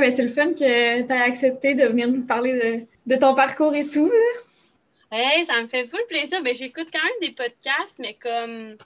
Ben, 0.00 0.10
c'est 0.10 0.22
le 0.22 0.28
fun 0.28 0.52
que 0.52 1.02
tu 1.02 1.12
aies 1.12 1.22
accepté 1.22 1.74
de 1.74 1.84
venir 1.86 2.08
nous 2.08 2.22
parler 2.22 2.86
de, 3.06 3.16
ton 3.16 3.34
parcours 3.34 3.74
et 3.74 3.86
tout. 3.86 4.10
Hey, 5.10 5.46
ça 5.46 5.62
me 5.62 5.68
fait 5.68 5.86
full 5.86 6.00
plaisir. 6.08 6.42
Ben, 6.42 6.54
J'écoute 6.54 6.88
quand 6.92 7.02
même 7.02 7.28
des 7.28 7.34
podcasts, 7.34 7.98
mais 7.98 8.14
comme 8.14 8.76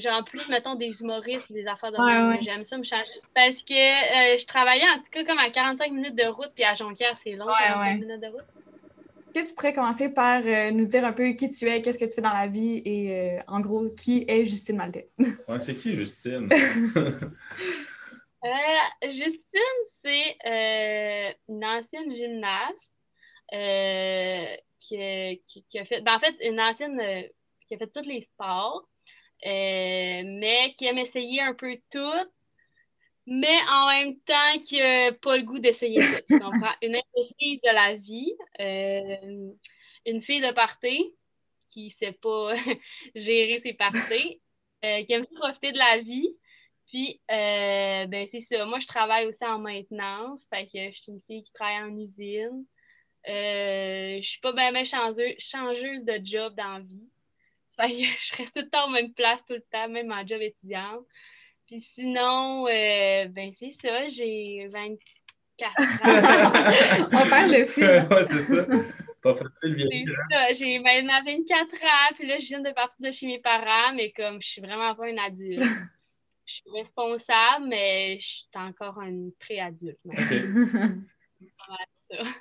genre 0.00 0.24
plus, 0.24 0.48
mettons, 0.48 0.74
des 0.74 1.02
humoristes, 1.02 1.50
des 1.50 1.66
affaires 1.66 1.92
de 1.92 1.98
ouais, 1.98 2.38
J'aime 2.42 2.64
ça 2.64 2.78
me 2.78 2.84
changer. 2.84 3.10
Parce 3.34 3.56
que 3.56 3.74
euh, 3.74 4.38
je 4.38 4.46
travaillais 4.46 4.84
en 4.84 4.98
tout 4.98 5.10
cas 5.10 5.24
comme 5.24 5.38
à 5.38 5.50
45 5.50 5.92
minutes 5.92 6.16
de 6.16 6.26
route, 6.26 6.50
puis 6.54 6.64
à 6.64 6.74
Jonquière, 6.74 7.16
c'est 7.22 7.32
long, 7.32 7.46
45 7.46 8.00
minutes 8.00 8.20
de 8.20 8.28
route. 8.28 8.44
Est-ce 9.34 9.44
que 9.44 9.48
tu 9.48 9.54
pourrais 9.54 9.72
commencer 9.72 10.10
par 10.10 10.42
euh, 10.44 10.70
nous 10.72 10.84
dire 10.84 11.06
un 11.06 11.12
peu 11.12 11.30
qui 11.32 11.48
tu 11.48 11.66
es, 11.66 11.80
qu'est-ce 11.80 11.98
que 11.98 12.04
tu 12.04 12.14
fais 12.14 12.20
dans 12.20 12.28
la 12.28 12.48
vie 12.48 12.82
et 12.84 13.12
euh, 13.12 13.38
en 13.48 13.60
gros, 13.60 13.88
qui 13.96 14.26
est 14.28 14.44
Justine 14.44 14.76
Maltais? 14.76 15.08
ouais, 15.18 15.60
c'est 15.60 15.74
qui 15.74 15.92
Justine? 15.92 16.50
Justine, 19.02 19.78
c'est 20.04 21.34
une 21.48 21.64
ancienne 21.64 22.10
gymnaste 22.10 22.92
qui, 24.78 25.64
qui, 25.68 25.78
a 25.78 25.84
fait, 25.84 26.00
ben, 26.02 26.16
en 26.16 26.20
fait, 26.20 26.34
une 26.42 26.60
ancienne 26.60 27.28
qui 27.68 27.74
a 27.74 27.78
fait 27.78 27.92
tous 27.92 28.08
les 28.08 28.20
sports. 28.22 28.88
Euh, 29.44 30.22
mais 30.24 30.72
qui 30.78 30.86
aime 30.86 30.98
essayer 30.98 31.40
un 31.40 31.54
peu 31.54 31.76
tout, 31.90 32.28
mais 33.26 33.58
en 33.68 33.88
même 33.88 34.20
temps 34.20 34.60
qui 34.62 34.78
n'a 34.78 35.12
pas 35.12 35.36
le 35.36 35.42
goût 35.42 35.58
d'essayer 35.58 35.98
tout. 35.98 36.22
Tu 36.28 36.38
comprends? 36.38 36.74
Une 36.80 36.94
indécise 36.94 37.60
de 37.60 37.74
la 37.74 37.96
vie, 37.96 38.32
euh, 38.60 39.50
une 40.06 40.20
fille 40.20 40.40
de 40.40 40.52
party 40.52 41.16
qui 41.68 41.86
ne 41.86 41.90
sait 41.90 42.12
pas 42.12 42.52
gérer 43.16 43.58
ses 43.64 43.74
parties, 43.74 44.40
euh, 44.84 45.02
qui 45.04 45.12
aime 45.12 45.26
profiter 45.34 45.72
de 45.72 45.78
la 45.78 45.98
vie. 45.98 46.36
Puis, 46.92 47.20
ben, 47.28 48.28
c'est 48.30 48.42
ça. 48.42 48.64
Moi, 48.66 48.78
je 48.78 48.86
travaille 48.86 49.26
aussi 49.26 49.44
en 49.44 49.58
maintenance. 49.58 50.46
Fait 50.52 50.66
que 50.66 50.92
je 50.92 51.02
suis 51.02 51.12
une 51.12 51.22
fille 51.26 51.42
qui 51.42 51.52
travaille 51.52 51.82
en 51.82 51.96
usine. 51.96 52.66
je 53.26 54.20
suis 54.22 54.40
pas 54.40 54.52
bien 54.52 54.84
changeuse, 54.84 55.34
changeuse 55.38 56.04
de 56.04 56.20
job 56.24 56.54
dans 56.54 56.74
la 56.74 56.80
vie. 56.80 57.08
je 57.78 58.36
reste 58.36 58.52
tout 58.54 58.60
le 58.60 58.68
temps 58.68 58.86
en 58.86 58.90
même 58.90 59.12
place, 59.12 59.40
tout 59.46 59.54
le 59.54 59.64
temps, 59.70 59.88
même 59.88 60.12
en 60.12 60.26
job 60.26 60.40
étudiant. 60.40 61.04
Puis 61.66 61.80
sinon, 61.80 62.66
euh, 62.66 63.26
ben 63.28 63.52
c'est 63.58 63.74
ça, 63.82 64.08
j'ai 64.08 64.68
24 64.70 65.80
ans. 65.80 67.08
On 67.24 67.28
parle 67.28 67.58
de 67.58 67.64
film. 67.64 67.86
ouais, 68.10 68.24
c'est 68.24 68.42
ça. 68.42 68.66
Pas 69.22 69.34
facile, 69.34 69.76
bien. 69.76 69.88
ça, 70.30 70.52
j'ai 70.52 70.80
maintenant 70.80 71.22
24 71.24 71.84
ans, 71.84 72.14
puis 72.16 72.26
là, 72.26 72.38
je 72.40 72.46
viens 72.48 72.60
de 72.60 72.72
partir 72.72 73.06
de 73.06 73.12
chez 73.12 73.26
mes 73.26 73.38
parents, 73.38 73.94
mais 73.94 74.10
comme 74.10 74.42
je 74.42 74.48
suis 74.48 74.60
vraiment 74.60 74.94
pas 74.94 75.08
une 75.08 75.18
adulte. 75.18 75.62
Je 76.44 76.54
suis 76.54 76.70
responsable, 76.70 77.66
mais 77.68 78.18
je 78.20 78.26
suis 78.26 78.46
encore 78.54 78.98
un 78.98 79.30
pré-adulte. 79.38 79.98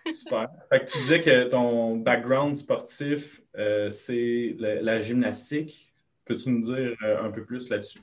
Super. 0.06 0.50
Fait 0.70 0.80
que 0.82 0.92
tu 0.92 0.98
disais 1.00 1.22
que 1.22 1.48
ton 1.48 1.98
background 1.98 2.56
sportif, 2.56 3.42
euh, 3.58 3.90
c'est 3.90 4.56
la, 4.60 5.00
gymnastique. 5.00 5.92
Peux-tu 6.26 6.50
nous 6.50 6.62
dire 6.62 6.96
euh, 7.04 7.24
un 7.24 7.32
peu 7.32 7.46
plus 7.46 7.70
là-dessus? 7.70 8.00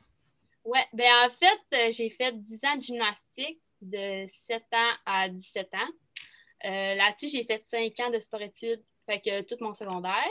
Oui, 0.65 0.81
ben 0.93 1.11
en 1.27 1.31
fait, 1.31 1.61
euh, 1.75 1.93
j'ai 1.93 2.11
fait 2.11 2.33
10 2.33 2.61
ans 2.65 2.77
de 2.77 2.83
gymnastique 2.83 3.63
de 3.81 4.27
7 4.47 4.63
ans 4.73 4.93
à 5.07 5.29
17 5.29 5.69
ans. 5.75 5.93
Là-dessus, 6.65 7.29
j'ai 7.29 7.45
fait 7.45 7.63
5 7.71 8.07
ans 8.07 8.11
de 8.11 8.19
sport-études, 8.19 8.83
fait 9.07 9.21
que 9.21 9.43
tout 9.43 9.57
mon 9.61 9.75
secondaire. 9.75 10.25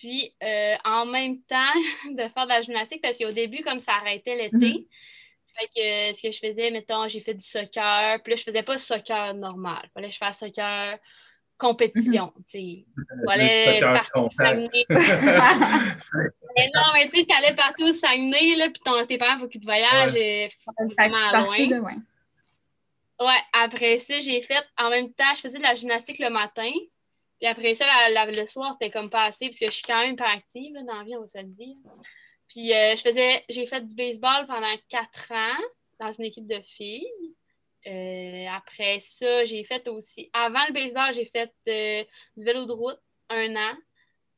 Puis, 0.00 0.34
en 0.84 1.06
même 1.06 1.40
temps 1.42 1.74
de 2.10 2.28
faire 2.28 2.44
de 2.44 2.48
la 2.48 2.62
gymnastique, 2.62 3.02
parce 3.02 3.18
qu'au 3.18 3.32
début, 3.32 3.62
comme 3.62 3.80
ça 3.80 3.92
arrêtait 3.94 4.36
l'été. 4.36 4.86
Fait 5.58 5.66
que 5.66 6.16
ce 6.16 6.22
que 6.22 6.32
je 6.32 6.38
faisais, 6.38 6.70
mettons, 6.70 7.08
j'ai 7.08 7.20
fait 7.20 7.34
du 7.34 7.44
soccer. 7.44 8.22
Puis 8.22 8.32
là, 8.32 8.36
je 8.36 8.44
faisais 8.44 8.62
pas 8.62 8.78
soccer 8.78 9.34
normal. 9.34 9.90
Fallait 9.92 10.08
que 10.08 10.14
je 10.14 10.18
fasse 10.18 10.38
soccer 10.38 10.98
compétition. 11.60 12.32
Tu 12.36 12.42
sais. 12.46 12.84
Fallait 13.26 13.80
partout 13.80 14.28
Saguenay. 14.36 14.68
mais 14.88 16.70
non, 16.74 16.82
mais 16.94 17.10
tu 17.10 17.20
sais, 17.20 17.26
t'allais 17.26 17.54
partout 17.54 17.84
au 17.84 17.92
Saguenay, 17.92 18.56
là, 18.56 18.70
puis 18.70 18.80
ton, 18.82 19.04
tes 19.06 19.18
parents, 19.18 19.38
faut 19.38 19.48
qu'ils 19.48 19.60
te 19.60 19.66
voyagent 19.66 20.14
ouais. 20.14 20.50
vraiment 20.98 21.30
loin. 21.78 21.96
Ouais, 23.20 23.40
après 23.52 23.98
ça, 23.98 24.18
j'ai 24.18 24.40
fait, 24.40 24.64
en 24.78 24.88
même 24.88 25.12
temps, 25.12 25.34
je 25.36 25.42
faisais 25.42 25.58
de 25.58 25.62
la 25.62 25.74
gymnastique 25.74 26.18
le 26.18 26.30
matin. 26.30 26.70
Puis 27.40 27.48
après 27.48 27.74
ça, 27.74 27.86
le 28.26 28.46
soir, 28.46 28.74
c'était 28.74 28.90
comme 28.90 29.08
pas 29.08 29.24
assez, 29.24 29.46
parce 29.46 29.58
que 29.58 29.66
je 29.66 29.70
suis 29.70 29.84
quand 29.84 30.00
même 30.00 30.16
pas 30.16 30.28
active 30.28 30.74
là, 30.74 30.82
dans 30.82 30.98
la 30.98 31.04
vie, 31.04 31.16
on 31.16 31.22
va 31.22 31.26
se 31.26 31.38
le 31.38 31.44
dire. 31.44 31.76
Puis 32.48 32.72
euh, 32.74 32.96
je 32.96 33.00
faisais, 33.00 33.42
j'ai 33.48 33.66
fait 33.66 33.86
du 33.86 33.94
baseball 33.94 34.46
pendant 34.46 34.74
quatre 34.88 35.32
ans 35.32 35.62
dans 35.98 36.12
une 36.12 36.24
équipe 36.24 36.46
de 36.46 36.60
filles. 36.60 37.06
Euh, 37.86 38.46
après 38.54 39.00
ça, 39.00 39.46
j'ai 39.46 39.64
fait 39.64 39.88
aussi, 39.88 40.28
avant 40.34 40.66
le 40.68 40.74
baseball, 40.74 41.14
j'ai 41.14 41.24
fait 41.24 41.50
euh, 41.68 42.04
du 42.36 42.44
vélo 42.44 42.66
de 42.66 42.72
route 42.72 42.98
un 43.30 43.56
an, 43.56 43.74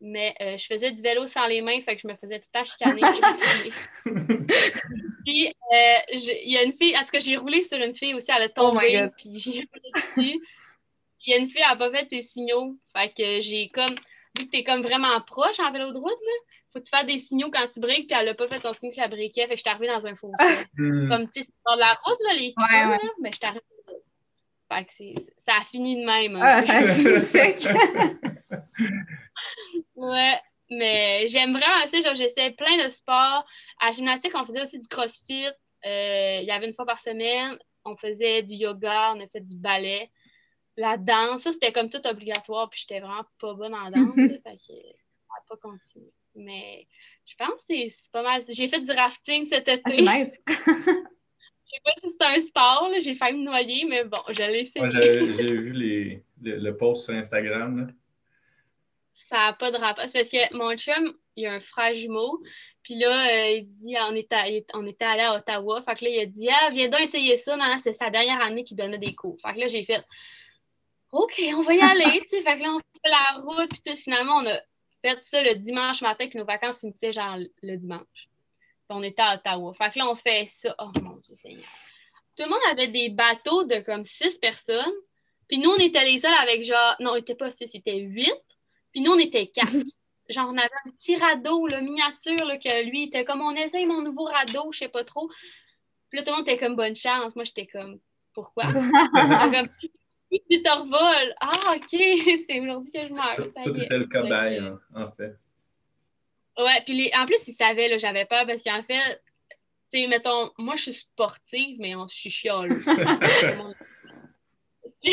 mais 0.01 0.35
je 0.41 0.67
faisais 0.67 0.93
du 0.93 1.03
vélo 1.03 1.27
sans 1.27 1.49
les 1.49 1.61
mains, 1.61 1.81
fait 1.81 1.97
que 1.97 2.03
je 2.03 2.07
me 2.07 2.15
faisais 2.17 2.39
tout 2.39 2.51
à 2.55 2.65
chicaner. 2.65 3.01
puis 5.25 5.53
il 5.67 6.51
y 6.51 6.57
a 6.57 6.63
une 6.63 6.75
fille, 6.75 6.97
en 6.97 7.01
tout 7.01 7.11
cas, 7.13 7.19
j'ai 7.19 7.37
roulé 7.37 7.63
sur 7.63 7.79
une 7.79 7.97
fille 7.97 8.15
aussi, 8.15 8.27
elle 8.29 8.43
a 8.43 8.49
oh 8.59 8.71
tombé, 8.71 9.09
puis 9.17 9.39
j'ai 9.39 9.69
roulé 10.15 10.39
Il 11.25 11.33
y 11.33 11.35
a 11.35 11.39
une 11.39 11.49
fille, 11.49 11.63
elle 11.63 11.79
n'a 11.79 11.91
pas 11.91 11.91
fait 11.91 12.09
ses 12.09 12.23
signaux, 12.23 12.77
fait 12.97 13.13
que 13.17 13.41
j'ai 13.41 13.69
comme, 13.69 13.95
vu 14.39 14.47
que 14.47 14.51
t'es 14.51 14.65
comme 14.65 14.83
vraiment 14.83 15.21
proche 15.21 15.61
en 15.61 15.71
vélo 15.71 15.93
de 15.93 15.99
route, 15.99 16.11
là, 16.11 16.33
faut 16.73 16.81
que 16.81 16.85
tu 16.85 16.91
fasses 16.91 17.07
des 17.07 17.19
signaux 17.19 17.51
quand 17.53 17.67
tu 17.73 17.81
briques, 17.81 18.09
puis 18.09 18.17
elle 18.19 18.27
n'a 18.27 18.35
pas 18.35 18.49
fait 18.49 18.61
son 18.61 18.73
signe 18.73 18.93
que 18.93 19.01
la 19.01 19.09
briquait, 19.09 19.43
fait 19.43 19.55
que 19.55 19.57
je 19.57 19.61
suis 19.61 19.71
arrivée 19.71 19.89
dans 19.89 20.07
un 20.07 20.15
fossé. 20.15 20.33
Hmm. 20.75 21.09
Comme, 21.09 21.31
tu 21.31 21.43
sais, 21.43 21.47
c'est 21.47 21.71
sur 21.71 21.77
la 21.77 21.95
route, 22.03 22.19
là, 22.25 22.33
les 22.35 22.55
ouais, 22.57 22.87
ouais. 22.87 23.11
mais 23.21 23.31
je 23.31 23.37
suis 23.37 23.47
arrivée. 23.47 23.61
Fait 24.73 24.85
que 24.85 25.21
ça 25.47 25.57
a 25.61 25.65
fini 25.65 26.01
de 26.01 26.07
même. 26.07 26.39
Ah, 26.41 26.63
ça 26.63 26.79
a 26.79 26.83
fini 26.85 27.21
sec. 27.21 27.61
ouais, 29.97 30.41
mais 30.71 31.29
j'aime 31.29 31.53
vraiment 31.53 31.87
ça. 31.87 32.01
Genre, 32.01 32.15
j'essaie 32.15 32.53
plein 32.53 32.85
de 32.85 32.91
sports. 32.91 33.45
À 33.81 33.87
la 33.87 33.93
gymnastique, 33.93 34.33
on 34.35 34.47
faisait 34.47 34.63
aussi 34.63 34.79
du 34.79 34.89
crossfit. 34.89 35.47
Euh, 35.85 36.39
il 36.41 36.47
y 36.47 36.51
avait 36.51 36.69
une 36.69 36.75
fois 36.75 36.87
par 36.87 37.01
semaine. 37.01 37.59
On 37.85 37.97
faisait 37.97 38.43
du 38.43 38.55
yoga, 38.55 39.13
on 39.15 39.21
a 39.21 39.27
fait 39.29 39.47
du 39.47 39.57
ballet. 39.57 40.11
La 40.77 40.97
danse, 40.97 41.43
ça, 41.43 41.53
c'était 41.53 41.73
comme 41.73 41.91
tout 41.91 42.05
obligatoire, 42.07 42.71
puis 42.71 42.81
j'étais 42.81 43.01
vraiment 43.01 43.25
pas 43.39 43.55
bonne 43.55 43.75
en 43.75 43.91
danse. 43.91 44.15
fait 44.17 44.43
que 44.43 44.61
ça 44.61 44.73
n'a 44.73 45.45
pas 45.49 45.57
continué. 45.57 46.13
Mais 46.35 46.87
je 47.27 47.35
pense 47.37 47.61
que 47.69 47.89
c'est 47.89 48.13
pas 48.13 48.23
mal. 48.23 48.43
J'ai 48.49 48.69
fait 48.69 48.81
du 48.81 48.91
rafting 48.91 49.45
cet 49.45 49.69
été. 49.69 49.83
Ah, 49.85 49.91
c'est 49.91 50.03
nice. 50.03 50.39
Je 51.73 51.79
sais 51.79 51.83
pas 51.85 51.93
si 52.03 52.11
c'est 52.11 52.27
un 52.27 52.41
sport, 52.43 52.91
j'ai 53.01 53.15
failli 53.15 53.39
me 53.39 53.45
noyer, 53.45 53.87
mais 53.87 54.05
bon, 54.05 54.21
je 54.29 54.43
l'ai 54.43 54.67
fait. 54.67 54.81
j'ai 54.91 55.57
vu 55.57 55.73
les, 55.73 56.23
le, 56.43 56.77
post 56.77 57.07
sur 57.07 57.15
Instagram. 57.15 57.95
Ça 59.15 59.37
n'a 59.37 59.53
pas 59.55 59.71
de 59.71 59.79
rapport. 59.79 60.05
C'est 60.07 60.19
parce 60.19 60.31
que 60.31 60.55
mon 60.55 60.77
chum, 60.77 61.15
il 61.37 61.47
a 61.47 61.55
un 61.55 61.61
frère 61.61 61.95
jumeau. 61.95 62.43
Puis 62.83 62.97
là, 62.97 63.27
euh, 63.27 63.51
il 63.53 63.69
dit, 63.69 63.95
on 64.07 64.15
était, 64.15 64.67
on 64.75 64.87
était 64.87 65.05
allé 65.07 65.23
à 65.23 65.35
Ottawa. 65.37 65.83
Fait 65.83 65.95
que 65.95 66.05
là, 66.05 66.11
il 66.11 66.21
a 66.21 66.27
dit, 66.27 66.49
ah, 66.51 66.71
viens 66.73 66.91
donc 66.91 67.01
essayer 67.01 67.39
ça. 67.39 67.57
Non, 67.57 67.65
c'est 67.83 67.95
sa 67.95 68.11
dernière 68.11 68.43
année 68.43 68.65
qu'il 68.65 68.77
donnait 68.77 68.99
des 68.99 69.15
cours. 69.15 69.39
Fait 69.41 69.55
que 69.55 69.61
là, 69.61 69.67
j'ai 69.67 69.85
fait, 69.85 70.05
OK, 71.13 71.43
on 71.55 71.63
va 71.63 71.75
y 71.75 71.81
aller. 71.81 72.27
fait 72.29 72.43
que 72.43 72.63
là, 72.63 72.75
on 72.75 72.79
fait 72.79 73.11
la 73.11 73.41
route. 73.43 73.71
Puis 73.71 73.83
tout, 73.85 73.97
finalement, 73.97 74.39
on 74.39 74.47
a 74.47 74.59
fait 75.03 75.23
ça 75.27 75.43
le 75.43 75.57
dimanche 75.57 76.01
matin, 76.01 76.27
puis 76.29 76.39
nos 76.39 76.45
vacances 76.45 76.81
finissaient 76.81 77.13
genre 77.13 77.37
le 77.63 77.77
dimanche. 77.77 78.01
Puis 78.15 78.89
on 78.91 79.03
était 79.03 79.23
à 79.23 79.35
Ottawa. 79.35 79.75
Fait 79.75 79.91
que 79.91 79.99
là, 79.99 80.09
on 80.09 80.17
fait 80.17 80.47
ça. 80.47 80.75
Oh 80.79 80.91
mon 81.03 81.17
Dieu 81.17 81.35
Seigneur. 81.35 81.63
Tout 82.37 82.45
le 82.45 82.49
monde 82.49 82.61
avait 82.71 82.89
des 82.89 83.11
bateaux 83.11 83.65
de 83.65 83.81
comme 83.81 84.05
six 84.05 84.39
personnes. 84.39 84.93
Puis 85.49 85.59
nous, 85.59 85.71
on 85.71 85.77
était 85.77 86.05
les 86.05 86.19
seuls 86.19 86.33
avec 86.35 86.65
genre. 86.65 86.97
Non, 86.99 87.11
on 87.13 87.17
n'était 87.17 87.35
pas 87.35 87.51
six, 87.51 87.69
c'était 87.69 87.99
huit. 87.99 88.33
Puis 88.91 89.03
nous, 89.03 89.13
on 89.13 89.19
était 89.19 89.49
quatre. 89.49 89.71
genre, 90.31 90.49
on 90.49 90.57
avait 90.57 90.71
un 90.87 90.91
petit 90.93 91.17
radeau, 91.17 91.67
le 91.67 91.83
miniature, 91.83 92.47
là, 92.47 92.57
que 92.57 92.89
lui, 92.89 93.05
était 93.05 93.25
comme 93.25 93.43
on 93.43 93.55
essaye 93.55 93.85
mon 93.85 94.01
nouveau 94.01 94.25
radeau, 94.25 94.73
je 94.73 94.79
sais 94.79 94.89
pas 94.89 95.05
trop. 95.05 95.29
Puis 96.09 96.19
là, 96.19 96.25
tout 96.25 96.31
le 96.31 96.37
monde 96.37 96.49
était 96.49 96.59
comme 96.59 96.77
bonne 96.77 96.97
chance. 96.97 97.37
Moi, 97.37 97.45
j'étais 97.45 97.67
comme 97.67 97.99
pourquoi? 98.33 98.65
tu 100.39 100.63
te 100.63 100.69
Ah, 101.41 101.77
OK, 101.77 102.39
c'est 102.47 102.61
aujourd'hui 102.61 102.93
que 102.93 103.01
je 103.03 103.13
meurs. 103.13 103.37
Tout, 103.37 103.81
était 103.81 103.99
le 103.99 104.07
cobaye, 104.07 104.59
hein, 104.59 104.81
en 104.95 105.11
fait. 105.13 105.37
Ouais, 106.59 106.83
puis 106.85 107.11
en 107.17 107.27
plus, 107.27 107.47
ils 107.49 107.53
savaient, 107.53 107.89
là, 107.89 107.99
j'avais 107.99 108.27
peur 108.27 108.47
parce 108.47 108.63
qu'en 108.63 108.83
fait, 108.83 109.23
tu 109.93 110.01
sais, 110.01 110.07
mettons, 110.07 110.51
moi, 110.59 110.77
je 110.77 110.83
suis 110.83 110.93
sportive, 110.93 111.79
mais 111.81 111.95
on, 111.95 112.07
je 112.09 112.29
suis. 112.29 112.49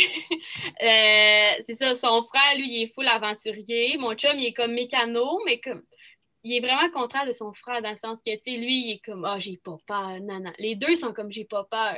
Euh, 0.81 1.51
c'est 1.65 1.73
ça, 1.73 1.95
son 1.95 2.23
frère, 2.23 2.55
lui, 2.55 2.67
il 2.67 2.83
est 2.83 2.93
full 2.93 3.07
aventurier. 3.07 3.97
Mon 3.97 4.13
chum, 4.13 4.37
il 4.37 4.45
est 4.45 4.53
comme 4.53 4.73
mécano, 4.73 5.41
mais 5.45 5.59
comme 5.59 5.81
il 6.43 6.55
est 6.55 6.59
vraiment 6.59 6.89
contraire 6.91 7.25
de 7.25 7.33
son 7.33 7.53
frère 7.53 7.81
dans 7.81 7.91
le 7.91 7.97
sens 7.97 8.21
que, 8.21 8.33
tu 8.35 8.51
sais, 8.51 8.57
lui, 8.57 8.85
il 8.85 8.91
est 8.93 8.99
comme, 9.03 9.25
ah, 9.25 9.35
oh, 9.35 9.39
j'ai 9.39 9.57
pas 9.57 9.77
peur. 9.85 10.19
Non, 10.21 10.39
non. 10.39 10.53
Les 10.57 10.75
deux 10.75 10.95
sont 10.95 11.11
comme, 11.11 11.31
j'ai 11.31 11.45
pas 11.45 11.65
peur. 11.65 11.97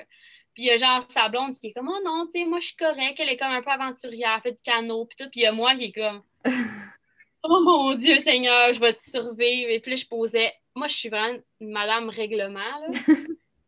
Puis 0.61 0.67
il 0.67 0.73
y 0.73 0.75
a 0.75 0.77
genre 0.77 1.03
sa 1.09 1.27
blonde 1.27 1.57
qui 1.57 1.69
est 1.69 1.73
comme, 1.73 1.89
oh 1.89 1.99
non, 2.05 2.27
tu 2.27 2.39
sais, 2.39 2.45
moi 2.45 2.59
je 2.59 2.67
suis 2.67 2.75
correcte, 2.75 3.19
elle 3.19 3.29
est 3.29 3.37
comme 3.37 3.51
un 3.51 3.63
peu 3.63 3.71
aventurière, 3.71 4.35
elle 4.35 4.41
fait 4.43 4.51
du 4.51 4.61
canot, 4.61 5.05
puis 5.05 5.15
tout. 5.17 5.27
Puis 5.31 5.41
il 5.41 5.43
y 5.43 5.47
a 5.47 5.51
moi 5.51 5.73
qui 5.73 5.85
est 5.85 5.91
comme, 5.91 6.21
oh 7.43 7.61
mon 7.63 7.95
Dieu 7.95 8.19
Seigneur, 8.19 8.71
je 8.71 8.79
vais 8.79 8.93
te 8.93 9.01
survivre. 9.01 9.71
Et 9.71 9.79
puis 9.79 9.89
là, 9.89 9.95
je 9.95 10.05
posais, 10.05 10.53
moi 10.75 10.87
je 10.87 10.95
suis 10.95 11.09
vraiment 11.09 11.39
une 11.61 11.71
madame 11.71 12.09
règlement. 12.09 12.59
Là, 12.59 12.87
là 13.07 13.15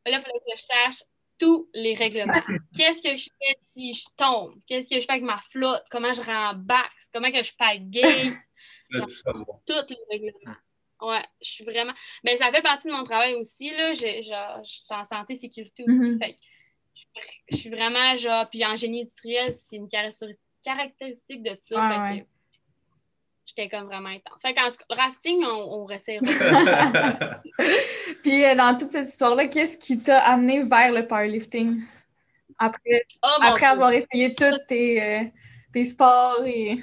il 0.05 0.21
fallait 0.21 0.21
que 0.21 0.55
je 0.55 0.61
sache 0.61 1.03
tous 1.39 1.67
les 1.73 1.95
règlements. 1.95 2.43
Qu'est-ce 2.77 3.01
que 3.01 3.17
je 3.17 3.23
fais 3.23 3.57
si 3.63 3.95
je 3.95 4.05
tombe? 4.15 4.53
Qu'est-ce 4.67 4.87
que 4.87 5.01
je 5.01 5.05
fais 5.07 5.13
avec 5.13 5.23
ma 5.23 5.41
flotte? 5.49 5.85
Comment 5.89 6.13
je 6.13 6.21
rembarque? 6.21 6.93
Comment 7.11 7.31
que 7.31 7.41
je 7.41 7.53
pagaye? 7.57 8.33
Tous 9.65 9.89
les 9.89 9.97
règlements. 10.11 10.57
Ouais, 11.01 11.25
je 11.41 11.49
suis 11.49 11.63
vraiment. 11.63 11.93
Mais 12.23 12.37
ça 12.37 12.51
fait 12.51 12.61
partie 12.61 12.87
de 12.87 12.93
mon 12.93 13.03
travail 13.03 13.33
aussi. 13.33 13.71
Là. 13.71 13.95
Genre, 13.95 14.61
je 14.63 14.69
suis 14.69 14.83
en 14.91 15.03
santé 15.03 15.37
sécurité 15.37 15.85
aussi. 15.87 15.97
Mm-hmm. 15.97 16.19
fait 16.19 16.37
je 17.49 17.55
suis 17.55 17.69
vraiment 17.69 18.15
genre. 18.17 18.49
Puis 18.49 18.65
en 18.65 18.75
génie 18.75 19.01
industriel, 19.01 19.53
c'est 19.53 19.75
une 19.75 19.87
caractéristique 20.63 21.43
de 21.43 21.57
ça. 21.61 22.11
fait 22.11 22.25
j'étais 23.45 23.69
comme 23.69 23.85
vraiment 23.85 24.09
intense. 24.09 24.41
Fait 24.41 24.53
qu'en 24.53 24.69
rafting, 24.89 25.43
on, 25.43 25.81
on 25.81 25.85
resserre. 25.85 26.21
Puis 28.23 28.45
euh, 28.45 28.55
dans 28.55 28.77
toute 28.77 28.91
cette 28.91 29.07
histoire-là, 29.07 29.47
qu'est-ce 29.47 29.77
qui 29.77 29.99
t'a 29.99 30.19
amené 30.19 30.61
vers 30.61 30.91
le 30.91 31.07
powerlifting? 31.07 31.81
Après, 32.57 33.05
oh, 33.23 33.41
après 33.41 33.65
avoir 33.65 33.91
essayé 33.91 34.33
tous 34.33 34.57
tes, 34.67 35.01
euh, 35.01 35.23
tes, 35.73 35.85
sports 35.85 36.43
et. 36.45 36.79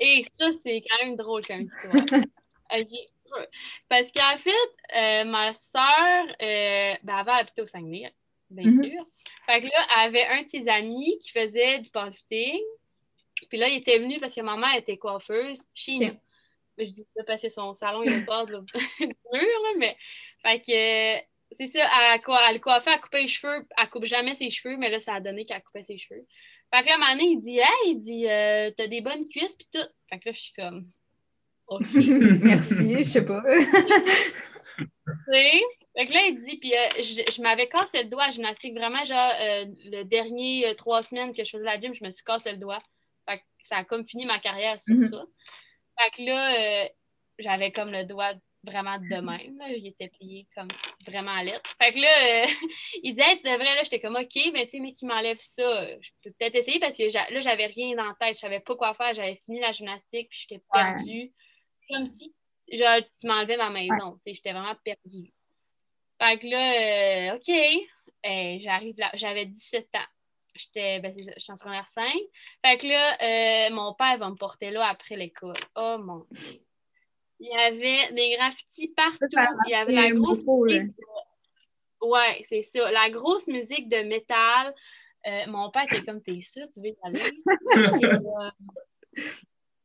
Et 0.00 0.24
ça, 0.38 0.46
c'est 0.64 0.82
quand 0.88 1.04
même 1.04 1.16
drôle 1.16 1.42
comme 1.46 1.62
histoire. 1.62 2.22
OK. 2.74 3.46
Parce 3.88 4.10
qu'en 4.12 4.38
fait, 4.38 4.50
euh, 4.96 5.24
ma 5.24 5.52
soeur, 5.52 6.26
ben, 6.40 6.96
elle 7.02 7.10
avait 7.10 7.32
habité 7.32 7.62
au 7.62 7.66
Saguenay, 7.66 8.10
bien 8.50 8.70
mm-hmm. 8.70 8.90
sûr. 8.90 9.06
Fait 9.46 9.60
que 9.60 9.66
là, 9.66 9.86
elle 9.96 10.08
avait 10.08 10.26
un 10.26 10.42
de 10.42 10.48
ses 10.48 10.68
amis 10.68 11.18
qui 11.20 11.30
faisait 11.30 11.80
du 11.80 11.90
powerlifting. 11.90 12.60
Puis 13.48 13.58
là, 13.58 13.68
il 13.68 13.78
était 13.78 13.98
venu 13.98 14.18
parce 14.18 14.34
que 14.34 14.40
maman 14.40 14.70
était 14.72 14.96
coiffeuse 14.96 15.62
chez 15.74 15.96
nous. 15.96 16.16
Je 16.78 16.84
dis 16.84 17.06
pas 17.16 17.24
parce 17.24 17.42
que 17.42 17.48
son 17.48 17.72
salon 17.72 18.02
il 18.02 18.12
est 18.12 18.20
bord 18.22 18.46
de 18.46 18.56
mur, 18.56 19.74
mais. 19.78 19.96
Fait 20.42 20.60
que. 20.60 21.26
C'est 21.52 21.68
ça, 21.68 21.78
elle, 21.78 22.20
elle 22.50 22.60
coiffait, 22.60 22.90
elle 22.92 23.00
coupait 23.00 23.22
les 23.22 23.28
cheveux. 23.28 23.66
Elle 23.78 23.88
coupe 23.88 24.04
jamais 24.04 24.34
ses 24.34 24.50
cheveux, 24.50 24.76
mais 24.76 24.90
là, 24.90 25.00
ça 25.00 25.14
a 25.14 25.20
donné 25.20 25.46
qu'elle 25.46 25.62
coupait 25.62 25.84
ses 25.84 25.96
cheveux. 25.96 26.26
Fait 26.74 26.82
que 26.82 26.88
là, 26.88 26.98
un 27.00 27.18
il 27.18 27.40
dit 27.40 27.58
Hey, 27.58 27.68
il 27.86 28.00
dit 28.00 28.28
euh, 28.28 28.72
T'as 28.76 28.88
des 28.88 29.00
bonnes 29.00 29.28
cuisses, 29.28 29.56
puis 29.56 29.68
tout. 29.72 29.88
Fait 30.10 30.18
que 30.18 30.28
là, 30.28 30.34
je 30.34 30.40
suis 30.40 30.52
comme. 30.54 30.90
Merci, 32.42 32.98
je 32.98 33.02
sais 33.02 33.24
pas. 33.24 33.42
Fait 35.96 36.04
que 36.04 36.12
là, 36.12 36.20
il 36.26 36.44
dit, 36.44 36.58
puis 36.58 36.74
euh, 36.74 36.88
je, 36.98 37.32
je 37.32 37.42
m'avais 37.42 37.68
cassé 37.68 38.02
le 38.02 38.10
doigt 38.10 38.24
à 38.24 38.30
gymnastique, 38.30 38.76
vraiment, 38.76 39.02
genre, 39.04 39.32
euh, 39.40 39.64
le 39.84 40.02
dernier 40.02 40.74
trois 40.76 41.02
semaines 41.02 41.34
que 41.34 41.42
je 41.42 41.50
faisais 41.50 41.64
la 41.64 41.80
gym, 41.80 41.94
je 41.94 42.04
me 42.04 42.10
suis 42.10 42.24
cassé 42.24 42.52
le 42.52 42.58
doigt. 42.58 42.82
Fait 43.28 43.38
que 43.38 43.44
ça 43.62 43.78
a 43.78 43.84
comme 43.84 44.06
fini 44.06 44.26
ma 44.26 44.38
carrière 44.38 44.78
sur 44.78 44.94
mhm. 44.94 45.08
ça. 45.08 45.24
Fait 45.98 46.10
que 46.10 46.22
là, 46.22 46.84
euh, 46.84 46.88
j'avais 47.38 47.72
comme 47.72 47.90
le 47.90 48.04
doigt 48.04 48.34
vraiment 48.62 48.98
de 48.98 49.16
même. 49.16 49.58
Là. 49.58 49.70
Il 49.70 49.86
était 49.86 50.08
plié 50.08 50.46
comme 50.54 50.68
vraiment 51.06 51.32
à 51.32 51.44
l'aide. 51.44 51.60
Fait 51.80 51.92
que 51.92 51.98
là, 51.98 52.44
euh, 52.44 52.46
il 53.02 53.14
disait, 53.14 53.40
c'est 53.42 53.56
vrai, 53.56 53.74
là, 53.74 53.82
j'étais 53.84 54.00
comme 54.00 54.16
OK, 54.16 54.50
mais 54.52 54.66
tu 54.66 54.72
sais, 54.72 54.80
mais 54.80 54.92
qui 54.92 55.06
m'enlève 55.06 55.38
ça, 55.38 55.86
je 56.00 56.10
peux 56.22 56.30
peut-être 56.32 56.56
essayer 56.56 56.80
parce 56.80 56.96
que 56.96 57.32
là, 57.32 57.40
j'avais 57.40 57.66
rien 57.66 57.96
dans 57.96 58.04
la 58.04 58.16
tête. 58.20 58.34
Je 58.34 58.40
savais 58.40 58.60
pas 58.60 58.76
quoi 58.76 58.94
faire. 58.94 59.14
J'avais 59.14 59.36
fini 59.44 59.60
la 59.60 59.72
gymnastique, 59.72 60.28
puis 60.28 60.40
j'étais 60.40 60.62
perdue. 60.70 61.32
Comme 61.88 62.06
si 62.06 62.34
genre, 62.72 62.98
tu 63.20 63.26
m'enlevais 63.26 63.56
ma 63.56 63.70
maison. 63.70 64.18
sais 64.26 64.34
J'étais 64.34 64.52
vraiment 64.52 64.74
perdue. 64.84 65.32
Fait 66.20 66.38
que 66.38 66.46
là, 66.46 67.32
euh, 67.32 67.36
OK, 67.36 68.62
j'arrive 68.62 68.98
là, 68.98 69.10
j'avais 69.14 69.46
17 69.46 69.88
ans. 69.94 70.08
J'étais 70.54 71.00
ben, 71.00 71.14
en 71.14 71.58
secondaire 71.58 71.88
5. 71.88 72.06
Fait 72.64 72.78
que 72.78 72.86
là, 72.86 73.68
euh, 73.68 73.74
mon 73.74 73.94
père 73.94 74.18
va 74.18 74.30
me 74.30 74.36
porter 74.36 74.70
là 74.70 74.86
après 74.86 75.16
l'école. 75.16 75.56
Oh 75.74 75.98
mon 75.98 76.26
Dieu. 76.30 76.60
Il 77.38 77.48
y 77.48 77.58
avait 77.58 78.12
des 78.14 78.34
graffitis 78.36 78.88
partout. 78.88 79.26
Il 79.66 79.70
y 79.70 79.74
avait 79.74 79.92
la 79.92 80.10
grosse 80.10 80.42
musique. 80.42 80.94
Ouais, 82.00 82.42
c'est 82.48 82.62
ça. 82.62 82.90
La 82.90 83.10
grosse 83.10 83.46
musique 83.46 83.88
de 83.88 84.02
métal. 84.02 84.74
Euh, 85.26 85.46
mon 85.48 85.70
père 85.70 85.84
était 85.84 86.04
comme 86.04 86.22
T'es 86.22 86.40
sûr, 86.40 86.66
tu 86.72 86.80
veux 86.80 86.88
y 86.88 86.96
aller? 87.02 87.20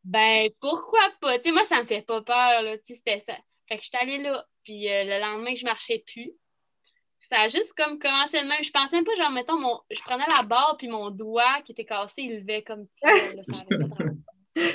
ben, 0.04 0.50
pourquoi 0.60 1.12
pas? 1.20 1.40
Tu 1.40 1.46
sais, 1.46 1.52
moi, 1.52 1.66
ça 1.66 1.82
me 1.82 1.88
fait 1.88 2.04
pas 2.04 2.22
peur. 2.22 2.62
Là. 2.62 2.76
C'était 2.84 3.20
ça. 3.20 3.36
Fait 3.72 3.78
que 3.78 3.84
je 3.84 3.88
suis 3.88 3.98
allée 3.98 4.18
là. 4.18 4.46
Puis 4.66 4.90
euh, 4.90 5.06
le 5.06 5.18
lendemain, 5.22 5.56
je 5.56 5.64
marchais 5.64 6.04
plus. 6.06 6.34
Ça 7.22 7.40
a 7.40 7.48
juste 7.48 7.72
comme 7.78 8.00
commencé 8.00 8.42
de 8.42 8.46
même. 8.46 8.62
Je 8.62 8.72
pensais 8.72 8.98
même 8.98 9.06
pas, 9.06 9.16
genre, 9.16 9.32
mettons, 9.32 9.58
mon... 9.58 9.80
je 9.90 10.02
prenais 10.02 10.26
la 10.36 10.44
barre, 10.44 10.76
puis 10.78 10.90
mon 10.90 11.10
doigt 11.10 11.62
qui 11.64 11.72
était 11.72 11.86
cassé, 11.86 12.24
il 12.24 12.40
levait 12.40 12.64
comme 12.64 12.86
ça. 12.96 13.08
Là, 13.08 13.44
ça 13.44 13.54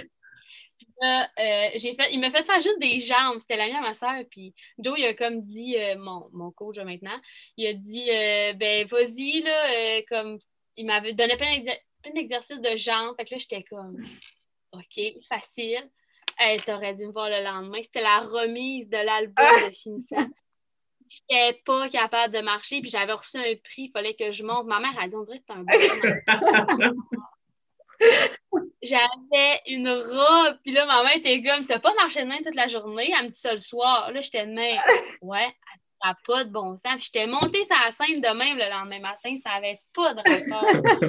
euh, 1.03 1.69
j'ai 1.77 1.95
fait, 1.95 2.11
il 2.11 2.21
m'a 2.21 2.31
fait 2.31 2.45
faire 2.45 2.63
juste 2.63 2.81
des 2.81 2.99
jambes. 2.99 3.39
C'était 3.39 3.59
la 3.59 3.67
mienne, 3.67 3.83
ma 3.83 3.95
soeur. 3.95 4.25
Puis 4.31 4.55
Joe, 4.79 4.99
il 4.99 5.05
a 5.05 5.13
comme 5.13 5.43
dit, 5.43 5.77
euh, 5.77 5.99
mon, 5.99 6.31
mon, 6.33 6.51
coach 6.51 6.79
maintenant, 6.79 7.21
il 7.59 7.67
a 7.67 7.75
dit, 7.75 8.11
euh, 8.11 8.55
ben, 8.55 8.87
vas-y, 8.87 9.43
là, 9.43 10.03
comme, 10.09 10.39
il 10.77 10.87
m'avait 10.87 11.13
donné 11.13 11.37
plein 11.37 12.15
d'exercices 12.15 12.63
de 12.63 12.77
jambes. 12.79 13.15
Fait 13.19 13.27
que 13.27 13.35
là, 13.35 13.39
j'étais 13.39 13.63
comme, 13.65 14.03
OK, 14.73 15.01
facile. 15.29 15.91
Hey, 16.39 16.61
T'aurais 16.61 16.95
dû 16.95 17.07
me 17.07 17.13
voir 17.13 17.29
le 17.31 17.43
lendemain. 17.43 17.81
C'était 17.83 18.03
la 18.03 18.19
remise 18.19 18.89
de 18.89 18.97
l'album 18.97 19.47
de 19.69 19.75
finissant. 19.75 20.27
J'étais 21.09 21.61
pas 21.65 21.89
capable 21.89 22.35
de 22.35 22.41
marcher, 22.41 22.81
puis 22.81 22.91
j'avais 22.91 23.13
reçu 23.13 23.37
un 23.37 23.55
prix, 23.63 23.85
il 23.85 23.91
fallait 23.93 24.15
que 24.15 24.33
je 24.33 24.43
monte. 24.43 24.67
Ma 24.67 24.81
mère 24.81 24.99
a 25.01 25.07
dit 25.07 25.15
On 25.15 25.23
dirait 25.23 25.39
que 25.39 25.45
t'es 25.45 25.53
un 25.53 25.63
bon 25.63 27.01
J'avais 28.83 29.63
une 29.69 29.89
robe, 29.89 30.59
puis 30.63 30.73
là, 30.73 30.85
ma 30.85 31.05
mère 31.05 31.17
était 31.17 31.43
comme 31.43 31.65
T'as 31.65 31.79
pas 31.79 31.95
marché 31.95 32.23
de 32.23 32.29
main 32.29 32.39
toute 32.45 32.57
la 32.57 32.69
journée, 32.69 33.13
elle 33.17 33.27
me 33.27 33.31
dit 33.31 33.39
ça 33.39 33.53
le 33.53 33.61
soir. 33.61 34.11
Là, 34.11 34.21
j'étais 34.21 34.47
de 34.47 34.53
main. 34.53 34.77
Ouais, 35.23 35.49
t'as 36.03 36.15
pas 36.27 36.45
de 36.45 36.51
bon 36.51 36.77
sens. 36.77 36.95
Puis 36.97 37.11
j'étais 37.13 37.27
montée 37.27 37.65
sur 37.65 37.77
la 37.77 37.93
scène 37.93 38.21
de 38.21 38.37
même 38.37 38.59
le 38.59 38.69
lendemain 38.69 39.01
matin, 39.01 39.35
ça 39.43 39.51
avait 39.53 39.81
pas 39.95 40.13
de 40.13 40.23
rapport. 40.51 41.07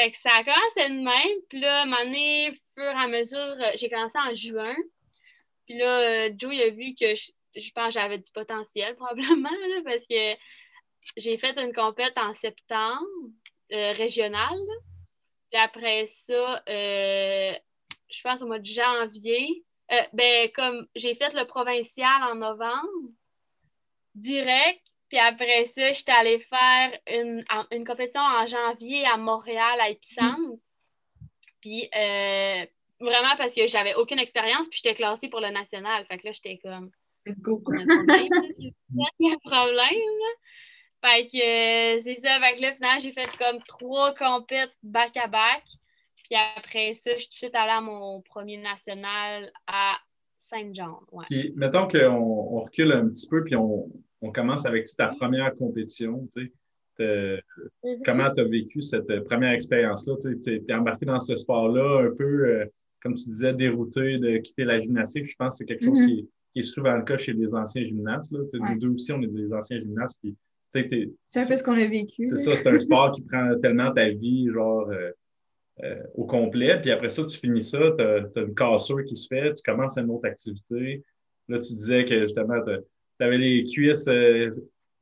Fait 0.00 0.14
ça 0.22 0.30
a 0.36 0.44
commencé 0.44 0.88
de 0.88 1.02
même, 1.02 1.42
puis 1.48 1.60
là, 1.60 1.80
à 1.80 1.82
un 1.82 1.86
moment 1.86 2.56
fur 2.74 2.84
et 2.84 2.86
à 2.86 3.08
mesure, 3.08 3.54
j'ai 3.76 3.90
commencé 3.90 4.18
en 4.18 4.34
juin. 4.34 4.76
Puis 5.66 5.76
là, 5.76 6.00
euh, 6.00 6.30
Joe, 6.36 6.54
il 6.54 6.62
a 6.62 6.70
vu 6.70 6.94
que 6.98 7.14
je, 7.14 7.30
je 7.54 7.70
pense 7.72 7.88
que 7.88 8.00
j'avais 8.00 8.18
du 8.18 8.30
potentiel 8.32 8.96
probablement, 8.96 9.50
parce 9.84 10.06
que 10.06 10.36
j'ai 11.16 11.38
fait 11.38 11.58
une 11.58 11.72
compète 11.72 12.16
en 12.16 12.34
septembre 12.34 13.06
euh, 13.72 13.92
régionale. 13.92 14.58
Puis 15.50 15.60
après 15.60 16.06
ça, 16.28 16.62
euh, 16.68 17.52
je 18.08 18.22
pense 18.22 18.42
au 18.42 18.46
mois 18.46 18.58
de 18.58 18.64
janvier, 18.64 19.64
euh, 19.92 19.96
ben, 20.12 20.50
comme 20.54 20.86
j'ai 20.94 21.14
fait 21.14 21.34
le 21.34 21.44
provincial 21.44 22.22
en 22.22 22.36
novembre, 22.36 23.10
direct. 24.14 24.80
Puis 25.10 25.18
après 25.18 25.66
ça, 25.76 25.92
j'étais 25.92 26.12
allée 26.12 26.38
faire 26.38 26.98
une, 27.12 27.44
une, 27.72 27.84
compétition 27.84 28.22
en 28.22 28.46
janvier 28.46 29.04
à 29.04 29.18
Montréal, 29.18 29.78
à 29.80 29.90
Épicentre. 29.90 30.56
Puis 31.60 31.90
vraiment 33.00 33.36
parce 33.36 33.54
que 33.54 33.66
j'avais 33.66 33.94
aucune 33.94 34.18
expérience, 34.18 34.68
puis 34.68 34.80
j'étais 34.82 34.94
classée 34.94 35.28
pour 35.28 35.40
le 35.40 35.50
national. 35.50 36.04
Fait 36.06 36.16
que 36.18 36.26
là, 36.26 36.32
j'étais 36.32 36.58
comme, 36.58 36.90
il 37.26 37.34
y 39.20 39.30
a 39.30 39.34
un 39.34 39.38
problème. 39.38 39.90
Fait 41.02 41.26
que 41.26 41.38
euh, 41.38 42.00
c'est 42.04 42.16
ça. 42.16 42.38
Fait 42.40 42.56
que 42.56 42.62
là, 42.62 42.74
finalement, 42.74 43.00
j'ai 43.00 43.12
fait 43.12 43.30
comme 43.38 43.62
trois 43.66 44.14
compètes 44.14 44.76
back-à-back. 44.82 45.64
Puis 46.24 46.38
après 46.56 46.92
ça, 46.92 47.16
je 47.16 47.26
suis 47.30 47.46
allée 47.46 47.70
à 47.70 47.80
mon 47.80 48.20
premier 48.20 48.58
national 48.58 49.50
à 49.66 49.96
Saint-Jean. 50.36 51.00
Ouais. 51.10 51.24
mettons 51.56 51.88
qu'on 51.88 52.52
on 52.52 52.60
recule 52.60 52.92
un 52.92 53.08
petit 53.08 53.26
peu, 53.28 53.42
puis 53.42 53.56
on, 53.56 53.90
on 54.22 54.32
commence 54.32 54.66
avec 54.66 54.86
ta 54.96 55.08
première 55.08 55.54
compétition. 55.56 56.28
Tu 56.34 56.46
sais. 56.46 56.52
Mm-hmm. 56.98 58.02
Comment 58.04 58.30
tu 58.30 58.40
as 58.42 58.44
vécu 58.44 58.82
cette 58.82 59.24
première 59.24 59.52
expérience-là? 59.52 60.16
Tu 60.42 60.62
es, 60.68 60.74
embarqué 60.74 61.06
dans 61.06 61.20
ce 61.20 61.34
sport-là 61.34 62.06
un 62.06 62.14
peu, 62.14 62.24
euh, 62.24 62.66
comme 63.02 63.14
tu 63.14 63.24
disais, 63.24 63.54
dérouté 63.54 64.18
de 64.18 64.36
quitter 64.38 64.64
la 64.64 64.80
gymnastique. 64.80 65.24
Je 65.24 65.36
pense 65.36 65.54
que 65.54 65.58
c'est 65.58 65.64
quelque 65.64 65.84
chose 65.84 66.00
mm-hmm. 66.00 66.06
qui 66.06 66.18
est 66.20 66.28
qui 66.52 66.60
est 66.60 66.62
souvent 66.62 66.96
le 66.96 67.02
cas 67.02 67.16
chez 67.16 67.32
les 67.32 67.54
anciens 67.54 67.84
gymnastes. 67.84 68.32
Là. 68.32 68.40
Nous 68.52 68.78
deux 68.78 68.88
aussi, 68.88 69.12
on 69.12 69.22
est 69.22 69.26
des 69.26 69.52
anciens 69.52 69.78
gymnastes. 69.78 70.20
c'est 70.70 70.80
un 70.80 71.46
peu 71.48 71.56
ce 71.56 71.62
qu'on 71.62 71.76
a 71.76 71.86
vécu. 71.86 72.26
C'est 72.26 72.36
ça, 72.36 72.56
c'est 72.56 72.68
un 72.68 72.78
sport 72.78 73.12
qui 73.12 73.22
prend 73.22 73.56
tellement 73.58 73.92
ta 73.92 74.08
vie, 74.08 74.48
genre, 74.52 74.88
euh, 74.90 75.10
euh, 75.84 76.02
au 76.14 76.24
complet. 76.24 76.80
Puis 76.80 76.90
après 76.90 77.10
ça, 77.10 77.24
tu 77.24 77.38
finis 77.38 77.62
ça, 77.62 77.78
tu 77.96 78.02
as, 78.02 78.42
une 78.42 78.54
cassure 78.54 79.04
qui 79.04 79.16
se 79.16 79.28
fait, 79.28 79.54
tu 79.54 79.62
commences 79.62 79.96
une 79.98 80.10
autre 80.10 80.26
activité. 80.26 81.04
Là, 81.48 81.58
tu 81.58 81.72
disais 81.72 82.04
que 82.04 82.20
justement, 82.20 82.60
tu 83.20 83.26
avais 83.26 83.38
les 83.38 83.64
cuisses 83.64 84.08
euh, 84.08 84.50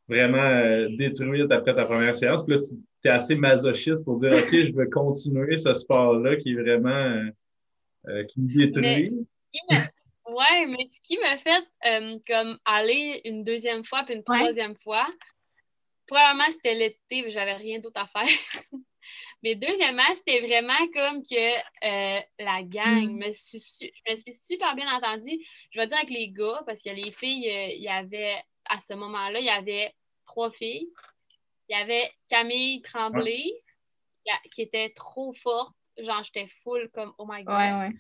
vraiment 0.09 0.89
détruites 0.97 1.53
après 1.53 1.75
ta 1.75 1.85
première 1.85 2.17
séance. 2.17 2.45
Puis 2.45 2.55
là, 2.55 2.61
tu 2.61 3.09
es 3.09 3.13
assez 3.13 3.37
masochiste 3.37 4.05
pour 4.05 4.17
dire, 4.17 4.33
OK, 4.33 4.51
je 4.51 4.75
veux 4.75 4.89
continuer 4.91 5.59
ce 5.59 5.75
sport-là 5.75 6.37
qui 6.37 6.53
est 6.53 6.55
vraiment, 6.55 7.23
qui 8.29 8.41
me 8.41 8.67
détruit. 8.67 9.27
Ouais, 10.29 10.67
mais 10.67 10.89
ce 10.95 11.01
qui 11.03 11.19
m'a 11.19 11.39
fait 11.39 11.65
euh, 11.87 12.19
comme 12.27 12.59
aller 12.65 13.21
une 13.25 13.45
deuxième 13.45 13.83
fois 13.85 14.03
puis 14.05 14.15
une 14.15 14.23
troisième 14.23 14.77
fois, 14.77 15.07
premièrement, 16.07 16.45
c'était 16.51 16.75
l'été, 16.75 17.31
j'avais 17.31 17.55
rien 17.55 17.79
d'autre 17.79 18.01
à 18.01 18.07
faire. 18.07 18.71
mais 19.43 19.55
deuxièmement, 19.55 20.03
c'était 20.17 20.41
vraiment 20.41 20.87
comme 20.93 21.23
que 21.23 21.37
euh, 21.37 22.21
la 22.39 22.63
gang, 22.63 23.09
mm. 23.09 23.27
me 23.27 23.33
suis, 23.33 23.63
je 23.81 24.11
me 24.11 24.17
suis 24.17 24.35
super 24.43 24.75
bien 24.75 24.93
entendue. 24.93 25.39
Je 25.71 25.79
vais 25.79 25.87
dire 25.87 25.97
avec 25.97 26.11
les 26.11 26.31
gars, 26.31 26.63
parce 26.67 26.83
que 26.83 26.93
les 26.93 27.13
filles, 27.13 27.49
euh, 27.49 27.69
il 27.75 27.83
y 27.83 27.89
avait, 27.89 28.37
à 28.69 28.81
ce 28.81 28.95
moment-là, 28.95 29.39
il 29.39 29.47
y 29.47 29.51
avait 29.51 29.95
trois 30.25 30.51
filles. 30.51 30.89
Il 31.69 31.77
y 31.77 31.81
avait 31.81 32.11
Camille 32.29 32.83
Tremblay, 32.83 33.45
qui 34.53 34.63
était 34.63 34.91
trop 34.91 35.33
forte. 35.35 35.77
Genre, 35.99 36.23
j'étais 36.25 36.49
full 36.63 36.89
comme, 36.93 37.13
oh 37.19 37.27
my 37.29 37.45
god. 37.45 37.57
Ouais, 37.57 37.73
ouais. 37.73 37.91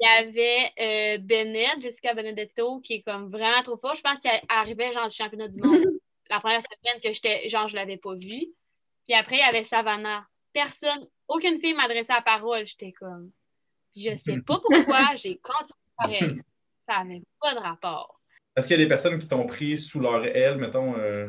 Il 0.00 0.06
y 0.06 0.10
avait 0.10 0.72
euh, 0.78 1.18
Bennett, 1.18 1.80
Jessica 1.80 2.14
Benedetto, 2.14 2.80
qui 2.80 2.94
est 2.94 3.02
comme 3.02 3.30
vraiment 3.30 3.62
trop 3.62 3.76
forte. 3.76 3.96
Je 3.96 4.02
pense 4.02 4.20
qu'elle 4.20 4.40
arrivait 4.48 4.92
genre 4.92 5.08
du 5.08 5.16
championnat 5.16 5.48
du 5.48 5.60
monde 5.60 5.80
la 6.30 6.40
première 6.40 6.62
semaine 6.62 7.00
que 7.02 7.12
j'étais, 7.12 7.48
genre, 7.48 7.68
je 7.68 7.74
l'avais 7.74 7.96
pas 7.96 8.14
vue. 8.14 8.46
Puis 9.06 9.14
après, 9.14 9.36
il 9.36 9.40
y 9.40 9.42
avait 9.42 9.64
Savannah. 9.64 10.26
Personne, 10.52 11.06
aucune 11.26 11.60
fille 11.60 11.74
m'adressait 11.74 12.12
la 12.12 12.22
parole. 12.22 12.66
J'étais 12.66 12.92
comme, 12.92 13.30
je 13.96 14.14
sais 14.16 14.38
pas 14.38 14.60
pourquoi, 14.64 15.14
j'ai 15.16 15.38
continué 15.38 15.78
pareil. 15.96 16.42
Ça 16.86 17.04
n'avait 17.04 17.22
pas 17.40 17.54
de 17.54 17.60
rapport. 17.60 18.20
Est-ce 18.56 18.66
qu'il 18.66 18.78
y 18.78 18.80
a 18.80 18.84
des 18.84 18.88
personnes 18.88 19.18
qui 19.18 19.28
t'ont 19.28 19.46
pris 19.46 19.78
sous 19.78 20.00
leur 20.00 20.24
aile, 20.24 20.56
mettons? 20.56 20.96
Euh... 20.98 21.28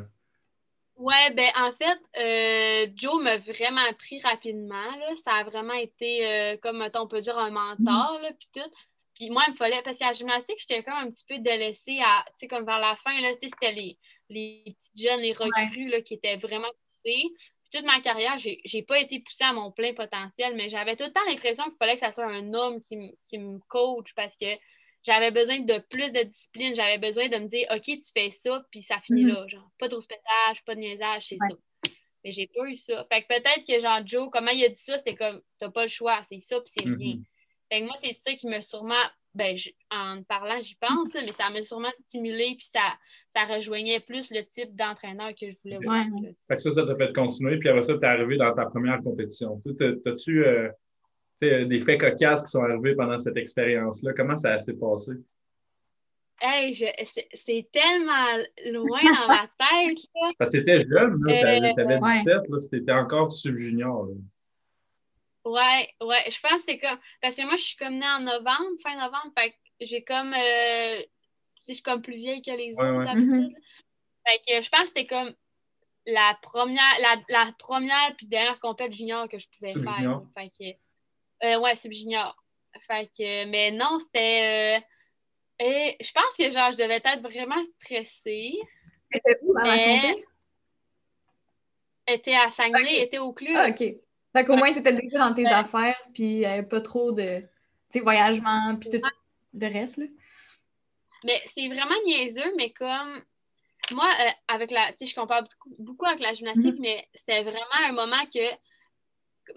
Ouais, 0.96 1.34
ben 1.34 1.50
en 1.56 1.72
fait, 1.74 2.00
euh, 2.18 2.92
Joe 2.96 3.22
m'a 3.22 3.38
vraiment 3.38 3.94
pris 3.98 4.20
rapidement. 4.22 4.96
Là. 4.98 5.16
Ça 5.24 5.36
a 5.36 5.44
vraiment 5.44 5.74
été, 5.74 6.28
euh, 6.28 6.58
comme 6.58 6.86
on 6.94 7.08
peut 7.08 7.22
dire, 7.22 7.38
un 7.38 7.52
mentor, 7.52 8.20
là, 8.22 8.32
puis 8.38 8.50
tout. 8.54 8.70
Puis 9.16 9.30
moi, 9.30 9.44
il 9.48 9.52
me 9.52 9.58
fallait, 9.58 9.82
parce 9.84 9.98
qu'à 9.98 10.08
la 10.08 10.14
gymnastique, 10.14 10.60
j'étais 10.60 10.84
comme 10.84 10.96
un 10.96 11.12
petit 11.12 11.26
peu 11.28 11.40
délaissée 11.40 12.00
à, 12.02 12.26
tu 12.28 12.34
sais, 12.40 12.48
comme 12.48 12.66
vers 12.66 12.80
la 12.80 12.96
fin, 12.96 13.14
là, 13.22 13.30
c'était 13.42 13.74
les, 13.74 13.98
les 14.30 14.64
petites 14.66 15.08
jeunes, 15.08 15.20
les 15.20 15.34
recrues, 15.34 15.90
là, 15.90 16.02
qui 16.02 16.16
étaient 16.16 16.38
vraiment 16.38 16.72
poussées. 16.88 17.26
Toute 17.72 17.86
ma 17.86 18.02
carrière, 18.02 18.38
j'ai, 18.40 18.62
j'ai 18.66 18.82
pas 18.82 19.00
été 19.00 19.20
poussée 19.20 19.44
à 19.44 19.54
mon 19.54 19.72
plein 19.72 19.94
potentiel, 19.94 20.56
mais 20.56 20.70
j'avais 20.70 20.96
tout 20.96 21.04
le 21.04 21.12
temps 21.12 21.20
l'impression 21.28 21.66
qu'il 21.66 21.78
fallait 21.78 21.96
que 21.96 22.00
ça 22.00 22.12
soit 22.12 22.26
un 22.26 22.54
homme 22.54 22.82
qui, 22.82 22.98
qui 23.24 23.38
me 23.38 23.60
coach 23.68 24.14
parce 24.16 24.36
que 24.36 24.48
j'avais 25.04 25.32
besoin 25.32 25.60
de 25.60 25.80
plus 25.90 26.12
de 26.12 26.24
discipline. 26.24 26.76
J'avais 26.76 26.98
besoin 26.98 27.30
de 27.30 27.38
me 27.38 27.48
dire, 27.48 27.68
OK, 27.72 27.84
tu 27.84 28.12
fais 28.14 28.32
ça, 28.32 28.64
puis 28.72 28.82
ça 28.84 29.00
finit 29.00 29.24
mhm. 29.24 29.34
là. 29.34 29.48
Genre, 29.48 29.72
pas 29.78 29.88
de 29.88 29.96
rouspétage, 29.96 30.64
pas 30.66 30.76
de 30.76 30.80
niaisage, 30.80 31.28
c'est 31.28 31.38
ça. 31.38 31.56
Mais 32.24 32.32
j'ai 32.32 32.48
pas 32.48 32.66
eu 32.66 32.76
ça. 32.76 33.06
Fait 33.12 33.24
que 33.24 33.28
peut-être 33.28 33.66
que, 33.66 33.80
genre, 33.80 34.06
Joe, 34.06 34.30
comment 34.32 34.52
il 34.52 34.64
a 34.66 34.70
dit 34.70 34.82
ça, 34.82 34.98
c'était 34.98 35.16
comme, 35.16 35.42
t'as 35.58 35.70
pas 35.70 35.84
le 35.84 35.90
choix, 35.90 36.22
c'est 36.28 36.40
ça, 36.40 36.60
puis 36.60 36.74
c'est 36.78 36.86
mhm. 36.86 36.98
rien. 36.98 37.16
Fait 37.72 37.82
que 37.82 37.86
moi, 37.86 37.96
c'est 38.04 38.14
ça 38.14 38.34
qui 38.34 38.48
m'a 38.48 38.62
sûrement, 38.62 38.96
ben, 39.36 39.56
en 39.92 40.24
parlant, 40.24 40.60
j'y 40.60 40.76
pense, 40.76 41.10
mais 41.14 41.32
ça 41.38 41.50
m'a 41.50 41.64
sûrement 41.64 41.92
stimulé, 42.08 42.56
puis 42.58 42.68
ça, 42.74 42.82
ça 43.36 43.46
rejoignait 43.46 44.00
plus 44.00 44.32
le 44.32 44.44
type 44.44 44.76
d'entraîneur 44.76 45.30
que 45.40 45.52
je 45.52 45.58
voulais 45.64 45.78
aussi. 45.78 46.36
Fait 46.48 46.56
que 46.56 46.62
ça, 46.62 46.72
ça 46.72 46.86
t'a 46.86 46.96
fait 46.96 47.14
continuer, 47.14 47.58
puis 47.58 47.70
après 47.70 47.84
ça, 47.84 47.98
t'es 47.98 48.08
arrivé 48.08 48.38
dans 48.38 48.52
ta 48.54 48.66
première 48.66 49.02
compétition. 49.02 49.60
T'as-tu. 49.78 50.46
Euh, 50.46 50.70
des 51.42 51.80
faits 51.80 52.02
cocasses 52.02 52.44
qui 52.44 52.52
sont 52.52 52.64
arrivés 52.64 52.96
pendant 52.96 53.18
cette 53.18 53.38
expérience-là? 53.38 54.12
Comment 54.14 54.36
ça 54.36 54.60
s'est 54.60 54.74
passé? 54.74 55.14
Hey, 56.42 56.74
c'est 57.06 57.70
tellement 57.72 58.38
loin 58.72 59.00
dans 59.04 59.28
ma 59.28 59.42
tête. 59.60 59.98
Là. 60.16 60.32
Parce 60.38 60.52
que 60.52 60.58
c'était 60.58 60.80
jeune, 60.80 61.22
tu 61.28 61.34
avais, 61.34 61.74
17, 62.00 62.38
c'était 62.60 62.92
encore 62.92 63.32
sub-junior. 63.32 64.10
Ouais, 65.50 65.96
ouais, 66.02 66.30
je 66.30 66.40
pense 66.40 66.62
que 66.62 66.64
c'est 66.68 66.80
comme. 66.80 67.00
Parce 67.22 67.36
que 67.36 67.44
moi, 67.44 67.56
je 67.58 67.64
suis 67.64 67.78
comme 67.78 67.98
née 67.98 68.08
en 68.08 68.20
novembre, 68.20 68.70
fin 68.84 68.96
novembre, 68.96 69.32
fait 69.38 69.52
que 69.52 69.56
j'ai 69.82 70.04
comme. 70.04 70.34
Euh, 70.34 71.02
je 71.68 71.74
suis 71.74 71.82
comme 71.82 72.02
plus 72.02 72.16
vieille 72.16 72.42
que 72.42 72.52
les 72.52 72.72
autres 72.74 73.04
d'habitude. 73.04 73.56
Fait 74.28 74.40
que 74.48 74.64
je 74.64 74.70
pense 74.70 74.82
que 74.82 74.88
c'était 74.88 75.08
comme 75.08 75.34
la 76.06 76.38
première, 76.42 77.00
la, 77.02 77.16
la 77.30 77.52
première 77.58 78.16
puis 78.16 78.28
dernière 78.28 78.60
compète 78.60 78.94
junior 78.94 79.28
que 79.28 79.40
je 79.40 79.48
pouvais 79.50 79.74
faire. 79.74 80.22
Fait 80.38 80.52
que, 80.60 81.48
euh, 81.48 81.60
ouais, 81.60 81.76
c'est 81.76 81.92
junior. 81.92 82.36
Fait 82.82 83.08
que, 83.08 83.46
mais 83.46 83.72
non, 83.72 83.98
c'était. 84.00 84.78
Euh, 84.78 85.66
et 85.66 85.98
je 86.00 86.12
pense 86.12 86.36
que 86.38 86.52
genre, 86.52 86.72
je 86.72 86.78
devais 86.78 87.02
être 87.04 87.22
vraiment 87.22 87.62
stressée. 87.82 88.60
Était 89.12 89.40
où 89.42 89.54
dans 89.54 89.64
la 89.64 90.16
Était 92.08 92.36
à 92.36 92.50
Saguenay, 92.50 93.02
était 93.02 93.18
au 93.20 93.34
club. 93.34 93.56
Ah, 93.56 93.70
OK. 93.70 93.84
Fait 94.40 94.46
qu'au 94.46 94.56
moins, 94.56 94.72
tu 94.72 94.80
étais 94.80 94.94
déjà 94.94 95.20
dans 95.20 95.34
tes 95.34 95.48
affaires, 95.48 96.00
puis 96.14 96.46
euh, 96.46 96.64
pas 96.64 96.80
trop 96.80 97.12
de 97.12 97.44
voyagement, 98.02 98.78
puis 98.80 98.90
tout 98.90 99.02
le 99.54 99.68
reste. 99.68 99.98
Là. 99.98 100.06
Mais 101.26 101.42
c'est 101.54 101.68
vraiment 101.68 101.96
niaiseux, 102.06 102.54
mais 102.56 102.72
comme 102.72 103.22
moi, 103.92 104.10
euh, 104.22 104.30
avec 104.48 104.72
la. 104.72 104.94
Tu 104.94 105.00
sais, 105.00 105.06
je 105.08 105.16
compare 105.16 105.42
beaucoup, 105.42 105.76
beaucoup, 105.78 106.06
avec 106.06 106.22
la 106.22 106.34
gymnastique, 106.34 106.76
mm-hmm. 106.76 106.82
mais 106.82 107.06
c'est 107.16 107.44
vraiment 107.44 107.66
un 107.84 107.92
moment 107.92 108.26
que 108.34 108.40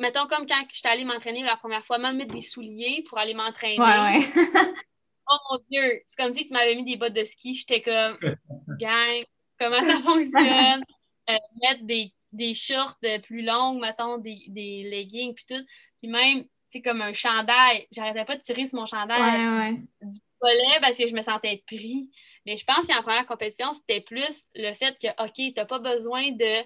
mettons 0.01 0.27
comme 0.27 0.49
quand 0.49 0.65
je 0.69 0.77
suis 0.77 0.89
allée 0.89 1.05
m'entraîner 1.05 1.45
la 1.45 1.57
première 1.57 1.87
fois, 1.87 1.99
même 1.99 2.17
mettre 2.17 2.35
des 2.35 2.41
souliers 2.41 3.05
pour 3.09 3.19
aller 3.19 3.35
m'entraîner. 3.35 3.79
Ouais, 3.79 3.87
ouais. 3.87 4.25
oh 5.31 5.37
mon 5.49 5.59
Dieu! 5.71 6.03
C'est 6.09 6.21
comme 6.21 6.33
si 6.33 6.45
tu 6.45 6.53
m'avais 6.53 6.75
mis 6.75 6.85
des 6.85 6.97
bottes 6.97 7.15
de 7.15 7.25
ski. 7.25 7.55
J'étais 7.55 7.83
comme, 7.83 8.19
gang, 8.81 9.23
comment 9.61 9.81
ça 9.81 10.03
fonctionne? 10.03 10.83
Euh, 11.31 11.37
mettre 11.63 11.85
des, 11.85 12.13
des 12.33 12.55
shorts 12.55 12.99
plus 13.25 13.43
longs, 13.43 13.79
mettons, 13.79 14.19
des, 14.19 14.45
des 14.49 14.85
leggings, 14.85 15.35
puis 15.35 15.45
tout. 15.49 15.65
Puis 16.01 16.11
même, 16.11 16.45
c'est 16.73 16.83
comme 16.83 17.03
un 17.03 17.13
chandail. 17.13 17.87
J'arrêtais 17.93 18.25
pas 18.25 18.37
de 18.37 18.43
tirer 18.43 18.67
sur 18.67 18.79
mon 18.79 18.87
chandail 18.87 19.77
du 20.01 20.21
collet 20.41 20.79
parce 20.81 20.97
que 20.97 21.07
je 21.07 21.15
me 21.15 21.23
sentais 21.23 21.63
pris. 21.67 22.11
Mais 22.47 22.57
je 22.57 22.65
pense 22.65 22.87
qu'en 22.87 23.03
première 23.03 23.27
compétition, 23.27 23.73
c'était 23.75 24.01
plus 24.01 24.47
le 24.55 24.73
fait 24.75 24.99
que, 24.99 25.09
OK, 25.23 25.35
tu 25.35 25.53
n'as 25.57 25.65
pas 25.65 25.79
besoin 25.79 26.33
de 26.33 26.63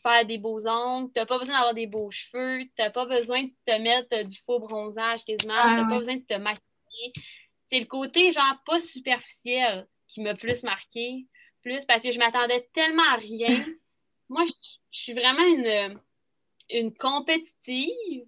faire 0.00 0.24
des 0.24 0.38
beaux 0.38 0.66
ongles, 0.66 1.10
t'as 1.12 1.26
pas 1.26 1.38
besoin 1.38 1.54
d'avoir 1.54 1.74
des 1.74 1.86
beaux 1.86 2.10
cheveux, 2.10 2.64
t'as 2.76 2.90
pas 2.90 3.06
besoin 3.06 3.42
de 3.42 3.50
te 3.66 3.78
mettre 3.80 4.08
euh, 4.12 4.24
du 4.24 4.38
faux 4.46 4.60
bronzage 4.60 5.24
quasiment, 5.24 5.54
t'as 5.54 5.88
pas 5.88 5.98
besoin 5.98 6.16
de 6.16 6.24
te 6.24 6.34
maquiller. 6.34 7.12
C'est 7.70 7.80
le 7.80 7.86
côté 7.86 8.32
genre 8.32 8.56
pas 8.64 8.80
superficiel 8.80 9.86
qui 10.06 10.22
m'a 10.22 10.34
plus 10.34 10.62
marqué, 10.62 11.26
plus 11.62 11.84
parce 11.84 12.02
que 12.02 12.12
je 12.12 12.18
m'attendais 12.18 12.68
tellement 12.72 13.02
à 13.10 13.16
rien. 13.16 13.48
Moi, 14.28 14.44
je, 14.46 14.52
suis 14.90 15.12
vraiment 15.12 15.44
une, 15.44 16.00
une 16.70 16.94
compétitive, 16.94 18.24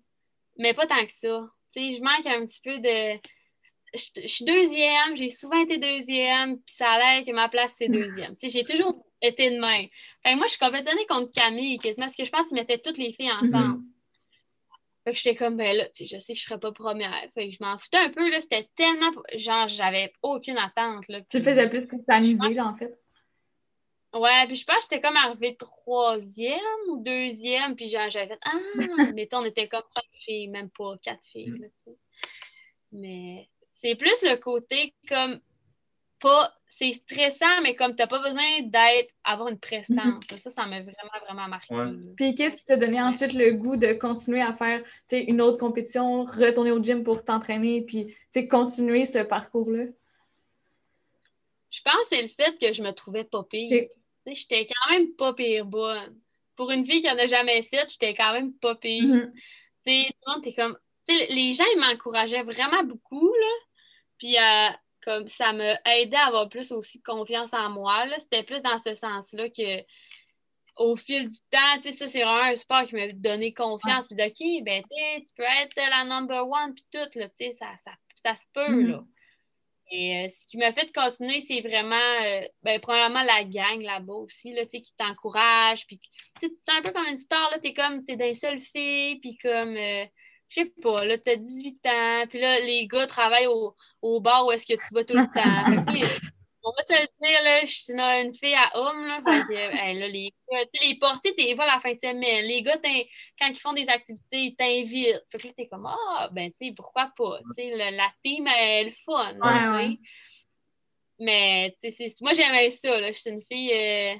mais 0.58 0.74
pas 0.74 0.86
tant 0.86 1.04
que 1.04 1.12
ça. 1.12 1.48
sais, 1.70 1.94
je 1.96 2.02
manque 2.02 2.26
un 2.26 2.46
petit 2.46 2.60
peu 2.62 2.78
de. 2.78 3.20
Je, 3.92 4.26
suis 4.26 4.44
deuxième, 4.44 5.16
j'ai 5.16 5.30
souvent 5.30 5.60
été 5.60 5.78
deuxième, 5.78 6.58
puis 6.60 6.74
ça 6.74 6.90
a 6.90 6.98
l'air 6.98 7.24
que 7.26 7.32
ma 7.32 7.48
place, 7.48 7.74
c'est 7.76 7.88
deuxième. 7.88 8.36
j'ai 8.40 8.64
toujours 8.64 9.04
était 9.22 9.50
de 9.50 9.58
main. 9.58 9.84
moi, 10.36 10.46
je 10.46 10.52
suis 10.52 10.58
compétitionnée 10.58 11.06
contre 11.06 11.30
Camille, 11.32 11.78
parce 11.96 12.16
que 12.16 12.24
je 12.24 12.30
pense 12.30 12.48
qu'ils 12.48 12.56
mettaient 12.56 12.78
toutes 12.78 12.98
les 12.98 13.12
filles 13.12 13.32
ensemble. 13.32 13.78
Mm 13.78 13.84
Fait 15.04 15.12
que 15.12 15.16
j'étais 15.16 15.36
comme, 15.36 15.56
ben 15.56 15.76
là, 15.76 15.86
tu 15.86 16.06
sais, 16.06 16.16
je 16.16 16.20
sais 16.20 16.34
que 16.34 16.38
je 16.38 16.44
serais 16.44 16.60
pas 16.60 16.72
première. 16.72 17.26
Fait 17.34 17.48
que 17.48 17.54
je 17.54 17.58
m'en 17.62 17.78
foutais 17.78 17.98
un 17.98 18.10
peu, 18.10 18.28
là. 18.30 18.40
C'était 18.40 18.68
tellement. 18.76 19.10
Genre, 19.36 19.68
j'avais 19.68 20.12
aucune 20.22 20.58
attente, 20.58 21.08
là. 21.08 21.20
Tu 21.22 21.38
le 21.38 21.44
faisais 21.44 21.68
plus 21.68 21.86
pour 21.86 22.04
t'amuser, 22.04 22.54
là, 22.54 22.66
en 22.66 22.74
fait? 22.74 22.98
Ouais, 24.12 24.46
puis 24.46 24.56
je 24.56 24.64
pense 24.64 24.76
que 24.76 24.82
j'étais 24.90 25.00
comme 25.00 25.16
arrivée 25.16 25.56
troisième 25.56 26.58
ou 26.88 27.02
deuxième, 27.02 27.76
puis 27.76 27.88
genre, 27.88 28.10
j'avais 28.10 28.28
fait, 28.28 28.40
ah, 28.42 28.58
mais 29.14 29.28
on 29.32 29.44
était 29.44 29.68
comme 29.68 29.84
cinq 29.94 30.04
filles, 30.12 30.48
même 30.48 30.70
pas 30.70 30.96
quatre 31.00 31.24
filles, 31.24 31.54
là, 31.58 31.92
Mais 32.92 33.48
c'est 33.80 33.94
plus 33.94 34.20
le 34.22 34.36
côté 34.36 34.94
comme 35.08 35.40
pas 36.18 36.52
c'est 36.80 36.94
stressant, 36.94 37.60
mais 37.62 37.76
comme 37.76 37.94
tu 37.94 37.98
n'as 37.98 38.06
pas 38.06 38.20
besoin 38.20 38.62
d'être, 38.62 39.12
avoir 39.22 39.48
une 39.48 39.58
prestance. 39.58 39.98
Mhm. 39.98 40.38
Ça, 40.38 40.50
ça 40.50 40.66
m'a 40.66 40.80
vraiment, 40.80 41.26
vraiment 41.26 41.48
marqué. 41.48 41.74
Puis 42.16 42.34
qu'est-ce 42.34 42.56
qui 42.56 42.64
t'a 42.64 42.76
donné 42.76 43.00
ensuite 43.02 43.34
le 43.34 43.52
goût 43.52 43.76
de 43.76 43.92
continuer 43.92 44.40
à 44.40 44.54
faire 44.54 44.82
une 45.12 45.42
autre 45.42 45.58
compétition, 45.58 46.24
retourner 46.24 46.70
au 46.70 46.82
gym 46.82 47.04
pour 47.04 47.22
t'entraîner, 47.22 47.82
puis 47.82 48.16
continuer 48.48 49.04
ce 49.04 49.18
parcours-là? 49.18 49.84
Je 51.70 51.82
pense 51.82 52.08
que 52.08 52.16
c'est 52.16 52.22
le 52.22 52.28
fait 52.28 52.58
que 52.58 52.72
je 52.72 52.82
me 52.82 52.92
trouvais 52.92 53.24
pas 53.24 53.44
pire. 53.44 53.88
J'étais 54.26 54.66
quand 54.66 54.90
même 54.92 55.14
pas 55.14 55.34
pire 55.34 55.64
bonne. 55.64 56.18
Pour 56.56 56.70
une 56.70 56.84
fille 56.84 57.00
qui 57.00 57.06
n'en 57.06 57.18
a 57.18 57.26
jamais 57.26 57.62
fait, 57.64 57.90
j'étais 57.90 58.14
quand 58.14 58.32
même 58.32 58.52
pas 58.54 58.74
pire. 58.74 59.04
Mm 59.04 59.32
comme... 60.56 60.76
les 61.08 61.52
gens, 61.52 61.64
ils 61.74 61.80
m'encourageaient 61.80 62.42
vraiment 62.42 62.84
beaucoup, 62.84 63.32
là. 63.32 63.54
Puis, 64.18 64.36
euh, 64.36 64.68
comme 65.02 65.28
ça 65.28 65.52
m'a 65.52 65.76
aidé 65.86 66.16
à 66.16 66.26
avoir 66.26 66.48
plus 66.48 66.72
aussi 66.72 67.00
confiance 67.00 67.54
en 67.54 67.70
moi. 67.70 68.04
C'était 68.18 68.42
plus 68.42 68.60
dans 68.60 68.78
ce 68.84 68.94
sens-là 68.94 69.48
que 69.48 69.82
au 70.76 70.96
fil 70.96 71.28
du 71.28 71.38
temps, 71.50 71.90
ça, 71.90 72.08
c'est 72.08 72.22
vraiment 72.22 72.52
un 72.52 72.56
sport 72.56 72.86
qui 72.86 72.94
m'a 72.94 73.08
donné 73.12 73.52
confiance. 73.52 74.08
Puis 74.08 74.16
OK, 74.22 74.64
ben, 74.64 74.82
tu 74.90 75.32
peux 75.36 75.42
être 75.42 75.76
la 75.76 76.04
number 76.04 76.46
one, 76.48 76.74
puis 76.74 76.84
tout, 76.90 77.18
là, 77.18 77.28
ça, 77.28 77.66
ça, 77.84 77.92
ça, 78.22 78.34
se 78.34 78.46
peut, 78.52 78.72
mm-hmm. 78.72 78.90
là. 78.90 79.04
Et 79.90 80.24
euh, 80.24 80.28
ce 80.28 80.46
qui 80.46 80.56
m'a 80.56 80.72
fait 80.72 80.92
continuer, 80.92 81.44
c'est 81.48 81.60
vraiment, 81.62 81.96
euh, 81.96 82.42
ben, 82.62 82.80
probablement 82.80 83.24
la 83.24 83.42
gang 83.44 83.82
là-bas 83.82 84.14
aussi, 84.14 84.52
là, 84.52 84.64
qui 84.66 84.94
t'encourage. 84.96 85.86
Puis, 85.86 86.00
c'est 86.40 86.50
un 86.68 86.82
peu 86.82 86.92
comme 86.92 87.06
une 87.06 87.18
star, 87.18 87.50
là, 87.50 87.58
t'es 87.58 87.74
comme, 87.74 88.04
t'es 88.04 88.16
d'un 88.16 88.34
seul 88.34 88.60
fille, 88.60 89.18
puis 89.20 89.36
comme, 89.42 89.76
euh, 89.76 90.04
je 90.48 90.62
sais 90.62 90.72
pas, 90.82 91.04
là, 91.04 91.18
t'as 91.18 91.36
18 91.36 91.86
ans, 91.86 92.24
puis 92.28 92.40
là, 92.40 92.60
les 92.60 92.86
gars 92.86 93.06
travaillent 93.06 93.48
au, 93.48 93.74
au 94.02 94.20
bar 94.20 94.46
où 94.46 94.52
est-ce 94.52 94.66
que 94.66 94.78
tu 94.78 94.94
vas 94.94 95.04
tout 95.04 95.16
le 95.16 95.26
temps. 95.34 95.92
On 96.62 96.72
va 96.72 96.84
te 96.84 96.92
le 96.92 97.06
dire, 97.20 97.42
là, 97.42 97.64
je 97.64 97.72
suis 97.72 97.92
une 97.92 98.34
fille 98.34 98.54
à 98.54 98.70
homme, 98.78 99.06
là, 99.06 99.20
là, 99.94 100.08
les 100.08 100.32
gars, 100.50 100.64
les 100.82 100.98
portiers, 100.98 101.34
t'es 101.34 101.54
pas 101.56 101.66
la 101.66 101.80
fin 101.80 101.92
de 101.92 101.98
semaine. 101.98 102.44
Les 102.44 102.62
gars, 102.62 102.78
quand 103.38 103.48
ils 103.48 103.58
font 103.58 103.72
des 103.72 103.88
activités, 103.88 104.44
ils 104.44 104.56
t'invitent. 104.56 105.22
Fait 105.30 105.38
que 105.38 105.46
là, 105.46 105.52
t'es 105.56 105.68
comme, 105.68 105.86
ah, 105.86 106.28
ben, 106.32 106.50
tu 106.52 106.66
sais, 106.66 106.74
pourquoi 106.74 107.10
pas? 107.16 107.38
Tu 107.56 107.62
sais, 107.62 107.90
la 107.90 108.12
team, 108.24 108.46
elle 108.46 108.86
est 108.86 108.90
le 108.90 108.96
fun. 109.04 109.34
Ouais, 109.40 109.68
ouais. 109.76 109.98
Mais, 111.18 111.74
tu 111.82 111.92
sais, 111.92 112.12
moi, 112.20 112.32
j'aimais 112.34 112.70
ça, 112.72 112.98
là. 113.00 113.12
Je 113.12 113.18
suis 113.18 113.30
une 113.30 113.42
fille... 113.42 113.72
Euh, 113.72 114.16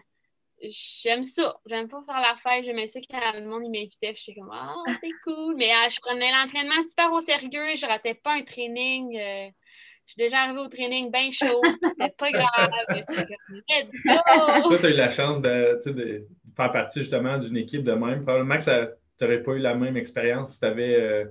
j'aime 0.62 1.25
ça. 1.25 1.59
J'aime 1.66 1.88
pas 1.88 2.02
faire 2.04 2.20
la 2.20 2.37
fête. 2.37 2.64
J'aimais 2.64 2.87
ça 2.88 3.00
quand 3.11 3.32
le 3.35 3.47
monde 3.47 3.62
m'invitait. 3.70 4.14
J'étais 4.14 4.38
comme, 4.38 4.50
ah, 4.52 4.75
c'est 5.02 5.11
cool. 5.25 5.56
Mais 5.56 5.70
ah, 5.73 5.88
je 5.88 5.99
prenais 6.00 6.30
l'entraînement 6.30 6.82
super 6.88 7.12
au 7.12 7.20
sérieux. 7.20 7.76
Je 7.76 7.87
ratais 7.87 8.14
pas 8.14 8.35
un 8.35 8.42
training. 8.42 9.18
Euh, 9.18 9.49
je 10.11 10.14
suis 10.14 10.29
déjà 10.29 10.43
arrivée 10.43 10.59
au 10.59 10.69
training 10.69 11.12
bien 11.12 11.31
chaud. 11.31 11.62
C'était 11.85 12.12
pas 12.19 12.33
grave. 12.33 12.71
Toi, 14.67 14.79
tu 14.81 14.87
as 14.87 14.90
eu 14.90 14.97
la 14.97 15.09
chance 15.09 15.40
de, 15.40 15.79
de, 15.88 16.26
faire 16.57 16.73
partie 16.73 16.99
justement 16.99 17.38
d'une 17.38 17.57
équipe 17.57 17.85
de 17.85 17.93
même. 17.93 18.25
Probablement 18.25 18.59
que 18.59 18.87
tu 19.19 19.25
n'aurais 19.25 19.40
pas 19.40 19.52
eu 19.52 19.61
la 19.61 19.76
même 19.76 19.97
expérience 19.97 20.55
si 20.55 20.61
tu 20.61 20.67
avais 20.67 21.00
euh, 21.00 21.26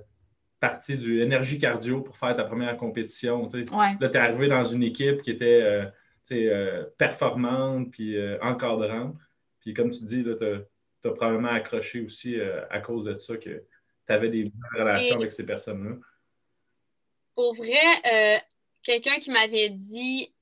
parti 0.60 0.96
du 0.96 1.20
énergie 1.20 1.58
cardio 1.58 2.00
pour 2.00 2.16
faire 2.16 2.34
ta 2.34 2.44
première 2.44 2.74
compétition. 2.78 3.46
Là, 3.52 4.08
tu 4.08 4.16
es 4.16 4.16
arrivé 4.16 4.48
dans 4.48 4.64
une 4.64 4.82
équipe 4.82 5.20
qui 5.22 5.30
était. 5.30 5.62
Euh, 5.62 5.84
euh, 6.32 6.84
performante 6.96 7.90
puis 7.90 8.16
encadrante. 8.40 9.16
Puis 9.58 9.74
comme 9.74 9.90
tu 9.90 10.04
dis, 10.04 10.22
tu 10.22 11.08
as, 11.08 11.10
probablement 11.10 11.48
accroché 11.48 12.02
aussi 12.02 12.36
à 12.70 12.78
cause 12.78 13.06
de 13.06 13.18
ça 13.18 13.36
que 13.36 13.64
tu 14.06 14.12
avais 14.12 14.28
des 14.28 14.44
bonnes 14.44 14.80
relations 14.80 15.16
avec 15.16 15.32
ces 15.32 15.44
personnes-là. 15.44 15.96
Pour 17.34 17.56
vrai, 17.56 18.40
quelqu'un 18.82 19.18
qui 19.20 19.30
m'avait 19.30 19.70
dit 19.70 20.32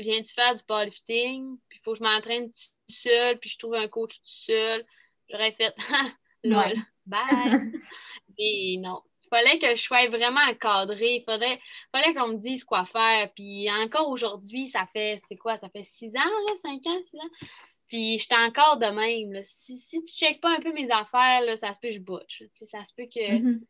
Viens-tu 0.00 0.32
faire 0.34 0.56
du 0.56 0.62
powerlifting? 0.64 1.58
Puis 1.68 1.78
il 1.78 1.82
faut 1.84 1.92
que 1.92 1.98
je 1.98 2.04
m'entraîne 2.04 2.50
tout 2.52 2.94
seul, 2.94 3.38
puis 3.38 3.50
je 3.50 3.58
trouve 3.58 3.74
un 3.74 3.88
coach 3.88 4.16
tout 4.16 4.22
seul. 4.24 4.84
J'aurais 5.28 5.52
fait 5.52 5.74
lol, 6.44 6.74
bye. 7.06 7.72
Et 8.38 8.78
non, 8.78 9.02
fallait 9.28 9.58
que 9.58 9.76
je 9.76 9.82
sois 9.82 10.08
vraiment 10.08 10.40
encadrée. 10.48 11.16
Il 11.16 11.24
fallait, 11.24 11.60
fallait 11.92 12.14
qu'on 12.14 12.28
me 12.28 12.38
dise 12.38 12.64
quoi 12.64 12.84
faire. 12.86 13.30
Puis 13.34 13.70
encore 13.70 14.08
aujourd'hui, 14.08 14.68
ça 14.68 14.86
fait, 14.92 15.20
c'est 15.28 15.36
quoi, 15.36 15.58
ça 15.58 15.68
fait 15.68 15.84
six 15.84 16.08
ans, 16.16 16.24
là, 16.48 16.56
cinq 16.56 16.86
ans, 16.86 16.98
six 17.08 17.16
ans? 17.16 17.46
Puis 17.88 18.18
j'étais 18.18 18.36
encore 18.36 18.78
de 18.78 18.86
même. 18.86 19.42
Si, 19.44 19.76
si 19.78 19.98
tu 19.98 20.04
ne 20.04 20.28
checkes 20.28 20.40
pas 20.40 20.56
un 20.56 20.60
peu 20.60 20.72
mes 20.72 20.90
affaires, 20.90 21.42
là, 21.42 21.56
ça 21.56 21.72
se 21.72 21.80
peut 21.80 21.88
que 21.88 21.94
je 21.94 22.00
butch. 22.00 22.44
Ça 22.54 22.84
se 22.84 22.94
peut 22.94 23.06
que 23.12 23.20
mm-hmm. 23.20 23.60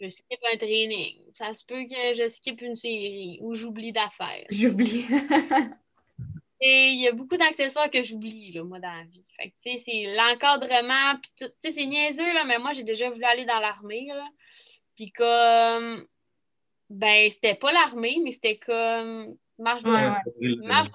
Je 0.00 0.08
skip 0.08 0.40
un 0.52 0.56
training. 0.56 1.16
Ça 1.34 1.54
se 1.54 1.64
peut 1.64 1.84
que 1.84 2.14
je 2.14 2.28
skip 2.28 2.60
une 2.62 2.74
série 2.74 3.38
ou 3.40 3.54
j'oublie 3.54 3.92
d'affaires. 3.92 4.46
J'oublie. 4.50 5.06
Et 6.62 6.88
il 6.88 7.00
y 7.00 7.08
a 7.08 7.12
beaucoup 7.12 7.38
d'accessoires 7.38 7.90
que 7.90 8.02
j'oublie, 8.02 8.52
là, 8.52 8.62
moi, 8.64 8.78
dans 8.80 8.92
la 8.92 9.04
vie. 9.04 9.24
Fait 9.34 9.48
que, 9.48 9.54
tu 9.64 9.72
sais, 9.72 9.82
c'est 9.86 10.14
l'encadrement, 10.14 11.18
puis 11.22 11.32
tout. 11.38 11.46
Tu 11.46 11.54
sais, 11.60 11.70
c'est 11.70 11.86
niaiseux, 11.86 12.34
là, 12.34 12.44
mais 12.44 12.58
moi, 12.58 12.74
j'ai 12.74 12.82
déjà 12.84 13.08
voulu 13.08 13.24
aller 13.24 13.46
dans 13.46 13.60
l'armée, 13.60 14.06
là. 14.08 14.28
Puis 14.94 15.10
comme, 15.10 16.06
ben, 16.90 17.30
c'était 17.30 17.54
pas 17.54 17.72
l'armée, 17.72 18.18
mais 18.22 18.32
c'était 18.32 18.58
comme 18.58 19.38
marche 19.58 19.82
de. 19.82 20.66
Marche 20.66 20.90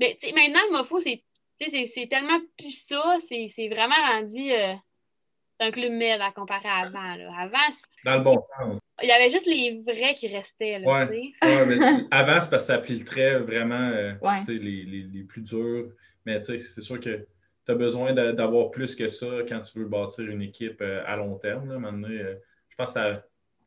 Mais 0.00 0.18
maintenant, 0.34 0.60
le 0.70 0.78
mofo, 0.78 0.98
c'est 0.98 1.22
c'est 1.70 2.08
tellement 2.08 2.40
plus 2.58 2.86
ça, 2.86 3.18
c'est 3.28 3.68
vraiment 3.68 3.94
rendu. 3.94 4.50
Euh, 4.50 4.74
c'est 5.62 5.68
un 5.68 5.70
club 5.70 5.92
med 5.92 6.20
à 6.20 6.32
comparer 6.32 6.68
à 6.68 6.86
avant. 6.86 7.14
Là. 7.16 7.30
Avant, 7.38 7.58
dans 8.04 8.16
le 8.16 8.22
bon 8.22 8.44
sens. 8.58 8.80
Il 9.02 9.08
y 9.08 9.12
avait 9.12 9.30
juste 9.30 9.46
les 9.46 9.82
vrais 9.86 10.14
qui 10.14 10.28
restaient. 10.28 10.78
Là, 10.78 10.88
ouais. 10.88 11.32
ouais 11.42 11.66
mais 11.66 12.06
avant, 12.10 12.40
c'est 12.40 12.50
parce 12.50 12.66
que 12.66 12.72
ça 12.72 12.82
filtrait 12.82 13.38
vraiment 13.38 13.88
euh, 13.90 14.14
les, 14.48 14.58
les, 14.58 15.02
les, 15.02 15.22
plus 15.22 15.42
durs. 15.42 15.88
Mais 16.26 16.42
c'est 16.42 16.80
sûr 16.80 17.00
que 17.00 17.26
tu 17.64 17.72
as 17.72 17.74
besoin 17.74 18.12
d'avoir 18.12 18.70
plus 18.70 18.94
que 18.94 19.08
ça 19.08 19.26
quand 19.48 19.60
tu 19.60 19.78
veux 19.78 19.86
bâtir 19.86 20.28
une 20.28 20.42
équipe 20.42 20.80
euh, 20.80 21.02
à 21.06 21.16
long 21.16 21.36
terme. 21.36 21.70
Là. 21.70 21.78
Maintenant, 21.78 22.08
je 22.08 22.76
pense 22.76 22.94
que 22.94 23.16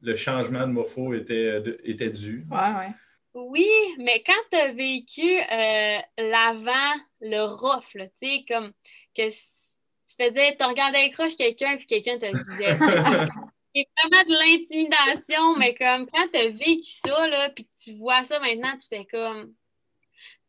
le 0.01 0.15
changement 0.15 0.67
de 0.67 0.71
MOFO 0.71 1.13
était, 1.13 1.61
était 1.83 2.09
dû. 2.09 2.45
Oui, 3.33 3.67
mais 3.97 4.23
quand 4.25 4.33
tu 4.49 4.57
as 4.57 4.71
vécu 4.71 5.21
euh, 5.21 5.97
l'avant, 6.17 6.93
le 7.19 7.43
rough, 7.43 7.91
tu 7.91 8.09
sais, 8.21 8.45
comme 8.47 8.71
que 9.15 9.29
tu 10.07 10.23
faisais, 10.23 10.55
tu 10.57 10.65
regardais 10.65 11.09
croche 11.11 11.35
quelqu'un 11.35 11.77
puis 11.77 11.85
quelqu'un 11.85 12.17
te 12.17 12.25
le 12.25 12.43
disait. 12.43 12.77
c'est 13.75 13.87
vraiment 13.97 14.23
de 14.23 14.31
l'intimidation, 14.31 15.55
mais 15.57 15.75
comme 15.75 16.09
quand 16.09 16.27
tu 16.31 16.39
as 16.39 16.49
vécu 16.49 16.91
ça, 16.91 17.27
là, 17.27 17.49
puis 17.49 17.65
que 17.65 17.83
tu 17.83 17.93
vois 17.97 18.23
ça 18.23 18.39
maintenant, 18.39 18.77
tu 18.77 18.87
fais 18.87 19.05
comme. 19.05 19.53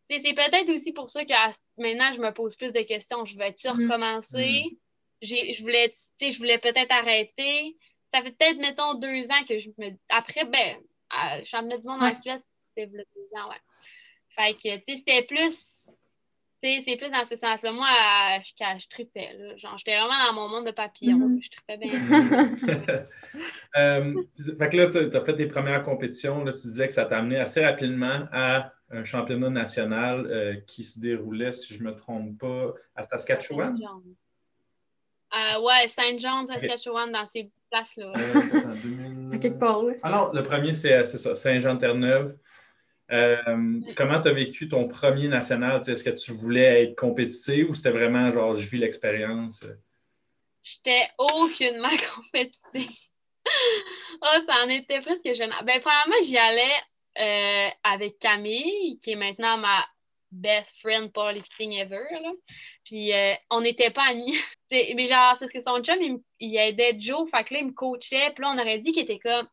C'est 0.08 0.20
peut-être 0.20 0.70
aussi 0.70 0.92
pour 0.92 1.10
ça 1.10 1.24
que 1.24 1.32
maintenant, 1.78 2.12
je 2.14 2.20
me 2.20 2.30
pose 2.30 2.54
plus 2.54 2.72
de 2.72 2.82
questions. 2.82 3.24
Je 3.24 3.36
vais-tu 3.36 3.66
mm-hmm. 3.66 3.82
recommencer? 3.82 4.64
Mm. 4.70 4.76
Je 5.22 5.62
voulais, 5.62 5.92
je 6.20 6.38
voulais 6.38 6.58
peut-être 6.58 6.92
arrêter 6.92 7.76
ça 8.12 8.22
fait 8.22 8.32
peut-être, 8.32 8.58
mettons, 8.58 8.94
deux 8.94 9.26
ans 9.30 9.44
que 9.48 9.58
je 9.58 9.70
me. 9.78 9.90
Après, 10.08 10.44
ben, 10.44 10.76
je 11.40 11.44
suis 11.44 11.56
amenée 11.56 11.78
du 11.78 11.86
monde 11.86 12.02
en 12.02 12.14
Suède, 12.14 12.40
c'était 12.68 12.90
deux 12.90 13.38
ans, 13.38 13.48
ouais. 13.50 13.60
Fait 14.30 14.54
que, 14.54 14.76
tu 14.84 14.92
sais, 14.92 14.96
c'était 14.98 15.22
plus. 15.22 15.88
C'est 16.84 16.96
plus 16.96 17.10
dans 17.10 17.24
ce 17.24 17.36
sens-là. 17.36 17.72
Moi, 17.72 17.86
je, 18.42 18.78
je 18.78 18.88
tripais, 18.88 19.34
là. 19.38 19.56
Genre, 19.56 19.76
j'étais 19.78 19.96
vraiment 19.96 20.26
dans 20.26 20.34
mon 20.34 20.48
monde 20.48 20.66
de 20.66 20.70
papillons. 20.70 21.18
Mm-hmm. 21.18 21.44
Je 21.44 21.50
tripais 21.50 21.76
bien. 21.76 23.06
euh, 23.76 24.22
fait 24.58 24.68
que 24.68 24.76
là, 24.76 24.86
tu 24.86 25.16
as 25.16 25.24
fait 25.24 25.34
tes 25.34 25.46
premières 25.46 25.82
compétitions. 25.82 26.44
Là, 26.44 26.52
tu 26.52 26.62
disais 26.62 26.86
que 26.86 26.92
ça 26.92 27.04
t'a 27.04 27.18
amené 27.18 27.38
assez 27.38 27.64
rapidement 27.64 28.26
à 28.32 28.72
un 28.90 29.04
championnat 29.04 29.50
national 29.50 30.26
euh, 30.26 30.54
qui 30.66 30.84
se 30.84 31.00
déroulait, 31.00 31.52
si 31.52 31.74
je 31.74 31.82
ne 31.82 31.90
me 31.90 31.94
trompe 31.94 32.38
pas, 32.38 32.74
à 32.94 33.02
Saskatchewan? 33.02 33.76
Euh, 35.34 35.60
ouais, 35.60 35.88
Saint-Jean, 35.88 36.46
Saskatchewan, 36.46 37.10
dans 37.10 37.26
ces 37.26 37.50
place-là. 37.70 38.12
à 39.32 39.38
quelque 39.38 39.58
part, 39.58 39.82
là. 39.82 39.94
Ah 40.02 40.10
non, 40.10 40.32
le 40.32 40.42
premier, 40.42 40.72
c'est 40.72 41.04
ça, 41.04 41.34
Saint-Jean-Terre-Neuve. 41.34 42.36
Euh, 43.12 43.80
comment 43.96 44.20
tu 44.20 44.28
as 44.28 44.32
vécu 44.32 44.68
ton 44.68 44.88
premier 44.88 45.28
national? 45.28 45.80
Est-ce 45.86 46.02
que 46.02 46.10
tu 46.10 46.32
voulais 46.32 46.84
être 46.84 46.96
compétitive 46.96 47.70
ou 47.70 47.74
c'était 47.74 47.90
vraiment 47.90 48.30
genre 48.30 48.56
je 48.56 48.68
vis 48.68 48.78
l'expérience? 48.78 49.64
J'étais 50.62 51.08
aucunement 51.18 51.88
compétitive. 52.14 52.98
oh, 54.22 54.38
ça 54.48 54.64
en 54.64 54.68
était 54.68 55.00
presque 55.00 55.32
gênant. 55.32 55.62
Ben, 55.64 55.80
premièrement, 55.80 56.22
j'y 56.24 56.36
allais 56.36 56.74
euh, 57.18 57.70
avec 57.84 58.18
Camille, 58.18 58.98
qui 59.00 59.12
est 59.12 59.16
maintenant 59.16 59.56
ma 59.58 59.86
best 60.32 60.76
friend 60.80 61.12
powerlifting 61.12 61.72
ever. 61.74 62.04
Là. 62.10 62.32
Puis 62.84 63.12
euh, 63.12 63.34
on 63.50 63.60
n'était 63.60 63.90
pas 63.90 64.08
amis. 64.10 64.36
mais 64.70 65.06
genre, 65.06 65.36
parce 65.38 65.52
que 65.52 65.62
son 65.64 65.82
chum, 65.82 66.20
il, 66.40 66.56
aidait 66.56 66.96
Joe, 66.98 67.30
fait 67.30 67.44
que 67.44 67.54
là, 67.54 67.60
il 67.60 67.66
me 67.66 67.72
coachait. 67.72 68.32
Puis 68.34 68.42
là, 68.42 68.52
on 68.54 68.58
aurait 68.58 68.80
dit 68.80 68.92
qu'il 68.92 69.02
était 69.02 69.20
comme 69.20 69.48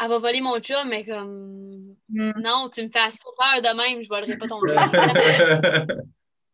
Elle 0.00 0.08
va 0.08 0.18
voler 0.18 0.40
mon 0.40 0.58
chum, 0.60 0.88
mais 0.88 1.04
comme 1.04 1.96
mm. 2.08 2.32
Non, 2.40 2.70
tu 2.72 2.82
me 2.82 2.90
fais 2.90 3.00
assez 3.00 3.18
peur 3.36 3.62
de 3.62 3.76
même, 3.76 4.02
je 4.02 4.08
volerai 4.08 4.36
pas 4.36 4.46
ton 4.46 4.60
chum. 4.60 4.78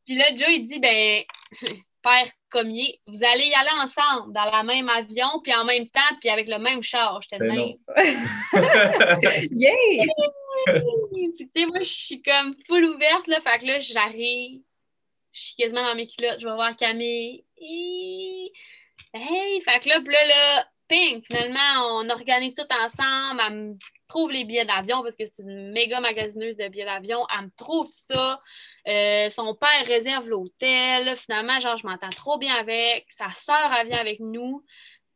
Puis 0.07 0.17
là, 0.17 0.25
Joe, 0.37 0.51
il 0.51 0.67
dit 0.67 0.81
Ben, 0.81 1.23
père 2.03 2.31
commier, 2.51 3.01
vous 3.07 3.25
allez 3.25 3.47
y 3.47 3.55
aller 3.55 3.71
ensemble 3.83 4.33
dans 4.33 4.45
la 4.45 4.63
même 4.63 4.89
avion, 4.89 5.41
puis 5.43 5.55
en 5.55 5.65
même 5.65 5.89
temps, 5.89 6.17
puis 6.21 6.29
avec 6.29 6.47
le 6.47 6.59
même 6.59 6.83
char. 6.83 7.21
J'étais 7.23 7.39
de 7.39 7.49
ben 7.49 7.55
même. 7.57 7.77
yeah! 9.51 9.73
tu 11.37 11.51
sais, 11.57 11.67
moi, 11.67 11.81
je 11.81 11.85
suis 11.85 12.23
comme 12.23 12.55
full 12.67 12.85
ouverte, 12.85 13.27
là. 13.27 13.41
Fait 13.41 13.59
que 13.59 13.67
là, 13.67 13.81
j'arrive, 13.81 14.61
je 15.33 15.41
suis 15.41 15.57
quasiment 15.57 15.83
dans 15.83 15.97
mes 15.97 16.07
culottes, 16.07 16.41
je 16.41 16.47
vais 16.47 16.55
voir 16.55 16.77
Camille. 16.77 17.45
Hey! 17.57 18.53
Fait 19.63 19.81
que 19.81 19.89
là, 19.89 19.99
là, 19.99 20.27
là, 20.27 20.69
ping! 20.89 21.23
Finalement, 21.25 21.99
on 21.99 22.09
organise 22.11 22.55
tout 22.55 22.63
ensemble. 22.71 23.41
Elle 23.47 23.55
me 23.55 23.75
trouve 24.09 24.31
les 24.31 24.45
billets 24.45 24.65
d'avion 24.65 25.03
parce 25.03 25.17
que 25.17 25.25
c'est 25.25 25.43
une 25.43 25.73
méga 25.73 26.01
magasineuse 26.01 26.57
de 26.57 26.69
billets 26.69 26.85
d'avion. 26.85 27.27
Elle 27.37 27.47
me 27.47 27.51
trouve 27.57 27.89
ça. 27.91 28.41
Euh, 28.89 29.31
son 29.31 29.55
père 29.55 29.87
réserve 29.87 30.29
l'hôtel. 30.29 31.17
Finalement, 31.17 31.61
genre, 31.61 31.77
je 31.77 31.87
m'entends 31.87 32.11
trop 32.11 32.39
bien 32.39 32.55
avec. 32.55 33.07
Sa 33.09 33.31
sœur, 33.31 33.73
elle 33.79 33.89
vient 33.89 33.99
avec 33.99 34.21
nous. 34.21 34.65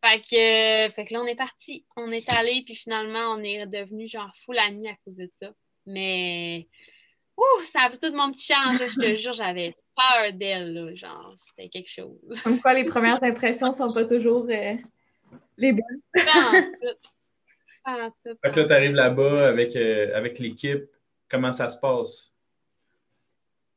Fait 0.05 0.21
que, 0.21 0.95
fait 0.95 1.05
que 1.05 1.15
là, 1.15 1.21
on 1.23 1.27
est 1.27 1.35
parti. 1.35 1.85
On 1.97 2.13
est 2.13 2.31
allé, 2.33 2.63
puis 2.65 2.77
finalement, 2.77 3.33
on 3.33 3.43
est 3.43 3.67
devenu 3.67 4.09
genre 4.09 4.33
full 4.45 4.59
amis 4.59 4.89
à 4.89 4.95
cause 5.05 5.17
de 5.17 5.31
ça. 5.35 5.49
Mais, 5.87 6.69
ouh, 7.37 7.65
ça 7.73 7.83
a 7.83 7.91
tout 7.91 8.15
mon 8.15 8.31
petit 8.31 8.53
change. 8.53 8.79
je 8.79 8.95
te 8.95 9.17
jure, 9.17 9.33
j'avais 9.33 9.75
peur 9.97 10.33
d'elle, 10.35 10.93
genre, 10.95 11.33
c'était 11.37 11.69
quelque 11.69 11.91
chose. 11.91 12.19
Comme 12.45 12.61
quoi, 12.61 12.75
les 12.75 12.85
premières 12.85 13.23
impressions 13.23 13.73
sont 13.73 13.93
pas 13.93 14.05
toujours 14.05 14.47
euh, 14.49 14.75
les 15.57 15.73
bonnes. 15.73 16.03
fait 18.43 18.51
que 18.51 18.61
là, 18.61 18.67
tu 18.67 18.73
arrives 18.73 18.95
là-bas 18.95 19.49
avec, 19.49 19.75
euh, 19.77 20.17
avec 20.17 20.39
l'équipe. 20.39 20.85
Comment 21.31 21.53
ça 21.53 21.69
se 21.69 21.79
passe? 21.79 22.33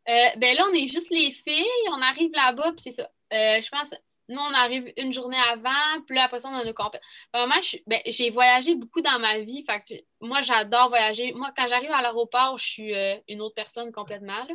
Euh, 0.07 0.29
ben 0.37 0.55
là, 0.55 0.65
on 0.69 0.73
est 0.73 0.87
juste 0.87 1.09
les 1.09 1.31
filles. 1.31 1.89
On 1.91 2.01
arrive 2.01 2.31
là-bas, 2.33 2.71
puis 2.71 2.81
c'est 2.81 3.01
ça. 3.01 3.09
je 3.31 3.69
pense 3.69 3.89
nous, 4.31 4.39
on 4.39 4.53
arrive 4.53 4.91
une 4.97 5.11
journée 5.11 5.37
avant, 5.51 6.01
puis 6.07 6.15
là, 6.15 6.23
après 6.23 6.39
ça, 6.39 6.49
on 6.49 6.55
a 6.55 6.63
nos 6.63 6.73
compétences. 6.73 7.05
Vraiment, 7.33 7.55
ben, 7.85 7.99
j'ai 8.05 8.29
voyagé 8.29 8.75
beaucoup 8.75 9.01
dans 9.01 9.19
ma 9.19 9.39
vie. 9.39 9.63
Fait 9.65 10.05
moi, 10.21 10.41
j'adore 10.41 10.89
voyager. 10.89 11.33
Moi, 11.33 11.51
quand 11.55 11.67
j'arrive 11.67 11.91
à 11.91 12.01
l'aéroport, 12.01 12.57
je 12.57 12.65
suis 12.65 12.95
euh, 12.95 13.17
une 13.27 13.41
autre 13.41 13.55
personne 13.55 13.91
complètement. 13.91 14.47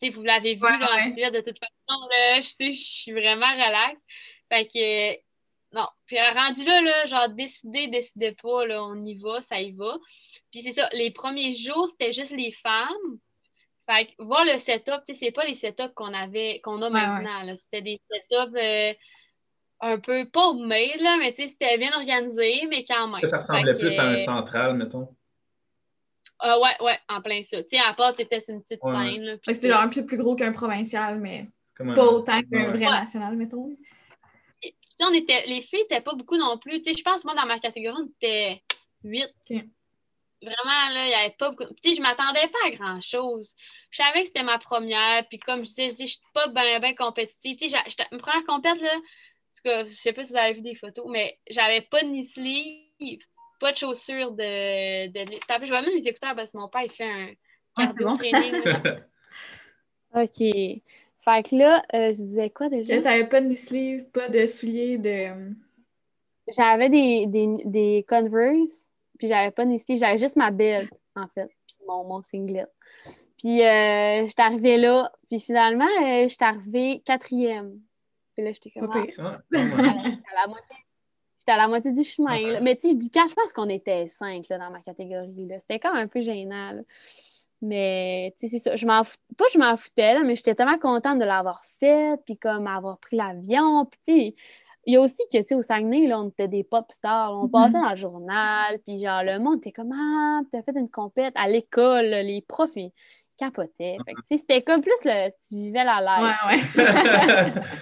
vous 0.00 0.22
l'avez 0.22 0.54
vu 0.54 0.62
là, 0.62 1.30
de 1.30 1.40
toute 1.40 1.58
façon, 1.58 2.08
je, 2.36 2.70
suis 2.70 3.12
vraiment 3.12 3.50
relax. 3.52 4.00
Fait 4.48 4.66
que, 4.66 5.20
non. 5.72 5.86
Puis 6.06 6.16
rendu 6.18 6.64
là, 6.64 6.80
là 6.80 7.06
genre, 7.06 7.28
décider, 7.30 7.88
décider 7.88 8.32
pas, 8.32 8.66
là, 8.66 8.84
on 8.84 9.02
y 9.04 9.16
va, 9.16 9.40
ça 9.40 9.60
y 9.60 9.72
va. 9.72 9.98
Puis 10.50 10.62
c'est 10.62 10.72
ça, 10.72 10.88
les 10.92 11.10
premiers 11.10 11.54
jours, 11.54 11.88
c'était 11.88 12.12
juste 12.12 12.32
les 12.32 12.52
femmes. 12.52 13.18
Fait 13.90 14.06
que 14.06 14.12
voir 14.18 14.44
le 14.44 14.58
setup, 14.58 15.02
tu 15.06 15.14
sais, 15.14 15.26
c'est 15.26 15.32
pas 15.32 15.44
les 15.44 15.54
setups 15.54 15.94
qu'on 15.94 16.14
avait, 16.14 16.60
qu'on 16.62 16.80
a 16.82 16.90
maintenant. 16.90 17.54
C'était 17.54 17.82
des 17.82 18.00
setups 18.10 18.56
euh, 18.56 18.94
un 19.80 19.98
peu 19.98 20.28
pas 20.30 20.52
mail, 20.54 21.02
là, 21.02 21.16
mais 21.18 21.32
tu 21.32 21.42
sais, 21.42 21.48
c'était 21.48 21.78
bien 21.78 21.92
organisé, 21.92 22.66
mais 22.68 22.84
quand 22.84 23.08
même. 23.08 23.28
Ça 23.28 23.38
ressemblait 23.38 23.74
plus 23.74 23.98
à 23.98 24.04
un 24.04 24.16
central, 24.16 24.76
mettons. 24.76 25.08
Euh, 26.44 26.58
ouais, 26.60 26.84
ouais, 26.86 26.98
en 27.08 27.20
plein 27.20 27.42
ça. 27.42 27.62
Tu 27.62 27.76
sais, 27.76 27.78
à 27.78 27.94
part, 27.94 28.14
t'étais 28.14 28.40
sur 28.40 28.54
une 28.54 28.62
petite 28.62 28.80
scène. 28.84 29.38
C'était 29.46 29.68
genre 29.68 29.80
un 29.80 29.88
peu 29.88 30.04
plus 30.04 30.16
gros 30.16 30.36
qu'un 30.36 30.52
provincial, 30.52 31.18
mais 31.18 31.48
pas 31.76 32.06
autant 32.06 32.40
qu'un 32.42 32.70
vrai 32.70 32.86
national, 32.86 33.36
mettons. 33.36 33.76
On 35.04 35.12
était, 35.12 35.46
les 35.46 35.62
filles 35.62 35.82
n'étaient 35.82 36.00
pas 36.00 36.14
beaucoup 36.14 36.36
non 36.36 36.58
plus. 36.58 36.82
Tu 36.82 36.90
sais, 36.92 36.98
je 36.98 37.02
pense, 37.02 37.24
moi, 37.24 37.34
dans 37.34 37.46
ma 37.46 37.58
catégorie, 37.58 37.96
on 38.02 38.06
était 38.06 38.62
8. 39.04 39.28
Vraiment, 39.50 40.88
là, 40.92 41.04
il 41.04 41.08
n'y 41.08 41.14
avait 41.14 41.36
pas 41.38 41.50
beaucoup. 41.50 41.72
Tu 41.82 41.90
sais, 41.90 41.96
je 41.96 42.02
m'attendais 42.02 42.48
pas 42.48 42.58
à 42.66 42.70
grand-chose. 42.70 43.54
Je 43.90 44.02
savais 44.02 44.22
que 44.22 44.26
c'était 44.26 44.42
ma 44.42 44.58
première, 44.58 45.26
puis 45.28 45.38
comme 45.38 45.64
je 45.64 45.70
disais, 45.70 45.90
je 45.90 46.06
suis 46.06 46.20
pas 46.34 46.48
bien 46.48 46.80
ben 46.80 46.94
compétitive. 46.96 47.56
Tu 47.56 47.68
sais, 47.68 47.78
ma 48.10 48.18
première 48.18 48.44
compète, 48.46 48.80
là, 48.80 48.94
en 48.94 49.00
tout 49.00 49.62
cas, 49.64 49.86
je 49.86 49.92
sais 49.92 50.12
pas 50.12 50.24
si 50.24 50.32
vous 50.32 50.38
avez 50.38 50.54
vu 50.54 50.62
des 50.62 50.74
photos, 50.74 51.06
mais 51.08 51.38
j'avais 51.48 51.82
pas 51.82 52.02
de 52.02 52.08
knee 52.08 53.20
pas 53.62 53.72
de 53.72 53.76
chaussures 53.76 54.32
de. 54.32 55.06
de... 55.08 55.64
Je 55.64 55.68
vois 55.68 55.82
même 55.82 55.94
mes 55.94 56.06
écouteurs 56.06 56.34
parce 56.34 56.52
que 56.52 56.58
mon 56.58 56.68
père, 56.68 56.82
il 56.82 56.90
fait 56.90 57.04
un 57.04 57.28
cardio 57.76 58.16
training. 58.16 58.62
OK. 60.14 60.82
Fait 61.22 61.48
que 61.48 61.54
là, 61.54 61.84
euh, 61.94 62.08
je 62.08 62.16
disais 62.16 62.50
quoi 62.50 62.68
déjà? 62.68 63.00
T'avais 63.00 63.28
pas 63.28 63.40
de 63.40 63.54
sleeve, 63.54 64.06
pas 64.06 64.28
de 64.28 64.44
souliers 64.46 64.98
de. 64.98 65.54
J'avais 66.48 66.88
des, 66.88 67.26
des, 67.28 67.62
des 67.64 68.04
Converse, 68.08 68.90
puis 69.18 69.28
j'avais 69.28 69.52
pas 69.52 69.64
de 69.64 69.78
sleeve, 69.78 69.98
j'avais 69.98 70.18
juste 70.18 70.34
ma 70.34 70.50
belle, 70.50 70.90
en 71.14 71.28
fait, 71.28 71.48
puis 71.68 71.76
mon, 71.86 72.02
mon 72.02 72.22
singlet. 72.22 72.66
Puis 73.38 73.62
euh, 73.62 74.26
j'étais 74.26 74.42
arrivée 74.42 74.78
là, 74.78 75.12
puis 75.28 75.38
finalement, 75.38 75.86
euh, 76.02 76.28
j'étais 76.28 76.44
arrivée 76.44 77.02
quatrième. 77.04 77.78
Puis 78.32 78.44
là, 78.44 78.52
j'étais 78.52 78.70
comme. 78.70 78.90
Ah, 78.92 79.38
à 79.52 80.42
la 80.42 80.46
moitié 80.48 80.76
J'étais 81.38 81.52
à 81.52 81.56
la 81.56 81.68
moitié 81.68 81.92
du 81.92 82.04
chemin. 82.04 82.60
Mais 82.60 82.76
tu 82.76 82.82
sais, 82.82 82.90
je 82.94 82.98
dis 82.98 83.10
quand 83.10 83.28
je 83.28 83.34
pense 83.34 83.52
qu'on 83.52 83.68
était 83.68 84.06
cinq 84.08 84.48
là, 84.48 84.58
dans 84.58 84.70
ma 84.70 84.80
catégorie. 84.80 85.48
C'était 85.58 85.78
quand 85.78 85.92
même 85.92 86.04
un 86.04 86.08
peu 86.08 86.20
gênant. 86.20 86.82
Mais 87.62 88.34
tu 88.38 88.48
sais, 88.48 88.58
c'est 88.58 88.70
ça. 88.70 88.76
Je 88.76 88.86
m'en 88.86 89.02
Pas 89.02 89.44
je 89.52 89.58
m'en 89.58 89.76
foutais, 89.76 90.20
mais 90.24 90.36
j'étais 90.36 90.54
tellement 90.54 90.78
contente 90.78 91.18
de 91.18 91.24
l'avoir 91.24 91.64
fait, 91.64 92.20
puis 92.26 92.36
comme 92.36 92.66
avoir 92.66 92.98
pris 92.98 93.16
l'avion. 93.16 93.86
Puis 93.86 94.00
tu 94.06 94.12
sais, 94.12 94.34
il 94.84 94.94
y 94.94 94.96
a 94.96 95.00
aussi 95.00 95.22
que, 95.32 95.38
tu 95.38 95.44
sais, 95.46 95.54
au 95.54 95.62
Saguenay, 95.62 96.08
là, 96.08 96.20
on 96.20 96.28
était 96.28 96.48
des 96.48 96.64
pop 96.64 96.90
stars. 96.90 97.32
On 97.32 97.48
passait 97.48 97.78
mm-hmm. 97.78 97.82
dans 97.82 97.90
le 97.90 97.96
journal, 97.96 98.78
puis 98.84 99.00
genre, 99.00 99.22
le 99.22 99.38
monde 99.38 99.58
était 99.58 99.72
comme 99.72 99.92
Ah, 99.92 100.40
t'as 100.50 100.62
fait 100.62 100.76
une 100.76 100.90
compète 100.90 101.34
à 101.36 101.48
l'école, 101.48 102.06
les 102.06 102.44
profs, 102.46 102.76
ils 102.76 102.92
capotaient. 103.38 103.96
Fait 104.04 104.12
que, 104.12 104.20
tu 104.20 104.26
sais, 104.26 104.38
c'était 104.38 104.62
comme 104.62 104.80
plus 104.80 104.92
le, 105.04 105.30
tu 105.30 105.54
vivais 105.54 105.84
la 105.84 106.00
life. 106.00 106.36
Ouais, 106.76 106.82
ouais. 106.84 107.62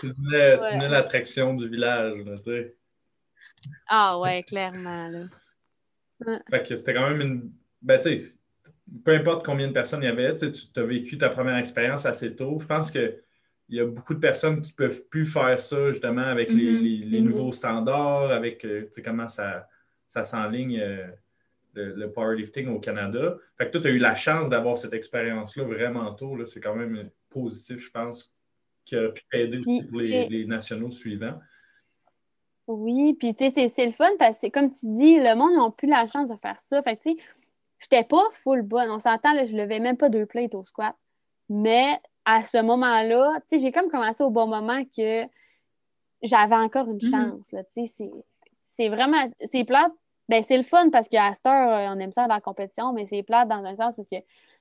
Tu 0.00 0.08
venais, 0.08 0.88
l'attraction 0.88 1.54
du 1.54 1.68
village, 1.68 2.22
tu 2.24 2.42
sais. 2.42 2.76
Ah 3.88 4.18
ouais, 4.18 4.42
clairement. 4.42 5.08
Là. 5.08 6.40
Fait 6.50 6.62
que 6.62 6.74
c'était 6.74 6.94
quand 6.94 7.08
même 7.08 7.20
une. 7.20 7.52
Ben, 7.82 7.98
tu 7.98 8.08
sais, 8.08 8.30
peu 9.04 9.12
importe 9.12 9.44
combien 9.44 9.68
de 9.68 9.72
personnes 9.72 10.02
il 10.02 10.06
y 10.06 10.08
avait, 10.08 10.34
tu 10.34 10.46
as 10.76 10.84
vécu 10.84 11.18
ta 11.18 11.28
première 11.28 11.56
expérience 11.56 12.06
assez 12.06 12.34
tôt. 12.36 12.58
Je 12.60 12.66
pense 12.66 12.90
qu'il 12.90 13.18
y 13.68 13.80
a 13.80 13.86
beaucoup 13.86 14.14
de 14.14 14.20
personnes 14.20 14.60
qui 14.60 14.72
ne 14.72 14.76
peuvent 14.76 15.06
plus 15.08 15.26
faire 15.26 15.60
ça 15.60 15.90
justement 15.90 16.22
avec 16.22 16.50
les, 16.50 16.72
mm-hmm. 16.72 17.10
Mm-hmm. 17.10 17.20
nouveaux 17.22 17.52
standards, 17.52 18.30
avec 18.30 18.64
euh, 18.64 18.88
comment 19.04 19.28
ça, 19.28 19.68
ça 20.06 20.24
s'enligne 20.24 20.78
euh, 20.78 21.06
le, 21.74 22.10
powerlifting 22.10 22.68
au 22.68 22.78
Canada. 22.78 23.36
Fait 23.58 23.66
que 23.66 23.72
toi, 23.72 23.80
tu 23.80 23.86
as 23.88 23.90
eu 23.90 23.98
la 23.98 24.14
chance 24.14 24.48
d'avoir 24.48 24.78
cette 24.78 24.94
expérience-là 24.94 25.64
vraiment 25.64 26.12
tôt. 26.14 26.44
C'est 26.44 26.60
quand 26.60 26.74
même 26.74 27.10
positif, 27.28 27.78
je 27.78 27.90
pense, 27.90 28.34
qui 28.84 28.96
a 28.96 29.08
pu 29.08 29.22
aider 29.32 29.60
pour 29.90 30.00
les, 30.00 30.46
nationaux 30.46 30.90
suivants. 30.90 31.38
Oui, 32.66 33.14
puis 33.14 33.34
tu 33.34 33.48
sais, 33.50 33.68
c'est 33.68 33.86
le 33.86 33.92
fun 33.92 34.10
parce 34.18 34.40
que 34.40 34.48
comme 34.48 34.70
tu 34.70 34.86
dis, 34.86 35.18
le 35.18 35.36
monde 35.36 35.54
n'a 35.56 35.70
plus 35.70 35.88
la 35.88 36.08
chance 36.08 36.28
de 36.28 36.34
faire 36.36 36.58
ça. 36.68 36.82
Fait 36.82 36.96
tu 36.96 37.12
sais, 37.12 37.16
j'étais 37.78 38.04
pas 38.04 38.22
full 38.32 38.62
bonne. 38.62 38.90
On 38.90 38.98
s'entend, 38.98 39.34
je 39.46 39.56
levais 39.56 39.80
même 39.80 39.96
pas 39.96 40.08
deux 40.08 40.26
plates 40.26 40.54
au 40.54 40.62
squat. 40.62 40.94
Mais 41.48 42.00
à 42.24 42.42
ce 42.42 42.60
moment-là, 42.62 43.40
tu 43.48 43.56
sais, 43.56 43.58
j'ai 43.58 43.72
comme 43.72 43.88
commencé 43.88 44.22
au 44.22 44.30
bon 44.30 44.46
moment 44.46 44.82
que 44.84 45.24
j'avais 46.22 46.56
encore 46.56 46.88
une 46.88 46.98
mm-hmm. 46.98 47.10
chance. 47.10 47.54
Tu 47.74 47.86
sais, 47.86 48.10
c'est 48.60 48.88
vraiment, 48.88 49.30
c'est 49.44 49.64
plate. 49.64 49.92
Ben, 50.28 50.42
c'est 50.42 50.56
le 50.56 50.64
fun 50.64 50.90
parce 50.90 51.08
qu'à 51.08 51.32
cette 51.34 51.46
heure, 51.46 51.94
on 51.94 52.00
aime 52.00 52.10
ça 52.10 52.26
dans 52.26 52.34
la 52.34 52.40
compétition, 52.40 52.92
mais 52.92 53.06
c'est 53.06 53.22
plate 53.22 53.48
dans 53.48 53.64
un 53.64 53.76
sens 53.76 53.94
parce 53.94 54.08
que 54.08 54.16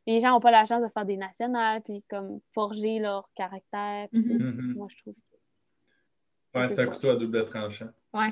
les 0.06 0.19
gens 0.19 0.32
n'ont 0.32 0.39
pas 0.39 0.51
la 0.51 0.65
chance 0.65 0.84
de 0.84 0.89
faire 0.89 1.06
des 1.06 1.17
nationales, 1.17 1.82
puis 1.82 2.04
comme 2.08 2.39
forger 2.54 2.99
leur 2.99 3.30
caractère. 3.36 4.08
Mhm. 4.12 4.38
Mhm. 4.38 4.73
Moi, 4.75 4.88
je 4.89 4.97
trouve 4.97 5.15
que. 5.15 6.60
Ouais, 6.60 6.69
c'est 6.69 6.82
un 6.82 6.88
couteau 6.88 7.10
à 7.10 7.15
double 7.15 7.43
tranchant. 7.45 7.89
Ouais. 8.13 8.30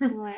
ouais. 0.00 0.36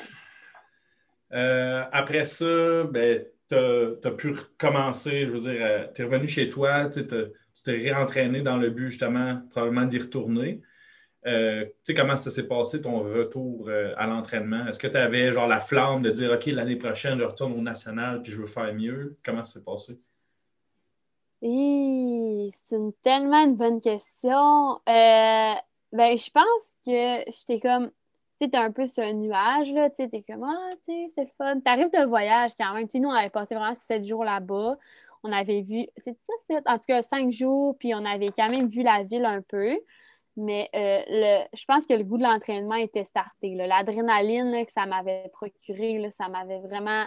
Euh, 1.32 1.84
après 1.92 2.24
ça, 2.24 2.84
ben, 2.84 3.24
tu 3.54 4.08
as, 4.08 4.10
pu 4.12 4.30
recommencer, 4.30 5.26
je 5.26 5.32
veux 5.32 5.40
dire, 5.40 5.60
euh, 5.60 5.86
tu 5.94 6.02
es 6.02 6.04
revenu 6.04 6.28
chez 6.28 6.48
toi, 6.48 6.88
tu 6.88 7.06
t'es 7.06 7.72
réentraîné 7.72 8.42
dans 8.42 8.56
le 8.56 8.70
but 8.70 8.86
justement, 8.88 9.40
probablement 9.50 9.86
d'y 9.86 9.98
retourner. 9.98 10.62
Euh, 11.26 11.64
tu 11.64 11.72
sais, 11.84 11.94
comment 11.94 12.16
ça 12.16 12.30
s'est 12.30 12.48
passé 12.48 12.80
ton 12.80 13.00
retour 13.00 13.70
à 13.96 14.06
l'entraînement? 14.06 14.66
Est-ce 14.66 14.78
que 14.78 14.88
tu 14.88 14.96
avais 14.96 15.30
genre 15.30 15.46
la 15.46 15.60
flamme 15.60 16.02
de 16.02 16.10
dire 16.10 16.32
OK, 16.32 16.46
l'année 16.46 16.76
prochaine, 16.76 17.18
je 17.18 17.24
retourne 17.24 17.52
au 17.52 17.60
national 17.60 18.22
puis 18.22 18.32
je 18.32 18.38
veux 18.38 18.46
faire 18.46 18.74
mieux? 18.74 19.16
Comment 19.24 19.44
ça 19.44 19.60
s'est 19.60 19.64
passé? 19.64 20.00
c'est 21.42 22.76
une 22.76 22.92
tellement 23.02 23.44
une 23.44 23.56
bonne 23.56 23.80
question. 23.80 24.80
Euh, 24.88 25.54
ben, 25.92 26.16
je 26.16 26.30
pense 26.30 26.76
que 26.86 27.30
j'étais 27.30 27.60
comme, 27.60 27.90
tu 28.50 28.58
sais, 28.58 28.64
un 28.64 28.72
peu 28.72 28.86
sur 28.86 29.02
un 29.02 29.12
nuage, 29.12 29.72
là, 29.72 29.90
tu 29.90 29.96
sais, 29.96 30.08
t'es 30.08 30.22
comme, 30.22 30.44
ah, 30.44 30.70
tu 30.86 30.92
sais, 30.92 31.08
c'est 31.14 31.24
le 31.24 31.30
fun. 31.38 31.60
T'arrives 31.60 31.90
de 31.90 32.04
voyage 32.04 32.52
quand 32.58 32.72
même. 32.74 32.86
Tu 32.88 32.92
sais, 32.92 32.98
nous, 33.00 33.08
on 33.08 33.12
avait 33.12 33.30
passé 33.30 33.54
vraiment 33.54 33.74
sept 33.80 34.04
jours 34.04 34.24
là-bas. 34.24 34.76
On 35.24 35.32
avait 35.32 35.62
vu, 35.62 35.86
c'est 35.98 36.16
ça, 36.26 36.32
sept? 36.48 36.68
En 36.68 36.74
tout 36.74 36.86
cas, 36.88 37.02
cinq 37.02 37.30
jours, 37.30 37.76
puis 37.78 37.94
on 37.94 38.04
avait 38.04 38.32
quand 38.36 38.50
même 38.50 38.68
vu 38.68 38.82
la 38.82 39.02
ville 39.04 39.24
un 39.24 39.42
peu. 39.42 39.78
Mais 40.36 40.70
euh, 40.74 41.02
le, 41.08 41.44
je 41.54 41.64
pense 41.66 41.86
que 41.86 41.94
le 41.94 42.04
goût 42.04 42.16
de 42.16 42.22
l'entraînement 42.22 42.76
était 42.76 43.04
starté. 43.04 43.54
L'adrénaline 43.54 44.64
que 44.64 44.72
ça 44.72 44.86
m'avait 44.86 45.28
procuré, 45.32 45.98
là, 45.98 46.10
ça 46.10 46.28
m'avait 46.28 46.60
vraiment 46.60 47.04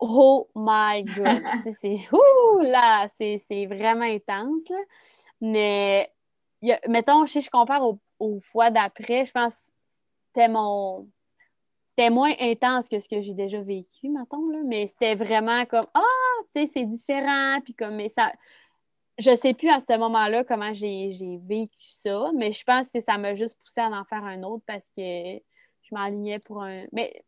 Oh 0.00 0.48
my 0.54 1.02
God! 1.02 1.42
c'est 1.80 1.98
là, 2.62 3.08
c'est 3.18 3.66
vraiment 3.66 4.04
intense. 4.04 4.68
Là. 4.68 4.78
Mais 5.40 6.12
mettons, 6.88 7.26
si 7.26 7.40
je 7.40 7.50
compare 7.50 7.82
aux, 8.18 8.40
fois 8.40 8.70
d'après, 8.70 9.24
je 9.24 9.32
pense 9.32 9.70
c'était 10.28 10.48
mon. 10.48 11.08
C'était 11.86 12.10
moins 12.10 12.32
intense 12.38 12.88
que 12.88 13.00
ce 13.00 13.08
que 13.08 13.20
j'ai 13.20 13.34
déjà 13.34 13.60
vécu, 13.60 14.08
mettons, 14.08 14.48
là, 14.50 14.58
mais 14.64 14.86
c'était 14.88 15.14
vraiment 15.14 15.64
comme 15.66 15.86
Ah, 15.94 16.02
tu 16.54 16.60
sais, 16.60 16.66
c'est 16.66 16.84
différent, 16.84 17.60
puis 17.62 17.74
comme, 17.74 17.96
mais 17.96 18.08
ça. 18.08 18.32
Je 19.18 19.34
sais 19.34 19.52
plus 19.52 19.68
à 19.68 19.80
ce 19.80 19.98
moment-là 19.98 20.44
comment 20.44 20.72
j'ai 20.72 21.10
vécu 21.44 21.76
ça, 21.80 22.30
mais 22.36 22.52
je 22.52 22.62
pense 22.62 22.92
que 22.92 23.00
ça 23.00 23.18
m'a 23.18 23.34
juste 23.34 23.58
poussé 23.58 23.80
à 23.80 23.88
en 23.88 24.04
faire 24.04 24.22
un 24.22 24.44
autre 24.44 24.62
parce 24.64 24.90
que 24.90 25.02
je 25.02 25.94
m'alignais 25.94 26.38
pour 26.38 26.62
un. 26.62 26.84
Mais 26.92 27.24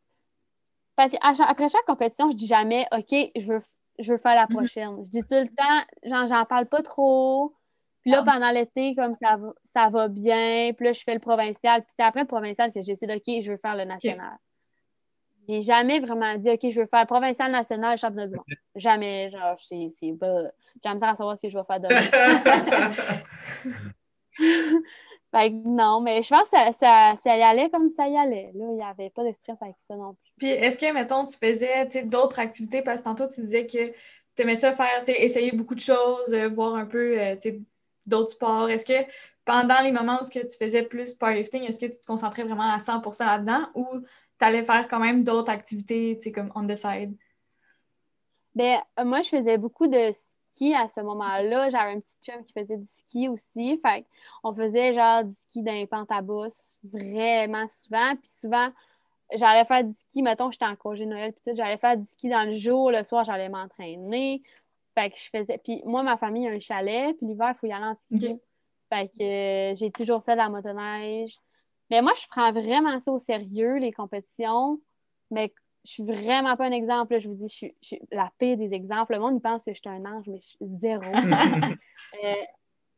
parce 0.95 1.13
qu'après 1.13 1.69
chaque 1.69 1.87
compétition, 1.87 2.31
je 2.31 2.37
dis 2.37 2.47
jamais, 2.47 2.87
OK, 2.93 3.13
je 3.35 3.53
veux, 3.53 3.59
je 3.99 4.13
veux 4.13 4.19
faire 4.19 4.35
la 4.35 4.47
mhm. 4.49 4.57
prochaine. 4.57 5.05
Je 5.05 5.11
dis 5.11 5.23
tout 5.23 5.35
le 5.35 5.49
temps, 5.49 6.27
j'en 6.27 6.45
parle 6.45 6.67
pas 6.67 6.83
trop. 6.83 7.55
Puis 8.03 8.11
là, 8.11 8.23
ah. 8.27 8.33
pendant 8.33 8.51
l'été, 8.51 8.95
comme 8.95 9.15
ça 9.21 9.37
va, 9.37 9.53
ça 9.63 9.89
va 9.89 10.09
bien, 10.09 10.73
puis 10.75 10.87
là, 10.87 10.93
je 10.93 11.03
fais 11.03 11.15
le 11.15 11.21
provincial. 11.21 11.83
Puis 11.83 11.93
c'est 11.97 12.05
après 12.05 12.21
le 12.21 12.27
provincial 12.27 12.73
que 12.73 12.81
j'essaie 12.81 13.13
OK, 13.13 13.43
je 13.43 13.51
veux 13.51 13.57
faire 13.57 13.77
le 13.77 13.85
national. 13.85 14.39
J'ai 15.49 15.63
jamais 15.63 16.01
vraiment 16.01 16.37
dit, 16.37 16.51
OK, 16.51 16.61
je 16.71 16.81
veux 16.81 16.87
faire 16.87 17.01
le 17.01 17.07
provincial, 17.07 17.51
national, 17.51 17.99
championnat 17.99 18.29
du 18.29 18.37
monde. 18.37 18.45
Jamais, 18.77 19.31
genre, 19.31 19.57
c'est 19.59 20.13
pas. 20.19 20.43
J'aime 20.83 21.03
à 21.03 21.15
savoir 21.15 21.37
ce 21.37 21.43
que 21.43 21.49
je 21.49 21.59
vais 21.59 21.65
faire 21.65 21.81
demain. 21.81 22.01
Fait 25.33 25.51
non, 25.51 26.01
mais 26.01 26.23
je 26.23 26.29
pense 26.29 26.51
que 26.51 26.57
ça, 26.73 27.15
ça, 27.23 27.37
y 27.37 27.43
allait 27.43 27.71
comme 27.71 27.89
ça 27.89 28.09
y 28.09 28.17
allait. 28.17 28.51
Là, 28.55 28.67
il 28.71 28.77
n'y 28.77 28.83
avait 28.83 29.11
pas 29.11 29.23
de 29.23 29.33
stress 29.33 29.57
avec 29.61 29.77
ça 29.79 29.95
non 29.95 30.15
plus. 30.15 30.33
Puis 30.39 30.51
est-ce 30.51 30.77
que, 30.77 30.93
mettons, 30.93 31.25
tu 31.25 31.37
faisais 31.37 31.87
d'autres 32.05 32.41
activités? 32.41 32.83
Parce 32.83 33.01
que 33.01 33.05
tantôt 33.05 33.29
tu 33.29 33.41
disais 33.43 33.65
que 33.67 33.93
tu 34.37 34.43
aimais 34.43 34.57
ça 34.57 34.73
faire, 34.73 35.03
essayer 35.07 35.53
beaucoup 35.53 35.77
de 35.77 35.81
choses, 35.81 36.33
euh, 36.33 36.49
voir 36.49 36.75
un 36.75 36.87
peu 36.87 37.21
euh, 37.21 37.37
d'autres 38.11 38.33
sports? 38.33 38.69
Est-ce 38.69 38.85
que 38.85 39.09
pendant 39.45 39.81
les 39.81 39.93
moments 39.93 40.21
où 40.23 40.29
tu 40.29 40.41
faisais 40.59 40.83
plus 40.83 41.13
powerlifting, 41.13 41.63
est-ce 41.65 41.79
que 41.79 41.87
tu 41.87 41.99
te 41.99 42.07
concentrais 42.07 42.45
vraiment 42.45 42.71
à 42.71 42.79
100% 42.79 43.25
là-dedans 43.25 43.69
ou 43.75 43.87
tu 44.39 44.45
allais 44.45 44.63
faire 44.63 44.87
quand 44.89 45.01
même 45.01 45.25
d'autres 45.25 45.51
activités 45.51 46.19
comme 46.35 46.53
on 46.55 46.67
the 46.67 46.75
side? 46.75 47.17
Ben, 48.55 48.81
moi, 49.05 49.23
je 49.23 49.31
faisais 49.31 49.57
beaucoup 49.57 49.87
de 49.87 50.13
à 50.77 50.89
ce 50.89 51.01
moment-là. 51.01 51.69
J'avais 51.71 51.93
un 51.93 52.01
petit 52.01 52.19
chum 52.23 52.45
qui 52.45 52.53
faisait 52.53 52.77
du 52.77 52.87
ski 52.93 53.29
aussi. 53.29 53.81
Fait 53.85 54.05
on 54.45 54.55
faisait 54.55 54.95
genre 54.95 55.25
du 55.25 55.35
ski 55.35 55.63
dans 55.63 55.73
les 55.73 55.87
vraiment 56.93 57.67
souvent. 57.69 58.17
Puis 58.17 58.31
souvent, 58.41 58.69
j'allais 59.35 59.65
faire 59.65 59.85
du 59.85 59.93
ski, 59.93 60.23
mettons, 60.23 60.51
j'étais 60.51 60.67
en 60.67 60.77
congé 60.77 61.07
Noël, 61.07 61.33
puis 61.33 61.43
tout, 61.45 61.57
j'allais 61.57 61.79
faire 61.79 61.97
du 61.97 62.05
ski 62.05 62.29
dans 62.29 62.47
le 62.47 62.53
jour, 62.53 62.91
le 62.91 63.05
soir, 63.05 63.25
j'allais 63.25 63.49
m'entraîner. 63.49 64.43
Fait 64.95 65.11
que 65.11 65.17
je 65.17 65.29
faisais. 65.31 65.59
Puis 65.63 65.83
moi, 65.85 66.03
ma 66.03 66.17
famille 66.17 66.49
a 66.49 66.53
un 66.53 66.59
chalet, 66.59 67.17
puis 67.17 67.27
l'hiver, 67.27 67.53
il 67.55 67.59
faut 67.59 67.67
y 67.67 67.73
aller 67.73 67.85
en 67.85 67.95
ski. 67.95 68.37
Fait 68.93 69.09
que 69.09 69.23
euh, 69.23 69.77
j'ai 69.77 69.91
toujours 69.91 70.25
fait 70.25 70.33
de 70.33 70.39
la 70.39 70.49
motoneige. 70.49 71.37
Mais 71.91 72.03
moi, 72.03 72.13
je 72.21 72.27
prends 72.29 72.53
vraiment 72.53 72.99
ça 72.99 73.13
au 73.13 73.19
sérieux, 73.19 73.77
les 73.77 73.93
compétitions. 73.93 74.81
Mais 75.31 75.53
je 75.85 75.93
suis 75.93 76.05
vraiment 76.05 76.57
pas 76.57 76.67
un 76.67 76.73
exemple. 76.73 77.15
là. 77.15 77.19
Je 77.19 77.29
vous 77.29 77.35
dis, 77.35 77.49
je 77.49 77.55
suis, 77.55 77.77
je 77.83 77.87
suis 77.89 78.01
la 78.11 78.31
pire 78.39 78.57
des 78.57 78.75
exemples. 78.75 79.13
Le 79.13 79.21
monde, 79.21 79.37
il 79.37 79.41
pense 79.41 79.65
que 79.65 79.73
je 79.73 79.81
suis 79.81 79.89
un 79.89 80.05
ange, 80.05 80.25
mais 80.27 80.41
je 80.41 80.47
suis 80.47 80.67
zéro. 80.81 81.03
Euh, 82.25 82.35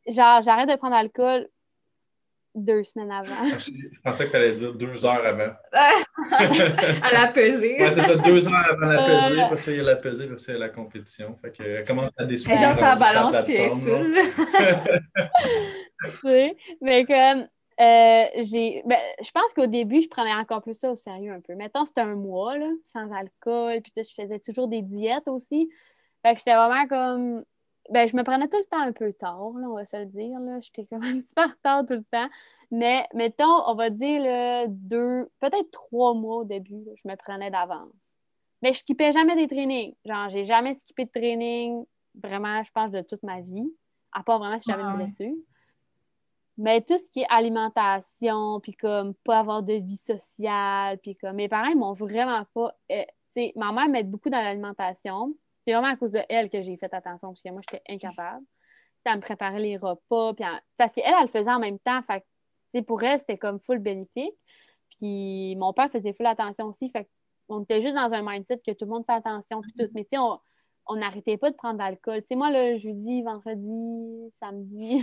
genre, 0.06 0.40
j'arrête 0.40 0.70
de 0.70 0.76
prendre 0.76 0.94
l'alcool 0.94 1.46
deux 2.54 2.84
semaines 2.84 3.10
avant. 3.10 3.58
Je 3.58 4.00
pensais 4.02 4.26
que 4.26 4.30
tu 4.30 4.36
allais 4.36 4.52
dire 4.52 4.74
deux 4.74 5.04
heures 5.06 5.24
avant. 5.24 5.52
à 5.72 7.12
la 7.12 7.28
pesée. 7.28 7.76
Ouais, 7.80 7.90
c'est 7.90 8.02
ça, 8.02 8.16
deux 8.16 8.46
heures 8.46 8.68
avant 8.70 8.86
la 8.86 9.02
pesée, 9.04 9.40
Euh. 9.40 9.48
parce 9.48 9.64
qu'il 9.64 9.76
y 9.76 9.80
a 9.80 9.82
la 9.82 9.96
pesée, 9.96 10.26
parce 10.26 10.44
qu'il 10.44 10.54
y 10.54 10.56
a 10.56 10.60
la 10.60 10.68
compétition. 10.68 11.36
Fait 11.40 11.52
que, 11.52 11.62
elle 11.62 11.84
commence 11.84 12.10
à 12.18 12.24
déçoir. 12.24 12.56
Et 12.56 12.60
genre, 12.60 12.74
ça 12.74 12.94
balance, 12.94 13.36
puis 13.44 13.54
elle. 13.56 13.72
Mais 16.80 17.04
comme, 17.04 17.46
euh, 17.80 18.24
j'ai. 18.42 18.82
Ben, 18.86 18.98
je 19.22 19.30
pense 19.30 19.54
qu'au 19.54 19.66
début, 19.66 20.02
je 20.02 20.08
prenais 20.08 20.34
encore 20.34 20.62
plus 20.62 20.74
ça 20.74 20.90
au 20.90 20.96
sérieux 20.96 21.32
un 21.32 21.40
peu. 21.40 21.54
Mettons, 21.54 21.84
c'était 21.84 22.02
un 22.02 22.14
mois, 22.16 22.58
là, 22.58 22.68
sans 22.84 23.10
alcool, 23.12 23.80
puis 23.82 23.92
tu 23.96 24.04
sais, 24.04 24.10
je 24.10 24.22
faisais 24.22 24.38
toujours 24.38 24.68
des 24.68 24.82
diètes 24.82 25.26
aussi. 25.26 25.68
Fait 26.24 26.34
que 26.34 26.38
j'étais 26.38 26.54
vraiment 26.54 26.86
comme. 26.86 27.44
Ben, 27.92 28.08
je 28.08 28.16
me 28.16 28.22
prenais 28.22 28.48
tout 28.48 28.56
le 28.56 28.64
temps 28.64 28.80
un 28.80 28.92
peu 28.92 29.12
tard, 29.12 29.52
là, 29.54 29.68
on 29.68 29.74
va 29.74 29.84
se 29.84 29.96
le 29.98 30.06
dire. 30.06 30.38
Là. 30.40 30.60
J'étais 30.60 30.86
comme 30.86 31.02
un 31.02 31.20
petit 31.20 31.34
peu 31.34 31.42
en 31.42 31.48
retard 31.48 31.84
tout 31.86 31.94
le 31.94 32.04
temps. 32.04 32.28
Mais 32.70 33.06
mettons, 33.14 33.68
on 33.68 33.74
va 33.74 33.90
dire 33.90 34.22
là, 34.22 34.66
deux, 34.66 35.28
peut-être 35.40 35.70
trois 35.70 36.14
mois 36.14 36.38
au 36.38 36.44
début, 36.44 36.82
là, 36.84 36.92
je 36.96 37.06
me 37.06 37.14
prenais 37.16 37.50
d'avance. 37.50 38.18
Mais 38.62 38.72
je 38.72 38.78
skippais 38.78 39.12
jamais 39.12 39.36
des 39.36 39.46
trainings. 39.46 39.94
Genre, 40.06 40.28
j'ai 40.30 40.44
jamais 40.44 40.74
skippé 40.74 41.04
de 41.04 41.10
training, 41.10 41.84
vraiment, 42.14 42.62
je 42.62 42.70
pense, 42.72 42.90
de 42.92 43.02
toute 43.02 43.22
ma 43.24 43.40
vie. 43.40 43.70
À 44.12 44.22
part 44.22 44.38
vraiment 44.38 44.58
si 44.58 44.70
j'avais 44.70 44.82
Ah 44.82 44.92
une 44.92 44.96
ouais. 44.96 45.04
blessure. 45.04 45.34
Mais 46.58 46.80
tout 46.82 46.96
ce 46.98 47.10
qui 47.10 47.20
est 47.20 47.26
alimentation, 47.30 48.60
puis 48.60 48.72
comme 48.74 49.14
pas 49.24 49.38
avoir 49.40 49.62
de 49.62 49.74
vie 49.74 49.96
sociale, 49.96 50.98
puis 50.98 51.16
comme 51.16 51.36
mes 51.36 51.48
parents, 51.48 51.70
ils 51.70 51.78
m'ont 51.78 51.92
vraiment 51.94 52.44
pas. 52.54 52.74
euh, 52.90 53.02
tu 53.04 53.40
sais, 53.40 53.52
ma 53.56 53.72
mère 53.72 53.88
m'aide 53.88 54.10
beaucoup 54.10 54.30
dans 54.30 54.38
l'alimentation. 54.42 55.34
C'est 55.64 55.72
vraiment 55.72 55.88
à 55.92 55.96
cause 55.96 56.12
de 56.12 56.20
elle 56.28 56.50
que 56.50 56.60
j'ai 56.62 56.76
fait 56.76 56.92
attention, 56.92 57.28
parce 57.28 57.42
que 57.42 57.50
moi, 57.50 57.60
j'étais 57.68 57.82
incapable. 57.88 58.44
Elle 59.04 59.16
me 59.16 59.20
préparait 59.20 59.60
les 59.60 59.76
repas, 59.76 60.34
puis 60.34 60.44
en- 60.44 60.60
parce 60.76 60.92
qu'elle, 60.94 61.12
elle 61.16 61.22
le 61.22 61.28
faisait 61.28 61.50
en 61.50 61.58
même 61.58 61.78
temps. 61.78 62.00
Fait 62.02 62.24
pour 62.82 63.02
elle, 63.02 63.18
c'était 63.20 63.36
comme 63.38 63.58
full 63.60 63.78
bénéfique. 63.78 64.34
Puis 64.98 65.56
mon 65.56 65.72
père 65.72 65.90
faisait 65.90 66.12
full 66.12 66.26
attention 66.26 66.66
aussi. 66.66 66.88
Fait 66.88 67.08
qu'on 67.48 67.62
était 67.64 67.82
juste 67.82 67.94
dans 67.94 68.10
un 68.12 68.22
mindset 68.22 68.58
que 68.64 68.70
tout 68.72 68.84
le 68.86 68.90
monde 68.92 69.04
fait 69.04 69.12
attention, 69.12 69.60
puis 69.60 69.72
tout. 69.72 69.90
Mais 69.94 70.04
tu 70.04 70.10
sais, 70.12 70.18
on 70.18 70.38
on 70.86 70.96
n'arrêtait 70.96 71.36
pas 71.36 71.48
de 71.50 71.54
prendre 71.54 71.74
de 71.74 71.78
l'alcool. 71.78 72.22
Tu 72.22 72.28
sais, 72.28 72.34
moi, 72.34 72.50
le 72.50 72.76
jeudi, 72.76 73.22
vendredi, 73.22 74.28
samedi, 74.32 75.00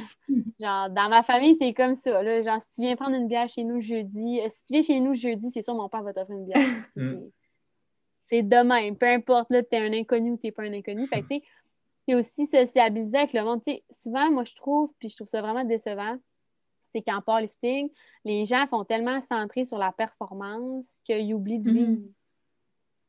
genre, 0.60 0.89
dans 0.89 1.08
ma 1.10 1.24
famille, 1.24 1.56
c'est 1.56 1.74
comme 1.74 1.95
ça. 1.95 2.22
Là. 2.22 2.43
Genre, 2.43 2.62
si 2.63 2.69
tu 2.76 2.82
viens 2.82 2.98
prendre 2.98 3.15
une 3.15 3.28
bière 3.28 3.48
chez 3.48 3.63
nous 3.63 3.80
jeudi, 3.80 4.41
euh, 4.41 4.50
si 4.52 4.65
tu 4.65 4.74
viens 4.74 4.82
chez 4.82 5.00
nous 5.00 5.13
jeudi, 5.15 5.50
c'est 5.52 5.62
sûr, 5.62 5.76
mon 5.76 5.88
père 5.88 6.04
va 6.04 6.13
t'offrir 6.13 6.38
une 6.38 6.45
bière. 6.45 6.58
C'est- 8.30 8.44
de 8.44 8.58
même. 8.58 8.96
Peu 8.96 9.08
importe, 9.08 9.50
là, 9.50 9.63
t'es 9.63 9.78
un 9.78 9.94
inconnu 9.94 10.32
ou 10.32 10.38
t'es 10.38 10.52
pas 10.52 10.63
un 10.63 10.74
inconnu. 10.74 11.08
Fait 11.08 11.24
que, 11.24 11.36
c'est 12.08 12.15
aussi 12.15 12.46
sociabiliser 12.48 13.18
avec 13.18 13.34
le 13.34 13.44
monde. 13.44 13.63
Tu 13.63 13.72
sais, 13.72 13.84
souvent, 13.89 14.32
moi, 14.32 14.44
je 14.44 14.56
trouve, 14.56 14.92
puis 15.00 15.10
je 15.10 15.15
trouve 15.15 15.28
ça 15.28 15.42
vraiment 15.42 15.63
décevant, 15.63 16.18
c'est 16.92 17.02
qu'en 17.02 17.22
powerlifting, 17.22 17.89
les 18.26 18.46
gens 18.46 18.68
sont 18.68 18.84
tellement 18.84 19.22
centrés 19.22 19.65
sur 19.65 19.78
la 19.78 19.92
performance 19.92 20.86
qu'ils 21.04 21.34
oublient 21.34 21.60
de 21.60 21.72
vivre. 21.72 22.02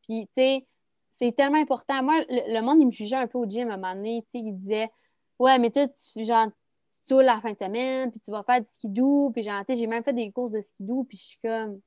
Puis, 0.03 0.27
tu 0.37 0.43
sais, 0.43 0.67
c'est 1.13 1.33
tellement 1.37 1.61
important. 1.61 2.03
Moi, 2.03 2.21
le, 2.29 2.55
le 2.55 2.61
monde, 2.63 2.81
il 2.81 2.87
me 2.87 2.93
jugeait 2.93 3.17
un 3.17 3.27
peu 3.27 3.39
au 3.39 3.47
gym 3.47 3.71
à 3.71 3.75
un 3.75 3.77
moment 3.77 3.95
donné. 3.95 4.23
Tu 4.33 4.41
sais, 4.41 4.45
il 4.47 4.57
disait 4.57 4.91
Ouais, 5.39 5.59
mais 5.59 5.71
toi, 5.71 5.89
tu, 5.89 6.25
genre, 6.25 6.49
tu 7.07 7.15
la 7.23 7.41
fin 7.41 7.53
de 7.53 7.59
semaine, 7.59 8.11
puis 8.11 8.21
tu 8.21 8.31
vas 8.31 8.43
faire 8.43 8.61
du 8.61 8.69
skidoo. 8.71 9.31
Puis, 9.31 9.43
genre, 9.43 9.65
tu 9.67 9.73
sais, 9.75 9.81
j'ai 9.81 9.87
même 9.87 10.05
fait 10.05 10.13
des 10.13 10.31
courses 10.31 10.53
de 10.53 10.61
skidoo, 10.61 11.05
puis 11.05 11.17
je 11.17 11.23
suis 11.23 11.39
comme 11.43 11.81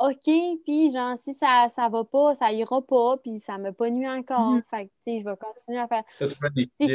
OK, 0.00 0.30
puis, 0.64 0.92
genre, 0.92 1.18
si 1.18 1.34
ça, 1.34 1.68
ça 1.70 1.88
va 1.88 2.04
pas, 2.04 2.34
ça 2.34 2.50
ira 2.52 2.80
pas, 2.82 3.18
puis 3.18 3.38
ça 3.38 3.58
me 3.58 3.70
pas 3.72 3.90
nuit 3.90 4.08
encore. 4.08 4.52
Mhm. 4.52 4.62
Fait 4.70 4.86
que, 4.86 4.90
tu 4.90 5.12
sais, 5.12 5.20
je 5.20 5.24
vais 5.24 5.36
continuer 5.36 5.78
à 5.78 5.86
faire. 5.88 6.04
Ça, 6.12 6.26
ça 6.28 6.36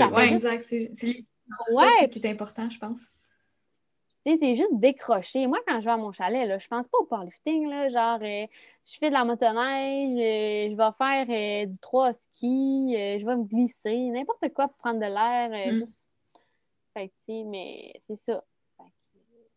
Ouais, 0.10 0.28
juste- 0.28 0.46
exact. 0.46 0.62
C'est 0.62 1.24
Ouais, 1.74 2.10
qui 2.10 2.20
est 2.26 2.32
important, 2.32 2.68
je 2.70 2.80
pense. 2.80 3.02
Tu 4.26 4.32
sais, 4.32 4.38
c'est 4.40 4.56
juste 4.56 4.74
décrocher. 4.80 5.46
Moi, 5.46 5.60
quand 5.68 5.80
je 5.80 5.86
vais 5.86 5.92
à 5.92 5.98
mon 5.98 6.12
chalet, 6.12 6.48
là, 6.48 6.58
je 6.58 6.68
pense 6.68 6.88
pas 6.88 6.98
au 6.98 7.06
powerlifting. 7.06 7.68
Là, 7.70 7.90
genre, 7.90 8.18
euh, 8.24 8.48
je 8.84 8.98
fais 8.98 9.10
de 9.10 9.14
la 9.14 9.24
motoneige, 9.24 10.18
euh, 10.18 10.72
je 10.72 10.76
vais 10.76 10.92
faire 10.98 11.28
euh, 11.30 11.66
du 11.68 11.78
3 11.78 12.14
ski, 12.14 12.96
euh, 12.98 13.20
je 13.20 13.26
vais 13.26 13.36
me 13.38 13.44
glisser, 13.44 14.00
n'importe 14.10 14.52
quoi 14.56 14.68
pour 14.68 14.78
prendre 14.78 15.00
de 15.00 15.06
l'air. 15.06 15.52
euh, 15.52 15.74
Mm. 15.74 15.80
juste... 15.80 16.10
Fait 16.96 17.10
que, 17.10 17.14
tu 17.28 17.34
sais, 17.38 17.44
mais 17.44 17.94
c'est 18.08 18.16
ça. 18.16 18.44
Fait 18.78 18.84
que, 18.86 18.90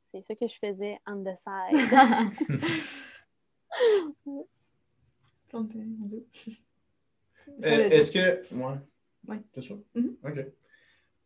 C'est 0.01 0.23
ça 0.23 0.35
que 0.35 0.47
je 0.47 0.59
faisais 0.59 0.99
on 1.07 1.25
the 1.25 1.35
side. 1.39 1.79
Plante, 5.49 5.73
euh. 5.77 6.21
Euh, 7.65 7.89
Est-ce 7.91 8.13
que. 8.13 8.55
Ouais. 8.55 8.75
Ouais. 9.27 9.41
T'es 9.53 9.61
sûr? 9.61 9.79
Mhm. 9.95 10.17
OK. 10.25 10.47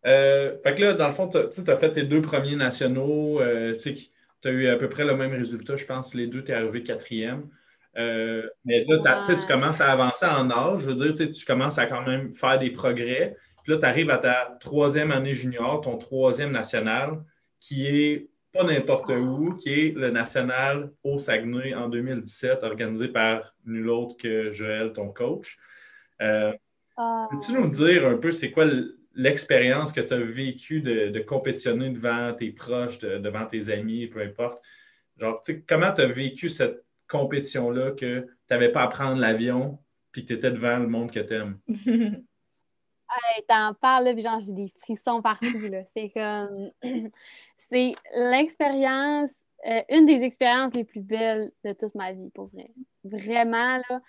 Euh, 0.05 0.57
fait 0.62 0.74
que 0.74 0.81
là, 0.81 0.94
dans 0.94 1.07
le 1.07 1.12
fond, 1.12 1.28
tu 1.28 1.38
as 1.38 1.76
fait 1.76 1.92
tes 1.92 2.02
deux 2.02 2.22
premiers 2.22 2.57
nationaux. 2.57 3.40
euh, 3.40 3.76
tu 3.78 3.94
as 4.44 4.50
eu 4.50 4.66
à 4.68 4.76
peu 4.76 4.88
près 4.88 5.05
le 5.05 5.16
même 5.16 5.33
résultat. 5.33 5.76
Je 5.76 5.85
pense 5.87 6.14
les 6.14 6.26
deux, 6.26 6.42
tu 6.42 6.52
es 6.52 6.55
arrivé 6.55 6.83
quatrième. 6.83 7.48
Euh, 7.96 8.48
mais 8.64 8.85
là, 8.88 9.22
tu 9.24 9.46
commences 9.46 9.81
à 9.81 9.92
avancer 9.92 10.26
en 10.26 10.50
âge. 10.50 10.81
Je 10.81 10.90
veux 10.90 10.94
dire, 11.12 11.31
tu 11.31 11.44
commences 11.44 11.78
à 11.78 11.87
quand 11.87 12.02
même 12.02 12.33
faire 12.33 12.59
des 12.59 12.70
progrès. 12.70 13.37
Puis 13.62 13.72
là, 13.72 13.78
tu 13.78 13.85
arrives 13.87 14.11
à 14.11 14.18
ta 14.18 14.57
troisième 14.61 15.12
année 15.12 15.35
junior, 15.35 15.81
ton 15.81 15.96
troisième 15.98 16.50
national, 16.50 17.22
qui 17.61 17.87
est 17.87 18.28
pas 18.52 18.64
n'importe 18.64 19.10
où, 19.10 19.54
qui 19.54 19.70
est 19.72 19.94
le 19.96 20.10
national 20.10 20.92
au 21.02 21.18
Saguenay 21.18 21.74
en 21.74 21.88
2017, 21.88 22.62
organisé 22.64 23.08
par 23.08 23.54
nul 23.64 23.88
autre 23.88 24.16
que 24.16 24.52
Joël, 24.52 24.92
ton 24.92 25.08
coach. 25.08 25.58
Euh, 26.20 26.52
Ah. 26.96 27.26
Peux-tu 27.30 27.54
nous 27.54 27.70
dire 27.70 28.06
un 28.06 28.18
peu 28.18 28.32
c'est 28.32 28.50
quoi 28.50 28.66
l'expérience 29.14 29.92
que 29.94 30.02
tu 30.02 30.12
as 30.12 30.18
vécue 30.18 30.82
de, 30.82 31.08
de 31.08 31.20
compétitionner 31.20 31.88
devant 31.88 32.34
tes 32.34 32.50
proches, 32.52 32.98
de- 32.98 33.16
devant 33.16 33.46
tes 33.46 33.70
amis, 33.70 34.06
peu 34.08 34.20
importe? 34.20 34.62
Genre, 35.16 35.40
tu 35.40 35.54
sais, 35.54 35.64
comment 35.66 35.90
tu 35.92 36.02
as 36.02 36.06
vécu 36.06 36.50
cette 36.50 36.84
compétition-là 37.08 37.92
que 37.92 38.20
tu 38.20 38.28
n'avais 38.50 38.70
pas 38.70 38.82
à 38.82 38.88
prendre 38.88 39.18
l'avion 39.18 39.78
puis 40.12 40.22
que 40.22 40.28
tu 40.28 40.32
étais 40.34 40.50
devant 40.50 40.78
le 40.78 40.86
monde 40.86 41.10
que 41.10 41.20
tu 41.20 41.32
aimes? 41.34 41.58
Hey, 43.36 43.44
t'en 43.46 43.74
parles, 43.74 44.04
là, 44.06 44.14
puis 44.14 44.22
genre, 44.22 44.40
j'ai 44.40 44.52
des 44.52 44.72
frissons 44.80 45.20
partout, 45.20 45.68
là. 45.70 45.82
C'est 45.94 46.10
comme... 46.10 46.70
c'est 47.72 47.94
l'expérience, 48.14 49.32
euh, 49.66 49.82
une 49.88 50.06
des 50.06 50.22
expériences 50.22 50.74
les 50.74 50.85
plus 50.85 51.00
belles 51.00 51.50
de 51.64 51.72
toute 51.72 51.94
ma 51.94 52.12
vie, 52.12 52.30
pour 52.35 52.48
vrai. 52.48 52.70
Vraiment, 53.04 53.80
là. 53.88 54.00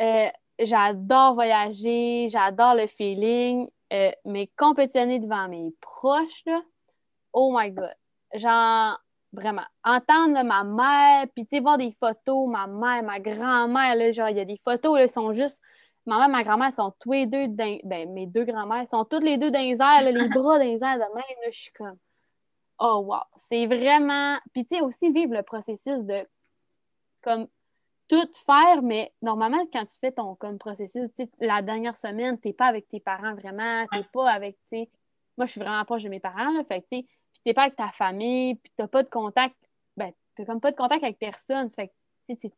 Euh, 0.00 0.28
j'adore 0.60 1.34
voyager, 1.34 2.28
j'adore 2.28 2.74
le 2.74 2.86
feeling, 2.86 3.68
euh, 3.92 4.10
mais 4.24 4.48
compétitionner 4.56 5.18
devant 5.18 5.48
mes 5.48 5.72
proches, 5.80 6.42
là, 6.46 6.60
oh 7.32 7.56
my 7.56 7.70
God. 7.70 7.94
Genre, 8.34 8.98
vraiment, 9.32 9.64
entendre 9.84 10.42
ma 10.44 10.64
mère, 10.64 11.26
puis 11.34 11.46
tu 11.46 11.56
sais, 11.56 11.60
voir 11.60 11.78
des 11.78 11.92
photos, 11.92 12.48
ma 12.48 12.66
mère, 12.66 13.02
ma 13.02 13.18
grand-mère, 13.18 13.94
là, 13.94 14.12
genre, 14.12 14.28
il 14.28 14.36
y 14.36 14.40
a 14.40 14.44
des 14.44 14.58
photos, 14.58 14.98
là, 14.98 15.08
sont 15.08 15.32
juste 15.32 15.62
ma 16.06 16.18
mère 16.20 16.28
ma 16.30 16.42
grand-mère 16.42 16.72
sont 16.72 16.94
tous 17.00 17.12
les 17.12 17.26
deux, 17.26 17.48
ben, 17.48 17.78
mes 17.84 18.26
deux 18.26 18.44
grand-mères 18.44 18.88
sont 18.88 19.04
toutes 19.04 19.24
les 19.24 19.36
deux 19.36 19.50
dans 19.50 19.60
les 19.60 19.80
airs, 19.80 20.02
là, 20.02 20.10
les 20.10 20.28
bras 20.28 20.58
dans 20.58 20.64
les 20.64 20.82
airs 20.82 20.96
de 20.96 21.00
même. 21.00 21.38
Là, 21.42 21.50
je 21.50 21.58
suis 21.58 21.72
comme, 21.72 21.98
oh 22.78 23.02
wow, 23.06 23.22
c'est 23.36 23.66
vraiment. 23.66 24.38
Puis 24.52 24.66
tu 24.66 24.76
sais, 24.76 24.80
aussi 24.82 25.10
vivre 25.12 25.34
le 25.34 25.42
processus 25.42 26.00
de, 26.04 26.26
comme, 27.22 27.48
tout 28.08 28.28
faire, 28.32 28.82
mais 28.82 29.12
normalement, 29.20 29.66
quand 29.72 29.84
tu 29.84 29.98
fais 29.98 30.12
ton 30.12 30.34
comme 30.36 30.58
processus, 30.58 31.10
tu 31.14 31.24
sais, 31.24 31.30
la 31.40 31.60
dernière 31.62 31.96
semaine, 31.96 32.38
t'es 32.38 32.52
pas 32.54 32.66
avec 32.66 32.88
tes 32.88 33.00
parents 33.00 33.34
vraiment, 33.34 33.86
t'es 33.92 34.04
pas 34.12 34.30
avec, 34.30 34.56
tu 34.72 34.78
sais, 34.78 34.88
moi, 35.36 35.46
je 35.46 35.52
suis 35.52 35.60
vraiment 35.60 35.84
proche 35.84 36.04
de 36.04 36.08
mes 36.08 36.20
parents, 36.20 36.50
là, 36.52 36.64
fait 36.64 36.80
que, 36.80 36.86
tu 36.90 37.02
puis 37.32 37.42
t'es 37.44 37.54
pas 37.54 37.62
avec 37.62 37.76
ta 37.76 37.88
famille, 37.88 38.54
puis 38.56 38.72
t'as 38.76 38.88
pas 38.88 39.02
de 39.02 39.10
contact, 39.10 39.54
ben, 39.96 40.10
t'as 40.34 40.44
comme 40.46 40.60
pas 40.60 40.70
de 40.70 40.76
contact 40.76 41.04
avec 41.04 41.18
personne, 41.18 41.70
fait 41.70 41.88
que, 41.88 41.92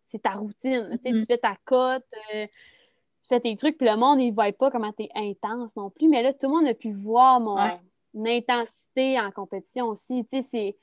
c'est- 0.06 0.18
ta 0.22 0.32
routine, 0.32 0.98
tu 1.02 1.12
Mhm. 1.12 1.20
tu 1.20 1.26
fais 1.26 1.38
ta 1.38 1.56
cote, 1.64 2.06
euh, 2.34 2.46
tu 2.46 3.28
fais 3.28 3.40
tes 3.40 3.54
trucs, 3.56 3.76
puis 3.76 3.88
le 3.88 3.96
monde, 3.96 4.20
il 4.20 4.30
ne 4.30 4.34
voit 4.34 4.52
pas 4.52 4.70
comment 4.70 4.92
tu 4.92 5.02
es 5.04 5.10
intense 5.14 5.76
non 5.76 5.90
plus. 5.90 6.08
Mais 6.08 6.22
là, 6.22 6.32
tout 6.32 6.46
le 6.48 6.54
monde 6.56 6.66
a 6.68 6.74
pu 6.74 6.92
voir 6.92 7.40
mon 7.40 7.56
Ouais. 7.56 7.80
Intensité 8.14 9.20
en 9.20 9.30
compétition 9.30 9.86
aussi. 9.86 10.24
Tu 10.24 10.42
sais, 10.42 10.42
c'est 10.42 10.76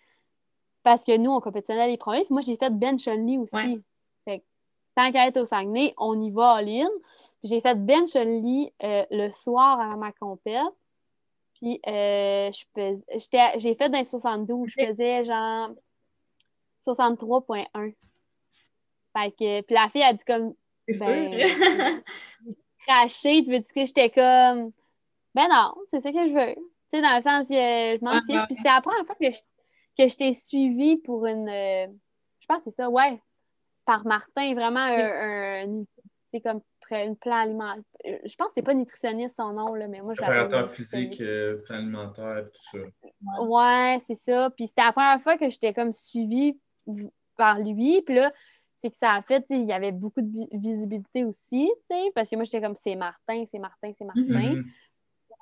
parce 0.84 1.04
que 1.04 1.18
nous, 1.18 1.32
on 1.32 1.42
compétitionnait 1.42 1.88
les 1.88 1.98
premiers. 1.98 2.24
Puis 2.24 2.34
moi, 2.34 2.42
j'ai 2.42 2.56
fait 2.56 2.70
bench 2.70 3.08
only 3.08 3.38
aussi. 3.38 3.56
Ouais. 3.56 3.80
Fait 4.26 4.40
que, 4.40 4.46
tant 4.96 5.12
qu'à 5.12 5.28
être 5.28 5.38
au 5.38 5.46
Saguenay, 5.46 5.94
on 5.98 6.22
y 6.22 6.32
va 6.32 6.54
all-in. 6.54 6.90
Puis 7.40 7.50
j'ai 7.50 7.62
fait 7.62 7.76
bench 7.76 8.16
only 8.16 8.74
euh, 8.84 9.06
le 9.12 9.30
soir 9.30 9.80
avant 9.82 9.98
ma 9.98 10.12
compète. 10.14 10.64
Puis 11.56 11.82
euh, 11.88 12.52
j'ai 12.76 13.76
fait 13.76 13.90
dans 13.90 13.98
les 13.98 14.06
72. 14.06 14.70
Je 14.70 14.86
pesais 14.86 15.24
genre 15.24 15.72
63,1. 16.86 17.94
Fait 19.18 19.32
que, 19.32 19.62
puis 19.62 19.76
la 19.76 19.90
fille 19.90 20.04
a 20.04 20.14
dit 20.14 20.24
comme 20.26 20.54
Ben, 20.88 21.38
craché, 22.80 23.44
tu 23.44 23.52
veux 23.52 23.60
dire 23.60 23.74
que 23.74 23.86
j'étais 23.86 24.10
comme 24.10 24.70
Ben 25.34 25.48
non, 25.50 25.74
c'est 25.88 26.02
ça 26.02 26.12
que 26.12 26.28
je 26.28 26.34
veux. 26.34 26.56
Tu 26.92 26.98
sais, 26.98 27.02
dans 27.02 27.16
le 27.16 27.22
sens 27.22 27.48
que 27.50 27.54
je 27.54 28.04
m'en 28.04 28.12
Ah, 28.12 28.22
fiche. 28.26 28.40
ah, 28.42 28.46
Puis 28.48 28.56
c'était 28.56 28.70
la 28.70 28.82
première 28.82 29.06
fois 29.06 29.16
que 29.16 29.32
je, 29.32 29.38
que 29.98 30.08
je 30.10 30.16
t'ai 30.16 30.34
suivi 30.34 30.98
pour 30.98 31.26
une. 31.26 31.50
euh, 31.50 31.88
je 32.40 32.46
pense 32.48 32.60
que 32.60 32.70
c'est 32.70 32.76
ça, 32.76 32.90
ouais. 32.90 33.22
Par 33.86 34.06
Martin, 34.06 34.54
vraiment 34.54 34.80
un. 34.80 35.66
un- 35.70 35.84
c'est 36.34 36.42
comme 36.42 36.62
une 36.92 37.16
plan 37.18 37.36
alimentaire. 37.38 37.84
Je 38.04 38.36
pense 38.36 38.48
que 38.48 38.54
c'est 38.56 38.62
pas 38.62 38.74
nutritionniste 38.74 39.36
son 39.38 39.52
nom, 39.54 39.74
là, 39.76 39.88
mais 39.88 40.02
moi 40.02 40.14
je 40.14 40.22
l'appelle. 40.22 40.48
Préparateur 40.48 40.74
physique, 40.74 41.20
euh, 41.22 41.62
plan 41.66 41.78
alimentaire, 41.78 42.46
tout 42.54 42.62
ça. 42.80 43.42
Ouais, 43.42 44.02
c'est 44.06 44.16
ça. 44.18 44.50
Puis 44.52 44.68
c'était 44.68 44.84
la 44.84 44.92
première 44.94 45.22
fois 45.22 45.38
que 45.38 45.50
j'étais 45.50 45.74
comme 45.74 45.92
suivie 45.94 46.58
par 47.36 47.60
lui. 47.60 48.02
Puis 48.04 48.16
là, 48.16 48.32
c'est 48.78 48.90
que 48.90 48.96
ça 48.96 49.14
a 49.14 49.22
fait, 49.22 49.46
il 49.50 49.64
y 49.64 49.74
avait 49.74 49.92
beaucoup 49.92 50.22
de 50.22 50.28
vi- 50.30 50.48
visibilité 50.54 51.24
aussi, 51.26 51.70
tu 51.90 51.96
sais, 51.96 52.12
parce 52.16 52.30
que 52.30 52.36
moi, 52.36 52.46
j'étais 52.46 52.62
comme, 52.62 52.76
c'est 52.76 52.96
Martin, 52.96 53.44
c'est 53.52 53.60
Martin, 53.60 53.92
c'est 53.98 54.06
Martin. 54.06 54.24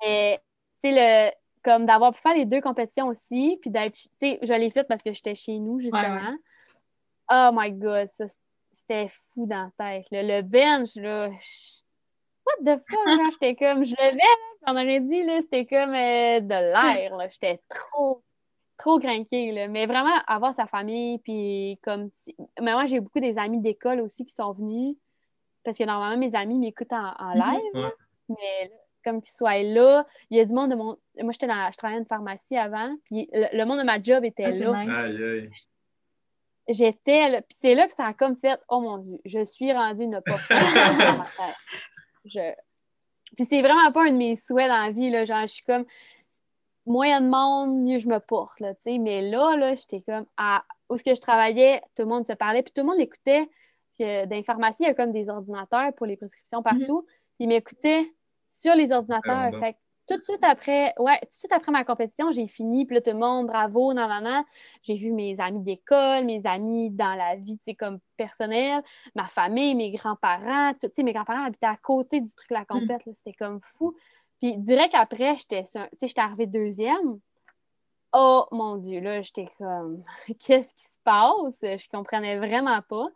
Mais, 0.02 0.40
tu 0.82 0.90
sais, 0.90 0.94
le, 0.94 1.32
comme 1.62 1.86
d'avoir 1.86 2.12
pu 2.14 2.20
faire 2.20 2.34
les 2.34 2.44
deux 2.46 2.60
compétitions 2.60 3.08
aussi, 3.08 3.58
puis 3.60 3.70
d'être, 3.70 3.94
tu 3.94 4.08
sais, 4.20 4.38
je 4.42 4.52
l'ai 4.52 4.70
fait 4.70 4.84
parce 4.84 5.02
que 5.02 5.12
j'étais 5.12 5.34
chez 5.34 5.58
nous, 5.58 5.80
justement. 5.80 6.36
Oh 7.30 7.50
my 7.52 7.72
God, 7.72 8.08
ça, 8.10 8.26
c'était 8.70 9.08
fou 9.10 9.46
dans 9.46 9.70
la 9.78 9.92
tête. 9.98 10.06
là. 10.12 10.22
Le 10.22 10.42
bench, 10.42 10.94
là, 10.96 11.30
je- 11.30 11.80
what 12.46 12.56
the 12.76 12.78
fuck, 12.88 13.06
genre, 13.06 13.30
j'étais 13.32 13.56
comme, 13.56 13.84
je 13.84 13.94
levais, 13.96 14.16
là, 14.18 14.68
on 14.68 14.72
aurait 14.72 15.00
dit, 15.00 15.22
là, 15.24 15.40
c'était 15.42 15.66
comme 15.66 15.94
euh, 15.94 16.40
de 16.40 16.48
l'air, 16.48 17.16
là. 17.16 17.28
J'étais 17.28 17.60
trop, 17.68 18.22
trop 18.76 18.98
craquée, 19.00 19.50
là. 19.50 19.66
Mais 19.68 19.86
vraiment, 19.86 20.14
avoir 20.28 20.54
sa 20.54 20.66
famille, 20.66 21.18
puis 21.18 21.80
comme, 21.82 22.10
si- 22.12 22.36
mais 22.60 22.72
moi, 22.74 22.84
j'ai 22.86 23.00
beaucoup 23.00 23.20
des 23.20 23.38
amis 23.38 23.60
d'école 23.60 24.00
aussi 24.00 24.24
qui 24.24 24.34
sont 24.34 24.52
venus, 24.52 24.96
parce 25.64 25.76
que 25.78 25.84
normalement, 25.84 26.16
mes 26.18 26.34
amis 26.36 26.58
m'écoutent 26.58 26.92
en, 26.92 27.12
en 27.18 27.34
Mhm. 27.34 27.40
live, 27.42 27.74
Ouais. 27.74 27.92
mais 28.28 28.68
là, 28.68 28.76
comme 29.06 29.22
qu'ils 29.22 29.34
soient 29.34 29.62
là, 29.62 30.06
il 30.30 30.36
y 30.36 30.40
a 30.40 30.44
du 30.44 30.54
monde 30.54 30.70
de 30.70 30.76
mon... 30.76 30.96
Moi, 31.22 31.32
j'étais 31.32 31.46
dans... 31.46 31.70
je 31.72 31.76
travaillais 31.76 31.98
dans 32.00 32.04
une 32.04 32.08
pharmacie 32.08 32.56
avant, 32.56 32.94
puis 33.04 33.28
le, 33.32 33.56
le 33.56 33.64
monde 33.64 33.78
de 33.78 33.84
ma 33.84 34.02
job 34.02 34.24
était 34.24 34.44
Ah, 34.44 34.50
là. 34.50 34.84
nice. 34.84 34.96
Aïe, 34.96 35.24
aïe. 35.24 35.50
J'étais 36.68 37.28
là. 37.28 37.42
Puis 37.42 37.56
c'est 37.60 37.74
là 37.74 37.86
que 37.86 37.94
ça 37.94 38.06
a 38.06 38.12
comme 38.14 38.36
fait 38.36 38.60
Oh 38.68 38.80
mon 38.80 38.98
Dieu, 38.98 39.18
je 39.24 39.44
suis 39.44 39.72
rendue 39.72 40.02
une 40.04 40.20
pas 40.20 40.36
folle 40.36 40.56
dans 40.58 41.18
ma 41.18 41.24
tête. 41.36 41.56
Je... 42.24 42.52
Puis 43.36 43.46
c'est 43.48 43.62
vraiment 43.62 43.92
pas 43.92 44.06
un 44.06 44.10
de 44.10 44.16
mes 44.16 44.34
souhaits 44.36 44.68
dans 44.68 44.84
la 44.84 44.90
vie. 44.90 45.10
Là. 45.10 45.24
Genre, 45.24 45.42
je 45.42 45.46
suis 45.54 45.64
comme 45.64 45.84
moins 46.84 47.20
de 47.20 47.26
monde, 47.28 47.82
mieux 47.84 47.98
je 47.98 48.08
me 48.08 48.18
porte. 48.18 48.58
Là, 48.60 48.74
tu 48.74 48.82
sais. 48.82 48.98
mais 48.98 49.22
là, 49.22 49.56
là, 49.56 49.76
j'étais 49.76 50.00
comme 50.00 50.26
à 50.36 50.64
où 50.88 50.94
est-ce 50.96 51.04
que 51.04 51.14
je 51.14 51.20
travaillais, 51.20 51.80
tout 51.96 52.02
le 52.02 52.08
monde 52.08 52.26
se 52.26 52.32
parlait, 52.32 52.62
puis 52.62 52.72
tout 52.72 52.80
le 52.80 52.86
monde 52.88 52.98
l'écoutait. 52.98 53.48
Parce 53.88 53.98
que 53.98 54.26
dans 54.26 54.36
les 54.36 54.42
pharmacies, 54.42 54.82
il 54.82 54.86
y 54.86 54.90
a 54.90 54.94
comme 54.94 55.12
des 55.12 55.28
ordinateurs 55.28 55.92
pour 55.94 56.06
les 56.06 56.16
prescriptions 56.16 56.62
partout. 56.62 57.06
Ils 57.38 57.48
m'écoutaient 57.48 58.12
sur 58.60 58.74
les 58.74 58.92
ordinateurs. 58.92 59.50
Bon. 59.50 59.60
Fait 59.60 59.72
que 59.74 59.78
tout 60.08 60.16
de 60.16 60.22
suite 60.22 60.42
après, 60.42 60.94
ouais, 60.98 61.18
tout 61.22 61.28
de 61.28 61.32
suite 61.32 61.52
après 61.52 61.72
ma 61.72 61.84
compétition, 61.84 62.30
j'ai 62.30 62.46
fini, 62.46 62.86
puis 62.86 62.94
là, 62.94 63.00
tout 63.00 63.10
le 63.10 63.18
monde, 63.18 63.48
bravo, 63.48 63.92
nan, 63.92 64.08
nan, 64.08 64.22
nan. 64.22 64.44
J'ai 64.82 64.94
vu 64.94 65.10
mes 65.10 65.38
amis 65.40 65.62
d'école, 65.62 66.24
mes 66.24 66.40
amis 66.44 66.90
dans 66.90 67.14
la 67.14 67.36
vie, 67.36 67.58
tu 67.58 67.64
sais, 67.64 67.74
comme 67.74 67.98
personnelle, 68.16 68.82
ma 69.14 69.26
famille, 69.26 69.74
mes 69.74 69.90
grands-parents, 69.90 70.74
tout, 70.74 70.88
tu 70.88 70.94
sais, 70.94 71.02
mes 71.02 71.12
grands-parents 71.12 71.46
habitaient 71.46 71.66
à 71.66 71.76
côté 71.76 72.20
du 72.20 72.32
truc 72.32 72.50
La 72.50 72.64
Compète, 72.64 73.04
là, 73.04 73.12
c'était 73.14 73.32
comme 73.32 73.60
fou. 73.62 73.96
Puis 74.40 74.56
direct 74.58 74.94
après, 74.94 75.36
j'étais, 75.36 75.64
tu 75.64 75.70
sais, 75.70 75.88
j'étais 76.00 76.20
arrivée 76.20 76.46
deuxième. 76.46 77.18
Oh 78.12 78.46
mon 78.52 78.76
Dieu, 78.76 79.00
là, 79.00 79.22
j'étais 79.22 79.48
comme, 79.58 80.04
qu'est-ce 80.38 80.72
qui 80.74 80.84
se 80.84 80.98
passe? 81.02 81.60
Je 81.62 81.88
comprenais 81.88 82.38
vraiment 82.38 82.80
pas. 82.82 83.08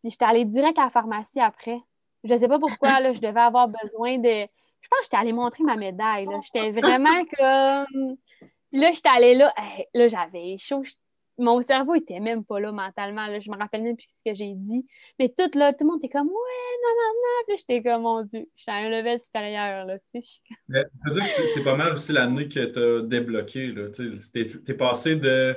Puis 0.00 0.10
j'étais 0.10 0.26
allée 0.26 0.44
direct 0.44 0.78
à 0.78 0.84
la 0.84 0.90
pharmacie 0.90 1.40
après. 1.40 1.80
Je 2.24 2.36
sais 2.36 2.48
pas 2.48 2.58
pourquoi, 2.58 3.00
là, 3.00 3.12
je 3.12 3.20
devais 3.20 3.40
avoir 3.40 3.68
besoin 3.68 4.18
de. 4.18 4.28
Je 4.28 4.88
pense 4.88 4.98
que 5.00 5.04
j'étais 5.04 5.16
allée 5.16 5.32
montrer 5.32 5.64
ma 5.64 5.76
médaille. 5.76 6.26
J'étais 6.42 6.70
vraiment 6.72 7.24
comme. 7.38 8.16
Puis 8.70 8.80
là, 8.80 8.92
j'étais 8.92 9.08
allée 9.08 9.34
là. 9.34 9.52
Hey, 9.56 9.86
là, 9.94 10.08
j'avais 10.08 10.56
chaud. 10.58 10.82
Mon 11.36 11.60
cerveau 11.62 11.96
était 11.96 12.20
même 12.20 12.44
pas 12.44 12.60
là 12.60 12.70
mentalement. 12.70 13.26
Là. 13.26 13.40
Je 13.40 13.50
me 13.50 13.56
rappelle 13.56 13.82
même 13.82 13.96
plus 13.96 14.06
ce 14.08 14.22
que 14.24 14.34
j'ai 14.36 14.52
dit. 14.54 14.86
Mais 15.18 15.28
tout 15.28 15.50
là, 15.58 15.72
tout 15.72 15.84
le 15.84 15.90
monde 15.90 15.98
était 15.98 16.08
comme 16.12 16.28
Ouais, 16.28 16.32
non, 16.82 16.90
non, 16.96 17.12
non. 17.14 17.44
Puis 17.46 17.54
là, 17.54 17.56
j'étais 17.58 17.82
comme 17.82 18.02
mon 18.02 18.22
Dieu. 18.22 18.46
J'étais 18.54 18.70
à 18.70 18.74
un 18.74 18.88
level 18.88 19.20
supérieur. 19.20 19.86
Là. 19.86 19.96
C'est 21.24 21.64
pas 21.64 21.74
mal 21.74 21.94
aussi 21.94 22.12
l'année 22.12 22.48
que 22.48 22.64
tu 22.66 22.78
as 22.78 23.06
débloqué. 23.06 23.68
là. 23.68 23.90
Tu 23.90 24.18
T'es 24.32 24.46
t'es 24.46 24.74
passé 24.74 25.16
de 25.16 25.56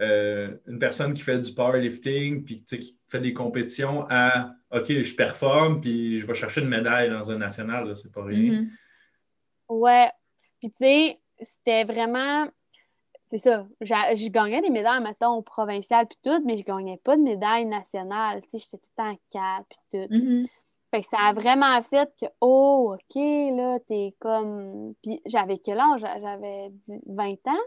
euh, 0.00 0.46
une 0.66 0.78
personne 0.78 1.12
qui 1.14 1.22
fait 1.22 1.38
du 1.38 1.52
powerlifting 1.52 2.44
puis 2.44 2.64
qui 2.64 2.98
fait 3.08 3.20
des 3.20 3.34
compétitions 3.34 4.06
à 4.08 4.52
OK, 4.72 4.86
je 4.88 5.14
performe 5.14 5.80
puis 5.80 6.18
je 6.18 6.26
vais 6.26 6.34
chercher 6.34 6.62
une 6.62 6.68
médaille 6.68 7.10
dans 7.10 7.30
un 7.30 7.38
national, 7.38 7.88
là, 7.88 7.94
c'est 7.94 8.12
pas 8.12 8.24
rien. 8.24 8.60
Mhm. 8.60 8.70
Ouais. 9.68 10.10
Puis, 10.58 10.70
tu 10.70 10.76
sais, 10.80 11.20
c'était 11.40 11.84
vraiment. 11.84 12.46
C'est 13.26 13.38
ça. 13.38 13.66
Je 13.80 14.28
gagnais 14.28 14.60
des 14.60 14.70
médailles, 14.70 15.02
mettons, 15.02 15.34
au 15.36 15.42
provincial, 15.42 16.06
puis 16.06 16.18
tout, 16.22 16.42
mais 16.44 16.56
je 16.56 16.64
gagnais 16.64 17.00
pas 17.04 17.16
de 17.16 17.22
médaille 17.22 17.64
nationale. 17.64 18.42
Tu 18.42 18.50
sais, 18.50 18.58
j'étais 18.58 18.78
tout 18.78 18.90
le 18.96 19.02
temps 19.02 19.10
en 19.10 19.18
4, 19.30 19.66
puis 19.68 19.78
tout. 19.92 20.14
Mhm. 20.14 20.46
Fait 20.90 21.02
que 21.02 21.08
ça 21.08 21.18
a 21.28 21.32
vraiment 21.32 21.80
fait 21.82 22.10
que, 22.20 22.26
oh, 22.40 22.94
OK, 22.94 23.14
là, 23.14 23.78
t'es 23.86 24.16
comme. 24.18 24.94
Puis 25.02 25.22
j'avais 25.26 25.58
quel 25.58 25.78
âge? 25.78 26.00
J'avais 26.00 26.70
10 26.70 27.00
20 27.06 27.32
ans? 27.46 27.64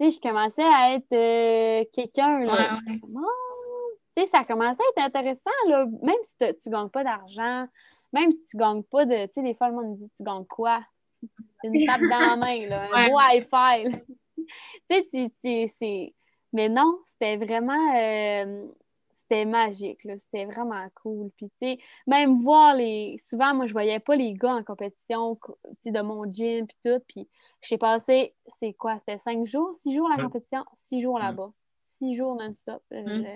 Tu 0.00 0.10
sais, 0.10 0.10
je 0.10 0.20
commençais 0.20 0.62
à 0.64 0.94
être 0.94 1.12
euh, 1.12 1.84
quelqu'un, 1.92 2.40
là. 2.44 2.52
Ouais, 2.86 2.92
ouais. 2.92 3.00
oh! 3.16 3.90
Sais, 4.16 4.26
ça 4.28 4.44
commençait 4.44 4.82
à 4.96 5.06
être 5.06 5.06
intéressant, 5.16 5.50
là. 5.68 5.86
Même 6.02 6.14
si 6.22 6.34
tu 6.62 6.70
gagnes 6.70 6.88
pas 6.88 7.04
d'argent, 7.04 7.66
même 8.12 8.30
si 8.30 8.44
tu 8.44 8.56
gagnes 8.56 8.82
pas 8.84 9.04
de. 9.06 9.26
Tu 9.26 9.32
sais, 9.34 9.42
des 9.42 9.54
fois, 9.54 9.68
le 9.68 9.74
monde 9.74 9.90
me 9.90 9.96
dit, 9.96 10.10
tu 10.16 10.22
gagnes 10.22 10.44
quoi? 10.46 10.84
Une 11.64 11.84
tape 11.86 12.00
dans 12.02 12.20
la 12.20 12.36
main, 12.36 12.66
là. 12.66 12.88
Un 12.92 13.04
Ouais. 13.04 13.10
beau 13.10 13.18
high-five. 13.20 14.04
tu 14.90 15.30
sais, 15.42 15.66
c'est. 15.78 16.14
Mais 16.52 16.68
non, 16.68 16.98
c'était 17.06 17.36
vraiment. 17.36 17.96
euh, 17.96 18.66
c'était 19.12 19.44
magique, 19.44 20.02
là. 20.04 20.18
C'était 20.18 20.44
vraiment 20.44 20.86
cool. 21.02 21.30
Puis, 21.36 21.46
tu 21.60 21.68
sais, 21.68 21.78
même 22.06 22.42
voir 22.42 22.74
les. 22.74 23.16
Souvent, 23.24 23.54
moi, 23.54 23.66
je 23.66 23.72
voyais 23.72 24.00
pas 24.00 24.14
les 24.16 24.34
gars 24.34 24.54
en 24.56 24.62
compétition, 24.64 25.34
co- 25.36 25.58
tu 25.64 25.70
sais, 25.82 25.90
de 25.92 26.00
mon 26.02 26.24
gym, 26.32 26.66
puis 26.66 26.76
tout. 26.84 27.00
Puis, 27.08 27.28
j'ai 27.68 27.78
passé, 27.78 28.34
c'est 28.46 28.72
quoi? 28.74 28.98
C'était 28.98 29.18
cinq 29.18 29.46
jours, 29.46 29.74
six 29.82 29.94
jours 29.94 30.08
la 30.08 30.22
compétition, 30.22 30.64
six 30.84 31.00
jours 31.00 31.18
là-bas. 31.18 31.50
Six 31.80 32.14
jours 32.14 32.34
non-stop. 32.36 32.82
Euh, 32.92 33.02
Mm. 33.02 33.24
Je, 33.24 33.28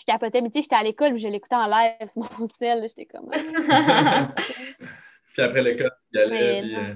je 0.00 0.04
capotais, 0.06 0.40
mais 0.40 0.50
tu 0.50 0.58
sais, 0.58 0.62
j'étais 0.62 0.76
à 0.76 0.82
l'école, 0.82 1.10
puis 1.12 1.20
je 1.20 1.28
l'écoutais 1.28 1.56
en 1.56 1.66
live 1.66 2.06
sur 2.06 2.22
mon 2.38 2.46
sel. 2.46 2.82
J'étais 2.88 3.06
comme. 3.06 3.30
Puis 5.32 5.42
après 5.42 5.62
l'école, 5.62 5.90
tu 6.12 6.18
y 6.18 6.22
allais. 6.22 6.40
Mais 6.40 6.60
puis, 6.62 6.74
non. 6.74 6.80
euh, 6.82 6.94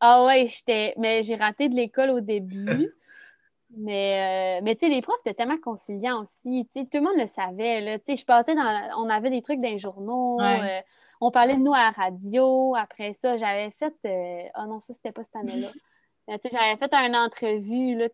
Ah 0.00 0.24
ouais, 0.26 0.48
j'étais. 0.48 0.94
Mais 0.96 1.22
j'ai 1.22 1.36
raté 1.36 1.68
de 1.68 1.74
l'école 1.74 2.10
au 2.10 2.20
début. 2.20 2.90
mais 3.76 4.58
euh, 4.58 4.64
mais 4.64 4.74
tu 4.76 4.86
sais, 4.86 4.92
les 4.92 5.02
profs 5.02 5.20
étaient 5.20 5.34
tellement 5.34 5.58
conciliants 5.58 6.22
aussi. 6.22 6.68
Tu 6.72 6.80
sais, 6.80 6.86
tout 6.86 6.98
le 6.98 7.02
monde 7.02 7.18
le 7.18 7.26
savait. 7.26 7.80
Là. 7.80 7.98
Tu 7.98 8.04
sais, 8.06 8.16
je 8.16 8.24
passais 8.24 8.54
dans. 8.54 8.88
On 8.98 9.08
avait 9.10 9.30
des 9.30 9.42
trucs 9.42 9.60
dans 9.60 9.68
les 9.68 9.78
journaux. 9.78 10.38
Ouais. 10.40 10.78
euh, 10.78 10.82
on 11.20 11.30
parlait 11.30 11.54
de 11.56 11.60
nous 11.60 11.72
à 11.74 11.78
la 11.84 11.90
radio. 11.90 12.74
Après 12.76 13.12
ça, 13.14 13.36
j'avais 13.36 13.70
fait. 13.70 13.94
euh, 14.06 14.48
Ah 14.54 14.66
non, 14.66 14.80
ça, 14.80 14.94
c'était 14.94 15.12
pas 15.12 15.22
cette 15.24 15.36
année-là. 15.36 15.68
Sais, 16.42 16.48
j'avais 16.52 16.76
fait 16.76 16.92
une 16.92 17.14
entrevue. 17.16 17.96
Là, 17.96 18.08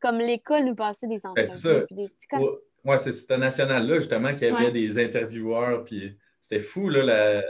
comme 0.00 0.18
l'école 0.18 0.64
nous 0.64 0.74
passait 0.74 1.06
des 1.06 1.18
ben, 1.18 1.30
entrevues. 1.30 1.46
c'est 1.48 2.06
ça. 2.30 2.40
ouais, 2.84 2.98
c'est 2.98 3.12
ce 3.12 3.32
national-là, 3.34 3.96
justement, 3.96 4.34
qu'il 4.34 4.48
y 4.48 4.50
avait 4.50 4.66
Ouais. 4.66 4.70
des 4.72 4.98
intervieweurs. 4.98 5.84
Puis 5.84 6.16
c'était 6.40 6.60
fou, 6.62 6.88
là, 6.88 7.02
la, 7.02 7.42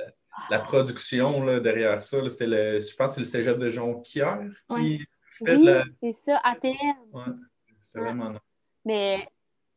la 0.51 0.59
production 0.59 1.43
là, 1.45 1.61
derrière 1.61 2.03
ça. 2.03 2.21
là. 2.21 2.29
C'était 2.29 2.47
le, 2.49 2.81
je 2.81 2.95
pense 2.97 3.11
que 3.11 3.15
c'est 3.15 3.21
le 3.21 3.45
cégep 3.45 3.59
de 3.59 3.69
Jonquière 3.69 4.41
qui 4.69 4.75
Ouais. 4.75 4.99
fait 5.39 5.53
de 5.53 5.57
Oui, 5.59 5.65
la. 5.65 5.85
c'est 6.01 6.13
ça, 6.13 6.41
ATM. 6.43 6.75
Ouais, 7.13 7.23
c'est 7.81 8.01
vraiment. 8.01 8.33
Mais, 8.85 9.29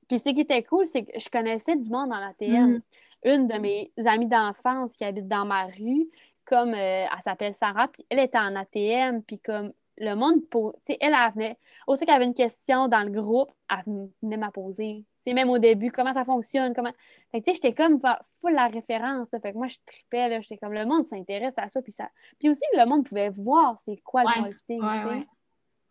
puis 0.10 0.18
ce 0.20 0.30
qui 0.34 0.42
était 0.42 0.64
cool, 0.64 0.86
c'est 0.88 1.04
que 1.04 1.20
je 1.20 1.30
connaissais 1.30 1.76
du 1.76 1.90
monde 1.90 2.10
dans 2.10 2.20
l'ATM. 2.20 2.82
Une 3.26 3.48
de 3.48 3.58
mes 3.58 3.92
amies 4.06 4.28
d'enfance 4.28 4.96
qui 4.96 5.06
habite 5.06 5.28
dans 5.28 5.46
ma 5.46 5.66
rue, 5.66 6.10
comme 6.46 6.74
euh, 6.74 7.06
elle 7.06 7.22
s'appelle 7.24 7.54
Sarah, 7.54 7.88
puis 7.88 8.06
elle 8.10 8.20
était 8.20 8.38
en 8.38 8.56
ATM, 8.56 9.22
puis 9.24 9.40
comme 9.40 9.72
le 9.98 10.16
monde, 10.16 10.42
tu 10.52 10.60
sais, 10.86 10.98
elle, 11.00 11.14
elle 11.14 11.32
venait, 11.34 11.58
aussi 11.88 12.06
qu'elle 12.06 12.16
avait 12.16 12.26
une 12.26 12.34
question 12.34 12.88
dans 12.88 13.04
le 13.04 13.12
groupe, 13.12 13.52
elle 13.70 14.10
venait 14.22 14.38
m'a 14.38 14.52
poser. 14.52 15.06
Sais, 15.24 15.34
même 15.34 15.50
au 15.50 15.60
début, 15.60 15.92
comment 15.92 16.14
ça 16.14 16.26
fonctionne, 16.26 16.74
comment. 16.74 16.92
Fait 17.32 17.42
tu 17.42 17.52
sais, 17.52 17.54
j'étais 17.54 17.74
comme 17.74 18.02
full 18.42 18.54
la 18.54 18.68
référence, 18.68 19.32
là. 19.32 19.40
Fait 19.40 19.54
que 19.54 19.58
moi, 19.58 19.68
je 19.68 19.78
tripais, 19.86 20.28
là. 20.28 20.42
J'étais 20.42 20.58
comme, 20.58 20.74
le 20.74 20.86
monde 20.86 21.06
s'intéresse 21.06 21.54
à 21.58 21.70
ça, 21.70 21.82
puis 21.82 21.94
ça. 21.94 22.10
Puis 22.40 22.50
aussi, 22.50 22.64
le 22.74 22.86
monde 22.86 23.08
pouvait 23.08 23.30
voir 23.30 23.78
c'est 23.86 23.98
quoi 24.04 24.24
le 24.24 24.28
Ouais, 24.28 24.34
powerlifting, 24.36 24.82
ouais. 24.82 25.28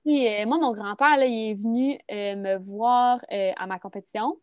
Puis, 0.05 0.29
euh, 0.29 0.47
moi, 0.47 0.59
mon 0.59 0.73
grand-père, 0.73 1.17
là, 1.17 1.25
il 1.25 1.51
est 1.51 1.55
venu 1.55 1.97
euh, 2.11 2.37
me 2.37 2.57
voir 2.59 3.21
à 3.31 3.67
ma 3.67 3.79
compétition. 3.79 4.39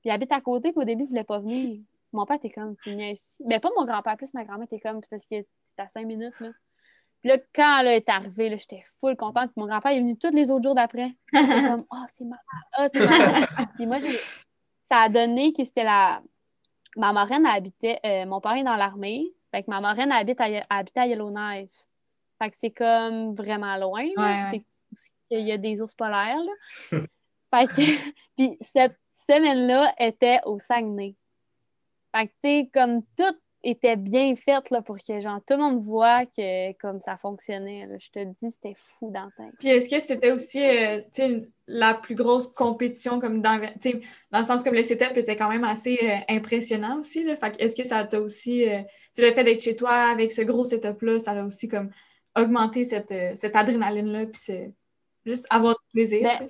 Puis 0.00 0.10
il 0.10 0.12
habite 0.12 0.30
à 0.30 0.40
côté, 0.40 0.70
puis 0.70 0.82
au 0.82 0.84
début, 0.84 1.04
il 1.04 1.08
voulait 1.08 1.24
pas 1.24 1.40
venir. 1.40 1.80
Mon 2.12 2.26
père 2.26 2.36
était 2.36 2.50
comme, 2.50 2.76
tu 2.76 2.94
viens 2.94 3.10
ici. 3.10 3.42
Ben, 3.44 3.60
pas 3.60 3.70
mon 3.76 3.84
grand-père, 3.84 4.16
plus 4.16 4.32
ma 4.34 4.44
grand-mère 4.44 4.64
était 4.64 4.80
comme, 4.80 5.00
parce 5.10 5.24
que 5.24 5.36
c'était 5.62 5.82
à 5.82 5.88
cinq 5.88 6.06
minutes, 6.06 6.38
là. 6.40 6.48
Puis 7.20 7.30
là, 7.30 7.38
quand 7.52 7.80
elle 7.80 7.88
est 7.88 8.08
arrivée, 8.08 8.48
là, 8.48 8.56
j'étais 8.56 8.82
full 9.00 9.16
contente. 9.16 9.50
Puis 9.52 9.60
mon 9.60 9.66
grand-père 9.66 9.90
est 9.90 9.98
venu 9.98 10.16
tous 10.16 10.30
les 10.30 10.52
autres 10.52 10.62
jours 10.62 10.76
d'après. 10.76 11.16
J'étais 11.32 11.68
comme, 11.68 11.84
oh, 11.90 12.04
c'est 12.06 12.24
malade, 12.24 12.42
oh, 12.78 12.86
c'est 12.92 13.00
malade. 13.00 13.48
Puis 13.74 13.86
moi, 13.86 13.98
ça 14.84 14.98
a 14.98 15.08
donné 15.08 15.52
que 15.52 15.64
c'était 15.64 15.84
la. 15.84 16.22
Ma 16.96 17.12
marraine 17.12 17.44
habitait, 17.44 17.98
euh, 18.04 18.24
mon 18.24 18.40
père 18.40 18.54
est 18.54 18.62
dans 18.62 18.76
l'armée, 18.76 19.26
Fait 19.50 19.62
que 19.62 19.70
ma 19.70 19.80
marraine 19.80 20.12
habite 20.12 20.40
à, 20.40 20.46
habite 20.70 20.96
à 20.96 21.06
Yellowknife. 21.06 21.86
Fait 22.40 22.50
que 22.50 22.56
c'est 22.56 22.70
comme 22.70 23.34
vraiment 23.34 23.76
loin. 23.76 24.02
Ouais, 24.02 24.16
ouais. 24.16 24.46
C'est 24.50 24.64
c'est 24.92 25.12
qu'il 25.28 25.46
y 25.46 25.52
a 25.52 25.58
des 25.58 25.80
ours 25.80 25.94
polaires. 25.94 26.38
Là. 26.38 26.52
fait 27.54 27.66
que, 27.66 28.12
puis 28.36 28.56
cette 28.60 28.98
semaine-là 29.12 29.94
était 29.98 30.40
au 30.44 30.58
Saguenay. 30.58 31.14
Fait 32.14 32.26
que, 32.26 32.32
tu 32.42 32.48
sais, 32.48 32.70
comme 32.72 33.02
tout 33.16 33.36
était 33.64 33.96
bien 33.96 34.36
fait 34.36 34.70
là, 34.70 34.82
pour 34.82 34.96
que 34.96 35.20
genre, 35.20 35.40
tout 35.46 35.54
le 35.54 35.60
monde 35.60 35.82
voit 35.82 36.24
que 36.26 36.72
comme 36.78 37.00
ça 37.00 37.16
fonctionnait. 37.16 37.86
là. 37.86 37.96
Je 37.98 38.10
te 38.10 38.24
dis, 38.24 38.50
c'était 38.52 38.74
fou 38.76 39.10
dans 39.10 39.30
tête. 39.36 39.54
Puis 39.58 39.68
est-ce 39.68 39.88
que 39.88 40.00
c'était 40.00 40.30
aussi 40.30 40.64
euh, 40.64 41.00
la 41.66 41.94
plus 41.94 42.14
grosse 42.14 42.46
compétition 42.46 43.18
comme 43.18 43.42
dans, 43.42 43.60
dans 43.60 44.38
le 44.38 44.42
sens 44.44 44.62
comme 44.62 44.74
le 44.74 44.82
setup 44.82 45.16
était 45.16 45.36
quand 45.36 45.48
même 45.50 45.64
assez 45.64 45.98
euh, 46.02 46.34
impressionnant 46.34 47.00
aussi. 47.00 47.24
Là. 47.24 47.36
Fait 47.36 47.56
que 47.56 47.62
est-ce 47.62 47.74
que 47.74 47.84
ça 47.84 48.04
t'a 48.04 48.20
aussi, 48.20 48.68
euh, 48.68 48.80
le 49.18 49.32
fait 49.32 49.44
d'être 49.44 49.62
chez 49.62 49.76
toi 49.76 49.90
avec 49.90 50.30
ce 50.30 50.42
gros 50.42 50.64
setup-là, 50.64 51.18
ça 51.18 51.32
a 51.32 51.44
aussi 51.44 51.68
comme 51.68 51.90
augmenté 52.36 52.84
cette, 52.84 53.12
euh, 53.12 53.32
cette 53.34 53.56
adrénaline-là, 53.56 54.26
puis 54.26 54.40
c'est 54.42 54.72
juste 55.26 55.46
avoir 55.50 55.74
du 55.74 55.92
plaisir. 55.92 56.22
Ben, 56.22 56.48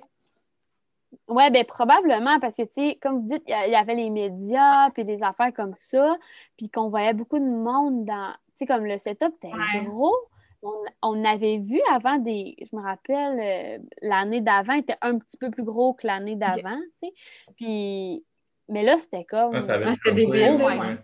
Ouais, 1.27 1.49
ben 1.49 1.65
probablement, 1.65 2.39
parce 2.39 2.55
que, 2.55 2.63
tu 2.63 2.69
sais, 2.75 2.99
comme 3.01 3.21
vous 3.21 3.27
dites, 3.27 3.43
il 3.47 3.71
y 3.71 3.75
avait 3.75 3.95
les 3.95 4.09
médias, 4.09 4.91
puis 4.91 5.05
des 5.05 5.21
affaires 5.23 5.53
comme 5.53 5.73
ça, 5.75 6.15
puis 6.55 6.69
qu'on 6.69 6.87
voyait 6.87 7.13
beaucoup 7.13 7.39
de 7.39 7.45
monde 7.45 8.05
dans, 8.05 8.31
tu 8.49 8.57
sais, 8.57 8.65
comme 8.65 8.85
le 8.85 8.97
setup 8.97 9.33
était 9.37 9.47
Ouais. 9.47 9.83
gros. 9.85 10.15
On, 10.61 10.73
on 11.01 11.23
avait 11.23 11.59
vu 11.59 11.79
avant 11.89 12.17
des, 12.17 12.55
je 12.59 12.75
me 12.75 12.81
rappelle, 12.83 13.39
euh, 13.39 13.83
l'année 14.01 14.41
d'avant 14.41 14.73
était 14.73 14.97
un 15.01 15.17
petit 15.17 15.37
peu 15.37 15.49
plus 15.49 15.63
gros 15.63 15.93
que 15.93 16.05
l'année 16.05 16.35
d'avant, 16.35 16.79
tu 17.01 17.07
sais. 17.07 17.13
Puis, 17.55 18.25
mais 18.67 18.83
là, 18.83 18.97
c'était 18.97 19.23
comme, 19.23 19.55
Ah, 19.55 19.61
ça 19.61 19.75
avait 19.75 19.93
c'était 19.93 20.11
débile, 20.11 20.61
ouais, 20.61 20.97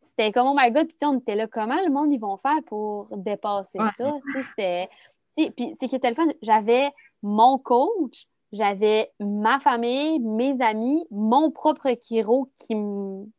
c'était 0.00 0.32
comme, 0.32 0.48
oh 0.48 0.54
my 0.56 0.70
god, 0.70 0.86
puis 0.86 0.96
tu 0.96 0.98
sais, 1.00 1.06
on 1.06 1.18
était 1.18 1.34
là, 1.34 1.46
comment 1.46 1.82
le 1.82 1.90
monde, 1.90 2.12
ils 2.12 2.20
vont 2.20 2.36
faire 2.36 2.62
pour 2.66 3.08
dépasser 3.16 3.78
Ouais. 3.78 3.88
ça, 3.96 4.12
tu 4.32 4.32
sais, 4.32 4.42
c'était, 4.48 4.88
tu 5.36 5.44
sais, 5.44 5.50
puis 5.50 5.76
c'est 5.80 5.88
qui 5.88 5.96
était 5.96 6.08
le 6.08 6.14
fun, 6.14 6.28
j'avais 6.42 6.90
mon 7.22 7.58
coach, 7.58 8.26
j'avais 8.52 9.10
ma 9.20 9.58
famille, 9.60 10.18
mes 10.20 10.56
amis, 10.60 11.04
mon 11.10 11.50
propre 11.50 11.88
chiro 12.00 12.50
qui 12.56 12.74
me, 12.74 13.24
tu 13.24 13.30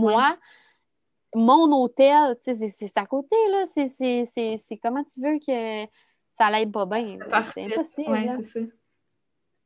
moi, 0.00 0.36
mon 1.34 1.70
hôtel, 1.72 2.36
tu 2.44 2.54
sais, 2.56 2.68
c'est- 2.68 2.98
à 2.98 3.06
côté, 3.06 3.36
là, 3.50 3.64
c'est- 3.66 3.86
comment 4.82 5.04
tu 5.04 5.20
veux 5.20 5.38
que 5.38 5.84
ça 6.32 6.46
aille 6.46 6.66
pas 6.70 6.86
bien, 6.86 7.18
c'est 7.52 7.62
impossible, 7.64 8.10
là. 8.26 8.36
c'est 8.36 8.42
ça. 8.42 8.60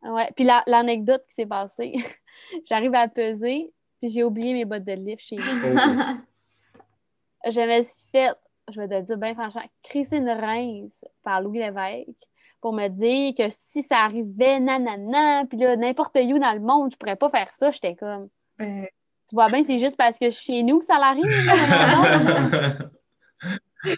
Ouais. 0.03 0.31
Puis 0.35 0.45
la- 0.45 0.63
l'anecdote 0.67 1.23
qui 1.29 1.35
s'est 1.35 1.47
passée, 1.47 1.93
j'arrive 2.65 2.95
à 2.95 3.07
peser, 3.09 3.73
puis 3.99 4.09
j'ai 4.09 4.25
oublié 4.25 4.55
mes 4.55 4.65
bottes 4.65 4.85
de 4.85 4.93
lift 4.93 5.23
chez. 5.23 5.37
Oh, 7.45 7.51
je 7.51 7.61
me 7.61 7.83
suis 7.83 8.07
fait, 8.11 8.35
je 8.71 8.81
vais 8.81 8.89
te 8.89 9.01
dire 9.07 9.17
bien 9.17 9.35
franchement, 9.35 9.63
une 10.13 10.29
rince 10.29 11.05
par 11.23 11.41
Louis 11.41 11.59
Lévesque 11.61 12.29
pour 12.61 12.73
me 12.73 12.89
dire 12.89 13.35
que 13.35 13.45
si 13.51 13.83
ça 13.83 13.99
arrivait, 13.99 14.61
nanana, 14.61 15.45
puis 15.47 15.59
là, 15.59 15.77
n'importe 15.77 16.17
où 16.17 16.39
dans 16.39 16.53
le 16.53 16.61
monde, 16.61 16.91
je 16.93 16.97
pourrais 16.97 17.17
pas 17.17 17.31
faire 17.31 17.53
ça. 17.53 17.71
J'étais 17.71 17.95
comme, 17.97 18.29
Ben, 18.59 18.83
tu 19.29 19.35
vois 19.35 19.49
bien, 19.49 19.63
c'est 19.65 19.79
juste 19.79 19.97
parce 19.97 20.19
que 20.19 20.31
chez 20.31 20.63
nous 20.63 20.81
que 20.81 20.85
ça 20.85 20.99
l'arrive. 20.99 21.25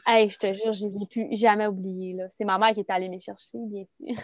hey, 0.07 0.29
je 0.31 0.39
te 0.39 0.53
jure, 0.53 0.73
je 0.73 0.85
les 0.87 0.97
ai 1.03 1.07
plus 1.11 1.29
jamais 1.37 1.67
oubliés. 1.67 2.15
là. 2.15 2.27
C'est 2.29 2.45
ma 2.45 2.59
mère 2.59 2.73
qui 2.75 2.81
est 2.81 2.91
allée 2.91 3.09
me 3.09 3.19
chercher, 3.19 3.59
bien 3.67 3.85
sûr. 3.85 4.15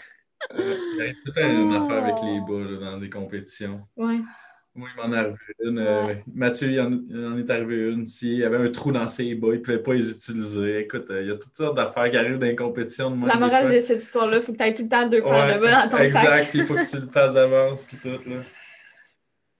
Il 0.56 0.96
y 0.98 1.02
a 1.02 1.12
tout 1.24 1.32
une 1.40 1.74
affaire 1.74 2.04
avec 2.04 2.16
les 2.22 2.40
bas 2.40 2.70
là, 2.70 2.92
dans 2.92 2.98
des 2.98 3.10
compétitions. 3.10 3.80
ouais. 3.96 4.18
Moi, 4.78 4.88
il 4.94 5.00
m'en 5.10 5.12
est 5.16 5.18
arrivé 5.18 5.36
une. 5.64 5.78
euh, 5.80 6.14
Mathieu, 6.34 6.68
il 6.70 6.80
en, 6.80 6.90
il 6.92 7.26
en 7.26 7.36
est 7.36 7.50
arrivé 7.50 7.90
une. 7.90 8.06
S'il 8.06 8.34
y 8.38 8.44
avait 8.44 8.58
un 8.58 8.70
trou 8.70 8.92
dans 8.92 9.08
ses 9.08 9.34
bas, 9.34 9.48
il 9.48 9.54
ne 9.54 9.58
pouvait 9.58 9.82
pas 9.82 9.94
les 9.94 10.08
utiliser. 10.10 10.78
Écoute, 10.80 11.10
euh, 11.10 11.22
il 11.22 11.28
y 11.28 11.30
a 11.32 11.34
toutes 11.36 11.56
sortes 11.56 11.76
d'affaires 11.76 12.08
qui 12.10 12.16
arrivent 12.16 12.38
dans 12.38 12.46
les 12.46 12.54
compétitions. 12.54 13.10
de 13.10 13.16
moi, 13.16 13.28
La 13.28 13.34
morale 13.36 13.64
fois. 13.66 13.74
de 13.74 13.80
cette 13.80 14.00
histoire-là, 14.02 14.36
il 14.36 14.42
faut 14.42 14.52
que 14.52 14.58
tu 14.58 14.62
aies 14.64 14.74
tout 14.74 14.82
le 14.84 14.88
temps 14.88 15.08
deux 15.08 15.20
paires 15.22 15.54
de 15.56 15.60
bas 15.60 15.84
dans 15.84 15.90
ton 15.90 15.98
exact, 15.98 16.36
sac. 16.36 16.48
puis 16.50 16.58
il 16.60 16.64
faut 16.64 16.74
que 16.74 16.88
tu 16.88 17.00
le 17.00 17.08
fasses 17.08 17.34
d'avance, 17.34 17.82
puis 17.82 17.96
tout. 17.96 18.08
Là. 18.30 18.36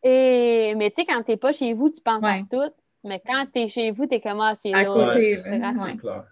Et, 0.05 0.75
mais 0.77 0.91
tu 0.91 1.01
sais, 1.03 1.07
quand 1.07 1.23
t'es 1.23 1.37
pas 1.37 1.53
chez 1.53 1.73
vous, 1.75 1.91
tu 1.91 2.01
penses 2.03 2.23
Ouais. 2.23 2.41
à 2.41 2.43
tout. 2.49 2.73
Mais 3.05 3.21
quand 3.27 3.45
t'es 3.53 3.69
chez 3.69 3.91
vous, 3.91 4.07
t'es 4.07 4.21
comme, 4.21 4.41
ah, 4.41 4.55
c'est 4.55 4.73
À 4.73 4.83
là. 4.85 4.89
côté. 4.89 5.39
C'est 5.43 5.51
Ouais. 5.51 5.97
clair. 5.97 6.25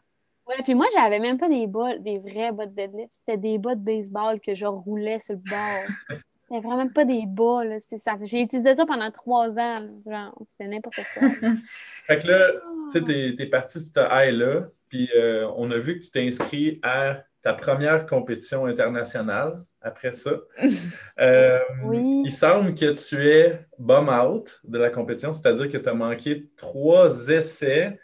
Ouais, 0.48 0.62
puis 0.62 0.76
moi, 0.76 0.86
j'avais 0.94 1.18
même 1.18 1.38
pas 1.38 1.48
des 1.48 1.66
bas, 1.66 1.98
des 1.98 2.18
vrais 2.20 2.52
bas 2.52 2.66
de 2.66 2.74
deadlift. 2.74 3.12
C'était 3.14 3.36
des 3.36 3.58
bas 3.58 3.74
de 3.74 3.80
baseball 3.80 4.38
que 4.40 4.54
je 4.54 4.64
roulais 4.66 5.18
sur 5.18 5.34
le 5.34 5.40
bord. 5.40 6.18
C'était 6.48 6.60
vraiment 6.60 6.88
pas 6.88 7.04
des 7.04 7.24
bas, 7.26 7.64
là. 7.64 7.76
C'est 7.80 7.98
ça. 7.98 8.12
J'ai 8.22 8.40
utilisé 8.40 8.74
ça 8.76 8.86
pendant 8.86 9.10
trois 9.10 9.50
ans. 9.50 9.80
là. 9.80 9.88
Genre, 10.06 10.42
c'était 10.46 10.68
n'importe 10.68 11.00
quoi. 11.14 11.28
Fait 12.06 12.18
que 12.18 12.28
là, 12.28 12.52
tu 12.92 12.98
sais, 12.98 13.04
t'es, 13.04 13.34
t'es 13.36 13.46
parti 13.46 13.80
sur 13.80 13.90
ce 13.94 14.00
high-là, 14.00 14.68
puis 14.88 15.10
euh, 15.16 15.48
on 15.56 15.70
a 15.72 15.78
vu 15.78 15.98
que 15.98 16.04
tu 16.04 16.10
t'es 16.12 16.26
inscrit 16.26 16.78
à 16.84 17.22
ta 17.42 17.52
première 17.52 18.06
compétition 18.06 18.66
internationale 18.66 19.62
après 19.80 20.12
ça. 20.12 20.32
Euh, 21.18 21.58
Oui. 21.84 22.22
Il 22.26 22.30
semble 22.30 22.74
que 22.74 22.92
tu 22.92 23.26
es 23.26 23.66
bum 23.78 24.08
out 24.08 24.60
de 24.64 24.78
la 24.78 24.90
compétition, 24.90 25.32
c'est-à-dire 25.32 25.70
que 25.70 25.78
tu 25.78 25.88
as 25.88 25.94
manqué 25.94 26.46
trois 26.56 27.28
essais 27.30 27.98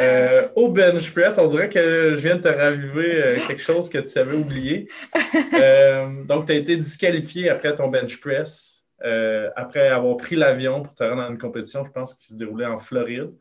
euh, 0.00 0.48
au 0.54 0.68
bench 0.68 1.12
press. 1.12 1.38
On 1.38 1.48
dirait 1.48 1.68
que 1.68 2.16
je 2.16 2.20
viens 2.20 2.36
de 2.36 2.42
te 2.42 2.48
raviver 2.48 3.22
euh, 3.22 3.36
quelque 3.46 3.62
chose 3.62 3.88
que 3.88 3.98
tu 3.98 4.18
avais 4.18 4.36
oublié. 4.36 4.88
Euh, 5.54 6.24
donc, 6.24 6.46
tu 6.46 6.52
as 6.52 6.54
été 6.56 6.76
disqualifié 6.76 7.48
après 7.48 7.74
ton 7.74 7.88
bench 7.88 8.20
press, 8.20 8.84
euh, 9.04 9.50
après 9.56 9.88
avoir 9.88 10.16
pris 10.16 10.36
l'avion 10.36 10.82
pour 10.82 10.94
te 10.94 11.02
rendre 11.02 11.22
dans 11.22 11.30
une 11.30 11.38
compétition, 11.38 11.84
je 11.84 11.90
pense, 11.90 12.14
qui 12.14 12.26
se 12.26 12.36
déroulait 12.36 12.66
en 12.66 12.78
Floride. 12.78 13.32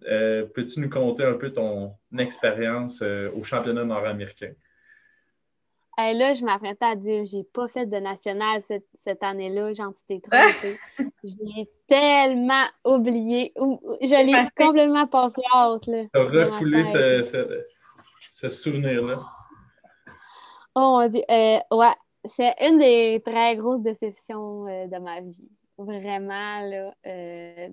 Peux-tu 0.00 0.80
nous 0.80 0.88
conter 0.88 1.24
un 1.24 1.34
peu 1.34 1.50
ton 1.52 1.94
expérience 2.18 3.02
au 3.02 3.42
championnat 3.42 3.84
nord-américain? 3.84 4.52
Et 6.00 6.14
là, 6.14 6.32
je 6.34 6.44
m'apprêtais 6.44 6.84
à 6.84 6.94
dire, 6.94 7.26
j'ai 7.26 7.42
pas 7.42 7.66
fait 7.68 7.84
de 7.86 7.96
national 7.96 8.62
cette, 8.62 8.86
cette 8.98 9.22
année-là, 9.22 9.72
j'en 9.72 9.92
t'ai 10.06 10.20
trompé. 10.20 10.76
j'ai 11.24 11.68
tellement 11.88 12.66
oublié. 12.84 13.52
ou- 13.56 13.80
ou- 13.82 13.96
Je 14.00 14.24
l'ai 14.24 14.30
Parce 14.32 14.50
que- 14.50 14.62
complètement 14.64 15.06
passé. 15.08 15.42
Tu 15.82 15.90
ma 15.90 16.08
refoulé 16.14 16.82
tête. 16.82 17.24
ce, 17.24 17.32
ce- 17.32 17.64
ce 18.20 18.48
souvenir-là. 18.48 19.20
Oh 20.76 20.80
mon 21.00 21.08
Dieu. 21.08 21.22
Euh, 21.28 21.58
ouais, 21.72 21.94
c'est 22.24 22.54
une 22.60 22.78
des 22.78 23.20
très 23.26 23.56
grosses 23.56 23.82
déceptions 23.82 24.68
euh, 24.68 24.86
de 24.86 24.98
ma 24.98 25.20
vie. 25.20 25.48
Vraiment, 25.78 26.60
là. 26.60 26.94
euh, 27.06 27.68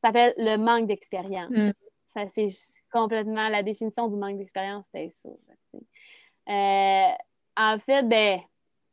ça 0.00 0.08
s'appelle 0.08 0.34
le 0.36 0.56
manque 0.58 0.86
d'expérience. 0.86 1.50
Mm. 1.50 1.70
Ça, 2.04 2.28
c'est 2.28 2.48
complètement 2.92 3.48
la 3.48 3.64
définition 3.64 4.06
du 4.06 4.16
manque 4.18 4.38
d'expérience, 4.38 4.86
c'était 4.92 5.10
ça. 5.10 5.30
En 7.56 7.78
fait, 7.78 8.02
ben, 8.08 8.40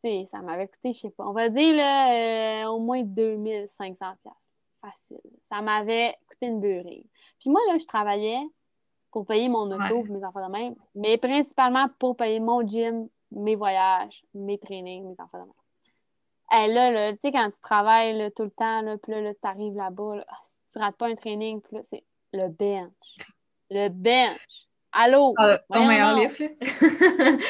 tu 0.04 0.10
sais, 0.10 0.26
ça 0.32 0.40
m'avait 0.42 0.68
coûté, 0.68 0.94
je 0.94 1.00
sais 1.00 1.10
pas, 1.12 1.26
on 1.26 1.34
va 1.34 1.50
dire 1.50 1.76
là, 1.76 2.64
euh, 2.64 2.70
au 2.70 2.80
moins 2.80 3.02
2500 3.04 4.06
pièces 4.24 4.54
Facile. 4.82 5.20
Ça 5.44 5.62
m'avait 5.62 6.16
coûté 6.28 6.48
une 6.48 6.60
beurrée. 6.60 7.06
Puis 7.40 7.52
moi, 7.52 7.62
là, 7.70 7.78
je 7.78 7.86
travaillais 7.86 8.42
pour 9.12 9.28
payer 9.28 9.48
mon 9.48 9.70
auto, 9.70 9.96
Ouais. 9.98 10.10
mes 10.10 10.24
enfants 10.26 10.48
de 10.48 10.52
même, 10.52 10.76
mais 10.96 11.18
principalement 11.18 11.88
pour 12.00 12.16
payer 12.18 12.40
mon 12.40 12.66
gym, 12.68 13.08
mes 13.32 13.56
voyages, 13.56 14.24
mes 14.34 14.58
trainings, 14.58 15.04
mes 15.06 15.16
enfants 15.20 15.38
de 15.40 15.44
même. 15.44 16.64
Et 16.64 16.68
là, 16.74 16.92
là, 16.92 17.14
tu 17.14 17.20
sais, 17.22 17.32
quand 17.32 17.50
tu 17.52 17.60
travailles 17.62 18.18
là, 18.18 18.32
tout 18.32 18.44
le 18.44 18.52
temps, 18.52 18.82
là, 18.82 18.98
puis 18.98 19.12
là, 19.12 19.22
là 19.22 19.34
tu 19.34 19.48
arrives 19.48 19.76
là-bas, 19.76 20.16
là, 20.18 20.26
ah, 20.28 20.40
si 20.48 20.58
tu 20.74 20.80
rates 20.80 20.98
pas 20.98 21.08
un 21.08 21.16
training, 21.16 21.62
puis 21.62 21.76
là, 21.78 21.84
c'est 21.84 22.04
le 22.34 22.48
bench. 22.50 23.18
Le 23.70 23.88
bench. 23.90 24.68
Allô? 24.92 25.34
Ah, 25.38 25.58
ton 25.60 25.64
Voyons 25.70 25.88
meilleur 25.88 26.16
donc. 26.16 26.40
livre, 26.40 26.58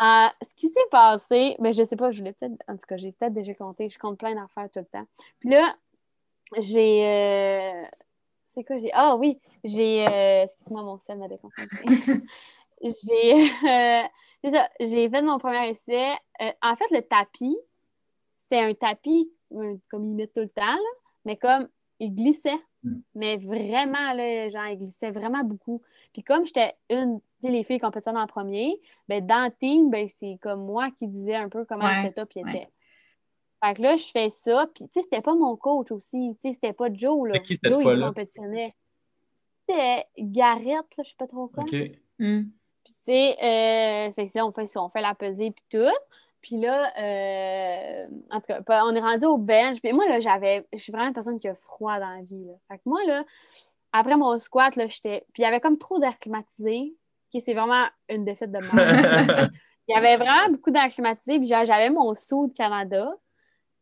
ce 0.00 0.54
qui 0.54 0.68
s'est 0.68 0.88
passé, 0.90 1.56
mais 1.58 1.72
je 1.72 1.84
sais 1.84 1.96
pas, 1.96 2.10
je 2.10 2.18
voulais 2.18 2.32
peut-être, 2.32 2.62
en 2.68 2.74
tout 2.74 2.86
cas, 2.88 2.96
j'ai 2.96 3.12
peut-être 3.12 3.32
déjà 3.32 3.54
compté, 3.54 3.88
je 3.88 3.98
compte 3.98 4.18
plein 4.18 4.34
d'affaires 4.34 4.68
tout 4.70 4.80
le 4.80 4.86
temps. 4.86 5.06
Puis 5.40 5.50
là, 5.50 5.74
j'ai. 6.58 7.06
euh, 7.06 7.82
c'est 8.46 8.64
quoi, 8.64 8.78
j'ai. 8.78 8.90
Ah 8.92 9.16
oui, 9.16 9.38
j'ai. 9.64 10.06
euh, 10.06 10.42
Excuse-moi, 10.44 10.82
mon 10.82 10.98
sel 10.98 11.18
m'a 11.18 11.28
déconcentré. 11.28 11.84
j'ai. 12.82 13.50
euh, 13.68 14.02
c'est 14.44 14.50
ça, 14.50 14.68
j'ai 14.80 15.08
fait 15.08 15.22
mon 15.22 15.38
premier 15.38 15.70
essai. 15.70 16.12
En 16.62 16.76
fait, 16.76 16.90
le 16.90 17.00
tapis, 17.00 17.56
c'est 18.32 18.60
un 18.60 18.74
tapis 18.74 19.30
comme 19.50 20.04
il 20.04 20.14
met 20.14 20.26
tout 20.26 20.40
le 20.40 20.48
temps, 20.48 20.62
là, 20.62 20.90
mais 21.24 21.36
comme 21.36 21.68
il 21.98 22.14
glissait. 22.14 22.60
Mm. 22.82 22.96
Mais 23.14 23.36
vraiment, 23.38 24.12
là, 24.12 24.48
genre, 24.48 24.66
il 24.66 24.78
glissait 24.78 25.10
vraiment 25.10 25.42
beaucoup. 25.42 25.82
Puis 26.12 26.22
comme 26.22 26.46
j'étais 26.46 26.74
une, 26.90 27.20
tu 27.46 27.52
sais, 27.52 27.52
les 27.52 27.62
filles 27.62 27.78
compétitionnaient 27.78 28.20
en 28.20 28.26
premier, 28.26 28.80
ben, 29.08 29.24
dans 29.24 29.44
le 29.44 29.52
team, 29.58 29.90
ben, 29.90 30.08
c'est 30.08 30.38
comme 30.42 30.64
moi 30.64 30.90
qui 30.90 31.06
disais 31.06 31.36
un 31.36 31.48
peu 31.48 31.64
comment 31.64 31.84
Ouais, 31.84 32.02
le 32.02 32.08
setup 32.08 32.34
ouais. 32.34 32.42
était. 32.42 32.68
Fait 33.64 33.74
que 33.74 33.82
là, 33.82 33.96
je 33.96 34.04
fais 34.04 34.30
ça, 34.30 34.66
puis 34.74 34.86
tu 34.86 34.92
sais, 34.92 35.02
c'était 35.02 35.22
pas 35.22 35.34
mon 35.34 35.56
coach 35.56 35.90
aussi, 35.90 36.36
tu 36.42 36.48
sais, 36.48 36.52
c'était 36.52 36.72
pas 36.72 36.92
Joe, 36.92 37.28
là. 37.28 37.34
C'était 37.34 37.44
qui 37.46 37.54
cette 37.54 37.72
Joe, 37.72 37.84
il 37.84 38.00
compétitionnait. 38.00 38.74
C'était 39.68 40.06
Garrett, 40.18 40.96
là, 40.96 41.04
je 41.04 41.08
sais 41.08 41.16
pas 41.18 41.26
trop 41.26 41.48
quoi. 41.48 41.64
OK. 41.64 41.74
Mm. 42.18 42.42
Puis 42.84 42.94
c'est, 43.04 43.32
euh, 43.32 44.12
fait 44.12 44.28
que 44.28 44.38
là, 44.38 44.46
on 44.46 44.52
fait 44.52 44.66
ça, 44.66 44.82
on 44.82 44.88
fait 44.90 45.00
la 45.00 45.14
pesée 45.14 45.50
puis 45.50 45.64
tout. 45.70 45.96
Puis 46.40 46.58
là, 46.58 46.92
euh, 46.96 48.06
en 48.30 48.40
tout 48.40 48.52
cas, 48.64 48.84
on 48.84 48.94
est 48.94 49.00
rendu 49.00 49.26
au 49.26 49.36
bench. 49.36 49.80
Puis 49.80 49.92
moi, 49.92 50.08
là, 50.08 50.20
j'avais, 50.20 50.64
je 50.72 50.78
suis 50.78 50.92
vraiment 50.92 51.08
une 51.08 51.14
personne 51.14 51.40
qui 51.40 51.48
a 51.48 51.56
froid 51.56 51.98
dans 51.98 52.10
la 52.10 52.22
vie. 52.22 52.44
Là. 52.44 52.52
Fait 52.68 52.76
que 52.76 52.82
moi, 52.84 53.00
là, 53.04 53.24
après 53.92 54.16
mon 54.16 54.38
squat, 54.38 54.76
là, 54.76 54.86
j'étais. 54.86 55.26
Puis 55.32 55.42
il 55.42 55.42
y 55.42 55.46
avait 55.46 55.58
comme 55.58 55.78
trop 55.78 55.98
d'air 55.98 56.16
climatisé. 56.18 56.94
C'est 57.32 57.54
vraiment 57.54 57.86
une 58.08 58.24
défaite 58.24 58.52
de 58.52 58.58
mort. 58.58 59.50
il 59.88 59.94
y 59.94 59.98
avait 59.98 60.16
vraiment 60.16 60.50
beaucoup 60.50 60.70
d'air 60.70 60.88
climatisé. 60.88 61.38
Puis 61.38 61.46
j'avais 61.46 61.90
mon 61.90 62.14
saut 62.14 62.46
de 62.46 62.52
Canada. 62.52 63.12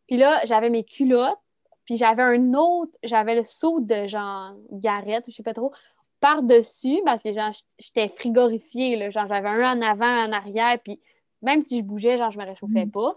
Puis 0.07 0.16
là, 0.16 0.40
j'avais 0.45 0.70
mes 0.70 0.84
culottes. 0.84 1.38
Puis 1.84 1.97
j'avais 1.97 2.22
un 2.22 2.55
autre, 2.55 2.92
j'avais 3.03 3.34
le 3.34 3.45
saut 3.45 3.80
de 3.80 4.07
genre 4.07 4.55
Garrett, 4.70 5.24
je 5.28 5.32
sais 5.32 5.42
pas 5.42 5.53
trop, 5.53 5.72
par-dessus, 6.18 7.03
parce 7.05 7.22
que 7.22 7.32
genre, 7.32 7.53
j'étais 7.78 8.09
frigorifiée, 8.09 8.97
là, 8.97 9.11
genre 9.11 9.26
j'avais 9.28 9.51
un 9.51 9.72
en 9.72 9.82
avant, 9.82 10.07
un 10.07 10.28
en 10.28 10.32
arrière, 10.32 10.78
puis 10.82 10.99
même 11.42 11.62
si 11.62 11.78
je 11.78 11.82
bougeais, 11.82 12.16
genre 12.16 12.30
je 12.30 12.38
me 12.38 12.45
réchauffais 12.45 12.86
mm. 12.86 12.90
pas. 12.90 13.14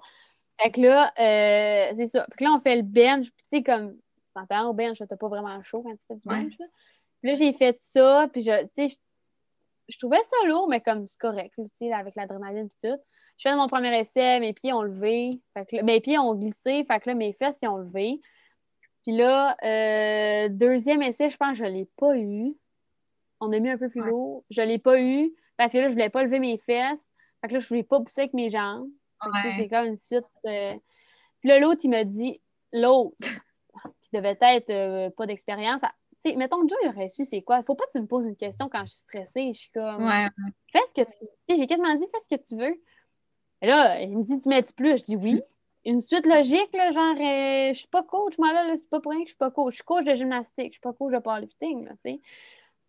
Fait 0.62 0.72
que 0.72 0.82
là, 0.82 1.14
euh, 1.18 1.94
c'est 1.96 2.08
ça. 2.08 2.26
Fait 2.26 2.40
que 2.40 2.44
là, 2.44 2.52
on 2.54 2.60
fait 2.60 2.76
le 2.76 2.82
bench, 2.82 3.28
puis 3.32 3.46
tu 3.50 3.58
sais, 3.58 3.64
comme, 3.64 3.96
t'entends, 4.34 4.70
au 4.70 4.74
bench, 4.74 4.98
t'as 5.08 5.16
pas 5.16 5.30
vraiment 5.30 5.62
chaud 5.64 5.84
quand 5.84 5.96
tu 5.96 6.06
fais 6.06 6.16
du 6.16 6.22
bench, 6.26 6.60
là. 6.60 6.66
Puis 7.22 7.32
là, 7.32 7.36
j'ai 7.36 7.54
fait 7.54 7.78
ça, 7.80 8.28
puis 8.32 8.42
je, 8.42 8.64
tu 8.76 8.90
sais, 8.90 8.98
je, 9.88 9.98
trouvais 9.98 10.22
ça 10.24 10.48
lourd, 10.48 10.68
mais 10.70 10.82
comme 10.82 11.06
c'est 11.08 11.20
correct, 11.20 11.54
tu 11.56 11.64
sais, 11.74 11.94
avec 11.94 12.16
l'adrénaline 12.16 12.68
et 12.68 12.88
tout. 12.88 13.00
Je 13.38 13.50
fais 13.50 13.56
mon 13.56 13.68
premier 13.68 13.98
essai, 14.00 14.40
mes 14.40 14.54
pieds 14.54 14.74
ont 14.74 14.82
levé, 14.82 15.30
fait 15.54 15.66
que 15.66 15.84
mes 15.84 16.02
pieds 16.02 16.18
ont 16.18 16.34
glissé, 16.34 16.84
fait 16.86 17.00
que 17.00 17.10
là, 17.10 17.16
mes 17.16 17.34
fesses, 17.34 17.60
ils 17.62 17.68
ont 17.68 17.78
levé. 17.78 18.20
Puis 19.04 19.16
là, 19.16 19.56
euh, 19.64 20.50
deuxième 20.50 21.02
essai, 21.02 21.30
je 21.30 21.38
pense 21.38 21.52
que 21.52 21.58
je 21.60 21.64
ne 21.64 21.70
l'ai 21.70 21.90
pas 21.98 22.18
eu. 22.18 22.56
On 23.40 23.52
a 23.54 23.60
mis 23.60 23.70
un 23.70 23.78
peu 23.78 23.90
plus 23.90 24.02
lourd. 24.02 24.44
Je 24.50 24.62
ne 24.62 24.66
l'ai 24.66 24.80
pas 24.80 25.00
eu 25.00 25.32
parce 25.56 25.72
que 25.72 25.78
là, 25.78 25.84
je 25.84 25.90
ne 25.90 25.94
voulais 25.94 26.10
pas 26.10 26.24
lever 26.24 26.40
mes 26.40 26.58
fesses. 26.58 27.06
Fait 27.42 27.48
que 27.48 27.54
là, 27.54 27.60
je 27.60 27.66
ne 27.66 27.68
voulais 27.70 27.84
pas 27.84 28.02
pousser 28.02 28.22
avec 28.22 28.34
mes 28.34 28.50
jambes. 28.50 28.90
C'est 29.58 29.70
comme 29.70 29.86
une 29.86 29.98
suite. 29.98 30.26
Euh, 30.46 30.76
puis 31.40 31.50
là, 31.50 31.60
l'autre, 31.60 31.82
il 31.84 31.90
m'a 31.90 32.04
dit, 32.04 32.42
l'autre, 32.74 33.16
qui 34.02 34.10
devait 34.14 34.38
être 34.42 34.70
euh, 34.70 35.10
pas 35.12 35.26
d'expérience, 35.26 35.82
sais, 36.20 36.36
mettons, 36.36 36.68
Joe, 36.68 36.78
il 36.84 36.90
aurait 36.90 37.08
su 37.08 37.26
c'est 37.26 37.42
quoi? 37.42 37.64
Faut 37.64 37.76
pas 37.76 37.86
que 37.86 37.92
tu 37.92 38.02
me 38.02 38.08
poses 38.08 38.26
une 38.26 38.36
question 38.36 38.70
quand 38.70 38.86
je 38.86 38.92
suis 38.92 39.02
stressée. 39.02 39.54
Je 39.54 39.60
suis 39.60 39.72
comme, 39.72 40.10
fais 40.72 40.80
ce 40.90 41.02
que 41.02 41.08
tu 41.08 41.28
sais, 41.50 41.56
j'ai 41.56 41.68
quasiment 41.68 41.94
dit, 41.96 42.06
fais 42.12 42.22
ce 42.22 42.36
que 42.36 42.42
tu 42.42 42.56
veux. 42.56 42.82
Et 43.62 43.68
là, 43.68 44.02
il 44.02 44.18
me 44.18 44.24
dit, 44.24 44.40
tu 44.40 44.50
mets-tu 44.50 44.74
plus? 44.74 45.00
Je 45.00 45.04
dis 45.04 45.16
oui 45.16 45.42
une 45.88 46.02
suite 46.02 46.26
logique, 46.26 46.70
là, 46.74 46.92
genre, 46.92 47.16
euh, 47.16 47.74
je 47.74 47.78
suis 47.78 47.88
pas 47.88 48.04
coach, 48.04 48.38
moi, 48.38 48.52
là, 48.52 48.76
c'est 48.76 48.90
pas 48.90 49.00
pour 49.00 49.14
rien 49.14 49.22
que 49.22 49.28
je 49.28 49.32
suis 49.32 49.38
pas 49.38 49.52
coach. 49.52 49.72
Je 49.72 49.76
suis 49.78 49.86
coach 49.86 50.04
de 50.04 50.14
gymnastique, 50.14 50.68
je 50.68 50.74
suis 50.74 50.82
pas 50.82 50.92
coach 50.92 51.14
de 51.14 51.20
powerlifting, 51.20 51.86
là, 51.86 51.92
tu 51.92 52.12
sais. 52.12 52.20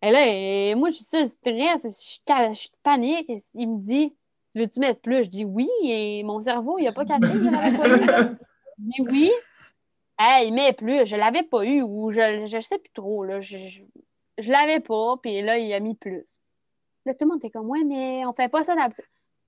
Et 0.01 0.11
là, 0.11 0.27
et 0.27 0.75
moi, 0.75 0.89
je 0.89 0.95
suis 0.97 1.05
ça, 1.05 1.25
stress, 1.27 1.81
je 1.83 2.53
suis 2.53 2.71
panique. 2.83 3.31
Il 3.53 3.69
me 3.69 3.79
dit, 3.79 4.13
tu 4.51 4.59
veux-tu 4.59 4.79
mettre 4.79 5.01
plus? 5.01 5.25
Je 5.25 5.29
dis 5.29 5.45
oui, 5.45 5.69
et 5.83 6.23
mon 6.23 6.41
cerveau, 6.41 6.77
il 6.77 6.87
a 6.87 6.91
pas 6.91 7.05
capté 7.05 7.27
que 7.27 7.43
je 7.43 7.49
l'avais 7.49 7.77
pas 7.77 8.23
dis 8.77 9.01
oui. 9.01 9.31
Hey, 10.21 10.49
il 10.49 10.53
met 10.53 10.73
plus, 10.73 11.05
je 11.05 11.15
l'avais 11.15 11.43
pas 11.43 11.63
eu, 11.63 11.81
ou 11.81 12.11
je, 12.11 12.45
je 12.45 12.59
sais 12.59 12.77
plus 12.77 12.91
trop, 12.93 13.23
là, 13.23 13.39
je, 13.39 13.57
je, 14.37 14.51
l'avais 14.51 14.81
pas, 14.81 15.15
puis 15.23 15.41
là, 15.41 15.57
il 15.57 15.71
a 15.73 15.79
mis 15.79 15.95
plus. 15.95 16.25
Là, 17.05 17.13
tout 17.13 17.23
le 17.23 17.27
monde 17.27 17.39
était 17.39 17.49
comme, 17.49 17.69
ouais, 17.69 17.85
mais 17.85 18.25
on 18.25 18.33
fait 18.33 18.49
pas 18.49 18.65
ça 18.65 18.75
d'habitude. 18.75 19.05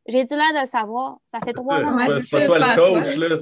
J'ai 0.08 0.22
été 0.22 0.36
l'air 0.36 0.54
de 0.56 0.62
le 0.62 0.68
savoir. 0.68 1.18
Ça 1.26 1.40
fait 1.42 1.54
trois 1.54 1.80
ans. 1.82 1.94
C'est 1.94 2.30
pas, 2.30 2.46
toi 2.46 2.60
le 2.60 2.76
coach, 2.76 3.16
là. 3.18 3.36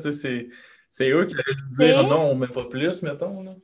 C'est 0.92 1.10
eux 1.12 1.26
qui 1.26 1.36
auraient 1.36 1.56
dû 1.56 1.70
dire 1.78 2.04
non, 2.04 2.32
on 2.32 2.36
ne 2.36 2.40
met 2.40 2.48
pas 2.48 2.66
plus, 2.66 3.04
mettons. 3.04 3.44
Là. 3.44 3.54
Tu 3.54 3.62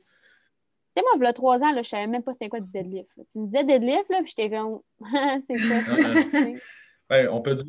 sais, 0.96 1.02
moi, 1.02 1.10
il 1.16 1.22
y 1.22 1.26
a 1.26 1.32
trois 1.32 1.58
ans, 1.58 1.72
là, 1.72 1.74
je 1.74 1.78
ne 1.78 1.82
savais 1.82 2.06
même 2.06 2.22
pas 2.22 2.32
c'était 2.32 2.48
quoi 2.48 2.60
du 2.60 2.70
deadlift. 2.70 3.10
Tu 3.30 3.40
me 3.40 3.46
disais 3.46 3.64
deadlift, 3.64 4.08
là, 4.08 4.22
puis 4.22 4.32
j'étais 4.36 4.56
comme. 4.56 4.80
c'est 5.46 5.58
ça. 5.58 6.40
ouais, 7.10 7.28
on 7.28 7.42
peut 7.42 7.54
dire 7.54 7.66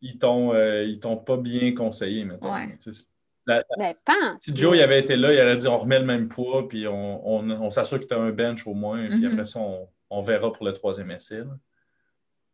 qu'ils 0.00 0.18
t'ont 0.18 0.54
euh, 0.54 0.92
t'ont 0.94 1.18
pas 1.18 1.36
bien 1.36 1.74
conseillé, 1.74 2.24
mettons. 2.24 2.52
Ouais. 2.52 2.76
Ben, 3.76 3.94
pense. 4.04 4.40
Si 4.40 4.56
Joe 4.56 4.76
il 4.76 4.82
avait 4.82 5.00
été 5.00 5.16
là, 5.16 5.32
il 5.32 5.40
aurait 5.40 5.56
dit 5.56 5.68
on 5.68 5.78
remet 5.78 5.98
le 5.98 6.04
même 6.04 6.28
poids, 6.28 6.68
puis 6.68 6.86
on, 6.86 7.28
on, 7.28 7.50
on 7.50 7.70
s'assure 7.70 8.00
que 8.00 8.06
tu 8.06 8.14
as 8.14 8.18
un 8.18 8.30
bench 8.30 8.66
au 8.66 8.74
moins, 8.74 9.06
puis 9.06 9.20
mm-hmm. 9.20 9.32
après 9.32 9.44
ça, 9.44 9.60
on, 9.60 9.88
on, 10.10 10.20
verra 10.20 10.52
pour 10.52 10.64
le 10.64 10.72
troisième 10.72 11.10
essai. 11.10 11.38
Là. 11.38 11.56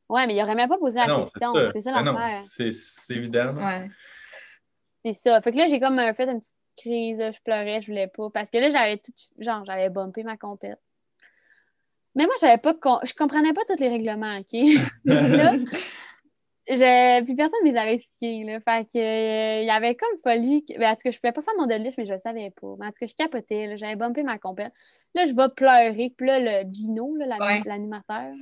Oui, 0.09 0.27
mais 0.27 0.35
il 0.35 0.41
n'aurait 0.41 0.55
même 0.55 0.69
pas 0.69 0.79
posé 0.79 0.99
la 0.99 1.07
question. 1.07 1.53
C'est 1.73 1.81
ça, 1.81 2.03
l'affaire. 2.03 2.39
C'est 2.41 3.15
évident. 3.15 3.55
Ouais. 3.55 3.91
C'est 5.05 5.13
ça. 5.13 5.41
Fait 5.41 5.53
que 5.53 5.57
là, 5.57 5.67
j'ai 5.67 5.81
comme 5.81 5.99
fait 6.15 6.29
une 6.29 6.41
petite 6.41 6.55
crise. 6.77 7.19
je 7.19 7.43
pleurais, 7.43 7.81
je 7.81 7.89
voulais 7.89 8.09
pas. 8.09 8.31
Parce 8.31 8.51
que 8.51 8.59
là, 8.59 8.71
j'avais 8.71 8.99
tout. 8.99 9.13
Genre, 9.39 9.65
j'avais 9.65 9.89
bumpé 9.89 10.23
ma 10.23 10.37
compète. 10.37 10.79
Mais 12.15 12.25
moi, 12.25 12.35
j'avais 12.41 12.59
pas. 12.59 12.75
Je 13.05 13.15
comprenais 13.15 13.53
pas 13.53 13.63
tous 13.69 13.81
les 13.81 13.89
règlements, 13.89 14.39
OK? 14.39 14.53
là, 15.05 15.55
je... 16.69 17.25
Puis 17.25 17.35
personne 17.35 17.61
ne 17.65 17.71
les 17.71 17.77
avait 17.77 17.95
expliqués. 17.95 18.45
Là. 18.45 18.61
Fait 18.61 18.85
que, 18.85 18.99
euh, 18.99 19.63
il 19.63 19.67
y 19.67 19.71
avait 19.71 19.95
comme 19.95 20.19
fallu. 20.23 20.63
Que... 20.63 20.79
Ben, 20.79 20.91
en 20.91 20.95
tout 20.95 21.03
cas, 21.05 21.11
je 21.11 21.19
pouvais 21.19 21.33
pas 21.33 21.43
faire 21.43 21.55
mon 21.59 21.67
deadlift, 21.67 21.99
mais 21.99 22.07
je 22.07 22.13
le 22.13 22.19
savais 22.19 22.51
pas. 22.51 22.75
Mais 22.79 22.87
en 22.87 22.91
tout 22.91 22.99
cas, 23.01 23.07
je 23.07 23.15
capotais. 23.15 23.77
J'avais 23.77 23.97
bumpé 23.97 24.23
ma 24.23 24.39
compète. 24.39 24.73
Là, 25.15 25.27
je 25.27 25.35
vais 25.35 25.49
pleurer. 25.55 26.13
Puis 26.17 26.27
là, 26.27 26.39
le 26.41 26.73
Gino, 26.73 27.15
l'animateur, 27.17 28.33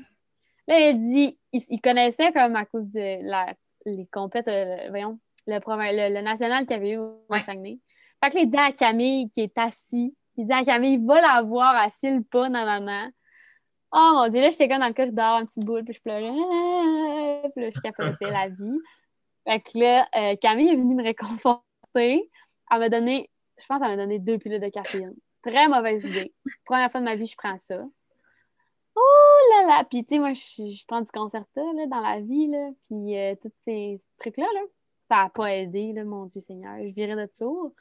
Là, 0.66 0.78
il 0.80 0.98
dit, 0.98 1.38
il, 1.52 1.80
connaissait 1.80 2.32
comme 2.32 2.56
à 2.56 2.64
cause 2.64 2.88
de 2.88 3.18
la, 3.22 3.52
les 3.84 4.06
compètes, 4.06 4.48
euh, 4.48 4.88
voyons, 4.88 5.18
le, 5.46 6.14
le, 6.14 6.22
national 6.22 6.66
qu'il 6.66 6.76
avait 6.76 6.92
eu 6.92 6.96
au 6.96 7.22
ouais. 7.28 7.42
Saguenay. 7.42 7.78
Fait 8.22 8.30
que 8.30 8.36
là, 8.36 8.40
il 8.42 8.50
dit 8.50 8.56
à 8.56 8.72
Camille 8.72 9.28
qui 9.28 9.42
est 9.42 9.58
assis, 9.58 10.16
il 10.36 10.46
dit 10.46 10.52
à 10.52 10.64
Camille, 10.64 10.98
va 11.04 11.20
la 11.20 11.42
voir, 11.42 11.76
elle 11.82 11.90
file 12.00 12.24
pas, 12.24 12.48
nanana. 12.48 13.10
Oh 13.96 14.10
mon 14.14 14.28
dieu, 14.28 14.40
là, 14.40 14.50
j'étais 14.50 14.68
comme 14.68 14.80
dans 14.80 14.88
le 14.88 14.92
corridor, 14.92 15.38
une 15.38 15.46
petite 15.46 15.64
boule, 15.64 15.84
puis 15.84 15.94
je 15.94 16.00
pleurais. 16.00 17.48
Puis 17.54 17.62
là, 17.62 17.70
je 17.72 17.80
capotais 17.80 18.28
la 18.28 18.48
vie. 18.48 18.80
Fait 19.44 19.60
que 19.60 19.78
là, 19.78 20.08
euh, 20.16 20.34
Camille 20.36 20.70
est 20.70 20.76
venue 20.76 20.96
me 20.96 21.02
réconforter. 21.04 21.62
Elle 21.94 22.78
m'a 22.78 22.88
donné, 22.88 23.30
je 23.56 23.66
pense 23.66 23.78
qu'elle 23.78 23.90
m'a 23.90 23.96
donné 23.96 24.18
deux 24.18 24.38
pilules 24.38 24.60
de 24.60 24.68
caféine. 24.68 25.14
Très 25.42 25.68
mauvaise 25.68 26.06
idée. 26.06 26.34
Première 26.64 26.90
fois 26.90 27.00
de 27.00 27.04
ma 27.04 27.14
vie, 27.14 27.26
je 27.26 27.36
prends 27.36 27.56
ça. 27.56 27.84
Oh 28.96 29.38
là 29.52 29.66
là! 29.68 29.84
Puis, 29.84 30.04
tu 30.04 30.16
sais, 30.16 30.18
moi, 30.18 30.32
je, 30.32 30.86
prends 30.86 31.00
du 31.00 31.10
concerta 31.12 31.60
là, 31.60 31.86
dans 31.86 32.00
la 32.00 32.20
vie, 32.20 32.48
là, 32.48 32.70
puis 32.88 33.16
euh, 33.16 33.34
tous 33.40 33.52
ces 33.64 34.00
trucs-là, 34.18 34.46
là, 34.54 34.60
ça 35.08 35.16
n'a 35.24 35.28
pas 35.28 35.54
aidé, 35.54 35.92
là, 35.92 36.04
mon 36.04 36.26
Dieu 36.26 36.40
Seigneur. 36.40 36.76
Je 36.78 36.94
virais 36.94 37.14
de 37.14 37.32
sourd. 37.32 37.72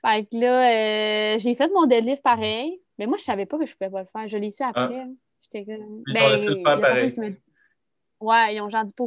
Fait 0.00 0.24
que 0.24 0.36
là, 0.36 1.34
euh, 1.34 1.38
j'ai 1.38 1.54
fait 1.54 1.70
mon 1.72 1.86
deadlift 1.86 2.22
pareil, 2.22 2.80
mais 2.98 3.06
moi, 3.06 3.18
je 3.18 3.24
savais 3.24 3.46
pas 3.46 3.58
que 3.58 3.66
je 3.66 3.74
pouvais 3.74 3.90
pas 3.90 4.02
le 4.02 4.08
faire. 4.08 4.28
Je 4.28 4.38
l'ai 4.38 4.50
su 4.50 4.62
après. 4.62 5.00
Ah. 5.00 5.06
J'étais 5.40 5.64
comme. 5.64 6.02
Ils 6.06 6.14
ben, 6.14 6.30
le 6.32 6.62
faire 6.62 6.80
pareil. 6.80 7.14
Ouais, 8.18 8.54
ils 8.54 8.60
ont 8.62 8.70
genre 8.70 8.84
dit 8.84 8.94
pas 8.94 9.06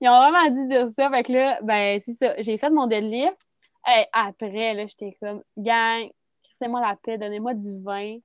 Ils 0.00 0.08
ont 0.08 0.18
vraiment 0.18 0.50
dit 0.50 0.68
dire 0.68 0.88
ça. 0.98 1.10
Fait 1.10 1.22
que 1.22 1.32
là, 1.32 1.58
ben, 1.62 2.00
c'est 2.04 2.14
ça. 2.14 2.34
J'ai 2.38 2.56
fait 2.58 2.70
mon 2.70 2.86
deadlift. 2.86 3.36
Et 3.86 4.06
après, 4.12 4.74
là, 4.74 4.86
j'étais 4.86 5.16
comme, 5.20 5.42
gang, 5.58 6.08
moi 6.68 6.80
la 6.80 6.96
paix, 6.96 7.18
donnez-moi 7.18 7.54
du 7.54 7.82
vin, 7.82 8.16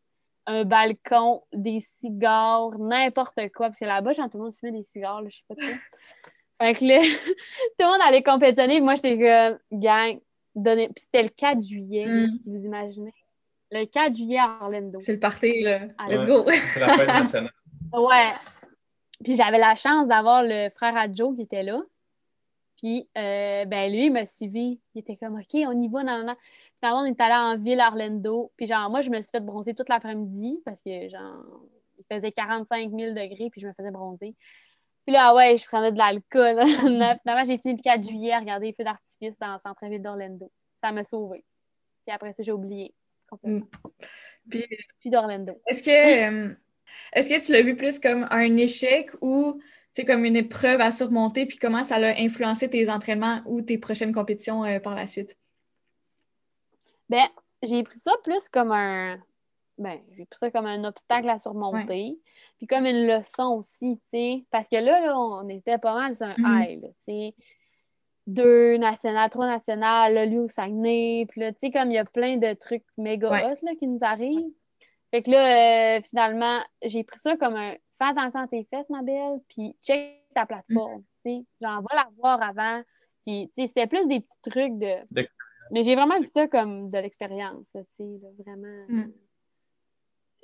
un 0.45 0.63
balcon, 0.63 1.43
des 1.53 1.79
cigares, 1.79 2.77
n'importe 2.79 3.35
quoi. 3.53 3.67
Parce 3.67 3.79
que 3.79 3.85
là-bas, 3.85 4.13
j'ai 4.13 4.21
tout 4.23 4.37
le 4.37 4.45
monde 4.45 4.55
fumait 4.55 4.77
des 4.77 4.83
cigares, 4.83 5.21
je 5.27 5.37
sais 5.37 5.43
pas 5.47 5.55
trop. 5.55 5.67
Fait 6.61 6.73
que 6.73 6.85
là, 6.85 6.99
tout 7.77 7.85
le 7.85 7.85
monde 7.85 8.01
allait 8.05 8.23
compétitionner. 8.23 8.81
Moi, 8.81 8.95
j'étais 8.95 9.17
comme, 9.17 9.79
gang, 9.79 10.19
donnez. 10.55 10.87
Puis 10.89 11.03
c'était 11.05 11.23
le 11.23 11.29
4 11.29 11.61
juillet, 11.61 12.05
mm. 12.05 12.39
vous 12.45 12.65
imaginez. 12.65 13.13
Le 13.71 13.85
4 13.85 14.15
juillet 14.15 14.39
à 14.39 14.59
Orlando. 14.61 14.99
C'est 14.99 15.13
le 15.13 15.19
party, 15.19 15.61
là. 15.61 15.85
Let's 16.07 16.25
go. 16.25 16.45
C'est 16.47 16.79
la 16.79 16.93
fête 16.97 17.07
nationale. 17.07 17.53
Ouais. 17.91 18.33
Puis 19.23 19.35
j'avais 19.35 19.57
la 19.57 19.73
chance 19.73 20.07
d'avoir 20.07 20.43
le 20.43 20.69
frère 20.69 20.95
à 20.95 21.11
Joe 21.11 21.35
qui 21.35 21.41
était 21.41 21.63
là. 21.63 21.81
Puis, 22.77 23.09
euh, 23.17 23.65
ben 23.65 23.91
lui, 23.91 24.05
il 24.05 24.13
m'a 24.13 24.25
suivi. 24.25 24.79
Il 24.93 24.99
était 24.99 25.17
comme, 25.17 25.35
OK, 25.35 25.53
on 25.53 25.81
y 25.81 25.87
va, 25.89 26.03
non, 26.03 26.23
non, 26.23 26.35
Finalement, 26.79 27.01
on 27.01 27.05
est 27.05 27.19
allé 27.19 27.33
en 27.33 27.61
ville, 27.61 27.81
Orlando. 27.81 28.51
Puis, 28.55 28.67
genre, 28.67 28.89
moi, 28.89 29.01
je 29.01 29.09
me 29.09 29.21
suis 29.21 29.31
fait 29.31 29.41
bronzer 29.41 29.73
toute 29.73 29.89
l'après-midi 29.89 30.61
parce 30.63 30.81
que, 30.81 31.09
genre, 31.09 31.43
il 31.97 32.05
faisait 32.09 32.31
45 32.31 32.89
000 32.91 33.13
degrés, 33.13 33.49
puis 33.51 33.59
je 33.59 33.67
me 33.67 33.73
faisais 33.73 33.91
bronzer. 33.91 34.33
Puis 35.05 35.13
là, 35.13 35.35
ouais, 35.35 35.57
je 35.57 35.65
prenais 35.65 35.91
de 35.91 35.97
l'alcool. 35.97 36.65
Finalement, 36.79 37.45
j'ai 37.45 37.57
fini 37.57 37.75
le 37.75 37.81
4 37.81 38.07
juillet 38.07 38.31
à 38.31 38.39
regarder 38.39 38.67
les 38.67 38.73
feux 38.73 38.83
d'artifice 38.83 39.37
dans 39.39 39.53
le 39.53 39.59
centre-ville 39.59 40.01
d'Orlando. 40.01 40.49
Ça 40.75 40.91
m'a 40.91 41.03
sauvé. 41.03 41.43
Puis 42.05 42.15
après 42.15 42.31
ça, 42.31 42.43
j'ai 42.43 42.51
oublié 42.53 42.93
complètement. 43.29 43.67
Mm. 44.49 44.65
Puis, 44.99 45.09
d'Orlando. 45.09 45.61
Est-ce 45.67 45.83
que, 45.83 46.49
euh, 46.49 46.53
est-ce 47.13 47.29
que 47.29 47.45
tu 47.45 47.51
l'as 47.51 47.61
vu 47.61 47.75
plus 47.75 47.99
comme 47.99 48.27
un 48.31 48.57
échec 48.57 49.11
ou 49.21 49.61
c'est 49.93 50.05
comme 50.05 50.25
une 50.25 50.35
épreuve 50.35 50.81
à 50.81 50.91
surmonter, 50.91 51.45
puis 51.45 51.57
comment 51.57 51.83
ça 51.83 51.95
a 51.95 52.19
influencé 52.19 52.69
tes 52.69 52.89
entraînements 52.89 53.41
ou 53.45 53.61
tes 53.61 53.77
prochaines 53.77 54.13
compétitions 54.13 54.63
euh, 54.63 54.79
par 54.79 54.95
la 54.95 55.07
suite? 55.07 55.37
Ben, 57.09 57.27
j'ai 57.63 57.83
pris 57.83 57.99
ça 57.99 58.11
plus 58.23 58.47
comme 58.49 58.71
un. 58.71 59.17
Ben, 59.77 59.99
j'ai 60.15 60.25
pris 60.25 60.37
ça 60.37 60.51
comme 60.51 60.67
un 60.67 60.83
obstacle 60.83 61.29
à 61.29 61.39
surmonter. 61.39 62.19
Puis 62.57 62.67
comme 62.67 62.85
une 62.85 63.07
leçon 63.07 63.55
aussi, 63.57 63.97
tu 63.97 64.19
sais. 64.19 64.45
Parce 64.51 64.67
que 64.67 64.75
là, 64.75 65.17
on 65.17 65.47
était 65.49 65.77
pas 65.77 65.93
mal 65.93 66.15
sur 66.15 66.27
un 66.27 66.33
mm-hmm. 66.33 66.71
high, 66.71 66.81
tu 66.81 66.89
sais. 66.97 67.33
Deux 68.29 68.77
nationales, 68.77 69.29
trois 69.29 69.47
nationales, 69.47 70.29
lui 70.29 70.39
au 70.39 70.47
Saguenay. 70.47 71.25
Puis 71.29 71.41
là, 71.41 71.51
tu 71.51 71.59
sais, 71.59 71.71
comme 71.71 71.91
il 71.91 71.95
y 71.95 71.97
a 71.97 72.05
plein 72.05 72.37
de 72.37 72.53
trucs 72.53 72.85
méga 72.97 73.29
là, 73.29 73.55
qui 73.77 73.87
nous 73.87 73.99
arrivent. 74.01 74.53
Fait 75.11 75.23
que 75.23 75.31
là, 75.31 75.97
euh, 75.97 76.01
finalement, 76.07 76.59
j'ai 76.83 77.03
pris 77.03 77.17
ça 77.17 77.35
comme 77.37 77.55
un 77.55 77.73
fais 77.99 78.05
attention 78.05 78.39
à 78.41 78.47
tes 78.47 78.63
fesses, 78.63 78.89
ma 78.89 79.01
belle, 79.01 79.39
puis 79.49 79.75
check 79.83 80.23
ta 80.33 80.45
plateforme. 80.45 80.99
Mm. 80.99 81.03
tu 81.25 81.31
sais. 81.31 81.45
Genre, 81.61 81.81
va 81.81 81.95
la 81.95 82.09
voir 82.17 82.41
avant. 82.41 82.81
Puis, 83.25 83.51
tu 83.53 83.61
sais, 83.61 83.67
c'était 83.67 83.87
plus 83.87 84.07
des 84.07 84.21
petits 84.21 84.49
trucs 84.49 84.77
de. 84.79 85.25
Mais 85.71 85.83
j'ai 85.83 85.95
vraiment 85.95 86.17
vu 86.19 86.25
ça 86.25 86.47
comme 86.47 86.89
de 86.89 86.97
l'expérience, 86.97 87.71
tu 87.71 87.79
sais, 87.89 88.19
vraiment. 88.39 88.85
Mm. 88.87 89.11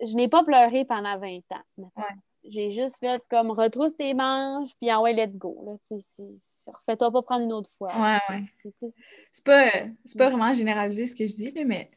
Je 0.01 0.15
n'ai 0.15 0.27
pas 0.27 0.43
pleuré 0.43 0.85
pendant 0.85 1.17
20 1.17 1.37
ans. 1.51 1.63
mettons. 1.77 2.01
Ouais. 2.01 2.15
J'ai 2.49 2.71
juste 2.71 2.99
fait 2.99 3.21
comme 3.29 3.51
retrousse 3.51 3.95
tes 3.95 4.13
manches, 4.13 4.69
puis 4.79 4.89
ah 4.89 5.01
ouais, 5.01 5.13
let's 5.13 5.35
go. 5.35 5.79
Refais-toi 5.89 7.11
pas 7.11 7.21
prendre 7.21 7.43
une 7.43 7.53
autre 7.53 7.69
fois. 7.69 7.89
Ouais, 7.95 8.19
ouais. 8.29 8.43
C'est 8.61 8.73
plus- 8.77 9.43
pas, 9.43 9.67
euh, 9.67 9.87
pas 10.17 10.29
vraiment 10.29 10.53
généralisé 10.53 11.05
ce 11.05 11.15
que 11.15 11.27
je 11.27 11.33
dis, 11.33 11.53
mais 11.65 11.91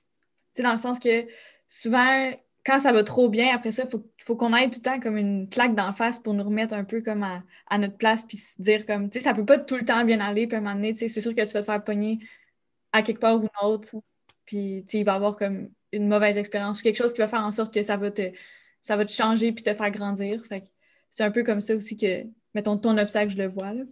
tu 0.55 0.63
dans 0.63 0.73
le 0.73 0.79
sens 0.79 0.99
que 0.99 1.27
souvent, 1.67 2.33
quand 2.65 2.81
ça 2.81 2.93
va 2.93 3.05
trop 3.05 3.29
bien, 3.29 3.55
après 3.55 3.71
ça, 3.71 3.85
il 3.85 3.91
faut, 3.91 4.05
faut 4.25 4.37
qu'on 4.37 4.53
aille 4.53 4.71
tout 4.71 4.81
le 4.81 4.91
temps 4.91 5.01
comme 5.01 5.17
une 5.17 5.49
claque 5.49 5.75
d'en 5.75 5.93
face 5.93 6.19
pour 6.19 6.35
nous 6.35 6.45
remettre 6.45 6.75
un 6.75 6.85
peu 6.85 7.01
comme 7.01 7.23
à, 7.23 7.43
à 7.69 7.79
notre 7.79 7.97
place, 7.97 8.23
puis 8.23 8.37
se 8.37 8.61
dire 8.61 8.87
comme, 8.87 9.11
tu 9.11 9.19
sais, 9.19 9.25
ça 9.25 9.35
peut 9.35 9.45
pas 9.45 9.59
tout 9.59 9.77
le 9.77 9.85
temps 9.85 10.05
bien 10.05 10.21
aller, 10.21 10.47
puis 10.47 10.57
à 10.57 10.59
un 10.59 10.63
moment 10.63 10.75
donné, 10.75 10.93
tu 10.93 11.01
sais, 11.01 11.09
c'est 11.09 11.21
sûr 11.21 11.35
que 11.35 11.41
tu 11.43 11.53
vas 11.53 11.61
te 11.61 11.67
faire 11.67 11.85
pogner 11.85 12.19
à 12.93 13.03
quelque 13.03 13.21
part 13.21 13.37
ou 13.37 13.43
une 13.43 13.69
autre, 13.69 13.95
puis 14.45 14.85
tu 14.89 14.99
il 14.99 15.05
va 15.05 15.13
y 15.13 15.17
avoir 15.17 15.37
comme 15.37 15.71
une 15.93 16.09
mauvaise 16.09 16.37
expérience 16.39 16.81
ou 16.81 16.83
quelque 16.83 16.97
chose 16.97 17.13
qui 17.13 17.21
va 17.21 17.29
faire 17.29 17.41
en 17.45 17.51
sorte 17.51 17.73
que 17.73 17.83
ça 17.83 17.97
va 17.97 18.11
te, 18.11 18.31
ça 18.81 18.97
va 18.97 19.05
te 19.05 19.13
changer 19.13 19.53
puis 19.53 19.63
te 19.63 19.73
faire 19.75 19.91
grandir. 19.91 20.45
Fait 20.47 20.63
que 20.63 20.67
c'est 21.11 21.25
un 21.25 21.31
peu 21.31 21.43
comme 21.45 21.61
ça 21.61 21.75
aussi 21.75 21.97
que, 21.97 22.25
mettons, 22.55 22.77
ton 22.79 22.97
obstacle, 22.99 23.31
je 23.33 23.39
le 23.39 23.49
vois, 23.49 23.73
là. 23.75 23.85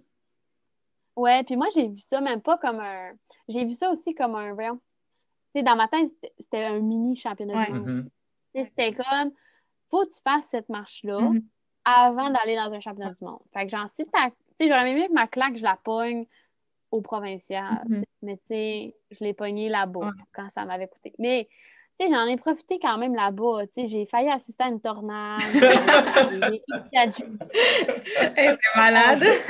Ouais, 1.16 1.42
puis 1.44 1.56
moi, 1.56 1.66
j'ai 1.74 1.88
vu 1.88 1.98
ça 1.98 2.20
même 2.20 2.42
pas 2.42 2.58
comme 2.58 2.78
un. 2.80 3.12
J'ai 3.48 3.64
vu 3.64 3.70
ça 3.72 3.90
aussi 3.90 4.14
comme 4.14 4.34
un. 4.34 4.52
voyons. 4.52 4.76
Tu 5.54 5.60
sais, 5.60 5.62
dans 5.62 5.76
ma 5.76 5.88
tête, 5.88 6.10
c'était- 6.38 6.64
un 6.64 6.80
mini 6.80 7.16
championnat 7.16 7.56
Ouais. 7.56 7.66
du 7.66 7.72
monde. 7.72 7.86
Mhm. 7.88 8.10
Tu 8.54 8.60
sais, 8.60 8.66
C'était 8.66 8.92
comme, 8.92 9.32
faut 9.88 10.02
que 10.02 10.10
tu 10.14 10.20
fasses 10.22 10.48
cette 10.48 10.68
marche-là 10.68 11.20
Mhm. 11.20 11.42
avant 11.84 12.28
d'aller 12.30 12.56
dans 12.56 12.70
un 12.72 12.80
championnat 12.80 13.14
du 13.14 13.24
monde. 13.24 13.40
Fait 13.54 13.64
que, 13.66 13.70
genre, 13.76 13.88
si 13.94 14.04
t'as. 14.06 14.30
Tu 14.30 14.36
sais, 14.64 14.68
j'aurais 14.68 14.90
aimé 14.90 15.02
mieux 15.02 15.08
que 15.08 15.12
ma 15.14 15.26
claque, 15.26 15.56
je 15.56 15.62
la 15.62 15.76
pogne 15.82 16.26
au 16.90 17.00
provincial. 17.00 17.82
Mhm. 17.88 18.04
Mais, 18.22 18.36
tu 18.36 18.42
sais, 18.48 18.96
je 19.10 19.24
l'ai 19.24 19.32
pognée 19.32 19.68
là-bas 19.70 20.00
Ouais. 20.00 20.22
quand 20.32 20.50
ça 20.50 20.64
m'avait 20.66 20.88
coûté. 20.88 21.14
Mais, 21.18 21.48
tu 21.98 22.06
sais, 22.06 22.12
j'en 22.12 22.26
ai 22.26 22.36
profité 22.36 22.78
quand 22.78 22.98
même 22.98 23.14
là-bas. 23.14 23.66
Tu 23.66 23.72
sais, 23.72 23.86
j'ai 23.86 24.04
failli 24.06 24.28
assister 24.28 24.64
à 24.64 24.68
une 24.68 24.80
tornade. 24.80 25.40
J'ai. 25.52 26.62
Hey, 28.36 28.50
c'est 28.50 28.76
malade! 28.76 29.22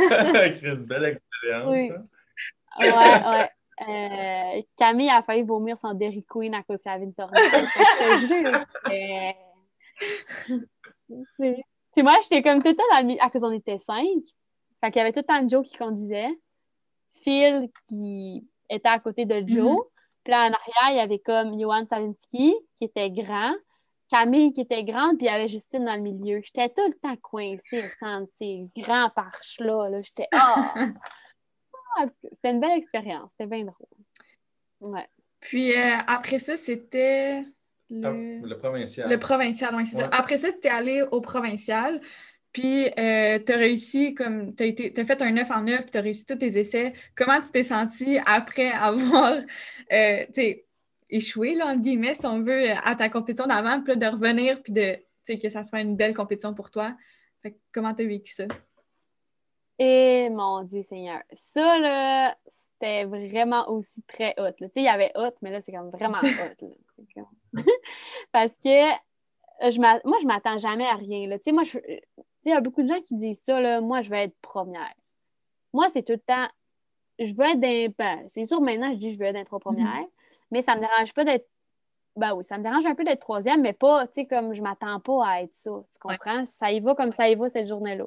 Chris, 0.59 0.79
belle 0.81 1.05
expérience. 1.07 1.69
Oui. 1.69 1.91
hein? 1.91 2.07
Ouais, 2.79 2.93
ouais. 2.93 3.51
Euh, 3.89 4.63
Camille 4.77 5.11
a 5.11 5.23
failli 5.23 5.43
vomir 5.43 5.77
son 5.77 5.93
Dairy 5.93 6.25
Queen 6.29 6.55
à 6.55 6.63
cause 6.63 6.83
qu'elle 6.83 6.93
avait 6.95 7.05
une 7.05 7.15
tornade. 7.15 7.43
Je 7.45 8.27
te 8.27 8.27
jure. 8.27 8.65
c'est- 8.87 9.37
moi, 12.03 12.17
j'étais 12.23 12.43
comme 12.43 12.63
tout 12.63 12.69
le 12.69 12.77
temps 12.77 12.83
dans 12.91 12.99
le 13.01 13.05
milieu, 13.05 13.23
à 13.23 13.31
cause 13.31 13.41
qu'on 13.43 13.53
était 13.53 13.79
cinq. 13.79 14.07
Fait 14.81 14.91
qu'il 14.91 14.97
y 15.01 15.03
avait 15.03 15.13
tout 15.13 15.21
le 15.21 15.25
temps 15.25 15.49
Joe 15.49 15.67
qui 15.67 15.77
conduisait, 15.77 16.29
Phil 17.13 17.71
qui 17.89 18.47
était 18.69 18.89
à 18.89 18.99
côté 18.99 19.25
de 19.25 19.43
Joe. 19.47 19.79
Puis 20.27 20.33
là, 20.33 20.41
en 20.49 20.53
arrière, 20.53 20.91
il 20.91 20.97
y 20.97 21.01
avait 21.01 21.21
comme 21.21 21.57
Johan 21.57 21.87
Salinski 21.89 22.53
qui 22.75 22.85
était 22.85 23.11
grand, 23.13 23.55
Camille 24.11 24.53
qui 24.53 24.63
était 24.63 24.83
grande, 24.83 25.19
puis 25.19 25.27
il 25.27 25.31
y 25.31 25.33
avait 25.33 25.47
Justine 25.47 25.85
dans 25.85 25.95
le 25.95 26.01
milieu. 26.01 26.41
J'étais 26.43 26.69
tout 26.69 26.85
le 26.85 26.95
temps 26.95 27.15
coincée 27.23 27.89
sans 28.01 28.27
ces 28.37 28.67
grands 28.77 29.09
parches-là. 29.11 29.89
Là. 29.89 30.03
J'étais 30.03 30.27
Ah! 30.33 30.75
Ah, 31.97 32.07
C'était 32.33 32.51
une 32.51 32.59
belle 32.59 32.77
expérience. 32.77 33.31
C'était 33.31 33.47
bien 33.47 33.65
drôle. 33.65 34.93
Ouais. 34.93 35.07
Puis 35.39 35.73
euh, 35.77 35.97
après 36.09 36.41
ça, 36.41 36.57
c'était 36.57 37.45
Ah, 37.45 37.53
le, 37.89 38.41
Le 38.49 38.59
provincial. 38.59 39.09
le 39.09 39.19
provincial. 39.21 39.75
ouais, 39.77 39.85
c'est 39.85 39.97
ça. 39.99 40.11
Après 40.13 40.39
ça, 40.39 40.51
tu 40.53 40.67
es 40.67 40.71
allé 40.71 41.03
au 41.03 41.21
provincial. 41.21 42.01
Puis 42.57 42.89
tu 42.97 43.03
as 43.53 43.57
réussi, 43.59 44.15
comme 44.15 44.55
tu 44.57 44.63
as, 44.65 45.05
fait 45.05 45.21
un 45.21 45.31
9 45.31 45.51
en 45.51 45.61
9, 45.61 45.83
puis 45.83 45.91
tu 45.91 45.99
as 45.99 46.01
réussi 46.01 46.25
tous 46.25 46.37
tes 46.37 46.59
essais. 46.59 46.95
Comment 47.15 47.39
tu 47.43 47.51
t'es 47.51 47.63
senti 47.63 48.19
après 48.25 48.71
avoir 48.73 49.35
euh, 49.93 50.25
échoué, 51.11 51.55
là, 51.55 51.67
entre 51.67 51.83
guillemets, 51.83 52.15
si 52.15 52.25
on 52.25 52.41
veut, 52.41 52.71
à 52.83 52.97
ta 52.97 53.11
compétition 53.11 53.47
d'avant, 53.47 53.83
puis 53.83 53.93
là, 53.95 54.11
de 54.11 54.17
revenir, 54.17 54.63
puis 54.63 54.73
de, 54.73 54.97
que 55.39 55.49
ça 55.51 55.65
soit 55.65 55.83
une 55.83 55.97
belle 55.97 56.15
compétition 56.15 56.55
pour 56.55 56.71
toi? 56.71 56.97
Fait 57.43 57.51
que 57.53 57.59
comment 57.75 57.93
tu 57.93 58.05
as 58.05 58.07
vécu 58.07 58.33
ça? 58.33 58.45
Et 59.79 60.31
mon 60.31 60.63
Dieu 60.63 60.83
Seigneur. 60.83 61.21
Ça, 61.35 61.79
là, 61.79 62.35
c'était 62.49 63.05
vraiment 63.05 63.69
aussi 63.69 64.03
très 64.05 64.33
hot. 64.39 64.45
là. 64.45 64.53
Tu 64.61 64.65
sais, 64.65 64.71
il 64.81 64.85
y 64.85 64.89
avait 64.89 65.13
hot, 65.15 65.35
mais 65.43 65.51
là, 65.51 65.61
c'est 65.61 65.73
comme 65.73 65.91
vraiment 65.91 66.21
hot. 66.23 66.25
là. 66.25 66.55
C'est 66.97 67.13
comme- 67.13 67.65
Parce 68.33 68.57
que 68.65 68.93
euh, 69.63 69.71
je 69.71 69.79
moi, 69.79 70.01
je 70.23 70.27
m'attends 70.27 70.57
jamais 70.57 70.87
à 70.87 70.95
rien. 70.95 71.29
là. 71.29 71.37
Tu 71.37 71.45
sais, 71.45 71.53
moi, 71.53 71.65
je... 71.65 71.77
il 72.47 72.51
y 72.51 72.55
a 72.55 72.61
beaucoup 72.61 72.83
de 72.83 72.89
gens 72.89 73.01
qui 73.01 73.17
disent 73.17 73.43
ça, 73.43 73.61
là, 73.61 73.81
moi, 73.81 74.03
je 74.03 74.11
vais 74.11 74.25
être 74.25 74.37
première. 74.41 74.95
Moi, 75.73 75.89
c'est 75.93 76.03
tout 76.03 76.13
le 76.13 76.19
temps, 76.19 76.49
je 77.19 77.35
veux 77.35 77.45
être 77.45 77.97
ben, 77.99 78.25
c'est 78.29 78.45
sûr, 78.45 78.61
maintenant, 78.61 78.93
je 78.93 78.99
dis 78.99 79.13
je 79.13 79.19
veux 79.19 79.27
être 79.27 79.35
dans 79.35 79.41
les 79.41 79.45
trois 79.45 79.61
premières, 79.61 80.07
mais 80.51 80.63
ça 80.63 80.77
me 80.77 80.81
dérange 80.81 81.13
pas 81.13 81.25
d'être 81.25 81.49
ben 82.17 82.35
oui, 82.35 82.45
ça 82.45 82.57
me 82.57 82.63
dérange 82.63 82.87
un 82.87 82.95
peu 82.95 83.05
d'être 83.05 83.21
troisième, 83.21 83.61
mais 83.61 83.75
pas, 83.75 84.07
tu 84.07 84.15
sais, 84.15 84.27
comme 84.27 84.55
je 84.55 84.63
m'attends 84.63 85.01
pas 85.01 85.27
à 85.27 85.43
être 85.43 85.55
ça. 85.55 85.71
Tu 85.93 85.99
comprends? 86.01 86.45
Ça 86.47 86.73
y 86.73 86.81
va 86.81 86.95
comme 86.95 87.13
ça 87.13 87.29
y 87.29 87.35
va 87.35 87.49
cette 87.51 87.67
journée-là. 87.67 88.07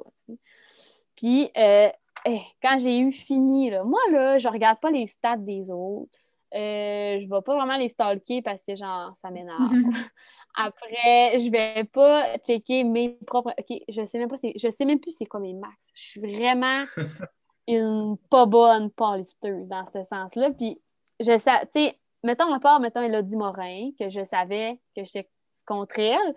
Puis, 1.14 1.48
euh, 1.56 1.88
eh, 2.26 2.40
quand 2.60 2.78
j'ai 2.78 2.98
eu 2.98 3.12
fini, 3.12 3.70
là, 3.70 3.84
moi, 3.84 4.00
là, 4.10 4.38
je 4.38 4.48
regarde 4.48 4.80
pas 4.80 4.90
les 4.90 5.06
stats 5.06 5.36
des 5.36 5.70
autres. 5.70 6.18
Euh, 6.52 7.20
je 7.20 7.28
vais 7.28 7.42
pas 7.42 7.54
vraiment 7.54 7.76
les 7.76 7.88
stalker 7.88 8.42
parce 8.42 8.64
que, 8.64 8.74
genre, 8.74 9.16
ça 9.16 9.30
m'énerve. 9.30 9.70
Après, 10.56 11.38
je 11.38 11.50
vais 11.50 11.84
pas 11.84 12.36
checker 12.38 12.84
mes 12.84 13.10
propres. 13.26 13.54
OK, 13.58 13.82
je 13.88 14.04
sais 14.04 14.18
même 14.18 14.28
pas, 14.28 14.36
c'est- 14.36 14.58
je 14.58 14.68
sais 14.70 14.84
même 14.84 15.00
plus 15.00 15.12
c'est 15.12 15.26
quoi 15.26 15.40
mes 15.40 15.54
max. 15.54 15.90
Je 15.94 16.02
suis 16.02 16.20
vraiment 16.20 16.84
une 17.68 18.16
pas 18.30 18.46
bonne 18.46 18.90
powerlifteuse 18.90 19.68
dans 19.68 19.86
ce 19.86 20.04
sens-là. 20.04 20.50
Puis, 20.50 20.80
je 21.20 21.38
sais, 21.38 21.60
tu 21.74 21.80
sais, 21.84 21.96
mettons 22.24 22.52
à 22.52 22.60
part, 22.60 22.80
mettons, 22.80 23.02
Elodie 23.02 23.36
Morin, 23.36 23.90
que 23.98 24.08
je 24.08 24.24
savais 24.24 24.78
que 24.96 25.04
j'étais 25.04 25.28
contre 25.66 25.98
elle. 25.98 26.34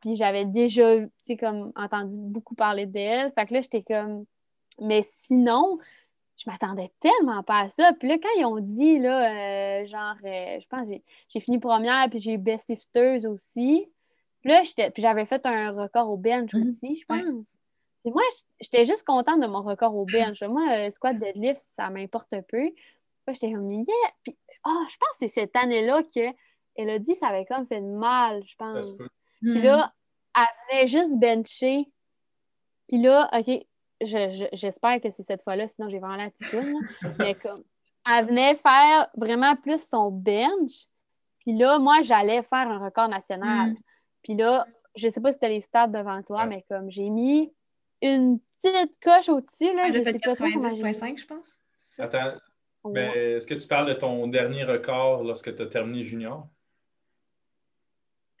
Puis 0.00 0.16
j'avais 0.16 0.44
déjà, 0.44 0.96
tu 0.98 1.10
sais, 1.22 1.36
comme 1.36 1.72
entendu 1.76 2.16
beaucoup 2.18 2.54
parler 2.54 2.86
d'elle. 2.86 3.32
Fait 3.32 3.46
que 3.46 3.54
là, 3.54 3.60
j'étais 3.60 3.82
comme. 3.82 4.24
Mais 4.80 5.06
sinon, 5.12 5.78
je 6.44 6.50
m'attendais 6.50 6.90
tellement 7.00 7.42
pas 7.42 7.60
à 7.60 7.68
ça. 7.68 7.92
Puis 7.98 8.08
là, 8.08 8.16
quand 8.20 8.28
ils 8.36 8.44
ont 8.44 8.58
dit, 8.58 8.98
là, 8.98 9.30
euh, 9.82 9.86
genre, 9.86 10.16
euh, 10.24 10.58
je 10.60 10.66
pense 10.66 10.88
que 10.88 10.94
j'ai- 10.94 11.04
j'ai 11.28 11.40
fini 11.40 11.58
première, 11.58 12.08
puis 12.10 12.18
j'ai 12.18 12.32
eu 12.32 12.38
best 12.38 12.68
lifteuse 12.68 13.26
aussi. 13.26 13.88
Puis 14.40 14.50
là, 14.50 14.62
j'étais, 14.64 14.90
puis 14.90 15.02
j'avais 15.02 15.24
fait 15.26 15.44
un 15.46 15.70
record 15.70 16.10
au 16.10 16.16
bench 16.16 16.52
Mhm. 16.54 16.62
aussi, 16.62 16.96
je 17.08 17.14
Ouais. 17.14 17.22
pense. 17.22 17.56
Et 18.04 18.10
moi, 18.10 18.22
j'étais 18.60 18.84
juste 18.84 19.04
contente 19.04 19.40
de 19.40 19.46
mon 19.46 19.62
record 19.62 19.94
au 19.94 20.04
bench. 20.04 20.42
Moi, 20.42 20.62
euh, 20.72 20.90
squat 20.90 21.16
deadlift, 21.16 21.64
ça 21.76 21.88
m'importe 21.90 22.32
un 22.32 22.42
peu. 22.42 22.70
Puis 22.70 22.74
là, 23.28 23.32
j'étais 23.34 23.52
comme, 23.52 23.70
yeah! 23.70 23.86
Puis, 24.24 24.36
ah, 24.64 24.82
je 24.90 24.96
pense 24.96 25.10
que 25.10 25.16
c'est 25.18 25.28
cette 25.28 25.54
année-là 25.54 26.02
qu'elle 26.12 26.90
a 26.90 26.98
dit 26.98 27.12
que 27.12 27.18
ça 27.18 27.28
avait 27.28 27.44
comme 27.44 27.64
fait 27.64 27.80
mal, 27.80 28.42
je 28.44 28.56
pense. 28.56 28.90
Hmm. 29.42 29.52
Puis 29.52 29.62
là, 29.62 29.92
elle 30.36 30.42
venait 30.76 30.86
juste 30.88 31.16
bencher. 31.20 31.88
Puis 32.88 33.00
là, 33.00 33.30
OK, 33.32 33.64
je- 34.06 34.36
je- 34.36 34.56
j'espère 34.56 35.00
que 35.00 35.10
c'est 35.10 35.22
cette 35.22 35.42
fois-là, 35.42 35.68
sinon 35.68 35.88
j'ai 35.88 35.98
vraiment 35.98 36.16
la 36.16 36.24
là. 36.26 36.62
Mais 37.18 37.34
comme, 37.34 37.62
elle 38.10 38.26
venait 38.26 38.54
faire 38.54 39.08
vraiment 39.16 39.56
plus 39.56 39.82
son 39.86 40.10
bench. 40.10 40.86
Puis 41.40 41.56
là, 41.56 41.78
moi, 41.78 42.02
j'allais 42.02 42.42
faire 42.42 42.68
un 42.68 42.78
record 42.84 43.08
national. 43.08 43.70
Mm. 43.70 43.76
Puis 44.22 44.34
là, 44.36 44.66
je 44.94 45.08
sais 45.08 45.20
pas 45.20 45.30
si 45.30 45.34
c'était 45.34 45.48
les 45.48 45.60
stats 45.60 45.86
devant 45.88 46.22
toi, 46.22 46.42
Ouais. 46.42 46.46
mais 46.46 46.64
comme 46.68 46.90
j'ai 46.90 47.08
mis 47.10 47.52
une 48.00 48.38
petite 48.62 48.94
coche 49.02 49.28
au-dessus, 49.28 49.74
là, 49.74 49.84
Elle 49.88 49.94
je 49.94 50.02
fait 50.02 50.12
sais 50.12 50.18
pas 50.18 50.34
trop 50.34 50.44
comment 50.44 50.68
j'ai 50.68 50.82
90,5, 50.82 51.18
je 51.18 51.26
pense. 51.26 51.58
Ça? 51.76 52.04
Attends, 52.04 52.34
Ouais. 52.84 52.92
mais 52.92 53.32
est-ce 53.32 53.46
que 53.46 53.54
tu 53.54 53.66
parles 53.66 53.88
de 53.88 53.94
ton 53.94 54.26
dernier 54.28 54.64
record 54.64 55.24
lorsque 55.24 55.54
tu 55.54 55.62
as 55.62 55.66
terminé 55.66 56.02
junior? 56.02 56.46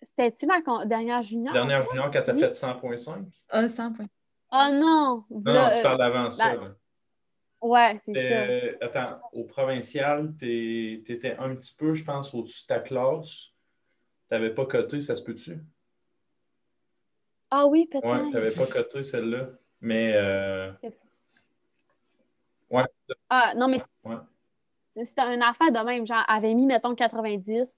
C'était-tu 0.02 0.46
ma 0.46 0.60
con- 0.62 0.84
dernière 0.84 1.22
junior? 1.22 1.52
Dernière 1.52 1.82
junior 1.88 2.10
quand 2.10 2.22
tu 2.22 2.30
as 2.30 2.34
Oui. 2.34 2.40
fait 2.40 2.52
100.5? 2.54 3.24
Ah, 3.48 3.68
100 3.68 3.92
points. 3.92 4.06
Oh 4.52 4.68
non! 4.72 5.24
Non, 5.30 5.40
non, 5.54 5.68
tu 5.72 5.78
euh, 5.78 5.82
parles 5.82 5.98
d'avant 5.98 6.30
ça. 6.30 6.54
la-. 6.56 6.74
Ouais, 7.62 7.98
c'est 8.02 8.12
ça. 8.14 8.20
Euh, 8.20 8.76
attends, 8.80 9.20
au 9.32 9.44
provincial, 9.44 10.34
tu 10.38 11.02
étais 11.06 11.36
un 11.38 11.54
petit 11.54 11.74
peu, 11.76 11.94
je 11.94 12.04
pense, 12.04 12.34
au-dessus 12.34 12.62
de 12.64 12.66
ta 12.66 12.80
classe. 12.80 13.46
Tu 14.28 14.34
n'avais 14.34 14.52
pas 14.52 14.66
coté, 14.66 15.00
ça 15.00 15.14
se 15.16 15.22
peut-tu? 15.22 15.58
Ah 17.50 17.66
oui, 17.66 17.86
peut-être. 17.90 18.06
Ouais, 18.06 18.28
tu 18.28 18.34
n'avais 18.34 18.50
pas 18.50 18.66
coté 18.66 19.04
celle-là. 19.04 19.48
Mais 19.80 20.14
euh, 20.14 20.70
C'est- 20.72 20.98
Ouais. 22.70 22.84
Ah, 23.28 23.52
non, 23.56 23.68
mais 23.68 23.82
Ouais. 24.04 24.16
c'était 24.92 25.34
une 25.34 25.42
affaire 25.42 25.70
de 25.70 25.78
même. 25.84 26.06
Genre, 26.06 26.24
avait 26.26 26.54
mis, 26.54 26.64
mettons, 26.66 26.94
90, 26.94 27.76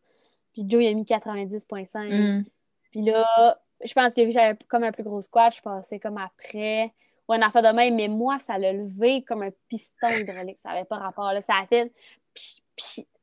puis 0.53 0.65
Joe, 0.69 0.83
il 0.83 0.89
a 0.89 0.95
mis 0.95 1.05
90,5. 1.05 2.11
Hmm. 2.13 2.45
Puis 2.93 3.03
là, 3.03 3.61
je 3.83 3.93
pense 3.93 4.15
que 4.15 4.21
vu 4.21 4.29
que 4.29 4.33
j'avais 4.33 4.57
comme 4.69 4.85
un 4.85 4.93
plus 4.93 5.03
gros 5.03 5.21
squat, 5.21 5.55
je 5.55 5.63
passais 5.63 5.99
comme 5.99 6.19
après. 6.19 6.93
Ou 7.29 7.35
une 7.35 7.43
affaire 7.43 7.63
de 7.63 7.75
même, 7.75 7.95
mais 7.95 8.09
moi, 8.09 8.39
ça 8.39 8.59
l'a 8.59 8.73
levé 8.73 9.25
comme 9.27 9.43
un 9.43 9.51
piston 9.69 10.09
hydraulique. 10.09 10.61
Ça 10.61 10.71
n'avait 10.71 10.85
pas 10.85 10.99
rapport. 10.99 11.33
Là. 11.33 11.41
Ça 11.41 11.55
a 11.63 11.67
fait. 11.67 11.91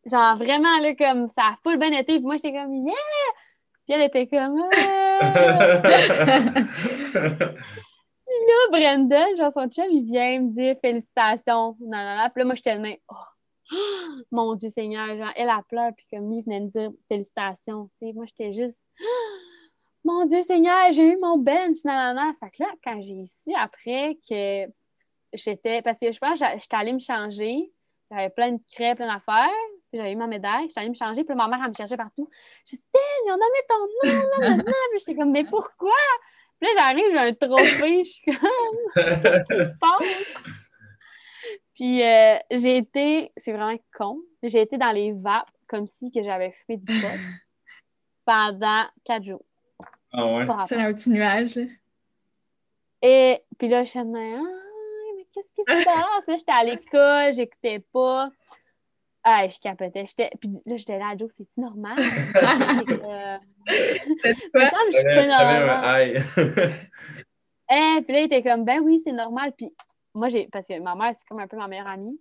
genre, 0.05 0.37
vraiment, 0.37 0.79
là, 0.79 0.95
comme 0.95 1.27
ça 1.29 1.43
a 1.43 1.57
full 1.61 1.77
bien 1.77 1.91
été. 1.91 2.15
Puis 2.15 2.21
moi, 2.21 2.37
j'étais 2.37 2.53
comme, 2.53 2.73
yeah! 2.73 2.95
Puis 3.85 3.93
elle 3.93 4.01
était 4.01 4.27
comme, 4.27 4.59
Ah! 4.73 5.81
là, 8.47 8.69
Brandon, 8.71 9.37
genre 9.37 9.51
son 9.51 9.67
chum, 9.69 9.85
il 9.91 10.05
vient 10.05 10.41
me 10.41 10.49
dire 10.49 10.75
félicitations. 10.81 11.77
Non, 11.79 11.97
non, 11.97 12.17
non. 12.17 12.29
Puis 12.33 12.41
là, 12.41 12.45
moi, 12.45 12.55
j'étais 12.55 12.75
le 12.75 12.81
même. 12.81 12.97
Oh, 13.09 13.15
mon 14.31 14.55
Dieu 14.55 14.69
Seigneur, 14.69 15.07
genre, 15.17 15.31
elle 15.35 15.49
a 15.49 15.61
pleuré, 15.67 15.91
puis 15.95 16.05
comme 16.11 16.31
lui 16.31 16.41
venait 16.41 16.61
me 16.61 16.67
dire 16.67 16.91
félicitations. 17.07 17.89
Tu 17.99 18.07
sais, 18.07 18.13
moi, 18.13 18.25
j'étais 18.25 18.51
juste, 18.51 18.85
mon 20.03 20.25
Dieu 20.25 20.41
Seigneur, 20.41 20.91
j'ai 20.91 21.13
eu 21.13 21.17
mon 21.17 21.37
bench, 21.37 21.83
nanana. 21.85 22.33
Fait 22.39 22.49
que 22.49 22.63
là, 22.63 22.69
quand 22.83 23.01
j'ai 23.01 23.25
su 23.25 23.53
après 23.55 24.17
que 24.27 24.67
j'étais, 25.33 25.81
parce 25.81 25.99
que 25.99 26.11
je 26.11 26.19
pense 26.19 26.39
que 26.39 26.45
j'étais 26.59 26.75
allée 26.75 26.93
me 26.93 26.99
changer, 26.99 27.71
j'avais 28.09 28.29
plein 28.29 28.51
de 28.53 28.61
crêpes, 28.73 28.97
plein 28.97 29.13
d'affaires, 29.13 29.49
puis 29.89 29.99
j'avais 29.99 30.13
eu 30.13 30.15
ma 30.15 30.27
médaille, 30.27 30.67
j'étais 30.67 30.79
allée 30.79 30.89
me 30.89 30.95
changer, 30.95 31.23
puis 31.23 31.35
ma 31.35 31.47
mère, 31.47 31.59
elle 31.63 31.69
me 31.69 31.75
cherchait 31.75 31.97
partout. 31.97 32.29
Je 32.65 32.75
dis, 32.75 32.83
on 33.27 33.33
a 33.33 33.37
mis 33.37 33.41
ton 33.69 33.79
nom, 33.79 34.29
nanana. 34.39 34.63
puis 34.63 34.99
j'étais 34.99 35.15
comme, 35.15 35.31
mais 35.31 35.45
pourquoi? 35.45 35.91
Puis 36.59 36.69
là, 36.69 36.81
j'arrive, 36.81 37.11
j'ai 37.11 37.17
un 37.17 37.33
trophée, 37.33 38.03
je 38.03 38.09
suis 38.09 38.31
comme, 38.31 39.21
qu'est-ce 39.21 39.53
qui 39.53 39.65
se 39.65 39.77
passe? 39.79 40.43
Puis 41.75 42.03
euh, 42.03 42.37
j'ai 42.51 42.77
été, 42.77 43.31
c'est 43.37 43.53
vraiment 43.53 43.77
con, 43.97 44.19
j'ai 44.43 44.61
été 44.61 44.77
dans 44.77 44.91
les 44.91 45.13
vapes 45.13 45.49
comme 45.67 45.87
si 45.87 46.11
que 46.11 46.21
j'avais 46.21 46.51
fumé 46.51 46.77
du 46.77 46.85
pot 46.85 47.07
pendant 48.25 48.85
quatre 49.03 49.23
jours. 49.23 49.43
Ah 50.13 50.25
ouais? 50.27 50.45
C'est 50.65 50.75
un 50.75 50.93
petit 50.93 51.09
nuage. 51.09 51.55
là. 51.55 51.63
Et 53.01 53.43
puis 53.57 53.67
là, 53.67 53.83
je 53.83 53.89
suis 53.89 53.99
ah, 53.99 54.03
mais 54.03 55.25
qu'est-ce 55.33 55.53
qui 55.53 55.61
se 55.61 55.65
passe? 55.85 56.27
Là, 56.27 56.35
j'étais 56.37 56.51
à 56.51 56.63
l'école, 56.63 57.33
j'écoutais 57.33 57.79
pas. 57.79 58.29
Ah, 59.23 59.47
je 59.47 59.59
capotais. 59.59 60.05
J'étais... 60.05 60.29
Puis 60.39 60.49
là, 60.65 60.77
j'étais 60.77 60.97
là, 60.97 61.15
Joe, 61.17 61.31
c'est 61.37 61.47
normal? 61.57 61.97
euh... 61.99 63.37
Me 63.67 64.51
quoi? 64.51 64.69
semble 64.69 64.89
que 64.89 64.91
je 64.91 64.97
suis 64.97 65.03
pas 65.03 65.27
normale. 65.27 65.85
aïe. 65.85 66.23
Eh, 67.73 68.01
puis 68.01 68.13
là, 68.13 68.19
il 68.19 68.25
était 68.25 68.43
comme, 68.43 68.65
ben 68.65 68.81
oui, 68.81 68.99
c'est 69.03 69.13
normal. 69.13 69.53
Puis 69.57 69.73
moi, 70.13 70.27
j'ai, 70.27 70.47
parce 70.51 70.67
que 70.67 70.77
ma 70.79 70.93
mère, 70.95 71.13
c'est 71.15 71.25
comme 71.27 71.39
un 71.39 71.47
peu 71.47 71.55
ma 71.55 71.67
meilleure 71.67 71.89
amie. 71.89 72.19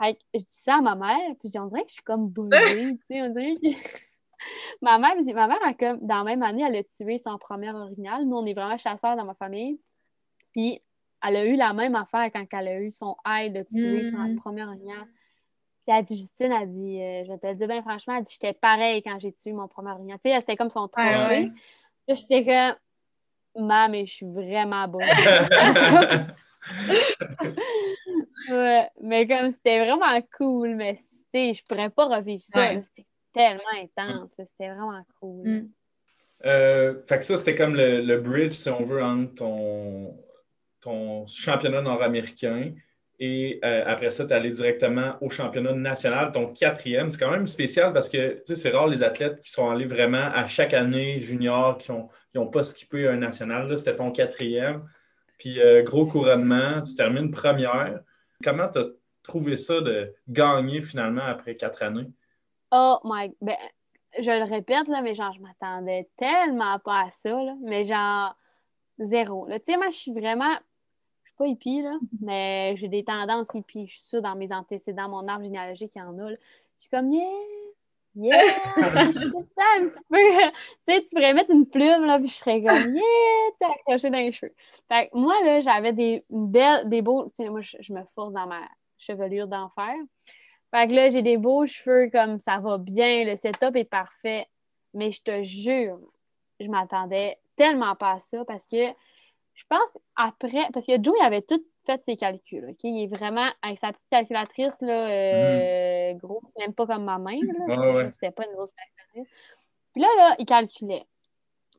Fait 0.00 0.14
que 0.14 0.20
je 0.34 0.40
dis 0.40 0.46
ça 0.48 0.76
à 0.76 0.80
ma 0.80 0.94
mère, 0.94 1.34
puis 1.40 1.50
on 1.58 1.66
dirait 1.66 1.82
que 1.82 1.88
je 1.88 1.94
suis 1.94 2.02
comme 2.02 2.28
buzzée, 2.28 2.96
tu 2.96 3.00
sais, 3.10 3.22
on 3.22 3.28
dirait 3.30 3.56
que... 3.56 3.68
ma 4.82 4.98
mère, 4.98 5.14
ma 5.34 5.46
mère, 5.48 5.58
a 5.64 5.74
comme, 5.74 5.98
dans 6.00 6.18
la 6.18 6.24
même 6.24 6.42
année, 6.42 6.64
elle 6.66 6.76
a 6.76 6.84
tué 6.84 7.18
son 7.18 7.38
premier 7.38 7.70
orignal. 7.70 8.24
Nous, 8.24 8.36
on 8.36 8.46
est 8.46 8.54
vraiment 8.54 8.76
chasseurs 8.78 9.16
dans 9.16 9.24
ma 9.24 9.34
famille. 9.34 9.80
Puis 10.52 10.80
elle 11.26 11.36
a 11.36 11.44
eu 11.46 11.56
la 11.56 11.72
même 11.72 11.94
affaire 11.94 12.30
quand 12.32 12.44
elle 12.52 12.68
a 12.68 12.80
eu 12.80 12.90
son 12.90 13.16
aïe 13.24 13.50
de 13.50 13.62
tuer 13.62 14.10
son 14.10 14.18
Mhm. 14.18 14.36
premier 14.36 14.64
orignal. 14.64 15.04
Puis 15.82 15.88
elle 15.92 15.94
a 15.96 16.02
dit, 16.02 16.16
Justine, 16.16 16.52
elle 16.52 16.62
a 16.62 16.66
dit, 16.66 17.02
euh, 17.02 17.24
je 17.24 17.32
vais 17.32 17.38
te 17.38 17.46
le 17.46 17.54
dire 17.54 17.68
bien 17.68 17.82
franchement, 17.82 18.16
elle 18.16 18.24
dit, 18.24 18.32
j'étais 18.32 18.52
pareil 18.52 19.02
quand 19.02 19.18
j'ai 19.20 19.32
tué 19.32 19.52
mon 19.52 19.68
premier 19.68 19.90
orignal. 19.92 20.18
Tu 20.22 20.30
sais, 20.30 20.40
c'était 20.40 20.56
comme 20.56 20.70
son 20.70 20.88
trophée. 20.88 21.08
Ouais, 21.08 21.26
ouais. 21.26 21.52
Là, 22.08 22.14
j'étais 22.14 22.44
comme, 22.44 23.66
maman, 23.66 23.88
mais 23.90 24.06
je 24.06 24.12
suis 24.14 24.26
vraiment 24.26 24.86
bonne. 24.88 25.02
Ouais, 28.50 28.88
mais 29.00 29.26
comme 29.26 29.50
c'était 29.50 29.84
vraiment 29.84 30.20
cool, 30.36 30.74
mais 30.76 30.94
tu 30.96 31.02
sais, 31.34 31.54
je 31.54 31.64
pourrais 31.64 31.90
pas 31.90 32.06
revivre 32.06 32.42
ça. 32.42 32.60
Ouais. 32.60 32.74
là, 32.74 32.82
C'était 32.82 33.06
tellement 33.36 33.62
intense. 33.82 34.38
là, 34.38 34.46
C'était 34.46 34.68
vraiment 34.68 35.04
cool. 35.20 35.48
Mm. 35.48 35.70
Euh, 36.44 36.94
fait 37.06 37.18
que 37.18 37.24
ça, 37.24 37.36
c'était 37.36 37.54
comme 37.54 37.74
le, 37.74 38.00
le 38.00 38.20
bridge, 38.20 38.52
si 38.52 38.68
on 38.68 38.82
veut, 38.82 39.02
entre 39.02 39.34
ton, 39.34 40.16
ton 40.80 41.26
championnat 41.26 41.82
nord-américain 41.82 42.72
et 43.18 43.60
euh, 43.64 43.82
après 43.86 44.10
ça, 44.10 44.26
tu 44.26 44.32
es 44.32 44.36
allé 44.36 44.50
directement 44.50 45.16
au 45.22 45.30
championnat 45.30 45.72
national, 45.72 46.32
ton 46.32 46.52
quatrième. 46.52 47.10
C'est 47.10 47.18
quand 47.18 47.30
même 47.30 47.46
spécial 47.46 47.92
parce 47.92 48.08
que 48.08 48.34
tu 48.34 48.40
sais, 48.44 48.56
c'est 48.56 48.70
rare 48.70 48.88
les 48.88 49.02
athlètes 49.02 49.40
qui 49.40 49.50
sont 49.50 49.70
allés 49.70 49.86
vraiment 49.86 50.30
à 50.34 50.46
chaque 50.46 50.74
année 50.74 51.20
junior 51.20 51.78
qui 51.78 51.92
n'ont 51.92 52.08
qui 52.30 52.38
ont 52.38 52.46
pas 52.46 52.62
skippé 52.62 53.08
un 53.08 53.16
national. 53.16 53.68
Là, 53.68 53.76
c'était 53.76 53.96
ton 53.96 54.10
quatrième. 54.10 54.82
Puis 55.38 55.60
euh, 55.60 55.82
gros 55.82 56.06
couronnement, 56.06 56.82
tu 56.82 56.94
termines 56.94 57.30
première. 57.30 58.00
Comment 58.44 58.68
tu 58.68 58.78
as 58.80 58.86
trouvé 59.22 59.56
ça 59.56 59.80
de 59.80 60.12
gagner 60.28 60.82
finalement 60.82 61.24
après 61.24 61.56
quatre 61.56 61.82
années? 61.82 62.08
Oh 62.72 62.98
my... 63.04 63.34
Ben, 63.40 63.56
je 64.18 64.30
le 64.30 64.44
répète, 64.44 64.88
là, 64.88 65.02
mais 65.02 65.14
genre, 65.14 65.32
je 65.32 65.40
m'attendais 65.40 66.08
tellement 66.16 66.78
pas 66.78 67.02
à 67.02 67.10
ça, 67.10 67.42
là, 67.42 67.54
mais 67.62 67.84
genre, 67.84 68.34
zéro. 68.98 69.46
Tu 69.50 69.72
sais, 69.72 69.76
moi, 69.76 69.90
je 69.90 69.96
suis 69.96 70.12
vraiment... 70.12 70.52
Je 71.24 71.30
suis 71.30 71.36
pas 71.36 71.46
hippie, 71.46 71.82
là, 71.82 71.98
mais 72.20 72.74
j'ai 72.76 72.88
des 72.88 73.04
tendances 73.04 73.52
hippies. 73.54 73.86
Je 73.86 73.92
suis 73.92 74.02
sûre, 74.02 74.22
dans 74.22 74.34
mes 74.34 74.52
antécédents, 74.52 75.08
mon 75.08 75.28
arbre 75.28 75.44
généalogique, 75.44 75.92
il 75.94 75.98
y 75.98 76.02
en 76.02 76.18
a. 76.18 76.30
là. 76.30 76.36
Je 76.76 76.82
suis 76.82 76.90
comme, 76.90 77.12
yeah! 77.12 77.24
Yeah! 78.14 78.42
je 79.12 79.18
suis 79.18 79.30
tout 79.30 79.42
temps 79.42 79.62
un 79.78 79.88
petit 79.88 80.04
peu... 80.08 80.16
tu 80.88 80.94
sais, 80.94 81.02
tu 81.02 81.14
pourrais 81.14 81.34
mettre 81.34 81.50
une 81.50 81.66
plume, 81.66 82.04
là, 82.04 82.18
puis 82.18 82.28
je 82.28 82.34
serais 82.34 82.62
comme, 82.62 82.94
yeah! 82.94 83.02
Tu 83.50 83.58
sais, 83.58 83.64
accrochée 83.64 84.10
dans 84.10 84.18
les 84.18 84.32
cheveux. 84.32 84.54
Fait 84.88 85.08
que 85.08 85.16
moi, 85.16 85.34
là, 85.44 85.60
j'avais 85.60 85.92
des 85.92 86.24
belles, 86.30 86.88
des 86.88 87.02
beaux... 87.02 87.26
Tu 87.26 87.36
sais, 87.36 87.50
moi, 87.50 87.60
je, 87.60 87.76
je 87.80 87.92
me 87.92 88.02
force 88.14 88.32
dans 88.32 88.46
ma 88.46 88.62
chevelure 88.96 89.46
d'enfer. 89.46 89.94
Fait 90.74 90.86
que 90.88 90.94
là, 90.94 91.08
j'ai 91.08 91.22
des 91.22 91.36
beaux 91.38 91.64
cheveux, 91.66 92.10
comme 92.10 92.38
ça 92.40 92.58
va 92.58 92.78
bien, 92.78 93.24
le 93.24 93.36
setup 93.36 93.76
est 93.76 93.84
parfait. 93.84 94.46
Mais 94.94 95.10
je 95.12 95.22
te 95.22 95.42
jure, 95.42 95.98
je 96.60 96.66
m'attendais 96.68 97.38
tellement 97.54 97.94
pas 97.96 98.12
à 98.12 98.18
ça 98.20 98.44
parce 98.46 98.64
que 98.66 98.86
je 99.54 99.64
pense 99.68 99.98
après, 100.16 100.68
parce 100.72 100.86
que 100.86 100.92
Joe, 101.02 101.14
il 101.20 101.24
avait 101.24 101.42
tout 101.42 101.62
fait 101.86 102.02
ses 102.04 102.16
calculs. 102.16 102.66
OK? 102.70 102.78
Il 102.84 103.04
est 103.04 103.06
vraiment 103.06 103.48
avec 103.62 103.78
sa 103.78 103.92
petite 103.92 104.08
calculatrice, 104.10 104.80
là, 104.82 105.08
euh, 105.08 106.14
grosse, 106.14 106.52
même 106.58 106.74
pas 106.74 106.86
comme 106.86 107.04
ma 107.04 107.18
main. 107.18 107.38
Là. 107.42 107.52
Je 107.68 107.74
te 107.74 107.78
Ouais, 107.78 107.84
jure 107.84 107.94
ouais. 107.94 108.04
que 108.06 108.10
c'était 108.10 108.30
pas 108.32 108.44
une 108.46 108.52
grosse 108.54 108.72
calculatrice. 108.72 109.34
Puis 109.92 110.02
là, 110.02 110.08
là, 110.18 110.36
il 110.38 110.44
calculait. 110.46 111.04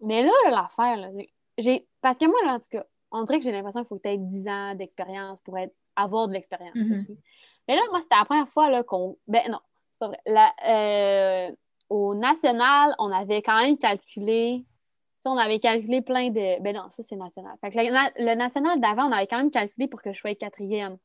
Mais 0.01 0.23
là, 0.23 0.31
l'affaire, 0.49 0.97
là, 0.97 1.09
j'ai. 1.57 1.87
Parce 2.01 2.17
que 2.17 2.25
moi, 2.25 2.37
là, 2.45 2.53
en 2.55 2.59
tout 2.59 2.69
cas, 2.71 2.85
on 3.11 3.23
dirait 3.23 3.39
que 3.39 3.43
j'ai 3.43 3.51
l'impression 3.51 3.81
qu'il 3.81 3.87
faut 3.89 3.97
que 3.97 4.03
tu 4.03 4.09
aies 4.09 4.17
10 4.17 4.47
ans 4.47 4.75
d'expérience 4.75 5.41
pour 5.41 5.57
être... 5.57 5.73
avoir 5.95 6.27
de 6.27 6.33
l'expérience. 6.33 6.75
Mhm. 6.75 6.99
OK? 7.09 7.17
Mais 7.67 7.75
là, 7.75 7.81
moi, 7.91 7.99
c'était 8.01 8.15
la 8.17 8.25
première 8.25 8.49
fois 8.49 8.69
là, 8.69 8.83
qu'on. 8.83 9.17
Ben 9.27 9.49
non, 9.51 9.59
c'est 9.91 9.99
pas 9.99 10.07
vrai. 10.07 10.21
La- 10.25 10.53
euh, 10.67 11.51
au 11.89 12.15
national, 12.15 12.95
on 12.99 13.11
avait 13.11 13.41
quand 13.41 13.57
même 13.57 13.77
calculé. 13.77 14.63
On 15.25 15.37
avait 15.37 15.59
calculé 15.59 16.01
plein 16.01 16.29
de. 16.29 16.61
Ben 16.61 16.73
non, 16.75 16.89
ça, 16.89 17.03
c'est 17.03 17.17
national. 17.17 17.53
Fait 17.59 17.69
que 17.69 17.77
le, 17.79 17.91
na- 17.91 18.11
le 18.17 18.35
national 18.35 18.79
d'avant, 18.79 19.07
on 19.09 19.11
avait 19.11 19.27
quand 19.27 19.37
même 19.37 19.51
calculé 19.51 19.87
pour 19.87 20.01
que 20.01 20.13
je 20.13 20.19
sois 20.19 20.35
quatrième. 20.35 20.97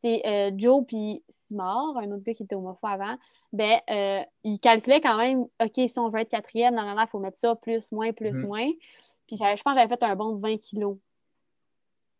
C'est 0.00 0.22
euh, 0.26 0.50
Joe 0.56 0.84
puis 0.86 1.22
Simard, 1.28 1.96
un 1.98 2.10
autre 2.12 2.22
gars 2.22 2.32
qui 2.32 2.44
était 2.44 2.54
au 2.54 2.66
avant, 2.82 3.16
ben, 3.52 3.80
euh, 3.90 4.22
il 4.44 4.60
calculait 4.60 5.00
quand 5.00 5.16
même, 5.18 5.40
OK, 5.60 5.72
si 5.88 5.98
on 5.98 6.08
veut 6.08 6.20
être 6.20 6.30
quatrième, 6.30 6.76
non, 6.76 6.82
non, 6.82 6.94
non, 6.94 7.02
il 7.02 7.08
faut 7.08 7.18
mettre 7.18 7.38
ça, 7.38 7.56
plus, 7.56 7.90
moins, 7.92 8.12
plus, 8.12 8.38
Mhm. 8.40 8.46
moins. 8.46 8.70
Puis 9.26 9.36
je 9.36 9.42
pense 9.42 9.74
que 9.74 9.74
j'avais 9.74 9.88
fait 9.88 10.02
un 10.04 10.14
bon 10.16 10.36
de 10.36 10.40
20 10.40 10.56
kilos. 10.56 10.96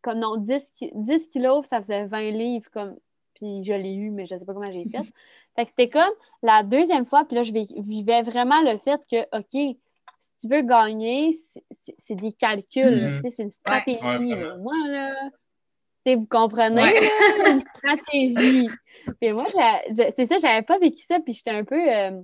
Comme 0.02 0.18
non, 0.18 0.36
10, 0.36 0.70
ki- 0.72 0.90
10 0.94 1.28
kilos, 1.28 1.66
ça 1.66 1.78
faisait 1.78 2.04
20 2.06 2.30
livres, 2.30 2.68
comme. 2.72 2.96
Puis 3.38 3.62
je 3.62 3.72
l'ai 3.72 3.94
eu, 3.94 4.10
mais 4.10 4.26
je 4.26 4.34
ne 4.34 4.38
sais 4.40 4.44
pas 4.44 4.52
comment 4.52 4.70
j'ai 4.70 4.84
fait. 4.86 4.98
fait 5.56 5.64
que 5.64 5.70
c'était 5.70 5.88
comme 5.88 6.10
la 6.42 6.62
deuxième 6.62 7.06
fois, 7.06 7.24
puis 7.24 7.36
là, 7.36 7.42
je 7.42 7.52
vi- 7.52 7.82
vivais 7.82 8.22
vraiment 8.22 8.60
le 8.62 8.78
fait 8.78 9.00
que, 9.10 9.22
OK, 9.36 9.76
si 10.18 10.30
tu 10.40 10.48
veux 10.48 10.62
gagner, 10.62 11.32
c'est- 11.70 12.14
des 12.16 12.32
calculs, 12.32 13.12
Mhm. 13.14 13.20
sais, 13.20 13.30
c'est 13.30 13.42
une 13.44 13.50
stratégie. 13.50 14.34
Ouais, 14.34 14.40
là. 14.40 14.56
Moi, 14.58 14.74
là, 14.88 15.14
tu 16.04 16.12
sais, 16.12 16.14
vous 16.16 16.26
comprenez, 16.26 16.82
Ouais. 16.82 17.00
là, 17.38 17.50
une 17.54 17.62
stratégie. 17.76 18.68
Puis 19.20 19.32
moi, 19.32 19.46
c'est 19.94 20.26
ça, 20.26 20.38
j'avais 20.38 20.62
pas 20.62 20.78
vécu 20.78 21.02
ça, 21.04 21.20
puis 21.20 21.34
j'étais 21.34 21.50
un 21.52 21.64
peu, 21.64 21.80
euh, 21.92 22.20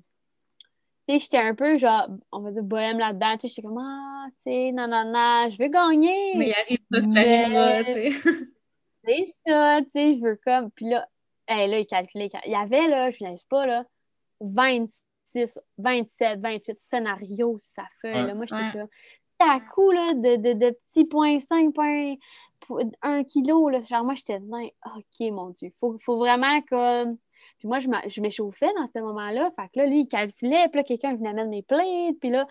tu 1.06 1.14
sais, 1.14 1.20
j'étais 1.20 1.38
un 1.38 1.54
peu, 1.54 1.76
genre, 1.78 2.08
on 2.32 2.40
va 2.40 2.50
dire, 2.50 2.62
bohème 2.62 2.98
là-dedans, 2.98 3.34
tu 3.34 3.42
sais, 3.42 3.48
j'étais 3.48 3.62
comme, 3.62 3.78
ah, 3.78 4.26
tu 4.38 4.50
sais, 4.50 4.72
non, 4.72 4.88
non, 4.88 5.04
non, 5.04 5.48
je 5.50 5.58
veux 5.62 5.68
gagner. 5.68 6.36
Mais 6.36 6.48
il 6.48 6.54
arrive 6.54 6.78
pas 6.90 7.00
ce 7.00 7.08
qui 7.08 7.18
arrivera, 7.18 7.84
tu 7.84 7.92
sais. 7.92 8.08
C'est 9.06 9.26
ça, 9.46 9.80
tu 9.82 9.90
sais, 9.90 10.14
je 10.14 10.20
veux 10.20 10.38
comme. 10.44 10.70
Puis 10.70 10.88
là, 10.88 11.08
hey, 11.48 11.68
là, 11.70 11.78
il 11.78 11.86
calculait. 11.86 12.30
Il 12.46 12.52
y 12.52 12.54
avait, 12.54 12.88
là, 12.88 13.10
je 13.10 13.24
ne 13.24 13.36
sais 13.36 13.44
pas, 13.48 13.66
là, 13.66 13.84
26, 14.40 15.58
27, 15.78 16.40
28 16.40 16.78
scénarios 16.78 17.58
sur 17.58 17.82
sa 17.82 17.84
feuille. 18.00 18.14
Ouais. 18.14 18.26
Là. 18.26 18.34
Moi, 18.34 18.46
j'étais 18.46 18.62
Ouais. 18.62 18.72
là. 18.74 18.86
À 19.40 19.60
coup, 19.60 19.90
là, 19.90 20.14
de, 20.14 20.36
de, 20.36 20.52
de 20.54 20.70
petits 20.88 21.04
points 21.04 21.38
5, 21.38 21.74
points 21.74 22.14
1 23.02 23.24
kilo, 23.24 23.68
là. 23.68 23.80
Genre, 23.80 24.04
moi, 24.04 24.14
j'étais 24.14 24.40
dedans. 24.40 24.64
OK, 24.96 25.30
mon 25.32 25.50
Dieu. 25.50 25.70
Faut, 25.80 25.98
faut 26.00 26.16
vraiment 26.16 26.60
comme. 26.62 27.16
Puis 27.58 27.68
moi, 27.68 27.78
je 27.78 28.20
m'échauffais 28.20 28.72
dans 28.76 28.88
ce 28.94 29.00
moment-là. 29.00 29.50
Fait 29.56 29.68
que 29.68 29.80
là, 29.80 29.86
lui, 29.86 30.00
il 30.00 30.08
calculait. 30.08 30.68
Puis 30.68 30.78
là, 30.78 30.84
quelqu'un 30.84 31.14
venait 31.14 31.32
mettre 31.32 31.50
mes 31.50 31.62
plates. 31.62 32.18
Puis 32.20 32.30
là, 32.30 32.46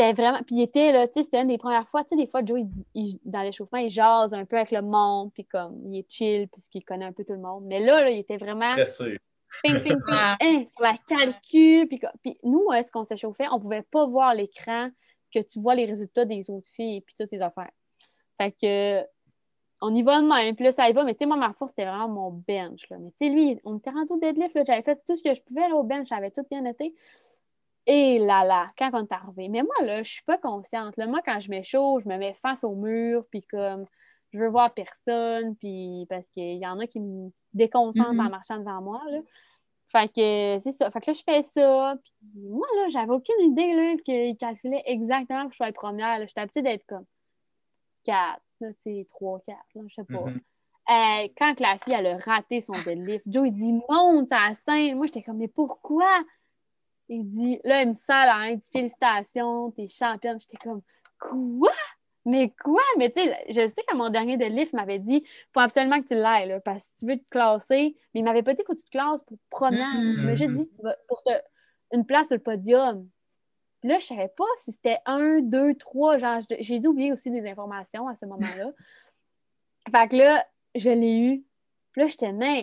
c'était 0.00 0.22
vraiment. 0.22 0.38
Puis 0.44 0.56
il 0.56 0.62
était 0.62 0.92
là, 0.92 1.06
tu 1.08 1.14
sais, 1.16 1.24
c'était 1.24 1.40
une 1.42 1.48
des 1.48 1.58
premières 1.58 1.88
fois. 1.88 2.02
Tu 2.04 2.10
sais, 2.10 2.16
des 2.16 2.26
fois, 2.26 2.40
Joe, 2.44 2.60
il- 2.60 2.68
il- 2.94 3.20
dans 3.24 3.42
l'échauffement, 3.42 3.78
il 3.78 3.90
jase 3.90 4.32
un 4.34 4.44
peu 4.44 4.56
avec 4.56 4.70
le 4.70 4.82
monde. 4.82 5.30
Puis 5.32 5.44
comme, 5.44 5.78
il 5.92 5.98
est 5.98 6.10
chill, 6.10 6.48
puisqu'il 6.48 6.84
connaît 6.84 7.04
un 7.04 7.12
peu 7.12 7.24
tout 7.24 7.32
le 7.34 7.40
monde. 7.40 7.64
Mais 7.66 7.80
là, 7.80 8.00
là 8.02 8.10
il 8.10 8.18
était 8.18 8.36
vraiment 8.36 8.70
Stressé. 8.70 9.18
ping, 9.62 9.80
ping, 9.80 9.82
ping, 9.82 9.94
Ouais. 10.08 10.36
hein, 10.40 10.64
sur 10.68 10.82
la 10.82 10.94
calcul. 11.06 11.88
Puis, 11.88 12.38
nous, 12.42 12.64
où 12.68 12.72
est-ce 12.72 12.90
qu'on 12.90 13.04
s'échauffait? 13.04 13.46
On 13.52 13.60
pouvait 13.60 13.82
pas 13.82 14.06
voir 14.06 14.34
l'écran 14.34 14.90
que 15.32 15.40
tu 15.40 15.60
vois 15.60 15.74
les 15.74 15.84
résultats 15.84 16.24
des 16.24 16.50
autres 16.50 16.68
filles 16.70 17.00
puis 17.02 17.14
toutes 17.16 17.30
les 17.30 17.42
affaires. 17.42 17.70
Fait 18.40 18.52
que 18.52 19.06
on 19.82 19.94
y 19.94 20.02
va 20.02 20.20
de 20.20 20.26
même, 20.26 20.54
puis 20.54 20.64
là, 20.66 20.72
ça 20.72 20.90
y 20.90 20.92
va. 20.92 21.04
Mais 21.04 21.14
tu 21.14 21.20
sais, 21.20 21.26
moi, 21.26 21.36
ma 21.36 21.52
force, 21.54 21.70
c'était 21.70 21.86
vraiment 21.86 22.08
mon 22.08 22.30
bench. 22.46 22.88
Là. 22.90 22.98
Mais 22.98 23.10
tu 23.12 23.26
sais, 23.26 23.28
lui, 23.30 23.58
on 23.64 23.78
était 23.78 23.90
rendu 23.90 24.12
au 24.12 24.18
deadlift, 24.18 24.58
j'avais 24.66 24.82
fait 24.82 25.00
tout 25.06 25.16
ce 25.16 25.22
que 25.22 25.34
je 25.34 25.42
pouvais 25.42 25.68
là, 25.68 25.74
au 25.74 25.82
bench, 25.84 26.08
j'avais 26.08 26.30
tout 26.30 26.44
bien 26.50 26.60
noté. 26.60 26.94
Et 27.86 28.18
là 28.18 28.44
là, 28.44 28.70
quand 28.78 28.90
on 28.92 29.04
est 29.04 29.12
arrivé. 29.12 29.48
Mais 29.48 29.62
moi, 29.62 29.74
là, 29.84 30.02
je 30.02 30.10
suis 30.12 30.22
pas 30.22 30.38
consciente. 30.38 30.96
Là. 30.96 31.06
Moi, 31.06 31.20
quand 31.24 31.40
je 31.40 31.50
m'échauffe, 31.50 32.04
je 32.04 32.08
me 32.08 32.16
mets 32.18 32.34
face 32.34 32.62
au 32.64 32.74
mur, 32.74 33.24
puis 33.30 33.42
comme 33.44 33.86
je 34.32 34.38
veux 34.38 34.48
voir 34.48 34.72
personne, 34.74 35.56
puis 35.56 36.06
parce 36.08 36.28
qu'il 36.28 36.58
y 36.58 36.66
en 36.66 36.78
a 36.78 36.86
qui 36.86 37.00
me 37.00 37.30
déconcentre 37.52 38.12
Mhm. 38.12 38.20
en 38.26 38.30
marchant 38.30 38.58
devant 38.58 38.80
moi. 38.80 39.00
Là. 39.08 39.18
Fait 39.88 40.06
que 40.08 40.58
c'est 40.62 40.72
ça. 40.72 40.88
Fait 40.92 41.00
que 41.00 41.10
là, 41.10 41.16
je 41.16 41.22
fais 41.24 41.42
ça. 41.42 41.96
Puis 42.02 42.40
moi, 42.48 42.66
là, 42.76 42.88
j'avais 42.90 43.10
aucune 43.12 43.40
idée 43.40 43.72
là, 43.74 43.96
qu'il 44.04 44.36
calculait 44.36 44.82
exactement 44.86 45.40
pour 45.40 45.48
que 45.50 45.54
je 45.54 45.56
sois 45.56 45.72
première. 45.72 46.18
là. 46.20 46.26
J'étais 46.26 46.40
habituée 46.42 46.62
d'être 46.62 46.86
comme 46.86 47.04
4, 48.04 48.40
tu 48.60 48.66
sais, 48.78 49.06
3, 49.10 49.40
4, 49.46 49.58
là, 49.74 49.82
je 49.88 49.94
sais 49.94 50.04
pas. 50.04 50.20
Mhm. 50.20 50.40
Euh, 50.90 51.28
quand 51.36 51.60
la 51.60 51.78
fille, 51.78 51.94
elle 51.94 52.06
a 52.06 52.16
raté 52.18 52.60
son 52.60 52.72
deadlift, 52.84 53.24
Joe, 53.28 53.48
il 53.48 53.52
dit 53.52 53.72
monte 53.88 54.30
à 54.32 54.48
la 54.50 54.54
scène. 54.54 54.96
Moi, 54.96 55.06
j'étais 55.06 55.22
comme, 55.22 55.36
mais 55.38 55.48
pourquoi? 55.48 56.08
Il 57.12 57.24
dit, 57.24 57.60
là, 57.64 57.82
il 57.82 57.88
me 57.88 57.94
sent 57.94 58.12
là, 58.12 58.48
il 58.50 58.58
dit 58.58 58.70
félicitations, 58.72 59.72
t'es 59.72 59.88
championne. 59.88 60.38
J'étais 60.38 60.56
comme, 60.58 60.80
quoi? 61.18 61.72
Mais 62.24 62.50
quoi? 62.62 62.82
Mais 62.98 63.10
tu 63.10 63.20
sais, 63.22 63.44
je 63.48 63.66
sais 63.66 63.82
que 63.88 63.96
mon 63.96 64.10
dernier 64.10 64.36
deadlift 64.36 64.72
m'avait 64.74 64.98
dit, 65.00 65.24
faut 65.52 65.60
absolument 65.60 66.00
que 66.00 66.06
tu 66.06 66.14
l'ailles, 66.14 66.48
là, 66.48 66.60
parce 66.60 66.84
que 66.84 66.84
si 66.84 66.94
tu 66.96 67.06
veux 67.12 67.18
te 67.18 67.24
classer, 67.30 67.96
mais 68.14 68.20
il 68.20 68.24
m'avait 68.24 68.42
pas 68.44 68.54
dit, 68.54 68.62
faut 68.66 68.74
que 68.74 68.78
tu 68.78 68.84
te 68.84 68.90
classes 68.90 69.22
pour 69.24 69.38
première. 69.50 69.88
Mhm. 69.92 70.14
Il 70.18 70.26
m'a 70.26 70.34
juste 70.36 70.52
dit, 70.52 70.68
tu 70.68 70.82
vas- 70.82 70.96
pour 71.08 71.22
te- 71.22 71.42
une 71.92 72.06
place 72.06 72.28
sur 72.28 72.36
le 72.36 72.42
podium. 72.42 73.08
Puis 73.80 73.88
Là, 73.88 73.98
je 73.98 74.06
savais 74.06 74.28
pas 74.28 74.44
si 74.58 74.70
c'était 74.72 74.98
un, 75.06 75.40
deux, 75.40 75.74
trois. 75.74 76.18
Genre, 76.18 76.40
j'ai 76.60 76.78
dû 76.78 76.86
oublier 76.86 77.12
aussi 77.12 77.30
des 77.30 77.44
informations 77.48 78.06
à 78.06 78.14
ce 78.14 78.26
moment-là. 78.26 78.70
fait 79.90 80.08
que 80.10 80.16
là, 80.16 80.46
je 80.74 80.90
l'ai 80.90 81.18
eu. 81.18 81.44
Puis 81.92 82.02
là, 82.02 82.06
j'étais 82.06 82.32
nain. 82.32 82.62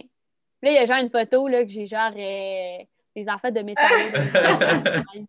Puis 0.61 0.69
là, 0.69 0.71
il 0.71 0.75
y 0.75 0.77
a 0.77 0.85
genre 0.85 1.03
une 1.03 1.09
photo 1.09 1.47
là, 1.47 1.63
que 1.63 1.69
j'ai 1.69 1.85
genre 1.87 2.13
euh, 2.15 2.83
les 3.17 3.29
enfants 3.29 3.51
de 3.51 3.59
métal. 3.61 3.85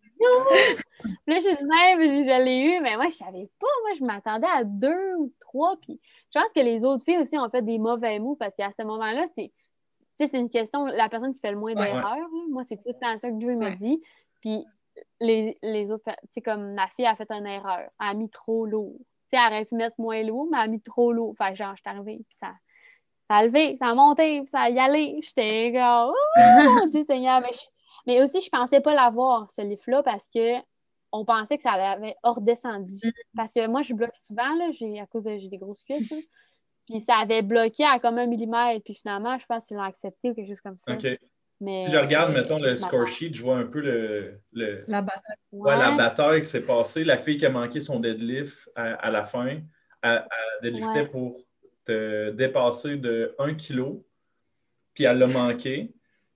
Là, 1.27 1.37
j'ai 1.39 1.55
dit 1.55 1.63
même, 1.63 2.01
je 2.01 2.43
l'ai 2.43 2.57
eu, 2.77 2.81
mais 2.81 2.95
moi, 2.95 3.05
je 3.09 3.15
savais 3.15 3.49
pas. 3.59 3.67
Moi, 3.83 3.93
je 3.97 4.03
m'attendais 4.03 4.47
à 4.53 4.63
deux 4.63 5.15
ou 5.17 5.31
trois. 5.39 5.75
Puis 5.81 5.99
je 6.33 6.39
pense 6.39 6.49
que 6.53 6.59
les 6.59 6.83
autres 6.85 7.03
filles 7.03 7.17
aussi 7.19 7.37
ont 7.37 7.49
fait 7.49 7.61
des 7.61 7.77
mauvais 7.79 8.19
mots 8.19 8.35
parce 8.35 8.55
qu'à 8.55 8.69
ce 8.71 8.83
moment-là, 8.83 9.25
c'est. 9.27 9.51
C'est 10.21 10.37
une 10.37 10.49
question, 10.49 10.83
la 10.85 11.07
personne 11.07 11.33
qui 11.33 11.39
fait 11.39 11.51
le 11.51 11.57
moins 11.57 11.73
Ouais. 11.73 11.93
d'erreurs. 11.93 12.27
Moi, 12.49 12.63
c'est 12.65 12.75
tout 12.75 12.81
le 12.87 12.93
temps 12.99 13.17
ça 13.17 13.29
que 13.29 13.35
m'a 13.55 13.67
Ouais. 13.69 13.75
dit. 13.77 14.01
Puis 14.41 14.65
les, 15.21 15.57
les 15.63 15.91
autres, 15.91 16.03
tu 16.07 16.13
sais, 16.33 16.41
comme 16.41 16.75
la 16.75 16.87
fille 16.87 17.05
a 17.05 17.15
fait 17.15 17.31
une 17.31 17.45
erreur. 17.47 17.89
Elle 18.01 18.07
a 18.07 18.13
mis 18.13 18.29
trop 18.29 18.65
lourd. 18.65 18.97
Tu 19.31 19.37
sais, 19.37 19.41
elle 19.41 19.53
aurait 19.53 19.63
pu 19.65 19.75
mettre 19.75 19.95
moins 19.97 20.21
lourd, 20.23 20.47
mais 20.51 20.57
elle 20.57 20.63
a 20.63 20.67
mis 20.67 20.81
trop 20.81 21.13
lourd. 21.13 21.33
Fait 21.37 21.55
genre, 21.55 21.73
je 21.77 21.81
suis 21.81 21.89
arrivée, 21.89 22.17
puis 22.27 22.37
ça, 22.37 22.51
ça 23.29 23.37
a 23.37 23.45
levé, 23.45 23.77
ça 23.77 23.87
a 23.87 23.93
monté, 23.95 24.39
puis 24.41 24.49
ça 24.49 24.59
a 24.63 24.69
y 24.69 24.77
allé. 24.77 25.19
J'étais 25.21 25.71
comme, 25.71 26.11
oh 26.37 26.79
mon 26.81 26.85
Dieu 26.87 27.05
Seigneur. 27.05 27.39
Mais, 27.39 27.53
je- 27.53 27.59
mais 28.09 28.21
aussi, 28.23 28.41
je 28.41 28.49
pensais 28.49 28.81
pas 28.81 28.93
l'avoir, 28.93 29.49
ce 29.51 29.61
livre-là, 29.61 30.03
parce 30.03 30.27
que 30.33 30.55
on 31.11 31.25
pensait 31.25 31.57
que 31.57 31.63
ça 31.63 31.71
avait 31.71 32.15
hors 32.23 32.41
descendu. 32.41 32.99
Parce 33.35 33.53
que 33.53 33.65
moi, 33.67 33.81
je 33.81 33.93
bloque 33.93 34.15
souvent, 34.21 34.53
là, 34.57 34.69
j'ai, 34.71 34.99
à 34.99 35.05
cause 35.07 35.23
de 35.23 35.37
j'ai 35.37 35.47
des 35.49 35.57
grosses 35.57 35.83
cuisses. 35.83 36.13
Puis 36.87 37.01
ça 37.01 37.15
avait 37.17 37.41
bloqué 37.41 37.83
à 37.85 37.99
comme 37.99 38.17
un 38.17 38.25
millimètre. 38.27 38.83
Puis 38.83 38.95
finalement, 38.95 39.37
je 39.39 39.45
pense 39.45 39.65
qu'ils 39.65 39.77
l'ont 39.77 39.83
accepté 39.83 40.29
ou 40.31 40.33
quelque 40.35 40.47
chose 40.49 40.61
comme 40.61 40.77
ça. 40.77 40.93
OK. 40.93 41.07
Mais, 41.61 41.87
Je 41.87 41.97
regarde, 41.97 42.31
mettons, 42.33 42.57
le 42.57 42.75
score 42.75 43.05
sheet, 43.07 43.33
je 43.33 43.41
vois 43.43 43.57
un 43.57 43.65
peu 43.65 43.81
le, 43.81 44.39
le- 44.53 44.85
La 44.87 45.01
bataille. 45.01 45.35
ouais, 45.51 45.77
la 45.77 45.91
bataille 45.91 46.41
qui 46.41 46.47
s'est 46.47 46.61
passée. 46.61 47.03
La 47.03 47.17
fille 47.17 47.37
qui 47.37 47.45
a 47.45 47.49
manqué 47.49 47.79
son 47.79 47.99
deadlift 47.99 48.69
à, 48.75 48.93
à 48.93 49.09
la 49.11 49.23
fin, 49.25 49.45
elle, 49.47 49.61
elle 50.03 50.25
deadliftait 50.63 51.01
Ouais. 51.01 51.07
pour 51.07 51.37
te 51.85 52.29
dépasser 52.31 52.97
de 52.97 53.35
1 53.39 53.55
kg, 53.55 53.99
puis 54.93 55.03
elle 55.05 55.17
l'a 55.17 55.27
manqué. 55.27 55.91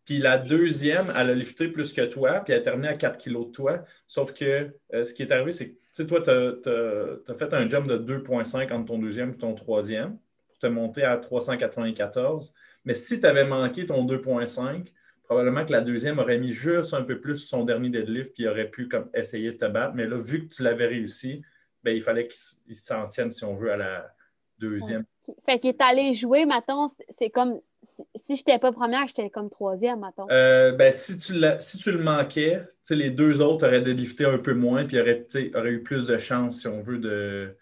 Puis 0.05 0.17
la 0.17 0.37
deuxième, 0.37 1.13
elle 1.15 1.29
a 1.29 1.33
lifté 1.33 1.69
plus 1.69 1.93
que 1.93 2.01
toi, 2.01 2.41
puis 2.41 2.53
elle 2.53 2.59
a 2.59 2.61
terminé 2.61 2.89
à 2.89 2.95
4 2.95 3.17
kg 3.23 3.45
de 3.47 3.51
toi. 3.51 3.85
Sauf 4.05 4.33
que 4.33 4.73
euh, 4.93 5.05
ce 5.05 5.13
qui 5.13 5.23
est 5.23 5.31
arrivé, 5.31 5.51
c'est 5.51 5.77
que 5.97 6.03
toi, 6.03 6.21
tu 6.21 6.29
as, 6.29 7.33
fait 7.35 7.53
un 7.53 7.69
jump 7.69 7.87
de 7.87 7.97
2,5 7.97 8.71
entre 8.73 8.85
ton 8.85 8.97
deuxième 8.97 9.31
et 9.31 9.37
ton 9.37 9.53
troisième 9.53 10.17
pour 10.47 10.57
te 10.57 10.67
monter 10.67 11.03
à 11.03 11.17
394. 11.17 12.53
Mais 12.83 12.93
si 12.93 13.19
tu 13.19 13.25
avais 13.25 13.45
manqué 13.45 13.85
ton 13.85 14.05
2,5, 14.05 14.87
probablement 15.23 15.65
que 15.65 15.71
la 15.71 15.81
deuxième 15.81 16.19
aurait 16.19 16.37
mis 16.37 16.51
juste 16.51 16.93
un 16.93 17.03
peu 17.03 17.21
plus 17.21 17.37
son 17.37 17.63
dernier 17.63 17.89
deadlift, 17.89 18.33
puis 18.33 18.47
aurait 18.47 18.69
pu 18.69 18.89
comme, 18.89 19.09
essayer 19.13 19.53
de 19.53 19.57
te 19.57 19.65
battre. 19.65 19.93
Mais 19.95 20.05
là, 20.05 20.17
vu 20.17 20.47
que 20.47 20.53
tu 20.53 20.63
l'avais 20.63 20.87
réussi, 20.87 21.41
ben, 21.81 21.95
il 21.95 22.01
fallait 22.01 22.27
qu'il 22.27 22.37
il 22.67 22.75
s'en 22.75 23.07
tienne, 23.07 23.31
si 23.31 23.45
on 23.45 23.53
veut, 23.53 23.71
à 23.71 23.77
la 23.77 24.13
deuxième. 24.59 25.05
Fait 25.45 25.59
qu'il 25.59 25.69
est 25.69 25.81
allé 25.81 26.13
jouer, 26.13 26.45
c'est- 26.45 27.05
c'est 27.09 27.29
comme 27.29 27.59
si, 27.83 28.03
si 28.15 28.35
j'étais 28.35 28.57
pas 28.59 28.71
première, 28.71 29.07
j'étais 29.07 29.29
comme 29.29 29.49
troisième, 29.49 29.99
mettons. 30.01 30.27
Euh, 30.29 30.71
ben, 30.71 30.91
si, 30.91 31.17
tu 31.17 31.33
si 31.59 31.77
tu 31.77 31.91
le 31.91 31.99
manquais, 31.99 32.61
tu 32.85 32.95
les 32.95 33.09
deux 33.11 33.41
autres 33.41 33.67
auraient 33.67 33.81
deadlifté 33.81 34.25
un 34.25 34.37
peu 34.37 34.53
moins, 34.53 34.85
puis 34.85 34.99
auraient, 34.99 35.25
tu 35.29 35.51
auraient 35.55 35.71
eu 35.71 35.83
plus 35.83 36.07
de 36.07 36.17
chances, 36.17 36.61
si 36.61 36.67
on 36.67 36.81
veut, 36.81 36.97
de, 36.99 37.55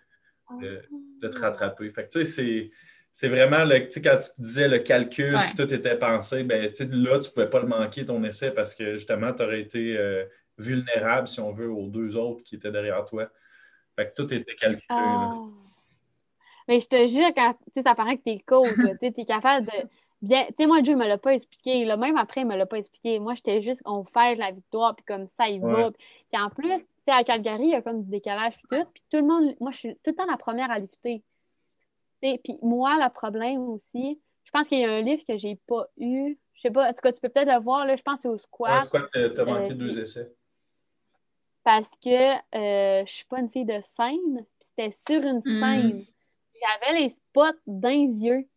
de- 0.59 0.81
de 1.21 1.27
te 1.27 1.39
rattraper. 1.39 1.89
Fait 1.91 2.03
que, 2.05 2.09
tu 2.09 2.25
sais, 2.25 2.25
c'est- 2.25 2.71
c'est 3.11 3.27
vraiment, 3.29 3.63
le, 3.65 3.79
tu 3.85 3.91
sais, 3.91 4.01
quand 4.01 4.17
tu 4.17 4.29
disais 4.37 4.67
le 4.67 4.79
calcul, 4.79 5.35
Ouais. 5.35 5.47
tout 5.55 5.73
était 5.73 5.97
pensé, 5.97 6.43
ben, 6.43 6.71
tu 6.71 6.85
là, 6.85 7.19
tu 7.19 7.29
ne 7.29 7.33
pouvais 7.33 7.49
pas 7.49 7.59
le 7.59 7.67
manquer, 7.67 8.05
ton 8.05 8.23
essai, 8.23 8.51
parce 8.51 8.73
que, 8.73 8.93
justement, 8.93 9.33
tu 9.33 9.43
aurais 9.43 9.61
été 9.61 9.97
euh, 9.97 10.23
vulnérable, 10.57 11.27
si 11.27 11.39
on 11.39 11.51
veut, 11.51 11.69
aux 11.69 11.87
deux 11.87 12.15
autres 12.17 12.43
qui 12.43 12.55
étaient 12.55 12.71
derrière 12.71 13.03
toi. 13.05 13.29
Fait 13.95 14.07
que 14.09 14.13
tout 14.21 14.33
était 14.33 14.55
calculé. 14.55 14.81
Ah. 14.89 15.33
Mais 16.67 16.79
je 16.79 16.87
te 16.87 17.07
jure, 17.07 17.33
quand 17.35 17.55
tu 17.75 17.81
ça 17.81 17.95
paraît 17.95 18.17
que 18.17 18.23
t'es 18.23 18.39
coach, 18.45 18.67
tu 19.01 19.05
es 19.21 19.25
capable 19.25 19.65
de 19.65 19.71
bien. 20.21 20.45
Tu 20.47 20.53
sais, 20.59 20.65
moi, 20.67 20.81
Dieu 20.81 20.93
ne 20.93 20.99
me 20.99 21.07
l'a 21.07 21.17
pas 21.17 21.33
expliqué. 21.33 21.85
Là, 21.85 21.97
même 21.97 22.17
après, 22.17 22.41
il 22.41 22.47
ne 22.47 22.51
me 22.53 22.57
l'a 22.57 22.65
pas 22.65 22.77
expliqué. 22.77 23.19
Moi, 23.19 23.33
j'étais 23.35 23.61
juste, 23.61 23.81
on 23.85 24.03
fête 24.03 24.37
la 24.37 24.51
victoire, 24.51 24.95
puis 24.95 25.05
comme 25.05 25.27
ça, 25.27 25.47
il 25.49 25.61
va. 25.61 25.87
Ouais. 25.87 25.91
Puis 26.31 26.41
en 26.41 26.49
plus, 26.49 26.69
tu 26.79 26.85
sais, 27.07 27.11
à 27.13 27.23
Calgary, 27.23 27.63
il 27.63 27.69
y 27.71 27.75
a 27.75 27.81
comme 27.81 28.03
du 28.03 28.09
décalage, 28.09 28.57
puis 28.57 28.67
tout. 28.69 28.85
Puis 28.93 29.03
tout 29.09 29.17
le 29.17 29.23
monde, 29.27 29.55
moi, 29.59 29.71
je 29.71 29.77
suis 29.77 29.93
tout 29.95 30.11
le 30.11 30.15
temps 30.15 30.25
la 30.25 30.37
première 30.37 30.69
à 30.71 30.79
lifter. 30.79 31.23
Tu 32.21 32.29
sais, 32.29 32.41
Puis 32.43 32.57
moi, 32.61 32.97
le 33.03 33.09
problème 33.11 33.69
aussi, 33.69 34.19
je 34.43 34.51
pense 34.51 34.67
qu'il 34.67 34.79
y 34.79 34.85
a 34.85 34.91
un 34.91 35.01
livre 35.01 35.23
que 35.25 35.37
j'ai 35.37 35.55
pas 35.67 35.87
eu. 35.97 36.37
Je 36.53 36.61
sais 36.61 36.71
pas, 36.71 36.89
en 36.89 36.93
tout 36.93 37.01
cas, 37.01 37.11
tu 37.11 37.19
peux 37.19 37.29
peut-être 37.29 37.51
le 37.51 37.59
voir, 37.59 37.85
là, 37.85 37.95
je 37.95 38.03
pense 38.03 38.15
que 38.17 38.21
c'est 38.21 38.27
au 38.27 38.33
Ouais, 38.33 38.37
squat. 38.37 38.83
squat, 38.83 39.09
tu 39.11 39.39
as 39.41 39.45
manqué 39.45 39.71
Euh, 39.71 39.75
deux 39.75 39.97
essais. 39.99 40.31
parce 41.63 41.89
que 42.03 42.33
euh, 42.57 43.05
je 43.05 43.11
suis 43.11 43.25
pas 43.25 43.39
une 43.39 43.49
fille 43.49 43.65
de 43.65 43.79
scène, 43.81 44.45
puis 44.59 44.69
c'était 44.75 44.91
sur 44.91 45.21
une 45.23 45.41
Mm. 45.43 45.59
scène. 45.59 46.05
J'avais 46.61 46.99
les 46.99 47.09
spots 47.09 47.59
dans 47.65 47.89
les 47.89 48.23
yeux, 48.23 48.47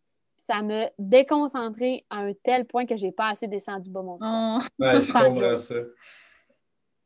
ça 0.47 0.61
me 0.61 0.85
déconcentré 0.99 2.05
à 2.09 2.17
un 2.17 2.33
tel 2.43 2.65
point 2.65 2.85
que 2.85 2.95
j'ai 2.97 3.11
pas 3.11 3.29
assez 3.29 3.47
descendu 3.47 3.89
bas 3.89 4.01
mon 4.01 4.17
squat. 4.19 4.31
Oh. 4.33 4.83
Ouais, 4.83 5.01
je 5.01 5.11
comprends 5.13 5.57
ça. 5.57 5.75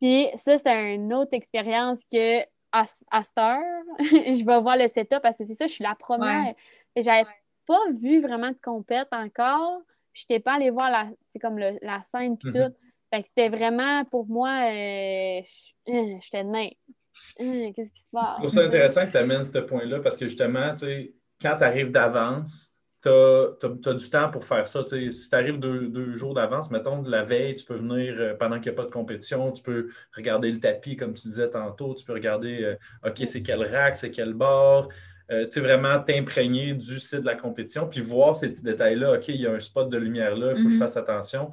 Puis 0.01 0.27
ça, 0.37 0.57
c'est 0.57 0.95
une 0.95 1.13
autre 1.13 1.33
expérience 1.33 2.01
que 2.11 2.41
à, 2.71 2.85
à 3.11 3.23
cette 3.23 3.37
heure, 3.37 3.83
je 3.99 4.45
vais 4.45 4.61
voir 4.61 4.77
le 4.77 4.87
setup 4.87 5.19
parce 5.21 5.37
que 5.37 5.45
c'est 5.45 5.55
ça, 5.55 5.67
je 5.67 5.73
suis 5.73 5.83
la 5.83 5.95
première. 5.95 6.53
Et 6.95 7.01
J'avais 7.01 7.25
pas 7.65 7.79
vu 7.99 8.21
vraiment 8.21 8.49
de 8.51 8.57
compète 8.61 9.07
encore. 9.11 9.81
Je 10.13 10.23
n'étais 10.23 10.39
pas 10.39 10.53
allée 10.55 10.69
voir 10.69 10.89
la, 10.89 11.07
c'est 11.31 11.39
comme 11.39 11.57
le- 11.59 11.77
la 11.81 12.01
scène 12.03 12.37
puis 12.37 12.49
Mhm. 12.49 12.55
tout. 12.67 12.73
Fait 13.13 13.21
que 13.23 13.27
c'était 13.27 13.49
vraiment 13.49 14.05
pour 14.05 14.27
moi, 14.27 14.49
euh, 14.49 15.41
je- 15.43 15.91
euh, 15.91 16.17
j'étais 16.21 16.43
nain. 16.43 16.69
Euh, 17.41 17.71
Qu'est-ce 17.75 17.91
qui 17.91 18.03
se 18.03 18.09
passe? 18.11 18.35
Je 18.37 18.43
trouve 18.43 18.49
ça 18.53 18.61
intéressant 18.65 19.05
que 19.05 19.11
tu 19.11 19.17
amènes 19.17 19.43
ce 19.43 19.57
point-là 19.59 19.99
parce 19.99 20.15
que 20.15 20.27
justement, 20.27 20.71
tu 20.71 20.85
sais, 20.85 21.13
quand 21.41 21.57
tu 21.57 21.63
arrives 21.63 21.91
d'avance, 21.91 22.68
tu 23.01 23.09
as, 23.09 23.93
du 23.93 24.09
temps 24.09 24.29
pour 24.29 24.45
faire 24.45 24.67
ça. 24.67 24.83
Si 24.87 25.29
tu 25.29 25.35
arrives 25.35 25.59
deux, 25.59 25.87
deux 25.87 26.15
jours 26.15 26.33
d'avance, 26.33 26.69
mettons, 26.71 27.01
la 27.03 27.23
veille, 27.23 27.55
tu 27.55 27.65
peux 27.65 27.75
venir 27.75 28.15
euh, 28.17 28.33
pendant 28.33 28.59
qu'il 28.59 28.71
n'y 28.71 28.77
a 28.77 28.81
pas 28.81 28.85
de 28.85 28.91
compétition, 28.93 29.51
tu 29.51 29.63
peux 29.63 29.89
regarder 30.15 30.51
le 30.51 30.59
tapis, 30.59 30.95
comme 30.95 31.13
tu 31.13 31.27
disais 31.27 31.49
tantôt, 31.49 31.95
tu 31.95 32.03
peux 32.05 32.13
regarder, 32.13 32.63
euh, 32.63 32.75
OK, 33.09 33.21
c'est 33.25 33.41
quel 33.41 33.63
rack, 33.63 33.95
c'est 33.95 34.11
quel 34.11 34.33
bord. 34.33 34.89
Euh, 35.31 35.45
tu 35.45 35.51
sais, 35.51 35.59
vraiment 35.61 35.99
t'imprégner 35.99 36.73
du 36.73 36.99
site 36.99 37.21
de 37.21 37.25
la 37.25 37.35
compétition, 37.35 37.87
puis 37.87 38.01
voir 38.01 38.35
ces 38.35 38.49
petits 38.49 38.63
détails-là. 38.63 39.13
OK, 39.13 39.27
il 39.29 39.41
y 39.41 39.47
a 39.47 39.53
un 39.53 39.59
spot 39.59 39.89
de 39.89 39.97
lumière 39.97 40.35
là, 40.35 40.51
il 40.51 40.55
faut 40.57 40.63
que 40.63 40.69
je 40.69 40.73
Mhm. 40.73 40.79
fasse 40.79 40.97
attention. 40.97 41.51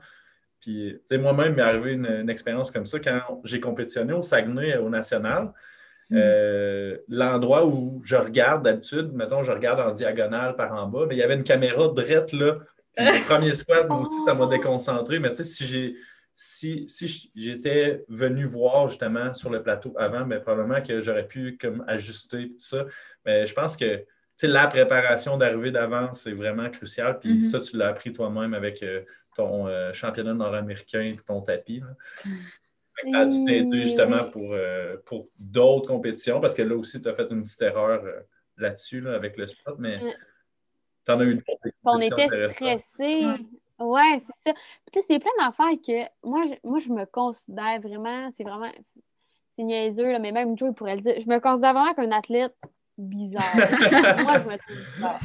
Puis, 0.60 0.94
tu 0.94 1.00
sais, 1.06 1.18
moi-même, 1.18 1.52
il 1.52 1.56
m'est 1.56 1.62
arrivé 1.62 1.92
une, 1.92 2.06
une 2.06 2.30
expérience 2.30 2.70
comme 2.70 2.86
ça 2.86 2.98
quand 2.98 3.42
j'ai 3.44 3.60
compétitionné 3.60 4.14
au 4.14 4.22
Saguenay, 4.22 4.78
au 4.78 4.88
National. 4.88 5.52
Euh, 6.12 6.98
L'endroit 7.08 7.66
où 7.66 8.00
je 8.04 8.16
regarde 8.16 8.64
d'habitude, 8.64 9.12
mettons, 9.12 9.42
je 9.42 9.52
regarde 9.52 9.80
en 9.80 9.92
diagonale 9.92 10.54
par 10.56 10.72
en 10.72 10.86
bas, 10.86 11.06
mais 11.08 11.16
il 11.16 11.18
y 11.18 11.22
avait 11.22 11.34
une 11.34 11.44
caméra 11.44 11.88
drette 11.88 12.32
là. 12.32 12.54
Le 12.98 13.24
premier 13.28 13.54
squat, 13.54 13.88
moi 13.88 14.00
aussi, 14.00 14.20
ça 14.22 14.34
m'a 14.34 14.46
déconcentré. 14.46 15.18
Mais 15.18 15.30
tu 15.30 15.36
sais, 15.36 15.44
si 15.44 15.66
j'ai 15.66 15.96
si, 16.38 16.84
si 16.86 17.30
j'étais 17.34 18.04
venu 18.08 18.44
voir 18.44 18.88
justement 18.88 19.32
sur 19.32 19.48
le 19.50 19.62
plateau 19.62 19.94
avant, 19.98 20.26
mais 20.26 20.38
probablement 20.38 20.82
que 20.82 21.00
j'aurais 21.00 21.26
pu 21.26 21.56
comme 21.58 21.82
ajuster 21.88 22.48
tout 22.50 22.54
ça. 22.58 22.84
Mais 23.24 23.46
je 23.46 23.54
pense 23.54 23.74
que 23.76 24.04
la 24.42 24.66
préparation 24.66 25.38
d'arrivée 25.38 25.70
d'avance, 25.70 26.20
c'est 26.20 26.34
vraiment 26.34 26.68
crucial. 26.68 27.18
Puis 27.20 27.32
Mhm. 27.34 27.40
ça, 27.40 27.60
tu 27.60 27.78
l'as 27.78 27.88
appris 27.88 28.12
toi-même 28.12 28.52
avec 28.52 28.82
euh, 28.82 29.00
ton 29.34 29.66
euh, 29.66 29.94
championnat 29.94 30.34
nord-américain 30.34 31.00
et 31.00 31.16
ton 31.16 31.40
tapis. 31.40 31.82
ça 33.12 33.18
a 33.20 33.26
dû 33.26 33.44
t'aider 33.44 33.82
justement 33.82 34.24
Oui. 34.24 34.30
pour, 34.30 34.52
euh, 34.52 34.96
pour 35.06 35.28
d'autres 35.38 35.86
compétitions, 35.86 36.40
parce 36.40 36.54
que 36.54 36.62
là 36.62 36.76
aussi, 36.76 37.00
tu 37.00 37.08
as 37.08 37.14
fait 37.14 37.30
une 37.30 37.42
petite 37.42 37.62
erreur 37.62 38.02
euh, 38.04 38.20
là-dessus, 38.56 39.00
là, 39.00 39.14
avec 39.14 39.36
le 39.36 39.46
spot, 39.46 39.76
mais 39.78 39.98
Mm. 39.98 40.12
tu 41.06 41.12
en 41.12 41.20
as 41.20 41.24
eu 41.24 41.34
d'autres. 41.34 41.74
On 41.84 41.92
compétitions 41.92 42.18
était 42.18 42.50
stressés. 42.50 43.26
Ouais. 43.26 43.36
Ouais, 43.78 44.20
c'est 44.20 44.50
ça. 44.50 44.54
Puis 44.54 44.90
tu 44.92 45.00
sais, 45.00 45.06
c'est 45.10 45.18
plein 45.18 45.30
d'affaires 45.38 45.76
que 45.86 46.26
moi, 46.26 46.44
je, 46.48 46.54
moi, 46.68 46.78
je 46.78 46.88
me 46.90 47.04
considère 47.04 47.78
vraiment, 47.80 48.30
c'est 48.32 48.44
vraiment, 48.44 48.70
c'est- 48.80 49.62
niaiseux, 49.62 50.12
là, 50.12 50.18
mais 50.18 50.32
même 50.32 50.56
Joe 50.56 50.70
il 50.70 50.74
pourrait 50.74 50.96
le 50.96 51.02
dire, 51.02 51.14
je 51.18 51.26
me 51.28 51.38
considère 51.40 51.72
vraiment 51.74 51.94
comme 51.94 52.04
un 52.12 52.16
athlète 52.16 52.54
bizarre. 52.98 53.42
moi, 54.26 54.38
je 54.40 54.48
me 54.48 54.56
trouve 54.58 54.94
bizarre. 54.96 55.20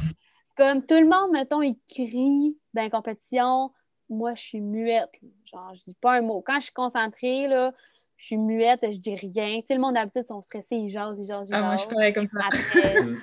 C'est 0.48 0.56
comme 0.56 0.84
tout 0.84 0.94
le 1.00 1.06
monde, 1.08 1.32
mettons, 1.32 1.62
il 1.62 1.76
crie 1.88 2.56
dans 2.74 2.82
la 2.82 2.90
compétition. 2.90 3.70
Moi, 4.12 4.34
je 4.34 4.42
suis 4.42 4.60
muette. 4.60 5.10
Genre, 5.44 5.74
je 5.74 5.82
dis 5.84 5.96
pas 6.00 6.18
un 6.18 6.22
mot. 6.22 6.42
Quand 6.44 6.56
je 6.56 6.64
suis 6.64 6.72
concentrée, 6.72 7.48
là, 7.48 7.72
je 8.16 8.26
suis 8.26 8.36
muette, 8.36 8.80
je 8.82 8.98
dis 8.98 9.14
rien. 9.14 9.60
Tu 9.60 9.66
sais, 9.68 9.74
le 9.74 9.80
monde 9.80 9.94
d'habitude 9.94 10.26
sont 10.26 10.40
stressés, 10.42 10.76
ils 10.76 10.88
jasent, 10.88 11.18
ils 11.18 11.26
jasent, 11.26 11.48
ils 11.48 11.54
Ah, 11.54 11.62
moi, 11.62 11.76
je 11.76 11.86
pareil 11.86 12.12
comme 12.12 12.28
ça. 12.28 12.46
Après, 12.46 12.94
tu 13.04 13.18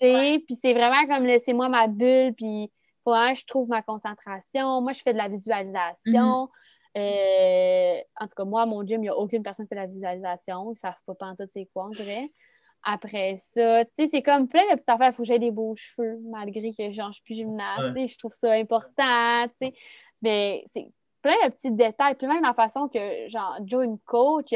sais, 0.00 0.42
puis 0.46 0.56
c'est 0.60 0.74
vraiment 0.74 1.06
comme 1.06 1.24
laissez-moi 1.24 1.68
ma 1.68 1.86
bulle, 1.88 2.34
puis 2.34 2.70
faut 3.02 3.12
que 3.12 3.34
je 3.34 3.44
trouve 3.46 3.68
ma 3.68 3.82
concentration. 3.82 4.80
Moi, 4.80 4.92
je 4.92 5.00
fais 5.00 5.12
de 5.12 5.18
la 5.18 5.28
visualisation. 5.28 6.48
Euh, 6.96 7.98
en 8.18 8.26
tout 8.26 8.34
cas, 8.36 8.44
moi, 8.44 8.62
à 8.62 8.66
mon 8.66 8.84
gym, 8.86 9.00
il 9.00 9.06
n'y 9.06 9.08
a 9.08 9.16
aucune 9.16 9.42
personne 9.42 9.66
qui 9.66 9.70
fait 9.70 9.74
de 9.74 9.80
la 9.80 9.86
visualisation. 9.86 10.64
Ils 10.66 10.70
ne 10.70 10.74
savent 10.76 10.94
pas 11.04 11.14
pantoute 11.14 11.50
c'est 11.50 11.68
quoi, 11.72 11.86
on 11.86 11.90
dirait. 11.90 12.30
Après 12.88 13.36
ça, 13.38 13.84
tu 13.84 13.90
sais, 13.96 14.06
c'est 14.06 14.22
comme 14.22 14.46
plein 14.46 14.62
de 14.70 14.76
petites 14.76 14.88
affaires. 14.88 15.08
Il 15.10 15.14
faut 15.14 15.22
que 15.24 15.26
j'aie 15.26 15.40
des 15.40 15.50
beaux 15.50 15.74
cheveux, 15.74 16.20
malgré 16.30 16.70
que 16.72 16.92
genre, 16.92 17.08
je 17.08 17.14
suis 17.14 17.22
plus 17.24 17.34
gymnaste. 17.34 17.94
Ouais. 17.96 18.06
Je 18.06 18.16
trouve 18.16 18.32
ça 18.32 18.52
important, 18.52 19.48
tu 19.60 19.66
sais. 19.66 19.74
Mais 20.22 20.64
c'est 20.72 20.88
plein 21.20 21.34
de 21.46 21.50
petits 21.52 21.72
détails. 21.72 22.14
Puis 22.14 22.28
même 22.28 22.42
la 22.44 22.54
façon 22.54 22.88
que, 22.88 23.28
genre, 23.28 23.58
Joe, 23.64 23.88
me 23.88 23.96
coach, 24.04 24.54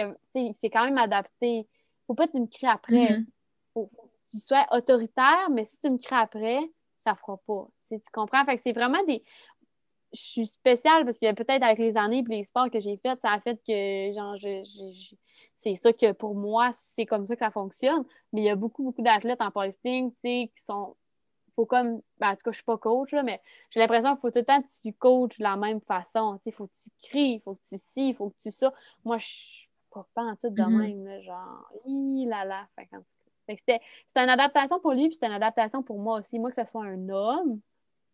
c'est 0.55 0.71
quand 0.71 0.85
même 0.85 0.99
adapté. 0.99 1.67
Faut 2.07 2.15
pas 2.15 2.29
que 2.29 2.33
tu 2.33 2.41
me 2.41 2.47
cries 2.47 2.67
après 2.69 3.19
Mhm. 3.19 3.27
faut, 3.75 3.91
faut 3.97 4.03
que 4.05 4.31
tu 4.31 4.39
sois 4.39 4.65
autoritaire, 4.71 5.49
mais 5.51 5.65
si 5.65 5.79
tu 5.81 5.91
me 5.91 5.99
cries 5.99 6.15
après, 6.15 6.61
ça 6.99 7.17
fera 7.17 7.37
pas. 7.47 7.67
Tu, 7.89 8.01
comprends? 8.13 8.45
Fait 8.45 8.55
que 8.57 8.63
c'est 8.63 8.73
vraiment 8.73 9.03
des. 9.09 9.25
Je 10.13 10.21
suis 10.21 10.47
spéciale 10.47 11.05
parce 11.05 11.19
que 11.19 11.33
peut-être 11.35 11.63
avec 11.65 11.79
les 11.79 11.97
années 11.97 12.19
et 12.29 12.33
les 12.33 12.45
sports 12.45 12.71
que 12.71 12.79
j'ai 12.81 12.97
faits, 12.97 13.19
ça 13.23 13.33
a 13.33 13.41
fait 13.41 13.61
que 13.67 14.13
genre 14.15 14.37
je, 14.39 14.63
je- 14.65 14.93
je- 14.93 15.17
c'est 15.63 15.75
ça 15.75 15.93
que 15.93 16.13
pour 16.13 16.35
moi, 16.35 16.71
c'est 16.73 17.05
comme 17.05 17.27
ça 17.27 17.37
que 17.37 17.41
ça 17.41 17.51
fonctionne. 17.51 18.05
Mais 18.33 18.41
il 18.41 18.45
y 18.45 18.49
a 18.51 18.57
beaucoup, 18.57 18.83
beaucoup 18.83 19.03
d'athlètes 19.03 19.43
en 19.43 19.51
powerlifting, 19.51 20.11
tu 20.13 20.19
sais, 20.25 20.53
qui 20.57 20.65
sont. 20.65 20.97
Faut 21.55 21.67
comme. 21.67 22.01
ben, 22.19 22.29
en 22.31 22.33
tout 22.33 22.45
cas, 22.45 22.51
je 22.53 22.57
suis 22.57 22.65
pas 22.65 22.79
coach, 22.79 23.13
là, 23.13 23.23
mais 23.23 23.43
j'ai 23.71 23.81
l'impression 23.81 24.11
qu'il 24.13 24.21
faut 24.21 24.31
tout 24.31 24.39
le 24.39 24.45
temps 24.45 24.63
que 24.63 24.69
tu 24.83 24.93
coaches 24.95 25.39
de 25.39 25.43
la 25.43 25.57
même 25.57 25.81
façon. 25.83 26.39
Tu 26.39 26.45
sais, 26.45 26.51
faut 26.53 26.67
que 26.67 26.77
tu 26.83 26.91
cries, 27.09 27.41
faut 27.45 27.57
que 27.57 27.61
tu 27.69 27.77
ci, 27.77 28.15
faut 28.15 28.31
que 28.31 28.39
tu 28.41 28.51
ça. 28.51 28.73
Moi, 29.05 29.19
je 29.19 29.27
suis 29.27 29.69
pas 29.91 30.07
en 30.23 30.37
tout 30.37 30.49
de 30.51 30.63
Mhm. 30.63 30.79
même, 30.79 31.05
là, 31.07 31.21
genre, 31.21 31.71
hi 31.85 32.25
là 32.27 32.45
là. 32.47 32.67
Fait 32.77 32.87
que 32.87 32.97
c'était 33.49 33.81
c'était 34.07 34.25
une 34.25 34.31
adaptation 34.31 34.81
pour 34.81 34.93
lui, 34.93 35.09
puis 35.09 35.15
c'était 35.15 35.27
une 35.27 35.33
adaptation 35.33 35.83
pour 35.83 35.99
moi 35.99 36.21
aussi. 36.21 36.39
Moi, 36.39 36.51
que 36.51 36.57
ce 36.57 36.65
soit 36.65 36.85
un 36.85 37.09
homme 37.11 37.61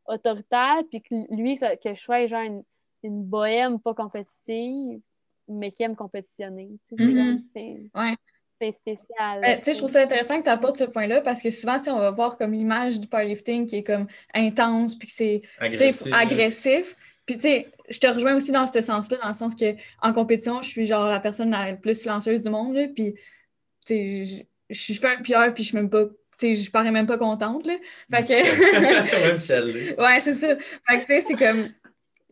autoritaire, 0.07 0.83
puis 0.89 1.03
que 1.03 1.15
lui, 1.35 1.57
que, 1.59 1.77
que 1.77 1.95
je 1.95 2.01
sois 2.01 2.27
genre 2.27 2.43
une, 2.43 2.65
une 3.03 3.23
bohème 3.23 3.79
pas 3.79 3.95
compétitive, 3.95 5.01
mais 5.49 5.71
qui 5.73 5.83
aime 5.83 5.97
compétitionner. 5.97 6.71
Tu 6.89 6.97
sais, 6.97 7.37
c'est 7.55 7.77
Ouais. 7.95 8.73
spécial. 8.73 9.41
Ben, 9.43 9.59
tu 9.59 9.65
sais, 9.65 9.73
je 9.75 9.79
trouve 9.79 9.91
ça 9.91 10.01
intéressant 10.03 10.39
que 10.39 10.45
tu 10.45 10.51
apportes 10.51 10.79
ce 10.79 10.85
point-là 10.85 11.21
parce 11.21 11.43
que 11.43 11.51
souvent, 11.51 11.79
sais, 11.79 11.91
on 11.91 11.99
va 11.99 12.11
voir 12.11 12.39
comme 12.39 12.53
l'image 12.53 12.99
du 12.99 13.07
powerlifting 13.07 13.67
qui 13.67 13.77
est 13.77 13.85
comme 13.85 14.07
intense 14.35 14.99
puis 14.99 15.09
que 15.09 15.13
c'est 15.15 15.43
tu 15.43 15.77
sais, 15.77 15.85
Agressif. 15.85 16.13
agressif. 16.15 16.97
Puis, 17.27 17.35
tu 17.37 17.43
sais, 17.43 17.69
je 17.89 17.99
te 17.99 18.07
rejoins 18.07 18.35
aussi 18.37 18.53
dans 18.53 18.67
ce 18.67 18.81
sens-là, 18.81 19.19
dans 19.21 19.29
le 19.29 19.35
sens 19.35 19.55
que 19.55 19.75
en 20.01 20.13
compétition, 20.13 20.63
je 20.63 20.69
suis 20.69 20.87
genre 20.87 21.07
la 21.09 21.19
personne 21.21 21.51
la 21.51 21.75
plus 21.75 22.01
silencieuse 22.01 22.43
du 22.45 22.51
monde. 22.51 22.75
là, 22.75 22.87
puis, 22.95 23.15
tu 23.15 23.95
sais, 23.95 24.47
je, 24.71 24.93
je 24.93 25.01
fais 25.01 25.09
un 25.09 25.17
PR 25.23 25.53
puis 25.55 25.63
je 25.65 25.69
suis 25.69 25.77
même 25.77 25.91
pas. 25.91 26.05
Tu 26.39 26.55
sais, 26.55 26.55
je 26.55 26.71
parais 26.71 26.91
même 26.93 27.07
pas 27.07 27.19
contente. 27.19 27.67
Là. 27.67 27.75
Fait 28.11 28.23
que. 28.25 28.33
Si. 29.39 29.53
Ouais, 30.01 30.21
c'est 30.21 30.35
ça. 30.35 30.57
Fait 30.89 31.01
que, 31.01 31.07
tu 31.07 31.13
sais, 31.15 31.21
c'est 31.23 31.35
comme. 31.35 31.69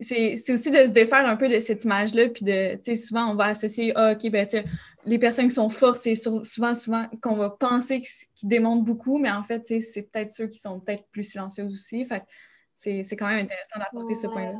C'est 0.01 0.35
c'est 0.37 0.53
aussi 0.53 0.71
de 0.73 0.79
se 0.79 0.91
défaire 0.91 1.25
un 1.27 1.37
peu 1.37 1.49
de 1.49 1.61
cette 1.61 1.85
image-là, 1.85 2.29
puis 2.29 2.45
de, 2.45 2.75
tu 2.77 2.81
sais, 2.85 2.97
souvent, 2.97 3.31
on 3.31 3.35
va 3.37 3.45
associer, 3.47 3.93
ah, 3.95 4.13
OK, 4.13 4.29
ben, 4.31 4.45
tu 4.47 4.57
sais, 4.59 4.65
les 5.07 5.19
personnes 5.19 5.47
qui 5.49 5.55
sont 5.55 5.69
fortes, 5.69 5.99
c'est 6.01 6.15
souvent, 6.17 6.75
souvent 6.75 7.07
qu'on 7.23 7.37
va 7.37 7.51
penser 7.51 8.01
qu'ils 8.35 8.49
démontrent 8.49 8.83
beaucoup, 8.85 9.19
mais 9.19 9.31
en 9.31 9.45
fait, 9.45 9.61
tu 9.63 9.75
sais, 9.75 9.81
c'est 9.81 10.03
peut-être 10.03 10.31
ceux 10.33 10.49
qui 10.49 10.59
sont 10.59 10.81
peut-être 10.81 11.05
plus 11.13 11.23
silencieux 11.23 11.65
aussi. 11.65 12.05
Fait 12.05 12.21
que 12.21 12.25
c'est 12.75 13.03
c'est 13.05 13.17
quand 13.17 13.29
même 13.29 13.45
intéressant 13.45 13.79
d'apporter 13.79 14.15
ce 14.15 14.27
Ouais. 14.27 14.33
point-là. 14.33 14.59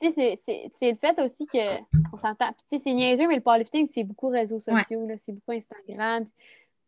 Tu 0.00 0.08
sais, 0.08 0.14
c'est- 0.16 0.40
c'est 0.44 0.70
c'est 0.78 0.90
le 0.92 0.96
fait 0.98 1.20
aussi 1.20 1.46
que 1.46 1.80
on 2.12 2.16
s'entend. 2.16 2.52
Puis, 2.52 2.64
tu 2.70 2.76
sais, 2.76 2.82
c'est 2.84 2.92
niaiseux, 2.92 3.26
mais 3.26 3.36
le 3.36 3.40
powerlifting, 3.40 3.86
c'est 3.86 4.04
beaucoup 4.04 4.28
réseaux 4.28 4.58
sociaux, 4.60 5.06
là, 5.08 5.14
c'est 5.16 5.32
beaucoup 5.32 5.52
Instagram. 5.52 6.24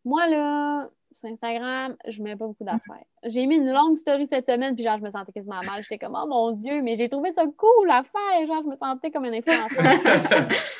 Moi, 0.05 0.29
là, 0.29 0.91
sur 1.17 1.29
Instagram, 1.29 1.97
je 2.07 2.23
mets 2.23 2.37
pas 2.37 2.47
beaucoup 2.47 2.65
d'affaires. 2.65 3.05
J'ai 3.25 3.47
mis 3.47 3.57
une 3.57 3.73
longue 3.73 3.97
story 3.97 4.27
cette 4.29 4.47
semaine, 4.51 4.75
puis 4.75 4.85
genre, 4.85 4.99
je 4.99 5.03
me 5.03 5.11
sentais 5.11 5.33
quasiment 5.33 5.63
mal. 5.65 5.83
J'étais 5.83 5.99
comme, 5.99 6.17
oh 6.21 6.27
mon 6.27 6.51
Dieu, 6.53 6.83
mais 6.83 6.95
j'ai 6.97 7.09
trouvé 7.09 7.33
ça 7.33 7.45
cool 7.57 7.91
à 7.91 8.03
faire. 8.05 8.47
Genre, 8.47 8.63
je 8.63 8.69
me 8.69 8.77
sentais 8.77 9.11
comme 9.11 9.25
une 9.25 9.35
influenceuse. 9.35 9.79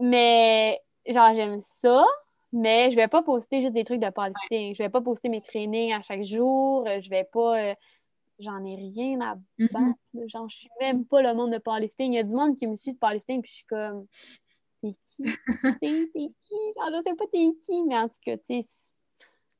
mais, 0.00 0.80
genre, 1.06 1.34
j'aime 1.34 1.60
ça, 1.82 2.04
mais 2.52 2.90
je 2.90 2.96
vais 2.96 3.08
pas 3.08 3.22
poster 3.22 3.60
juste 3.60 3.72
des 3.74 3.84
trucs 3.84 4.00
de 4.00 4.10
powerlifting. 4.10 4.74
Je 4.74 4.82
vais 4.82 4.88
pas 4.88 5.00
poster 5.00 5.28
mes 5.28 5.40
trainings 5.42 5.92
à 5.92 6.02
chaque 6.02 6.22
jour. 6.24 6.86
Je 7.00 7.10
vais 7.10 7.24
pas. 7.32 7.58
euh, 7.58 7.74
J'en 8.40 8.64
ai 8.64 8.74
rien 8.74 9.20
à 9.20 9.36
Mhm. 9.58 9.68
battre. 9.70 9.98
là. 10.14 10.26
Genre, 10.26 10.48
je 10.48 10.56
suis 10.56 10.68
même 10.80 11.04
pas 11.04 11.22
le 11.22 11.34
monde 11.34 11.52
de 11.52 11.58
powerlifting. 11.58 12.12
Il 12.12 12.16
y 12.16 12.18
a 12.18 12.24
du 12.24 12.34
monde 12.34 12.56
qui 12.56 12.66
me 12.66 12.74
suit 12.74 12.92
de 12.94 12.98
powerlifting, 12.98 13.40
puis 13.42 13.50
je 13.52 13.56
suis 13.58 13.66
comme, 13.66 14.06
t'es 14.82 14.90
qui? 15.04 15.22
T'es 15.80 16.08
t'es 16.12 16.30
qui? 16.42 16.54
Genre, 16.76 16.90
je 16.96 17.02
sais 17.06 17.14
pas 17.14 17.24
t'es 17.32 17.46
qui, 17.64 17.82
mais 17.84 17.96
en 17.96 18.08
tout 18.08 18.16
cas, 18.24 18.36
tu 18.38 18.60
sais, 18.62 18.68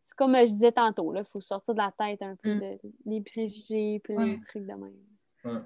c'est- 0.05 0.14
comme 0.16 0.36
je 0.36 0.44
disais 0.44 0.70
tantôt, 0.72 1.14
il 1.16 1.24
faut 1.24 1.40
sortir 1.40 1.74
de 1.74 1.80
la 1.80 1.92
tête 1.98 2.20
un 2.22 2.36
peu 2.36 2.55
Mm. 2.55 2.61
de 2.61 2.78
les 3.07 3.20
préjugés, 3.22 4.00
puis 4.05 4.14
les 4.16 4.40
trucs 4.42 4.66
de 4.66 4.72
même. 4.74 5.64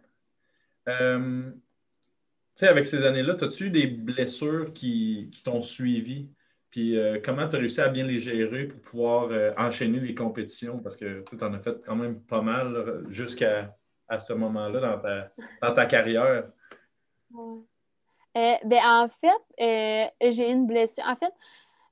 Euh, 0.88 1.50
tu 1.50 1.58
sais, 2.54 2.68
avec 2.68 2.86
ces 2.86 3.04
années-là, 3.04 3.34
as-tu 3.40 3.64
eu 3.66 3.70
des 3.70 3.86
blessures 3.86 4.72
qui, 4.72 5.28
qui 5.32 5.42
t'ont 5.42 5.60
suivi? 5.60 6.30
Puis 6.70 6.96
euh, 6.96 7.18
comment 7.22 7.48
tu 7.48 7.56
as 7.56 7.58
réussi 7.58 7.80
à 7.80 7.88
bien 7.88 8.04
les 8.06 8.18
gérer 8.18 8.66
pour 8.68 8.80
pouvoir 8.80 9.28
euh, 9.30 9.52
enchaîner 9.56 10.00
les 10.00 10.14
compétitions? 10.14 10.78
Parce 10.78 10.96
que 10.96 11.24
tu 11.28 11.44
en 11.44 11.52
as 11.54 11.60
fait 11.60 11.80
quand 11.84 11.96
même 11.96 12.20
pas 12.22 12.40
mal 12.42 13.04
jusqu'à 13.08 13.74
à 14.08 14.18
ce 14.18 14.32
moment-là 14.32 14.80
dans 14.80 14.98
ta, 15.00 15.28
dans 15.62 15.74
ta 15.74 15.86
carrière. 15.86 16.48
Ouais. 17.30 17.58
Euh, 18.36 18.54
ben, 18.64 18.80
en 18.84 19.08
fait, 19.08 19.42
euh, 19.60 20.30
j'ai 20.30 20.50
une 20.50 20.66
blessure. 20.66 21.04
En 21.06 21.16
fait, 21.16 21.32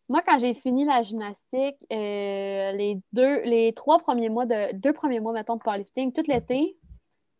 moi, 0.08 0.22
quand 0.24 0.38
j'ai 0.38 0.54
fini 0.54 0.84
la 0.84 1.02
gymnastique, 1.02 1.76
euh, 1.92 2.72
les 2.72 3.00
deux, 3.12 3.42
les 3.42 3.72
trois 3.72 3.98
premiers 3.98 4.28
mois 4.28 4.46
de 4.46 4.72
deux 4.74 4.92
premiers 4.92 5.20
mois, 5.20 5.32
mettons, 5.32 5.56
de 5.56 5.62
powerlifting, 5.62 6.12
tout 6.12 6.22
l'été, 6.28 6.76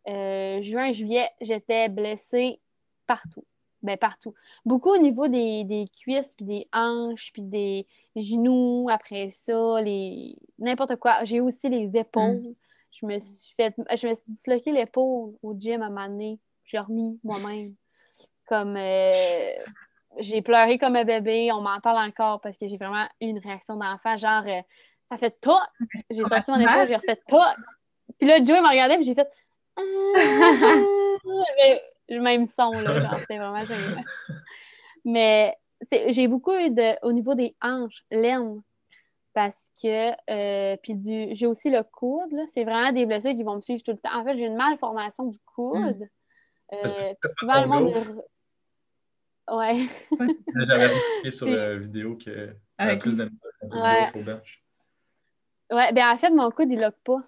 euh, 0.09 0.61
juin, 0.61 0.91
juillet, 0.91 1.29
j'étais 1.41 1.89
blessée 1.89 2.59
partout. 3.05 3.45
Ben, 3.83 3.95
partout. 3.95 4.33
Beaucoup 4.65 4.89
au 4.89 4.97
niveau 4.97 5.27
des, 5.27 5.63
des 5.63 5.87
cuisses, 5.87 6.35
puis 6.35 6.45
des 6.45 6.67
hanches, 6.73 7.31
puis 7.31 7.43
des 7.43 7.85
genoux, 8.15 8.87
après 8.89 9.29
ça, 9.29 9.79
les 9.81 10.35
n'importe 10.57 10.95
quoi. 10.95 11.23
J'ai 11.23 11.39
aussi 11.39 11.69
les 11.69 11.95
épaules. 11.95 12.55
Je 12.91 13.05
me 13.05 13.19
suis 13.19 13.53
fait 13.55 13.75
je 13.95 14.07
me 14.07 14.15
suis 14.15 14.23
disloqué 14.27 14.71
l'épaule 14.71 15.35
au 15.43 15.53
gym 15.57 15.83
à 15.83 15.85
un 15.85 15.89
moment 15.89 16.09
donné. 16.09 16.39
J'ai 16.65 16.79
remis 16.79 17.19
moi-même. 17.23 17.75
Comme 18.47 18.75
euh, 18.77 19.53
j'ai 20.19 20.41
pleuré 20.41 20.77
comme 20.77 20.95
un 20.95 21.03
bébé, 21.03 21.51
on 21.51 21.61
m'en 21.61 21.79
parle 21.79 22.07
encore 22.07 22.41
parce 22.41 22.57
que 22.57 22.67
j'ai 22.67 22.77
vraiment 22.77 23.05
eu 23.21 23.27
une 23.27 23.39
réaction 23.39 23.75
d'enfant, 23.75 24.17
genre 24.17 24.43
euh, 24.47 24.61
ça 25.09 25.17
fait 25.17 25.35
tout. 25.41 25.51
J'ai 26.09 26.23
sorti 26.23 26.51
mon 26.51 26.59
épaule, 26.59 26.87
j'ai 26.87 26.95
refait 26.95 27.19
tout. 27.27 27.37
Puis 28.17 28.27
là, 28.27 28.43
Joey 28.43 28.61
m'a 28.61 28.69
regardé, 28.69 28.95
puis 28.95 29.05
j'ai 29.05 29.15
fait 29.15 29.29
Ah! 29.75 29.81
Mais, 31.57 31.81
le 32.09 32.21
même 32.21 32.47
son, 32.47 32.71
là, 32.71 33.01
genre, 33.01 33.19
c'était 33.19 33.37
vraiment 33.37 33.65
génial. 33.65 34.03
Mais 35.03 35.57
j'ai 36.07 36.27
beaucoup 36.27 36.53
eu 36.53 36.69
de, 36.71 36.95
au 37.05 37.11
niveau 37.11 37.35
des 37.35 37.55
hanches, 37.61 38.03
l'aine, 38.11 38.61
parce 39.33 39.69
que, 39.81 40.11
euh, 40.31 40.77
puis 40.81 40.95
du, 40.95 41.27
j'ai 41.35 41.47
aussi 41.47 41.69
le 41.69 41.83
coude, 41.83 42.31
là, 42.31 42.43
c'est 42.47 42.63
vraiment 42.63 42.91
des 42.91 43.05
blessures 43.05 43.35
qui 43.35 43.43
vont 43.43 43.57
me 43.57 43.61
suivre 43.61 43.83
tout 43.83 43.91
le 43.91 43.97
temps. 43.97 44.17
En 44.17 44.23
fait, 44.23 44.35
j'ai 44.35 44.45
une 44.45 44.55
malformation 44.55 45.25
du 45.25 45.37
coude. 45.45 46.07
Euh, 46.73 47.13
puis 47.21 47.31
souvent, 47.37 47.61
le 47.61 47.67
monde... 47.67 48.23
Ouais. 49.49 49.85
J'avais 50.67 50.87
remarqué 50.87 51.31
sur 51.31 51.47
la 51.49 51.75
vidéo 51.77 52.17
que 52.17 52.53
Avec 52.77 52.99
plus 53.01 53.17
d'animation 53.17 53.67
de 53.67 53.75
Ouais. 53.75 54.01
gauche 54.05 54.15
au 54.15 54.23
bench. 54.23 54.63
Ouais, 55.71 55.91
ben 55.93 56.09
en 56.13 56.17
fait, 56.17 56.29
mon 56.31 56.49
coude, 56.51 56.69
il 56.71 56.79
lock 56.79 56.95
pas. 57.03 57.23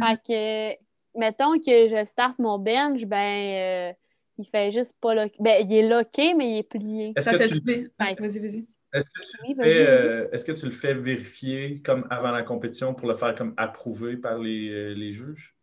Fait 0.00 0.16
que, 0.26 1.18
mettons 1.18 1.58
que 1.58 1.88
je 1.88 2.04
starte 2.04 2.38
mon 2.38 2.58
bench, 2.58 3.04
ben, 3.04 3.90
euh, 3.90 3.92
il 4.38 4.46
fait 4.46 4.70
juste 4.70 4.96
pas 5.00 5.14
lock. 5.14 5.32
Ben, 5.40 5.64
il 5.68 5.72
est 5.76 5.88
locké, 5.88 6.34
mais 6.34 6.52
il 6.54 6.58
est 6.58 6.62
plié. 6.62 7.12
Est-ce 7.16 7.30
Ça 7.30 7.32
que, 7.32 7.38
t'a 7.38 7.48
tu, 7.48 7.60
dit. 7.60 7.88
Ouais. 8.00 8.14
Vas-y, 8.18 8.38
vas-y. 8.38 8.66
est-ce 8.92 9.10
que 9.10 9.20
tu 9.22 9.36
Oui, 9.42 9.54
fais, 9.54 9.62
vas-y. 9.62 9.78
euh, 9.86 10.28
est-ce 10.32 10.44
que 10.44 10.52
tu 10.52 10.64
le 10.64 10.70
fais 10.72 10.94
vérifier 10.94 11.80
comme 11.84 12.06
avant 12.10 12.30
la 12.30 12.42
compétition 12.42 12.94
pour 12.94 13.08
le 13.08 13.14
faire 13.14 13.34
comme 13.34 13.54
approuvé 13.56 14.16
par 14.16 14.38
les, 14.38 14.68
euh, 14.70 14.94
les 14.94 15.12
juges? 15.12 15.56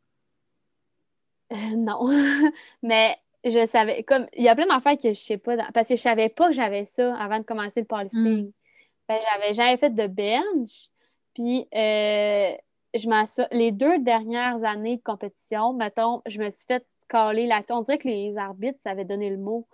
Euh, 1.51 1.55
non. 1.77 1.99
mais 2.83 3.17
je 3.43 3.65
savais, 3.65 4.03
comme, 4.03 4.27
il 4.35 4.43
y 4.43 4.49
a 4.49 4.55
plein 4.55 4.67
d'affaires 4.67 4.97
que 4.97 5.09
je 5.09 5.19
sais 5.19 5.37
pas, 5.37 5.55
dans- 5.55 5.71
parce 5.73 5.87
que 5.87 5.95
je 5.95 6.01
savais 6.01 6.29
pas 6.29 6.47
que 6.47 6.53
j'avais 6.53 6.85
ça 6.85 7.15
avant 7.15 7.39
de 7.39 7.43
commencer 7.43 7.81
le 7.81 7.85
powerlifting. 7.85 8.51
Ben, 9.07 9.19
j'avais 9.33 9.53
jamais 9.53 9.77
fait 9.77 9.89
de 9.89 10.07
bench. 10.07 10.87
Puis, 11.33 11.67
euh, 11.73 12.51
je 12.93 13.07
les 13.51 13.71
deux 13.71 13.99
dernières 13.99 14.63
années 14.63 14.97
de 14.97 15.01
compétition, 15.03 15.73
mettons, 15.73 16.21
je 16.27 16.39
me 16.39 16.49
suis 16.51 16.65
fait 16.65 16.85
caler 17.07 17.47
là-dessus. 17.47 17.73
On 17.73 17.81
dirait 17.81 17.97
que 17.97 18.07
les 18.07 18.37
arbitres 18.37 18.79
savaient 18.85 19.05
donner 19.05 19.29
le 19.29 19.37
mot. 19.37 19.67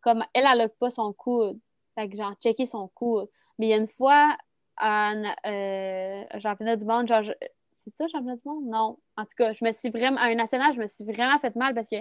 Comme 0.00 0.24
elle, 0.34 0.44
elle 0.50 0.68
pas 0.68 0.90
son 0.90 1.12
coude. 1.12 1.58
Fait 1.94 2.08
que, 2.08 2.16
genre, 2.16 2.34
checker 2.42 2.66
son 2.66 2.88
coude. 2.88 3.28
Mais 3.58 3.66
il 3.66 3.70
y 3.70 3.74
a 3.74 3.76
une 3.76 3.88
fois, 3.88 4.36
en, 4.80 5.22
euh, 5.46 6.24
faisais 6.56 6.76
du 6.76 6.84
monde, 6.86 7.06
genre, 7.06 7.22
je- 7.22 7.32
c'est 7.72 7.94
ça, 7.96 8.08
championnat 8.08 8.36
du 8.36 8.42
monde? 8.48 8.64
Non. 8.66 8.98
En 9.16 9.24
tout 9.24 9.34
cas, 9.36 9.52
je 9.52 9.64
me 9.64 9.72
suis 9.72 9.90
vraiment, 9.90 10.18
à 10.18 10.24
un 10.24 10.34
national, 10.34 10.72
je 10.72 10.80
me 10.80 10.86
suis 10.88 11.04
vraiment 11.04 11.38
fait 11.38 11.54
mal 11.56 11.74
parce 11.74 11.88
que 11.88 11.96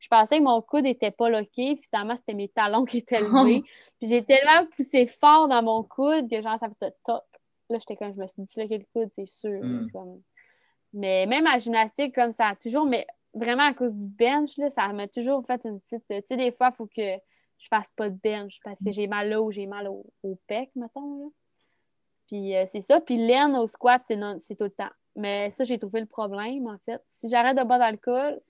je 0.00 0.08
pensais 0.08 0.38
que 0.38 0.42
mon 0.42 0.60
coude 0.62 0.84
n'était 0.84 1.10
pas 1.10 1.28
loqué, 1.28 1.76
puis 1.76 1.84
finalement, 1.88 2.16
c'était 2.16 2.34
mes 2.34 2.48
talons 2.48 2.84
qui 2.84 2.98
étaient 2.98 3.20
levés. 3.20 3.62
puis 4.00 4.08
j'ai 4.08 4.24
tellement 4.24 4.66
poussé 4.74 5.06
fort 5.06 5.46
dans 5.46 5.62
mon 5.62 5.82
coude 5.82 6.28
que 6.28 6.42
genre, 6.42 6.58
ça 6.58 6.68
fait 6.80 6.96
top. 7.04 7.24
Là, 7.68 7.78
j'étais 7.78 7.96
comme, 7.96 8.14
je 8.14 8.20
me 8.20 8.26
suis 8.26 8.42
dit, 8.42 8.78
le 8.78 8.84
coude, 8.92 9.10
c'est 9.14 9.26
sûr. 9.26 9.62
Mm. 9.62 9.90
Comme... 9.92 10.20
Mais 10.92 11.26
même 11.26 11.46
à 11.46 11.58
gymnastique, 11.58 12.14
comme 12.14 12.32
ça 12.32 12.48
a 12.48 12.56
toujours, 12.56 12.86
mais 12.86 13.06
vraiment 13.34 13.64
à 13.64 13.74
cause 13.74 13.94
du 13.94 14.06
bench, 14.06 14.56
là, 14.56 14.70
ça 14.70 14.88
m'a 14.88 15.06
toujours 15.06 15.44
fait 15.46 15.60
une 15.64 15.78
petite. 15.80 16.02
Tu 16.08 16.22
sais, 16.26 16.36
des 16.36 16.50
fois, 16.50 16.70
il 16.72 16.76
faut 16.76 16.86
que 16.86 17.16
je 17.58 17.68
fasse 17.68 17.90
pas 17.92 18.08
de 18.10 18.18
bench 18.22 18.58
parce 18.64 18.82
que 18.82 18.90
j'ai 18.90 19.06
mal 19.06 19.28
là 19.28 19.42
ou 19.42 19.52
j'ai 19.52 19.66
mal 19.66 19.86
au, 19.86 20.06
au 20.22 20.36
pec, 20.46 20.70
mettons. 20.74 21.18
Là. 21.18 21.26
Puis 22.26 22.56
euh, 22.56 22.64
c'est 22.66 22.80
ça. 22.80 23.00
Puis 23.00 23.16
l'aine 23.16 23.54
au 23.56 23.66
squat, 23.66 24.02
c'est, 24.08 24.16
non- 24.16 24.38
c'est 24.40 24.56
tout 24.56 24.64
le 24.64 24.70
temps. 24.70 24.90
Mais 25.16 25.50
ça, 25.50 25.64
j'ai 25.64 25.78
trouvé 25.78 26.00
le 26.00 26.06
problème, 26.06 26.66
en 26.66 26.78
fait. 26.78 27.02
Si 27.10 27.28
j'arrête 27.28 27.56
de 27.56 27.64
boire 27.64 27.78
d'alcool, 27.78 28.40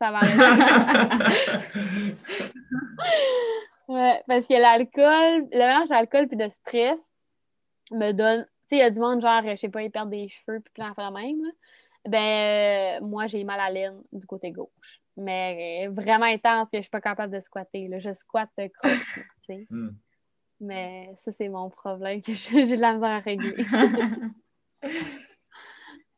ça 0.00 0.10
va 0.10 0.18
aller. 0.20 2.14
Ouais, 3.88 4.22
parce 4.28 4.46
que 4.46 4.54
l'alcool, 4.54 5.48
le 5.52 5.58
mélange 5.58 5.88
d'alcool 5.88 6.28
puis 6.28 6.36
de 6.36 6.48
stress 6.48 7.12
me 7.90 8.12
donne. 8.12 8.44
Tu 8.44 8.50
sais, 8.68 8.76
il 8.76 8.78
y 8.78 8.82
a 8.82 8.90
du 8.90 9.00
monde, 9.00 9.20
genre, 9.20 9.42
je 9.44 9.56
sais 9.56 9.68
pas, 9.68 9.82
ils 9.82 9.90
perdent 9.90 10.10
des 10.10 10.28
cheveux 10.28 10.60
puis 10.60 10.72
plein 10.72 10.90
de 10.90 11.12
même. 11.12 11.42
là. 11.44 11.50
Ben, 12.08 13.00
euh, 13.02 13.04
moi, 13.06 13.26
j'ai 13.26 13.42
mal 13.42 13.58
à 13.58 13.68
l'aine 13.68 14.00
du 14.12 14.24
côté 14.26 14.52
gauche. 14.52 15.00
Mais 15.16 15.86
euh, 15.88 15.90
vraiment 15.90 16.26
intense 16.26 16.70
que 16.70 16.76
je 16.78 16.82
suis 16.82 16.90
pas 16.90 17.00
capable 17.00 17.34
de 17.34 17.40
squatter. 17.40 17.88
Là. 17.88 17.98
Je 17.98 18.12
squatte 18.12 18.50
de 18.56 18.68
croche, 18.68 19.14
tu 19.16 19.22
sais. 19.46 19.66
Hmm. 19.70 19.90
Mais 20.60 21.12
ça, 21.16 21.32
c'est 21.32 21.48
mon 21.48 21.68
problème 21.68 22.20
que 22.20 22.32
je- 22.32 22.48
j'ai 22.66 22.76
de 22.76 22.80
la 22.80 22.92
misère 22.92 23.10
à 23.10 23.18
régler. 23.18 23.56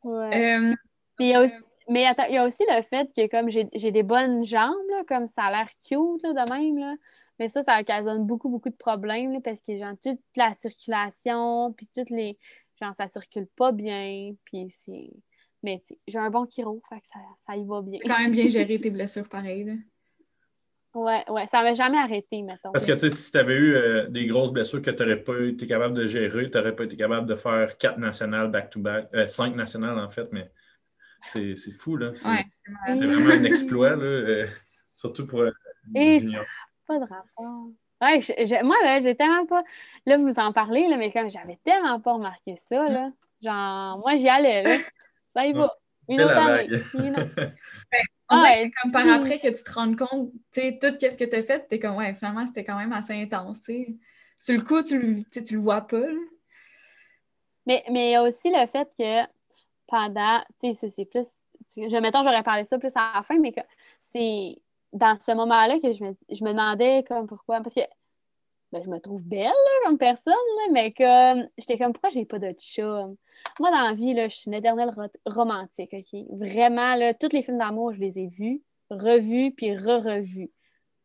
Ouais. 0.04 0.56
Euh, 0.58 0.74
Puis 1.16 1.26
il 1.26 1.28
y 1.28 1.34
a 1.34 1.42
aussi- 1.42 1.54
mais 1.92 2.06
attends, 2.06 2.24
il 2.28 2.34
y 2.34 2.38
a 2.38 2.46
aussi 2.46 2.64
le 2.68 2.82
fait 2.82 3.08
que 3.14 3.28
comme 3.28 3.50
j'ai 3.50 3.68
j'ai 3.74 3.92
des 3.92 4.02
bonnes 4.02 4.44
jambes, 4.44 4.74
là, 4.90 5.02
comme 5.06 5.26
ça 5.28 5.44
a 5.44 5.50
l'air 5.50 5.68
cute 5.86 6.22
là, 6.22 6.32
de 6.44 6.50
même, 6.52 6.78
là. 6.78 6.94
mais 7.38 7.48
ça, 7.48 7.62
ça 7.62 7.78
occasionne 7.80 8.24
beaucoup, 8.26 8.48
beaucoup 8.48 8.70
de 8.70 8.76
problèmes 8.76 9.32
là, 9.32 9.38
parce 9.44 9.60
que 9.60 9.76
genre, 9.76 9.94
toute 10.02 10.20
la 10.36 10.54
circulation, 10.54 11.72
puis 11.76 11.88
toutes 11.94 12.10
les. 12.10 12.38
Genre, 12.80 12.94
ça 12.94 13.06
circule 13.08 13.46
pas 13.56 13.70
bien, 13.72 14.32
puis 14.44 14.66
c'est. 14.70 15.10
Mais 15.62 15.78
c'est- 15.84 15.98
j'ai 16.08 16.18
un 16.18 16.30
bon 16.30 16.44
chiro, 16.50 16.80
fait 16.88 17.00
que 17.00 17.06
ça, 17.06 17.20
ça 17.36 17.56
y 17.56 17.64
va 17.64 17.80
bien. 17.82 18.00
quand 18.04 18.18
même 18.18 18.32
bien 18.32 18.48
gérer 18.48 18.80
tes 18.80 18.90
blessures 18.96 19.28
pareil. 19.28 19.64
là. 19.64 19.74
Ouais, 20.94 21.24
ouais, 21.30 21.46
ça 21.46 21.62
m'a 21.62 21.72
jamais 21.72 21.96
arrêté, 21.98 22.42
mettons. 22.42 22.70
Parce 22.70 22.84
que 22.84 22.92
tu 22.92 22.98
sais, 22.98 23.08
si 23.10 23.32
tu 23.32 23.38
avais 23.38 23.54
eu 23.54 23.74
euh, 23.74 24.08
des 24.08 24.26
grosses 24.26 24.52
blessures 24.52 24.82
que 24.82 24.90
tu 24.90 25.02
n'aurais 25.02 25.22
pas 25.22 25.40
été 25.40 25.66
capable 25.66 25.94
de 25.94 26.04
gérer, 26.04 26.50
tu 26.50 26.58
n'aurais 26.58 26.76
pas 26.76 26.84
été 26.84 26.96
capable 26.98 27.26
de 27.26 27.34
faire 27.34 27.78
quatre 27.78 27.98
nationales 27.98 28.50
back-to-back, 28.50 29.08
euh, 29.14 29.26
cinq 29.26 29.54
nationales 29.56 29.98
en 29.98 30.10
fait, 30.10 30.28
mais 30.32 30.50
c'est 31.26 31.56
c'est 31.56 31.72
fou, 31.72 31.96
là. 31.96 32.12
C'est 32.14 32.28
Ouais. 32.28 32.46
c'est 32.94 33.06
vraiment 33.06 33.30
un 33.34 33.44
exploit, 33.44 33.90
là, 33.90 34.02
euh, 34.02 34.46
surtout 34.94 35.26
pour 35.26 35.40
euh, 35.40 35.50
Et 35.94 35.98
les 36.14 36.20
juniors. 36.20 36.44
Pas 36.86 36.98
de 36.98 37.04
rapport. 37.04 37.68
Ouais, 38.00 38.20
je- 38.20 38.32
je- 38.44 38.64
moi, 38.64 38.76
là, 38.82 39.00
j'ai 39.00 39.14
tellement 39.14 39.46
pas. 39.46 39.62
Là, 40.06 40.16
vous 40.18 40.38
en 40.40 40.52
parlez, 40.52 40.88
là, 40.88 40.96
mais 40.96 41.12
comme 41.12 41.30
j'avais 41.30 41.58
tellement 41.64 42.00
pas 42.00 42.14
remarqué 42.14 42.56
ça, 42.56 42.88
là. 42.88 43.12
Genre, 43.42 43.98
moi, 43.98 44.16
j'y 44.16 44.28
allais, 44.28 44.62
là. 44.64 44.76
Ça 45.34 45.46
y 45.46 45.52
va. 45.52 45.72
Une 46.08 46.20
autre 46.20 46.36
année. 46.36 46.68
vague. 46.68 46.84
Une 46.94 47.12
autre- 47.20 47.52
On 48.28 48.36
dirait 48.38 48.54
que 48.54 48.58
Ouais, 48.58 48.62
c'est 48.64 48.70
comme 48.82 48.92
par 48.92 49.08
après 49.08 49.38
que 49.38 49.48
tu 49.48 49.62
te 49.62 49.72
rends 49.72 49.94
compte, 49.94 50.32
tu 50.52 50.60
sais, 50.62 50.78
tout 50.80 50.88
ce 51.00 51.16
que 51.16 51.24
tu 51.24 51.36
as 51.36 51.42
fait, 51.42 51.68
tu 51.68 51.74
es 51.76 51.78
comme, 51.78 51.96
ouais, 51.96 52.12
finalement, 52.14 52.44
c'était 52.46 52.64
quand 52.64 52.76
même 52.78 52.92
assez 52.92 53.12
intense, 53.14 53.60
tu 53.60 53.66
sais. 53.72 53.96
Sur 54.38 54.56
le 54.56 54.62
coup, 54.62 54.82
tu 54.82 54.98
le, 54.98 55.22
tu 55.30 55.54
le 55.54 55.60
vois 55.60 55.82
pas, 55.82 56.00
là. 56.00 56.20
Mais 57.66 57.84
mais 57.92 58.08
il 58.08 58.12
y 58.12 58.14
a 58.16 58.22
aussi 58.24 58.50
le 58.50 58.66
fait 58.66 58.88
que 58.98 59.28
pendant, 59.92 60.40
tu 60.60 60.74
sais, 60.74 60.88
c'est- 60.90 61.04
plus. 61.06 61.28
Je, 61.76 62.00
mettons, 62.00 62.24
j'aurais 62.24 62.42
parlé 62.42 62.64
ça 62.64 62.78
plus 62.80 62.92
à 62.96 63.12
la 63.16 63.22
fin, 63.22 63.38
mais 63.38 63.54
c'est 64.00 64.56
dans 64.94 65.18
ce 65.20 65.32
moment-là 65.32 65.78
que 65.80 65.92
je 65.94 66.04
me, 66.04 66.12
je 66.30 66.44
me 66.44 66.50
demandais 66.50 67.04
comme 67.08 67.26
pourquoi. 67.28 67.60
Parce 67.62 67.74
que 67.76 67.82
ben, 68.72 68.82
je 68.84 68.88
me 68.90 69.00
trouve 69.00 69.22
belle 69.22 69.52
comme 69.84 69.98
personne, 69.98 70.32
là, 70.34 70.72
mais 70.72 70.92
comme 70.92 71.48
j'étais 71.58 71.78
comme 71.78 71.92
pourquoi 71.92 72.10
j'ai 72.10 72.24
pas 72.24 72.38
de 72.38 72.52
chum? 72.52 73.16
Moi, 73.60 73.70
dans 73.70 73.82
la 73.82 73.94
vie, 73.94 74.14
là, 74.14 74.28
je 74.28 74.36
suis 74.36 74.48
une 74.48 74.54
éternelle 74.54 74.90
ro- 74.96 75.08
romantique? 75.26 75.94
Vraiment, 76.30 76.94
là, 76.96 77.14
tous 77.14 77.30
les 77.32 77.42
films 77.42 77.58
d'amour, 77.58 77.92
je 77.94 78.00
les 78.00 78.18
ai 78.20 78.28
vus, 78.28 78.62
revus, 78.90 79.52
puis 79.52 79.76
re-revus. 79.76 80.50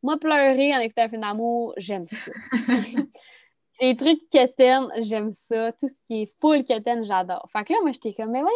Moi, 0.03 0.17
pleurer 0.19 0.75
en 0.75 0.79
écoutant 0.79 1.03
un 1.03 1.09
film 1.09 1.21
d'amour, 1.21 1.73
j'aime 1.77 2.05
ça. 2.07 2.31
les 3.80 3.95
trucs 3.95 4.28
quétaines, 4.30 4.88
j'aime 4.99 5.32
ça. 5.32 5.71
Tout 5.73 5.88
ce 5.88 6.01
qui 6.07 6.23
est 6.23 6.32
full 6.39 6.63
quétaine, 6.63 7.03
j'adore. 7.03 7.47
Fait 7.51 7.63
que 7.63 7.73
là, 7.73 7.80
moi, 7.82 7.91
j'étais 7.91 8.13
comme, 8.13 8.32
mais 8.32 8.41
voyons, 8.41 8.55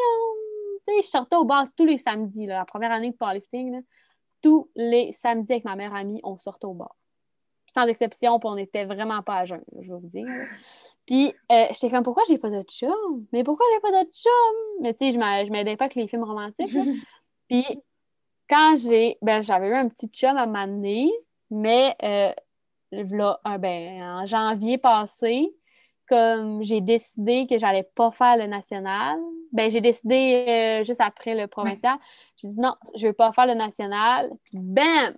tu 0.88 0.94
sais, 0.96 1.02
je 1.04 1.08
sortais 1.08 1.36
au 1.36 1.46
bar 1.46 1.68
tous 1.78 1.86
les 1.86 1.98
samedis, 1.98 2.46
là, 2.48 2.60
la 2.60 2.66
première 2.66 2.92
année 2.92 3.12
de 3.12 3.16
powerlifting, 3.16 3.72
là, 3.74 3.80
tous 4.42 4.70
les 4.76 5.12
samedis 5.12 5.52
avec 5.52 5.66
ma 5.66 5.76
meilleure 5.76 5.96
amie, 5.96 6.20
on 6.24 6.38
sortait 6.38 6.66
au 6.66 6.74
bar. 6.74 6.96
Sans 7.68 7.86
exception, 7.86 8.40
puis 8.40 8.50
on 8.50 8.56
n'était 8.56 8.86
vraiment 8.86 9.22
pas 9.22 9.38
à 9.38 9.46
jeun, 9.46 9.64
je 9.80 9.94
vais 9.94 10.00
vous 10.00 10.08
dire. 10.08 10.26
Puis, 11.06 11.34
euh, 11.52 11.66
j'étais 11.72 11.90
comme, 11.90 12.04
pourquoi 12.04 12.24
j'ai 12.28 12.38
pas 12.38 12.50
de 12.50 12.62
chum? 12.64 13.26
Mais 13.32 13.44
pourquoi 13.44 13.66
j'ai 13.74 13.80
pas 13.80 14.04
de 14.04 14.10
chum? 14.12 14.32
Mais 14.82 14.94
tu 14.94 15.06
sais, 15.06 15.12
je 15.12 15.18
m'a- 15.18 15.46
je 15.46 15.52
m'aidais 15.52 15.78
pas 15.78 15.86
avec 15.86 15.96
les 15.96 16.08
films 16.08 16.24
romantiques. 16.24 16.74
là. 16.74 16.82
Puis, 17.50 17.66
quand 18.50 18.76
j'ai, 18.78 19.18
ben, 19.22 19.42
j'avais 19.42 19.70
eu 19.70 19.74
un 19.74 19.88
petit 19.88 20.08
chum 20.08 20.36
à 20.38 20.46
m'amener, 20.46 21.12
mais 21.50 21.96
euh, 22.04 22.34
là, 22.92 23.40
un- 23.44 23.58
ben, 23.58 24.02
en 24.04 24.26
janvier 24.26 24.78
passé, 24.78 25.54
comme 26.08 26.62
j'ai 26.64 26.82
décidé 26.82 27.48
que 27.48 27.58
j'allais 27.58 27.90
pas 27.96 28.12
faire 28.12 28.38
le 28.38 28.46
national, 28.48 29.18
ben, 29.52 29.70
j'ai 29.72 29.82
décidé 29.82 30.46
euh, 30.48 30.84
juste 30.84 31.02
après 31.02 31.36
le 31.36 31.48
provincial, 31.48 31.98
j'ai 32.38 32.48
dit 32.50 32.60
non, 32.60 32.76
je 32.96 33.08
vais 33.08 33.14
pas 33.14 33.32
faire 33.34 33.48
le 33.48 33.54
national. 33.54 34.30
Puis, 34.44 34.58
bam! 34.60 35.16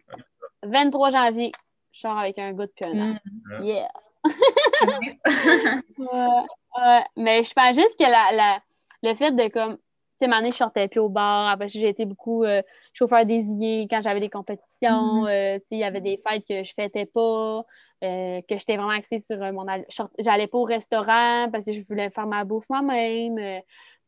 23 0.64 1.10
janvier, 1.10 1.52
je 1.92 2.00
sors 2.00 2.18
avec 2.18 2.40
un 2.40 2.54
gars 2.54 2.68
depuis 2.68 2.86
un 2.86 3.00
an. 3.00 3.16
Mm. 3.60 3.64
Yeah! 3.64 3.90
Mais 7.18 7.44
je 7.44 7.54
pense 7.54 7.76
juste 7.76 7.98
que 8.00 8.04
la, 8.10 8.32
la- 8.32 8.62
le 9.04 9.14
fait 9.16 9.32
de 9.32 9.48
comme. 9.50 9.78
Tu 10.20 10.26
sais, 10.26 10.28
m'année, 10.28 10.52
je 10.52 10.58
sortais 10.58 10.88
plus 10.88 11.00
au 11.00 11.10
bar. 11.10 11.50
Après, 11.50 11.68
j'ai 11.70 11.88
été 11.90 12.06
beaucoup 12.06 12.44
euh, 12.44 12.62
chauffeur 12.94 13.26
désigné 13.26 13.88
quand 13.90 14.02
j'avais 14.02 14.20
des 14.20 14.30
compétitions. 14.30 15.22
Mhm. 15.22 15.28
euh, 15.28 15.56
tu 15.60 15.62
sais, 15.70 15.76
il 15.76 15.80
y 15.80 15.84
avait 15.84 16.02
des 16.02 16.18
fêtes 16.28 16.46
que 16.48 16.64
je 16.64 16.74
fêtais 16.74 17.06
pas, 17.06 17.66
euh, 18.04 18.42
que 18.42 18.58
j'étais 18.58 18.78
vraiment 18.78 18.90
axée 18.92 19.20
sur 19.20 19.38
mon. 19.54 19.66
J'allais 20.20 20.48
pas 20.48 20.58
au 20.58 20.64
restaurant 20.64 21.50
parce 21.52 21.66
que 21.66 21.72
je 21.72 21.82
voulais 21.84 22.10
faire 22.10 22.28
ma 22.28 22.44
bouffe 22.44 22.70
moi-même. 22.70 23.62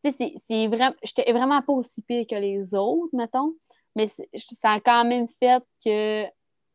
tu 0.04 0.12
sais, 0.12 0.34
c'est- 0.46 0.68
vraiment. 0.68 0.96
J'étais 1.04 1.32
vraiment 1.32 1.62
pas 1.64 1.74
aussi 1.74 2.02
pire 2.04 2.26
que 2.30 2.36
les 2.36 2.76
autres, 2.76 3.16
mettons. 3.16 3.54
Mais 3.96 4.08
ça 4.08 4.72
a 4.74 4.80
quand 4.80 5.06
même 5.06 5.28
fait 5.42 5.64
que 5.84 6.26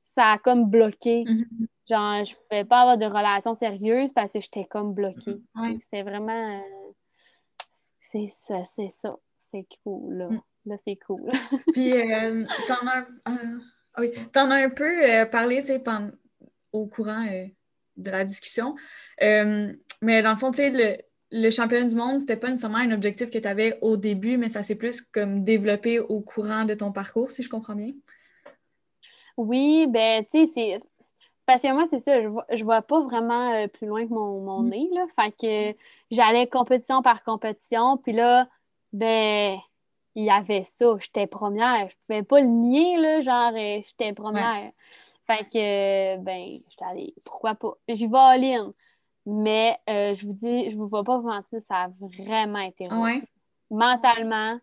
ça 0.01 0.33
a 0.33 0.39
comme 0.39 0.65
bloqué. 0.69 1.25
Mhm. 1.27 1.67
Genre, 1.89 2.25
je 2.25 2.35
pouvais 2.35 2.65
pas 2.65 2.81
avoir 2.81 2.99
de 2.99 3.05
relation 3.07 3.55
sérieuse 3.55 4.13
parce 4.13 4.33
que 4.33 4.41
j'étais 4.41 4.65
comme 4.65 4.93
bloquée. 4.95 5.21
Sais, 5.73 5.79
C'était 5.81 6.03
vraiment. 6.03 6.61
C'est 8.01 8.27
ça, 8.27 8.65
c'est 8.65 8.91
ça. 8.91 9.17
C'est 9.37 9.67
cool, 9.85 10.15
là. 10.15 10.29
Mm. 10.31 10.41
Là, 10.67 10.77
c'est 10.85 10.97
cool. 10.97 11.31
Puis, 11.73 11.93
euh, 11.93 12.45
t'en 12.67 12.87
as, 12.87 13.07
un- 13.27 13.37
euh, 13.37 13.59
ah 13.95 14.01
oui, 14.01 14.11
as 14.35 14.41
un 14.41 14.71
peu 14.71 15.05
euh, 15.09 15.27
parlé, 15.27 15.61
tu 15.61 15.67
sais, 15.69 15.79
pen- 15.79 16.13
au 16.73 16.87
courant 16.87 17.25
de 17.97 18.11
la 18.11 18.25
discussion. 18.25 18.75
Mais 19.21 20.23
dans 20.23 20.31
le 20.31 20.37
fond, 20.39 20.51
tu 20.51 20.59
sais, 20.59 20.71
le, 20.71 20.97
le 21.31 21.51
championnat 21.51 21.89
du 21.89 21.95
monde, 21.95 22.21
c'était 22.21 22.37
pas 22.37 22.49
nécessairement 22.49 22.79
un 22.79 22.93
objectif 22.93 23.31
que 23.31 23.39
tu 23.39 23.47
avais 23.49 23.79
au 23.83 23.97
début, 23.97 24.39
mais 24.39 24.49
ça 24.49 24.63
s'est 24.63 24.75
plus 24.77 25.03
comme 25.03 25.45
développé 25.45 26.01
au 26.01 26.21
courant 26.21 26.65
de 26.65 26.75
ton 26.75 26.91
parcours, 26.93 27.31
si 27.31 27.43
je 27.43 27.51
comprends 27.51 27.75
bien. 27.75 27.93
Oui, 29.37 29.87
ben, 29.89 30.25
tu 30.25 30.47
sais, 30.47 30.51
c'est. 30.53 30.81
Parce 31.51 31.63
que 31.63 31.73
moi, 31.73 31.87
c'est 31.91 31.99
ça, 31.99 32.23
je 32.23 32.29
vois, 32.29 32.47
je 32.53 32.63
vois 32.63 32.81
pas 32.81 33.01
vraiment 33.01 33.53
euh, 33.53 33.67
plus 33.67 33.89
loin 33.89 34.07
que 34.07 34.13
mon, 34.13 34.41
mon 34.41 34.63
Mm. 34.63 34.69
nez, 34.69 34.89
là. 34.93 35.07
Fait 35.17 35.33
que 35.33 35.77
j'allais 36.09 36.47
compétition 36.47 37.03
par 37.03 37.25
compétition, 37.25 37.97
puis 37.97 38.13
là, 38.13 38.49
ben, 38.93 39.59
il 40.15 40.25
y 40.27 40.31
avait 40.31 40.63
ça. 40.63 40.95
J'étais 41.01 41.27
première. 41.27 41.91
Je 41.91 41.97
pouvais 42.07 42.23
pas 42.23 42.41
le 42.41 42.47
nier, 42.47 42.99
là, 42.99 43.21
genre, 43.21 43.53
euh, 43.53 43.81
j'étais 43.85 44.13
première. 44.13 44.71
Fait 45.27 45.43
que, 45.43 46.19
ben, 46.19 46.51
j'étais 46.51 46.85
allée, 46.85 47.15
pourquoi 47.25 47.57
pas? 47.57 47.73
J'y 47.89 48.07
vais 48.07 48.17
all-in. 48.17 48.73
Mais 49.27 49.77
euh, 49.89 50.15
je 50.15 50.27
vous 50.29 50.33
dis, 50.35 50.71
je 50.71 50.77
vous 50.77 50.87
vois 50.87 51.03
pas 51.03 51.19
vous 51.19 51.27
mentir, 51.27 51.61
ça 51.67 51.83
a 51.83 51.89
vraiment 51.99 52.61
été 52.61 52.87
ouais? 52.93 53.23
Mentalement, 53.73 54.61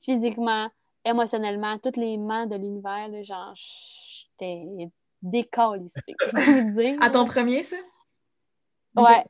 physiquement, 0.00 0.70
émotionnellement, 1.04 1.78
tous 1.78 2.00
les 2.00 2.16
mains 2.18 2.46
de 2.46 2.56
l'univers, 2.56 3.10
genre, 3.22 3.54
j'étais 3.54 4.88
décalissée. 5.22 6.14
À 7.00 7.10
ton 7.10 7.26
premier, 7.26 7.62
ça? 7.62 7.76
Ouais. 8.96 9.24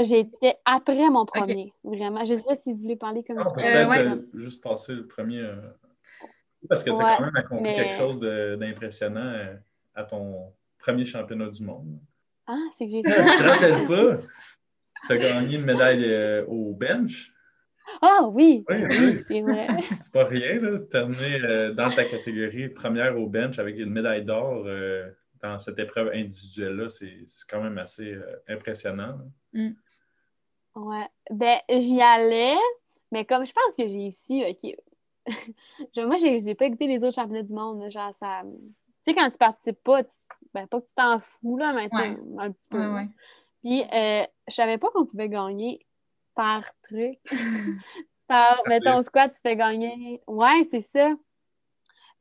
J'étais 0.00 0.54
après 0.64 1.08
mon 1.10 1.24
premier, 1.26 1.72
vraiment. 1.82 2.24
Je 2.24 2.34
sais 2.34 2.42
pas 2.42 2.54
si 2.54 2.72
vous 2.72 2.78
voulez 2.80 2.96
parler 2.96 3.24
comme 3.24 3.38
Ah, 3.38 3.48
ça. 3.48 3.54
Peut-être 3.54 3.88
ouais. 3.90 3.98
euh, 3.98 4.28
juste 4.34 4.62
passer 4.62 4.94
le 4.94 5.06
premier. 5.06 5.40
euh, 5.40 5.56
Parce 6.68 6.84
que 6.84 6.90
tu 6.90 6.96
as 6.96 7.04
Ouais, 7.04 7.14
quand 7.16 7.24
même 7.24 7.36
accompli 7.36 7.62
mais- 7.62 7.74
quelque 7.74 7.94
chose 7.94 8.18
de- 8.18 8.56
d'impressionnant 8.60 9.20
euh, 9.24 9.54
à 9.94 10.04
ton 10.04 10.52
premier 10.78 11.04
championnat 11.04 11.48
du 11.48 11.62
monde. 11.64 11.98
Ah, 12.46 12.56
c'est 12.72 12.86
que 12.86 12.92
j'ai 12.92 13.02
tu 13.02 13.10
fait. 13.10 13.24
te 13.24 13.42
rappelles 13.42 13.84
pas? 13.86 14.22
Tu 15.06 15.12
as 15.12 15.16
gagné 15.16 15.56
une 15.56 15.64
médaille 15.64 16.04
euh, 16.04 16.44
au 16.46 16.74
bench? 16.74 17.32
Ah 18.02 18.28
oui, 18.30 18.64
Oui, 18.68 18.76
oui, 18.82 18.96
oui. 19.00 19.14
c'est 19.18 19.40
vrai. 19.40 19.66
C'est 20.02 20.12
pas 20.12 20.24
rien, 20.24 20.60
là, 20.60 20.70
de 20.72 20.78
terminer 20.78 21.40
euh, 21.42 21.72
dans 21.72 21.90
ta 21.90 22.04
catégorie 22.04 22.68
première 22.68 23.18
au 23.18 23.26
bench 23.28 23.58
avec 23.58 23.78
une 23.78 23.90
médaille 23.90 24.24
d'or 24.24 24.64
euh, 24.66 25.08
dans 25.42 25.58
cette 25.58 25.78
épreuve 25.78 26.08
individuelle-là. 26.14 26.88
C'est 26.88 27.24
c'est 27.26 27.48
quand 27.48 27.62
même 27.62 27.78
assez 27.78 28.12
euh, 28.12 28.36
impressionnant. 28.48 29.18
là. 29.52 29.70
Ouais. 30.74 31.08
Ben, 31.30 31.58
j'y 31.68 32.00
allais, 32.00 32.56
mais 33.10 33.24
comme 33.24 33.44
je 33.44 33.52
pense 33.52 33.76
que 33.76 33.88
j'ai 33.88 33.98
réussi, 33.98 34.44
OK. 34.48 34.76
Je- 35.94 36.00
Moi, 36.06 36.16
j'ai 36.18 36.40
j'ai 36.40 36.54
pas 36.54 36.66
écouté 36.66 36.86
les 36.86 37.02
autres 37.04 37.16
championnats 37.16 37.42
du 37.42 37.52
monde. 37.52 37.90
genre, 37.90 38.14
ça. 38.14 38.42
Tu 38.44 39.12
sais, 39.12 39.14
quand 39.14 39.30
tu 39.30 39.38
participes 39.38 39.82
pas, 39.82 40.04
tu- 40.04 40.10
ben, 40.54 40.66
pas 40.66 40.80
que 40.80 40.86
tu 40.86 40.94
t'en 40.94 41.18
fous, 41.18 41.56
là, 41.58 41.72
mais 41.72 41.88
Ouais. 41.92 42.16
un 42.38 42.52
petit 42.52 42.68
peu. 42.70 42.78
Ouais, 42.78 42.84
là. 42.84 42.94
ouais. 42.94 43.08
Puis, 43.60 43.82
euh, 43.82 44.24
je 44.48 44.54
savais 44.54 44.78
pas 44.78 44.88
qu'on 44.90 45.06
pouvait 45.06 45.28
gagner 45.28 45.84
par 46.34 46.64
truc. 46.82 47.18
par, 48.28 48.62
mettons, 48.68 49.02
squat, 49.02 49.32
tu 49.32 49.40
fais 49.40 49.56
gagner. 49.56 50.20
Ouais, 50.26 50.62
c'est 50.70 50.82
ça. 50.82 51.12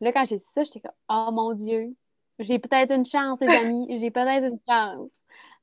Là, 0.01 0.11
quand 0.11 0.25
j'ai 0.25 0.39
su 0.39 0.47
ça, 0.53 0.63
j'étais 0.63 0.79
comme, 0.79 0.91
oh 1.09 1.29
mon 1.31 1.53
Dieu, 1.53 1.95
j'ai 2.39 2.59
peut-être 2.59 2.93
une 2.93 3.05
chance, 3.05 3.39
les 3.41 3.53
amis, 3.55 3.87
j'ai 3.99 4.11
peut-être 4.11 4.45
une 4.45 4.59
chance. 4.67 5.11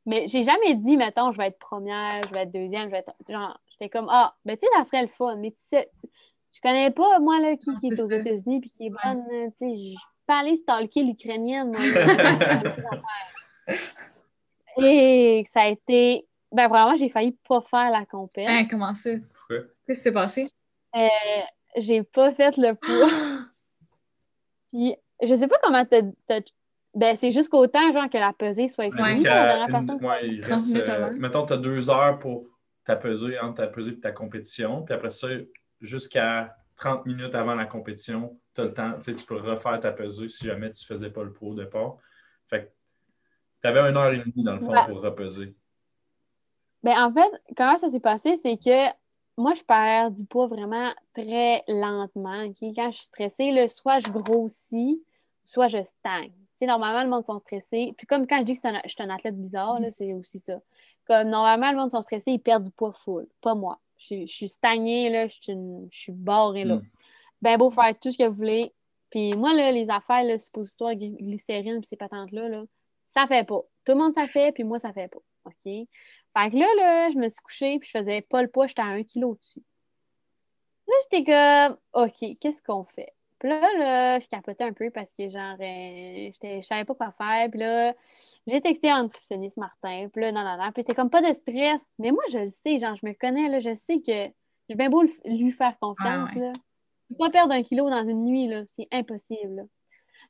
Mais 0.07 0.29
j'ai 0.29 0.43
jamais 0.43 0.75
dit, 0.75 0.97
mettons, 0.97 1.33
je 1.33 1.39
vais 1.39 1.47
être 1.47 1.59
première, 1.59 2.21
je 2.29 2.35
vais 2.35 2.43
être 2.43 2.53
deuxième, 2.53 2.87
je 2.87 2.91
vais 2.91 2.99
être. 2.99 3.13
Genre, 3.29 3.59
j'étais 3.71 3.89
comme, 3.89 4.09
ah, 4.11 4.35
ben, 4.45 4.57
tu 4.57 4.67
sais, 4.67 4.73
ça 4.77 4.85
serait 4.85 5.03
le 5.03 5.09
fun. 5.09 5.37
Mais 5.37 5.51
tu 5.51 5.61
sais, 5.61 5.91
tu- 6.01 6.09
je 6.53 6.61
connais 6.61 6.91
pas, 6.91 7.19
moi, 7.21 7.41
là, 7.41 7.57
qui, 7.57 7.75
qui 7.81 7.89
est 7.89 8.01
aux 8.01 8.07
États-Unis 8.07 8.61
puis 8.61 8.71
qui 8.71 8.87
est 8.87 8.91
bonne. 8.91 9.25
là, 9.31 9.47
Tu 9.59 9.73
sais, 9.73 9.73
je 9.73 9.97
pas 10.27 10.41
aller 10.41 10.57
stalker 10.57 11.03
l'Ukrainienne, 11.03 11.71
moi. 11.73 11.81
là. 11.81 12.63
Et 14.77 15.45
ça 15.47 15.63
a 15.63 15.69
été. 15.69 16.27
Ben, 16.53 16.69
vraiment, 16.69 16.97
j'ai 16.97 17.09
failli 17.09 17.33
pas 17.49 17.61
faire 17.61 17.91
la 17.91 18.05
compète. 18.07 18.49
Hein, 18.49 18.67
comment 18.71 18.95
ça? 18.95 19.11
Pourquoi? 19.33 19.57
Qu'est-ce 19.87 19.99
qui 19.99 20.03
s'est 20.05 20.13
passé? 20.13 20.49
Euh, 20.97 21.09
j'ai 21.77 22.03
pas 22.03 22.33
fait 22.33 22.57
le 22.57 22.75
poids. 22.75 23.09
Puis, 24.69 24.95
je 25.23 25.35
sais 25.35 25.49
pas 25.49 25.59
comment 25.63 25.85
t'as. 25.85 26.41
Ben, 26.95 27.17
c'est 27.19 27.31
jusqu'au 27.31 27.67
temps, 27.67 27.91
genre, 27.93 28.09
que 28.09 28.19
la 28.19 28.33
pesée 28.33 28.69
soit 28.69 28.85
finie. 28.85 29.03
Ouais. 29.03 29.13
Jusqu'à 29.15 29.35
la 29.47 29.57
dernière 29.67 29.81
une- 29.81 29.87
personne. 29.87 30.05
ouais, 30.07 30.29
il 30.29 30.41
30 30.41 30.53
reste, 30.53 30.67
minutes 30.69 30.89
euh, 30.89 31.07
avant. 31.07 31.17
mettons, 31.19 31.47
tu 31.47 31.53
as 31.53 31.57
deux 31.57 31.91
heures 31.91 32.19
pour 32.19 32.47
ta 32.85 32.95
pesée, 32.97 33.39
entre 33.41 33.55
ta 33.63 33.67
pesée 33.67 33.91
et 33.93 34.01
ta 34.01 34.13
compétition. 34.13 34.83
Puis 34.83 34.95
après 34.95 35.11
ça, 35.11 35.27
jusqu'à 35.81 36.57
30 36.77 37.05
minutes 37.07 37.35
avant 37.35 37.55
la 37.55 37.67
compétition, 37.67 38.39
tu 38.55 38.61
as 38.61 38.65
le 38.65 38.73
temps. 38.75 38.93
Tu 38.95 39.03
sais, 39.03 39.15
tu 39.15 39.25
peux 39.27 39.37
refaire 39.37 39.81
ta 39.81 39.91
pesée 39.93 40.29
si 40.29 40.45
jamais 40.45 40.71
tu 40.71 40.85
faisais 40.85 41.11
pas 41.11 41.25
le 41.25 41.33
poids 41.33 41.49
au 41.51 41.55
départ. 41.55 41.97
Fait 42.49 42.65
que 42.67 42.71
tu 43.63 43.67
avais 43.69 43.81
une 43.91 43.97
heure 43.97 44.13
et 44.13 44.19
demie, 44.19 44.45
dans 44.45 44.55
le 44.55 44.61
fond, 44.61 44.71
Ouais. 44.73 44.87
pour 44.89 45.01
repeser. 45.01 45.55
Ben, 46.83 46.97
en 47.03 47.13
fait, 47.13 47.31
comment 47.57 47.79
ça 47.79 47.91
s'est 47.91 48.01
passé, 48.01 48.37
c'est 48.37 48.57
que 48.59 48.93
moi, 49.37 49.55
je 49.55 49.63
perds 49.65 50.11
du 50.11 50.25
poids 50.27 50.47
vraiment 50.47 50.93
très 51.13 51.65
lentement. 51.67 52.45
ok? 52.45 52.57
Quand 52.77 52.93
je 52.93 52.97
suis 52.99 53.07
stressée, 53.07 53.51
là, 53.51 53.67
soit 53.69 53.99
je 54.01 54.11
grossis, 54.11 55.03
soit 55.45 55.67
je 55.69 55.83
stagne. 55.83 56.33
Sais, 56.55 56.67
normalement, 56.67 57.03
le 57.03 57.09
monde 57.11 57.25
sont 57.25 57.39
stressés. 57.39 57.93
Puis 57.97 58.07
comme 58.07 58.27
quand 58.27 58.39
je 58.39 58.45
dis 58.45 58.61
que 58.61 58.67
un- 58.69 58.81
je 58.85 58.91
suis 58.91 59.03
un 59.03 59.11
athlète 59.11 59.37
bizarre, 59.41 59.81
là, 59.81 59.91
c'est 59.91 60.13
aussi 60.15 60.39
ça. 60.39 60.61
Comme 61.07 61.29
normalement, 61.29 61.71
le 61.73 61.77
monde 61.79 61.91
sont 61.91 62.03
stressés, 62.03 62.33
ils 62.33 62.39
perdent 62.39 62.65
du 62.65 62.71
poids 62.71 62.93
full. 62.93 63.27
Pas 63.41 63.55
moi. 63.55 63.79
Je, 63.99 64.05
suis- 64.07 64.27
je 64.27 64.33
suis 64.33 64.49
stagnée, 64.49 65.11
là, 65.11 65.27
je 65.27 65.35
suis, 65.41 65.53
une- 65.53 65.89
je 65.91 65.99
suis 65.99 66.13
barrée, 66.13 66.65
là. 66.65 66.77
Mm. 66.77 66.83
Ben 67.43 67.59
beau 67.59 67.71
faire 67.71 67.99
tout 67.99 68.11
ce 68.11 68.19
que 68.19 68.27
vous 68.29 68.37
voulez. 68.37 68.73
Puis 69.11 69.35
moi, 69.35 69.53
là, 69.55 69.71
les 69.73 69.91
affaires, 69.91 70.25
là, 70.25 70.39
suppositoires, 70.39 70.93
gly- 70.95 71.17
glycérine, 71.17 71.81
puis 71.81 71.89
ces 71.89 71.97
patentes-là, 71.97 72.49
là, 72.49 72.63
ça 73.05 73.27
fait 73.27 73.47
pas. 73.47 73.61
Tout 73.85 73.93
le 73.93 73.97
monde, 73.97 74.13
ça 74.15 74.27
fait, 74.27 74.53
puis 74.53 74.65
moi, 74.65 74.79
ça 74.79 74.93
fait 74.93 75.09
pas. 75.09 75.19
OK? 75.47 75.55
Fait 75.65 76.51
que 76.51 76.57
là, 76.57 76.67
là, 76.77 77.11
je 77.11 77.19
me 77.19 77.29
suis 77.29 77.41
couchée, 77.43 77.79
puis 77.79 77.89
je 77.93 77.99
faisais 77.99 78.23
pas 78.23 78.43
le 78.43 78.49
poids, 78.49 78.67
j'étais 78.67 78.83
à 78.83 78.87
un 78.87 79.03
kilo 79.03 79.31
au-dessus. 79.31 79.63
Là, 80.87 80.95
j'étais 81.03 81.25
comme, 81.25 81.79
OK, 82.05 82.39
qu'est-ce 82.41 82.63
qu'on 82.63 82.85
fait? 82.85 83.13
Puis 83.45 83.51
là, 83.51 83.61
là, 83.79 84.19
je 84.21 84.27
capotais 84.27 84.65
un 84.65 84.73
peu 84.73 84.89
parce 84.89 85.13
que, 85.13 85.29
genre, 85.29 85.57
euh, 85.61 86.31
j'étais- 86.33 86.63
je 86.63 86.67
savais 86.67 86.87
pas 86.87 86.95
quoi 86.95 87.13
faire. 87.13 87.51
Puis 87.51 87.61
là, 87.61 87.93
j'ai 88.47 88.59
texté 88.63 88.91
un 88.91 89.03
nutritionniste 89.03 89.59
Martin. 89.59 90.09
Puis 90.11 90.23
là, 90.23 90.33
non, 90.33 90.43
non, 90.43 90.57
non. 90.57 90.73
Puis 90.73 90.83
t'es 90.83 90.95
comme 90.95 91.11
pas 91.11 91.21
de 91.21 91.31
stress. 91.31 91.87
Mais 91.99 92.11
moi, 92.11 92.23
je 92.33 92.39
le 92.39 92.47
sais, 92.47 92.79
genre, 92.79 92.97
je 92.97 93.05
me 93.05 93.13
connais, 93.13 93.51
là, 93.51 93.61
je 93.61 93.75
sais 93.75 93.99
que 94.01 94.33
j'ai 94.71 94.75
bien 94.77 94.89
beau 94.89 95.05
lui 95.27 95.53
faire 95.53 95.79
confiance, 95.79 96.31
Ah 96.33 96.35
ouais. 96.35 96.41
là. 96.41 96.53
Je 97.11 97.15
peux 97.17 97.19
pas 97.19 97.29
perdre 97.29 97.53
un 97.53 97.63
kilo 97.63 97.91
dans 97.91 98.07
une 98.07 98.25
nuit, 98.25 98.49
là. 98.49 98.63
C'est 98.67 98.89
impossible, 98.91 99.57
là. 99.57 99.63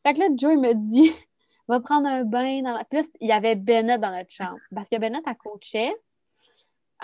Fait 0.05 0.15
que 0.15 0.19
là, 0.19 0.27
Joe, 0.36 0.55
il 0.55 0.59
me 0.59 0.74
dit, 0.74 1.12
va 1.69 1.78
prendre 1.78 2.09
un 2.09 2.24
bain 2.24 2.62
dans 2.62 2.73
la... 2.73 2.82
Puis 2.85 2.99
là, 2.99 3.07
il 3.20 3.28
y 3.28 3.32
avait 3.32 3.55
Bennett 3.55 4.01
dans 4.01 4.11
notre 4.11 4.32
chambre. 4.32 4.59
Parce 4.74 4.89
que 4.89 4.99
Bennett, 4.99 5.23
elle 5.24 5.36
coachait. 5.36 5.95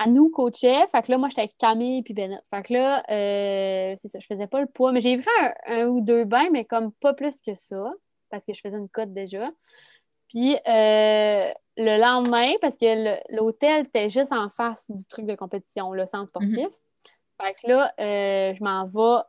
Elle 0.03 0.13
nous 0.13 0.29
coachait. 0.29 0.87
Fait 0.87 1.01
que 1.01 1.11
là, 1.11 1.17
moi, 1.17 1.29
j'étais 1.29 1.41
avec 1.41 1.57
Camille 1.57 2.01
puis 2.01 2.13
Bennett. 2.13 2.41
Fait 2.49 2.61
que 2.63 2.73
là, 2.73 3.03
euh, 3.09 3.95
c'est 3.97 4.07
ça, 4.07 4.19
je 4.19 4.25
faisais 4.25 4.47
pas 4.47 4.61
le 4.61 4.67
poids. 4.67 4.91
Mais 4.91 5.01
j'ai 5.01 5.17
pris 5.17 5.29
un, 5.41 5.53
un 5.67 5.87
ou 5.87 6.01
deux 6.01 6.23
bains, 6.23 6.49
mais 6.51 6.65
comme 6.65 6.91
pas 6.93 7.13
plus 7.13 7.41
que 7.41 7.53
ça. 7.55 7.93
Parce 8.29 8.45
que 8.45 8.53
je 8.53 8.61
faisais 8.61 8.77
une 8.77 8.89
cote 8.89 9.13
déjà. 9.13 9.49
Puis 10.29 10.53
euh, 10.55 11.51
le 11.77 11.99
lendemain, 11.99 12.53
parce 12.61 12.77
que 12.77 13.35
l'hôtel 13.35 13.85
était 13.85 14.09
juste 14.09 14.31
en 14.31 14.49
face 14.49 14.89
du 14.89 15.03
truc 15.05 15.25
de 15.25 15.35
compétition, 15.35 15.91
le 15.91 16.05
centre 16.05 16.29
sportif. 16.29 16.69
Fait 17.41 17.53
que 17.53 17.67
là, 17.67 17.93
euh, 17.99 18.53
je 18.55 18.63
m'en 18.63 18.85
vais 18.85 19.23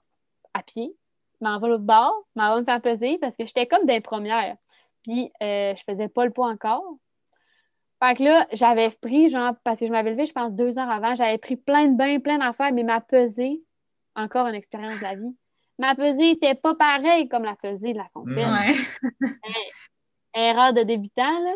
à 0.54 0.62
pied. 0.62 0.94
Je 1.40 1.44
m'en 1.44 1.58
vais 1.58 1.66
à 1.66 1.70
l'autre 1.70 1.82
bord. 1.82 2.14
Je 2.36 2.40
m'en 2.40 2.54
vais 2.54 2.60
me 2.60 2.64
faire 2.64 2.80
peser 2.80 3.18
parce 3.18 3.36
que 3.36 3.46
j'étais 3.46 3.66
comme 3.66 3.84
des 3.84 4.00
premières. 4.00 4.56
Puis 5.02 5.32
je 5.40 5.82
faisais 5.84 6.08
pas 6.08 6.24
le 6.24 6.30
poids 6.30 6.48
encore. 6.48 6.96
Fait 8.02 8.14
que 8.14 8.24
là, 8.24 8.48
j'avais 8.52 8.90
pris, 8.90 9.30
genre, 9.30 9.54
parce 9.62 9.78
que 9.78 9.86
je 9.86 9.92
m'avais 9.92 10.10
levé, 10.10 10.26
je 10.26 10.32
pense, 10.32 10.52
deux 10.52 10.76
heures 10.76 10.90
avant, 10.90 11.14
j'avais 11.14 11.38
pris 11.38 11.54
plein 11.54 11.86
de 11.86 11.96
bains, 11.96 12.18
plein 12.18 12.38
d'affaires, 12.38 12.72
mais 12.72 12.82
ma 12.82 13.00
pesée, 13.00 13.62
encore 14.16 14.48
une 14.48 14.56
expérience 14.56 14.98
de 14.98 15.02
la 15.02 15.14
vie, 15.14 15.36
ma 15.78 15.94
pesée 15.94 16.30
était 16.30 16.56
pas 16.56 16.74
pareille 16.74 17.28
comme 17.28 17.44
la 17.44 17.54
pesée 17.54 17.92
de 17.92 17.98
la 17.98 18.08
compète. 18.12 18.48
Mm. 18.48 18.52
Ouais. 18.52 19.30
Erreur 20.34 20.72
de 20.72 20.82
débutant, 20.82 21.38
là. 21.44 21.54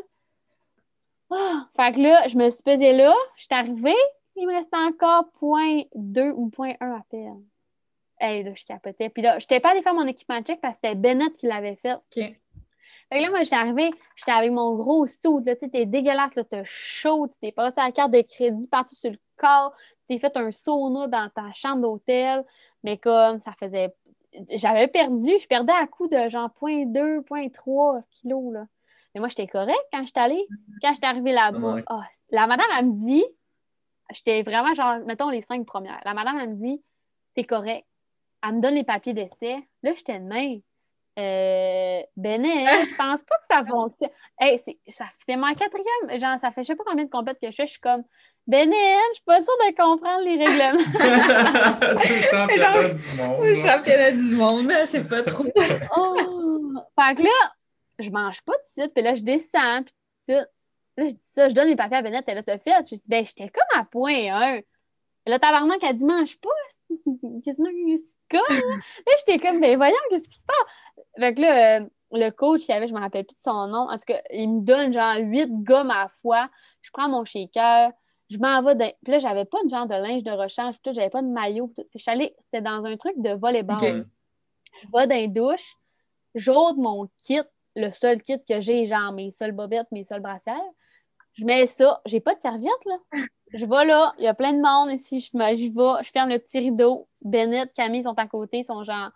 Ah! 1.33 1.69
fait 1.75 1.93
que 1.97 2.01
là, 2.01 2.29
je 2.29 2.37
me 2.37 2.49
suis 2.51 2.63
pesée 2.63 2.93
là, 2.93 3.13
je 3.35 3.43
suis 3.43 3.49
arrivée, 3.51 3.97
il 4.37 4.47
me 4.47 4.55
restait 4.55 4.77
encore 4.77 5.25
0.2 5.43 6.31
ou 6.31 6.49
0.1 6.51 6.77
à 6.81 7.03
perdre. 7.11 7.43
Hey, 8.21 8.45
là, 8.45 8.53
je 8.55 8.65
capotais. 8.65 9.09
Puis 9.09 9.23
là, 9.23 9.41
je 9.41 9.45
n'étais 9.45 9.59
pas 9.59 9.71
allée 9.71 9.83
faire 9.83 9.95
mon 9.95 10.07
équipement 10.07 10.41
check 10.43 10.61
parce 10.61 10.77
que 10.77 10.83
c'était 10.85 10.95
Bennett 10.95 11.37
qui 11.37 11.47
l'avait 11.47 11.75
fait. 11.75 11.95
OK. 11.95 12.37
Fait 13.09 13.19
que 13.19 13.23
là, 13.23 13.31
moi, 13.31 13.43
j'étais 13.43 13.57
arrivée, 13.57 13.91
j'étais 14.17 14.33
avec 14.33 14.51
mon 14.51 14.75
gros 14.75 15.07
suit, 15.07 15.45
là, 15.45 15.55
tu 15.55 15.61
sais, 15.61 15.69
t'es 15.69 15.87
dégueulasse, 15.87 16.35
là, 16.35 16.45
t'es 16.45 16.63
chaud, 16.65 17.29
tu 17.29 17.35
t'es 17.41 17.53
passé 17.53 17.75
la 17.77 17.93
carte 17.93 18.13
de 18.13 18.23
crédit 18.23 18.69
partout 18.69 18.95
sur 18.95 19.11
le 19.11 19.19
corps, 19.37 19.75
t'es 20.09 20.19
fait 20.19 20.37
un 20.37 20.51
sauna 20.51 21.09
dans 21.09 21.31
ta 21.31 21.53
chambre 21.53 21.83
d'hôtel, 21.83 22.45
mais 22.83 22.99
comme 22.99 23.39
ça 23.39 23.53
faisait... 23.59 23.95
J'avais 24.51 24.89
perdu, 24.89 25.31
je 25.41 25.47
perdais 25.47 25.73
à 25.73 25.87
coup 25.87 26.09
de 26.09 26.29
genre 26.29 26.51
0.2, 26.61 27.25
0.3 27.25 28.03
kilos, 28.11 28.53
là. 28.53 28.67
Mais 29.15 29.21
moi, 29.21 29.31
j'étais 29.31 29.47
correcte 29.47 29.81
quand 29.91 30.05
j'étais 30.05 30.21
allée. 30.21 30.47
Quand 30.83 30.93
j'étais 30.93 31.07
arrivée 31.07 31.33
là-bas, 31.33 31.79
ah, 31.87 32.03
la 32.29 32.47
madame, 32.47 32.67
elle 32.79 32.87
me 32.87 33.07
dit, 33.07 33.25
j'étais 34.13 34.43
vraiment 34.43 34.75
genre, 34.75 34.99
mettons 35.07 35.31
les 35.31 35.41
cinq 35.41 35.65
premières. 35.65 36.03
La 36.05 36.13
madame, 36.13 36.39
elle 36.39 36.51
me 36.51 36.63
dit, 36.63 36.83
t'es 37.35 37.45
correct. 37.45 37.87
Elle 38.43 38.57
me 38.57 38.61
donne 38.61 38.75
les 38.75 38.85
papiers 38.85 39.15
d'essai. 39.15 39.57
Là, 39.83 39.95
j'étais 39.97 40.19
de 40.19 40.25
main. 40.25 40.59
Euh, 41.19 41.86
Bennett, 42.17 42.89
je 42.89 42.97
pense 42.97 43.23
pas 43.25 43.37
que 43.39 43.47
ça 43.49 43.65
fonctionne. 43.69 44.11
Hey, 44.39 44.61
c'est, 44.65 44.79
ça, 44.89 45.07
c'est 45.27 45.37
mon 45.37 45.53
quatrième, 45.55 46.21
genre, 46.21 46.39
ça 46.41 46.51
fait 46.51 46.63
je 46.63 46.69
sais 46.69 46.77
pas 46.77 46.85
combien 46.87 47.05
de 47.05 47.11
compètes 47.11 47.39
que 47.41 47.51
je 47.51 47.57
fais. 47.57 47.67
Je 47.67 47.73
suis 47.73 47.81
comme, 47.81 48.05
Bennett, 48.47 49.01
je 49.11 49.15
suis 49.15 49.25
pas 49.25 49.43
sûre 49.43 49.57
de 49.67 49.75
comprendre 49.75 50.23
les 50.25 50.37
règlements. 50.37 51.99
C'est 52.03 52.17
le 52.17 52.31
championnat 52.31 52.89
du 52.89 53.17
monde. 53.17 53.45
Le 53.45 53.53
là. 53.53 53.73
championnat 53.73 54.11
du 54.13 54.35
monde, 54.37 54.73
c'est 54.87 55.09
pas 55.09 55.23
trop. 55.25 55.45
oh! 55.97 56.73
Fait 56.99 57.15
que 57.17 57.23
là, 57.23 57.53
je 57.99 58.11
mange 58.11 58.41
pas 58.43 58.53
de 58.53 58.69
suite, 58.69 58.95
puis 58.95 59.03
là, 59.03 59.15
je 59.17 59.23
descends, 59.23 59.83
puis 59.83 59.95
tout. 60.29 60.47
Là, 60.99 61.09
je 61.09 61.15
dis 61.15 61.21
ça, 61.23 61.49
je 61.49 61.55
donne 61.55 61.69
les 61.69 61.77
papiers 61.77 61.99
à 61.99 62.03
Bennett, 62.03 62.25
elle 62.27 62.39
a 62.39 62.43
fait. 62.43 62.61
Je 62.89 62.95
dis, 62.95 63.03
ben, 63.09 63.25
j'étais 63.25 63.49
comme 63.49 63.81
à 63.81 63.85
point 63.85 64.33
1. 64.33 64.61
Là, 65.27 65.39
tabarnak, 65.41 65.83
elle 65.83 65.97
dit, 65.97 66.05
mange 66.05 66.39
pas. 66.39 66.49
Qu'est-ce 67.45 67.59
que 67.59 67.97
c'est 67.99 68.39
comme? 68.39 68.57
Là, 68.57 68.77
Là, 69.07 69.13
j'étais 69.19 69.39
comme, 69.39 69.61
ben, 69.61 69.77
voyons, 69.77 69.97
qu'est-ce 70.11 70.29
qui 70.29 70.39
se 70.39 70.45
passe? 70.45 71.05
Fait 71.19 71.35
que 71.35 71.41
là, 71.41 71.81
euh, 71.81 71.87
le 72.13 72.31
coach, 72.31 72.63
il 72.69 72.73
avait, 72.73 72.89
je 72.89 72.95
me 72.95 73.01
rappelle 73.01 73.25
plus 73.25 73.37
de 73.37 73.41
son 73.43 73.67
nom. 73.69 73.89
En 73.91 73.95
tout 73.99 74.05
cas, 74.07 74.21
il 74.33 74.49
me 74.51 74.61
donne 74.61 74.93
genre 74.93 75.17
huit 75.19 75.51
gommes 75.65 75.91
à 75.91 76.05
la 76.05 76.09
fois. 76.23 76.49
Je 76.83 76.91
prends 76.93 77.09
mon 77.09 77.25
shaker. 77.25 77.91
Je 78.31 78.39
m'en 78.39 78.63
vais. 78.63 78.75
dans- 78.75 78.93
Puis 79.05 79.13
là, 79.13 79.19
j'avais 79.19 79.45
pas 79.45 79.63
de 79.65 79.71
genre 79.71 79.87
de 79.87 79.95
linge 79.95 80.23
de 80.23 80.31
rechange. 80.33 80.75
Tout, 80.83 80.93
j'avais 80.93 81.11
pas 81.11 81.23
de 81.23 81.29
maillot. 81.29 81.73
c'était 81.95 82.61
dans 82.61 82.85
un 82.87 82.97
truc 82.97 83.15
de 83.19 83.31
volleyball. 83.31 83.77
Ok. 83.77 84.07
Je 84.83 84.89
vais 84.99 85.07
dans 85.07 85.15
les 85.15 85.29
douches. 85.29 85.75
J'ôte 86.35 86.77
mon 86.77 87.09
kit, 87.25 87.41
le 87.77 87.91
seul 87.91 88.23
kit 88.23 88.39
que 88.49 88.61
j'ai, 88.61 88.85
genre 88.85 89.13
mes 89.13 89.31
seules 89.31 89.53
bobettes, 89.53 89.87
mes 89.91 90.05
seules 90.05 90.21
brassières. 90.21 90.61
Je 91.37 91.45
mets 91.45 91.67
ça. 91.67 92.01
J'ai 92.07 92.21
pas 92.21 92.35
de 92.35 92.41
serviette, 92.41 92.85
là. 92.87 92.97
Je 93.53 93.65
vais 93.65 93.85
là, 93.85 94.13
il 94.19 94.25
y 94.25 94.27
a 94.27 94.35
plein 94.35 94.53
de 94.53 94.61
monde 94.61 94.93
ici. 94.93 95.21
Je, 95.21 95.37
vais, 95.37 95.57
je 95.57 96.11
ferme 96.11 96.31
le 96.31 96.39
petit 96.39 96.59
rideau. 96.59 97.07
Bennett, 97.23 97.73
Camille 97.75 98.03
sont 98.03 98.19
à 98.19 98.27
côté, 98.27 98.59
ils 98.59 98.65
sont 98.65 98.83
genre. 98.85 99.11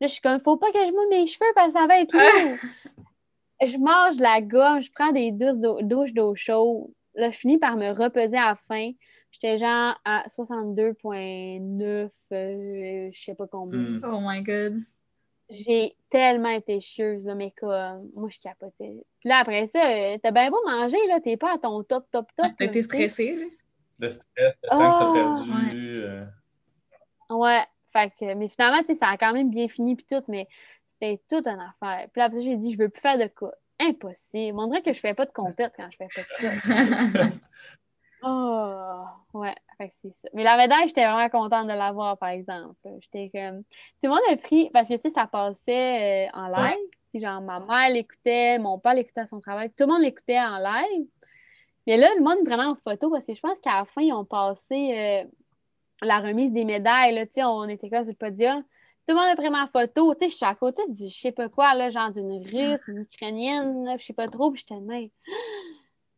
Là, 0.00 0.06
je 0.06 0.12
suis 0.12 0.20
comme, 0.20 0.40
faut 0.40 0.56
pas 0.56 0.70
que 0.72 0.84
je 0.84 0.92
mouille 0.92 1.08
mes 1.08 1.26
cheveux 1.26 1.46
parce 1.54 1.72
que 1.72 1.78
ça 1.78 1.86
va 1.86 2.00
être 2.00 2.12
lourd. 2.12 2.58
je 3.64 3.76
mange 3.78 4.16
de 4.16 4.22
la 4.22 4.40
gomme, 4.40 4.80
je 4.80 4.90
prends 4.92 5.12
des 5.12 5.30
douches 5.30 5.58
d'eau, 5.58 5.80
douches 5.82 6.12
d'eau 6.12 6.34
chaude. 6.34 6.88
Là, 7.14 7.30
je 7.30 7.38
finis 7.38 7.58
par 7.58 7.76
me 7.76 7.90
repeser 7.90 8.36
à 8.36 8.48
la 8.48 8.56
fin. 8.56 8.90
J'étais 9.30 9.58
genre 9.58 9.98
à 10.04 10.24
62,9, 10.28 12.10
euh, 12.32 13.10
je 13.12 13.22
sais 13.22 13.34
pas 13.34 13.46
combien. 13.46 14.00
Oh 14.04 14.18
my 14.20 14.42
god. 14.42 14.82
J'ai 15.48 15.96
tellement 16.10 16.48
été 16.48 16.80
chieuse, 16.80 17.24
là, 17.24 17.34
mais 17.36 17.52
comme, 17.52 18.10
moi, 18.14 18.28
je 18.30 18.40
capotais. 18.40 19.04
Puis 19.20 19.28
là, 19.28 19.38
après 19.38 19.66
ça, 19.68 19.88
euh, 19.90 20.18
t'as 20.20 20.32
bien 20.32 20.50
beau 20.50 20.60
manger, 20.66 20.98
là, 21.06 21.20
t'es 21.20 21.36
pas 21.36 21.54
à 21.54 21.58
ton 21.58 21.82
top, 21.84 22.04
top, 22.10 22.26
top. 22.36 22.46
T'as 22.58 22.64
là, 22.64 22.70
été 22.70 22.82
stressée, 22.82 23.36
là? 23.36 23.44
Le 23.98 24.10
stress, 24.10 24.54
le 24.62 24.68
temps 24.68 24.78
que 24.78 24.84
Oh, 24.84 24.98
t'as 24.98 25.12
perdu. 25.12 26.02
euh, 26.02 26.24
Ouais, 27.30 27.64
fait 27.92 28.12
que, 28.18 28.34
mais 28.34 28.48
finalement, 28.48 28.80
tu 28.80 28.86
sais, 28.88 28.94
ça 28.94 29.08
a 29.08 29.16
quand 29.16 29.32
même 29.32 29.50
bien 29.50 29.68
fini, 29.68 29.94
puis 29.96 30.04
tout, 30.04 30.22
mais 30.28 30.48
c'était 30.88 31.20
toute 31.28 31.46
une 31.46 31.60
affaire. 31.60 32.08
Puis 32.12 32.18
là, 32.20 32.24
après, 32.24 32.40
j'ai 32.40 32.56
dit, 32.56 32.72
je 32.72 32.78
veux 32.78 32.88
plus 32.88 33.00
faire 33.00 33.18
de 33.18 33.26
cas. 33.26 33.52
Impossible. 33.78 34.58
On 34.58 34.66
dirait 34.68 34.82
que 34.82 34.92
je 34.92 34.98
fais 35.00 35.14
pas 35.14 35.26
de 35.26 35.32
compète 35.32 35.72
quand 35.76 35.88
je 35.90 35.96
fais 35.96 36.08
pas 36.14 36.22
de 36.22 37.12
cas. 37.12 37.24
Oh, 38.22 39.04
ouais, 39.34 39.54
fait 39.76 39.92
c'est 40.00 40.10
ça. 40.10 40.28
Mais 40.32 40.42
la 40.42 40.56
médaille, 40.56 40.88
j'étais 40.88 41.04
vraiment 41.06 41.28
contente 41.28 41.66
de 41.66 41.72
l'avoir, 41.72 42.16
par 42.18 42.30
exemple. 42.30 42.74
J'étais 43.00 43.30
comme. 43.32 43.62
Tout 43.62 44.04
le 44.04 44.08
monde 44.08 44.20
a 44.30 44.36
pris, 44.36 44.70
parce 44.70 44.88
que, 44.88 44.94
tu 44.94 45.08
sais, 45.08 45.14
ça 45.14 45.26
passait 45.26 46.28
euh, 46.28 46.30
en 46.34 46.48
live. 46.48 46.78
Puis, 47.10 47.20
genre, 47.20 47.40
ma 47.40 47.60
mère 47.60 47.90
l'écoutait, 47.90 48.58
mon 48.58 48.78
père 48.78 48.94
l'écoutait 48.94 49.20
à 49.20 49.26
son 49.26 49.40
travail. 49.40 49.70
Tout 49.70 49.84
le 49.84 49.92
monde 49.92 50.02
l'écoutait 50.02 50.38
en 50.38 50.58
live. 50.58 51.06
Mais 51.86 51.96
là, 51.96 52.08
le 52.16 52.22
monde 52.22 52.44
prenait 52.44 52.64
en 52.64 52.74
photo 52.74 53.10
parce 53.10 53.26
que 53.26 53.34
je 53.34 53.40
pense 53.40 53.60
qu'à 53.60 53.78
la 53.78 53.84
fin, 53.84 54.02
ils 54.02 54.12
ont 54.12 54.24
passé 54.24 55.24
euh, 55.24 55.30
la 56.02 56.20
remise 56.20 56.52
des 56.52 56.64
médailles. 56.64 57.14
Là, 57.14 57.26
tu 57.26 57.34
sais, 57.34 57.44
on 57.44 57.64
était 57.64 57.88
comme 57.90 58.02
sur 58.02 58.12
le 58.12 58.16
podium. 58.16 58.62
Tout 59.06 59.14
le 59.14 59.20
monde 59.20 59.30
me 59.30 59.36
prenait 59.36 59.60
en 59.60 59.68
photo. 59.68 60.14
Tu 60.14 60.24
sais, 60.24 60.30
je 60.30 60.36
suis 60.36 60.46
à 60.46 60.54
côté, 60.56 60.82
je 60.98 61.06
sais 61.06 61.30
pas 61.30 61.48
quoi, 61.48 61.74
là, 61.74 61.90
genre 61.90 62.10
d'une 62.10 62.42
russe, 62.44 62.88
une 62.88 62.98
ukrainienne, 63.02 63.84
là, 63.84 63.96
je 63.98 64.04
sais 64.04 64.12
pas 64.12 64.26
trop. 64.26 64.50
Puis, 64.50 64.64
j'étais 64.66 64.80
même. 64.80 65.10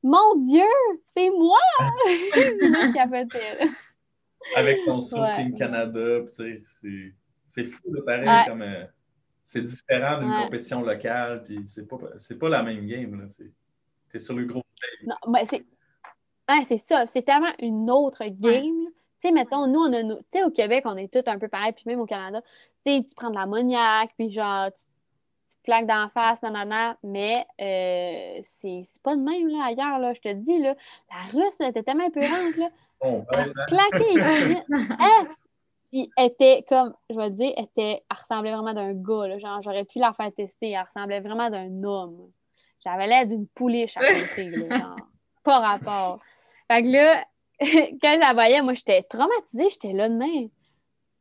Mon 0.02 0.36
Dieu, 0.36 0.64
c'est 1.14 1.30
moi! 1.30 1.58
avec 4.56 4.84
ton 4.84 5.00
saut 5.00 5.20
Ouais. 5.20 5.34
Team 5.34 5.54
Canada, 5.54 6.20
puis 6.20 6.30
tu 6.30 6.32
sais, 6.32 6.58
c'est- 6.80 7.14
c'est 7.46 7.64
fou, 7.64 7.92
là, 7.92 8.02
pareil, 8.04 8.28
Ouais. 8.28 8.44
comme 8.46 8.62
euh, 8.62 8.84
c'est 9.44 9.62
différent 9.62 10.18
d'une 10.20 10.30
Ouais. 10.30 10.44
compétition 10.44 10.82
locale, 10.82 11.42
puis 11.44 11.60
c'est 11.66 11.86
pas, 11.86 11.96
c'est 12.18 12.38
pas 12.38 12.48
la 12.48 12.62
même 12.62 12.86
game, 12.86 13.26
T'es 14.10 14.18
sur 14.18 14.34
le 14.34 14.46
gros 14.46 14.62
stage. 14.66 15.06
Non, 15.06 15.16
ben 15.30 15.44
c'est. 15.44 15.66
Ouais, 16.48 16.64
c'est 16.66 16.78
ça. 16.78 17.06
C'est 17.06 17.20
tellement 17.20 17.52
une 17.60 17.90
autre 17.90 18.24
game. 18.24 18.86
Tu 19.20 19.28
sais, 19.28 19.32
mettons, 19.32 19.66
nous, 19.66 19.80
on 19.80 19.92
a 19.92 20.02
nos- 20.02 20.16
Tu 20.16 20.22
sais, 20.32 20.42
au 20.44 20.50
Québec, 20.50 20.84
on 20.86 20.96
est 20.96 21.12
tous 21.12 21.30
un 21.30 21.38
peu 21.38 21.48
pareil, 21.48 21.72
puis 21.72 21.82
même 21.84 22.00
au 22.00 22.06
Canada. 22.06 22.40
Tu 22.86 22.90
sais, 22.92 23.04
tu 23.06 23.14
prends 23.14 23.28
de 23.28 23.34
l'ammoniaque, 23.34 24.12
puis 24.16 24.30
genre, 24.30 24.72
tu, 24.72 24.84
tu 25.48 25.56
te 25.56 25.62
claques 25.64 25.86
d'en 25.86 26.08
face, 26.08 26.42
nanana, 26.42 26.96
mais 27.02 27.46
euh, 27.60 28.40
c'est 28.42 28.82
c'est 28.84 29.02
pas 29.02 29.16
de 29.16 29.22
même, 29.22 29.48
là, 29.48 29.66
ailleurs, 29.66 29.98
là. 29.98 30.12
Je 30.12 30.20
te 30.20 30.32
dis, 30.32 30.58
là, 30.58 30.74
la 31.10 31.30
russe, 31.32 31.56
était 31.60 31.82
tellement 31.82 32.06
épurante, 32.06 32.56
là. 32.56 32.68
Bon, 33.00 33.24
Elle 33.30 33.38
ben, 33.38 33.44
se 33.44 33.52
claquait 33.68 34.12
les 34.12 34.64
culottes. 34.64 34.90
Hein? 34.98 35.28
Puis 35.90 36.10
elle 36.16 36.26
était 36.26 36.64
comme, 36.68 36.94
je 37.08 37.16
vais 37.16 37.30
te 37.30 37.34
dire, 37.36 37.52
elle, 37.56 37.64
était, 37.64 38.04
elle 38.10 38.16
ressemblait 38.16 38.52
vraiment 38.52 38.74
d'un 38.74 38.92
gars. 38.92 39.28
Là. 39.28 39.38
Genre, 39.38 39.62
j'aurais 39.62 39.84
pu 39.84 39.98
la 39.98 40.12
faire 40.12 40.32
tester. 40.32 40.70
Elle 40.70 40.84
ressemblait 40.84 41.20
vraiment 41.20 41.48
d'un 41.48 41.82
homme. 41.82 42.30
J'avais 42.84 43.06
l'air 43.06 43.24
d'une 43.24 43.46
pouliche 43.46 43.96
à 43.96 44.00
côté. 44.00 44.48
Là, 44.48 44.78
genre. 44.78 44.96
Pas 45.44 45.60
rapport. 45.60 46.18
Fait 46.70 46.82
que 46.82 46.88
là, 46.88 47.24
quand 47.60 48.14
je 48.14 48.20
la 48.20 48.34
voyais, 48.34 48.60
moi, 48.62 48.74
j'étais 48.74 49.02
traumatisée. 49.02 49.70
J'étais 49.70 49.92
là 49.92 50.08
de 50.08 50.14
même. 50.14 50.48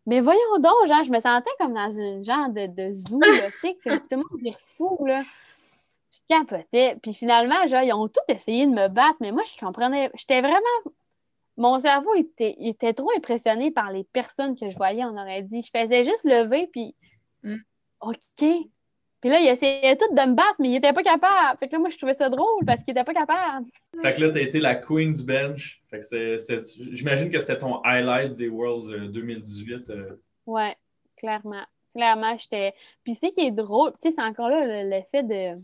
Mais 0.07 0.19
voyons 0.21 0.57
donc, 0.57 0.87
genre, 0.87 1.03
je 1.03 1.11
me 1.11 1.19
sentais 1.19 1.51
comme 1.59 1.73
dans 1.73 1.91
une 1.91 2.23
genre 2.23 2.49
de, 2.49 2.65
de 2.65 2.93
zoo, 2.93 3.19
tu 3.19 3.59
sais, 3.61 3.75
que 3.75 3.97
tout 3.97 4.05
le 4.11 4.17
monde 4.17 4.41
vire 4.41 4.59
fou, 4.61 5.05
là. 5.05 5.21
Je 6.11 6.19
capotais. 6.27 6.97
Puis 7.03 7.13
finalement, 7.13 7.67
genre, 7.67 7.83
ils 7.83 7.93
ont 7.93 8.07
tous 8.07 8.33
essayé 8.33 8.65
de 8.65 8.71
me 8.71 8.87
battre, 8.87 9.17
mais 9.19 9.31
moi, 9.31 9.43
je 9.45 9.55
comprenais. 9.63 10.09
J'étais 10.15 10.41
vraiment 10.41 10.57
mon 11.57 11.79
cerveau 11.79 12.13
était, 12.13 12.55
il 12.59 12.69
était 12.69 12.93
trop 12.93 13.09
impressionné 13.17 13.71
par 13.71 13.91
les 13.91 14.03
personnes 14.03 14.55
que 14.55 14.69
je 14.69 14.77
voyais, 14.77 15.03
on 15.03 15.17
aurait 15.17 15.41
dit. 15.41 15.63
Je 15.63 15.71
faisais 15.77 16.03
juste 16.03 16.23
lever, 16.23 16.67
puis 16.67 16.95
Mm. 17.43 17.57
OK. 18.01 18.45
Puis 19.21 19.29
là, 19.31 19.39
il 19.39 19.47
essayait 19.47 19.95
tout 19.95 20.07
de 20.13 20.21
me 20.21 20.33
battre, 20.35 20.55
mais 20.59 20.69
il 20.69 20.75
était 20.75 20.93
pas 20.93 21.01
capable. 21.03 21.57
Fait 21.59 21.67
que 21.67 21.73
là, 21.73 21.79
moi, 21.79 21.89
je 21.89 21.97
trouvais 21.97 22.13
ça 22.13 22.29
drôle 22.29 22.63
parce 22.65 22.83
qu'il 22.83 22.91
était 22.91 23.03
pas 23.03 23.13
capable. 23.15 23.65
Fait 24.01 24.13
que 24.13 24.21
là, 24.21 24.29
t'as 24.29 24.41
été 24.41 24.59
la 24.59 24.75
queen 24.75 25.11
du 25.11 25.23
bench. 25.23 25.81
Fait 25.89 25.99
que 25.99 26.05
c'est, 26.05 26.37
c'est- 26.37 26.93
j'imagine 26.93 27.29
que 27.31 27.39
c'est 27.39 27.57
ton 27.57 27.81
highlight 27.83 28.35
des 28.35 28.47
Worlds 28.47 28.89
euh, 28.91 29.07
2018. 29.07 29.89
euh. 29.89 30.21
Ouais, 30.45 30.75
clairement. 31.17 31.63
Clairement, 31.95 32.37
j'étais. 32.37 32.73
Puis 33.03 33.15
c'est 33.15 33.31
qui 33.31 33.41
est 33.41 33.51
drôle, 33.51 33.91
tu 33.93 34.09
sais, 34.09 34.11
c'est 34.11 34.21
encore 34.21 34.49
là 34.49 34.83
le- 34.83 34.89
l'effet 34.89 35.23
de 35.23 35.59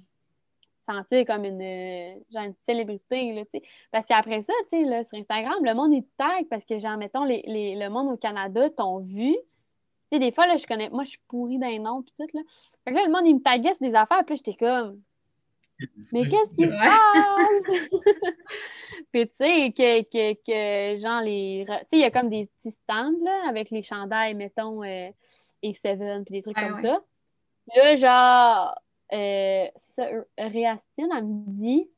sentir 0.90 1.26
comme 1.26 1.46
une, 1.46 1.62
euh, 1.62 2.16
genre 2.34 2.44
une 2.44 2.56
célébrité, 2.68 3.32
là, 3.34 3.44
tu 3.46 3.60
sais. 3.60 3.62
Parce 3.92 4.08
qu'après 4.08 4.42
ça, 4.42 4.54
tu 4.72 4.80
sais, 4.80 4.84
là, 4.84 5.04
sur 5.04 5.18
Instagram, 5.18 5.64
le 5.64 5.74
monde, 5.76 5.94
il 5.94 6.04
tag 6.18 6.48
parce 6.50 6.66
que, 6.66 6.78
genre, 6.80 6.98
mettons, 6.98 7.24
les, 7.24 7.44
les- 7.46 7.76
le 7.76 7.90
monde 7.90 8.12
au 8.14 8.18
Canada 8.18 8.70
t'ont 8.72 8.98
vu. 9.00 9.36
Sais, 10.14 10.20
des 10.20 10.32
fois, 10.32 10.46
là, 10.46 10.58
je 10.58 10.68
connais... 10.68 10.90
Moi, 10.90 11.06
je 11.06 11.10
suis 11.10 11.20
pourrie 11.28 11.58
d'un 11.58 11.80
nom, 11.80 12.04
puis 12.04 12.14
tout, 12.16 12.38
là. 12.38 12.42
Fait 12.84 12.92
que 12.92 12.96
là, 12.96 13.06
le 13.06 13.12
monde, 13.12 13.26
il 13.26 13.36
me 13.36 13.42
taguait 13.42 13.74
sur 13.74 13.88
des 13.88 13.96
affaires, 13.96 14.24
puis 14.26 14.36
là, 14.36 14.42
j'étais 14.46 14.54
comme... 14.54 15.02
Mais 16.14 16.30
qu'est-ce 16.30 16.56
qui 16.56 16.66
se 16.66 16.78
passe? 16.78 17.90
Puis, 19.12 19.28
tu 19.28 19.36
sais, 19.36 19.74
que, 19.76 20.02
que, 20.04 20.34
que, 20.46 21.02
genre, 21.02 21.22
les. 21.22 21.66
Tu 21.68 21.74
sais, 21.74 21.86
il 21.94 22.00
y 22.00 22.04
a 22.04 22.12
comme 22.12 22.30
des 22.30 22.48
petits 22.62 22.72
stands, 22.72 23.12
là, 23.24 23.50
avec 23.50 23.70
les 23.70 23.82
chandails, 23.82 24.36
mettons, 24.36 24.84
euh, 24.84 25.10
et 25.62 25.74
Seven, 25.74 26.24
puis 26.26 26.36
des 26.36 26.42
trucs 26.42 26.58
Ouais, 26.58 26.64
comme 26.68 26.76
ouais. 26.76 26.82
ça. 26.82 27.04
Là, 27.76 27.96
genre, 27.96 28.76
euh, 29.14 29.68
c'est 29.78 29.94
ça, 29.94 30.08
euh, 30.08 30.24
Réastine, 30.38 31.10
elle 31.16 31.24
me 31.24 31.44
dit, 31.48 31.90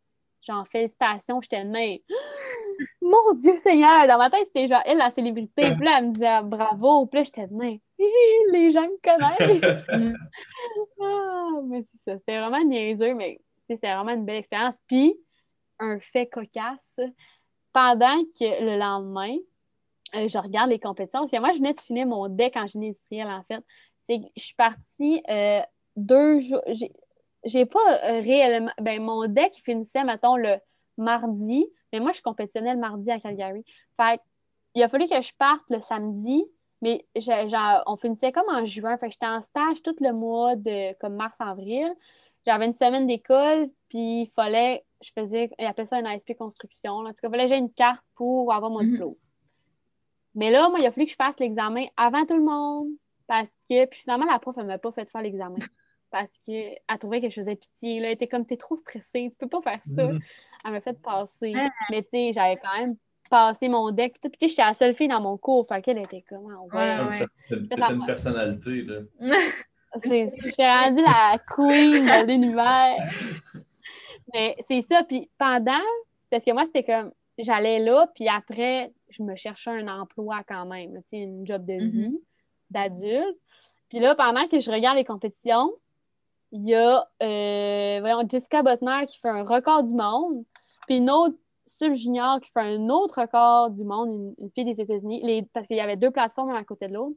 genre, 0.42 0.66
félicitations, 0.68 1.42
j'étais 1.42 1.64
de 1.64 1.70
même. 1.70 2.00
Mon 3.02 3.34
Dieu 3.36 3.58
Seigneur! 3.58 4.08
Dans 4.08 4.18
ma 4.18 4.30
tête, 4.30 4.48
c'était 4.48 4.68
genre, 4.68 4.82
elle, 4.86 4.98
la 4.98 5.12
célébrité. 5.12 5.74
Puis 5.76 5.86
là, 5.86 6.00
elle 6.00 6.08
me 6.08 6.12
disait, 6.12 6.42
bravo. 6.44 7.06
Puis 7.06 7.20
là, 7.20 7.24
j'étais 7.24 7.48
de 7.48 7.54
même. 7.54 7.80
Les 8.52 8.72
gens 8.72 8.88
me 8.88 9.00
connaissent. 9.02 9.86
Ah, 11.02 11.62
mais 11.66 11.84
c'est 11.84 11.98
ça. 11.98 12.18
C'était 12.18 12.40
vraiment 12.40 12.64
niaiseux, 12.64 13.14
mais 13.14 13.40
c'était 13.68 13.94
vraiment 13.94 14.12
une 14.12 14.26
belle 14.26 14.38
expérience. 14.38 14.76
Puis, 14.88 15.16
un 15.80 16.00
fait 16.00 16.28
cocasse, 16.28 17.00
pendant 17.74 18.24
que 18.40 18.64
le 18.64 18.78
lendemain, 18.78 19.36
euh, 20.16 20.28
je 20.28 20.38
regarde 20.38 20.70
les 20.70 20.80
compétitions, 20.80 21.22
parce 21.22 21.32
que 21.32 21.40
moi, 21.40 21.52
je 21.52 21.58
venais 21.58 21.74
de 21.74 21.80
finir 21.80 22.08
mon 22.08 22.28
deck 22.30 22.56
en 22.56 22.66
génie 22.66 22.90
industriel, 22.90 23.28
en 23.28 23.44
fait. 23.44 23.64
C'est 24.04 24.20
que 24.20 24.26
je 24.36 24.44
suis 24.44 24.56
partie 24.56 25.22
euh, 25.30 25.62
deux 25.96 26.40
jours. 26.40 26.62
J'ai, 27.44 27.66
pas 27.66 28.10
euh, 28.10 28.22
réellement. 28.22 28.72
Ben, 28.82 29.02
mon 29.02 29.28
deck, 29.28 29.54
finissait, 29.64 30.04
mettons, 30.04 30.38
le 30.38 30.56
mardi, 30.98 31.66
mais 31.92 32.00
moi, 32.00 32.12
je 32.14 32.22
compétitionnais 32.22 32.74
le 32.74 32.80
mardi 32.80 33.12
à 33.12 33.20
Calgary. 33.20 33.64
Fait 34.00 34.22
il 34.76 34.84
a 34.84 34.90
fallu 34.90 35.08
que 35.08 35.22
je 35.22 35.32
parte 35.38 35.64
le 35.70 35.80
samedi, 35.80 36.46
mais 36.86 37.06
genre, 37.50 37.84
on 37.88 37.98
finissait 37.98 38.32
comme 38.32 38.50
en 38.50 38.64
juin. 38.66 38.98
Fait 38.98 39.08
que 39.08 39.14
j'étais 39.14 39.26
en 39.26 39.42
stage 39.42 39.82
tout 39.82 39.96
le 40.00 40.12
mois 40.14 40.56
de 40.56 40.94
comme 41.00 41.16
mars-avril. 41.16 41.94
J'avais 42.46 42.66
une 42.68 42.74
semaine 42.76 43.08
d'école, 43.08 43.70
puis 43.90 44.22
il 44.24 44.32
fallait, 44.36 44.86
je 45.02 45.10
faisais, 45.18 45.50
ils 45.58 45.66
appellent 45.66 45.88
ça 45.88 45.98
un 45.98 46.06
ASP 46.06 46.36
construction. 46.36 47.02
là. 47.02 47.10
En 47.10 47.14
tout 47.14 47.22
cas, 47.22 47.28
il 47.28 47.32
fallait 47.32 47.44
que 47.46 47.50
j'ai 47.50 47.58
une 47.58 47.74
carte 47.74 48.04
pour 48.16 48.54
avoir 48.54 48.70
mon 48.72 48.82
Mhm. 48.84 48.88
diplôme. 48.92 49.16
Mais 50.36 50.52
là, 50.52 50.70
moi, 50.70 50.80
il 50.80 50.86
a 50.86 50.92
fallu 50.92 51.06
que 51.06 51.12
je 51.12 51.16
fasse 51.16 51.36
l'examen 51.40 51.86
avant 51.98 52.26
tout 52.26 52.36
le 52.36 52.44
monde. 52.44 52.90
Parce 53.28 53.48
que, 53.70 53.86
puis 53.88 54.02
finalement, 54.02 54.26
la 54.26 54.38
prof, 54.38 54.56
elle 54.60 54.66
m'a 54.68 54.78
pas 54.78 54.92
fait 54.92 55.10
faire 55.10 55.22
l'examen. 55.24 55.56
Parce 56.12 56.38
qu'elle 56.46 56.78
trouvait 57.00 57.20
que 57.20 57.30
je 57.30 57.36
faisais 57.36 57.56
pitié. 57.56 58.00
Là. 58.00 58.08
Elle 58.08 58.14
était 58.14 58.28
comme, 58.28 58.46
t'es 58.46 58.58
trop 58.58 58.76
stressée, 58.78 59.28
tu 59.32 59.38
peux 59.38 59.48
pas 59.48 59.62
faire 59.62 59.82
ça. 59.96 60.04
Mhm. 60.04 60.20
Elle 60.64 60.72
m'a 60.72 60.82
fait 60.82 60.94
passer. 61.02 61.54
Ah. 61.58 61.70
Mais 61.90 62.04
tu 62.04 62.10
sais, 62.14 62.32
j'avais 62.34 62.58
quand 62.58 62.78
même 62.78 62.96
passé 63.30 63.70
mon 63.70 63.92
deck. 63.92 64.18
Puis 64.22 64.32
tu 64.32 64.38
sais, 64.40 64.48
j'étais 64.50 64.62
la 64.64 64.74
seule 64.74 64.94
fille 64.94 65.08
dans 65.08 65.22
mon 65.22 65.38
cours. 65.38 65.66
Fait 65.68 65.82
qu'elle 65.82 65.98
était 66.00 66.24
comme, 66.28 66.48
ah 66.52 66.62
ouais. 66.76 67.00
Ouais, 67.00 67.08
ouais. 67.08 67.14
ça, 67.14 67.26
t'étais 67.50 67.94
une 67.94 68.06
personnalité, 68.06 68.82
là. 68.84 69.00
C'est, 69.98 70.26
j'étais 70.44 70.68
rendue 70.70 71.02
la 71.02 71.38
queen 71.56 72.06
de 72.06 72.28
l'univers. 72.28 72.98
Mais 74.34 74.56
c'est 74.68 74.82
ça. 74.82 75.04
Puis 75.04 75.30
pendant, 75.38 75.80
parce 76.30 76.44
que 76.44 76.52
moi, 76.52 76.66
c'était 76.66 76.84
comme, 76.84 77.12
j'allais 77.38 77.80
là, 77.80 78.08
puis 78.14 78.28
après, 78.28 78.92
je 79.10 79.24
me 79.24 79.36
cherchais 79.36 79.70
un 79.72 79.88
emploi 79.88 80.42
quand 80.48 80.66
même, 80.66 80.96
tu 81.04 81.10
sais, 81.12 81.18
une 81.18 81.48
job 81.48 81.66
de 81.66 81.74
vie 81.76 82.10
Mhm. 82.10 82.18
d'adulte. 82.72 83.38
Puis 83.90 84.00
là, 84.00 84.16
pendant 84.16 84.48
que 84.48 84.60
je 84.60 84.70
regarde 84.70 84.98
les 84.98 85.06
compétitions, 85.06 85.72
il 86.52 86.68
y 86.68 86.76
a 86.76 87.08
euh, 87.24 87.98
voyons, 88.02 88.28
Jessica 88.30 88.64
Butner 88.64 89.06
qui 89.08 89.18
fait 89.20 89.30
un 89.30 89.44
record 89.44 89.84
du 89.84 89.94
monde, 89.94 90.44
puis 90.88 90.98
une 90.98 91.10
autre 91.10 91.36
Sub 91.68 91.94
Junior 91.94 92.40
qui 92.42 92.52
fait 92.52 92.62
un 92.62 92.90
autre 92.90 93.22
record 93.22 93.72
du 93.72 93.84
monde, 93.84 94.10
une, 94.10 94.36
une 94.38 94.52
fille 94.52 94.66
des 94.66 94.82
États-Unis, 94.82 95.48
parce 95.54 95.68
qu'il 95.68 95.78
y 95.78 95.82
avait 95.82 95.96
deux 95.98 96.12
plateformes 96.12 96.56
à 96.56 96.64
côté 96.64 96.88
de 96.88 96.94
l'autre. 96.94 97.16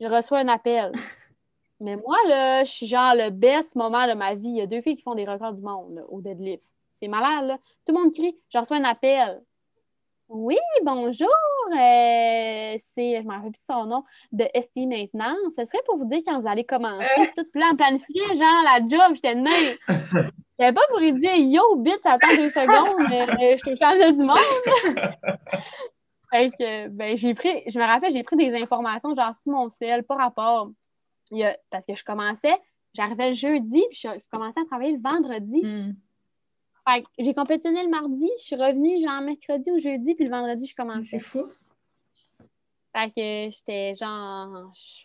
Je 0.00 0.06
reçois 0.06 0.38
un 0.38 0.48
appel. 0.48 0.92
Mais 1.80 1.96
moi, 1.96 2.16
là, 2.28 2.64
je 2.64 2.70
suis 2.70 2.86
genre 2.86 3.14
le 3.14 3.30
best 3.30 3.76
moment 3.76 4.06
de 4.06 4.14
ma 4.14 4.34
vie. 4.34 4.48
Il 4.48 4.56
y 4.56 4.60
a 4.62 4.66
deux 4.66 4.80
filles 4.80 4.96
qui 4.96 5.02
font 5.02 5.14
des 5.14 5.26
records 5.26 5.52
du 5.52 5.62
monde 5.62 5.94
là, 5.96 6.02
au 6.08 6.20
deadlift. 6.20 6.62
C'est 6.92 7.08
malade, 7.08 7.46
là. 7.46 7.58
Tout 7.84 7.94
le 7.94 8.02
monde 8.02 8.12
crie. 8.14 8.34
Je 8.48 8.58
reçois 8.58 8.78
un 8.78 8.84
appel. 8.84 9.42
Oui, 10.28 10.56
bonjour. 10.82 11.28
euh, 11.72 12.76
c'est, 12.80 13.16
je 13.16 13.22
ne 13.22 13.28
me 13.28 13.32
rappelle 13.34 13.52
plus 13.52 13.62
son 13.64 13.84
nom, 13.84 14.04
de 14.32 14.44
ST 14.54 14.86
Maintenance. 14.86 15.52
Ce 15.56 15.64
serait 15.66 15.82
pour 15.86 15.98
vous 15.98 16.06
dire 16.06 16.22
quand 16.26 16.40
vous 16.40 16.48
allez 16.48 16.64
commencer. 16.64 17.04
Puis 17.16 17.26
tout 17.36 17.50
plan 17.52 17.76
planifié, 17.76 18.22
genre 18.34 18.62
la 18.64 18.80
job, 18.88 19.14
j'étais 19.14 19.34
même. 19.34 19.76
J'avais 20.58 20.72
pas 20.72 20.86
pour 20.88 20.98
lui 20.98 21.12
dire 21.12 21.34
Yo, 21.36 21.76
bitch, 21.76 22.04
attends 22.04 22.34
deux 22.36 22.48
secondes, 22.50 23.06
mais 23.10 23.54
euh, 23.54 23.56
je 23.62 23.70
au 23.72 23.76
championnat 23.76 24.12
du 24.12 24.18
monde. 24.18 24.38
Fait 26.30 26.50
que, 26.50 26.88
ben, 26.88 27.16
j'ai 27.16 27.34
pris, 27.34 27.62
je 27.68 27.78
me 27.78 27.84
rappelle, 27.84 28.12
j'ai 28.12 28.22
pris 28.24 28.36
des 28.36 28.52
informations, 28.60 29.14
genre, 29.14 29.34
sur 29.42 29.52
mon 29.52 29.68
ciel, 29.68 30.02
pas 30.02 30.16
rapport. 30.16 30.70
Il 31.30 31.38
y 31.38 31.44
a, 31.44 31.56
parce 31.70 31.86
que 31.86 31.94
je 31.94 32.04
commençais, 32.04 32.54
j'arrivais 32.94 33.28
le 33.28 33.34
jeudi, 33.34 33.84
puis 33.90 33.98
je, 34.00 34.08
je 34.08 34.24
commençais 34.30 34.60
à 34.60 34.64
travailler 34.64 34.96
le 34.96 35.00
vendredi. 35.02 35.62
Hmm. 35.64 35.94
Fait 36.88 37.02
que 37.02 37.08
j'ai 37.18 37.34
compétitionné 37.34 37.82
le 37.84 37.90
mardi, 37.90 38.28
je 38.38 38.44
suis 38.44 38.56
revenue, 38.56 39.00
genre, 39.00 39.20
mercredi 39.20 39.70
ou 39.70 39.78
jeudi, 39.78 40.14
puis 40.14 40.24
le 40.24 40.30
vendredi, 40.30 40.66
je 40.66 40.74
commençais. 40.74 41.10
C'est 41.10 41.18
fou. 41.20 41.46
Fait 42.94 43.08
que 43.08 43.54
j'étais, 43.54 43.94
genre, 43.94 44.72
je- 44.74 45.04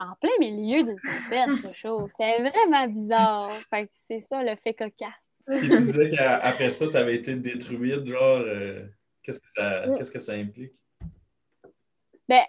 en 0.00 0.14
plein 0.20 0.30
milieu 0.38 0.84
d'une 0.84 1.00
tempête, 1.00 1.48
ce 1.62 1.72
show. 1.72 2.08
C'était 2.08 2.38
vraiment 2.48 2.86
bizarre. 2.86 3.58
Fait 3.70 3.86
que 3.86 3.92
c'est 3.94 4.20
ça, 4.28 4.42
le 4.42 4.54
fait 4.56 4.74
cocasse. 4.74 5.10
Puis 5.46 5.60
tu 5.68 5.80
disais 5.80 6.10
qu'après 6.10 6.70
ça, 6.70 6.88
tu 6.88 6.96
avais 6.96 7.16
été 7.16 7.34
détruite, 7.34 8.06
genre, 8.06 8.38
euh, 8.38 8.86
qu'est-ce 9.22 9.40
que 9.40 9.50
ça, 9.50 9.86
Mm. 9.86 9.96
qu'est-ce 9.96 10.10
que 10.12 10.18
ça 10.18 10.32
implique? 10.32 10.84
Ben, 12.28 12.42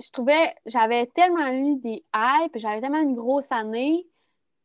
je 0.00 0.10
trouvais, 0.10 0.54
j'avais 0.66 1.06
tellement 1.06 1.48
eu 1.52 1.76
des 1.76 2.04
hypes, 2.14 2.56
j'avais 2.56 2.80
tellement 2.80 3.00
une 3.00 3.14
grosse 3.14 3.50
année 3.52 4.06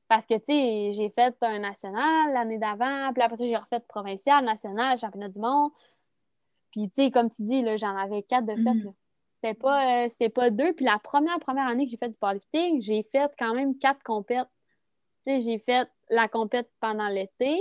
parce 0.07 0.25
que, 0.25 0.35
tu 0.35 0.45
sais, 0.47 0.93
j'ai 0.93 1.09
fait 1.09 1.35
un 1.41 1.59
national 1.59 2.33
l'année 2.33 2.57
d'avant, 2.57 3.11
puis 3.13 3.21
après 3.21 3.37
ça, 3.37 3.45
j'ai 3.45 3.55
refait 3.57 3.81
provincial, 3.87 4.43
national, 4.43 4.97
championnat 4.97 5.29
du 5.29 5.39
monde. 5.39 5.71
Puis, 6.71 6.89
tu 6.89 7.03
sais, 7.03 7.11
comme 7.11 7.29
tu 7.29 7.43
dis, 7.43 7.61
là, 7.61 7.77
j'en 7.77 7.95
avais 7.95 8.23
quatre 8.23 8.45
de 8.45 8.55
fait. 8.55 8.85
Là. 8.85 8.91
C'était 9.41 9.53
pas, 9.53 10.05
euh, 10.05 10.09
c'était 10.09 10.29
pas 10.29 10.49
deux. 10.49 10.73
Puis 10.73 10.85
la 10.85 10.99
première, 10.99 11.39
première 11.39 11.67
année 11.67 11.85
que 11.85 11.91
j'ai 11.91 11.97
fait 11.97 12.09
du 12.09 12.17
powerlifting, 12.17 12.81
j'ai 12.81 13.03
fait 13.03 13.31
quand 13.37 13.53
même 13.53 13.77
quatre 13.77 14.01
compètes. 14.03 14.47
J'ai 15.25 15.59
fait 15.59 15.89
la 16.09 16.27
compète 16.27 16.69
pendant 16.79 17.07
l'été, 17.09 17.59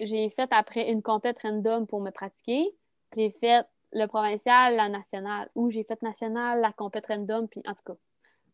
j'ai 0.00 0.28
fait 0.30 0.48
après 0.52 0.90
une 0.90 1.00
compète 1.00 1.40
random 1.42 1.86
pour 1.86 2.00
me 2.00 2.10
pratiquer, 2.10 2.74
puis 3.10 3.20
j'ai 3.22 3.30
fait 3.30 3.64
le 3.92 4.06
provincial, 4.06 4.74
la 4.74 4.88
nationale, 4.88 5.48
ou 5.54 5.70
j'ai 5.70 5.84
fait 5.84 6.02
national, 6.02 6.60
la 6.60 6.72
compète 6.72 7.06
random, 7.06 7.46
puis 7.46 7.62
en 7.68 7.74
tout 7.74 7.84
cas, 7.86 7.94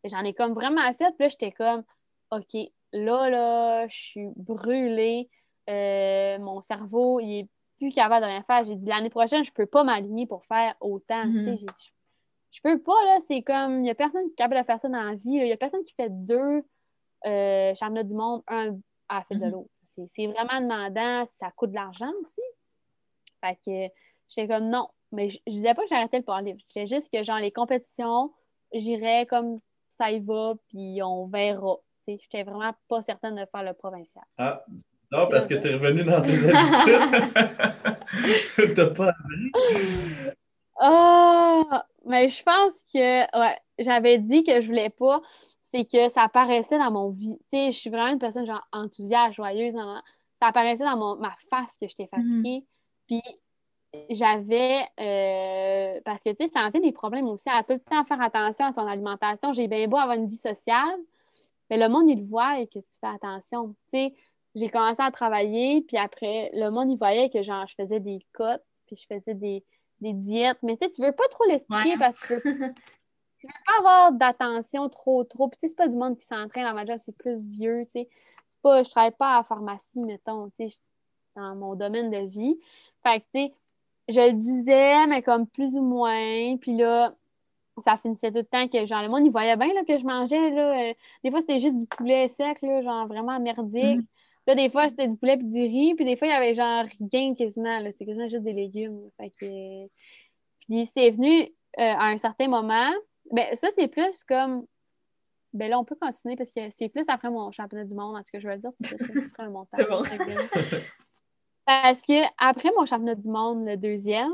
j'en 0.04 0.22
ai 0.24 0.34
comme 0.34 0.52
vraiment 0.52 0.82
fait, 0.92 1.10
puis 1.16 1.20
là, 1.24 1.28
j'étais 1.28 1.52
comme, 1.52 1.84
OK, 2.30 2.54
là, 2.92 3.30
là, 3.30 3.88
je 3.88 3.96
suis 3.96 4.28
brûlée, 4.36 5.28
Euh, 5.68 6.38
mon 6.40 6.60
cerveau, 6.62 7.20
il 7.20 7.40
est 7.40 7.48
plus 7.78 7.92
capable 7.92 8.22
de 8.26 8.30
rien 8.30 8.42
faire. 8.42 8.64
J'ai 8.64 8.74
dit, 8.74 8.86
l'année 8.86 9.10
prochaine, 9.10 9.44
je 9.44 9.52
peux 9.52 9.66
pas 9.66 9.84
m'aligner 9.84 10.26
pour 10.26 10.44
faire 10.46 10.74
autant, 10.80 11.26
Mhm. 11.26 11.44
j'ai 11.44 11.52
dit, 11.54 11.66
je- 11.66 11.90
je 12.50 12.60
peux 12.62 12.78
pas, 12.80 13.04
là, 13.04 13.18
c'est 13.28 13.42
comme, 13.42 13.84
il 13.84 13.86
y 13.86 13.90
a 13.90 13.94
personne 13.94 14.24
qui 14.26 14.32
est 14.32 14.36
capable 14.36 14.60
de 14.60 14.66
faire 14.66 14.80
ça 14.80 14.88
dans 14.88 15.02
la 15.02 15.14
vie, 15.14 15.30
il 15.32 15.46
y 15.46 15.52
a 15.52 15.56
personne 15.56 15.84
qui 15.84 15.94
fait 15.94 16.08
deux 16.10 16.62
euh, 17.26 17.74
championnats 17.74 18.02
du 18.04 18.14
monde, 18.14 18.42
un 18.48 18.76
à 19.08 19.16
la 19.18 19.24
file 19.24 19.38
de 19.40 19.44
Mhm. 19.46 19.50
l'autre. 19.52 19.70
C'est 19.82 20.06
c'est 20.14 20.26
vraiment 20.26 20.60
demandant, 20.60 21.24
ça 21.26 21.50
coûte 21.56 21.70
de 21.70 21.74
l'argent 21.74 22.10
aussi. 22.20 22.40
Fait 23.44 23.56
que 23.64 23.88
j'étais 24.28 24.48
comme 24.48 24.68
non, 24.68 24.88
mais 25.12 25.28
je, 25.30 25.38
je 25.46 25.52
disais 25.52 25.74
pas 25.74 25.82
que 25.82 25.88
j'arrêtais 25.88 26.18
le 26.18 26.24
powerlift. 26.24 26.60
Je 26.60 26.66
disais 26.80 26.86
juste 26.96 27.12
que 27.12 27.22
genre 27.22 27.38
les 27.38 27.52
compétitions, 27.52 28.32
j'irais 28.72 29.26
comme 29.26 29.60
ça 29.88 30.10
y 30.10 30.20
va, 30.20 30.54
puis 30.68 31.00
on 31.02 31.26
verra. 31.26 31.76
Tu 32.06 32.14
sais, 32.14 32.18
J'étais 32.22 32.42
vraiment 32.44 32.72
pas 32.88 33.02
certaine 33.02 33.34
de 33.34 33.44
faire 33.50 33.62
le 33.64 33.72
provincial. 33.74 34.24
Ah, 34.38 34.64
non, 35.12 35.28
parce 35.28 35.46
que 35.48 35.54
tu 35.54 35.68
es 35.68 35.74
revenu 35.74 36.04
dans 36.04 36.22
tes 36.22 36.30
habitudes. 36.48 37.02
T'as 38.76 38.90
pas 38.94 39.12
Ah, 40.78 41.84
mais 42.06 42.28
je 42.30 42.42
pense 42.42 42.72
que 42.92 43.38
ouais, 43.38 43.58
j'avais 43.78 44.18
dit 44.18 44.42
que 44.42 44.60
je 44.60 44.66
voulais 44.66 44.90
pas, 44.90 45.20
c'est 45.72 45.84
que 45.84 46.08
ça 46.08 46.22
apparaissait 46.22 46.78
dans 46.78 46.90
mon 46.90 47.10
vie. 47.10 47.38
Tu 47.52 47.58
sais, 47.58 47.72
je 47.72 47.78
suis 47.78 47.90
vraiment 47.90 48.12
une 48.12 48.18
personne 48.18 48.46
genre 48.46 48.66
enthousiaste, 48.72 49.34
joyeuse, 49.34 49.74
nan. 49.74 50.02
ça 50.40 50.48
apparaissait 50.48 50.84
dans 50.84 50.96
mon, 50.96 51.16
ma 51.16 51.34
face 51.48 51.78
que 51.78 51.86
j'étais 51.86 52.06
fatiguée. 52.06 52.64
Puis 53.06 53.22
j'avais 54.08 54.82
euh, 55.00 56.00
parce 56.04 56.22
que 56.22 56.30
tu 56.30 56.44
sais, 56.44 56.48
ça 56.48 56.64
en 56.64 56.70
fait 56.70 56.80
des 56.80 56.92
problèmes 56.92 57.26
aussi 57.28 57.48
à 57.48 57.62
tout 57.62 57.74
le 57.74 57.80
temps 57.80 58.04
faire 58.04 58.20
attention 58.20 58.66
à 58.66 58.72
son 58.72 58.86
alimentation. 58.86 59.52
J'ai 59.52 59.68
bien 59.68 59.86
beau 59.88 59.96
avoir 59.96 60.16
une 60.16 60.28
vie 60.28 60.36
sociale, 60.36 60.98
mais 61.68 61.76
le 61.76 61.88
monde 61.88 62.08
il 62.08 62.20
le 62.20 62.26
voit 62.26 62.60
et 62.60 62.66
que 62.66 62.78
tu 62.78 62.98
fais 63.00 63.08
attention. 63.08 63.74
Tu 63.92 63.98
sais, 63.98 64.14
j'ai 64.54 64.68
commencé 64.68 65.00
à 65.00 65.10
travailler, 65.10 65.82
puis 65.82 65.96
après, 65.96 66.50
le 66.54 66.70
monde 66.70 66.90
il 66.90 66.98
voyait 66.98 67.30
que 67.30 67.42
genre 67.42 67.66
je 67.66 67.74
faisais 67.74 68.00
des 68.00 68.20
cotes, 68.32 68.64
puis 68.86 68.96
je 68.96 69.06
faisais 69.06 69.34
des 69.34 69.64
des 70.00 70.12
diètes, 70.12 70.58
mais 70.62 70.76
tu 70.76 70.86
sais, 70.86 70.92
tu 70.92 71.02
veux 71.02 71.12
pas 71.12 71.28
trop 71.30 71.44
l'expliquer 71.44 71.90
Ouais. 71.92 71.98
parce 71.98 72.20
que 72.20 72.34
tu 73.40 73.46
veux 73.46 73.52
pas 73.66 73.78
avoir 73.78 74.12
d'attention 74.12 74.88
trop, 74.88 75.24
trop. 75.24 75.48
Puis 75.48 75.58
tu 75.58 75.66
sais, 75.66 75.70
c'est 75.70 75.76
pas 75.76 75.88
du 75.88 75.96
monde 75.96 76.16
qui 76.16 76.24
s'entraîne 76.26 76.64
dans 76.64 76.74
ma 76.74 76.84
job, 76.86 76.96
c'est 76.98 77.16
plus 77.16 77.40
vieux, 77.40 77.84
tu 77.86 77.92
sais. 77.92 78.08
C'est 78.48 78.60
pas, 78.62 78.82
je 78.82 78.90
travaille 78.90 79.12
pas 79.12 79.34
à 79.34 79.36
la 79.38 79.44
pharmacie, 79.44 80.00
mettons, 80.00 80.48
tu 80.50 80.56
sais, 80.56 80.68
je- 80.70 81.40
dans 81.40 81.54
mon 81.54 81.74
domaine 81.74 82.10
de 82.10 82.26
vie. 82.26 82.58
Fait 83.02 83.20
que, 83.20 83.24
tu 83.34 83.40
sais, 83.46 83.54
je 84.08 84.20
le 84.20 84.32
disais, 84.32 85.06
mais 85.06 85.22
comme 85.22 85.46
plus 85.46 85.76
ou 85.76 85.82
moins, 85.82 86.56
puis 86.56 86.76
là, 86.76 87.12
ça 87.84 87.96
finissait 87.96 88.30
tout 88.30 88.38
le 88.38 88.44
temps 88.44 88.66
que, 88.68 88.84
genre, 88.84 89.02
le 89.02 89.08
monde, 89.08 89.24
il 89.24 89.30
voyait 89.32 89.56
bien, 89.56 89.72
là, 89.72 89.84
que 89.84 89.96
je 89.98 90.04
mangeais, 90.04 90.50
là. 90.50 90.90
euh, 90.90 90.94
des 91.24 91.30
fois, 91.30 91.40
c'était 91.40 91.60
juste 91.60 91.76
du 91.76 91.86
poulet 91.86 92.28
sec, 92.28 92.60
là, 92.62 92.82
genre, 92.82 93.06
vraiment 93.06 93.38
merdique. 93.40 94.00
Là, 94.50 94.56
des 94.56 94.68
fois, 94.68 94.88
c'était 94.88 95.06
du 95.06 95.16
poulet 95.16 95.36
puis 95.36 95.46
du 95.46 95.62
riz, 95.62 95.94
puis 95.94 96.04
des 96.04 96.16
fois, 96.16 96.26
il 96.26 96.32
y 96.32 96.34
avait 96.34 96.56
genre 96.56 96.84
rien 97.12 97.36
quasiment. 97.36 97.78
C'était 97.92 98.06
quasiment 98.06 98.28
juste 98.28 98.42
des 98.42 98.52
légumes. 98.52 98.98
Fait 99.16 99.30
que... 99.30 99.86
Puis 100.66 100.90
c'est 100.92 101.10
venu 101.10 101.42
euh, 101.42 101.46
à 101.76 102.06
un 102.06 102.16
certain 102.16 102.48
moment. 102.48 102.90
Ben, 103.30 103.54
ça, 103.54 103.68
c'est 103.78 103.86
plus 103.86 104.24
comme. 104.24 104.66
Ben 105.52 105.70
là, 105.70 105.78
on 105.78 105.84
peut 105.84 105.94
continuer 105.94 106.34
parce 106.34 106.50
que 106.50 106.62
c'est 106.72 106.88
plus 106.88 107.04
après 107.06 107.30
mon 107.30 107.52
championnat 107.52 107.84
du 107.84 107.94
monde, 107.94 108.16
en 108.16 108.18
tout 108.18 108.30
cas, 108.32 108.40
je 108.40 108.48
vais 108.48 108.56
le 108.56 108.60
dire, 108.60 108.70
tout 108.70 108.96
de 108.96 109.04
suite, 109.04 109.22
ce 109.22 109.28
sera 109.28 109.44
un 109.44 109.50
montage. 109.50 109.68
C'est 109.84 109.88
bon. 109.88 110.02
Parce 111.64 112.00
que 112.00 112.24
après 112.36 112.70
mon 112.76 112.86
championnat 112.86 113.14
du 113.14 113.28
monde, 113.28 113.64
le 113.66 113.76
deuxième, 113.76 114.32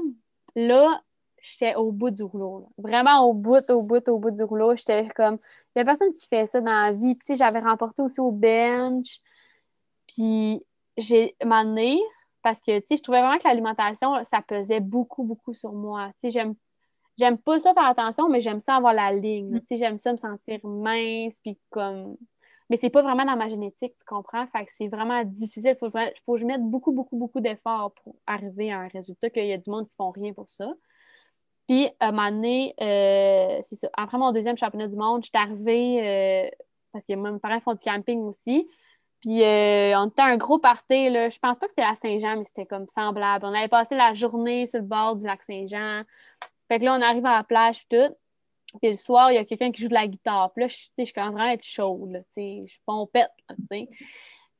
là, 0.54 1.02
j'étais 1.42 1.74
au 1.74 1.92
bout 1.92 2.10
du 2.10 2.22
rouleau. 2.22 2.60
là. 2.60 2.66
Vraiment 2.78 3.28
au 3.28 3.34
bout, 3.34 3.68
au 3.70 3.82
bout, 3.82 4.08
au 4.08 4.18
bout 4.18 4.30
du 4.30 4.44
rouleau. 4.44 4.76
J'étais 4.76 5.08
comme. 5.14 5.36
Il 5.74 5.80
y 5.80 5.82
a 5.82 5.84
personne 5.84 6.14
qui 6.14 6.26
fait 6.26 6.46
ça 6.46 6.62
dans 6.62 6.70
la 6.70 6.92
vie. 6.92 7.16
Puis, 7.16 7.36
j'avais 7.36 7.60
remporté 7.60 8.00
aussi 8.00 8.20
au 8.20 8.30
bench. 8.30 9.20
Puis, 10.06 10.64
j'ai 10.96 11.36
m'amené 11.44 12.00
parce 12.42 12.60
que, 12.62 12.78
tu 12.78 12.86
sais, 12.88 12.96
je 12.96 13.02
trouvais 13.02 13.20
vraiment 13.20 13.38
que 13.38 13.48
l'alimentation, 13.48 14.22
ça 14.24 14.40
pesait 14.40 14.80
beaucoup, 14.80 15.24
beaucoup 15.24 15.52
sur 15.52 15.72
moi. 15.72 16.10
Tu 16.14 16.20
sais, 16.20 16.30
j'aime. 16.30 16.54
J'aime 17.18 17.38
pas 17.38 17.58
ça 17.58 17.72
faire 17.72 17.86
attention, 17.86 18.28
mais 18.28 18.40
j'aime 18.42 18.60
ça 18.60 18.76
avoir 18.76 18.92
la 18.92 19.10
ligne. 19.10 19.54
là. 19.54 19.60
Tu 19.60 19.66
sais, 19.68 19.76
j'aime 19.76 19.96
ça 19.96 20.12
me 20.12 20.18
sentir 20.18 20.60
mince, 20.64 21.40
puis 21.40 21.58
comme. 21.70 22.16
Mais 22.68 22.76
c'est 22.76 22.90
pas 22.90 23.02
vraiment 23.02 23.24
dans 23.24 23.36
ma 23.36 23.48
génétique, 23.48 23.94
tu 23.98 24.04
comprends? 24.04 24.46
Fait 24.48 24.64
que 24.64 24.72
c'est 24.72 24.88
vraiment 24.88 25.24
difficile. 25.24 25.74
Il 25.74 25.78
faut, 25.78 25.88
faut 25.88 26.34
que 26.34 26.40
je 26.40 26.44
mette 26.46 26.62
beaucoup, 26.62 26.92
beaucoup, 26.92 27.16
beaucoup 27.16 27.40
d'efforts 27.40 27.92
pour 27.94 28.16
arriver 28.26 28.70
à 28.72 28.80
un 28.80 28.88
résultat, 28.88 29.30
qu'il 29.30 29.46
y 29.46 29.52
a 29.52 29.58
du 29.58 29.70
monde 29.70 29.88
qui 29.88 29.94
font 29.96 30.10
rien 30.10 30.32
pour 30.32 30.48
ça. 30.48 30.72
Puis, 31.68 31.88
à 32.00 32.08
un 32.08 32.12
moment 32.12 32.30
donné, 32.30 32.74
euh, 32.80 33.60
c'est 33.62 33.76
ça. 33.76 33.88
Après 33.96 34.18
mon 34.18 34.30
deuxième 34.32 34.56
championnat 34.56 34.86
du 34.88 34.96
monde, 34.96 35.24
j'étais 35.24 35.38
arrivée, 35.38 36.00
euh, 36.46 36.50
parce 36.92 37.04
que 37.04 37.14
moi, 37.14 37.30
mes 37.32 37.38
parents 37.38 37.60
font 37.60 37.74
du 37.74 37.82
camping 37.82 38.20
aussi. 38.20 38.68
Puis, 39.26 39.42
euh, 39.42 39.98
on 39.98 40.06
était 40.06 40.22
un 40.22 40.36
gros 40.36 40.60
party, 40.60 41.10
là. 41.10 41.30
Je 41.30 41.38
pense 41.40 41.58
pas 41.58 41.66
que 41.66 41.72
c'était 41.76 41.82
à 41.82 41.96
Saint-Jean, 41.96 42.36
mais 42.36 42.44
c'était 42.44 42.64
comme 42.64 42.86
semblable. 42.86 43.44
On 43.44 43.52
avait 43.52 43.66
passé 43.66 43.96
la 43.96 44.14
journée 44.14 44.68
sur 44.68 44.78
le 44.78 44.86
bord 44.86 45.16
du 45.16 45.24
lac 45.24 45.42
Saint-Jean. 45.42 46.04
Fait 46.68 46.78
que 46.78 46.84
là, 46.84 46.96
on 46.96 47.02
arrive 47.02 47.26
à 47.26 47.38
la 47.38 47.42
plage, 47.42 47.84
puis 47.88 47.98
tout. 47.98 48.14
Puis 48.80 48.90
le 48.90 48.94
soir, 48.94 49.32
il 49.32 49.34
y 49.34 49.38
a 49.38 49.44
quelqu'un 49.44 49.72
qui 49.72 49.82
joue 49.82 49.88
de 49.88 49.94
la 49.94 50.06
guitare. 50.06 50.52
Puis 50.52 50.62
là, 50.62 50.68
je, 50.68 51.12
commence 51.12 51.34
vraiment 51.34 51.50
à 51.50 51.54
être 51.54 51.64
chaude. 51.64 52.22
Je 52.36 52.78
pompette, 52.86 53.32
là, 53.48 53.56
tu. 53.68 53.88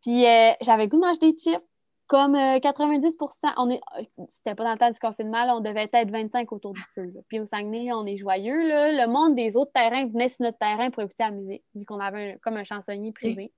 Puis 0.03 0.27
euh, 0.27 0.51
j'avais 0.61 0.89
goût 0.89 0.97
de 0.97 1.07
manger 1.07 1.21
des 1.21 1.37
chips. 1.39 1.63
Comme 2.09 2.35
euh, 2.35 2.59
90 2.59 3.17
on 3.59 3.71
est, 3.71 3.81
euh, 4.01 4.25
c'était 4.29 4.57
pas 4.57 4.65
dans 4.65 4.73
le 4.73 4.79
temps 4.79 4.91
du 4.91 4.99
confinement, 4.99 5.45
là, 5.45 5.57
on 5.57 5.61
devait 5.61 5.89
être 5.93 6.11
25 6.11 6.51
autour 6.51 6.73
du 6.73 6.83
feu. 6.93 7.13
Puis 7.29 7.39
au 7.39 7.47
Saguenay, 7.47 7.93
on 7.93 8.05
est 8.05 8.17
joyeux. 8.17 8.67
Là. 8.67 9.07
Le 9.07 9.13
monde 9.13 9.37
des 9.37 9.57
autres 9.57 9.71
terrains 9.73 10.07
venait 10.07 10.29
sur 10.29 10.43
notre 10.45 10.59
terrain 10.59 10.91
pour 10.91 11.05
écouter 11.05 11.23
la 11.23 11.31
musique, 11.31 11.63
vu 11.77 11.85
qu'on 11.85 12.01
avait 12.01 12.33
un- 12.33 12.39
comme 12.39 12.57
un 12.57 12.65
chansonnier 12.65 13.13
privé. 13.13 13.53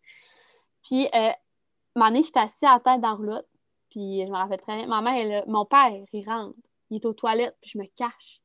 Puis, 0.82 1.09
euh, 1.14 1.30
moment 1.98 2.10
donné, 2.10 2.22
j'étais 2.22 2.40
assise 2.40 2.62
à 2.62 2.74
la 2.74 2.80
tête 2.80 3.00
dans 3.00 3.09
la 3.09 3.14
roulotte. 3.14 3.48
Puis 3.90 4.22
je 4.24 4.30
me 4.30 4.36
rappelle 4.36 4.60
très 4.60 4.76
bien. 4.76 4.86
Ma 4.86 5.00
mère, 5.00 5.14
elle, 5.14 5.44
mon 5.46 5.64
père, 5.64 5.92
il 6.12 6.28
rentre. 6.28 6.56
Il 6.90 6.96
est 6.96 7.05
aux 7.05 7.12
toilettes, 7.12 7.56
puis 7.60 7.70
je 7.74 7.78
me 7.78 7.84
cache. 7.84 8.40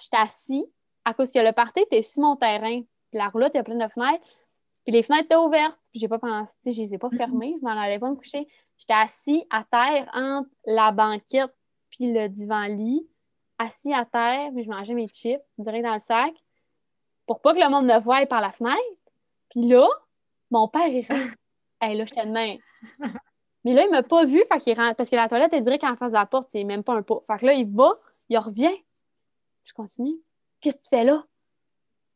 J'étais 0.00 0.16
assis 0.16 0.64
à 1.04 1.14
cause 1.14 1.30
que 1.30 1.38
le 1.38 1.52
party 1.52 1.80
était 1.80 2.02
sur 2.02 2.22
mon 2.22 2.36
terrain. 2.36 2.80
Puis 2.80 3.18
la 3.18 3.28
roulotte, 3.28 3.52
il 3.54 3.58
y 3.58 3.60
a 3.60 3.64
plein 3.64 3.76
de 3.76 3.88
fenêtres. 3.88 4.38
Puis 4.84 4.92
les 4.92 5.02
fenêtres 5.02 5.26
étaient 5.26 5.36
ouvertes. 5.36 5.78
Puis 5.90 6.00
j'ai 6.00 6.08
pas 6.08 6.18
pensé, 6.18 6.52
tu 6.62 6.70
sais, 6.70 6.76
je 6.76 6.82
les 6.82 6.94
ai 6.94 6.98
pas 6.98 7.10
fermées. 7.10 7.54
Je 7.60 7.64
m'en 7.64 7.72
allais 7.72 7.98
pas 7.98 8.10
me 8.10 8.16
coucher. 8.16 8.48
J'étais 8.78 8.94
assis 8.94 9.46
à 9.50 9.64
terre 9.64 10.08
entre 10.14 10.48
la 10.64 10.90
banquette 10.90 11.54
puis 11.90 12.12
le 12.12 12.28
divan-lit. 12.28 13.06
Assis 13.58 13.92
à 13.92 14.04
terre, 14.04 14.50
puis 14.52 14.64
je 14.64 14.68
mangeais 14.68 14.94
mes 14.94 15.06
chips 15.06 15.40
direct 15.58 15.84
dans 15.84 15.94
le 15.94 16.00
sac. 16.00 16.32
Pour 17.26 17.40
pas 17.40 17.54
que 17.54 17.60
le 17.60 17.70
monde 17.70 17.86
me 17.86 18.00
voie 18.00 18.26
par 18.26 18.40
la 18.40 18.50
fenêtre. 18.50 18.80
Puis 19.50 19.62
là, 19.68 19.86
mon 20.52 20.68
père, 20.68 20.86
il 20.86 21.04
rentre. 21.06 21.34
Hey, 21.80 21.96
là, 21.96 22.04
j'étais 22.04 22.24
de 22.26 22.30
même. 22.30 22.58
Mais 23.64 23.74
là, 23.74 23.84
il 23.84 23.90
m'a 23.90 24.02
pas 24.04 24.24
vu, 24.24 24.42
fait 24.52 24.58
qu'il 24.60 24.78
rentre. 24.78 24.94
Parce 24.96 25.10
que 25.10 25.16
la 25.16 25.28
toilette 25.28 25.52
est 25.52 25.60
direct 25.60 25.82
en 25.84 25.96
face 25.96 26.12
de 26.12 26.16
la 26.16 26.26
porte, 26.26 26.48
c'est 26.52 26.62
même 26.64 26.84
pas 26.84 26.94
un 26.94 27.02
pas. 27.02 27.20
Fait 27.26 27.38
que 27.38 27.46
là, 27.46 27.54
il 27.54 27.66
va, 27.66 27.96
il 28.28 28.38
revient. 28.38 28.74
Je 29.64 29.72
continue. 29.72 30.16
Qu'est-ce 30.60 30.76
que 30.78 30.82
tu 30.82 30.88
fais 30.90 31.04
là? 31.04 31.24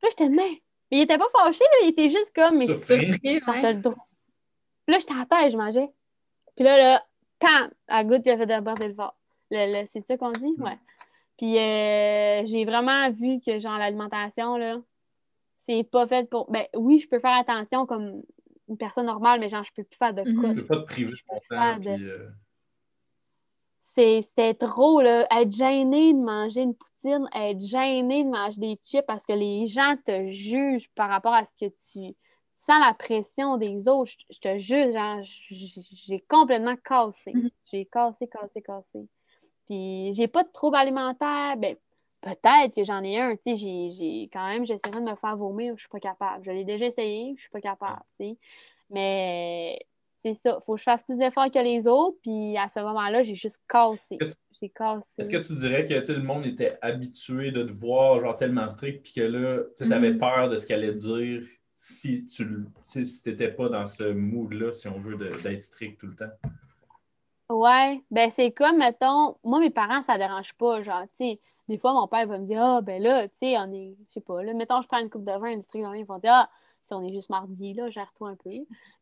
Là, 0.02 0.08
j'étais 0.10 0.28
de 0.28 0.34
même. 0.34 0.54
Mais 0.90 0.98
il 0.98 1.00
était 1.00 1.18
pas 1.18 1.28
fâché, 1.32 1.64
là, 1.64 1.78
il 1.84 1.88
était 1.88 2.10
juste 2.10 2.32
comme. 2.34 2.56
Mais 2.58 2.66
Surpris. 2.76 3.18
Le 3.22 3.72
droit. 3.74 4.06
Puis 4.86 4.92
là, 4.94 4.98
j'étais 5.00 5.14
à 5.20 5.26
terre, 5.26 5.50
je 5.50 5.56
mangeais. 5.56 5.92
Puis 6.54 6.64
là, 6.64 6.78
là, 6.78 7.04
pam, 7.40 7.70
la 7.88 8.04
goutte 8.04 8.22
qui 8.22 8.30
a 8.30 8.36
fait 8.36 8.46
déborder 8.46 8.88
le. 8.88 8.94
Le, 9.50 9.80
le- 9.80 9.86
c'est 9.86 10.02
ça 10.02 10.16
qu'on 10.16 10.32
dit? 10.32 10.54
Ouais. 10.58 10.78
Puis 11.38 11.56
euh, 11.58 12.46
j'ai 12.46 12.64
vraiment 12.64 13.10
vu 13.10 13.40
que, 13.44 13.58
genre, 13.58 13.78
l'alimentation, 13.78 14.56
là, 14.56 14.76
c'est 15.66 15.84
pas 15.84 16.06
fait 16.06 16.28
pour. 16.30 16.50
Ben 16.50 16.66
oui, 16.76 16.98
je 16.98 17.08
peux 17.08 17.18
faire 17.18 17.34
attention 17.36 17.84
comme 17.86 18.22
une 18.68 18.76
personne 18.78 19.06
normale, 19.06 19.40
mais 19.40 19.48
genre, 19.48 19.64
je 19.64 19.72
peux 19.74 19.84
plus 19.84 19.96
faire 19.96 20.14
de 20.14 20.22
Mhm. 20.22 20.40
quoi. 20.40 20.48
Je 20.50 20.54
peux 20.60 20.66
pas 20.66 20.76
te 20.78 20.86
priver, 20.86 21.12
je. 21.14 21.24
Ah, 21.50 21.78
de- 21.78 21.90
euh, 21.90 22.28
C'est- 23.80 24.22
C'était 24.22 24.54
trop, 24.54 25.00
là. 25.00 25.26
Être 25.30 25.52
gêné 25.52 26.12
de 26.12 26.18
manger 26.18 26.62
une 26.62 26.74
poutine, 26.74 27.28
être 27.34 27.60
gêné 27.60 28.24
de 28.24 28.28
manger 28.28 28.58
des 28.60 28.80
chips 28.82 29.06
parce 29.06 29.24
que 29.24 29.32
les 29.32 29.66
gens 29.66 29.94
te 30.04 30.30
jugent 30.32 30.90
par 30.94 31.08
rapport 31.08 31.34
à 31.34 31.44
ce 31.46 31.52
que 31.54 31.70
tu. 31.70 32.14
tu 32.58 32.64
sens 32.64 32.80
la 32.80 32.94
pression 32.94 33.58
des 33.58 33.86
autres. 33.86 34.10
Je, 34.30 34.34
je 34.34 34.40
te 34.40 34.58
juge, 34.58 34.92
genre, 34.94 35.22
j- 35.22 35.82
j'ai 36.06 36.20
complètement 36.26 36.74
cassé. 36.76 37.32
Mhm. 37.34 37.50
J'ai 37.70 37.84
cassé, 37.86 38.26
cassé, 38.28 38.62
cassé. 38.62 39.06
Puis 39.66 40.12
j'ai 40.14 40.26
pas 40.26 40.42
de 40.42 40.48
trouble 40.50 40.76
alimentaire. 40.76 41.56
Ben, 41.58 41.76
peut-être 42.20 42.74
que 42.74 42.84
j'en 42.84 43.02
ai 43.02 43.20
un. 43.20 43.36
Tu 43.36 43.42
sais, 43.44 43.56
j'ai- 43.56 43.90
j'ai 43.90 44.22
quand 44.32 44.46
même, 44.46 44.64
j'essaierai 44.66 45.00
de 45.00 45.10
me 45.10 45.14
faire 45.16 45.36
vomir. 45.36 45.74
Je 45.76 45.80
suis 45.82 45.88
pas 45.88 46.00
capable. 46.00 46.44
Je 46.44 46.50
l'ai 46.50 46.64
déjà 46.64 46.86
essayé, 46.86 47.34
je 47.36 47.42
suis 47.42 47.50
pas 47.50 47.60
capable. 47.60 48.00
tu 48.18 48.24
sais. 48.30 48.36
Mais 48.90 49.78
c'est 50.22 50.34
ça. 50.34 50.58
Faut 50.60 50.74
que 50.74 50.78
je 50.78 50.84
fasse 50.84 51.02
plus 51.02 51.18
d'efforts 51.18 51.50
que 51.50 51.58
les 51.58 51.86
autres. 51.86 52.18
Puis 52.22 52.56
à 52.56 52.68
ce 52.68 52.80
moment-là, 52.80 53.22
j'ai 53.22 53.34
juste 53.34 53.60
cassé. 53.68 54.16
Est-ce- 54.20 54.36
J'ai 54.60 54.70
cassé. 54.70 55.12
Est-ce 55.18 55.30
que 55.30 55.36
tu 55.46 55.54
dirais 55.54 55.84
que 55.84 56.12
le 56.12 56.22
monde 56.22 56.46
était 56.46 56.78
habitué 56.80 57.50
de 57.50 57.62
te 57.64 57.72
voir 57.72 58.20
genre 58.20 58.34
tellement 58.36 58.70
strict 58.70 59.02
puis 59.02 59.12
que 59.12 59.20
là, 59.20 59.62
tu 59.76 59.82
avais 59.92 60.12
Mhm. 60.12 60.18
peur 60.18 60.48
de 60.48 60.56
ce 60.56 60.66
qu'elle 60.66 60.82
allait 60.82 60.94
dire 60.94 61.42
si 61.76 62.24
tu 62.24 62.64
si 62.80 63.02
n'étais 63.26 63.52
pas 63.52 63.68
dans 63.68 63.84
ce 63.86 64.04
mood-là, 64.12 64.72
si 64.72 64.88
on 64.88 64.98
veut, 64.98 65.16
d'être 65.16 65.60
strict 65.60 66.00
tout 66.00 66.06
le 66.06 66.14
temps? 66.16 66.30
Ouais, 67.48 68.00
ben 68.10 68.30
c'est 68.30 68.50
comme, 68.50 68.78
mettons, 68.78 69.36
moi, 69.44 69.60
mes 69.60 69.70
parents, 69.70 70.02
ça 70.02 70.18
dérange 70.18 70.52
pas. 70.54 70.82
Genre, 70.82 71.02
tu 71.16 71.24
sais, 71.34 71.40
des 71.68 71.78
fois, 71.78 71.92
mon 71.92 72.06
père 72.06 72.26
va 72.26 72.38
me 72.38 72.46
dire, 72.46 72.62
ah, 72.62 72.80
ben 72.80 73.02
là, 73.02 73.26
tu 73.28 73.34
sais, 73.38 73.58
on 73.58 73.72
est, 73.72 73.96
je 74.06 74.12
sais 74.12 74.20
pas, 74.20 74.42
là, 74.42 74.54
mettons, 74.54 74.80
je 74.82 74.88
prends 74.88 74.98
une 74.98 75.10
coupe 75.10 75.24
de 75.24 75.32
vin, 75.32 75.48
une 75.48 75.62
dans 75.82 75.92
ils 75.92 76.04
vont 76.04 76.18
dire, 76.18 76.32
ah, 76.32 76.50
si 76.86 76.94
on 76.94 77.02
est 77.04 77.12
juste 77.12 77.30
mardi, 77.30 77.74
là, 77.74 77.90
gère-toi 77.90 78.30
un 78.30 78.36
peu. 78.36 78.50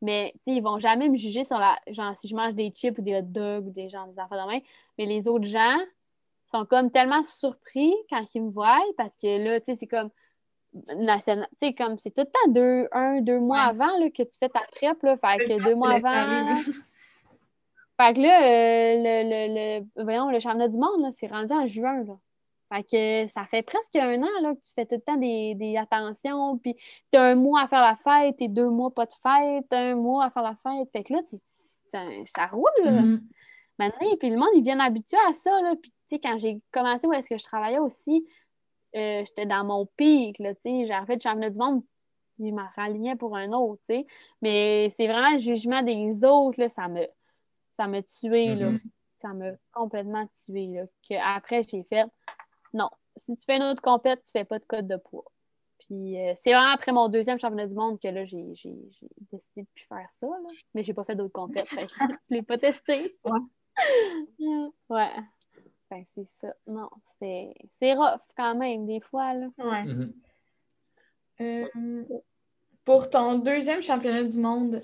Mais, 0.00 0.32
tu 0.34 0.38
sais, 0.52 0.56
ils 0.58 0.62
vont 0.62 0.78
jamais 0.78 1.08
me 1.08 1.16
juger 1.16 1.44
sur 1.44 1.58
la, 1.58 1.76
genre, 1.88 2.16
si 2.16 2.28
je 2.28 2.34
mange 2.34 2.54
des 2.54 2.70
chips 2.70 2.98
ou 2.98 3.02
des 3.02 3.16
hot 3.16 3.22
dogs 3.22 3.66
ou 3.66 3.70
des 3.70 3.90
gens, 3.90 4.06
des 4.06 4.18
affaires 4.18 4.46
de 4.46 4.52
main. 4.52 4.60
Mais 4.96 5.04
les 5.06 5.28
autres 5.28 5.44
gens 5.44 5.76
sont 6.50 6.64
comme 6.64 6.90
tellement 6.90 7.22
surpris 7.22 7.92
quand 8.08 8.24
ils 8.34 8.42
me 8.42 8.50
voient 8.50 8.80
parce 8.96 9.16
que 9.16 9.42
là, 9.44 9.60
tu 9.60 9.66
sais, 9.66 9.74
c'est 9.78 9.86
comme, 9.86 10.08
national- 10.96 11.48
tu 11.60 11.66
sais, 11.66 11.74
comme, 11.74 11.98
c'est 11.98 12.10
tout 12.10 12.22
le 12.22 12.26
temps 12.26 12.52
deux, 12.52 12.88
un, 12.92 13.20
deux 13.20 13.38
mois 13.40 13.58
Ouais. 13.58 13.68
avant, 13.68 13.98
là, 13.98 14.08
que 14.10 14.22
tu 14.22 14.38
fais 14.38 14.48
ta 14.48 14.60
prep, 14.72 15.02
là. 15.02 15.16
Fait 15.18 15.44
que 15.44 15.62
deux 15.62 15.74
mois 15.74 15.90
avant. 15.90 16.54
Fait 18.00 18.12
que 18.12 18.20
là, 18.22 18.42
euh, 18.42 18.94
le, 18.96 19.28
le, 19.30 19.80
le, 19.80 20.02
voyons, 20.02 20.28
le 20.30 20.40
championnat 20.40 20.66
du 20.66 20.78
monde, 20.78 21.00
là, 21.00 21.10
c'est 21.12 21.28
rendu 21.28 21.52
en 21.52 21.64
juin. 21.64 22.02
Là. 22.02 22.14
Fait 22.74 22.82
que 22.82 23.26
ça 23.30 23.44
fait 23.44 23.62
presque 23.62 23.94
un 23.96 24.22
an 24.22 24.40
là, 24.42 24.54
que 24.54 24.60
tu 24.60 24.72
fais 24.74 24.84
tout 24.86 24.96
le 24.96 25.00
temps 25.00 25.16
des, 25.16 25.54
des 25.54 25.76
attentions, 25.76 26.58
puis 26.58 26.74
tu 27.12 27.18
as 27.18 27.22
un 27.22 27.34
mois 27.36 27.62
à 27.62 27.68
faire 27.68 27.82
la 27.82 27.94
fête 27.94 28.36
et 28.40 28.48
deux 28.48 28.68
mois 28.68 28.90
pas 28.92 29.06
de 29.06 29.12
fête, 29.12 29.72
un 29.72 29.94
mois 29.94 30.24
à 30.24 30.30
faire 30.30 30.42
la 30.42 30.56
fête. 30.62 30.88
Fait 30.92 31.04
que 31.04 31.12
là, 31.12 31.20
un- 31.94 32.24
ça 32.24 32.46
roule. 32.46 32.68
Là. 32.82 32.90
Mhm. 32.90 33.22
Maintenant, 33.78 34.16
puis 34.18 34.30
le 34.30 34.36
monde, 34.36 34.48
ils 34.54 34.62
viennent 34.62 34.80
habitués 34.80 35.18
à 35.28 35.32
ça. 35.32 35.60
Là. 35.62 35.74
Puis, 35.80 35.90
tu 36.08 36.16
sais, 36.16 36.20
quand 36.20 36.38
j'ai 36.38 36.60
commencé 36.72 37.06
où 37.06 37.12
est-ce 37.12 37.28
que 37.28 37.38
je 37.38 37.44
travaillais 37.44 37.78
aussi, 37.78 38.26
euh, 38.96 39.24
j'étais 39.24 39.46
dans 39.46 39.64
mon 39.64 39.86
pic. 39.96 40.38
Là, 40.38 40.54
tu 40.54 40.62
sais. 40.62 40.86
Le 40.88 41.20
championnat 41.20 41.50
du 41.50 41.58
monde, 41.58 41.82
je 42.38 42.44
m'en 42.46 42.66
ralignais 42.76 43.14
pour 43.16 43.36
un 43.36 43.52
autre. 43.52 43.80
tu 43.88 43.96
sais. 43.96 44.06
Mais 44.42 44.90
c'est 44.96 45.06
vraiment 45.06 45.30
le 45.32 45.38
jugement 45.38 45.82
des 45.82 46.24
autres, 46.24 46.60
là, 46.60 46.68
ça 46.68 46.88
me, 46.88 47.06
ça 47.72 47.86
me 47.86 48.00
tué. 48.00 48.54
là. 48.56 48.70
Mhm. 48.70 48.80
Ça 49.16 49.28
m'a 49.32 49.52
complètement 49.72 50.26
tué. 50.44 50.66
Là. 50.66 50.82
Que 51.08 51.14
après, 51.36 51.62
j'ai 51.68 51.82
fait 51.84 52.06
non, 52.74 52.90
si 53.16 53.36
tu 53.36 53.44
fais 53.46 53.56
une 53.56 53.62
autre 53.62 53.82
compète, 53.82 54.22
tu 54.24 54.32
fais 54.32 54.44
pas 54.44 54.58
de 54.58 54.64
code 54.64 54.86
de 54.86 54.96
poids. 54.96 55.24
Puis 55.78 56.18
euh, 56.20 56.32
c'est 56.36 56.52
vraiment 56.52 56.72
après 56.72 56.92
mon 56.92 57.08
deuxième 57.08 57.38
championnat 57.38 57.66
du 57.66 57.74
monde 57.74 57.98
que 58.00 58.08
là, 58.08 58.24
j'ai 58.24 58.54
j'ai- 58.54 58.88
j'ai 59.00 59.08
décidé 59.32 59.62
de 59.62 59.68
plus 59.74 59.84
faire 59.84 60.08
ça. 60.12 60.26
Là. 60.26 60.48
Mais 60.74 60.82
j'ai 60.82 60.94
pas 60.94 61.04
fait 61.04 61.14
d'autres 61.16 61.32
compètes. 61.32 61.68
je 61.70 62.14
l'ai 62.30 62.42
pas 62.42 62.58
testé. 62.58 63.16
Ouais. 63.24 63.40
que 66.02 66.08
c'est 66.14 66.26
ça. 66.40 66.54
Non, 66.66 66.88
c'est 67.20 67.54
c'est 67.78 67.94
rough 67.94 68.20
quand 68.36 68.54
même, 68.54 68.86
des 68.86 69.00
fois. 69.00 69.34
Là. 69.34 69.48
Ouais. 69.58 69.84
Mhm. 69.84 70.12
Euh, 71.40 72.04
pour 72.84 73.10
ton 73.10 73.38
deuxième 73.38 73.82
championnat 73.82 74.24
du 74.24 74.38
monde, 74.38 74.82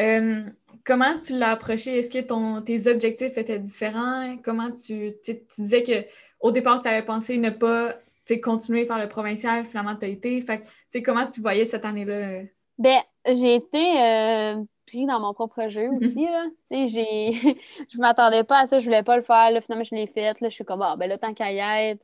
euh, 0.00 0.42
comment 0.84 1.18
tu 1.20 1.36
l'as 1.38 1.50
approché? 1.52 1.98
Est-ce 1.98 2.10
que 2.10 2.20
ton, 2.20 2.62
tes 2.62 2.86
objectifs 2.88 3.36
étaient 3.36 3.58
différents? 3.58 4.30
Comment 4.42 4.70
tu, 4.70 5.12
tu 5.24 5.40
disais 5.58 5.82
que 5.82 6.04
au 6.42 6.50
départ, 6.50 6.82
tu 6.82 6.88
avais 6.88 7.02
pensé 7.04 7.38
ne 7.38 7.50
pas 7.50 7.94
continuer 8.42 8.86
faire 8.86 8.98
le 8.98 9.08
provincial, 9.08 9.64
finalement, 9.64 9.96
tu 9.96 10.06
as 10.06 10.08
été. 10.08 10.40
Fait 10.42 10.62
comment 11.02 11.26
tu 11.26 11.40
voyais 11.40 11.64
cette 11.64 11.84
année-là? 11.84 12.42
Ben, 12.78 13.00
j'ai 13.26 13.56
été 13.56 14.00
euh, 14.00 14.62
pris 14.86 15.06
dans 15.06 15.20
mon 15.20 15.34
propre 15.34 15.68
jeu 15.68 15.88
aussi. 15.90 16.24
Là. 16.24 16.46
J'ai... 16.70 17.32
je 17.90 17.98
m'attendais 17.98 18.44
pas 18.44 18.60
à 18.60 18.66
ça, 18.66 18.78
je 18.78 18.84
voulais 18.84 19.02
pas 19.02 19.16
le 19.16 19.22
faire. 19.22 19.50
Là, 19.50 19.60
finalement, 19.60 19.84
je 19.84 19.94
l'ai 19.94 20.06
fait. 20.06 20.40
Là, 20.40 20.48
je 20.48 20.54
suis 20.54 20.64
comme, 20.64 20.82
ah, 20.82 20.96
ben 20.96 21.08
là, 21.08 21.18
tant 21.18 21.34
qu'à 21.34 21.52
y 21.52 21.58
être, 21.58 22.00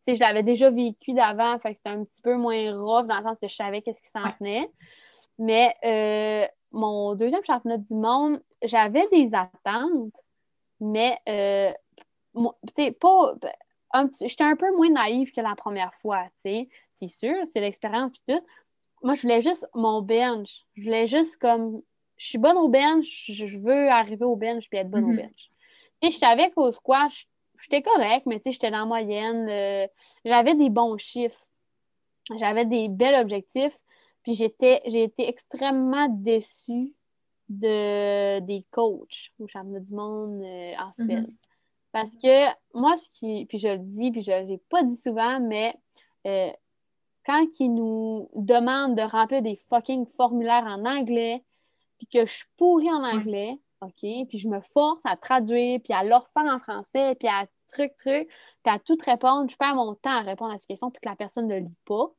sais, 0.00 0.14
je 0.14 0.20
l'avais 0.20 0.42
déjà 0.42 0.70
vécu 0.70 1.12
d'avant, 1.12 1.58
fait 1.58 1.72
que 1.72 1.76
c'était 1.76 1.90
un 1.90 2.04
petit 2.04 2.22
peu 2.22 2.36
moins 2.36 2.72
rough 2.76 3.06
dans 3.06 3.18
le 3.18 3.22
sens 3.22 3.38
que 3.40 3.48
je 3.48 3.54
savais 3.54 3.82
qu'est-ce 3.82 4.00
qui 4.00 4.08
s'en 4.14 4.24
Ouais. 4.24 4.34
venait. 4.40 4.70
Mais 5.38 5.74
euh, 5.84 6.46
mon 6.72 7.14
deuxième 7.14 7.44
championnat 7.44 7.78
du 7.78 7.94
monde, 7.94 8.42
j'avais 8.62 9.06
des 9.08 9.34
attentes, 9.34 10.16
mais 10.80 11.18
euh, 11.28 11.72
moi, 12.34 12.56
pas. 13.00 13.34
J'étais 14.20 14.44
un 14.44 14.56
peu 14.56 14.74
moins 14.76 14.90
naïve 14.90 15.32
que 15.32 15.40
la 15.40 15.54
première 15.54 15.94
fois, 15.94 16.24
tu 16.44 16.50
sais. 16.50 16.68
C'est 16.96 17.08
sûr, 17.08 17.34
c'est 17.46 17.60
l'expérience 17.60 18.12
puis 18.12 18.22
tout. 18.28 18.44
Moi, 19.02 19.14
je 19.14 19.22
voulais 19.22 19.42
juste 19.42 19.66
mon 19.74 20.02
bench. 20.02 20.66
Je 20.76 20.82
voulais 20.82 21.06
juste 21.06 21.36
comme. 21.38 21.82
Je 22.16 22.26
suis 22.26 22.38
bonne 22.38 22.56
au 22.58 22.68
bench, 22.68 23.30
je 23.30 23.58
veux 23.58 23.88
arriver 23.88 24.26
au 24.26 24.36
bench 24.36 24.68
puis 24.68 24.78
être 24.78 24.90
bonne 24.90 25.04
au 25.04 25.14
bench. 25.16 25.50
Tu 26.02 26.08
sais, 26.08 26.10
je 26.14 26.18
savais 26.18 26.50
qu'au 26.50 26.70
squash, 26.70 27.26
j'étais 27.58 27.80
correct, 27.80 28.26
mais 28.26 28.36
tu 28.36 28.44
sais, 28.44 28.52
j'étais 28.52 28.70
dans 28.70 28.80
la 28.80 28.84
moyenne. 28.84 29.48
euh, 29.48 29.86
j'avais 30.26 30.54
des 30.54 30.68
bons 30.68 30.98
chiffres. 30.98 31.46
J'avais 32.38 32.66
des 32.66 32.88
bels 32.88 33.18
objectifs. 33.22 33.76
Puis 34.22 34.34
j'étais, 34.34 34.82
j'ai 34.86 35.04
été 35.04 35.26
extrêmement 35.28 36.08
déçue 36.10 36.92
de, 37.48 38.38
des 38.40 38.66
coachs 38.70 39.30
au 39.38 39.48
championnat 39.48 39.80
du 39.80 39.94
monde 39.94 40.42
euh, 40.42 40.74
en 40.78 40.92
Suède. 40.92 41.26
Parce 41.92 42.12
que 42.12 42.46
moi, 42.74 42.96
ce 42.96 43.08
qui. 43.10 43.46
Puis 43.46 43.58
je 43.58 43.68
le 43.68 43.78
dis, 43.78 44.10
puis 44.10 44.22
je 44.22 44.32
ne 44.32 44.46
l'ai 44.46 44.58
pas 44.68 44.82
dit 44.82 44.96
souvent, 44.96 45.40
mais 45.40 45.74
euh, 46.26 46.50
quand 47.26 47.46
ils 47.58 47.74
nous 47.74 48.30
demandent 48.34 48.96
de 48.96 49.02
remplir 49.02 49.42
des 49.42 49.56
fucking 49.68 50.06
formulaires 50.06 50.64
en 50.66 50.84
anglais, 50.84 51.44
puis 51.98 52.06
que 52.06 52.26
je 52.26 52.32
suis 52.32 52.48
pourrie 52.56 52.90
en 52.90 53.04
anglais, 53.04 53.58
OK, 53.82 54.26
puis 54.28 54.38
je 54.38 54.48
me 54.48 54.60
force 54.60 55.00
à 55.04 55.16
traduire, 55.16 55.80
puis 55.82 55.92
à 55.92 56.04
leur 56.04 56.28
faire 56.28 56.44
en 56.44 56.58
français, 56.58 57.14
puis 57.16 57.28
à 57.28 57.46
truc, 57.68 57.96
truc, 57.96 58.28
puis 58.62 58.74
à 58.74 58.78
tout 58.78 58.96
répondre, 59.04 59.50
je 59.50 59.56
perds 59.56 59.74
mon 59.74 59.94
temps 59.94 60.10
à 60.10 60.20
répondre 60.20 60.52
à 60.52 60.58
ces 60.58 60.66
questions, 60.66 60.90
puis 60.90 61.00
que 61.00 61.08
la 61.08 61.16
personne 61.16 61.46
ne 61.46 61.56
lit 61.56 61.76
pas. 61.86 62.10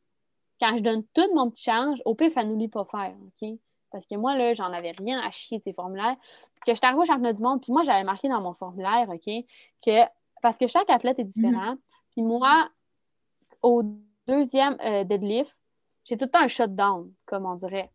Quand 0.60 0.78
je 0.78 0.84
donne 0.84 1.04
tout 1.14 1.28
mon 1.34 1.50
petit 1.50 1.64
change, 1.64 2.02
au 2.06 2.16
pire, 2.16 2.32
elle 2.36 2.48
ne 2.48 2.54
nous 2.54 2.60
lit 2.60 2.68
pas 2.68 2.86
faire, 2.86 3.16
OK? 3.22 3.50
Parce 3.92 4.06
que 4.06 4.16
moi, 4.16 4.36
là, 4.36 4.54
j'en 4.54 4.72
avais 4.72 4.92
rien 4.92 5.20
à 5.20 5.32
chier 5.32 5.58
de 5.60 5.64
ces 5.64 5.74
formulaires. 5.74 6.16
Puis 6.54 6.62
que 6.66 6.72
je 6.72 6.78
suis 6.78 6.86
arrivée 6.86 7.02
au 7.02 7.06
championnat 7.06 7.34
du 7.34 7.42
monde, 7.42 7.62
puis 7.62 7.72
moi, 7.72 7.84
j'avais 7.84 8.04
marqué 8.04 8.30
dans 8.30 8.42
mon 8.42 8.54
formulaire, 8.54 9.08
OK, 9.10 9.30
que 9.86 10.06
parce 10.42 10.58
que 10.58 10.68
chaque 10.68 10.90
athlète 10.90 11.20
est 11.20 11.24
différent. 11.24 11.76
Puis 12.12 12.22
moi, 12.24 12.70
au 13.62 13.84
deuxième 14.28 14.78
euh, 14.84 15.04
deadlift, 15.04 15.58
j'ai 16.06 16.18
tout 16.18 16.26
le 16.26 16.32
temps 16.32 16.40
un 16.42 16.48
shutdown, 16.48 17.12
comme 17.26 17.46
on 17.46 17.56
dirait. 17.56 17.92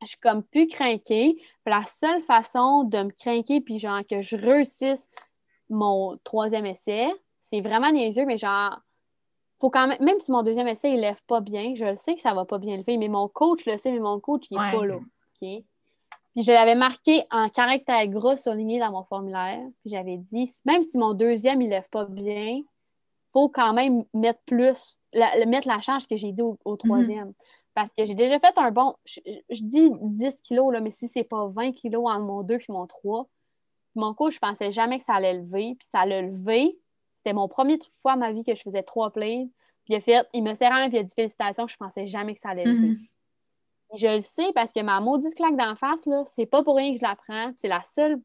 Je 0.00 0.06
suis 0.08 0.18
comme 0.18 0.42
plus 0.42 0.66
craquée. 0.66 1.34
Puis 1.34 1.44
la 1.66 1.82
seule 1.82 2.22
façon 2.22 2.84
de 2.84 3.02
me 3.04 3.10
craquer, 3.10 3.60
puis 3.60 3.78
genre 3.78 4.02
que 4.08 4.20
je 4.20 4.36
réussisse 4.36 5.08
mon 5.70 6.16
troisième 6.24 6.66
essai, 6.66 7.12
c'est 7.40 7.60
vraiment 7.60 7.90
niaiseux, 7.90 8.24
mais 8.24 8.38
genre, 8.38 8.78
faut 9.60 9.70
quand 9.70 9.86
même, 9.86 10.02
même 10.02 10.18
si 10.20 10.30
mon 10.32 10.42
deuxième 10.42 10.68
essai, 10.68 10.92
il 10.92 11.00
lève 11.00 11.22
pas 11.26 11.40
bien, 11.40 11.74
je 11.76 11.84
le 11.84 11.96
sais 11.96 12.14
que 12.14 12.20
ça 12.20 12.34
va 12.34 12.44
pas 12.44 12.58
bien 12.58 12.76
lever, 12.76 12.96
mais 12.96 13.08
mon 13.08 13.28
coach 13.28 13.64
le 13.66 13.78
sait, 13.78 13.92
mais 13.92 14.00
mon 14.00 14.18
coach, 14.20 14.46
il 14.50 14.56
est 14.56 14.60
Ouais. 14.60 14.72
pas 14.72 14.86
là. 14.86 14.98
Puis 16.34 16.44
je 16.44 16.50
l'avais 16.52 16.74
marqué 16.74 17.22
en 17.30 17.48
caractère 17.48 18.06
gras 18.08 18.36
surligné 18.36 18.78
dans 18.78 18.90
mon 18.90 19.04
formulaire. 19.04 19.60
Puis 19.80 19.90
j'avais 19.90 20.16
dit, 20.16 20.50
même 20.64 20.82
si 20.82 20.96
mon 20.98 21.12
deuxième, 21.14 21.60
il 21.60 21.68
lève 21.70 21.88
pas 21.90 22.04
bien, 22.06 22.60
faut 23.32 23.48
quand 23.48 23.72
même 23.72 24.04
mettre 24.14 24.40
plus, 24.46 24.98
la- 25.12 25.44
mettre 25.46 25.68
la 25.68 25.80
charge 25.80 26.06
que 26.06 26.16
j'ai 26.16 26.32
dit 26.32 26.42
au, 26.42 26.58
au 26.64 26.76
troisième. 26.76 27.32
Parce 27.74 27.90
que 27.96 28.04
j'ai 28.04 28.14
déjà 28.14 28.38
fait 28.38 28.52
un 28.56 28.70
bon, 28.70 28.94
je, 29.06 29.20
je 29.50 29.62
dis 29.62 29.90
10 30.00 30.40
kilos, 30.42 30.72
là, 30.72 30.80
mais 30.80 30.90
si 30.90 31.08
c'est 31.08 31.24
pas 31.24 31.46
20 31.46 31.72
kilos 31.72 32.04
entre 32.06 32.20
mon 32.24 32.42
2 32.42 32.56
et 32.56 32.64
mon 32.72 32.86
3, 32.86 33.26
mon 33.94 34.12
coach, 34.14 34.34
je 34.34 34.38
pensais 34.38 34.70
jamais 34.70 34.98
que 34.98 35.04
ça 35.04 35.14
allait 35.14 35.34
lever. 35.34 35.74
Puis 35.78 35.88
ça 35.90 36.04
l'a 36.06 36.22
levé. 36.22 36.78
C'était 37.14 37.32
mon 37.34 37.48
premier 37.48 37.78
fois 38.00 38.12
à 38.12 38.16
ma 38.16 38.32
vie 38.32 38.42
que 38.44 38.54
je 38.54 38.62
faisais 38.62 38.82
trois 38.82 39.10
plays. 39.10 39.48
Puis 39.84 39.94
il 39.94 39.96
a 39.96 40.00
fait, 40.00 40.26
il 40.32 40.42
me 40.42 40.54
serré 40.54 40.88
puis 40.88 40.96
il 40.96 41.00
a 41.00 41.02
dit 41.02 41.14
félicitations, 41.14 41.66
je 41.68 41.76
pensais 41.76 42.06
jamais 42.06 42.34
que 42.34 42.40
ça 42.40 42.50
allait 42.50 42.64
lever. 42.72 42.88
Mhm. 42.88 42.96
Je 43.94 44.06
le 44.08 44.20
sais 44.20 44.52
parce 44.54 44.72
que 44.72 44.80
ma 44.80 45.00
maudite 45.00 45.34
claque 45.34 45.56
d'en 45.56 45.74
face, 45.76 46.04
là, 46.06 46.22
c'est 46.34 46.46
pas 46.46 46.62
pour 46.62 46.76
rien 46.76 46.92
que 46.92 46.98
je 46.98 47.02
la 47.04 47.16
prends. 47.16 47.52
C'est 47.56 47.68
la 47.68 47.82
seule 47.84 48.20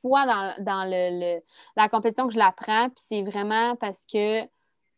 fois 0.00 0.26
dans, 0.26 0.64
dans 0.64 0.84
le, 0.84 1.20
le- 1.36 1.42
la 1.76 1.88
compétition 1.88 2.26
que 2.26 2.32
je 2.34 2.38
la 2.38 2.52
prends. 2.52 2.88
Puis 2.90 3.04
c'est 3.06 3.22
vraiment 3.22 3.76
parce 3.76 4.04
que 4.06 4.42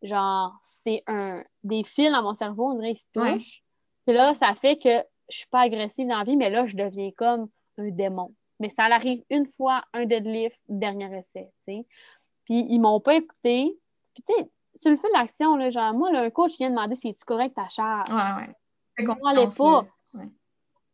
genre, 0.03 0.55
c'est 0.63 1.03
un 1.07 1.43
des 1.63 1.85
fils 1.85 2.11
dans 2.11 2.23
mon 2.23 2.35
cerveau, 2.35 2.71
on 2.71 2.75
dirait 2.75 2.95
qu'ils 2.95 2.99
se 2.99 3.07
touchent. 3.13 3.23
Ouais. 3.27 3.63
Puis 4.07 4.15
là, 4.17 4.35
ça 4.35 4.55
fait 4.55 4.77
que 4.77 4.99
je 5.31 5.39
suis 5.39 5.47
pas 5.49 5.61
agressive 5.61 6.07
dans 6.09 6.19
la 6.19 6.25
vie, 6.25 6.37
mais 6.37 6.51
là, 6.51 6.67
je 6.67 6.77
deviens 6.77 7.11
comme 7.17 7.49
un 7.79 7.89
démon. 7.91 8.35
Mais 8.61 8.69
ça 8.71 8.85
arrive 8.85 9.25
une 9.31 9.47
fois, 9.47 9.83
un 9.93 10.05
deadlift, 10.05 10.61
dernier 10.69 11.15
essai, 11.19 11.51
tu 11.67 11.73
sais. 11.75 11.87
Puis 12.45 12.67
ils 12.69 12.79
m'ont 12.79 13.01
pas 13.01 13.15
écouté. 13.15 13.79
Puis 14.15 14.23
tu 14.29 14.35
sais, 14.35 14.51
sur 14.77 14.91
le 14.91 14.97
feu 14.97 15.09
de 15.09 15.19
l'action, 15.19 15.57
là, 15.57 15.71
genre, 15.71 15.93
moi, 15.95 16.11
là, 16.13 16.23
un 16.23 16.31
coach 16.31 16.57
vient 16.59 16.71
demander 16.71 16.95
si 16.95 17.13
tu 17.15 17.25
correct 17.25 17.55
ta 17.55 17.69
charge. 17.69 18.09
Ouais, 18.11 18.47
ouais. 18.47 18.55
Confiance, 19.07 19.57
pas. 19.57 19.85
Ouais. 20.15 20.31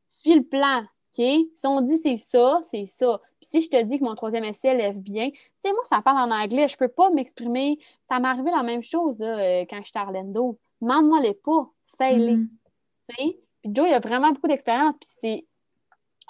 suis 0.06 0.34
le 0.34 0.44
plan, 0.44 0.82
OK? 0.82 1.24
Si 1.54 1.66
on 1.66 1.80
dit 1.80 1.98
c'est 1.98 2.18
ça, 2.18 2.60
c'est 2.64 2.86
ça. 2.86 3.20
Puis 3.40 3.48
si 3.50 3.60
je 3.62 3.70
te 3.70 3.82
dis 3.82 3.98
que 3.98 4.04
mon 4.04 4.14
troisième 4.14 4.44
essai 4.44 4.74
lève 4.74 4.98
bien, 4.98 5.30
tu 5.30 5.38
sais, 5.64 5.72
moi, 5.72 5.82
ça 5.88 6.02
parle 6.02 6.30
en 6.30 6.34
anglais, 6.34 6.68
je 6.68 6.76
peux 6.76 6.88
pas 6.88 7.10
m'exprimer. 7.10 7.78
Ça 8.08 8.18
m'est 8.20 8.28
arrivé 8.28 8.50
la 8.50 8.62
même 8.62 8.82
chose 8.82 9.18
là, 9.18 9.38
euh, 9.38 9.64
quand 9.68 9.80
j'étais 9.84 9.98
à 9.98 10.04
Orlando. 10.04 10.58
Demande-moi 10.80 11.20
les 11.20 11.34
pas, 11.34 11.68
fais-les. 11.98 12.36
Tu 12.36 13.16
sais? 13.16 13.38
Puis 13.62 13.72
Joe, 13.74 13.86
il 13.88 13.94
a 13.94 14.00
vraiment 14.00 14.32
beaucoup 14.32 14.48
d'expérience, 14.48 14.96
puis 15.00 15.10
c'est... 15.20 15.46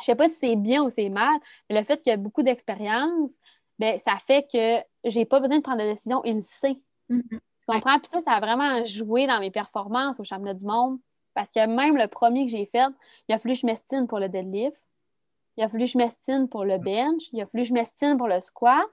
Je 0.01 0.07
sais 0.07 0.15
pas 0.15 0.29
si 0.29 0.35
c'est 0.37 0.57
bien 0.57 0.83
ou 0.83 0.91
c'est 0.91 1.11
mal, 1.11 1.39
mais 1.69 1.79
le 1.79 1.85
fait 1.85 2.01
qu'il 2.01 2.11
a 2.11 2.17
beaucoup 2.17 2.43
d'expérience, 2.43 3.31
ben, 3.79 3.99
ça 3.99 4.17
fait 4.27 4.47
que 4.51 4.83
j'ai 5.09 5.25
pas 5.27 5.41
besoin 5.41 5.59
de 5.59 5.63
prendre 5.63 5.83
de 5.83 5.91
décision, 5.91 6.23
il 6.25 6.37
le 6.37 6.43
sait. 6.43 6.81
Mhm. 7.11 7.23
Tu 7.29 7.67
comprends? 7.67 7.99
Puis 7.99 8.09
ça, 8.09 8.23
ça 8.23 8.33
a 8.33 8.41
vraiment 8.41 8.85
joué 8.85 9.27
dans 9.27 9.41
mes 9.41 9.51
performances 9.51 10.19
au 10.21 10.25
championnat 10.25 10.55
du 10.55 10.65
monde. 10.65 10.99
Parce 11.35 11.51
que 11.51 11.67
même 11.67 11.97
le 11.97 12.07
premier 12.09 12.47
que 12.47 12.53
j'ai 12.53 12.67
fait, 12.67 12.89
il 13.29 13.35
a 13.35 13.39
fallu 13.39 13.55
que 13.55 13.61
je 13.61 13.67
m'estime 13.67 14.07
pour 14.07 14.19
le 14.19 14.29
deadlift. 14.29 14.77
Il 15.57 15.65
a 15.65 15.69
fallu 15.69 15.85
que 15.85 15.91
je 15.91 15.99
m'estime 15.99 16.49
pour 16.49 16.65
le 16.65 16.79
bench. 16.79 17.29
Il 17.33 17.41
a 17.41 17.47
fallu 17.47 17.63
que 17.63 17.69
je 17.69 17.75
m'estime 17.75 18.17
pour 18.17 18.29
le 18.29 18.41
squat. 18.41 18.85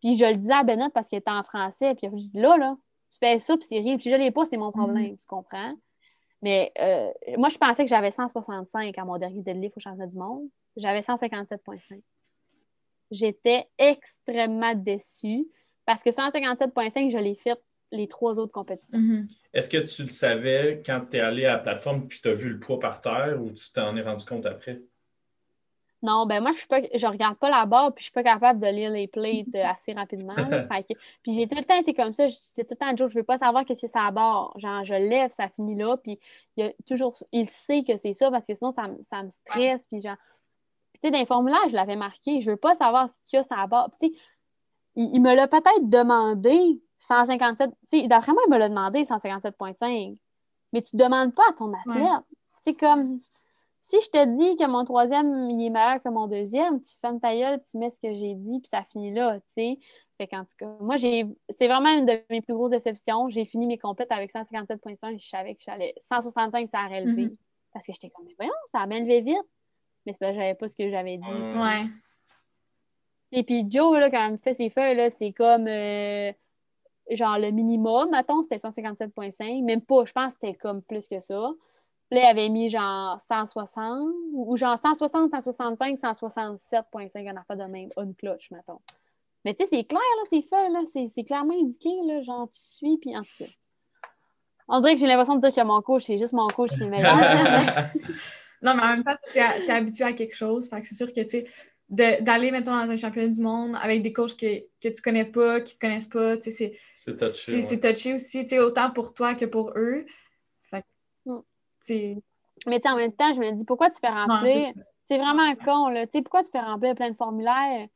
Puis 0.00 0.16
je 0.16 0.24
le 0.24 0.36
disais 0.36 0.54
à 0.54 0.62
Benoît 0.62 0.90
parce 0.90 1.08
qu'il 1.08 1.18
était 1.18 1.30
en 1.30 1.42
français. 1.42 1.94
Puis 1.94 2.00
il 2.02 2.06
a 2.06 2.10
fallu 2.10 2.22
que 2.22 2.26
je 2.26 2.32
dise 2.32 2.42
là, 2.42 2.56
là, 2.56 2.76
tu 3.10 3.18
fais 3.18 3.38
ça, 3.38 3.56
puis 3.56 3.66
c'est 3.68 3.80
rien. 3.80 3.96
Puis 3.96 4.10
je 4.10 4.16
l'ai 4.16 4.30
pas, 4.30 4.46
c'est 4.46 4.56
mon 4.56 4.72
problème. 4.72 5.16
Tu 5.16 5.26
comprends? 5.26 5.74
Mais 6.42 6.72
euh, 6.80 7.10
moi, 7.36 7.48
je 7.48 7.58
pensais 7.58 7.84
que 7.84 7.90
j'avais 7.90 8.10
165 8.10 8.96
à 8.96 9.04
mon 9.04 9.18
dernier 9.18 9.42
deadlift 9.42 9.76
au 9.76 9.80
championnat 9.80 10.06
du 10.06 10.16
monde. 10.16 10.48
J'avais 10.76 11.00
157,5. 11.00 12.00
J'étais 13.10 13.68
extrêmement 13.76 14.74
déçue 14.74 15.46
parce 15.84 16.02
que 16.02 16.10
157,5, 16.10 17.10
je 17.10 17.18
l'ai 17.18 17.34
fait 17.34 17.60
les 17.92 18.08
trois 18.08 18.38
autres 18.38 18.52
compétitions. 18.52 18.98
Mhm. 18.98 19.28
Est-ce 19.52 19.68
que 19.68 19.78
tu 19.78 20.02
le 20.02 20.08
savais 20.08 20.82
quand 20.84 21.00
tu 21.10 21.16
es 21.16 21.20
allé 21.20 21.44
à 21.46 21.52
la 21.54 21.58
plateforme 21.58 22.06
puis 22.06 22.20
tu 22.20 22.28
as 22.28 22.34
vu 22.34 22.50
le 22.50 22.60
poids 22.60 22.78
par 22.78 23.00
terre 23.00 23.40
ou 23.40 23.50
tu 23.50 23.72
t'en 23.72 23.96
es 23.96 24.02
rendu 24.02 24.24
compte 24.24 24.46
après? 24.46 24.80
Non, 26.02 26.24
ben 26.24 26.40
moi, 26.40 26.52
je 26.54 26.58
suis 26.60 26.66
pas, 26.66 26.80
je 26.94 27.06
regarde 27.06 27.36
pas 27.36 27.50
la 27.50 27.66
barre 27.66 27.92
puis 27.92 28.00
je 28.00 28.04
suis 28.04 28.12
pas 28.12 28.22
capable 28.22 28.58
de 28.58 28.66
lire 28.68 28.90
les 28.90 29.06
plates 29.06 29.54
euh, 29.54 29.64
assez 29.66 29.92
rapidement. 29.92 30.34
là. 30.34 30.66
Fait 30.72 30.82
que- 30.94 30.98
puis 31.22 31.32
j'ai 31.34 31.46
tout 31.46 31.56
le 31.56 31.62
temps 31.64 31.78
été 31.78 31.92
comme 31.92 32.14
ça. 32.14 32.26
Je 32.26 32.34
disais 32.36 32.64
tout 32.64 32.68
le 32.70 32.76
temps, 32.76 32.96
Joe, 32.96 33.10
je 33.12 33.18
veux 33.18 33.24
pas 33.24 33.36
savoir 33.36 33.66
qu'est-ce 33.66 33.82
que 33.82 33.86
c'est 33.92 33.98
à 33.98 34.10
barre. 34.10 34.54
Genre, 34.58 34.82
je 34.82 34.94
lève, 34.94 35.30
ça 35.30 35.48
finit 35.50 35.74
là. 35.76 35.98
Puis 35.98 36.18
il, 36.56 36.64
y 36.64 36.68
a 36.68 36.72
toujours, 36.88 37.18
il 37.32 37.46
sait 37.46 37.82
que 37.82 37.98
c'est 37.98 38.14
ça 38.14 38.30
parce 38.30 38.46
que 38.46 38.54
sinon, 38.54 38.72
ça, 38.72 38.88
me- 38.88 39.02
ça 39.02 39.22
me 39.22 39.28
stresse. 39.28 39.86
Puis 39.88 40.00
genre, 40.00 40.16
tu 40.94 41.00
sais, 41.04 41.10
dans 41.10 41.18
les 41.18 41.26
formulaires, 41.26 41.68
je 41.68 41.74
l'avais 41.74 41.96
marqué. 41.96 42.40
Je 42.40 42.50
veux 42.50 42.56
pas 42.56 42.74
savoir 42.74 43.10
ce 43.10 43.16
qu'il 43.26 43.36
y 43.36 43.40
a 43.40 43.44
sur 43.44 43.56
la 43.56 43.66
barre. 43.66 43.90
Puis, 44.00 44.08
tu 44.10 44.16
sais, 44.16 44.22
il, 44.96 45.10
il 45.16 45.20
me 45.20 45.34
l'a 45.34 45.48
peut-être 45.48 45.88
demandé 45.90 46.80
157. 47.00 47.70
Tu 47.90 48.00
sais, 48.00 48.08
d'après 48.08 48.32
moi, 48.32 48.42
il 48.46 48.52
me 48.52 48.58
l'a 48.58 48.68
demandé 48.68 49.04
157,5. 49.04 50.16
Mais 50.72 50.82
tu 50.82 50.96
demandes 50.96 51.34
pas 51.34 51.42
à 51.48 51.52
ton 51.54 51.72
athlète. 51.72 52.22
C'est 52.62 52.74
comme 52.74 53.20
si 53.80 53.96
je 54.02 54.10
te 54.10 54.24
dis 54.36 54.56
que 54.56 54.66
mon 54.68 54.84
troisième 54.84 55.48
il 55.50 55.66
est 55.66 55.70
meilleur 55.70 56.02
que 56.02 56.08
mon 56.10 56.26
deuxième, 56.26 56.80
tu 56.80 56.96
fermes 57.00 57.18
ta 57.18 57.34
gueule, 57.34 57.60
tu 57.68 57.78
mets 57.78 57.90
ce 57.90 57.98
que 57.98 58.12
j'ai 58.12 58.34
dit, 58.34 58.60
puis 58.60 58.68
ça 58.68 58.84
finit 58.84 59.12
là, 59.12 59.40
tu 59.40 59.46
sais. 59.56 59.78
Fait 60.18 60.28
qu'en 60.28 60.44
tout 60.44 60.54
cas, 60.58 60.76
moi, 60.80 60.96
j'ai 60.96 61.24
c'est 61.48 61.66
vraiment 61.66 61.88
une 61.88 62.04
de 62.04 62.22
mes 62.28 62.42
plus 62.42 62.52
grosses 62.52 62.70
déceptions. 62.70 63.30
J'ai 63.30 63.46
fini 63.46 63.66
mes 63.66 63.78
compètes 63.78 64.12
avec 64.12 64.30
157,5, 64.30 65.18
je 65.18 65.26
savais 65.26 65.54
que 65.54 65.62
j'allais 65.64 65.94
165, 65.98 66.68
ça 66.68 66.80
a 66.80 66.88
relevé. 66.88 67.24
Mhm. 67.24 67.36
Parce 67.72 67.86
que 67.86 67.92
j'étais 67.94 68.10
comme, 68.10 68.26
mais 68.26 68.34
voyons, 68.36 68.52
ça 68.70 68.80
a 68.80 68.86
bien 68.86 69.00
levé 69.00 69.22
vite. 69.22 69.38
Mais 70.04 70.12
c'est 70.12 70.18
que 70.18 70.34
j'avais 70.34 70.54
pas 70.54 70.68
ce 70.68 70.76
que 70.76 70.90
j'avais 70.90 71.16
dit. 71.16 71.30
Ouais. 71.30 71.86
Et 73.32 73.42
puis 73.44 73.64
Joe, 73.70 73.98
là, 73.98 74.10
quand 74.10 74.26
il 74.26 74.32
me 74.32 74.36
fait 74.36 74.54
ses 74.54 74.68
feuilles, 74.68 74.96
là, 74.96 75.10
c'est 75.10 75.32
comme 75.32 75.66
euh, 75.66 76.32
genre 77.10 77.38
le 77.38 77.50
minimum, 77.50 78.10
mettons, 78.10 78.42
c'était 78.42 78.56
157,5. 78.56 79.64
Même 79.64 79.80
pas, 79.80 80.04
je 80.04 80.12
pense 80.12 80.34
que 80.34 80.40
c'était 80.40 80.54
comme 80.54 80.82
plus 80.82 81.08
que 81.08 81.20
ça. 81.20 81.52
Là, 82.12 82.20
il 82.20 82.26
avait 82.26 82.48
mis 82.48 82.68
genre 82.68 83.20
160, 83.20 84.08
ou 84.32 84.56
genre 84.56 84.78
160, 84.80 85.30
165, 85.30 85.98
167,5 85.98 87.32
en 87.32 87.36
affaire 87.36 87.56
de 87.56 87.64
même, 87.64 87.88
on 87.96 88.12
clutch, 88.12 88.50
mettons. 88.50 88.80
Mais 89.44 89.54
tu 89.54 89.64
sais, 89.64 89.68
c'est 89.70 89.84
clair, 89.84 90.00
là, 90.00 90.22
ces 90.28 90.42
feuilles, 90.42 90.72
là, 90.72 90.80
c'est 90.86 91.06
c'est 91.06 91.22
clairement 91.24 91.54
indiqué, 91.54 91.90
là, 92.06 92.20
genre 92.22 92.48
tu 92.50 92.58
suis, 92.58 92.98
puis 92.98 93.16
en 93.16 93.22
tout 93.22 93.44
cas. 93.44 93.50
On 94.68 94.80
dirait 94.80 94.94
que 94.94 95.00
j'ai 95.00 95.06
l'impression 95.06 95.36
de 95.36 95.40
dire 95.40 95.54
que 95.54 95.66
mon 95.66 95.80
coach, 95.82 96.04
c'est 96.04 96.18
juste 96.18 96.32
mon 96.32 96.48
coach 96.48 96.70
qui 96.70 96.82
est 96.82 96.88
meilleur. 96.88 97.16
Non, 98.62 98.74
mais 98.74 98.82
en 98.82 98.88
même 98.88 99.04
temps, 99.04 99.16
tu 99.32 99.38
es, 99.38 99.70
habitué 99.70 100.04
à 100.04 100.12
quelque 100.12 100.34
chose. 100.34 100.68
Fait 100.68 100.80
que 100.80 100.86
c'est 100.86 100.94
sûr 100.94 101.06
que, 101.12 101.20
tu 101.22 101.28
sais, 101.28 101.46
d'aller, 101.90 102.52
mettons, 102.52 102.70
dans 102.70 102.90
un 102.90 102.96
championnat 102.96 103.28
du 103.28 103.40
monde 103.40 103.76
avec 103.82 104.02
des 104.02 104.12
coachs 104.12 104.36
que, 104.36 104.60
que 104.80 104.88
tu 104.88 105.02
connais 105.02 105.24
pas, 105.24 105.60
qui 105.60 105.74
te 105.74 105.80
connaissent 105.80 106.06
pas, 106.08 106.36
tu 106.36 106.44
sais, 106.44 106.50
c'est- 106.52 106.78
C'est 106.94 107.16
touché. 107.16 107.32
c'est 107.32 107.54
ouais. 107.56 107.62
c'est 107.62 107.80
touché 107.94 108.14
aussi, 108.14 108.42
tu 108.44 108.50
sais, 108.50 108.58
autant 108.60 108.90
pour 108.90 109.12
toi 109.12 109.34
que 109.34 109.44
pour 109.44 109.72
eux. 109.76 110.06
Fait 110.62 110.82
que, 110.82 110.86
Mm. 111.30 111.40
c'est... 111.80 112.16
Mais 112.66 112.78
tu 112.80 112.88
sais, 112.88 112.94
en 112.94 112.96
même 112.96 113.12
temps, 113.12 113.34
je 113.34 113.40
me 113.40 113.52
dis, 113.52 113.64
pourquoi 113.64 113.90
tu 113.90 114.00
fais 114.00 114.08
remplir? 114.08 114.72
c'est 115.04 115.18
vraiment 115.18 115.54
con, 115.56 115.88
là. 115.88 116.06
Tu 116.06 116.18
sais, 116.18 116.22
pourquoi 116.22 116.42
tu 116.44 116.50
fais 116.52 116.60
remplir 116.60 116.94
plein 116.94 117.10
de 117.10 117.16
formulaires? 117.16 117.88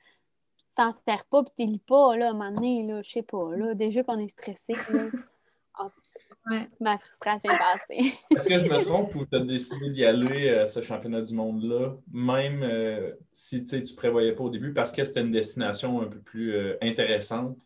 Tu 0.58 0.64
t'en 0.76 0.92
sers 1.06 1.24
pas, 1.26 1.44
puis 1.44 1.52
tu 1.56 1.72
lis 1.72 1.78
pas, 1.78 2.16
là, 2.16 2.26
à 2.26 2.30
un 2.30 2.32
moment 2.32 2.50
donné, 2.50 2.82
là, 2.82 3.00
je 3.02 3.10
sais 3.10 3.22
pas, 3.22 3.54
là. 3.54 3.74
Déjà 3.74 4.02
qu'on 4.02 4.18
est 4.18 4.28
stressé, 4.28 4.74
là. 4.88 5.02
Ouais. 6.50 6.68
ma 6.78 6.98
frustration 6.98 7.52
est 7.52 7.58
passée. 7.58 8.14
Est-ce 8.36 8.48
que 8.48 8.58
je 8.58 8.66
me 8.68 8.80
trompe 8.82 9.14
ou 9.14 9.24
tu 9.24 9.34
as 9.34 9.40
décidé 9.40 9.90
d'y 9.90 10.04
aller 10.04 10.50
à 10.50 10.66
ce 10.66 10.80
championnat 10.80 11.22
du 11.22 11.34
monde-là, 11.34 11.94
même 12.12 12.62
euh, 12.62 13.14
si 13.32 13.64
tu 13.64 13.82
tu 13.82 13.94
prévoyais 13.94 14.32
pas 14.32 14.44
au 14.44 14.50
début, 14.50 14.72
parce 14.72 14.92
que 14.92 15.02
c'était 15.04 15.22
une 15.22 15.30
destination 15.30 16.02
un 16.02 16.06
peu 16.06 16.18
plus 16.18 16.54
euh, 16.54 16.76
intéressante? 16.82 17.56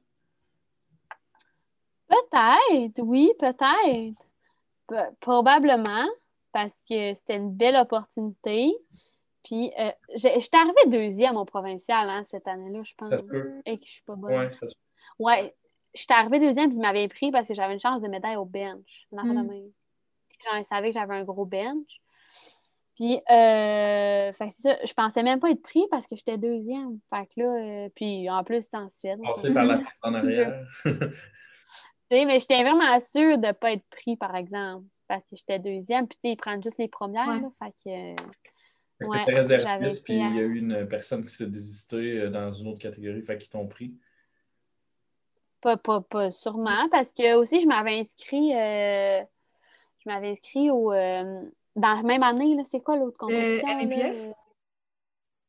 Peut-être, 2.09 3.02
oui, 3.02 3.30
peut-être. 3.39 4.16
P- 4.89 5.10
probablement, 5.20 6.06
parce 6.52 6.82
que 6.89 7.14
c'était 7.14 7.36
une 7.36 7.52
belle 7.52 7.76
opportunité. 7.76 8.74
Puis, 9.44 9.72
euh, 9.78 9.90
j'étais 10.14 10.56
arrivée 10.56 10.86
deuxième 10.86 11.36
au 11.36 11.44
provincial 11.44 12.09
hein, 12.09 12.22
cette 12.30 12.47
année-là, 12.48 12.82
je 12.82 12.94
pense. 12.97 13.10
Ça 13.10 13.18
se 13.18 13.26
peut. 13.26 13.60
Et 13.66 13.78
que 13.78 13.85
je 13.85 13.90
suis 13.90 14.02
pas 14.02 14.14
bonne. 14.14 14.47
Oui, 14.47 14.55
ça 14.55 14.66
se 14.66 14.74
Ouais, 15.18 15.55
j'étais 15.98 16.14
arrivée 16.14 16.38
deuxième, 16.40 16.68
puis 16.68 16.78
il 16.78 16.82
m'avait 16.82 17.08
pris 17.08 17.30
parce 17.30 17.48
que 17.48 17.54
j'avais 17.54 17.74
une 17.74 17.80
chance 17.80 18.02
de 18.02 18.08
médaille 18.08 18.36
au 18.36 18.44
bench. 18.44 19.06
Mm. 19.12 19.32
même. 19.32 19.48
Genre, 19.48 20.56
il 20.58 20.64
savait 20.64 20.88
que 20.88 20.94
j'avais 20.94 21.16
un 21.16 21.24
gros 21.24 21.44
bench. 21.44 22.00
Puis, 22.94 23.14
euh, 23.30 24.32
fait 24.32 24.50
ça, 24.50 24.76
je 24.84 24.92
pensais 24.92 25.22
même 25.22 25.38
pas 25.38 25.50
être 25.50 25.62
pris 25.62 25.84
parce 25.90 26.06
que 26.08 26.16
j'étais 26.16 26.36
deuxième. 26.36 26.98
Fait 27.10 27.26
que 27.26 27.40
là, 27.40 27.84
euh, 27.84 27.88
puis 27.94 28.28
en 28.28 28.42
plus, 28.42 28.62
c'est 28.62 28.76
en 28.76 28.88
Suède. 28.88 29.20
passé 29.22 29.52
par 29.52 29.64
la 29.64 29.82
en 30.02 30.14
arrière. 30.14 30.66
Mais 32.10 32.40
j'étais 32.40 32.62
vraiment 32.62 33.00
sûre 33.00 33.38
de 33.38 33.48
ne 33.48 33.52
pas 33.52 33.72
être 33.72 33.84
pris, 33.90 34.16
par 34.16 34.34
exemple, 34.34 34.86
parce 35.06 35.22
que 35.28 35.36
j'étais 35.36 35.58
deuxième. 35.58 36.08
Puis, 36.08 36.18
tu 36.22 36.28
sais, 36.28 36.32
ils 36.32 36.36
prennent 36.36 36.62
juste 36.62 36.78
les 36.78 36.88
premières. 36.88 37.28
Ouais. 37.28 37.40
là, 37.40 37.50
fait 37.62 37.74
que, 37.84 37.90
euh, 37.90 38.16
Fait 38.98 39.04
que 39.04 39.10
Ouais, 39.10 39.24
réserviste, 39.24 40.04
puis 40.04 40.14
il 40.14 40.36
y 40.36 40.40
a 40.40 40.42
eu 40.42 40.58
une 40.58 40.88
personne 40.88 41.24
qui 41.24 41.32
s'est 41.32 41.46
désistée 41.46 42.22
euh, 42.22 42.30
dans 42.30 42.50
une 42.50 42.68
autre 42.68 42.80
catégorie, 42.80 43.22
fait 43.22 43.38
qu'ils 43.38 43.50
t'ont 43.50 43.68
pris. 43.68 43.94
Pas, 45.60 45.76
pas, 45.76 46.01
pas 46.01 46.30
sûrement, 46.30 46.89
parce 46.90 47.12
que 47.12 47.36
aussi, 47.36 47.60
je 47.60 47.66
m'avais 47.66 47.98
inscrit, 48.01 48.55
euh, 48.55 49.20
je 50.05 50.10
m'avais 50.10 50.30
inscrit 50.30 50.70
au, 50.70 50.93
euh, 50.93 51.43
dans 51.76 51.94
la 51.94 52.02
même 52.02 52.22
année, 52.22 52.55
là, 52.56 52.62
c'est 52.64 52.80
quoi 52.80 52.97
l'autre 52.97 53.18
compétition? 53.18 53.66
là? 53.66 53.85
NAPF? 53.85 54.16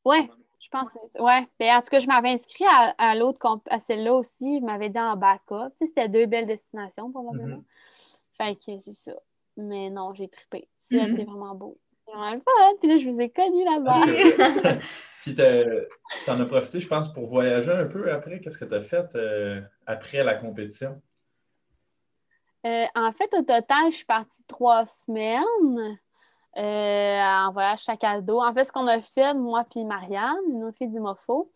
Ouais, 0.05 0.29
je 0.59 0.67
pense 0.69 0.89
que 0.91 0.99
c'est 1.11 1.21
Ouais, 1.21 1.47
ben, 1.59 1.77
en 1.77 1.81
tout 1.81 1.89
cas, 1.89 1.99
je 1.99 2.07
m'avais 2.07 2.29
inscrit 2.29 2.65
à, 2.65 2.93
à 2.97 3.15
l'autre, 3.15 3.39
comp- 3.39 3.67
à 3.69 3.79
celle-là 3.79 4.13
aussi, 4.13 4.59
je 4.59 4.65
m'avais 4.65 4.89
dit 4.89 4.99
en 4.99 5.15
backup. 5.15 5.69
Tu 5.77 5.79
sais, 5.79 5.85
c'était 5.87 6.09
deux 6.09 6.25
belles 6.25 6.47
destinations, 6.47 7.11
probablement. 7.11 7.57
Mhm. 7.57 7.63
Fait 8.37 8.55
que 8.55 8.79
c'est 8.79 8.93
ça. 8.93 9.13
Mais 9.57 9.89
non, 9.89 10.13
j'ai 10.13 10.29
trippé. 10.29 10.67
Suède, 10.77 11.09
Mhm. 11.09 11.15
c'est 11.17 11.23
vraiment 11.25 11.53
beau. 11.53 11.77
C'est 12.05 12.13
vraiment 12.13 12.33
le 12.33 12.39
fun. 12.39 12.77
Puis 12.79 12.89
là, 12.89 12.97
je 12.97 13.09
vous 13.09 13.19
ai 13.19 13.29
connus 13.29 13.65
là-bas. 13.65 13.95
Ah. 14.63 14.75
Puis 15.21 15.35
t'as- 15.35 15.65
t'en 16.25 16.39
as 16.39 16.45
profité, 16.45 16.79
je 16.79 16.87
pense, 16.87 17.11
pour 17.11 17.25
voyager 17.25 17.71
un 17.73 17.85
peu 17.85 18.11
après. 18.11 18.39
Qu'est-ce 18.39 18.57
que 18.57 18.65
tu 18.65 18.73
as 18.73 18.81
fait 18.81 19.13
euh, 19.15 19.61
après 19.89 20.23
la 20.23 20.35
compétition? 20.35 21.01
Euh, 22.65 22.85
en 22.95 23.11
fait, 23.11 23.33
au 23.33 23.41
total, 23.41 23.89
je 23.91 23.97
suis 23.97 24.05
partie 24.05 24.43
trois 24.47 24.85
semaines 24.85 25.97
euh, 26.57 27.21
en 27.21 27.51
voyage 27.51 27.83
sac 27.83 28.03
à 28.03 28.21
dos. 28.21 28.41
En 28.41 28.53
fait, 28.53 28.65
ce 28.65 28.71
qu'on 28.71 28.87
a 28.87 29.01
fait, 29.01 29.33
moi 29.33 29.65
puis 29.69 29.85
Marianne, 29.85 30.37
une 30.51 30.63
autre 30.63 30.77
fille 30.77 30.89
du 30.89 30.99
MOFO, 30.99 31.51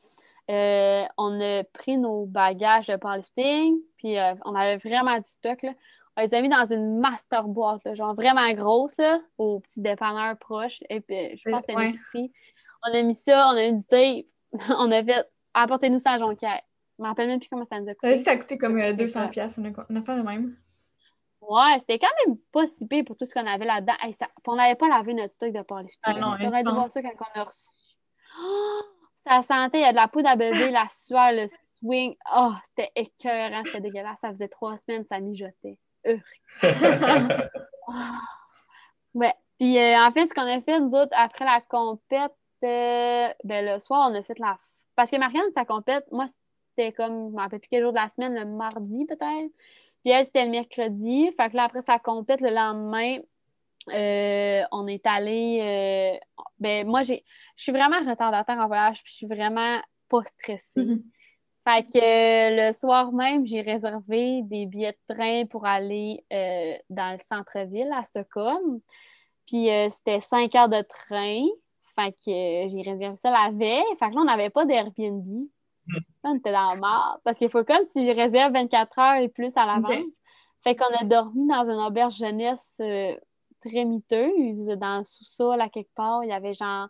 euh, 0.50 1.06
on 1.18 1.40
a 1.42 1.64
pris 1.66 1.98
nos 1.98 2.26
bagages 2.26 2.88
de 2.88 2.96
powerlifting, 2.96 3.78
puis 3.98 4.18
euh, 4.18 4.34
on 4.46 4.56
avait 4.56 4.78
vraiment 4.78 5.18
du 5.18 5.28
stock. 5.30 5.62
Là. 5.62 5.72
On 6.16 6.22
les 6.22 6.34
a 6.34 6.42
mis 6.42 6.50
dans 6.50 6.66
une 6.66 7.00
master 7.00 7.48
boîte, 7.48 7.84
là, 7.86 7.96
genre 7.96 8.16
vraiment 8.16 8.50
grosse, 8.54 8.98
là, 8.98 9.20
au 9.38 9.60
petit 9.60 9.82
dépanneur 9.82 10.38
proche. 10.38 10.80
Et 10.90 11.02
puis, 11.02 11.36
je 11.38 11.50
pense 11.50 11.62
que 11.62 11.66
c'était 11.68 11.76
Ouais. 11.76 11.84
une 11.86 11.90
épicerie. 11.90 12.32
On 12.88 12.94
a 12.94 13.04
mis 13.04 13.16
ça, 13.16 13.48
on 13.50 13.58
a 13.58 13.72
mis 13.72 13.78
du 13.78 13.86
tape, 13.86 14.26
on 14.80 14.92
a 14.92 15.04
fait 15.04 15.28
apportez-nous 15.54 16.00
ça 16.00 16.14
à 16.14 16.20
Jonquière. 16.20 16.62
Je 16.98 17.04
me 17.04 17.08
rappelle 17.08 17.28
même 17.28 17.40
plus 17.40 17.50
comment 17.50 17.66
ça 17.66 17.80
nous 17.80 17.90
a 17.90 17.96
coûté. 17.96 18.18
ça 18.20 18.32
a 18.32 18.38
coûté 18.38 18.58
comme 18.58 18.78
euh, 18.80 18.94
C'est 18.98 19.06
200$, 19.06 19.08
ça. 19.10 19.28
piastres, 19.28 19.60
une, 19.60 19.74
une 19.90 19.98
affaire 19.98 20.18
de 20.18 20.22
même. 20.22 20.56
Ouais, 21.42 21.76
c'était 21.80 22.00
quand 22.00 22.08
même 22.26 22.38
pas 22.52 22.66
si 22.68 22.88
pire 22.88 23.04
pour 23.06 23.18
tout 23.18 23.26
ce 23.26 23.34
qu'on 23.34 23.46
avait 23.46 23.66
là-dedans. 23.66 23.94
Hey, 24.02 24.14
ça- 24.14 24.28
puis 24.28 24.44
on 24.48 24.56
n'avait 24.56 24.76
pas 24.76 24.88
lavé 24.88 25.14
notre 25.14 25.34
stock 25.34 25.52
de 25.52 25.62
powerlifting. 25.62 26.00
Ah 26.04 26.14
non, 26.14 26.36
on 26.40 26.48
aurait 26.48 26.64
dû 26.64 26.72
voir 26.72 26.86
ça 26.86 27.02
quand 27.02 27.12
on 27.36 27.40
a 27.40 27.44
reçu. 27.44 27.68
Oh, 28.40 28.82
ça 29.28 29.42
sentait, 29.44 29.80
il 29.80 29.84
y 29.84 29.86
a 29.86 29.92
de 29.92 29.98
la 29.98 30.08
poudre 30.08 30.30
à 30.30 30.36
bébé, 30.36 30.70
la 30.72 30.88
sueur, 30.90 31.32
le 31.34 31.48
swing. 31.78 32.16
Oh, 32.36 32.52
c'était 32.66 32.92
écœurant, 32.96 33.62
c'était 33.66 33.82
dégueulasse. 33.82 34.20
Ça 34.22 34.30
faisait 34.30 34.48
trois 34.48 34.78
semaines, 34.78 35.04
ça 35.06 35.20
mijotait. 35.20 35.80
Ouais. 39.14 39.34
Puis 39.60 39.78
euh, 39.78 39.98
en 40.00 40.12
fait, 40.12 40.28
ce 40.28 40.34
qu'on 40.34 40.42
a 40.48 40.60
fait, 40.62 40.80
nous 40.80 40.92
autres, 40.92 41.14
après 41.16 41.46
la 41.46 41.62
compète, 41.62 42.34
euh, 42.64 43.30
ben, 43.44 43.66
le 43.74 43.78
soir, 43.80 44.10
on 44.12 44.16
a 44.16 44.24
fait 44.24 44.40
la. 44.40 44.58
Parce 44.96 45.12
que 45.12 45.18
Marianne, 45.18 45.52
sa 45.54 45.66
compète, 45.66 46.06
moi, 46.12 46.26
c'était 46.76 46.92
comme, 46.92 47.14
je 47.14 47.32
ne 47.32 47.32
me 47.32 47.40
rappelle 47.40 47.60
plus 47.60 47.70
quel 47.70 47.84
jour 47.84 47.92
de 47.92 47.98
la 47.98 48.10
semaine, 48.16 48.34
le 48.36 48.46
mardi 48.46 49.06
peut-être. 49.06 49.52
Puis 50.04 50.12
elle, 50.12 50.26
c'était 50.26 50.46
le 50.46 50.52
mercredi. 50.52 51.32
Fait 51.38 51.50
que 51.50 51.56
là, 51.56 51.64
après 51.64 51.82
sa 51.82 52.00
compète, 52.00 52.42
le 52.42 52.50
lendemain, 52.50 53.18
euh, 53.94 54.62
on 54.72 54.88
est 54.88 55.06
allé. 55.06 55.60
euh, 55.62 56.42
ben, 56.60 56.88
moi, 56.88 57.04
j'ai, 57.04 57.24
je 57.56 57.64
suis 57.64 57.72
vraiment 57.72 58.00
retardataire 58.00 58.58
en 58.58 58.68
voyage, 58.68 59.04
puis 59.04 59.12
je 59.12 59.18
suis 59.18 59.28
vraiment 59.28 59.80
pas 60.10 60.24
stressée. 60.24 60.82
Mhm. 60.82 61.04
Fait 61.66 61.84
que 61.84 61.98
euh, 61.98 62.68
le 62.68 62.74
soir 62.74 63.14
même, 63.14 63.46
j'ai 63.46 63.62
réservé 63.62 64.42
des 64.44 64.66
billets 64.66 64.98
de 65.08 65.14
train 65.14 65.46
pour 65.46 65.66
aller 65.66 66.26
euh, 66.34 66.74
dans 66.90 67.14
le 67.14 67.20
centre-ville 67.26 67.92
à 67.94 68.04
Stockholm. 68.04 68.82
Puis 69.48 69.68
c'était 69.92 70.20
5 70.20 70.54
heures 70.56 70.70
de 70.70 70.82
train. 70.82 71.44
Fait 71.96 72.12
que 72.12 72.26
j'ai 72.28 72.82
réservé 72.86 73.16
ça 73.18 73.30
la 73.30 73.52
veille. 73.52 73.84
Fait 74.00 74.10
que 74.10 74.16
là, 74.16 74.22
on 74.22 74.26
n'avait 74.26 74.50
pas 74.50 74.66
d'Airbnb. 74.66 75.48
On 76.24 76.36
était 76.36 76.52
dans 76.52 76.74
la 76.74 76.76
mort. 76.76 77.20
Parce 77.24 77.38
qu'il 77.38 77.50
faut 77.50 77.64
comme 77.64 77.86
tu 77.96 78.00
réserves 78.12 78.54
24 78.54 79.00
heures 79.00 79.22
et 79.22 79.30
plus 79.30 79.52
à 79.56 79.66
l'avance. 79.66 80.14
Fait 80.64 80.76
qu'on 80.76 80.94
a 80.94 81.04
dormi 81.04 81.48
dans 81.48 81.70
une 81.70 81.80
auberge 81.80 82.18
jeunesse 82.18 82.78
euh, 82.80 83.16
très 83.66 83.84
miteuse, 83.84 84.66
dans 84.78 85.00
le 85.00 85.06
sous-sol, 85.06 85.60
à 85.60 85.70
quelque 85.70 85.94
part. 85.94 86.24
Il 86.24 86.30
y 86.30 86.34
avait 86.34 86.54
genre 86.54 86.88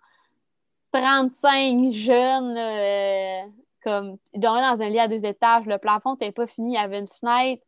35 0.92 1.92
jeunes, 1.92 2.56
euh, 2.56 3.42
comme, 3.84 4.18
ils 4.34 4.40
dormaient 4.40 4.62
dans 4.62 4.84
un 4.84 4.90
lit 4.90 5.00
à 5.00 5.08
deux 5.08 5.26
étages. 5.26 5.66
Le 5.66 5.80
plafond 5.80 6.14
n'était 6.14 6.32
pas 6.32 6.46
fini. 6.46 6.74
Il 6.74 6.76
y 6.76 6.78
avait 6.78 7.00
une 7.00 7.08
fenêtre 7.08 7.64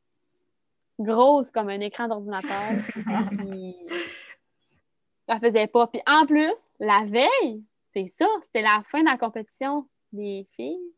grosse 0.99 1.51
comme 1.51 1.69
un 1.69 1.79
écran 1.79 2.07
d'ordinateur. 2.07 2.71
Puis, 3.37 3.75
ça 5.17 5.39
faisait 5.39 5.67
pas. 5.67 5.87
Puis 5.87 6.01
en 6.07 6.25
plus, 6.25 6.55
la 6.79 7.03
veille, 7.05 7.63
c'est 7.93 8.11
ça, 8.17 8.27
c'était 8.43 8.61
la 8.61 8.81
fin 8.85 8.99
de 8.99 9.05
la 9.05 9.17
compétition 9.17 9.87
des 10.11 10.47
filles. 10.55 10.93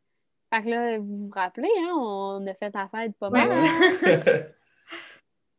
Fait 0.53 0.63
que 0.63 0.69
là, 0.69 0.97
vous 0.97 1.25
vous 1.27 1.31
rappelez, 1.33 1.69
hein, 1.81 1.93
on 1.95 2.45
a 2.47 2.53
fait 2.53 2.73
la 2.73 2.87
fête 2.87 3.17
pas 3.17 3.29
mal. 3.29 3.49
Ouais. 3.49 3.65
hein? 3.65 4.43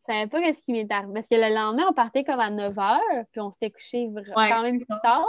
Je 0.00 0.14
savais 0.14 0.26
pas 0.28 0.54
ce 0.54 0.64
qui 0.64 0.72
m'est 0.72 0.90
arrivé. 0.90 1.12
Parce 1.12 1.28
que 1.28 1.34
le 1.34 1.54
lendemain, 1.54 1.84
on 1.90 1.92
partait 1.92 2.24
comme 2.24 2.40
à 2.40 2.48
9 2.48 2.74
h, 2.74 2.98
puis 3.30 3.40
on 3.42 3.50
s'était 3.50 3.70
couché 3.70 4.08
Ouais. 4.08 4.48
quand 4.48 4.62
même 4.62 4.78
plus 4.78 4.86
tard. 5.02 5.26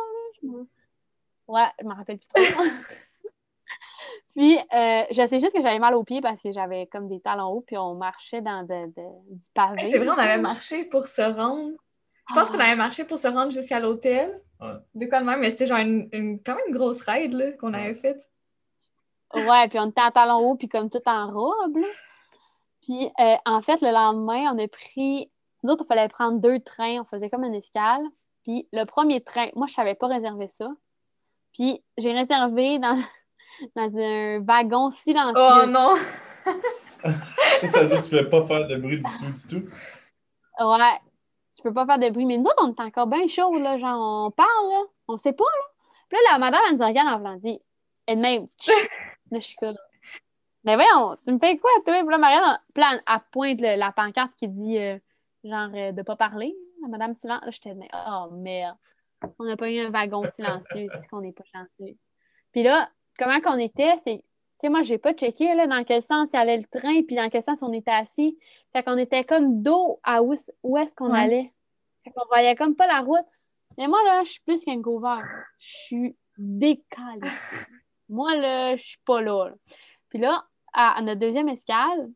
Ouais, 1.47 1.65
je 1.81 1.85
me 1.85 1.93
rappelle 1.93 2.17
plus 2.19 2.29
trop. 2.53 2.63
puis, 4.35 4.57
euh, 4.57 5.03
je 5.11 5.27
sais 5.27 5.39
juste 5.39 5.53
que 5.53 5.61
j'avais 5.61 5.79
mal 5.79 5.95
aux 5.95 6.03
pieds 6.05 6.21
parce 6.21 6.41
que 6.41 6.51
j'avais 6.53 6.87
comme 6.87 7.09
des 7.09 7.19
talons 7.19 7.47
hauts, 7.49 7.61
puis 7.67 7.77
on 7.77 7.95
marchait 7.95 8.41
dans 8.41 8.63
de- 8.63 8.87
de- 8.87 9.33
du 9.35 9.49
pavé. 9.53 9.81
Hey, 9.83 9.91
c'est 9.91 9.97
vrai, 9.97 10.07
on 10.09 10.13
avait 10.17 10.37
marché 10.41 10.85
pour 10.85 11.07
se 11.07 11.21
rendre. 11.23 11.71
Je 12.29 12.35
pense 12.35 12.49
Ah. 12.49 12.53
qu'on 12.53 12.59
avait 12.59 12.75
marché 12.77 13.03
pour 13.03 13.17
se 13.17 13.27
rendre 13.27 13.51
jusqu'à 13.51 13.79
l'hôtel. 13.81 14.39
Ouais. 14.61 14.73
De 14.95 15.05
quoi 15.07 15.19
de 15.19 15.25
même, 15.25 15.39
mais 15.39 15.51
c'était 15.51 15.65
genre 15.65 15.79
une, 15.79 16.07
une- 16.13 16.41
quand 16.41 16.55
même 16.55 16.63
une 16.69 16.75
grosse 16.75 17.01
ride 17.01 17.33
là, 17.33 17.51
qu'on 17.53 17.73
avait 17.73 17.95
faite. 17.95 18.29
Ouais, 19.35 19.67
puis 19.67 19.79
on 19.79 19.89
était 19.89 20.01
en 20.01 20.11
talons 20.11 20.39
hauts, 20.39 20.55
puis 20.55 20.67
comme 20.67 20.89
tout 20.89 21.01
en 21.05 21.27
robe. 21.27 21.77
là. 21.77 21.87
Puis 22.81 23.11
euh, 23.19 23.35
en 23.45 23.61
fait, 23.61 23.81
le 23.81 23.91
lendemain, 23.91 24.53
on 24.53 24.57
a 24.57 24.67
pris. 24.67 25.31
Nous 25.63 25.71
autres, 25.71 25.83
il 25.85 25.87
fallait 25.87 26.07
prendre 26.07 26.39
deux 26.39 26.59
trains. 26.59 27.01
On 27.01 27.05
faisait 27.05 27.29
comme 27.29 27.43
une 27.43 27.55
escale. 27.55 28.01
Puis 28.43 28.67
le 28.71 28.85
premier 28.85 29.21
train, 29.21 29.49
moi, 29.55 29.67
je 29.67 29.73
savais 29.73 29.95
pas 29.95 30.07
réserver 30.07 30.47
ça. 30.47 30.71
Puis 31.53 31.83
j'ai 31.97 32.13
réservé 32.13 32.79
dans, 32.79 32.97
dans 33.75 33.97
un 33.97 34.39
wagon 34.41 34.91
silencieux. 34.91 35.63
Oh 35.63 35.65
non! 35.67 35.95
Ça, 37.01 37.67
ça 37.67 37.81
veut 37.83 37.87
dire 37.87 37.99
que 38.01 38.05
tu 38.05 38.15
ne 38.15 38.21
peux 38.21 38.29
pas 38.29 38.45
faire 38.45 38.67
de 38.67 38.75
bruit 38.75 38.97
du 38.97 39.03
tout, 39.03 39.31
du 39.31 39.47
tout. 39.47 39.69
Ouais, 40.59 40.99
tu 41.55 41.61
peux 41.61 41.73
pas 41.73 41.85
faire 41.85 41.99
de 41.99 42.09
bruit. 42.09 42.25
Mais 42.25 42.37
nous 42.37 42.43
autres, 42.43 42.61
on 42.61 42.73
est 42.73 42.81
encore 42.81 43.07
bien 43.07 43.25
chaud, 43.27 43.57
là. 43.57 43.77
Genre, 43.77 44.25
on 44.27 44.31
parle, 44.31 44.69
là. 44.69 44.81
On 45.07 45.17
sait 45.17 45.31
pas, 45.31 45.45
là. 45.45 45.83
Puis 46.09 46.17
là, 46.17 46.33
la 46.33 46.39
madame, 46.39 46.61
elle 46.69 46.77
nous 46.77 46.85
regarde 46.85 47.07
en 47.07 47.17
voulant 47.17 47.37
dire, 47.37 47.59
elle-même, 48.05 48.47
Tch! 48.57 48.69
Là, 49.31 49.39
je 49.39 49.45
suis 49.47 49.55
comme, 49.55 49.75
mais 50.63 50.75
voyons, 50.75 51.15
tu 51.25 51.31
me 51.33 51.39
fais 51.39 51.57
quoi, 51.57 51.69
toi? 51.85 51.99
Puis 51.99 52.09
là, 52.09 52.17
Marianne, 52.17 52.59
là, 52.75 52.99
elle 53.07 53.19
pointe 53.31 53.61
le- 53.61 53.77
la 53.77 53.91
pancarte 53.91 54.33
qui 54.35 54.47
dit, 54.47 54.77
euh, 54.77 54.97
genre, 55.43 55.69
euh, 55.73 55.91
de 55.91 56.01
pas 56.01 56.15
parler, 56.15 56.55
madame 56.87 57.15
silence. 57.15 57.41
Là, 57.43 57.51
j'étais, 57.51 57.73
mais, 57.73 57.87
oh, 57.93 58.27
merde. 58.31 58.77
On 59.37 59.43
n'a 59.45 59.57
pas 59.57 59.69
eu 59.69 59.79
un 59.79 59.89
wagon 59.89 60.27
silencieux, 60.29 60.87
c'est 60.91 61.07
qu'on 61.09 61.21
n'est 61.21 61.33
pas 61.33 61.43
chanceux. 61.51 61.95
Puis 62.51 62.63
là, 62.63 62.89
comment 63.17 63.39
qu'on 63.41 63.57
était, 63.57 63.95
c'est, 64.05 64.17
tu 64.17 64.23
sais, 64.61 64.69
moi, 64.69 64.83
j'ai 64.83 64.97
pas 64.97 65.13
checké, 65.13 65.53
là, 65.55 65.67
dans 65.67 65.83
quel 65.83 66.01
sens 66.01 66.29
il 66.33 66.37
allait 66.37 66.57
le 66.57 66.63
train, 66.65 67.01
puis 67.03 67.15
dans 67.15 67.29
quel 67.29 67.43
sens 67.43 67.61
on 67.61 67.71
était 67.73 67.91
assis. 67.91 68.37
Fait 68.73 68.83
qu'on 68.83 68.97
était 68.97 69.23
comme 69.25 69.61
dos 69.61 69.99
à 70.03 70.23
où, 70.23 70.35
où 70.63 70.77
est-ce 70.77 70.95
qu'on 70.95 71.11
Ouais. 71.11 71.19
allait. 71.19 71.53
Fait 72.03 72.11
qu'on 72.11 72.25
voyait 72.27 72.55
comme 72.55 72.75
pas 72.75 72.87
la 72.87 72.99
route. 73.01 73.25
Mais 73.77 73.87
moi, 73.87 73.99
là, 74.05 74.23
je 74.25 74.31
suis 74.31 74.41
plus 74.41 74.63
qu'un 74.63 74.77
gouverneur. 74.77 75.25
Je 75.57 75.67
suis 75.67 76.17
décalée. 76.37 77.29
Moi, 78.09 78.35
là, 78.35 78.75
je 78.75 78.83
suis 78.83 78.99
pas 79.05 79.21
là. 79.21 79.49
là. 79.49 79.55
Puis 80.09 80.19
là, 80.19 80.43
à, 80.73 80.97
à 80.97 81.01
notre 81.01 81.19
deuxième 81.19 81.49
escale, 81.49 82.09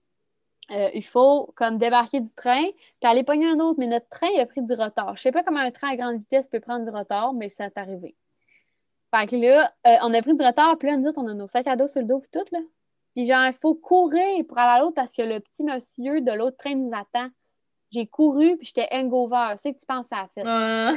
euh, 0.71 0.89
il 0.93 1.03
faut 1.03 1.53
comme 1.55 1.77
débarquer 1.77 2.21
du 2.21 2.33
train, 2.33 2.63
puis 2.63 3.09
aller 3.09 3.23
pogner 3.23 3.47
un 3.47 3.59
autre. 3.59 3.75
Mais 3.79 3.87
notre 3.87 4.07
train 4.09 4.27
il 4.33 4.39
a 4.39 4.45
pris 4.45 4.61
du 4.61 4.73
retard. 4.73 5.17
Je 5.17 5.21
sais 5.21 5.31
pas 5.31 5.43
comment 5.43 5.59
un 5.59 5.71
train 5.71 5.89
à 5.89 5.95
grande 5.95 6.17
vitesse 6.17 6.47
peut 6.47 6.59
prendre 6.59 6.85
du 6.85 6.91
retard, 6.95 7.33
mais 7.33 7.49
ça 7.49 7.65
est 7.65 7.77
arrivé. 7.77 8.15
Fait 9.13 9.27
que 9.27 9.35
là, 9.35 9.71
euh, 9.85 9.97
on 10.01 10.13
a 10.13 10.21
pris 10.21 10.35
du 10.35 10.43
retard, 10.43 10.77
puis 10.77 10.89
là, 10.89 10.97
nous 10.97 11.07
autres, 11.07 11.21
on 11.21 11.27
a 11.27 11.33
nos 11.33 11.47
sacs 11.47 11.67
à 11.67 11.75
dos 11.75 11.87
sur 11.87 12.01
le 12.01 12.07
dos, 12.07 12.19
puis 12.19 12.29
tout, 12.31 12.45
là. 12.51 12.59
Puis 13.13 13.25
genre, 13.25 13.45
il 13.45 13.53
faut 13.53 13.75
courir 13.75 14.43
pour 14.47 14.57
aller 14.57 14.71
à 14.71 14.79
l'autre 14.79 14.95
parce 14.95 15.13
que 15.13 15.21
le 15.21 15.39
petit 15.39 15.63
monsieur 15.63 16.21
de 16.21 16.31
l'autre 16.31 16.57
train 16.57 16.73
nous 16.75 16.91
attend. 16.93 17.29
J'ai 17.91 18.07
couru, 18.07 18.57
puis 18.57 18.65
j'étais 18.65 18.87
hangover. 18.91 19.53
C'est 19.57 19.73
que 19.73 19.79
tu 19.79 19.85
penses 19.85 20.09
que 20.09 20.15
ça 20.15 20.21
a 20.21 20.27
fait. 20.29 20.43
Euh, 20.43 20.95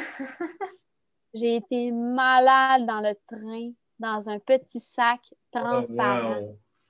J'ai 1.35 1.57
été 1.57 1.93
malade 1.93 2.87
dans 2.87 3.01
le 3.01 3.15
train, 3.27 3.71
dans 3.99 4.29
un 4.29 4.39
petit 4.39 4.81
sac 4.81 5.21
transparent. 5.51 6.41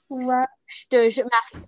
Wow. 0.09 0.28
Ouais. 0.28 0.45
Je 0.66 0.87
te, 0.89 1.23
ma- 1.23 1.61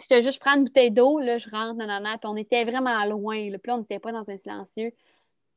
je 0.00 0.06
te 0.06 0.20
juste 0.20 0.40
prends 0.40 0.54
une 0.56 0.64
bouteille 0.64 0.90
d'eau, 0.90 1.18
là, 1.18 1.38
je 1.38 1.50
rentre, 1.50 1.74
nanana, 1.74 2.18
puis 2.18 2.28
on 2.28 2.36
était 2.36 2.64
vraiment 2.64 3.04
loin, 3.04 3.50
là, 3.50 3.58
puis 3.58 3.68
là, 3.70 3.74
on 3.74 3.78
n'était 3.78 3.98
pas 3.98 4.12
dans 4.12 4.28
un 4.28 4.36
silencieux. 4.36 4.92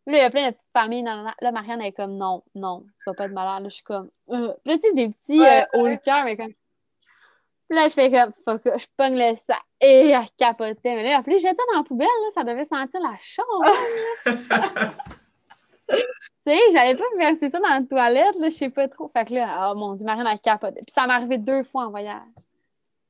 Là, 0.05 0.18
il 0.18 0.22
y 0.22 0.22
a 0.22 0.30
plein 0.30 0.47
de 0.49 0.55
petites 0.55 0.69
familles, 0.73 1.03
nanana. 1.03 1.34
Là, 1.41 1.51
Marianne, 1.51 1.81
elle 1.81 1.88
est 1.88 1.91
comme, 1.93 2.18
non, 2.18 2.43
non, 2.55 2.81
tu 2.99 3.03
vas 3.05 3.14
pas 3.14 3.26
être 3.26 3.31
malade. 3.31 3.64
Là, 3.64 3.69
je 3.69 3.76
suis 3.76 3.84
comme, 3.84 4.10
euh. 4.31 4.53
Puis 4.64 4.73
là, 4.73 4.80
tu 4.80 4.88
sais, 4.89 4.93
des 4.93 5.10
petits 5.10 5.39
Ouais, 5.39 5.65
euh, 5.76 5.88
le 5.89 5.97
cœur, 5.97 6.23
mais 6.26 6.35
comme. 6.35 6.51
Puis 7.69 7.77
là, 7.80 7.88
je 7.88 7.93
fais 7.93 8.11
comme, 8.11 8.34
fuck, 8.43 8.61
je 8.65 8.85
pogne 8.97 9.15
le 9.18 9.35
sac, 9.35 9.61
et 9.80 10.10
elle 10.10 10.26
capotait. 10.38 10.95
Mais 10.95 11.03
là, 11.03 11.19
après, 11.19 11.38
j'étais 11.38 11.55
dans 11.72 11.77
la 11.77 11.84
poubelle, 11.84 12.07
là, 12.07 12.31
ça 12.34 12.43
devait 12.43 12.65
sentir 12.65 12.99
la 12.99 13.15
chose. 13.22 13.45
Tu 15.89 15.97
sais, 16.47 16.60
j'avais 16.73 16.95
pas 16.97 17.03
versé 17.18 17.49
ça 17.49 17.60
dans 17.60 17.68
la 17.69 17.81
toilette, 17.84 18.35
là, 18.39 18.49
je 18.49 18.55
sais 18.55 18.69
pas 18.69 18.88
trop. 18.88 19.10
Fait 19.10 19.26
que 19.26 19.34
là, 19.34 19.72
oh 19.72 19.76
mon 19.76 19.93
Dieu, 19.95 20.05
Marianne 20.05 20.27
a 20.27 20.38
capoté. 20.38 20.81
Puis 20.85 20.93
ça 20.93 21.07
m'est 21.07 21.14
arrivé 21.14 21.38
deux 21.38 21.64
fois 21.64 21.85
en 21.85 21.89
voyage. 21.89 22.22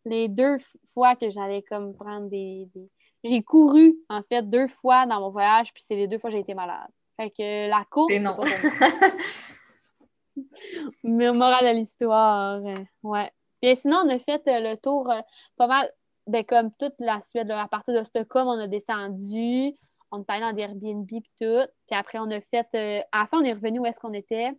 Les 0.06 0.28
deux 0.28 0.58
fois 0.94 1.16
que 1.16 1.30
j'allais 1.30 1.62
comme 1.64 1.94
prendre 1.96 2.30
des. 2.30 2.68
des- 2.76 2.90
J'ai 3.24 3.42
couru, 3.42 3.96
en 4.10 4.22
fait, 4.24 4.42
deux 4.44 4.68
fois 4.68 5.06
dans 5.06 5.20
mon 5.20 5.30
voyage, 5.30 5.74
puis 5.74 5.84
c'est 5.86 5.96
les 5.96 6.08
deux 6.08 6.18
fois 6.20 6.30
que 6.30 6.36
j'ai 6.36 6.42
été 6.42 6.54
malade. 6.54 6.90
Fait 7.18 7.30
que 7.30 7.70
la 7.70 7.86
course, 7.90 8.12
Et 8.14 8.20
non. 8.20 8.36
Mais 11.04 11.32
morale 11.32 11.66
de 11.74 11.80
l'histoire, 11.80 12.56
euh, 12.66 12.76
ouais. 13.04 13.32
Puis 13.62 13.76
sinon, 13.78 14.02
on 14.06 14.10
a 14.10 14.20
fait 14.20 14.42
euh, 14.48 14.72
le 14.72 14.78
tour 14.78 15.10
euh, 15.12 15.22
pas 15.58 15.68
mal, 15.68 15.92
ben, 16.28 16.44
comme 16.44 16.72
toute 16.80 16.96
la 17.00 17.22
Suède. 17.30 17.48
là. 17.48 17.62
à 17.64 17.68
partir 17.68 17.94
de 17.94 18.04
Stockholm, 18.04 18.48
on 18.48 18.60
a 18.60 18.68
descendu, 18.68 19.74
on 20.14 20.22
est 20.22 20.30
allé 20.30 20.42
dans 20.42 20.54
des 20.54 20.62
Airbnb 20.62 21.06
puis 21.08 21.22
tout. 21.40 21.68
Puis 21.88 21.96
après, 21.98 22.20
on 22.20 22.30
a 22.32 22.40
fait. 22.40 22.68
euh, 22.76 23.02
à 23.12 23.22
la 23.22 23.26
fin, 23.28 23.40
on 23.40 23.44
est 23.44 23.54
revenu 23.54 23.80
où 23.80 23.86
est-ce 23.86 24.00
qu'on 24.00 24.14
était. 24.14 24.52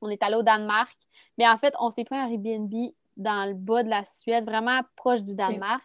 On 0.00 0.08
est 0.10 0.22
allé 0.22 0.36
au 0.36 0.42
Danemark. 0.42 0.96
Mais 1.38 1.48
en 1.48 1.58
fait, 1.58 1.74
on 1.80 1.90
s'est 1.90 2.04
pris 2.04 2.16
un 2.16 2.28
Airbnb 2.28 2.72
dans 3.16 3.46
le 3.48 3.54
bas 3.54 3.82
de 3.82 3.88
la 3.88 4.04
Suède, 4.04 4.44
vraiment 4.44 4.80
proche 4.94 5.22
du 5.22 5.34
Danemark. 5.34 5.82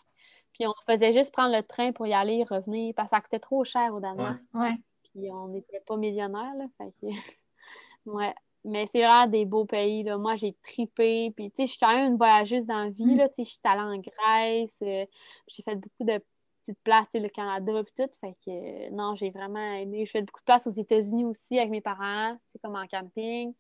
Puis 0.53 0.67
on 0.67 0.73
faisait 0.85 1.13
juste 1.13 1.31
prendre 1.33 1.55
le 1.55 1.63
train 1.63 1.91
pour 1.93 2.05
y 2.07 2.13
aller 2.13 2.35
et 2.39 2.43
revenir 2.43 2.93
parce 2.95 3.09
que 3.09 3.15
ça 3.15 3.21
coûtait 3.21 3.39
trop 3.39 3.63
cher 3.63 3.93
au 3.93 3.99
Danemark. 3.99 4.39
ouais. 4.53 4.75
Puis 5.13 5.31
on 5.31 5.47
n'était 5.49 5.79
pas 5.81 5.97
millionnaires, 5.97 6.53
là. 6.57 6.65
Fait 6.77 6.91
que... 7.01 7.07
ouais. 8.05 8.33
Mais 8.63 8.87
c'est 8.91 8.99
vraiment 8.99 9.27
des 9.27 9.45
beaux 9.45 9.65
pays, 9.65 10.03
là. 10.03 10.17
Moi, 10.17 10.35
j'ai 10.35 10.53
tripé. 10.63 11.31
Puis, 11.35 11.49
tu 11.51 11.55
sais, 11.57 11.65
je 11.65 11.71
suis 11.71 11.79
quand 11.79 11.91
même 11.93 12.11
une 12.11 12.17
voyageuse 12.17 12.65
dans 12.65 12.83
la 12.83 12.89
vie, 12.91 13.05
Mm. 13.15 13.17
là. 13.17 13.29
Tu 13.29 13.35
sais, 13.35 13.43
je 13.45 13.49
suis 13.49 13.59
allée 13.63 13.81
en 13.81 13.97
Grèce. 13.97 14.75
euh, 14.83 15.05
j'ai 15.47 15.63
fait 15.63 15.75
beaucoup 15.75 16.03
de 16.03 16.21
tu 16.65 16.73
sais, 17.11 17.19
le 17.19 17.29
Canada 17.29 17.83
puis 17.83 17.93
tout. 17.95 18.11
Fait 18.19 18.35
que 18.45 18.88
euh, 18.88 18.89
non, 18.91 19.15
j'ai 19.15 19.29
vraiment 19.29 19.73
aimé. 19.73 20.05
Je 20.05 20.11
fais 20.11 20.21
beaucoup 20.21 20.39
de 20.41 20.45
places 20.45 20.67
aux 20.67 20.71
États-Unis 20.81 21.25
aussi 21.25 21.57
avec 21.57 21.69
mes 21.71 21.81
parents, 21.81 22.38
c'est 22.47 22.59
comme 22.61 22.75
en 22.75 22.88
camping. 22.88 23.53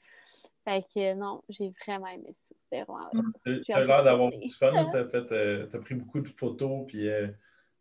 Fait 0.63 0.83
que 0.93 1.13
non, 1.15 1.41
j'ai 1.49 1.71
vraiment 1.85 2.07
aimé 2.07 2.31
ça. 2.33 2.55
C'était 2.59 2.83
vraiment. 2.83 3.09
Tu 3.45 3.63
J'ai 3.65 3.73
as 3.73 3.77
hâte 3.79 3.87
l'air 3.87 4.03
d'avoir 4.03 4.29
du 4.29 4.47
fun. 4.49 4.71
Tu 4.91 4.97
as, 4.97 5.05
fait, 5.05 5.31
euh, 5.31 5.65
t'as 5.67 5.79
pris 5.79 5.95
beaucoup 5.95 6.19
de 6.21 6.27
photos, 6.29 6.85
puis 6.87 7.07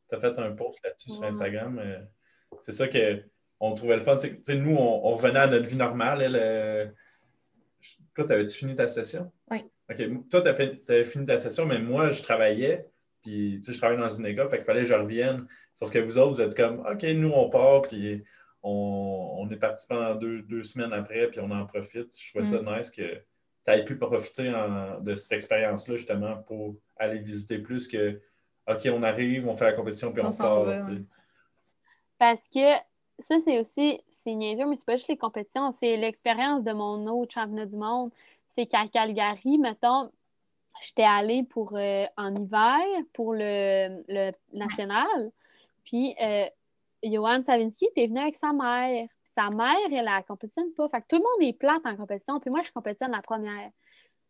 tu 0.08 0.14
as 0.14 0.20
fait 0.20 0.38
un 0.38 0.52
post 0.52 0.78
là-dessus 0.84 1.10
sur. 1.10 1.24
Instagram. 1.24 1.78
euh, 1.78 1.98
c'est 2.60 2.72
ça 2.72 2.88
qu'on 2.88 3.74
trouvait 3.74 3.96
le 3.96 4.02
fun. 4.02 4.16
Nous, 4.48 4.74
on, 4.76 5.06
on 5.06 5.12
revenait 5.12 5.38
à 5.40 5.46
notre 5.46 5.66
vie 5.66 5.76
normale. 5.76 6.22
elle, 6.22 6.36
euh, 6.36 6.86
Toi, 8.14 8.24
t'avais-tu 8.24 8.56
fini 8.56 8.74
ta 8.74 8.88
session? 8.88 9.30
Oui. 9.50 9.64
OK. 9.90 10.28
Toi, 10.30 10.40
tu 10.42 10.48
avais 10.48 11.04
fini 11.04 11.26
ta 11.26 11.38
session, 11.38 11.66
mais 11.66 11.78
moi, 11.78 12.10
je 12.10 12.22
travaillais. 12.22 12.88
Puis, 13.22 13.56
tu 13.58 13.64
sais, 13.64 13.72
je 13.72 13.78
travaillais 13.78 14.00
dans 14.00 14.08
une 14.08 14.26
école, 14.26 14.48
fait 14.50 14.56
qu'il 14.58 14.64
fallait 14.66 14.80
que 14.82 14.86
je 14.86 14.94
revienne. 14.94 15.46
Sauf 15.74 15.90
que 15.90 15.98
vous 15.98 16.18
autres, 16.18 16.32
vous 16.34 16.40
êtes 16.40 16.56
comme, 16.56 16.80
OK, 16.80 17.02
nous, 17.02 17.30
on 17.30 17.48
part, 17.50 17.82
puis 17.82 18.22
on, 18.62 19.36
on 19.38 19.50
est 19.50 19.56
parti 19.56 19.86
pendant 19.86 20.14
deux, 20.14 20.42
deux 20.42 20.62
semaines 20.62 20.92
après, 20.92 21.28
puis 21.28 21.40
on 21.40 21.50
en 21.50 21.66
profite. 21.66 22.16
Je 22.18 22.30
trouvais 22.30 22.44
ça 22.44 22.62
nice 22.78 22.90
que 22.90 23.14
tu 23.64 23.70
aies 23.70 23.84
pu 23.84 23.96
profiter 23.96 24.48
en- 24.54 25.00
de 25.00 25.14
cette 25.14 25.32
expérience-là, 25.32 25.96
justement, 25.96 26.36
pour 26.46 26.76
aller 26.96 27.18
visiter 27.18 27.58
plus 27.58 27.86
que, 27.88 28.20
OK, 28.68 28.80
on 28.92 29.02
arrive, 29.02 29.46
on 29.48 29.52
fait 29.52 29.64
la 29.66 29.72
compétition, 29.74 30.12
puis 30.12 30.22
on, 30.22 30.28
On 30.28 30.36
part. 30.36 30.64
va, 30.64 30.80
ouais. 30.80 31.02
Parce 32.18 32.48
que 32.48 32.74
ça, 33.18 33.36
c'est 33.44 33.58
aussi, 33.60 34.00
c'est 34.10 34.34
niaiseux, 34.34 34.66
mais 34.66 34.76
c'est 34.76 34.86
pas 34.86 34.96
juste 34.96 35.08
les 35.08 35.16
compétitions, 35.16 35.72
c'est 35.72 35.96
l'expérience 35.96 36.64
de 36.64 36.72
mon 36.72 37.06
autre 37.06 37.32
championnat 37.34 37.66
du 37.66 37.76
monde. 37.76 38.10
C'est 38.48 38.66
qu'à 38.66 38.86
Calgary, 38.88 39.58
mettons, 39.58 40.10
j'étais 40.82 41.04
allée 41.04 41.42
pour 41.42 41.76
euh, 41.76 42.06
en 42.16 42.34
hiver 42.34 42.80
pour 43.12 43.34
le, 43.34 44.02
le 44.08 44.30
national. 44.52 45.30
Puis 45.84 46.14
euh, 46.20 46.46
Johan 47.02 47.42
Savinski 47.44 47.86
était 47.86 48.06
venu 48.06 48.20
avec 48.20 48.34
sa 48.34 48.52
mère. 48.52 49.06
Puis 49.08 49.32
sa 49.34 49.50
mère, 49.50 49.76
elle, 49.86 50.08
elle 50.08 50.24
compétitionne 50.26 50.72
pas. 50.74 50.88
Fait 50.88 51.00
que 51.00 51.06
tout 51.08 51.16
le 51.16 51.22
monde 51.22 51.48
est 51.48 51.52
plate 51.52 51.84
en 51.84 51.96
compétition. 51.96 52.40
Puis 52.40 52.50
moi, 52.50 52.62
je 52.62 52.70
compétitionne 52.70 53.12
la 53.12 53.22
première. 53.22 53.70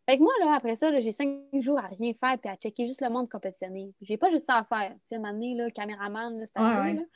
Fait 0.08 0.16
que 0.16 0.22
moi, 0.22 0.32
là, 0.40 0.54
après 0.54 0.76
ça, 0.76 0.98
j'ai 1.00 1.12
cinq 1.12 1.40
jours 1.60 1.78
à 1.78 1.88
rien 1.88 2.12
faire 2.14 2.38
puis 2.38 2.50
à 2.50 2.56
checker 2.56 2.86
juste 2.86 3.00
le 3.00 3.10
monde 3.10 3.28
compétitionner. 3.28 3.92
J'ai 4.00 4.16
pas 4.16 4.30
juste 4.30 4.46
ça 4.46 4.56
à 4.56 4.64
faire. 4.64 4.90
Tu 4.92 4.98
sais, 5.04 5.14
à 5.16 5.18
un 5.18 5.20
moment 5.20 5.34
donné, 5.34 5.54
là, 5.54 5.70
caméraman, 5.70 6.38
là, 6.38 6.46
c'est 6.46 6.60
Ouais. 6.60 7.06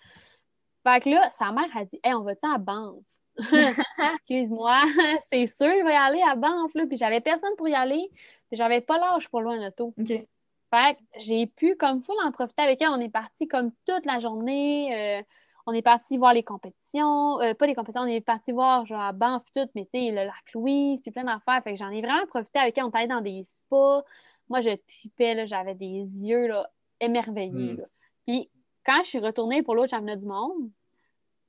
Fait 0.87 1.01
que 1.01 1.11
là, 1.11 1.31
sa 1.31 1.51
mère 1.51 1.75
a 1.75 1.85
dit 1.85 1.99
Hey, 2.05 2.15
on 2.15 2.23
va-tu 2.23 2.47
à 2.47 2.59
Banff? 2.59 3.03
Excuse-moi, 4.15 4.83
c'est 5.33 5.47
sûr, 5.47 5.71
je 5.79 5.85
vais 5.85 5.93
y 5.93 5.97
aller 5.97 6.23
à 6.23 6.37
Banff. 6.37 6.73
Là. 6.75 6.87
Puis 6.87 6.97
j'avais 6.97 7.21
personne 7.21 7.55
pour 7.57 7.69
y 7.69 7.75
aller. 7.75 8.09
Puis 8.49 8.57
j'avais 8.57 8.81
pas 8.81 8.99
l'âge 8.99 9.29
pour 9.29 9.41
loin 9.41 9.59
en 9.61 9.67
auto. 9.67 9.95
OK. 9.99 10.07
Fait 10.07 10.97
que 10.97 11.01
j'ai 11.19 11.47
pu, 11.47 11.77
comme 11.77 12.03
full, 12.03 12.17
en 12.25 12.33
profiter 12.33 12.63
avec 12.63 12.83
elle. 12.83 12.89
On 12.89 13.01
est 13.01 13.09
parti 13.09 13.47
comme 13.47 13.71
toute 13.87 14.07
la 14.07 14.19
journée. 14.19 15.19
euh, 15.19 15.23
on 15.67 15.73
est 15.73 15.83
parti 15.83 16.17
voir 16.17 16.35
les 16.35 16.43
compétitions. 16.43 17.41
Euh, 17.41 17.55
pas 17.55 17.67
les 17.67 17.75
compétitions, 17.75 18.03
on 18.03 18.07
est 18.07 18.21
parti 18.21 18.53
voir 18.53 18.85
genre 18.85 19.01
à 19.01 19.13
Banff 19.13 19.45
tout, 19.55 19.67
mais 19.75 19.85
tu 19.93 19.99
sais, 19.99 20.11
le 20.11 20.25
lac 20.25 20.53
Louise, 20.53 21.01
puis 21.01 21.11
plein 21.11 21.25
d'affaires. 21.25 21.63
Fait 21.63 21.73
que 21.73 21.79
j'en 21.79 21.91
ai 21.91 22.03
vraiment 22.03 22.27
profité 22.27 22.59
avec 22.59 22.77
elle. 22.77 22.85
On 22.85 22.91
est 22.91 22.97
allé 22.97 23.07
dans 23.07 23.21
des 23.21 23.43
spas. 23.45 24.03
Moi, 24.49 24.61
je 24.61 24.71
tripais, 24.71 25.35
là, 25.35 25.47
j'avais 25.47 25.75
des 25.75 25.87
yeux 25.87 26.49
là, 26.49 26.69
émerveillés. 27.01 27.73
Mm. 27.73 27.77
là. 27.79 27.85
Puis 28.27 28.51
quand 28.85 29.03
je 29.03 29.09
suis 29.09 29.19
retournée 29.19 29.63
pour 29.63 29.75
l'autre 29.75 29.91
championnat 29.91 30.17
du 30.17 30.27
monde, 30.27 30.71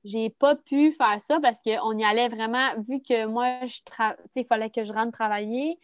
j'ai 0.06 0.30
pas 0.30 0.54
pu 0.54 0.92
faire 0.92 1.20
ça 1.26 1.40
parce 1.40 1.60
qu'on 1.62 1.98
y 1.98 2.04
allait 2.04 2.28
vraiment, 2.28 2.68
vu 2.88 3.00
que 3.00 3.26
moi, 3.26 3.66
je 3.66 3.80
tra- 3.80 4.16
il 4.34 4.46
fallait 4.46 4.70
que 4.70 4.84
je 4.84 4.92
rentre 4.92 5.12
travailler. 5.12 5.78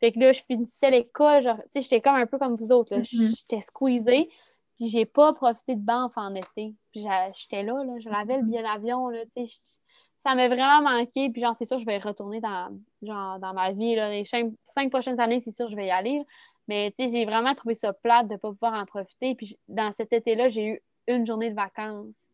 Fait 0.00 0.12
que 0.12 0.18
là, 0.18 0.32
je 0.32 0.42
finissais 0.42 0.90
l'école, 0.90 1.42
genre, 1.42 1.56
tu 1.56 1.62
sais, 1.74 1.82
j'étais 1.82 2.00
comme 2.00 2.16
un 2.16 2.26
peu 2.26 2.38
comme 2.38 2.56
vous 2.56 2.72
autres, 2.72 2.94
là. 2.94 3.00
Mhm. 3.00 3.32
J'étais 3.36 3.60
squeezée, 3.62 4.28
puis 4.76 4.86
j'ai 4.88 5.06
pas 5.06 5.32
profité 5.32 5.74
de 5.74 5.80
Banff 5.80 6.12
en 6.16 6.34
été. 6.34 6.74
Puis 6.92 7.06
j'étais 7.34 7.62
là, 7.62 7.84
là, 7.84 7.98
je 7.98 8.08
l'avais 8.08 8.38
le 8.38 8.42
billet 8.44 8.62
d'avion, 8.62 9.08
là, 9.08 9.20
tu 9.36 9.46
sais, 9.48 9.78
ça 10.18 10.34
m'a 10.34 10.48
vraiment 10.48 10.82
manqué, 10.82 11.30
puis 11.30 11.40
genre, 11.40 11.54
c'est 11.58 11.64
sûr, 11.64 11.78
je 11.78 11.86
vais 11.86 11.98
retourner 11.98 12.40
dans, 12.40 12.76
genre, 13.02 13.38
dans 13.38 13.54
ma 13.54 13.72
vie, 13.72 13.94
là, 13.94 14.10
les 14.10 14.24
cinq, 14.24 14.52
cinq 14.64 14.90
prochaines 14.90 15.20
années, 15.20 15.40
c'est 15.44 15.52
sûr, 15.52 15.68
je 15.70 15.76
vais 15.76 15.86
y 15.86 15.90
aller. 15.90 16.22
Mais, 16.66 16.92
tu 16.98 17.06
sais, 17.06 17.12
j'ai 17.12 17.24
vraiment 17.24 17.54
trouvé 17.54 17.74
ça 17.76 17.92
plate 17.92 18.28
de 18.28 18.36
pas 18.36 18.50
pouvoir 18.50 18.74
en 18.74 18.84
profiter, 18.84 19.34
puis 19.36 19.56
dans 19.68 19.92
cet 19.92 20.12
été-là, 20.12 20.48
j'ai 20.48 20.66
eu 20.66 20.82
une 21.06 21.24
journée 21.24 21.50
de 21.50 21.54
vacances. 21.54 22.24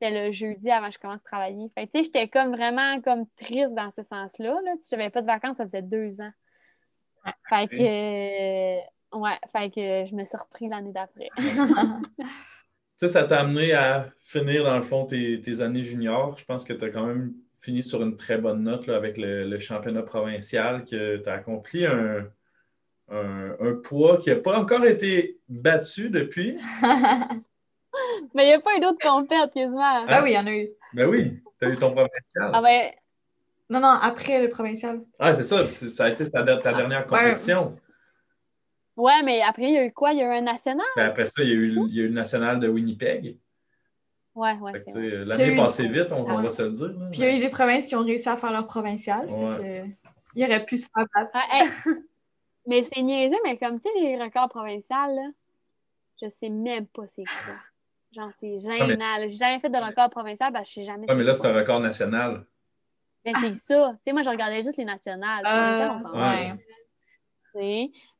C'était 0.00 0.26
le 0.26 0.32
jeudi 0.32 0.70
avant 0.70 0.88
que 0.88 0.94
je 0.94 0.98
commence 0.98 1.20
à 1.24 1.28
travailler. 1.28 1.68
Fait 1.74 1.86
tu 1.86 1.98
sais, 1.98 2.04
j'étais 2.04 2.28
comme 2.28 2.54
vraiment 2.54 3.00
comme 3.00 3.26
triste 3.36 3.74
dans 3.74 3.90
ce 3.90 4.02
sens-là. 4.02 4.58
Là. 4.64 4.72
Si 4.80 4.90
j'avais 4.90 5.10
pas 5.10 5.22
de 5.22 5.26
vacances, 5.26 5.56
ça 5.56 5.64
faisait 5.64 5.82
deux 5.82 6.20
ans. 6.20 6.30
Fait 7.48 7.66
que, 7.68 7.76
euh, 7.76 9.18
ouais, 9.18 9.36
fait 9.52 9.70
que 9.70 10.08
je 10.08 10.14
me 10.14 10.24
suis 10.24 10.36
repris 10.38 10.68
l'année 10.68 10.92
d'après. 10.92 11.28
Tu 13.00 13.06
sais, 13.06 13.12
ça 13.12 13.22
t'a 13.22 13.38
amené 13.42 13.74
à 13.74 14.08
finir, 14.18 14.64
dans 14.64 14.74
le 14.76 14.82
fond, 14.82 15.06
tes, 15.06 15.40
tes 15.40 15.60
années 15.60 15.84
juniors. 15.84 16.36
Je 16.36 16.44
pense 16.44 16.64
que 16.64 16.72
tu 16.72 16.84
as 16.84 16.90
quand 16.90 17.06
même 17.06 17.32
fini 17.54 17.84
sur 17.84 18.02
une 18.02 18.16
très 18.16 18.38
bonne 18.38 18.64
note 18.64 18.88
là, 18.88 18.96
avec 18.96 19.16
le, 19.18 19.48
le 19.48 19.58
championnat 19.60 20.02
provincial, 20.02 20.84
que 20.84 21.18
tu 21.18 21.28
as 21.28 21.34
accompli 21.34 21.86
un, 21.86 22.26
un- 23.08 23.56
un 23.60 23.74
poids 23.74 24.16
qui 24.16 24.30
n'a 24.30 24.36
pas 24.36 24.58
encore 24.60 24.84
été 24.84 25.38
battu 25.48 26.10
depuis. 26.10 26.58
Mais 28.34 28.44
il 28.44 28.48
n'y 28.48 28.54
a 28.54 28.60
pas 28.60 28.76
eu 28.76 28.80
d'autres 28.80 29.06
compètes 29.06 29.52
quasiment. 29.52 30.06
Ben 30.06 30.22
oui, 30.22 30.30
il 30.30 30.34
y 30.34 30.38
en 30.38 30.46
a 30.46 30.52
eu. 30.52 30.68
Ben 30.94 31.06
oui, 31.08 31.40
tu 31.58 31.66
as 31.66 31.70
eu 31.70 31.76
ton 31.76 31.92
provincial. 31.92 32.50
Ah 32.52 32.60
ben, 32.62 32.90
Non, 33.70 33.80
non, 33.80 33.88
après 33.88 34.40
le 34.42 34.48
provincial. 34.48 35.00
Ah, 35.18 35.34
c'est 35.34 35.42
ça, 35.42 35.68
ça 35.68 36.04
a 36.04 36.08
été 36.10 36.28
ta, 36.30 36.42
ta 36.56 36.72
dernière 36.72 37.06
compétition. 37.06 37.76
ouais, 38.96 39.22
mais 39.24 39.40
après, 39.42 39.64
il 39.64 39.72
y 39.74 39.78
a 39.78 39.84
eu 39.86 39.92
quoi? 39.92 40.12
Il 40.12 40.18
y 40.18 40.22
a 40.22 40.26
eu 40.34 40.38
un 40.38 40.42
national? 40.42 40.86
Puis 40.96 41.04
après 41.04 41.26
ça, 41.26 41.42
il 41.42 41.48
y 41.48 41.52
a 41.52 41.54
eu, 41.56 41.68
il 41.88 41.94
y 41.94 42.00
a 42.00 42.04
eu 42.04 42.08
le 42.08 42.14
national 42.14 42.58
de 42.60 42.68
Winnipeg. 42.68 43.36
Ouais, 44.34 44.54
ouais, 44.54 44.72
L'année 45.24 45.52
eu- 45.52 45.56
passée 45.56 45.88
vite, 45.88 46.12
on, 46.12 46.18
on 46.24 46.36
Ouais. 46.36 46.42
va 46.44 46.50
se 46.50 46.62
le 46.62 46.70
dire. 46.70 46.86
là. 46.88 47.08
Puis 47.10 47.20
il 47.20 47.24
y 47.24 47.28
a 47.28 47.36
eu 47.36 47.40
des 47.40 47.48
provinces 47.48 47.86
qui 47.88 47.96
ont 47.96 48.04
réussi 48.04 48.28
à 48.28 48.36
faire 48.36 48.52
leur 48.52 48.66
provincial. 48.68 49.26
Ouais. 49.28 49.56
que, 49.56 50.08
il 50.36 50.44
aurait 50.44 50.64
pu 50.64 50.76
se 50.78 50.86
faire 50.94 51.06
battre. 51.12 51.30
Ah, 51.34 51.46
hey, 51.64 51.68
mais 52.66 52.84
c'est 52.84 53.02
niaiseux, 53.02 53.36
mais 53.44 53.56
comme 53.58 53.80
tu 53.80 53.88
sais, 53.90 54.00
les 54.00 54.16
records 54.22 54.48
provinciaux, 54.48 54.94
là, 54.96 55.28
je 56.22 56.28
sais 56.38 56.50
même 56.50 56.86
pas 56.86 57.06
c'est 57.08 57.24
quoi. 57.24 57.54
Genre, 58.14 58.30
c'est 58.38 58.54
Ah, 58.68 58.70
mais- 58.80 58.86
gênant. 58.88 59.16
J'ai 59.22 59.28
jamais 59.30 59.60
fait 59.60 59.68
de 59.70 59.76
record 59.76 60.10
provincial 60.10 60.52
parce 60.52 60.68
que 60.68 60.74
je 60.74 60.80
sais 60.80 60.86
jamais. 60.86 61.06
Ouais, 61.08 61.14
mais 61.14 61.24
là, 61.24 61.34
c'est 61.34 61.46
un 61.46 61.54
record 61.54 61.80
national. 61.80 62.44
Mais 63.24 63.32
c'est 63.40 63.52
ça. 63.52 63.92
Tu 63.96 63.98
sais, 64.06 64.12
moi, 64.12 64.22
je 64.22 64.30
regardais 64.30 64.62
juste 64.62 64.76
les 64.78 64.84
nationales. 64.84 65.44
Euh, 65.44 65.50
Provinciales, 65.50 65.90
on 65.92 65.98
s'en 65.98 66.12
ouais. 66.14 66.54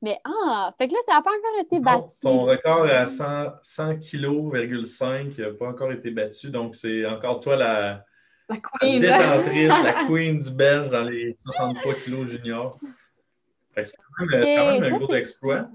Mais 0.02 0.18
ah, 0.24 0.74
fait 0.76 0.88
que 0.88 0.94
là, 0.94 0.98
ça 1.06 1.14
n'a 1.14 1.22
pas 1.22 1.30
encore 1.30 1.60
été 1.60 1.76
Non, 1.76 1.82
battu. 1.82 2.10
Son 2.20 2.40
record 2.42 2.84
à 2.86 3.06
100, 3.06 3.52
100 3.62 3.94
kg,5 4.00 5.38
n'a 5.40 5.52
pas 5.52 5.68
encore 5.68 5.92
été 5.92 6.10
battu. 6.10 6.50
Donc, 6.50 6.74
c'est 6.74 7.06
encore 7.06 7.38
toi 7.38 7.54
la, 7.56 8.04
La 8.48 8.56
la 8.56 8.60
queen. 8.60 9.00
détentrice, 9.00 9.68
la 9.84 9.92
queen 10.08 10.40
du 10.40 10.50
Belge 10.50 10.90
dans 10.90 11.04
les 11.04 11.36
63 11.44 11.94
kg 11.94 12.24
juniors. 12.24 12.78
Fait 13.74 13.82
que 13.82 13.88
c'est 13.88 13.96
quand 13.96 14.26
même, 14.26 14.42
c'est 14.42 14.54
quand 14.56 14.66
même 14.72 14.82
Et 14.84 14.86
un 14.86 14.90
ça, 14.90 14.96
gros 15.04 15.14
exploit. 15.14 15.68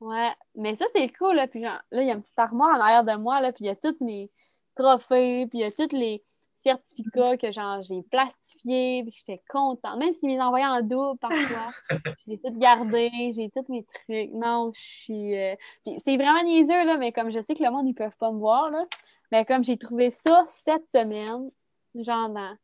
Ouais, 0.00 0.30
mais 0.56 0.76
ça, 0.76 0.86
c'est 0.94 1.08
cool. 1.18 1.36
Là. 1.36 1.46
Puis 1.46 1.62
genre, 1.62 1.80
là, 1.90 2.02
il 2.02 2.08
y 2.08 2.10
a 2.10 2.14
une 2.14 2.22
petite 2.22 2.38
armoire 2.38 2.76
en 2.76 2.80
arrière 2.80 3.04
de 3.04 3.14
moi, 3.16 3.40
là, 3.40 3.52
puis 3.52 3.64
il 3.64 3.68
y 3.68 3.70
a 3.70 3.76
tous 3.76 3.96
mes 4.00 4.30
trophées, 4.74 5.46
puis 5.48 5.58
il 5.58 5.62
y 5.62 5.64
a 5.64 5.70
tous 5.72 5.94
les 5.94 6.24
certificats 6.56 7.38
que 7.38 7.50
genre 7.50 7.82
j'ai 7.82 8.02
plastifiés, 8.10 9.02
puis 9.02 9.14
j'étais 9.16 9.42
contente. 9.48 9.98
Même 9.98 10.12
s'ils 10.12 10.28
me 10.28 10.34
les 10.34 10.40
envoyaient 10.40 10.66
en 10.66 10.82
double 10.82 11.18
parfois. 11.18 11.72
puis 11.88 12.24
j'ai 12.26 12.38
tout 12.38 12.56
gardé, 12.58 13.10
j'ai 13.34 13.50
tous 13.50 13.64
mes 13.70 13.84
trucs. 13.84 14.30
Non, 14.34 14.70
je 14.74 14.80
suis. 14.80 15.38
euh, 15.38 15.54
puis 15.84 15.98
c'est 16.04 16.16
vraiment 16.16 16.42
niaiseux, 16.42 16.84
là, 16.84 16.96
mais 16.98 17.12
comme 17.12 17.30
je 17.30 17.40
sais 17.42 17.54
que 17.54 17.62
le 17.62 17.70
monde, 17.70 17.86
ils 17.88 17.94
peuvent 17.94 18.16
pas 18.18 18.30
me 18.30 18.38
voir, 18.38 18.70
là. 18.70 18.84
Mais 19.32 19.44
comme 19.44 19.64
j'ai 19.64 19.76
trouvé 19.78 20.10
ça 20.10 20.44
cette 20.46 20.90
semaine, 20.90 21.50
genre 21.94 22.28
dans. 22.30 22.56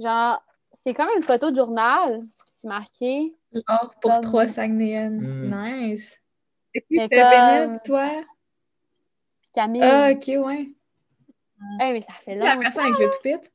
Genre, 0.00 0.42
c'est 0.70 0.94
comme 0.94 1.08
une 1.16 1.22
photo 1.22 1.50
de 1.50 1.56
journal, 1.56 2.20
puis 2.20 2.46
c'est 2.46 2.68
marqué. 2.68 3.34
L'or 3.52 3.94
pour 4.00 4.10
Comme- 4.12 4.20
trois 4.22 4.46
Saguenayennes. 4.46 5.20
Mm. 5.20 5.86
Nice. 5.90 6.21
Et 6.74 6.80
puis, 6.80 6.98
Mais 6.98 7.08
comme- 7.08 7.80
toi? 7.84 8.08
puis 9.40 9.50
Camille. 9.52 9.82
Ah, 9.82 10.10
ok, 10.12 10.26
ouais. 10.46 10.70
Hey, 11.80 11.92
mais 11.92 12.00
ça 12.00 12.14
fait 12.14 12.34
La 12.34 12.46
longtemps. 12.50 12.60
personne 12.60 12.86
avec 12.86 12.98
le 12.98 13.10
toupette? 13.10 13.52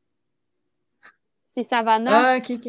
C'est 1.47 1.63
Savannah. 1.63 2.33
Ah, 2.33 2.37
ok, 2.37 2.51
ok. 2.51 2.65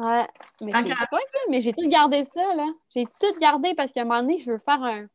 Ouais. 0.00 0.26
Mais 0.60 0.72
c'est 0.72 0.88
ça? 0.88 1.60
J'ai 1.60 1.72
tout 1.72 1.88
gardé 1.88 2.24
ça, 2.24 2.54
là. 2.54 2.66
J'ai 2.92 3.06
tout 3.06 3.38
gardé 3.40 3.74
parce 3.74 3.92
qu'à 3.92 4.02
un 4.02 4.04
moment 4.04 4.20
donné, 4.20 4.38
je 4.40 4.50
veux 4.50 4.58
faire 4.58 4.82
un. 4.82 5.06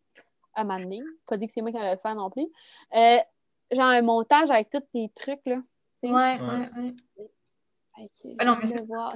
Un 0.56 0.64
moment 0.64 0.80
donné. 0.80 1.02
Pas 1.28 1.38
dit 1.38 1.46
que 1.48 1.52
c'est 1.54 1.62
moi 1.62 1.72
qui 1.72 1.78
allais 1.78 1.94
le 1.94 2.00
faire 2.00 2.16
non 2.16 2.30
plus. 2.30 2.48
Euh, 2.96 3.18
genre 3.72 3.84
un 3.86 4.02
montage 4.02 4.50
avec 4.50 4.70
tous 4.70 4.80
tes 4.94 5.10
trucs, 5.16 5.42
là. 5.46 5.58
Ouais, 6.02 6.10
Ouais. 6.12 6.40
ouais, 6.40 6.94
Ben 8.38 8.46
non, 8.48 8.58
j'ai 8.62 8.68
fait 8.70 8.84
ça 8.86 9.10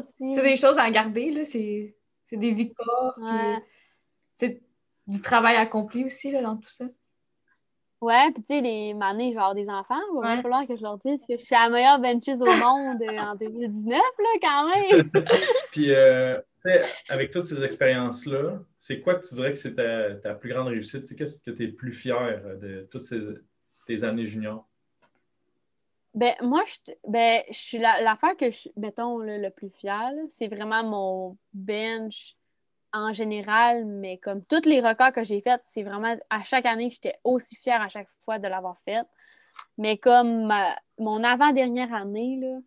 aussi. 0.00 0.32
C'est 0.34 0.42
des 0.42 0.56
choses 0.56 0.78
à 0.78 0.90
garder, 0.90 1.30
là. 1.30 1.44
C'est 1.44 1.96
c'est 2.24 2.36
des 2.36 2.50
victoires. 2.50 3.14
Ouais. 3.18 3.56
Du 5.06 5.20
travail 5.22 5.56
accompli 5.56 6.04
aussi, 6.04 6.30
là, 6.30 6.42
dans 6.42 6.56
tout 6.56 6.70
ça. 6.70 6.86
Ouais, 8.00 8.30
puis 8.32 8.42
tu 8.42 8.54
sais, 8.54 8.60
les 8.60 8.94
années, 9.00 9.30
je 9.30 9.34
vais 9.34 9.40
avoir 9.40 9.54
des 9.54 9.70
enfants, 9.70 9.98
il 10.12 10.20
va 10.20 10.36
Ouais. 10.36 10.42
falloir 10.42 10.66
que 10.66 10.76
je 10.76 10.82
leur 10.82 10.98
dise 10.98 11.24
que 11.26 11.38
je 11.38 11.42
suis 11.42 11.54
la 11.54 11.70
meilleure 11.70 11.98
bencheuse 11.98 12.42
au 12.42 12.44
monde 12.44 13.00
euh, 13.00 13.18
en 13.18 13.34
2019, 13.34 13.98
là, 13.98 14.26
quand 14.42 14.68
même. 14.68 15.10
Puis, 15.72 15.90
euh, 15.90 16.34
tu 16.62 16.70
sais, 16.70 16.84
avec 17.08 17.30
toutes 17.30 17.44
ces 17.44 17.62
expériences-là, 17.64 18.60
c'est 18.76 19.00
quoi 19.00 19.14
que 19.14 19.26
tu 19.26 19.34
dirais 19.34 19.52
que 19.52 19.58
c'est 19.58 19.74
ta, 19.74 20.16
ta 20.16 20.34
plus 20.34 20.50
grande 20.52 20.68
réussite? 20.68 21.00
Tu 21.02 21.06
sais, 21.06 21.16
Qu'est-ce 21.16 21.40
que 21.40 21.50
tu 21.50 21.64
es 21.64 21.68
plus 21.68 21.92
fier 21.92 22.42
de 22.60 22.86
toutes 22.90 23.02
ces, 23.02 23.20
tes 23.86 24.04
années 24.04 24.26
juniors? 24.26 24.68
Ben, 26.12 26.34
moi, 26.42 26.62
je, 26.66 26.92
ben, 27.08 27.42
je 27.50 27.58
suis 27.58 27.78
la- 27.78 28.02
l'affaire 28.02 28.36
que 28.36 28.50
je 28.50 28.56
suis, 28.56 28.72
mettons, 28.76 29.18
là, 29.18 29.38
le 29.38 29.50
plus 29.50 29.70
fière, 29.70 30.12
c'est 30.28 30.48
vraiment 30.48 30.84
mon 30.84 31.38
bench 31.54 32.36
en 32.94 33.12
général, 33.12 33.84
mais 33.84 34.18
comme 34.18 34.42
tous 34.44 34.64
les 34.66 34.80
records 34.80 35.12
que 35.12 35.24
j'ai 35.24 35.40
faits, 35.40 35.60
c'est 35.66 35.82
vraiment 35.82 36.16
à 36.30 36.44
chaque 36.44 36.64
année, 36.64 36.88
j'étais 36.88 37.18
aussi 37.24 37.56
fière 37.56 37.82
à 37.82 37.88
chaque 37.88 38.08
fois 38.24 38.38
de 38.38 38.46
l'avoir 38.48 38.78
fait. 38.78 39.04
Mais 39.76 39.98
comme 39.98 40.46
ma- 40.46 40.78
mon 40.98 41.22
avant-dernière 41.24 41.92
année, 41.92 42.38
là, 42.40 42.58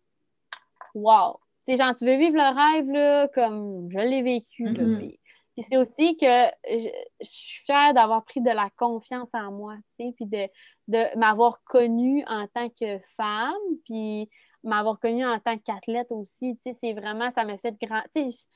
wow! 0.93 1.39
Tu 1.65 1.77
genre, 1.77 1.95
tu 1.95 2.05
veux 2.05 2.17
vivre 2.17 2.35
le 2.35 2.75
rêve, 2.75 2.89
là, 2.91 3.27
comme 3.29 3.89
je 3.89 3.97
l'ai 3.99 4.21
vécu, 4.21 4.65
là, 4.65 4.83
Mhm. 4.83 4.97
puis- 4.97 5.19
puis 5.53 5.63
c'est 5.63 5.77
aussi 5.77 6.15
que 6.17 6.45
je, 6.69 6.89
je 7.21 7.27
suis 7.27 7.63
fière 7.65 7.93
d'avoir 7.93 8.23
pris 8.23 8.41
de 8.41 8.51
la 8.51 8.69
confiance 8.77 9.29
en 9.33 9.51
moi, 9.51 9.75
tu 9.97 10.05
sais, 10.05 10.13
puis 10.15 10.25
de, 10.25 10.47
de 10.87 11.17
m'avoir 11.17 11.63
connue 11.63 12.23
en 12.27 12.47
tant 12.47 12.69
que 12.69 12.99
femme, 12.99 13.55
puis 13.85 14.29
m'avoir 14.63 14.99
connue 14.99 15.25
en 15.25 15.39
tant 15.39 15.57
qu'athlète 15.57 16.07
aussi, 16.11 16.57
tu 16.57 16.63
sais, 16.63 16.73
c'est 16.73 16.93
vraiment, 16.93 17.31
ça 17.31 17.43
m'a 17.45 17.57
fait 17.57 17.75
grand... 17.81 18.01
Tu 18.13 18.29
sais, 18.31 18.47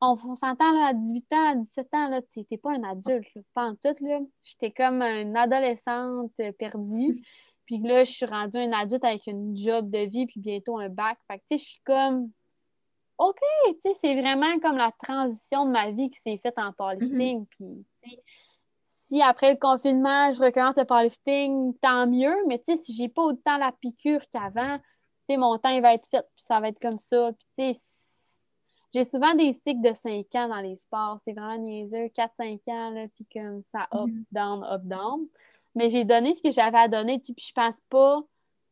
on, 0.00 0.18
on 0.24 0.36
s'entend, 0.36 0.72
là, 0.72 0.88
à 0.88 0.92
18 0.94 1.32
ans, 1.32 1.50
à 1.50 1.54
17 1.54 1.88
ans, 1.94 2.08
là, 2.08 2.20
t'es 2.34 2.44
t'es 2.44 2.58
pas 2.58 2.72
un 2.72 2.82
adulte, 2.84 3.34
là, 3.34 3.42
pas 3.54 3.64
en 3.64 3.74
tout, 3.74 3.94
là. 4.00 4.20
J'étais 4.42 4.70
comme 4.70 5.02
une 5.02 5.36
adolescente 5.36 6.32
euh, 6.40 6.52
perdue, 6.52 7.16
puis 7.66 7.78
là, 7.78 8.04
je 8.04 8.12
suis 8.12 8.26
rendue 8.26 8.58
une 8.58 8.74
adulte 8.74 9.04
avec 9.04 9.26
une 9.26 9.56
job 9.56 9.90
de 9.90 10.00
vie, 10.00 10.26
puis 10.26 10.40
bientôt 10.40 10.78
un 10.78 10.88
bac, 10.88 11.18
fait 11.30 11.38
que, 11.38 11.44
tu 11.50 11.58
sais, 11.58 11.64
je 11.64 11.68
suis 11.70 11.82
comme... 11.84 12.30
OK, 13.18 13.38
tu 13.66 13.74
sais, 13.86 13.94
c'est 13.94 14.20
vraiment 14.20 14.58
comme 14.60 14.76
la 14.76 14.92
transition 15.02 15.64
de 15.64 15.70
ma 15.70 15.90
vie 15.90 16.10
qui 16.10 16.20
s'est 16.20 16.36
faite 16.36 16.58
en 16.58 16.70
powerlifting. 16.74 17.46
Puis, 17.46 17.86
tu 18.02 18.10
sais, 18.10 18.22
si 18.82 19.22
après 19.22 19.52
le 19.52 19.58
confinement, 19.58 20.32
je 20.32 20.40
recommence 20.42 20.76
le 20.76 20.84
powerlifting, 20.84 21.74
tant 21.80 22.06
mieux. 22.06 22.36
Mais 22.46 22.58
tu 22.58 22.64
sais, 22.66 22.76
si 22.76 22.92
j'ai 22.94 23.08
pas 23.08 23.22
autant 23.22 23.56
la 23.56 23.72
piqûre 23.72 24.20
qu'avant, 24.30 24.76
tu 24.78 24.84
sais, 25.30 25.36
mon 25.38 25.56
temps 25.56 25.70
il 25.70 25.80
va 25.80 25.94
être 25.94 26.06
fait, 26.10 26.20
puis 26.36 26.44
ça 26.46 26.60
va 26.60 26.68
être 26.68 26.78
comme 26.78 26.98
ça. 26.98 27.32
Puis, 27.32 27.48
tu 27.58 27.74
sais, 27.74 27.80
j'ai 28.94 29.04
souvent 29.04 29.34
des 29.34 29.52
cycles 29.52 29.82
de 29.82 29.94
5 29.94 30.26
ans 30.34 30.48
dans 30.48 30.60
les 30.60 30.76
sports. 30.76 31.18
C'est 31.22 31.32
vraiment 31.32 31.58
niaiseux, 31.58 32.08
4-5 32.14 32.60
ans, 32.68 32.90
là, 32.90 33.06
puis 33.14 33.26
comme 33.32 33.62
ça, 33.62 33.88
up, 33.94 34.08
Mhm. 34.08 34.24
down, 34.32 34.64
up, 34.64 34.82
down. 34.84 35.26
Mais 35.74 35.90
j'ai 35.90 36.04
donné 36.04 36.34
ce 36.34 36.42
que 36.42 36.50
j'avais 36.50 36.78
à 36.78 36.88
donner, 36.88 37.18
puis 37.18 37.34
je 37.38 37.52
pense 37.52 37.76
pas 37.90 38.22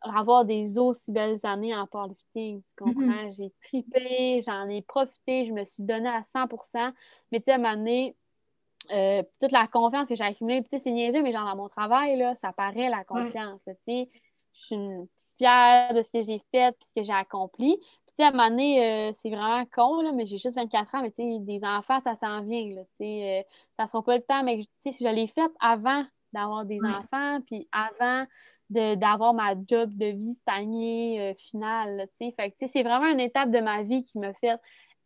avoir 0.01 0.45
des 0.45 0.78
aussi 0.78 1.11
belles 1.12 1.41
années 1.45 1.74
en 1.74 1.86
powerlifting. 1.86 2.62
Tu 2.62 2.74
comprends? 2.77 3.31
J'ai 3.31 3.51
tripé, 3.62 4.43
j'en 4.43 4.69
ai 4.69 4.82
profité, 4.82 5.45
je 5.47 5.53
me 5.53 5.65
suis 5.65 5.82
donnée 5.82 6.09
à 6.09 6.24
100 6.35 6.47
Mais 7.32 7.41
tu 7.41 7.45
sais, 7.47 7.53
à 7.53 7.55
un 7.57 7.59
moment 7.59 7.77
donné, 7.77 8.16
euh, 8.93 9.23
toute 9.41 9.53
la 9.53 9.66
confiance 9.66 10.09
que 10.09 10.15
j'ai 10.15 10.24
accumulée, 10.24 10.61
puis 10.61 10.70
tu 10.70 10.77
sais, 10.78 10.85
c'est 10.85 10.93
niaiseux, 10.93 11.23
mais 11.23 11.32
genre 11.32 11.47
dans 11.47 11.57
mon 11.57 11.69
travail, 11.69 12.16
là, 12.16 12.35
ça 12.35 12.53
paraît 12.53 12.91
la 12.91 13.05
confiance. 13.05 13.62
tu 13.65 13.73
sais. 13.86 14.11
Je 14.53 14.61
suis 14.61 15.09
fière 15.39 15.93
de 15.95 16.03
ce 16.03 16.12
que 16.12 16.23
j'ai 16.23 16.41
fait 16.53 16.77
puis 16.78 16.89
ce 16.89 16.93
que 16.95 17.03
j'ai 17.03 17.12
accompli. 17.12 17.77
Sais, 18.16 18.23
à 18.24 18.28
un 18.28 18.31
moment 18.31 18.49
donné, 18.51 19.09
euh, 19.11 19.12
c'est 19.15 19.31
vraiment 19.31 19.65
con, 19.66 20.01
là, 20.03 20.12
mais 20.12 20.24
j'ai 20.27 20.39
juste 20.39 20.55
24 20.57 20.95
ans, 20.95 21.03
mais 21.03 21.11
tu 21.11 21.23
sais, 21.23 21.39
des 21.41 21.65
enfants, 21.65 21.99
ça 22.01 22.15
s'en 22.15 22.43
vient, 22.43 22.69
là, 22.74 22.82
tu 22.85 22.91
sais. 23.05 23.41
euh, 23.41 23.43
ça 23.78 23.89
sera 23.89 24.03
pas 24.05 24.16
le 24.16 24.23
temps, 24.23 24.43
mais 24.45 24.59
tu 24.59 24.66
sais, 24.81 24.93
si 24.93 25.05
je 25.05 25.09
l'ai 25.11 25.27
fait 25.27 25.51
avant 25.61 26.05
d'avoir 26.32 26.65
des 26.65 26.85
Ouais. 26.85 26.91
enfants, 26.91 27.41
puis 27.47 27.69
avant 27.73 28.24
d'avoir 28.70 29.35
ma 29.35 29.55
job 29.69 29.91
de 29.97 30.07
vie 30.07 30.35
stagnée 30.35 31.20
euh, 31.20 31.35
finale, 31.35 32.07
tu 32.19 32.27
sais. 32.27 32.35
Fait 32.36 32.51
que, 32.51 32.57
tu 32.57 32.66
sais, 32.66 32.73
c'est 32.73 32.82
vraiment 32.85 33.07
une 33.09 33.20
étape 33.20 33.51
de 33.51 33.61
ma 33.61 33.82
vie 33.82 34.03
qui 34.03 34.19
m'a 34.19 34.32
fait 34.35 34.59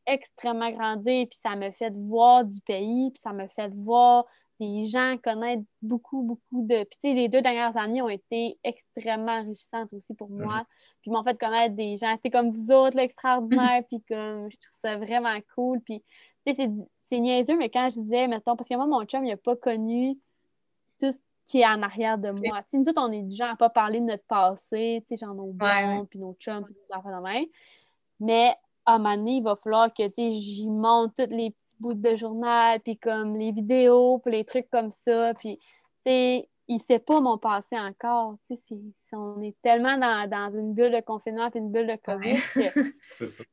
extrêmement 0.07 0.71
grandir, 0.71 1.27
puis 1.31 1.39
ça 1.43 1.57
m'a 1.57 1.73
fait 1.73 1.93
voir 1.95 2.45
du 2.45 2.61
pays, 2.63 3.11
puis 3.13 3.21
ça 3.23 3.33
m'a 3.33 3.49
fait 3.49 3.69
voir 3.75 4.27
des 4.61 4.85
gens 4.85 5.17
connaître 5.23 5.63
beaucoup, 5.83 6.23
beaucoup 6.23 6.63
de... 6.67 6.85
Puis, 6.85 6.99
tu 7.03 7.09
sais, 7.09 7.15
les 7.15 7.29
deux 7.29 7.43
dernières 7.43 7.77
années 7.77 8.03
ont 8.03 8.09
été 8.09 8.59
extrêmement 8.65 9.33
enrichissantes 9.39 9.93
aussi 9.93 10.15
pour 10.15 10.29
moi, 10.31 10.65
puis 11.01 11.11
m'ont 11.11 11.23
fait 11.23 11.39
connaître 11.39 11.75
des 11.77 11.97
gens, 11.97 12.15
tu 12.17 12.23
sais, 12.25 12.31
comme 12.31 12.51
vous 12.51 12.71
autres, 12.71 12.97
là, 12.97 13.05
extraordinaires, 13.05 13.83
puis 13.89 14.01
comme, 14.09 14.51
je 14.51 14.57
trouve 14.57 14.79
ça 14.83 14.97
vraiment 14.99 15.39
cool, 15.55 15.81
puis, 15.81 16.03
tu 16.47 16.55
sais, 16.55 16.71
c'est- 17.05 17.21
niaiseux, 17.21 17.57
mais 17.57 17.71
quand 17.71 17.89
je 17.89 18.01
disais, 18.01 18.27
mettons, 18.29 18.55
parce 18.57 18.69
que 18.69 18.75
moi, 18.75 18.87
mon 18.87 19.05
chum, 19.05 19.25
il 19.25 19.31
n'a 19.31 19.37
pas 19.37 19.57
connu 19.57 20.19
tout 21.01 21.11
ce 21.11 21.19
qui 21.47 21.61
est 21.61 21.67
en 21.67 21.83
arrière 21.83 22.19
de 22.19 22.31
moi. 22.31 22.63
Tu 22.65 22.71
sais, 22.71 22.79
nous 22.79 22.89
autres, 22.89 23.01
on 23.03 23.11
est 23.13 23.23
du 23.23 23.35
genre 23.35 23.51
à 23.51 23.57
pas 23.57 23.71
parler 23.71 24.01
de 24.01 24.05
notre 24.07 24.25
passé, 24.25 25.03
tu 25.07 25.17
sais, 25.17 25.25
genre 25.25 25.35
nos 25.35 25.53
bons, 25.53 26.05
puis 26.07 26.19
nos 26.19 26.35
chums, 26.35 26.65
puis 26.65 26.75
nos 26.91 26.97
enfants 26.99 27.17
de 27.17 27.23
même. 27.23 27.47
Mais 28.21 28.55
à 28.85 28.95
un 28.95 28.99
moment 28.99 29.17
donné, 29.17 29.37
il 29.37 29.43
va 29.43 29.57
falloir 29.57 29.93
que, 29.95 30.07
tu 30.09 30.15
sais, 30.15 30.33
j'y 30.33 30.67
monte 30.67 31.15
tous 31.17 31.31
les 31.31 31.51
petits 31.51 31.68
bouts 31.81 31.95
de 31.95 32.17
journal, 32.17 32.81
puis 32.81 32.99
comme 32.99 33.37
les 33.37 33.53
vidéos, 33.53 34.19
puis 34.19 34.33
les 34.33 34.45
trucs 34.45 34.69
comme 34.71 34.91
ça, 34.93 35.35
puis, 35.35 35.59
tu 35.59 35.65
sais, 36.07 36.49
il 36.69 36.81
sait 36.81 36.99
pas 36.99 37.21
mon 37.21 37.39
passé 37.39 37.79
encore, 37.79 38.37
tu 38.47 38.57
sais, 38.57 38.77
on 39.13 39.41
est 39.41 39.57
tellement 39.63 39.97
dans, 39.97 40.29
dans 40.29 40.51
une 40.51 40.75
bulle 40.75 40.93
de 40.93 41.01
confinement 41.01 41.51
puis 41.51 41.61
une 41.61 41.71
bulle 41.73 41.87
de 41.87 41.97
COVID 41.97 42.35
Ouais. 42.57 42.73
C'est 43.13 43.27
ça. 43.27 43.45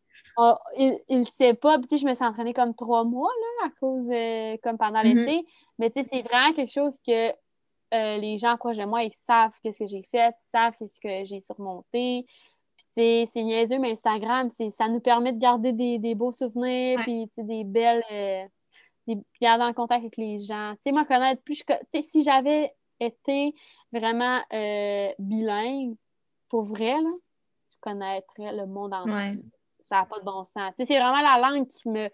il, 0.77 0.99
il 1.07 1.25
sait 1.25 1.53
pas. 1.53 1.77
Puis, 1.79 1.87
tu 1.87 1.95
sais, 1.97 2.01
je 2.01 2.07
me 2.09 2.13
suis 2.13 2.25
entraînée 2.25 2.53
comme 2.53 2.75
trois 2.75 3.03
mois, 3.05 3.31
là, 3.61 3.67
à 3.67 3.69
cause, 3.79 4.09
euh, 4.11 4.57
comme 4.63 4.77
pendant 4.77 5.01
Mhm. 5.03 5.15
l'été. 5.25 5.47
Mais, 5.79 5.89
tu 5.91 6.01
sais, 6.03 6.09
c'est 6.11 6.21
vraiment 6.23 6.53
quelque 6.53 6.71
chose 6.73 6.97
que 7.05 7.29
euh, 7.93 8.17
les 8.17 8.37
gens 8.37 8.57
proches 8.57 8.77
de 8.77 8.83
moi, 8.83 9.03
ils 9.03 9.13
savent 9.13 9.53
qu'est-ce 9.63 9.79
que 9.79 9.87
j'ai 9.87 10.03
fait, 10.11 10.29
ils 10.37 10.49
savent 10.51 10.73
qu'est-ce 10.77 10.99
que 10.99 11.23
j'ai 11.23 11.39
surmonté. 11.39 12.25
C'est 12.95 13.29
niaiseux, 13.35 13.77
mais 13.79 13.91
Instagram, 13.91 14.49
ça 14.71 14.87
nous 14.87 14.99
permet 15.01 15.33
de 15.33 15.39
garder 15.39 15.73
des, 15.73 15.99
des 15.99 16.15
beaux 16.15 16.31
souvenirs, 16.31 16.99
puis, 17.03 17.29
des 17.37 17.63
belles... 17.63 18.03
euh, 18.11 18.45
des- 19.07 19.19
garder 19.41 19.65
en 19.65 19.73
contact 19.73 20.01
avec 20.01 20.17
les 20.17 20.39
gens. 20.39 20.73
Tu 20.77 20.81
sais, 20.85 20.91
moi, 20.91 21.05
connaître 21.05 21.41
plus... 21.43 21.61
je 21.93 22.01
si 22.01 22.23
j'avais 22.23 22.73
été 22.99 23.53
vraiment 23.91 24.39
euh, 24.53 25.09
bilingue, 25.19 25.95
pour 26.49 26.63
vrai, 26.63 26.93
là, 26.93 27.09
je 27.71 27.77
connaîtrais 27.81 28.55
le 28.55 28.65
monde 28.65 28.93
entier 28.93 29.11
Ouais. 29.13 29.35
ça 29.83 29.97
n'a 29.97 30.05
pas 30.05 30.19
de 30.19 30.25
bon 30.25 30.43
sens. 30.45 30.71
Tu 30.77 30.85
sais, 30.85 30.85
c'est 30.93 30.99
vraiment 30.99 31.21
la 31.21 31.37
langue 31.39 31.67
qui 31.67 31.87
me 31.89 32.09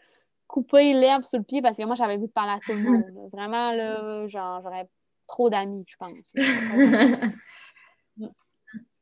coupait 0.47 0.93
l'herbe 0.93 1.23
sous 1.23 1.37
le 1.37 1.43
pied 1.43 1.61
parce 1.61 1.77
que 1.77 1.83
moi, 1.83 1.95
j'avais 1.95 2.15
le 2.15 2.21
goût 2.21 2.27
de 2.27 2.31
parler 2.31 2.53
à 2.53 2.59
tout 2.59 2.73
le 2.73 2.79
monde. 2.79 3.05
là. 3.13 3.21
Vraiment, 3.31 3.71
là, 3.71 4.25
genre, 4.27 4.61
j'aurais 4.63 4.89
trop 5.27 5.49
d'amis, 5.49 5.85
je 5.87 5.95
pense. 5.95 6.33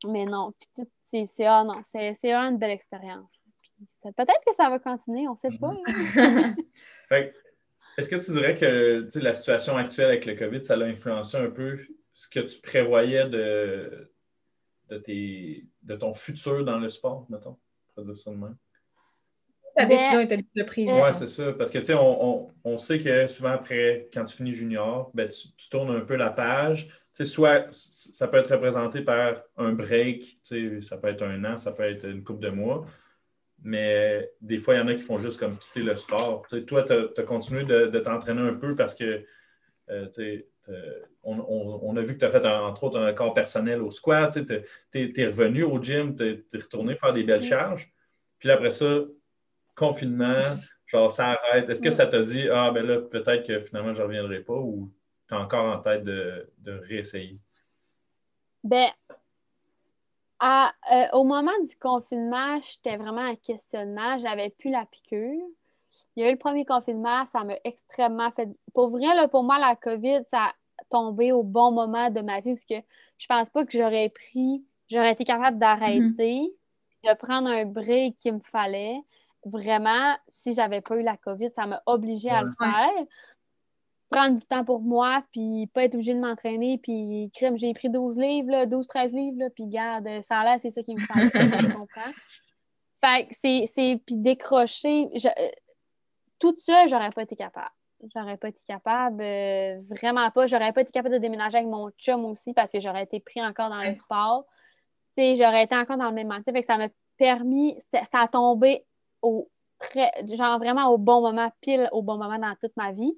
Mais 0.06 0.24
non, 0.24 0.52
puis 0.58 0.68
tout, 0.76 0.88
c'est, 1.10 1.26
c'est, 1.26 1.44
ah 1.46 1.64
non, 1.64 1.80
c'est, 1.82 2.14
c'est 2.14 2.32
vraiment 2.32 2.50
une 2.50 2.58
belle 2.58 2.70
expérience. 2.70 3.32
Puis 3.62 3.86
peut-être 4.02 4.40
que 4.46 4.54
ça 4.54 4.68
va 4.68 4.78
continuer, 4.78 5.26
on 5.28 5.34
sait 5.36 5.50
pas. 5.50 5.72
Fait 7.08 7.30
que, 7.32 7.36
est-ce 8.00 8.08
que 8.08 8.16
tu 8.24 8.30
dirais 8.32 8.54
que 8.54 9.06
la 9.18 9.34
situation 9.34 9.76
actuelle 9.76 10.06
avec 10.08 10.26
le 10.26 10.34
COVID, 10.36 10.62
ça 10.62 10.76
l'a 10.76 10.86
influencé 10.86 11.36
un 11.38 11.50
peu 11.50 11.78
ce 12.12 12.28
que 12.28 12.40
tu 12.40 12.60
prévoyais 12.60 13.28
de, 13.28 14.12
de, 14.88 14.98
tes, 14.98 15.66
de 15.82 15.94
ton 15.96 16.12
futur 16.12 16.64
dans 16.64 16.78
le 16.78 16.88
sport, 16.88 17.26
mettons? 17.28 17.56
On 17.88 17.92
pourrait 17.94 18.06
dire 18.06 18.16
ça 18.16 18.30
de 18.30 18.36
même? 18.36 18.56
Ta 19.74 19.82
Ben, 19.86 19.88
décision 19.88 20.20
était 20.20 20.36
déjà 20.54 20.64
prise. 20.66 20.90
euh, 20.90 21.02
Oui, 21.02 21.08
c'est 21.14 21.26
ça. 21.28 21.52
Parce 21.52 21.70
que, 21.70 21.78
tu 21.78 21.86
sais, 21.86 21.94
on, 21.94 22.24
on- 22.44 22.48
on 22.64 22.78
sait 22.78 22.98
que 22.98 23.26
souvent 23.28 23.50
après, 23.50 24.08
quand 24.12 24.24
tu 24.24 24.36
finis 24.36 24.52
junior, 24.52 25.10
ben, 25.14 25.28
tu, 25.28 25.48
tu 25.56 25.68
tournes 25.68 25.90
un 25.96 26.00
peu 26.00 26.16
la 26.16 26.30
page. 26.30 26.88
Soit 27.24 27.66
ça 27.70 28.28
peut 28.28 28.38
être 28.38 28.52
représenté 28.52 29.02
par 29.02 29.42
un 29.56 29.72
break, 29.72 30.20
tu 30.20 30.80
sais, 30.80 30.80
ça 30.82 30.96
peut 30.96 31.08
être 31.08 31.22
un 31.22 31.44
an, 31.44 31.56
ça 31.56 31.72
peut 31.72 31.82
être 31.84 32.06
une 32.08 32.22
couple 32.24 32.40
de 32.44 32.50
mois. 32.50 32.86
Mais 33.62 34.30
des 34.40 34.56
fois, 34.58 34.74
il 34.74 34.78
y 34.78 34.80
en 34.80 34.88
a 34.88 34.94
qui 34.94 35.02
font 35.02 35.18
juste 35.18 35.38
comme 35.38 35.56
quitter 35.58 35.82
le 35.82 35.94
sport. 35.96 36.44
Tu 36.48 36.56
sais, 36.58 36.64
toi, 36.64 36.82
tu 36.82 36.92
as, 36.94 37.22
continué 37.24 37.64
de, 37.64 37.86
de 37.86 38.00
t'entraîner 38.00 38.40
un 38.40 38.54
peu 38.54 38.74
parce 38.74 38.94
que 38.94 39.24
euh, 39.90 40.06
tu 40.06 40.12
sais, 40.22 40.48
t'as- 40.64 40.72
on, 41.24 41.38
on- 41.40 41.80
on 41.82 41.96
a 41.96 42.02
vu 42.02 42.14
que 42.14 42.20
tu 42.20 42.24
as 42.24 42.30
fait, 42.30 42.44
un- 42.46 42.60
entre 42.62 42.84
autres, 42.84 42.98
un 43.00 43.06
record 43.08 43.34
personnel 43.34 43.82
au 43.82 43.90
squat. 43.90 44.38
Tu 44.92 45.10
es, 45.20 45.26
revenu 45.26 45.64
au 45.64 45.82
gym, 45.82 46.14
tu 46.14 46.24
es, 46.24 46.58
retourné 46.58 46.94
faire 46.94 47.12
des 47.12 47.24
belles 47.24 47.40
Mm. 47.40 47.42
charges. 47.42 47.92
Puis 48.38 48.48
là, 48.48 48.54
après 48.54 48.70
ça, 48.70 49.00
confinement, 49.74 50.40
genre 50.86 51.10
ça 51.10 51.30
arrête. 51.30 51.68
Est-ce 51.68 51.80
que 51.80 51.86
Ouais. 51.86 51.90
ça 51.90 52.06
t'a 52.06 52.20
dit, 52.20 52.48
ah, 52.50 52.70
ben 52.72 52.86
là, 52.86 53.00
peut-être 53.00 53.46
que 53.46 53.60
finalement, 53.60 53.92
je 53.94 54.00
ne 54.00 54.06
reviendrai 54.06 54.40
pas 54.40 54.54
ou 54.54 54.90
tu 55.30 55.36
as 55.36 55.40
encore 55.40 55.64
en 55.76 55.78
tête 55.78 56.02
de, 56.02 56.50
de 56.58 56.72
réessayer? 56.72 57.38
Ben, 58.64 58.90
à, 60.40 60.72
euh, 60.92 61.06
au 61.12 61.24
moment 61.24 61.52
du 61.62 61.76
confinement, 61.76 62.60
j'étais 62.62 62.96
vraiment 62.96 63.22
en 63.28 63.36
questionnement. 63.36 64.18
J'avais 64.18 64.50
plus 64.50 64.70
la 64.70 64.86
piqûre. 64.86 65.46
Il 66.16 66.24
y 66.24 66.26
a 66.26 66.28
eu 66.28 66.32
le 66.32 66.38
premier 66.38 66.64
confinement, 66.64 67.26
ça 67.32 67.44
m'a 67.44 67.54
extrêmement 67.62 68.30
fait. 68.32 68.48
Pour 68.74 68.88
vrai, 68.88 69.14
là, 69.14 69.28
pour 69.28 69.44
moi, 69.44 69.58
la 69.58 69.76
COVID, 69.76 70.22
ça 70.26 70.46
a 70.46 70.54
tombé 70.90 71.30
au 71.30 71.44
bon 71.44 71.70
moment 71.70 72.10
de 72.10 72.20
ma 72.20 72.40
vie 72.40 72.54
parce 72.54 72.64
que 72.64 72.86
je 73.18 73.26
pense 73.26 73.50
pas 73.50 73.64
que 73.64 73.72
j'aurais 73.72 74.08
pris, 74.08 74.64
j'aurais 74.88 75.12
été 75.12 75.24
capable 75.24 75.58
d'arrêter, 75.58 76.52
de 77.04 77.14
prendre 77.14 77.48
un 77.48 77.66
break 77.66 78.16
qu'il 78.16 78.34
me 78.34 78.40
fallait. 78.40 79.00
Vraiment, 79.44 80.16
si 80.26 80.54
j'avais 80.54 80.80
pas 80.80 80.96
eu 80.96 81.02
la 81.02 81.16
COVID, 81.16 81.50
ça 81.54 81.66
m'a 81.66 81.82
obligée 81.86 82.30
à 82.30 82.42
le 82.42 82.48
Ouais. 82.60 82.66
faire. 82.66 83.06
Prendre 84.10 84.38
du 84.38 84.44
temps 84.44 84.64
pour 84.64 84.80
moi, 84.80 85.24
puis 85.32 85.68
pas 85.72 85.84
être 85.84 85.94
obligée 85.94 86.14
de 86.14 86.20
m'entraîner, 86.20 86.78
puis 86.78 87.30
crème, 87.34 87.56
j'ai 87.56 87.72
pris 87.72 87.88
12 87.88 88.18
livres, 88.18 88.64
12-13 88.64 89.14
livres, 89.14 89.38
là, 89.38 89.50
puis 89.50 89.66
garde, 89.66 90.08
ça 90.22 90.40
a 90.40 90.44
l'air, 90.44 90.60
c'est 90.60 90.70
ça 90.70 90.82
qui 90.82 90.94
me 90.94 91.00
fait, 91.00 91.30
tu 91.30 91.72
comprends? 91.72 92.12
Fait 93.02 93.26
que 93.26 93.34
c'est, 93.66 94.02
puis 94.04 94.16
décrocher, 94.16 95.08
tout 96.38 96.56
ça, 96.58 96.86
j'aurais 96.86 97.10
pas 97.10 97.22
été 97.22 97.36
capable. 97.36 97.70
J'aurais 98.14 98.38
pas 98.38 98.48
été 98.48 98.60
capable, 98.66 99.22
euh, 99.22 99.80
vraiment 99.90 100.30
pas. 100.30 100.46
J'aurais 100.46 100.72
pas 100.72 100.80
été 100.80 100.90
capable 100.90 101.14
de 101.14 101.20
déménager 101.20 101.58
avec 101.58 101.68
mon 101.68 101.90
chum 101.92 102.24
aussi 102.24 102.54
parce 102.54 102.72
que 102.72 102.80
j'aurais 102.80 103.02
été 103.02 103.20
pris 103.20 103.42
encore 103.42 103.68
dans 103.68 103.82
le 103.82 103.94
sport. 103.94 104.46
sais, 105.16 105.34
j'aurais 105.34 105.64
été 105.64 105.76
encore 105.76 105.98
dans 105.98 106.08
le 106.08 106.14
même 106.14 106.28
mental. 106.28 106.54
Fait 106.54 106.62
que 106.62 106.66
ça 106.66 106.78
m'a 106.78 106.88
permis, 107.18 107.76
ça, 107.92 108.20
a 108.20 108.28
tombé 108.28 108.86
au 109.20 109.50
très, 109.78 110.10
genre 110.32 110.58
vraiment 110.58 110.88
au 110.88 110.96
bon 110.96 111.20
moment, 111.20 111.52
pile 111.60 111.90
au 111.92 112.02
bon 112.02 112.16
moment 112.16 112.38
dans 112.38 112.54
toute 112.58 112.74
ma 112.76 112.92
vie. 112.92 113.14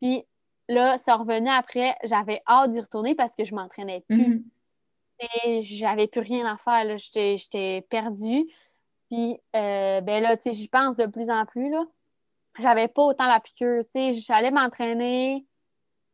Puis 0.00 0.24
là, 0.68 0.98
ça 0.98 1.16
revenait 1.16 1.50
après, 1.50 1.96
j'avais 2.04 2.42
hâte 2.46 2.72
d'y 2.72 2.80
retourner 2.80 3.14
parce 3.14 3.34
que 3.34 3.44
je 3.44 3.54
m'entraînais 3.54 4.04
plus. 4.08 4.44
Et 5.44 5.62
j'avais 5.62 6.06
plus 6.06 6.20
rien 6.20 6.46
à 6.46 6.56
faire. 6.56 6.96
J'étais 6.96 7.86
perdue. 7.90 8.44
Puis 9.10 9.40
euh, 9.56 10.00
ben 10.00 10.22
là, 10.22 10.36
tu 10.36 10.44
sais, 10.44 10.52
j'y 10.52 10.68
pense 10.68 10.96
de 10.96 11.06
plus 11.06 11.30
en 11.30 11.44
plus. 11.46 11.70
Là. 11.70 11.84
J'avais 12.60 12.88
pas 12.88 13.02
autant 13.02 13.26
la 13.26 13.40
piqûre. 13.40 13.84
Tu 13.84 13.90
sais, 13.90 14.12
j'allais 14.12 14.50
m'entraîner 14.50 15.46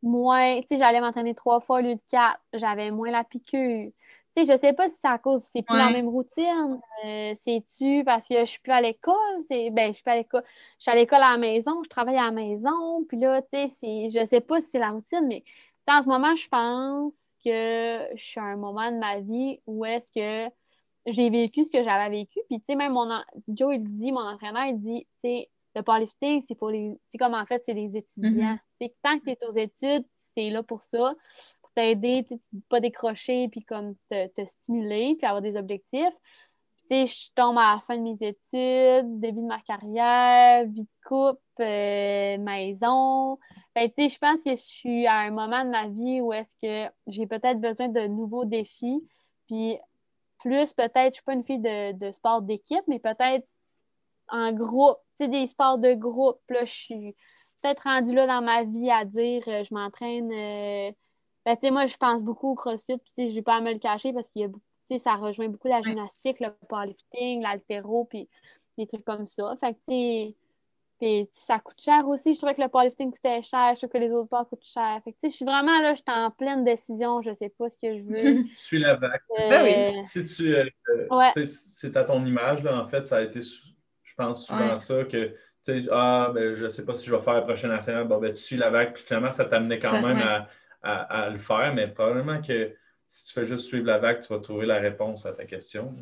moins. 0.01 0.59
Tu 0.61 0.67
sais, 0.69 0.77
j'allais 0.77 1.01
m'entraîner 1.01 1.35
trois 1.35 1.59
fois 1.59 1.79
au 1.79 1.81
lieu 1.81 1.95
de 1.95 2.01
quatre. 2.09 2.41
J'avais 2.53 2.91
moins 2.91 3.11
la 3.11 3.23
piqûre. 3.23 3.91
Sais, 4.37 4.43
je 4.45 4.57
sais 4.57 4.73
pas 4.73 4.89
si 4.89 4.95
c'est 5.01 5.07
à 5.07 5.17
cause 5.17 5.41
c'est 5.53 5.61
plus 5.61 5.77
la 5.77 5.91
même 5.91 6.09
routine. 6.09 6.79
Euh, 7.05 7.31
c'est-tu 7.35 8.03
parce 8.03 8.27
que 8.27 8.39
je 8.39 8.45
suis 8.45 8.59
plus 8.59 8.73
à 8.73 8.81
l'école? 8.81 9.15
C'est, 9.47 9.69
ben, 9.69 9.89
je 9.89 9.93
suis 9.93 10.03
plus 10.03 10.11
à 10.11 10.17
l'école. 10.17 10.43
Je 10.77 10.83
suis 10.83 10.91
à 10.91 10.95
l'école 10.95 11.21
à 11.23 11.31
la 11.31 11.37
maison, 11.37 11.81
je 11.83 11.89
travaille 11.89 12.17
à 12.17 12.25
la 12.25 12.31
maison. 12.31 13.05
Puis 13.07 13.17
là, 13.17 13.41
tu 13.41 13.47
sais, 13.53 13.69
c'est, 13.77 14.09
je 14.09 14.25
sais 14.25 14.41
pas 14.41 14.59
si 14.59 14.67
c'est 14.71 14.79
la 14.79 14.89
routine, 14.89 15.25
mais 15.27 15.43
en 15.87 16.03
ce 16.03 16.09
moment, 16.09 16.35
je 16.35 16.47
pense 16.49 17.15
que 17.45 18.15
je 18.15 18.23
suis 18.23 18.39
à 18.39 18.43
un 18.43 18.57
moment 18.57 18.91
de 18.91 18.97
ma 18.97 19.19
vie 19.19 19.61
où 19.67 19.85
est-ce 19.85 20.11
que 20.11 20.51
j'ai 21.05 21.29
vécu 21.29 21.63
ce 21.63 21.71
que 21.71 21.83
j'avais 21.83 22.09
vécu. 22.09 22.39
Puis, 22.49 22.59
tu 22.59 22.65
sais, 22.67 22.75
même 22.75 22.93
mon 22.93 23.07
Joe, 23.47 23.75
il 23.75 23.83
dit, 23.83 24.11
mon 24.11 24.27
entraîneur, 24.27 24.65
il 24.65 24.79
dit, 24.79 25.07
tu 25.23 25.29
sais, 25.29 25.49
le 25.75 25.81
powerlifting, 25.81 26.41
c'est 26.47 26.55
pour 26.55 26.69
les. 26.69 26.97
C'est 27.09 27.17
comme 27.17 27.33
en 27.33 27.45
fait, 27.45 27.61
c'est 27.65 27.73
les 27.73 27.95
étudiants. 27.95 28.57
Mm-hmm. 28.81 28.91
Tant 29.03 29.19
que 29.19 29.25
tu 29.25 29.31
es 29.31 29.45
aux 29.45 29.57
études, 29.57 30.05
c'est 30.13 30.49
là 30.49 30.63
pour 30.63 30.81
ça 30.81 31.13
t'aider, 31.75 32.25
pas 32.69 32.79
décrocher, 32.79 33.47
puis 33.49 33.63
comme 33.63 33.95
te, 34.09 34.45
stimuler, 34.45 35.15
puis 35.17 35.27
avoir 35.27 35.41
des 35.41 35.57
objectifs. 35.57 36.15
Puis, 36.89 37.07
je 37.07 37.31
tombe 37.33 37.57
à 37.57 37.73
la 37.73 37.79
fin 37.79 37.97
de 37.97 38.03
mes 38.03 38.17
études, 38.21 39.19
début 39.19 39.41
de 39.41 39.47
ma 39.47 39.59
carrière, 39.61 40.65
vie 40.67 40.83
de 40.83 41.07
couple, 41.07 41.41
euh, 41.59 42.37
maison. 42.37 43.39
Ben, 43.73 43.89
je 43.97 44.17
pense 44.19 44.43
que 44.43 44.51
je 44.51 44.55
suis 44.55 45.07
à 45.07 45.15
un 45.15 45.31
moment 45.31 45.65
de 45.65 45.69
ma 45.69 45.87
vie 45.87 46.21
où 46.21 46.31
est-ce 46.31 46.55
que 46.61 46.93
j'ai 47.07 47.25
peut-être 47.25 47.59
besoin 47.59 47.87
de 47.87 48.07
nouveaux 48.07 48.45
défis. 48.45 49.03
Puis 49.47 49.77
plus 50.39 50.73
peut-être, 50.73 51.09
je 51.09 51.13
suis 51.15 51.23
pas 51.23 51.33
une 51.33 51.43
fille 51.43 51.59
de, 51.59 51.93
de 51.93 52.11
sport 52.11 52.41
d'équipe, 52.43 52.83
mais 52.87 52.99
peut-être 52.99 53.47
en 54.29 54.51
groupe, 54.53 54.97
tu 55.17 55.25
sais, 55.25 55.27
des 55.27 55.47
sports 55.47 55.79
de 55.79 55.93
groupe. 55.93 56.39
Là, 56.49 56.65
je 56.65 56.73
suis 56.73 57.15
peut-être 57.61 57.83
rendue 57.83 58.13
là 58.13 58.27
dans 58.27 58.41
ma 58.41 58.63
vie 58.63 58.91
à 58.91 59.05
dire 59.05 59.43
euh, 59.47 59.63
je 59.63 59.73
m'entraîne 59.73 60.31
euh, 61.47 61.55
ben, 61.61 61.73
moi, 61.73 61.85
je 61.85 61.97
pense 61.97 62.23
beaucoup 62.23 62.51
au 62.51 62.55
CrossFit, 62.55 62.97
puis 62.97 63.29
je 63.29 63.35
n'ai 63.35 63.41
pas 63.41 63.55
à 63.55 63.61
me 63.61 63.73
le 63.73 63.79
cacher 63.79 64.13
parce 64.13 64.29
que 64.29 64.97
ça 64.97 65.15
rejoint 65.15 65.49
beaucoup 65.49 65.67
la 65.67 65.81
gymnastique, 65.81 66.39
le 66.39 66.49
powerlifting, 66.67 67.41
l'altéro, 67.41 68.05
puis 68.05 68.29
des 68.77 68.87
trucs 68.87 69.05
comme 69.05 69.27
ça. 69.27 69.55
Fait 69.59 69.73
que, 69.73 70.33
puis 70.99 71.27
ça 71.31 71.59
coûte 71.59 71.81
cher 71.81 72.07
aussi. 72.07 72.33
Je 72.33 72.39
trouvais 72.39 72.55
que 72.55 72.61
le 72.61 72.69
powerlifting 72.69 73.11
coûtait 73.11 73.41
cher. 73.41 73.73
Je 73.73 73.79
trouve 73.79 73.89
que 73.89 73.97
les 73.97 74.11
autres 74.11 74.27
sports 74.27 74.47
coûtent 74.47 74.63
cher. 74.63 75.01
Fait 75.03 75.11
que, 75.11 75.17
je 75.23 75.29
suis 75.29 75.45
vraiment 75.45 75.79
là, 75.81 75.93
je 75.93 76.01
suis 76.01 76.05
en 76.07 76.31
pleine 76.31 76.63
décision. 76.63 77.21
Je 77.21 77.33
sais 77.35 77.49
pas 77.49 77.67
ce 77.67 77.77
que 77.77 77.95
je 77.95 78.01
veux. 78.01 78.43
tu 78.49 78.55
suis 78.55 78.79
la 78.79 78.95
vague. 78.95 79.19
oui. 79.29 80.05
Si 80.05 80.23
tu. 80.23 80.55
Euh, 80.55 80.65
c'est 81.45 81.97
à 81.97 82.03
ton 82.03 82.25
image, 82.25 82.63
là, 82.63 82.79
en 82.79 82.85
fait, 82.85 83.05
ça 83.07 83.17
a 83.17 83.21
été, 83.21 83.41
je 83.41 84.13
pense, 84.15 84.47
souvent 84.47 84.77
ça 84.77 85.03
que. 85.03 85.35
Tu 85.65 85.81
sais, 85.81 85.89
ah, 85.91 86.31
ben, 86.33 86.53
je 86.53 86.67
sais 86.69 86.85
pas 86.85 86.93
si 86.93 87.07
je 87.07 87.15
vais 87.15 87.21
faire 87.21 87.33
la 87.33 87.41
prochaine 87.41 87.71
nationale. 87.71 88.07
Bon, 88.07 88.19
ben, 88.19 88.31
tu 88.31 88.41
suis 88.41 88.55
la 88.55 88.69
vague. 88.69 88.93
Puis 88.93 89.03
finalement, 89.03 89.31
ça 89.31 89.45
t'amenait 89.45 89.79
quand 89.79 90.01
même 90.01 90.19
à 90.19 90.47
à, 90.85 91.29
le 91.29 91.37
faire, 91.37 91.73
mais 91.73 91.87
probablement 91.87 92.41
que 92.41 92.75
si 93.07 93.25
tu 93.25 93.33
fais 93.33 93.45
juste 93.45 93.65
suivre 93.65 93.85
la 93.85 93.97
vague, 93.97 94.19
tu 94.19 94.33
vas 94.33 94.39
trouver 94.39 94.65
la 94.65 94.77
réponse 94.77 95.25
à 95.25 95.33
ta 95.33 95.45
question. 95.45 95.95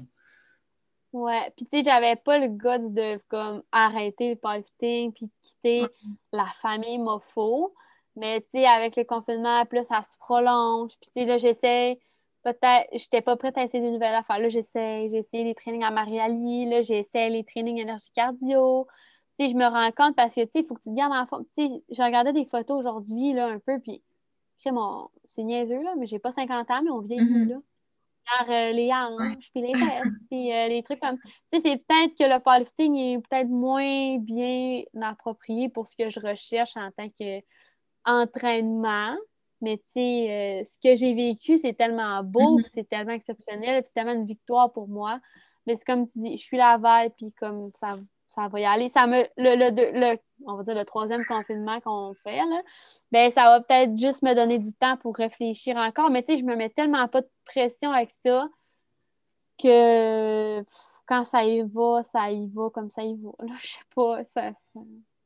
Ouais, 1.14 1.52
puis 1.56 1.66
tu 1.66 1.78
sais, 1.78 1.84
j'avais 1.84 2.16
pas 2.16 2.40
le 2.40 2.48
goût 2.48 2.90
de 2.90 3.20
comme 3.28 3.62
arrêter 3.72 4.30
le 4.30 4.36
powerlifting 4.36 5.14
puis 5.14 5.30
quitter 5.42 5.86
la 6.32 6.48
famille 6.56 6.98
mofo. 6.98 7.74
Mais 8.16 8.42
tu 8.42 8.48
sais, 8.54 8.66
avec 8.66 8.96
le 8.96 9.04
confinement, 9.04 9.66
plus 9.66 9.86
ça 9.86 10.02
se 10.04 10.18
prolonge. 10.18 10.92
Puis 11.00 11.10
tu 11.16 11.22
sais, 11.22 11.26
là, 11.28 11.38
j'essaie, 11.38 12.00
peut-être, 12.44 12.88
j'étais 12.94 13.22
pas 13.22 13.36
prête 13.38 13.58
à 13.58 13.64
essayer 13.64 13.84
de 13.84 13.92
nouvelles 13.92 14.16
affaires. 14.16 14.40
Là, 14.40 14.50
j'essaie, 14.50 15.08
j'ai 15.10 15.20
essayé 15.20 15.44
les 15.44 15.56
trainings 15.56 15.84
à 15.84 15.92
Mariali, 15.92 16.66
là, 16.66 16.82
j'essaie 16.82 17.30
les 17.30 17.44
trainings 17.44 17.80
énergie 17.80 18.12
cardio. 18.16 18.88
Tu 19.38 19.46
sais, 19.46 19.52
je 19.52 19.56
me 19.56 19.66
rends 19.66 19.92
compte 19.92 20.16
parce 20.16 20.36
que, 20.36 20.42
tu 20.42 20.52
sais, 20.52 20.60
il 20.60 20.66
faut 20.66 20.76
que 20.76 20.82
tu 20.82 20.90
te 20.90 20.96
gardes 20.96 21.14
en 21.14 21.26
forme. 21.28 21.46
Tu 21.58 21.68
sais, 21.68 21.84
je 21.92 22.02
regardais 22.02 22.34
des 22.34 22.46
photos 22.46 22.80
aujourd'hui, 22.80 23.34
là, 23.34 23.48
un 23.48 23.60
peu, 23.60 23.80
puis 23.80 24.04
c'est 25.28 25.44
niaiseux, 25.44 25.82
là, 25.82 25.96
mais 25.98 26.06
j'ai 26.06 26.20
pas 26.20 26.32
50 26.32 26.70
ans, 26.72 26.82
mais 26.84 26.92
on 26.92 27.00
vieillit, 27.00 27.24
mm-hmm. 27.24 27.50
là. 27.50 27.58
Genre 28.26 28.52
euh, 28.52 28.72
les 28.72 28.94
hanches, 28.94 29.52
puis 29.52 29.62
les 29.62 29.78
fesses, 29.78 30.04
puis 30.30 30.54
euh, 30.54 30.68
les 30.70 30.82
trucs 30.82 31.00
comme... 31.00 31.18
Tu 31.52 31.60
sais, 31.60 31.62
c'est 31.64 31.86
peut-être 31.86 32.18
que 32.18 32.24
le 32.24 32.40
powerlifting 32.40 32.96
est 32.96 33.20
peut-être 33.20 33.50
moins 33.50 34.18
bien 34.20 34.84
approprié 35.02 35.68
pour 35.68 35.88
ce 35.88 35.96
que 35.96 36.10
je 36.10 36.22
recherche 36.22 36.78
en 36.78 36.90
tant 36.92 37.10
qu'entraînement, 37.10 39.18
mais 39.62 39.78
tu 39.78 39.84
sais, 39.96 40.30
euh, 40.30 40.64
ce 40.66 40.78
que 40.78 40.96
j'ai 40.96 41.14
vécu, 41.14 41.58
c'est 41.58 41.74
tellement 41.74 42.24
beau, 42.24 42.60
mm-hmm. 42.60 42.68
c'est 42.68 42.88
tellement 42.88 43.14
exceptionnel, 43.14 43.84
c'est 43.86 43.94
tellement 43.94 44.14
une 44.14 44.26
victoire 44.26 44.72
pour 44.72 44.88
moi. 44.88 45.20
Mais 45.66 45.76
c'est 45.76 45.86
comme 45.86 46.06
tu 46.06 46.20
dis, 46.20 46.38
je 46.38 46.44
suis 46.44 46.58
la 46.58 46.78
veille, 46.78 47.10
puis 47.18 47.34
comme 47.34 47.72
ça 47.74 47.96
ça 48.34 48.48
va 48.48 48.60
y 48.60 48.66
aller. 48.66 48.90
Ça 48.90 49.06
me, 49.06 49.24
le, 49.38 50.18
on 50.46 50.56
va 50.56 50.64
dire 50.64 50.76
le 50.76 50.86
troisième 50.86 51.24
confinement 51.26 51.80
qu'on 51.82 52.14
fait, 52.16 52.38
là, 52.38 52.62
ben, 53.12 53.32
ça 53.32 53.44
va 53.44 53.62
peut-être 53.62 53.98
juste 53.98 54.24
me 54.24 54.34
donner 54.34 54.58
du 54.58 54.74
temps 54.74 54.98
pour 54.98 55.16
réfléchir 55.16 55.78
encore. 55.78 56.10
Mais 56.10 56.24
tu 56.24 56.34
sais, 56.34 56.40
je 56.40 56.44
me 56.44 56.56
mets 56.56 56.70
tellement 56.70 57.08
pas 57.08 57.22
de 57.22 57.30
pression 57.46 57.92
avec 57.92 58.12
ça 58.26 58.50
que 59.62 60.64
quand 61.06 61.26
ça 61.26 61.44
y 61.44 61.62
va, 61.62 62.02
ça 62.12 62.32
y 62.32 62.48
va 62.48 62.70
comme 62.72 62.90
ça 62.90 63.04
y 63.04 63.16
va. 63.16 63.32
Là, 63.40 63.54
je 63.60 63.68
sais 63.68 63.80
pas. 63.96 64.24
Ça, 64.24 64.52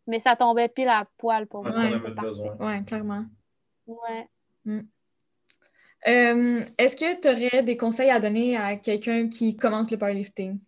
Mais 0.05 0.19
ça 0.19 0.35
tombait 0.35 0.67
pile 0.67 0.89
à 0.89 1.07
poil 1.17 1.47
pour 1.47 1.63
moi. 1.63 1.73
Oui, 2.59 2.85
clairement. 2.85 3.25
Ouais. 3.85 4.29
Mm. 4.65 4.81
Euh, 6.07 6.65
est-ce 6.77 6.95
que 6.95 7.19
tu 7.21 7.27
aurais 7.27 7.63
des 7.63 7.77
conseils 7.77 8.11
à 8.11 8.19
donner 8.19 8.57
à 8.57 8.75
quelqu'un 8.75 9.29
qui 9.29 9.55
commence 9.55 9.89
le 9.91 9.97
powerlifting? 9.97 10.59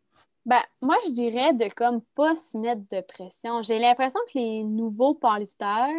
Ben, 0.50 0.64
moi, 0.82 0.96
je 1.06 1.12
dirais 1.12 1.54
de 1.54 1.72
comme 1.72 2.02
pas 2.16 2.36
se 2.36 2.58
mettre 2.58 2.82
de 2.92 3.02
pression. 3.02 3.62
J'ai 3.62 3.78
l'impression 3.78 4.20
que 4.34 4.40
les 4.40 4.64
nouveaux 4.64 5.14
powerlifters, 5.14 5.94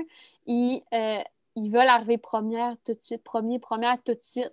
ils, 0.45 0.83
euh, 0.93 1.23
ils 1.55 1.71
veulent 1.71 1.87
arriver 1.87 2.19
première 2.19 2.75
tout 2.85 2.95
de 2.95 2.99
suite, 2.99 3.23
premier, 3.23 3.61
première 3.61 4.03
tout 4.03 4.13
de 4.13 4.23
suite. 4.23 4.53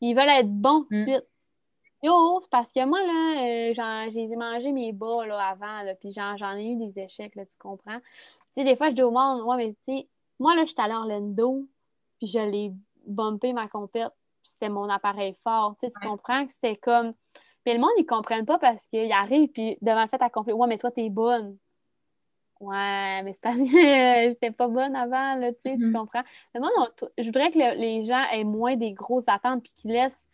Ils 0.00 0.16
veulent 0.16 0.28
être 0.28 0.50
bons 0.50 0.82
tout 0.82 0.88
de 0.90 0.96
mm. 0.96 1.04
suite. 1.04 1.26
Yo, 2.02 2.40
c'est 2.42 2.50
parce 2.50 2.72
que 2.72 2.84
moi, 2.84 2.98
là, 2.98 3.70
euh, 3.70 4.10
j'ai 4.10 4.26
mangé 4.34 4.72
mes 4.72 4.92
bas 4.92 5.24
là, 5.24 5.50
avant, 5.50 5.82
là, 5.82 5.94
puis 5.94 6.10
j'en 6.10 6.56
ai 6.56 6.72
eu 6.72 6.74
des 6.74 6.98
échecs, 6.98 7.36
là, 7.36 7.46
tu 7.46 7.56
comprends? 7.58 8.00
Tu 8.00 8.62
sais, 8.62 8.64
des 8.64 8.74
fois, 8.74 8.88
je 8.88 8.94
dis 8.94 9.02
au 9.02 9.12
monde, 9.12 9.42
ouais, 9.42 9.56
mais 9.56 9.68
tu 9.86 9.98
sais, 10.00 10.08
moi, 10.40 10.56
là, 10.56 10.62
je 10.62 10.72
suis 10.72 10.80
allée 10.80 10.94
à 10.94 10.98
Orlando, 10.98 11.64
puis 12.18 12.26
je 12.26 12.40
l'ai 12.40 12.72
bumpé 13.06 13.52
ma 13.52 13.68
compète, 13.68 14.12
puis 14.42 14.50
c'était 14.50 14.68
mon 14.68 14.88
appareil 14.88 15.36
fort. 15.44 15.76
Tu 15.80 15.86
sais, 15.86 15.92
tu 15.92 16.08
comprends 16.08 16.44
que 16.44 16.52
c'était 16.52 16.76
comme 16.76 17.14
mais 17.66 17.74
le 17.74 17.80
monde, 17.80 17.90
ils 17.98 18.06
comprennent 18.06 18.46
pas 18.46 18.58
parce 18.58 18.86
qu'ils 18.88 19.12
arrivent, 19.12 19.50
puis 19.50 19.76
devant 19.82 20.02
le 20.02 20.08
fait 20.08 20.22
accompli, 20.22 20.52
ouais, 20.52 20.66
mais 20.66 20.78
toi, 20.78 20.90
t'es 20.90 21.10
bonne. 21.10 21.56
Ouais, 22.60 23.22
mais 23.22 23.32
c'est 23.34 23.42
parce 23.42 23.56
que 23.56 23.62
j'étais 24.30 24.50
pas 24.50 24.68
bonne 24.68 24.96
avant, 24.96 25.34
là, 25.36 25.52
tu 25.52 25.60
sais, 25.62 25.76
tu 25.76 25.84
mm-hmm. 25.84 25.92
comprends? 25.92 26.22
Le 26.54 26.60
monde, 26.60 27.10
je 27.16 27.24
voudrais 27.24 27.50
que 27.50 27.58
les 27.58 28.02
gens 28.02 28.22
aient 28.32 28.44
moins 28.44 28.76
des 28.76 28.92
grosses 28.92 29.28
attentes, 29.28 29.62
puis 29.62 29.72
qu'ils 29.72 29.92
laissent 29.92 30.26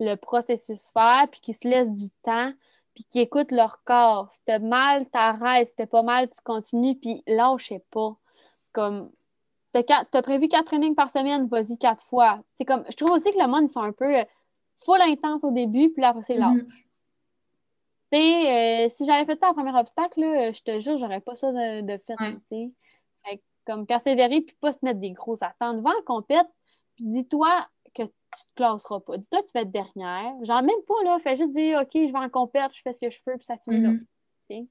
le 0.00 0.14
processus 0.16 0.90
faire, 0.92 1.26
puis 1.30 1.40
qu'ils 1.40 1.56
se 1.56 1.68
laissent 1.68 1.92
du 1.92 2.10
temps, 2.22 2.52
puis 2.94 3.04
qu'ils 3.04 3.22
écoutent 3.22 3.52
leur 3.52 3.82
corps. 3.84 4.30
Si 4.30 4.42
t'as 4.44 4.58
mal, 4.58 5.08
t'arrêtes. 5.10 5.68
Si 5.68 5.76
t'as 5.76 5.86
pas 5.86 6.02
mal, 6.02 6.30
tu 6.30 6.40
continues, 6.42 6.96
puis 6.96 7.22
lâchez 7.26 7.82
pas. 7.90 8.16
Comme, 8.72 9.10
t'as 9.72 10.22
prévu 10.22 10.48
quatre 10.48 10.66
trainings 10.66 10.94
par 10.94 11.10
semaine, 11.10 11.46
vas-y 11.48 11.76
quatre 11.78 12.02
fois. 12.04 12.40
C'est 12.56 12.64
comme, 12.64 12.84
je 12.88 12.96
trouve 12.96 13.10
aussi 13.10 13.30
que 13.30 13.38
le 13.38 13.48
monde, 13.48 13.64
ils 13.64 13.72
sont 13.72 13.82
un 13.82 13.92
peu 13.92 14.24
full 14.84 15.00
intense 15.00 15.44
au 15.44 15.50
début, 15.50 15.90
puis 15.90 16.02
là, 16.02 16.08
après, 16.08 16.22
c'est 16.22 16.36
lâche. 16.36 16.62
Tu 18.12 18.18
sais, 18.18 18.86
euh, 18.86 18.88
si 18.90 19.06
j'avais 19.06 19.24
fait 19.24 19.38
ça 19.38 19.50
en 19.50 19.54
premier 19.54 19.76
obstacle, 19.78 20.20
là, 20.20 20.52
je 20.52 20.62
te 20.62 20.78
jure, 20.78 20.96
j'aurais 20.96 21.20
pas 21.20 21.34
ça 21.34 21.50
de, 21.52 21.80
de 21.80 21.98
fait, 21.98 22.14
tu 22.16 22.40
sais. 22.44 22.70
Comme 23.66 23.86
persévérer, 23.86 24.42
puis 24.42 24.54
pas 24.60 24.72
se 24.72 24.78
mettre 24.82 25.00
des 25.00 25.12
grosses 25.12 25.42
attentes. 25.42 25.80
Va 25.80 25.90
en 25.90 26.02
compète, 26.04 26.46
puis 26.96 27.06
dis-toi 27.06 27.66
que 27.94 28.02
tu 28.02 28.10
te 28.46 28.54
classeras 28.56 29.00
pas. 29.00 29.16
Dis-toi 29.16 29.40
que 29.40 29.46
tu 29.46 29.52
vas 29.54 29.62
être 29.62 29.70
dernière. 29.70 30.34
Genre, 30.44 30.62
même 30.62 30.82
pas, 30.86 31.02
là, 31.02 31.18
fais 31.18 31.36
juste 31.36 31.52
dire, 31.52 31.80
OK, 31.80 31.90
je 31.94 32.12
vais 32.12 32.18
en 32.18 32.28
compète, 32.28 32.72
je 32.74 32.82
fais 32.82 32.92
ce 32.92 33.00
que 33.00 33.10
je 33.10 33.22
peux, 33.24 33.36
puis 33.36 33.44
ça 33.44 33.56
finit 33.56 33.80
là. 33.80 33.92
Tu 33.92 34.06
sais. 34.40 34.66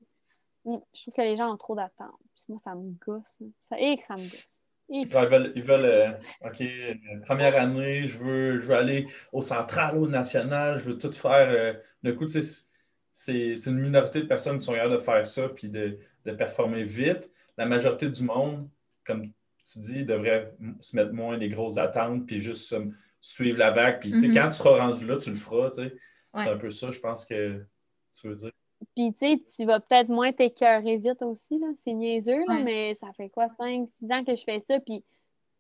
Mm, 0.66 0.78
je 0.94 1.02
trouve 1.02 1.14
que 1.14 1.22
les 1.22 1.36
gens 1.36 1.52
ont 1.52 1.58
trop 1.58 1.76
d'attentes. 1.76 2.16
Puis 2.36 2.46
moi, 2.50 2.60
ça 2.60 2.76
me 2.76 2.92
gosse. 3.06 3.40
Ça, 3.60 3.80
et 3.80 3.96
que 3.96 4.04
ça 4.04 4.16
me 4.16 4.22
gosse. 4.22 4.63
Ils 4.96 5.08
veulent, 5.08 5.52
ils 5.56 5.64
veulent 5.64 5.86
euh, 5.86 6.12
OK, 6.46 6.62
euh, 6.62 6.94
première 7.26 7.60
année, 7.60 8.06
je 8.06 8.20
veux, 8.20 8.58
je 8.60 8.68
veux 8.68 8.76
aller 8.76 9.08
au 9.32 9.42
central, 9.42 9.98
au 9.98 10.08
national, 10.08 10.78
je 10.78 10.84
veux 10.84 10.98
tout 11.00 11.12
faire. 11.12 11.50
Euh, 11.50 11.74
le 12.04 12.14
coup, 12.14 12.28
c'est 12.28 13.56
une 13.66 13.80
minorité 13.80 14.22
de 14.22 14.28
personnes 14.28 14.60
qui 14.60 14.66
sont 14.66 14.74
capables 14.74 14.94
de 14.94 15.00
faire 15.00 15.26
ça 15.26 15.50
puis 15.50 15.68
de, 15.68 15.98
de, 16.26 16.32
performer 16.32 16.84
vite. 16.84 17.32
La 17.58 17.66
majorité 17.66 18.08
du 18.08 18.24
monde, 18.24 18.70
comme 19.04 19.32
tu 19.64 19.80
dis, 19.80 20.06
devrait 20.06 20.54
se 20.80 20.96
mettre 20.96 21.12
moins 21.12 21.40
des 21.40 21.50
grosses 21.50 21.78
attentes 21.78 22.28
puis 22.28 22.40
juste 22.40 22.76
suivre 23.20 23.58
la 23.58 23.72
vague. 23.72 24.00
Puis, 24.00 24.14
mm-hmm. 24.14 24.34
quand 24.34 24.50
tu 24.50 24.58
seras 24.58 24.78
rendu 24.78 25.08
là, 25.08 25.18
tu 25.18 25.32
le 25.32 25.36
feras. 25.36 25.70
C'est 25.72 26.50
un 26.50 26.58
peu 26.58 26.70
ça, 26.70 26.92
je 26.92 27.00
pense 27.00 27.26
que 27.26 27.66
tu 28.14 28.28
veux 28.28 28.36
dire. 28.36 28.52
Puis, 28.96 29.14
tu 29.14 29.26
sais, 29.26 29.44
tu 29.56 29.66
vas 29.66 29.80
peut-être 29.80 30.10
moins 30.10 30.32
t'écœurer 30.32 30.98
vite 30.98 31.22
aussi, 31.22 31.58
là. 31.58 31.68
C'est 31.76 31.94
niaiseux, 31.94 32.44
là, 32.48 32.60
mais 32.60 32.94
ça 32.94 33.12
fait 33.14 33.30
quoi, 33.30 33.48
5, 33.50 33.90
6 33.90 34.12
ans 34.12 34.24
que 34.24 34.36
je 34.36 34.44
fais 34.44 34.60
ça? 34.60 34.80
Puis 34.80 35.04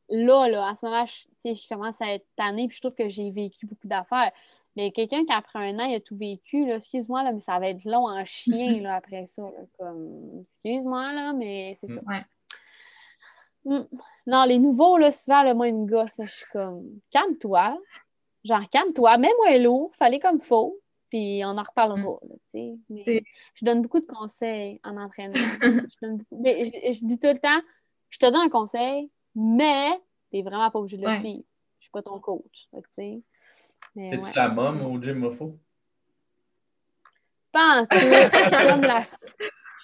là, 0.10 0.48
là, 0.48 0.72
en 0.72 0.76
ce 0.76 0.86
moment, 0.86 1.06
je, 1.06 1.54
je 1.54 1.68
commence 1.68 2.00
à 2.02 2.14
être 2.14 2.28
tannée, 2.36 2.68
puis 2.68 2.76
je 2.76 2.82
trouve 2.82 2.96
que 2.96 3.10
j'ai 3.10 3.32
vécu 3.32 3.66
beaucoup 3.66 3.88
d'affaires. 3.88 4.32
Mais 4.76 4.92
quelqu'un 4.92 5.26
qui, 5.26 5.34
après 5.34 5.60
un 5.60 5.80
an, 5.80 5.86
il 5.86 5.96
a 5.96 6.00
tout 6.00 6.18
vécu, 6.18 6.66
là, 6.66 6.76
excuse-moi, 6.76 7.24
là, 7.24 7.32
mais 7.32 7.40
ça 7.40 7.58
va 7.58 7.70
être 7.70 7.86
long 7.86 8.08
en 8.08 8.24
chien, 8.26 8.80
là, 8.82 8.96
après 8.96 9.26
ça. 9.26 9.44
comme, 9.80 10.42
excuse-moi, 10.42 11.14
là, 11.14 11.34
mais 11.34 11.78
c'est 11.82 11.92
ça. 11.92 12.02
Hmm. 13.66 13.86
Non, 14.28 14.44
les 14.44 14.60
nouveaux, 14.60 14.98
là, 14.98 15.12
souvent, 15.12 15.42
le 15.44 15.54
moi, 15.54 15.70
ils 15.70 15.76
me 15.76 15.88
gosse. 15.88 16.20
Je 16.20 16.30
suis 16.30 16.46
comme, 16.52 16.84
calme-toi. 17.10 17.78
Genre, 18.44 18.70
calme-toi, 18.70 19.18
mets-moi 19.18 19.58
lourd, 19.58 19.96
fallait 19.96 20.20
comme 20.20 20.42
faux 20.42 20.83
puis 21.14 21.44
on 21.46 21.60
en 21.60 21.62
reparlera. 21.62 22.18
Mm. 22.56 22.76
je 22.90 23.66
donne 23.66 23.84
beaucoup 23.84 24.00
de 24.00 24.08
conseils 24.08 24.82
en 24.84 24.98
entraînement. 24.98 25.36
je, 26.02 26.18
mais 26.32 26.66
je, 26.66 27.06
dis 27.06 27.20
tout 27.20 27.28
le 27.28 27.38
temps, 27.38 27.62
je 28.10 28.18
te 28.18 28.26
donne 28.26 28.42
un 28.42 28.50
conseil, 28.50 29.12
mais 29.36 29.92
tu 30.32 30.38
n'es 30.38 30.42
vraiment 30.42 30.72
pas 30.72 30.80
obligé 30.80 30.98
de 30.98 31.06
le 31.06 31.14
suivre. 31.14 31.24
Je 31.24 31.30
ne 31.36 31.82
suis 31.82 31.92
pas 31.92 32.02
ton 32.02 32.20
coach. 32.20 32.68
Es-tu 33.96 34.32
la 34.36 34.50
mom 34.50 34.82
au 34.82 35.00
gym 35.00 35.20
Mofo? 35.20 35.56
Pas 37.52 37.82
en 37.82 37.86
tout. 37.86 37.96
je 38.00 38.48
suis 38.48 38.58
comme 38.68 38.82
la... 38.82 39.04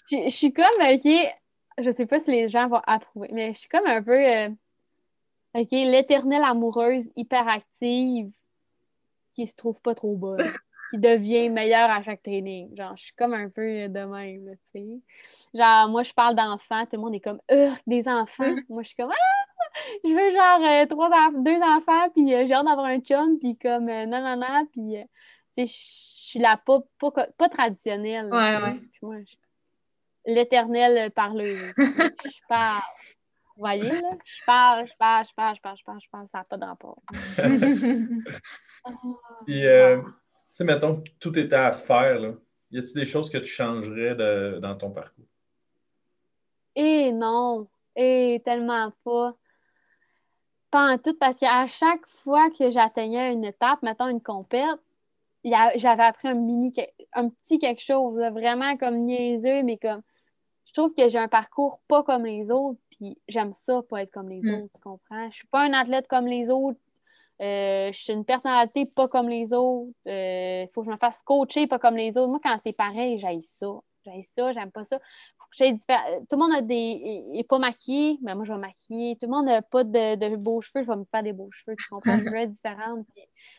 Je, 0.09 0.29
suis 0.29 0.53
comme, 0.53 0.65
OK, 0.65 1.35
je 1.77 1.91
sais 1.91 2.07
pas 2.07 2.19
si 2.19 2.31
les 2.31 2.47
gens 2.47 2.69
vont 2.69 2.81
approuver, 2.87 3.29
mais 3.33 3.53
je 3.53 3.59
suis 3.59 3.69
comme 3.69 3.85
un 3.85 4.01
peu, 4.01 4.17
euh, 4.17 4.49
OK, 5.53 5.69
l'éternelle 5.69 6.43
amoureuse 6.43 7.11
hyperactive 7.15 8.31
qui 9.29 9.45
se 9.45 9.55
trouve 9.55 9.79
pas 9.83 9.93
trop 9.93 10.15
bonne 10.15 10.51
qui 10.89 10.97
devient 10.97 11.49
meilleur 11.49 11.89
à 11.89 12.01
chaque 12.03 12.23
training. 12.23 12.75
Genre, 12.75 12.95
je 12.95 13.03
suis 13.03 13.13
comme 13.13 13.33
un 13.33 13.49
peu 13.49 13.87
de 13.87 14.05
même, 14.05 14.55
tu 14.73 14.79
sais. 14.79 15.01
Genre, 15.53 15.89
moi, 15.89 16.03
je 16.03 16.13
parle 16.13 16.35
d'enfants, 16.35 16.85
tout 16.85 16.95
le 16.95 17.01
monde 17.01 17.15
est 17.15 17.19
comme, 17.19 17.41
euh, 17.51 17.71
des 17.87 18.07
enfants. 18.07 18.43
Mm-hmm. 18.43 18.65
Moi, 18.69 18.83
je 18.83 18.87
suis 18.87 18.97
comme, 18.97 19.11
ah! 19.11 19.39
Je 20.03 20.09
veux 20.09 20.31
genre 20.31 20.61
euh, 20.65 20.85
trois 20.87 21.09
deux 21.33 21.61
enfants, 21.61 22.09
puis 22.11 22.33
euh, 22.33 22.45
j'ai 22.45 22.53
hâte 22.53 22.65
d'avoir 22.65 22.87
un 22.87 22.99
chum, 22.99 23.39
puis 23.39 23.57
comme, 23.57 23.87
euh, 23.87 24.05
non, 24.05 24.21
non, 24.21 24.35
non, 24.37 24.67
puis, 24.71 24.97
tu 25.55 25.61
sais, 25.65 25.65
je 25.65 25.73
suis 25.73 26.39
là 26.39 26.57
pas, 26.57 26.81
pas, 26.99 27.49
traditionnelle. 27.49 28.31
Ouais, 28.31 28.57
ouais. 28.57 28.79
moi, 29.01 29.15
l'éternelle 30.25 31.11
parleuse. 31.11 31.71
je 31.77 32.47
parle. 32.47 32.81
Vous 33.55 33.63
voyez, 33.65 33.89
là? 33.89 34.09
Je 34.23 34.41
parle, 34.45 34.87
je 34.87 34.93
parle, 34.97 35.25
je 35.25 35.33
parle, 35.33 35.55
je 35.55 35.61
parle, 35.61 35.77
je 35.77 35.83
parle, 35.83 35.99
je 36.01 36.09
parle, 36.09 36.27
ça 36.29 36.37
n'a 36.37 36.43
pas 36.45 36.57
de 36.57 36.65
rapport. 36.65 37.01
puis, 39.45 39.65
sais, 40.59 40.65
mettons 40.65 41.03
tout 41.19 41.37
était 41.39 41.55
à 41.55 41.71
refaire, 41.71 42.19
là. 42.19 42.33
Y 42.71 42.77
a-t-il 42.77 42.95
des 42.95 43.05
choses 43.05 43.29
que 43.29 43.37
tu 43.37 43.49
changerais 43.49 44.15
dans 44.59 44.75
ton 44.77 44.91
parcours? 44.91 45.25
Eh 46.75 47.11
non! 47.11 47.67
Eh, 47.95 48.41
tellement 48.45 48.93
pas. 49.03 49.35
Pas 50.69 50.93
en 50.93 50.97
tout, 50.99 51.17
parce 51.17 51.39
qu'à 51.39 51.65
chaque 51.65 52.05
fois 52.05 52.51
que 52.51 52.69
j'atteignais 52.69 53.33
une 53.33 53.43
étape, 53.43 53.81
mettons 53.81 54.07
une 54.07 54.21
compète, 54.21 54.79
j'avais 55.43 56.03
appris 56.03 56.27
un 56.27 56.35
mini, 56.35 56.71
un 57.13 57.29
petit 57.29 57.57
quelque 57.57 57.81
chose, 57.81 58.19
vraiment 58.19 58.77
comme 58.77 58.97
niaiseux, 58.97 59.63
mais 59.63 59.77
comme 59.77 60.01
je 60.65 60.73
trouve 60.73 60.93
que 60.93 61.09
j'ai 61.09 61.17
un 61.17 61.27
parcours 61.27 61.79
pas 61.87 62.03
comme 62.03 62.25
les 62.25 62.51
autres, 62.51 62.79
puis 62.91 63.17
j'aime 63.27 63.53
ça, 63.53 63.81
pas 63.89 64.03
être 64.03 64.11
comme 64.11 64.29
les 64.29 64.41
mm. 64.41 64.53
autres, 64.53 64.73
tu 64.75 64.81
comprends? 64.81 65.29
Je 65.31 65.37
suis 65.37 65.47
pas 65.47 65.63
un 65.63 65.73
athlète 65.73 66.07
comme 66.07 66.27
les 66.27 66.51
autres, 66.51 66.79
euh, 67.41 67.91
je 67.93 67.97
suis 67.97 68.13
une 68.13 68.25
personnalité 68.25 68.85
pas 68.95 69.07
comme 69.07 69.29
les 69.29 69.53
autres. 69.53 69.91
Il 70.05 70.11
euh, 70.11 70.67
faut 70.73 70.81
que 70.81 70.87
je 70.87 70.91
me 70.91 70.97
fasse 70.97 71.21
coacher 71.21 71.67
pas 71.67 71.79
comme 71.79 71.95
les 71.95 72.09
autres. 72.11 72.27
Moi, 72.27 72.39
quand 72.43 72.57
c'est 72.63 72.75
pareil, 72.75 73.17
j'aille 73.19 73.43
ça. 73.43 73.67
J'aille 74.05 74.25
ça, 74.37 74.51
j'aime 74.53 74.71
pas 74.71 74.83
ça. 74.83 74.99
Tout 75.57 75.65
le 75.65 76.37
monde 76.37 76.53
a 76.53 76.61
des. 76.61 77.23
est 77.33 77.47
pas 77.47 77.59
maquillé, 77.59 78.17
mais 78.21 78.35
moi, 78.35 78.43
je 78.43 78.53
vais 78.53 78.59
maquiller. 78.59 79.15
Tout 79.15 79.25
le 79.25 79.31
monde 79.31 79.45
n'a 79.45 79.61
pas 79.61 79.83
de, 79.83 80.35
beaux 80.35 80.61
cheveux, 80.61 80.83
je 80.83 80.89
vais 80.89 80.97
me 80.97 81.05
faire 81.05 81.23
des 81.23 81.33
beaux 81.33 81.49
cheveux. 81.51 81.75
Tu 81.77 81.89
comprends? 81.89 82.17
Je 82.23 82.29
veux 82.29 82.35
être 82.35 82.51
différente. 82.51 83.05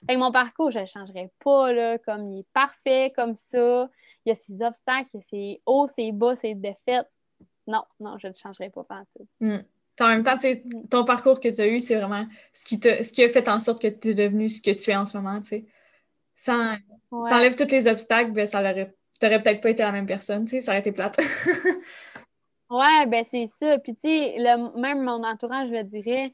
mon 0.08 0.30
parcours, 0.30 0.70
je 0.70 0.80
ne 0.80 0.86
changerai 0.86 1.30
pas. 1.42 1.72
Là, 1.72 1.98
comme 1.98 2.30
il 2.32 2.40
est 2.40 2.46
parfait, 2.52 3.12
comme 3.16 3.34
ça. 3.36 3.88
Il 4.24 4.28
y 4.28 4.32
a 4.32 4.34
ses 4.34 4.62
obstacles, 4.62 5.08
il 5.14 5.16
y 5.16 5.20
a 5.20 5.22
ses 5.22 5.62
hauts, 5.64 5.86
ses 5.86 6.12
bas, 6.12 6.36
ses 6.36 6.54
défaites. 6.54 7.10
Non, 7.66 7.82
non, 7.98 8.18
je 8.18 8.28
ne 8.28 8.34
changerai 8.34 8.68
pas, 8.70 8.84
pas 8.84 9.02
tout. 9.16 9.26
Mm 9.40 9.60
en 10.04 10.08
même 10.08 10.24
temps, 10.24 10.36
ton 10.90 11.04
parcours 11.04 11.40
que 11.40 11.48
tu 11.48 11.60
as 11.60 11.66
eu, 11.66 11.80
c'est 11.80 11.96
vraiment 11.96 12.26
ce 12.52 12.64
qui, 12.64 12.80
te, 12.80 13.02
ce 13.02 13.12
qui 13.12 13.22
a 13.22 13.28
fait 13.28 13.48
en 13.48 13.60
sorte 13.60 13.80
que 13.80 13.88
tu 13.88 14.10
es 14.10 14.14
devenu 14.14 14.48
ce 14.48 14.62
que 14.62 14.70
tu 14.70 14.90
es 14.90 14.96
en 14.96 15.04
ce 15.04 15.16
moment. 15.16 15.42
sais. 15.44 15.66
Sans 16.34 16.76
t'enlèves 17.10 17.56
tous 17.56 17.70
les 17.70 17.86
obstacles, 17.86 18.32
ben, 18.32 18.46
ça 18.46 18.62
t'aurais 19.20 19.42
peut-être 19.42 19.60
pas 19.60 19.70
été 19.70 19.82
la 19.82 19.92
même 19.92 20.06
personne, 20.06 20.46
ça 20.46 20.72
aurait 20.72 20.80
été 20.80 20.92
plate. 20.92 21.18
ouais, 22.70 23.06
ben 23.06 23.24
c'est 23.30 23.50
ça. 23.60 23.78
Puis 23.78 23.94
tu 23.94 24.08
sais, 24.08 24.36
même 24.76 25.02
mon 25.02 25.22
entourage, 25.24 25.68
je 25.68 25.74
le 25.74 25.84
dirais, 25.84 26.32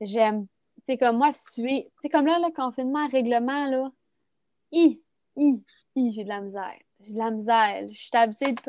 j'aime, 0.00 0.46
tu 0.76 0.82
sais, 0.86 0.98
comme 0.98 1.18
moi, 1.18 1.32
suis, 1.32 1.84
tu 1.84 1.90
sais, 2.02 2.08
comme 2.08 2.26
là, 2.26 2.38
le 2.38 2.52
confinement, 2.54 3.06
règlement, 3.08 3.66
là, 3.66 3.90
i, 4.72 5.02
i, 5.36 5.62
i, 5.96 6.12
j'ai 6.14 6.24
de 6.24 6.28
la 6.28 6.40
misère. 6.40 6.78
J'ai 7.00 7.12
de 7.12 7.18
la 7.18 7.30
misère. 7.30 7.88
Je 7.90 8.00
suis 8.00 8.10
habituée 8.14 8.52
de... 8.52 8.60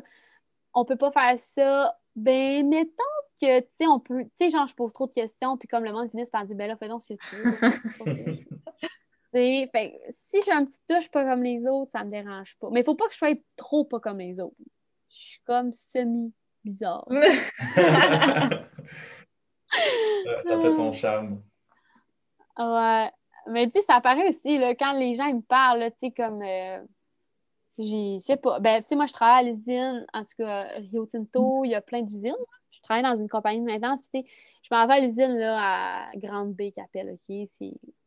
On 0.74 0.86
peut 0.86 0.95
pas 0.95 1.12
faire 1.12 1.40
ça. 1.40 1.95
Ben, 2.16 2.68
mettons 2.68 3.04
que, 3.41 3.60
tu 3.60 3.68
sais, 3.74 3.88
on 3.88 4.00
peut, 4.00 4.24
tu 4.24 4.32
sais, 4.36 4.50
genre, 4.50 4.68
je 4.68 4.76
pose 4.76 4.94
trop 4.94 5.08
de 5.08 5.14
questions, 5.14 5.58
puis 5.58 5.68
comme 5.68 5.84
le 5.84 5.91
monde 5.91 6.10
finit 6.10 6.26
par 6.26 6.45
dire, 6.45 6.56
ben 6.56 6.68
là, 6.68 6.78
fais 6.78 6.88
donc 6.88 7.02
ce 7.02 7.14
que 7.14 7.20
tu 7.30 7.36
veux. 7.36 8.36
fait, 9.34 10.02
si 10.10 10.41
j'ai 10.45 10.52
un 10.52 10.66
petit 10.66 10.80
touche 10.88 11.10
pas 11.10 11.24
comme 11.26 11.44
les 11.44 11.66
autres, 11.68 11.91
ça 11.91 12.04
me 12.04 12.12
dérange 12.12 12.56
pas. 12.60 12.70
Mais 12.72 12.82
il 12.82 12.84
faut 12.84 12.95
pas 12.95 13.08
que 13.08 13.14
je 13.14 13.18
sois 13.18 13.36
trop 13.56 13.84
pas 13.86 14.00
comme 14.00 14.20
les 14.20 14.40
autres. 14.40 14.56
Je 15.10 15.18
suis 15.18 15.41
comme 15.45 15.74
semi-bizarre. 15.74 17.08
ça 20.44 20.62
fait 20.62 20.74
ton 20.76 20.91
charme. 20.91 21.41
Ouais. 22.58 23.12
Mais 23.48 23.66
tu 23.66 23.74
sais, 23.74 23.82
ça 23.82 23.95
apparaît 23.95 24.30
aussi, 24.30 24.58
là, 24.58 24.76
quand 24.76 24.94
les 24.94 25.16
gens 25.16 25.26
ils 25.26 25.38
me 25.38 25.41
parlent, 25.41 25.91
tu 26.02 26.08
sais, 26.08 26.12
comme. 26.12 26.41
Euh, 26.44 26.80
je 27.78 28.18
sais 28.20 28.38
pas. 28.38 28.60
Ben, 28.60 28.82
tu 28.82 28.90
sais, 28.90 28.95
moi, 28.95 29.08
je 29.08 29.14
travaille 29.14 29.48
à 29.48 29.52
l'usine, 29.52 30.06
en 30.14 30.22
tout 30.22 30.36
cas, 30.38 30.64
Rio 30.78 31.06
Tinto, 31.06 31.64
il 31.66 31.72
y 31.72 31.76
a 31.76 31.82
plein 31.82 32.02
d'usines 32.02 32.36
je 32.74 32.82
travaille 32.82 33.04
dans 33.04 33.16
une 33.16 33.30
compagnie 33.30 33.62
de 33.62 33.66
maintenance. 33.66 34.02
Puis, 34.12 34.26
je 34.64 34.74
m'en 34.74 34.88
vais 34.88 34.94
à 34.94 35.00
l'usine 35.00 35.41
à 35.41 36.10
Grande 36.16 36.54
Bay 36.54 36.72
qui 36.72 36.82
appelle. 36.82 37.12
OK? 37.12 37.36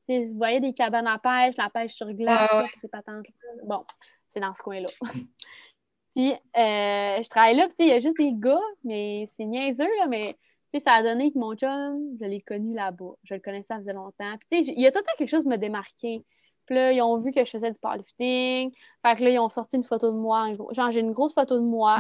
Vous 0.09 0.37
voyez 0.37 0.61
des 0.61 0.73
cabanes 0.73 1.07
à 1.07 1.19
pêche, 1.19 1.57
la 1.57 1.71
pêche 1.71 1.93
sur 1.93 2.13
glace, 2.13 2.51
puis 2.51 2.79
c'est 2.81 2.91
patente. 2.91 3.27
Bon, 3.65 3.85
c'est 4.27 4.41
dans 4.41 4.55
ce 4.55 4.63
coin-là. 4.63 4.89
puis, 6.15 6.33
euh, 6.33 7.23
je 7.23 7.29
travaille 7.29 7.57
là, 7.57 7.69
puis 7.69 7.87
il 7.87 7.89
y 7.89 7.93
a 7.93 8.01
juste 8.01 8.17
des 8.19 8.33
gars, 8.33 8.61
mais 8.85 9.27
c'est 9.29 9.45
niaiseux, 9.45 9.89
là, 9.99 10.07
mais 10.09 10.37
ça 10.79 10.93
a 10.93 11.03
donné 11.03 11.33
que 11.33 11.39
mon 11.39 11.55
chum, 11.55 12.19
je 12.21 12.27
l'ai 12.27 12.43
connu 12.43 12.75
là-bas. 12.75 13.15
Je 13.25 13.35
le 13.35 13.41
connaissais 13.41 13.69
ça 13.69 13.79
faisait 13.79 13.95
longtemps. 13.95 14.37
Puis, 14.51 14.61
il 14.67 14.81
y 14.81 14.87
a 14.87 14.93
tout 14.93 14.99
le 14.99 15.05
temps 15.05 15.13
quelque 15.17 15.31
chose 15.31 15.43
qui 15.43 15.49
me 15.49 15.57
démarqué. 15.57 16.23
Puis 16.67 16.75
là, 16.75 16.93
ils 16.93 17.01
ont 17.01 17.17
vu 17.19 17.33
que 17.33 17.45
je 17.45 17.51
faisais 17.51 17.71
du 17.71 17.79
powerlifting. 17.79 18.73
Fait 19.03 19.17
que 19.17 19.25
là, 19.25 19.31
ils 19.31 19.39
ont 19.39 19.51
sorti 19.51 19.77
une 19.77 19.85
photo 19.85 20.13
de 20.13 20.17
moi. 20.17 20.47
Genre, 20.73 20.91
j'ai 20.91 21.01
une 21.01 21.13
grosse 21.13 21.35
photo 21.35 21.55
de 21.55 21.65
moi 21.65 21.99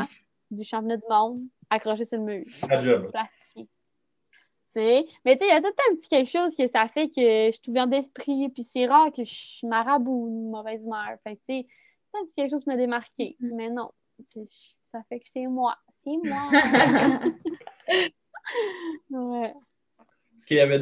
du 0.50 0.64
championnat 0.64 0.96
du 0.96 1.04
monde 1.08 1.38
accroché 1.70 2.04
sur 2.04 2.18
le 2.18 2.24
mur. 2.24 2.44
Plastifié. 3.10 3.68
Mais 4.76 5.38
tu 5.38 5.38
sais, 5.38 5.38
il 5.40 5.48
y 5.48 5.52
a 5.52 5.62
tout 5.62 5.68
un 5.68 5.94
petit 5.94 6.08
quelque 6.08 6.30
chose 6.30 6.54
que 6.54 6.66
ça 6.66 6.86
fait 6.88 7.08
que 7.08 7.50
je 7.50 7.58
suis 7.62 7.70
ouverte 7.70 7.88
d'esprit, 7.90 8.50
puis 8.50 8.62
c'est 8.62 8.86
rare 8.86 9.10
que 9.10 9.24
je 9.24 9.32
suis 9.32 9.66
marabout 9.66 10.28
une 10.28 10.50
mauvaise 10.50 10.84
humeur. 10.84 11.16
Fait 11.24 11.36
que 11.36 11.40
tu 11.40 11.60
sais, 11.62 11.66
un 12.14 12.24
petit 12.24 12.34
quelque 12.34 12.50
chose 12.50 12.62
qui 12.62 12.68
m'a 12.68 12.76
démarqué. 12.76 13.36
Mm. 13.40 13.56
Mais 13.56 13.70
non, 13.70 13.90
ça 14.84 15.02
fait 15.08 15.20
que 15.20 15.28
c'est 15.32 15.46
moi. 15.46 15.76
C'est 16.04 16.16
moi. 16.28 16.50
ouais. 19.10 19.54
Est-ce 20.36 20.46
qu'il 20.46 20.56
y 20.56 20.60
avait, 20.60 20.78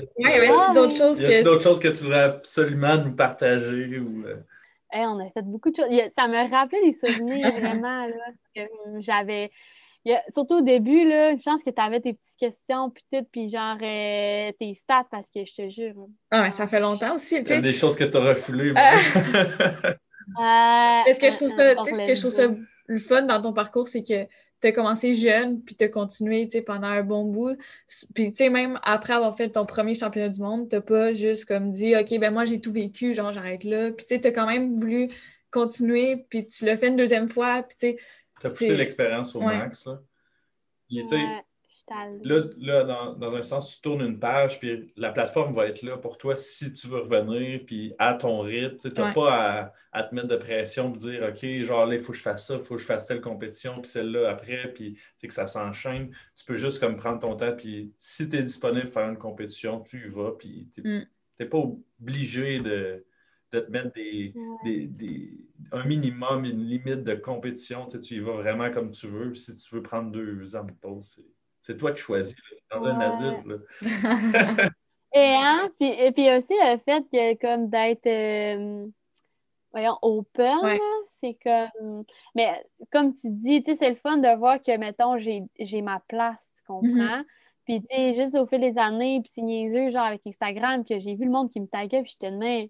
d'autres 0.74 0.96
choses, 0.96 1.20
que... 1.20 1.42
d'autres 1.44 1.62
choses 1.62 1.80
que 1.80 1.88
tu 1.88 2.04
voudrais 2.04 2.24
absolument 2.24 2.96
nous 2.96 3.14
partager? 3.14 3.98
Ou, 3.98 4.24
euh? 4.26 4.36
on 4.92 5.20
a 5.20 5.30
fait 5.30 5.42
beaucoup 5.42 5.70
de 5.70 5.76
choses. 5.76 5.86
Ça 6.16 6.28
me 6.28 6.50
rappelait 6.50 6.82
des 6.82 6.92
souvenirs 6.92 7.52
vraiment. 7.60 8.06
Là, 8.06 8.64
j'avais 8.98 9.50
surtout 10.32 10.56
au 10.56 10.60
début, 10.60 11.08
là, 11.08 11.36
je 11.36 11.42
pense 11.42 11.62
que 11.62 11.70
tu 11.70 11.80
avais 11.80 12.00
tes 12.00 12.14
petites 12.14 12.38
questions, 12.38 12.90
puis 12.90 13.04
tout, 13.10 13.26
puis 13.32 13.48
genre 13.48 13.78
euh, 13.80 14.52
tes 14.58 14.74
stats, 14.74 15.06
parce 15.10 15.30
que 15.30 15.44
je 15.44 15.54
te 15.54 15.68
jure. 15.68 15.94
Ah, 16.30 16.50
ça 16.50 16.66
fait 16.66 16.80
longtemps 16.80 17.14
aussi. 17.14 17.36
Il 17.36 17.48
y 17.48 17.52
a 17.52 17.60
des 17.60 17.72
choses 17.72 17.96
que 17.96 18.04
tu 18.04 18.16
as 18.16 18.20
refoulées. 18.20 18.74
Euh, 20.40 21.02
Est-ce 21.06 21.20
que 21.20 21.30
je 21.30 21.36
trouve 21.36 21.50
ça, 21.50 21.74
ce 21.82 22.06
que 22.06 22.14
je 22.14 22.20
trouve 22.20 22.32
ça 22.32 22.44
le 22.86 22.98
fun 22.98 23.22
dans 23.22 23.42
ton 23.42 23.52
parcours, 23.52 23.88
c'est 23.88 24.02
que 24.02 24.26
tu 24.64 24.68
as 24.68 24.72
commencé 24.72 25.14
jeune, 25.14 25.60
puis 25.60 25.74
tu 25.74 25.84
as 25.84 25.88
continué 25.88 26.48
pendant 26.66 26.86
un 26.86 27.02
bon 27.02 27.24
bout. 27.24 27.56
Puis, 28.14 28.30
tu 28.30 28.36
sais, 28.36 28.48
même 28.48 28.80
après 28.82 29.12
avoir 29.12 29.36
fait 29.36 29.50
ton 29.50 29.66
premier 29.66 29.94
championnat 29.94 30.30
du 30.30 30.40
monde, 30.40 30.70
tu 30.70 30.80
pas 30.80 31.12
juste 31.12 31.44
comme 31.44 31.70
dit, 31.70 31.94
OK, 31.94 32.18
ben 32.18 32.32
moi, 32.32 32.46
j'ai 32.46 32.60
tout 32.60 32.72
vécu, 32.72 33.12
genre, 33.12 33.32
j'arrête 33.32 33.62
là. 33.64 33.90
Puis, 33.90 34.06
tu 34.06 34.14
as 34.26 34.32
quand 34.32 34.46
même 34.46 34.78
voulu 34.78 35.08
continuer, 35.50 36.24
puis 36.28 36.46
tu 36.46 36.64
l'as 36.64 36.78
fait 36.78 36.88
une 36.88 36.96
deuxième 36.96 37.28
fois, 37.28 37.62
puis 37.62 37.76
tu 37.78 37.86
sais. 37.88 37.98
Tu 38.40 38.46
as 38.46 38.50
poussé 38.50 38.74
l'expérience 38.74 39.34
au 39.36 39.40
max, 39.40 39.86
là. 39.86 40.00
Là, 41.90 42.40
là 42.58 42.84
dans, 42.84 43.14
dans, 43.14 43.34
un 43.34 43.42
sens, 43.42 43.74
tu 43.74 43.82
tournes 43.82 44.00
une 44.00 44.18
page, 44.18 44.58
puis 44.58 44.92
la 44.96 45.12
plateforme 45.12 45.52
va 45.52 45.66
être 45.66 45.82
là 45.82 45.98
pour 45.98 46.16
toi 46.16 46.34
si 46.34 46.72
tu 46.72 46.88
veux 46.88 47.00
revenir, 47.00 47.60
puis 47.66 47.92
à 47.98 48.14
ton 48.14 48.40
rythme. 48.40 48.78
Tu 48.78 48.88
n'as 48.88 49.12
pas 49.12 49.72
à, 49.92 50.02
te 50.02 50.14
mettre 50.14 50.28
de 50.28 50.36
pression, 50.36 50.90
de 50.90 50.96
dire 50.96 51.28
OK, 51.28 51.46
genre 51.62 51.92
il 51.92 52.00
faut 52.00 52.12
que 52.12 52.18
je 52.18 52.22
fasse 52.22 52.46
ça, 52.46 52.54
il 52.54 52.60
faut 52.60 52.76
que 52.76 52.80
je 52.80 52.86
fasse 52.86 53.06
telle 53.06 53.20
compétition, 53.20 53.74
puis 53.74 53.86
celle-là 53.86 54.30
après, 54.30 54.72
puis 54.72 54.98
que 55.22 55.34
ça 55.34 55.46
s'enchaîne. 55.46 56.10
Tu 56.36 56.44
peux 56.46 56.54
juste 56.54 56.80
comme 56.80 56.96
prendre 56.96 57.18
ton 57.18 57.36
temps, 57.36 57.54
puis 57.54 57.92
si 57.98 58.28
tu 58.28 58.36
es 58.36 58.42
disponible 58.42 58.84
pour 58.84 58.94
faire 58.94 59.08
une 59.08 59.18
compétition, 59.18 59.80
tu 59.80 60.06
y 60.06 60.08
vas, 60.08 60.32
puis 60.38 60.68
tu 60.72 60.82
n'es 60.82 61.06
mm. 61.40 61.48
pas 61.48 61.58
obligé 61.58 62.60
de, 62.60 63.04
te 63.50 63.70
mettre 63.70 63.92
des, 63.92 64.34
un 65.70 65.84
minimum, 65.84 66.44
une 66.44 66.64
limite 66.64 67.02
de 67.02 67.14
compétition. 67.14 67.86
Tu, 67.86 68.14
y 68.14 68.20
vas 68.20 68.32
vraiment 68.32 68.70
comme 68.70 68.90
tu 68.90 69.06
veux. 69.06 69.34
Si 69.34 69.54
tu 69.56 69.74
veux 69.74 69.82
prendre 69.82 70.10
deux 70.10 70.56
ans 70.56 70.64
de 70.64 70.72
pause, 70.72 71.22
c'est 71.64 71.78
toi 71.78 71.92
qui 71.92 72.02
choisis, 72.02 72.34
dans 72.70 72.86
un 72.86 73.00
adulte. 73.00 73.62
et, 75.14 75.34
hein, 75.34 75.70
puis, 75.80 75.88
et 75.88 76.12
puis 76.12 76.30
aussi 76.30 76.52
le 76.52 76.76
fait 76.76 77.02
que 77.10 77.40
comme 77.40 77.70
d'être 77.70 78.06
euh, 78.06 78.86
voyons, 79.72 79.96
open, 80.02 80.78
c'est 81.08 81.38
comme. 81.42 82.04
Mais 82.34 82.52
comme 82.92 83.14
tu 83.14 83.28
dis, 83.30 83.64
c'est 83.64 83.88
le 83.88 83.94
fun 83.94 84.18
de 84.18 84.36
voir 84.36 84.60
que, 84.60 84.76
mettons, 84.76 85.16
j'ai 85.16 85.82
ma 85.82 86.00
place, 86.00 86.50
tu 86.54 86.64
comprends? 86.66 86.88
Mm-hmm. 86.90 87.24
Puis, 87.64 87.80
tu 87.80 87.96
sais, 87.96 88.12
juste 88.12 88.36
au 88.36 88.44
fil 88.44 88.60
des 88.60 88.76
années, 88.76 89.22
puis 89.22 89.32
c'est 89.34 89.40
niaiseux, 89.40 89.88
genre 89.88 90.04
avec 90.04 90.26
Instagram, 90.26 90.84
que 90.84 90.98
j'ai 90.98 91.14
vu 91.14 91.24
le 91.24 91.30
monde 91.30 91.48
qui 91.48 91.60
me 91.60 91.66
taguait, 91.66 92.02
puis 92.02 92.12
j'étais 92.12 92.30
de 92.30 92.68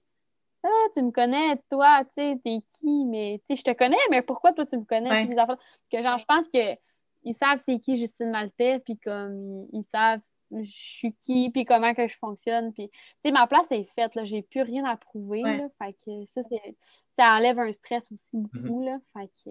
ah, 0.67 0.89
tu 0.95 1.03
me 1.03 1.11
connais, 1.11 1.57
toi, 1.69 2.05
tu 2.05 2.13
sais, 2.15 2.41
t'es 2.45 2.61
qui, 2.79 3.05
mais 3.05 3.41
tu 3.41 3.55
sais, 3.55 3.57
je 3.57 3.65
te 3.65 3.77
connais, 3.77 3.99
mais 4.11 4.23
pourquoi 4.23 4.53
toi 4.53 4.65
tu 4.65 4.79
me 4.79 4.85
connais? 4.85 5.27
Que 5.29 6.01
genre, 6.01 6.19
je 6.19 6.25
pense 6.25 6.49
que 6.49 6.77
ils 7.25 7.35
savent 7.35 7.63
c'est 7.65 7.79
qui 7.79 7.97
Justine 7.97 8.31
Maltais, 8.31 8.81
puis 8.81 8.99
comme 8.99 9.67
ils, 9.73 9.85
savent 9.85 10.21
je 10.51 10.71
suis 10.71 11.13
qui, 11.13 11.51
puis 11.51 11.65
comment 11.65 11.95
que 11.95 12.07
je 12.07 12.17
fonctionne. 12.17 12.73
Puis, 12.73 12.89
tu 12.89 12.99
sais, 13.25 13.33
ma 13.33 13.47
place 13.47 13.71
est 13.71 13.89
faite, 13.95 14.15
là. 14.15 14.25
J'ai 14.25 14.43
plus 14.43 14.63
rien 14.63 14.85
à 14.85 14.97
prouver, 14.97 15.43
là. 15.43 15.69
Fait 15.83 15.95
que 15.95 16.25
ça, 16.27 16.43
ça 17.17 17.37
enlève 17.37 17.59
un 17.59 17.73
stress 17.73 18.11
aussi 18.13 18.37
beaucoup, 18.37 18.83
mm-hmm. 18.83 18.85
là. 18.85 18.99
Fait 19.15 19.31
que 19.45 19.51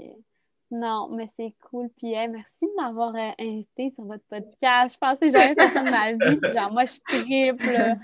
non, 0.71 1.09
mais 1.09 1.29
c'est 1.37 1.53
cool. 1.69 1.89
Puis, 1.97 2.11
merci 2.11 2.61
de 2.61 2.81
m'avoir 2.81 3.13
euh, 3.15 3.31
invité 3.39 3.91
sur 3.93 4.05
votre 4.05 4.23
podcast. 4.27 4.95
Je 4.95 4.99
pensais 4.99 5.29
jamais 5.29 5.53
faire 5.53 5.71
ça 5.71 5.83
de 5.83 5.89
ma 5.89 6.13
vie. 6.13 6.39
Genre, 6.55 6.71
moi, 6.71 6.85
je 6.85 6.99
triple. 7.05 7.97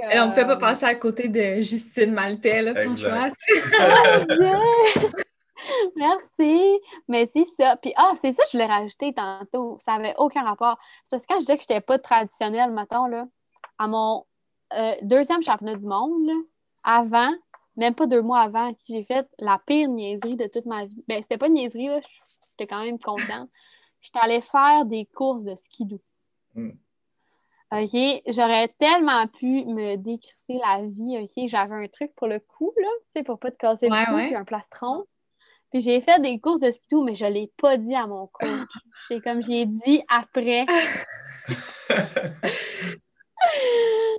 on 0.00 0.26
ne 0.26 0.32
fait 0.32 0.44
pas 0.44 0.58
passer 0.58 0.86
à 0.86 0.94
côté 0.96 1.28
de 1.28 1.60
Justine 1.60 2.12
Maltais, 2.12 2.62
là, 2.62 2.74
franchement. 2.74 3.30
Merci. 5.96 6.80
Mais 7.08 7.30
c'est 7.32 7.46
ça. 7.58 7.76
Puis, 7.76 7.92
ah, 7.96 8.12
c'est 8.20 8.32
ça 8.32 8.42
que 8.44 8.48
je 8.52 8.56
voulais 8.56 8.72
rajouter 8.72 9.12
tantôt. 9.12 9.76
Ça 9.78 9.96
n'avait 9.96 10.14
aucun 10.18 10.42
rapport. 10.42 10.78
parce 11.10 11.22
que 11.22 11.28
quand 11.28 11.36
je 11.36 11.40
disais 11.40 11.56
que 11.56 11.64
je 11.68 11.72
n'étais 11.72 11.80
pas 11.80 11.98
traditionnelle, 11.98 12.70
mettons, 12.70 13.06
là, 13.06 13.26
à 13.78 13.86
mon 13.86 14.26
euh, 14.74 14.94
deuxième 15.02 15.42
championnat 15.42 15.76
du 15.76 15.86
monde, 15.86 16.30
avant, 16.82 17.32
même 17.76 17.94
pas 17.94 18.06
deux 18.06 18.22
mois 18.22 18.40
avant, 18.40 18.72
j'ai 18.88 19.04
fait 19.04 19.28
la 19.38 19.58
pire 19.66 19.88
niaiserie 19.88 20.36
de 20.36 20.46
toute 20.46 20.66
ma 20.66 20.84
vie. 20.84 21.04
Ben, 21.08 21.22
c'était 21.22 21.38
pas 21.38 21.46
une 21.46 21.54
niaiserie, 21.54 21.88
là. 21.88 22.00
J'étais 22.50 22.66
quand 22.66 22.82
même 22.84 22.98
contente. 22.98 23.48
J'étais 24.00 24.18
allée 24.20 24.40
faire 24.40 24.84
des 24.84 25.06
courses 25.06 25.42
de 25.42 25.54
skidoo. 25.54 26.00
Hmm. 26.54 26.72
OK, 27.72 28.22
j'aurais 28.26 28.68
tellement 28.78 29.28
pu 29.28 29.64
me 29.64 29.94
décrisser 29.96 30.58
la 30.58 30.82
vie, 30.82 31.18
OK, 31.18 31.48
j'avais 31.48 31.74
un 31.74 31.86
truc 31.86 32.12
pour 32.16 32.26
le 32.26 32.40
cou, 32.40 32.72
là, 32.76 32.88
tu 33.04 33.12
sais, 33.12 33.22
pour 33.22 33.38
pas 33.38 33.52
te 33.52 33.56
casser 33.56 33.88
le 33.88 33.94
cou, 34.06 34.16
puis 34.16 34.34
un 34.34 34.44
plastron. 34.44 35.06
Puis 35.70 35.80
j'ai 35.82 36.00
fait 36.00 36.20
des 36.20 36.40
courses 36.40 36.60
de 36.60 36.70
ski 36.70 36.96
mais 37.04 37.14
je 37.14 37.24
ne 37.26 37.30
l'ai 37.30 37.52
pas 37.56 37.76
dit 37.76 37.94
à 37.94 38.06
mon 38.06 38.26
coach. 38.26 38.68
C'est 39.08 39.20
comme 39.20 39.40
je 39.42 39.48
l'ai 39.48 39.66
dit 39.66 40.02
après. 40.08 40.66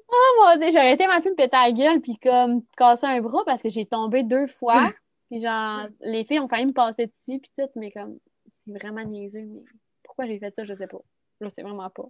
oh 0.10 0.44
mon 0.44 0.58
dieu, 0.58 0.72
j'aurais 0.72 0.94
été 0.94 1.08
ma 1.08 1.22
fille 1.22 1.32
me 1.32 1.36
péter 1.36 1.58
la 1.58 1.72
gueule 1.72 2.02
puis 2.02 2.18
comme 2.18 2.64
casser 2.78 3.08
un 3.08 3.22
bras 3.22 3.44
parce 3.46 3.62
que 3.62 3.70
j'ai 3.70 3.86
tombé 3.86 4.24
deux 4.24 4.48
fois. 4.48 4.92
Puis 5.30 5.42
genre, 5.42 5.88
les 6.02 6.26
filles 6.26 6.40
ont 6.40 6.48
failli 6.48 6.66
me 6.66 6.74
passer 6.74 7.08
dessus 7.08 7.40
puis 7.40 7.52
tout, 7.58 7.70
mais 7.76 7.92
comme 7.92 8.18
c'est 8.50 8.72
vraiment 8.72 9.04
niaiseux. 9.04 9.46
Mais 9.46 9.62
pourquoi 10.04 10.26
j'ai 10.28 10.40
fait 10.40 10.54
ça, 10.54 10.64
je 10.64 10.74
sais 10.74 10.88
pas. 10.88 11.02
Je 11.40 11.48
sais 11.50 11.64
vraiment 11.64 11.90
pas. 11.90 12.06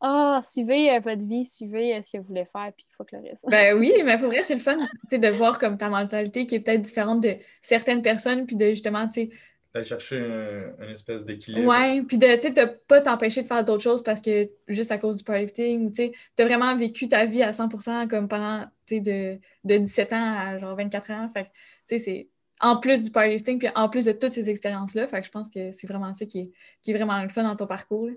Ah, 0.00 0.40
suivez 0.44 0.90
euh, 0.90 1.00
votre 1.00 1.24
vie, 1.24 1.46
suivez 1.46 1.94
euh, 1.94 2.02
ce 2.02 2.12
que 2.12 2.18
vous 2.18 2.28
voulez 2.28 2.44
faire, 2.44 2.72
puis 2.76 2.86
il 2.88 2.94
faut 2.94 3.04
que 3.04 3.16
le 3.16 3.22
reste. 3.22 3.46
ben 3.48 3.78
oui, 3.78 3.92
mais 4.04 4.18
pour 4.18 4.26
vrai, 4.26 4.42
c'est 4.42 4.54
le 4.54 4.60
fun 4.60 4.76
de 4.76 5.28
voir 5.28 5.58
comme 5.58 5.78
ta 5.78 5.88
mentalité 5.88 6.46
qui 6.46 6.56
est 6.56 6.60
peut-être 6.60 6.82
différente 6.82 7.22
de 7.22 7.36
certaines 7.62 8.02
personnes, 8.02 8.46
puis 8.46 8.56
de 8.56 8.70
justement, 8.70 9.08
tu 9.08 9.22
sais. 9.22 9.30
D'aller 9.72 9.86
chercher 9.86 10.18
une 10.18 10.90
espèce 10.90 11.24
d'équilibre. 11.24 11.66
Ouais, 11.66 12.02
puis 12.02 12.18
de, 12.18 12.26
tu 12.34 12.40
sais, 12.42 12.50
de 12.50 12.64
pas 12.86 13.00
t'empêcher 13.00 13.42
de 13.42 13.48
faire 13.48 13.64
d'autres 13.64 13.82
choses 13.82 14.02
parce 14.02 14.20
que 14.20 14.48
juste 14.68 14.92
à 14.92 14.98
cause 14.98 15.16
du 15.16 15.24
powerlifting, 15.24 15.86
ou 15.86 15.88
tu 15.88 15.96
sais, 15.96 16.12
t'as 16.36 16.44
vraiment 16.44 16.76
vécu 16.76 17.08
ta 17.08 17.24
vie 17.24 17.42
à 17.42 17.50
100% 17.50 18.06
comme 18.06 18.28
pendant, 18.28 18.66
tu 18.86 18.96
sais, 18.96 19.00
de, 19.00 19.38
de 19.64 19.78
17 19.78 20.12
ans 20.12 20.38
à 20.38 20.58
genre 20.58 20.76
24 20.76 21.10
ans. 21.10 21.28
Fait 21.32 21.44
tu 21.44 21.50
sais, 21.86 21.98
c'est 21.98 22.28
en 22.60 22.76
plus 22.76 23.02
du 23.02 23.10
powerlifting, 23.10 23.58
puis 23.58 23.68
en 23.74 23.88
plus 23.88 24.04
de 24.04 24.12
toutes 24.12 24.30
ces 24.30 24.48
expériences-là. 24.48 25.06
Fait 25.06 25.20
que 25.20 25.26
je 25.26 25.32
pense 25.32 25.50
que 25.50 25.70
c'est 25.70 25.86
vraiment 25.86 26.12
ça 26.12 26.24
qui 26.24 26.38
est, 26.38 26.50
qui 26.82 26.92
est 26.92 26.94
vraiment 26.94 27.20
le 27.22 27.28
fun 27.28 27.42
dans 27.42 27.56
ton 27.56 27.66
parcours 27.66 28.10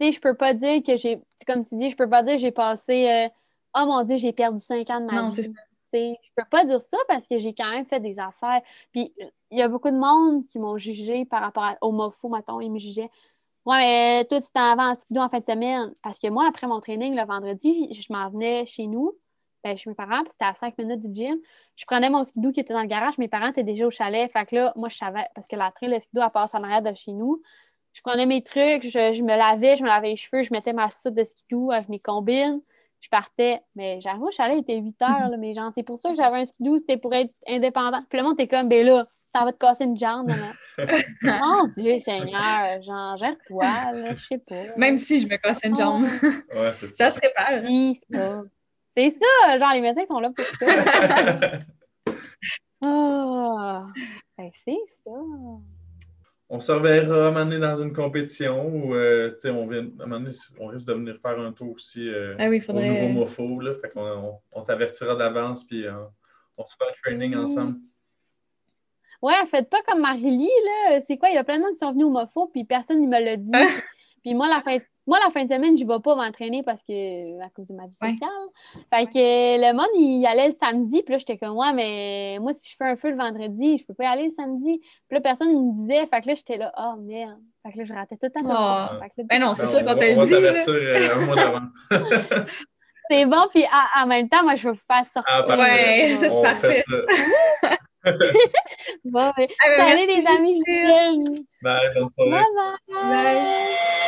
je 0.00 0.20
peux 0.20 0.34
pas 0.34 0.54
dire 0.54 0.82
que 0.82 0.96
j'ai, 0.96 1.20
comme 1.46 1.64
tu 1.64 1.76
dis, 1.76 1.90
je 1.90 1.96
peux 1.96 2.08
pas 2.08 2.22
dire 2.22 2.34
que 2.34 2.40
j'ai 2.40 2.52
passé, 2.52 3.08
euh, 3.08 3.28
oh 3.76 3.86
mon 3.86 4.02
Dieu, 4.04 4.16
j'ai 4.16 4.32
perdu 4.32 4.60
cinq 4.60 4.90
ans 4.90 5.00
de 5.00 5.06
ma 5.06 5.22
non, 5.22 5.28
vie. 5.28 5.42
Je 5.92 6.30
peux 6.36 6.48
pas 6.50 6.64
dire 6.64 6.80
ça 6.80 6.96
parce 7.08 7.28
que 7.28 7.38
j'ai 7.38 7.54
quand 7.54 7.70
même 7.70 7.86
fait 7.86 8.00
des 8.00 8.18
affaires. 8.18 8.62
Puis 8.92 9.12
il 9.50 9.58
y 9.58 9.62
a 9.62 9.68
beaucoup 9.68 9.90
de 9.90 9.96
monde 9.96 10.46
qui 10.46 10.58
m'ont 10.58 10.78
jugé 10.78 11.24
par 11.24 11.42
rapport 11.42 11.64
à, 11.64 11.76
au 11.80 11.92
MOFO, 11.92 12.28
mettons, 12.28 12.60
ils 12.60 12.70
me 12.70 12.78
jugeaient. 12.78 13.10
Ouais, 13.64 13.76
mais 13.76 14.24
toi, 14.24 14.40
tu 14.40 14.48
t'en 14.52 14.74
vas 14.74 14.90
en 14.90 14.96
skido 14.96 15.20
en 15.20 15.28
fin 15.28 15.38
de 15.38 15.44
semaine. 15.44 15.92
Parce 16.02 16.18
que 16.18 16.28
moi, 16.28 16.46
après 16.48 16.66
mon 16.66 16.80
training 16.80 17.14
le 17.14 17.24
vendredi, 17.24 17.92
je 17.92 18.12
m'en 18.12 18.28
venais 18.30 18.66
chez 18.66 18.86
nous, 18.86 19.12
ben, 19.62 19.76
chez 19.76 19.88
mes 19.88 19.94
parents, 19.94 20.22
puis 20.22 20.32
c'était 20.32 20.46
à 20.46 20.54
cinq 20.54 20.76
minutes 20.78 21.00
du 21.00 21.14
gym. 21.14 21.38
Je 21.76 21.84
prenais 21.84 22.10
mon 22.10 22.24
skido 22.24 22.50
qui 22.50 22.60
était 22.60 22.72
dans 22.72 22.80
le 22.80 22.88
garage. 22.88 23.18
Mes 23.18 23.28
parents 23.28 23.48
étaient 23.48 23.62
déjà 23.62 23.86
au 23.86 23.90
chalet. 23.90 24.30
Fait 24.32 24.46
que 24.46 24.56
là, 24.56 24.72
moi, 24.74 24.88
je 24.88 24.96
savais, 24.96 25.26
parce 25.34 25.46
que 25.46 25.54
la 25.54 25.70
train, 25.70 25.88
le 25.88 26.00
skido, 26.00 26.22
elle 26.22 26.30
passe 26.30 26.54
en 26.54 26.64
arrière 26.64 26.82
de 26.82 26.94
chez 26.94 27.12
nous 27.12 27.40
je 27.92 28.00
prenais 28.02 28.26
mes 28.26 28.42
trucs, 28.42 28.82
je, 28.82 29.22
me 29.22 29.36
lavais, 29.36 29.76
je 29.76 29.82
me 29.82 29.88
lavais 29.88 30.10
les 30.10 30.16
cheveux, 30.16 30.42
je 30.42 30.52
mettais 30.52 30.72
ma 30.72 30.88
soude 30.88 31.14
de 31.14 31.24
skidoo 31.24 31.70
avec 31.70 31.88
mes 31.88 31.98
combines, 31.98 32.60
je 33.00 33.08
partais. 33.08 33.60
Mais 33.76 34.00
j'avoue, 34.00 34.26
le 34.26 34.32
chalet 34.32 34.58
était 34.58 34.78
8 34.78 35.02
heures, 35.02 35.28
là, 35.28 35.36
mais 35.36 35.54
genre, 35.54 35.72
c'est 35.74 35.82
pour 35.82 35.98
ça 35.98 36.10
que 36.10 36.16
j'avais 36.16 36.38
un 36.38 36.44
skidoo, 36.44 36.78
c'était 36.78 36.96
pour 36.96 37.14
être 37.14 37.32
indépendant. 37.46 37.98
Puis 38.08 38.18
le 38.18 38.24
monde 38.24 38.40
était 38.40 38.48
comme, 38.48 38.68
ben 38.68 38.86
là, 38.86 39.04
ça 39.34 39.44
va 39.44 39.52
te 39.52 39.58
casser 39.58 39.84
une 39.84 39.98
jambe. 39.98 40.30
Mon 41.22 41.66
Dieu, 41.68 41.98
Seigneur, 41.98 42.82
genre, 42.82 43.16
gère-toi, 43.16 44.14
je 44.16 44.24
sais 44.24 44.38
pas. 44.38 44.76
Même 44.76 44.96
si 44.98 45.20
je 45.20 45.26
me 45.26 45.36
cassais 45.36 45.68
une 45.68 45.76
jambe. 45.76 46.04
ouais, 46.04 46.72
c'est 46.72 46.88
ça. 46.88 47.10
ça 47.10 47.20
se 47.20 47.20
répare. 47.20 47.62
Oui, 47.64 47.98
ça. 48.10 48.42
C'est 48.94 49.10
ça, 49.10 49.58
genre, 49.58 49.72
les 49.72 49.80
médecins 49.80 50.04
sont 50.04 50.20
là 50.20 50.30
pour 50.34 50.46
ça. 50.46 50.66
oh, 52.82 53.80
ben 54.38 54.50
c'est 54.64 54.78
ça 55.04 55.10
on 56.54 56.60
se 56.60 56.70
reverra 56.70 57.28
à 57.28 57.30
un 57.30 57.58
dans 57.58 57.82
une 57.82 57.94
compétition 57.94 58.68
où 58.68 58.94
euh, 58.94 59.30
on, 59.46 59.66
vient, 59.66 59.88
à 60.00 60.04
un 60.04 60.24
on 60.60 60.66
risque 60.66 60.86
de 60.86 60.92
venir 60.92 61.16
faire 61.22 61.40
un 61.40 61.50
tour 61.50 61.72
aussi 61.72 62.06
euh, 62.06 62.34
ah 62.38 62.46
oui, 62.50 62.62
au 62.68 62.74
nouveau 62.74 63.08
MOFO. 63.08 63.60
Là, 63.60 63.72
fait 63.72 63.88
qu'on 63.88 64.38
on, 64.52 64.60
t'avertira 64.60 65.16
d'avance 65.16 65.64
puis 65.64 65.86
euh, 65.86 65.94
on 66.58 66.66
se 66.66 66.76
fait 66.76 66.84
un 66.84 66.92
training 67.02 67.36
ensemble. 67.36 67.78
Ouais, 69.22 69.32
faites 69.50 69.70
pas 69.70 69.80
comme 69.86 70.00
Marie-Lie, 70.02 70.50
là. 70.90 71.00
C'est 71.00 71.16
quoi? 71.16 71.30
Il 71.30 71.36
y 71.36 71.38
a 71.38 71.44
plein 71.44 71.56
de 71.56 71.62
monde 71.62 71.72
qui 71.72 71.78
sont 71.78 71.92
venus 71.92 72.04
au 72.04 72.10
MOFO 72.10 72.48
puis 72.48 72.64
personne 72.64 73.00
ne 73.00 73.06
me 73.06 73.18
l'a 73.18 73.38
dit. 73.38 73.50
puis 74.22 74.34
moi, 74.34 74.46
la 74.46 74.60
fin, 74.60 74.76
moi, 75.06 75.18
la 75.24 75.30
fin 75.30 75.44
de 75.44 75.52
semaine, 75.52 75.76
je 75.76 75.84
ne 75.84 75.88
vais 75.88 76.00
pas 76.00 76.14
m'entraîner 76.14 76.62
parce 76.62 76.82
que 76.82 77.42
à 77.42 77.48
cause 77.50 77.66
de 77.66 77.74
ma 77.74 77.86
vie 77.86 77.94
sociale. 77.94 78.28
Fait 78.92 79.06
que 79.06 79.12
le 79.60 79.72
monde, 79.72 79.88
il 79.94 80.24
allait 80.26 80.48
le 80.48 80.54
samedi, 80.54 81.02
puis 81.02 81.12
là, 81.12 81.18
j'étais 81.18 81.38
comme 81.38 81.54
moi, 81.54 81.72
mais 81.72 82.38
moi, 82.40 82.52
si 82.52 82.70
je 82.70 82.76
fais 82.76 82.84
un 82.84 82.96
feu 82.96 83.10
le 83.10 83.16
vendredi, 83.16 83.78
je 83.78 83.86
peux 83.86 83.94
pas 83.94 84.04
y 84.04 84.06
aller 84.06 84.24
le 84.24 84.30
samedi. 84.30 84.78
Puis 85.08 85.16
là, 85.16 85.20
personne 85.20 85.48
ne 85.48 85.54
me 85.54 85.72
disait, 85.80 86.06
fait 86.06 86.20
que 86.20 86.28
là, 86.28 86.34
j'étais 86.34 86.56
là, 86.56 86.72
oh 86.78 87.00
merde. 87.00 87.38
Fait 87.64 87.72
que 87.72 87.78
là, 87.78 87.84
je 87.84 87.94
ratais 87.94 88.16
tout 88.16 88.26
le 88.26 88.42
temps. 88.42 88.90
Oh. 88.92 89.24
Ben 89.28 89.40
non, 89.40 89.54
c'est 89.54 89.66
ça 89.66 89.82
quand 89.82 89.96
elle 89.96 90.18
dit. 90.18 90.20
On 90.20 90.24
va 90.24 90.28
t'avertir 90.28 90.74
euh, 90.74 91.14
un 91.14 91.26
mois 91.26 91.36
d'avance. 91.36 91.88
c'est 93.10 93.26
bon, 93.26 93.48
puis 93.52 93.64
en 93.96 94.06
même 94.06 94.28
temps, 94.28 94.42
moi, 94.44 94.54
je 94.54 94.68
veux 94.68 94.74
vous 94.74 94.80
faire 94.86 95.04
sortir. 95.12 95.46
Ah, 95.48 95.58
ouais, 95.58 96.14
ça, 96.16 96.30
c'est 96.30 96.42
parfait. 96.42 96.84
bon, 99.04 99.32
ben, 99.36 99.46
salut 99.76 100.06
les 100.06 100.26
amis, 100.26 100.60
je 100.66 101.16
vous 101.16 101.46
Bye, 101.62 101.90
bonne 101.94 102.08
soirée. 102.08 102.44
bye. 102.88 103.12
bye. 103.12 104.02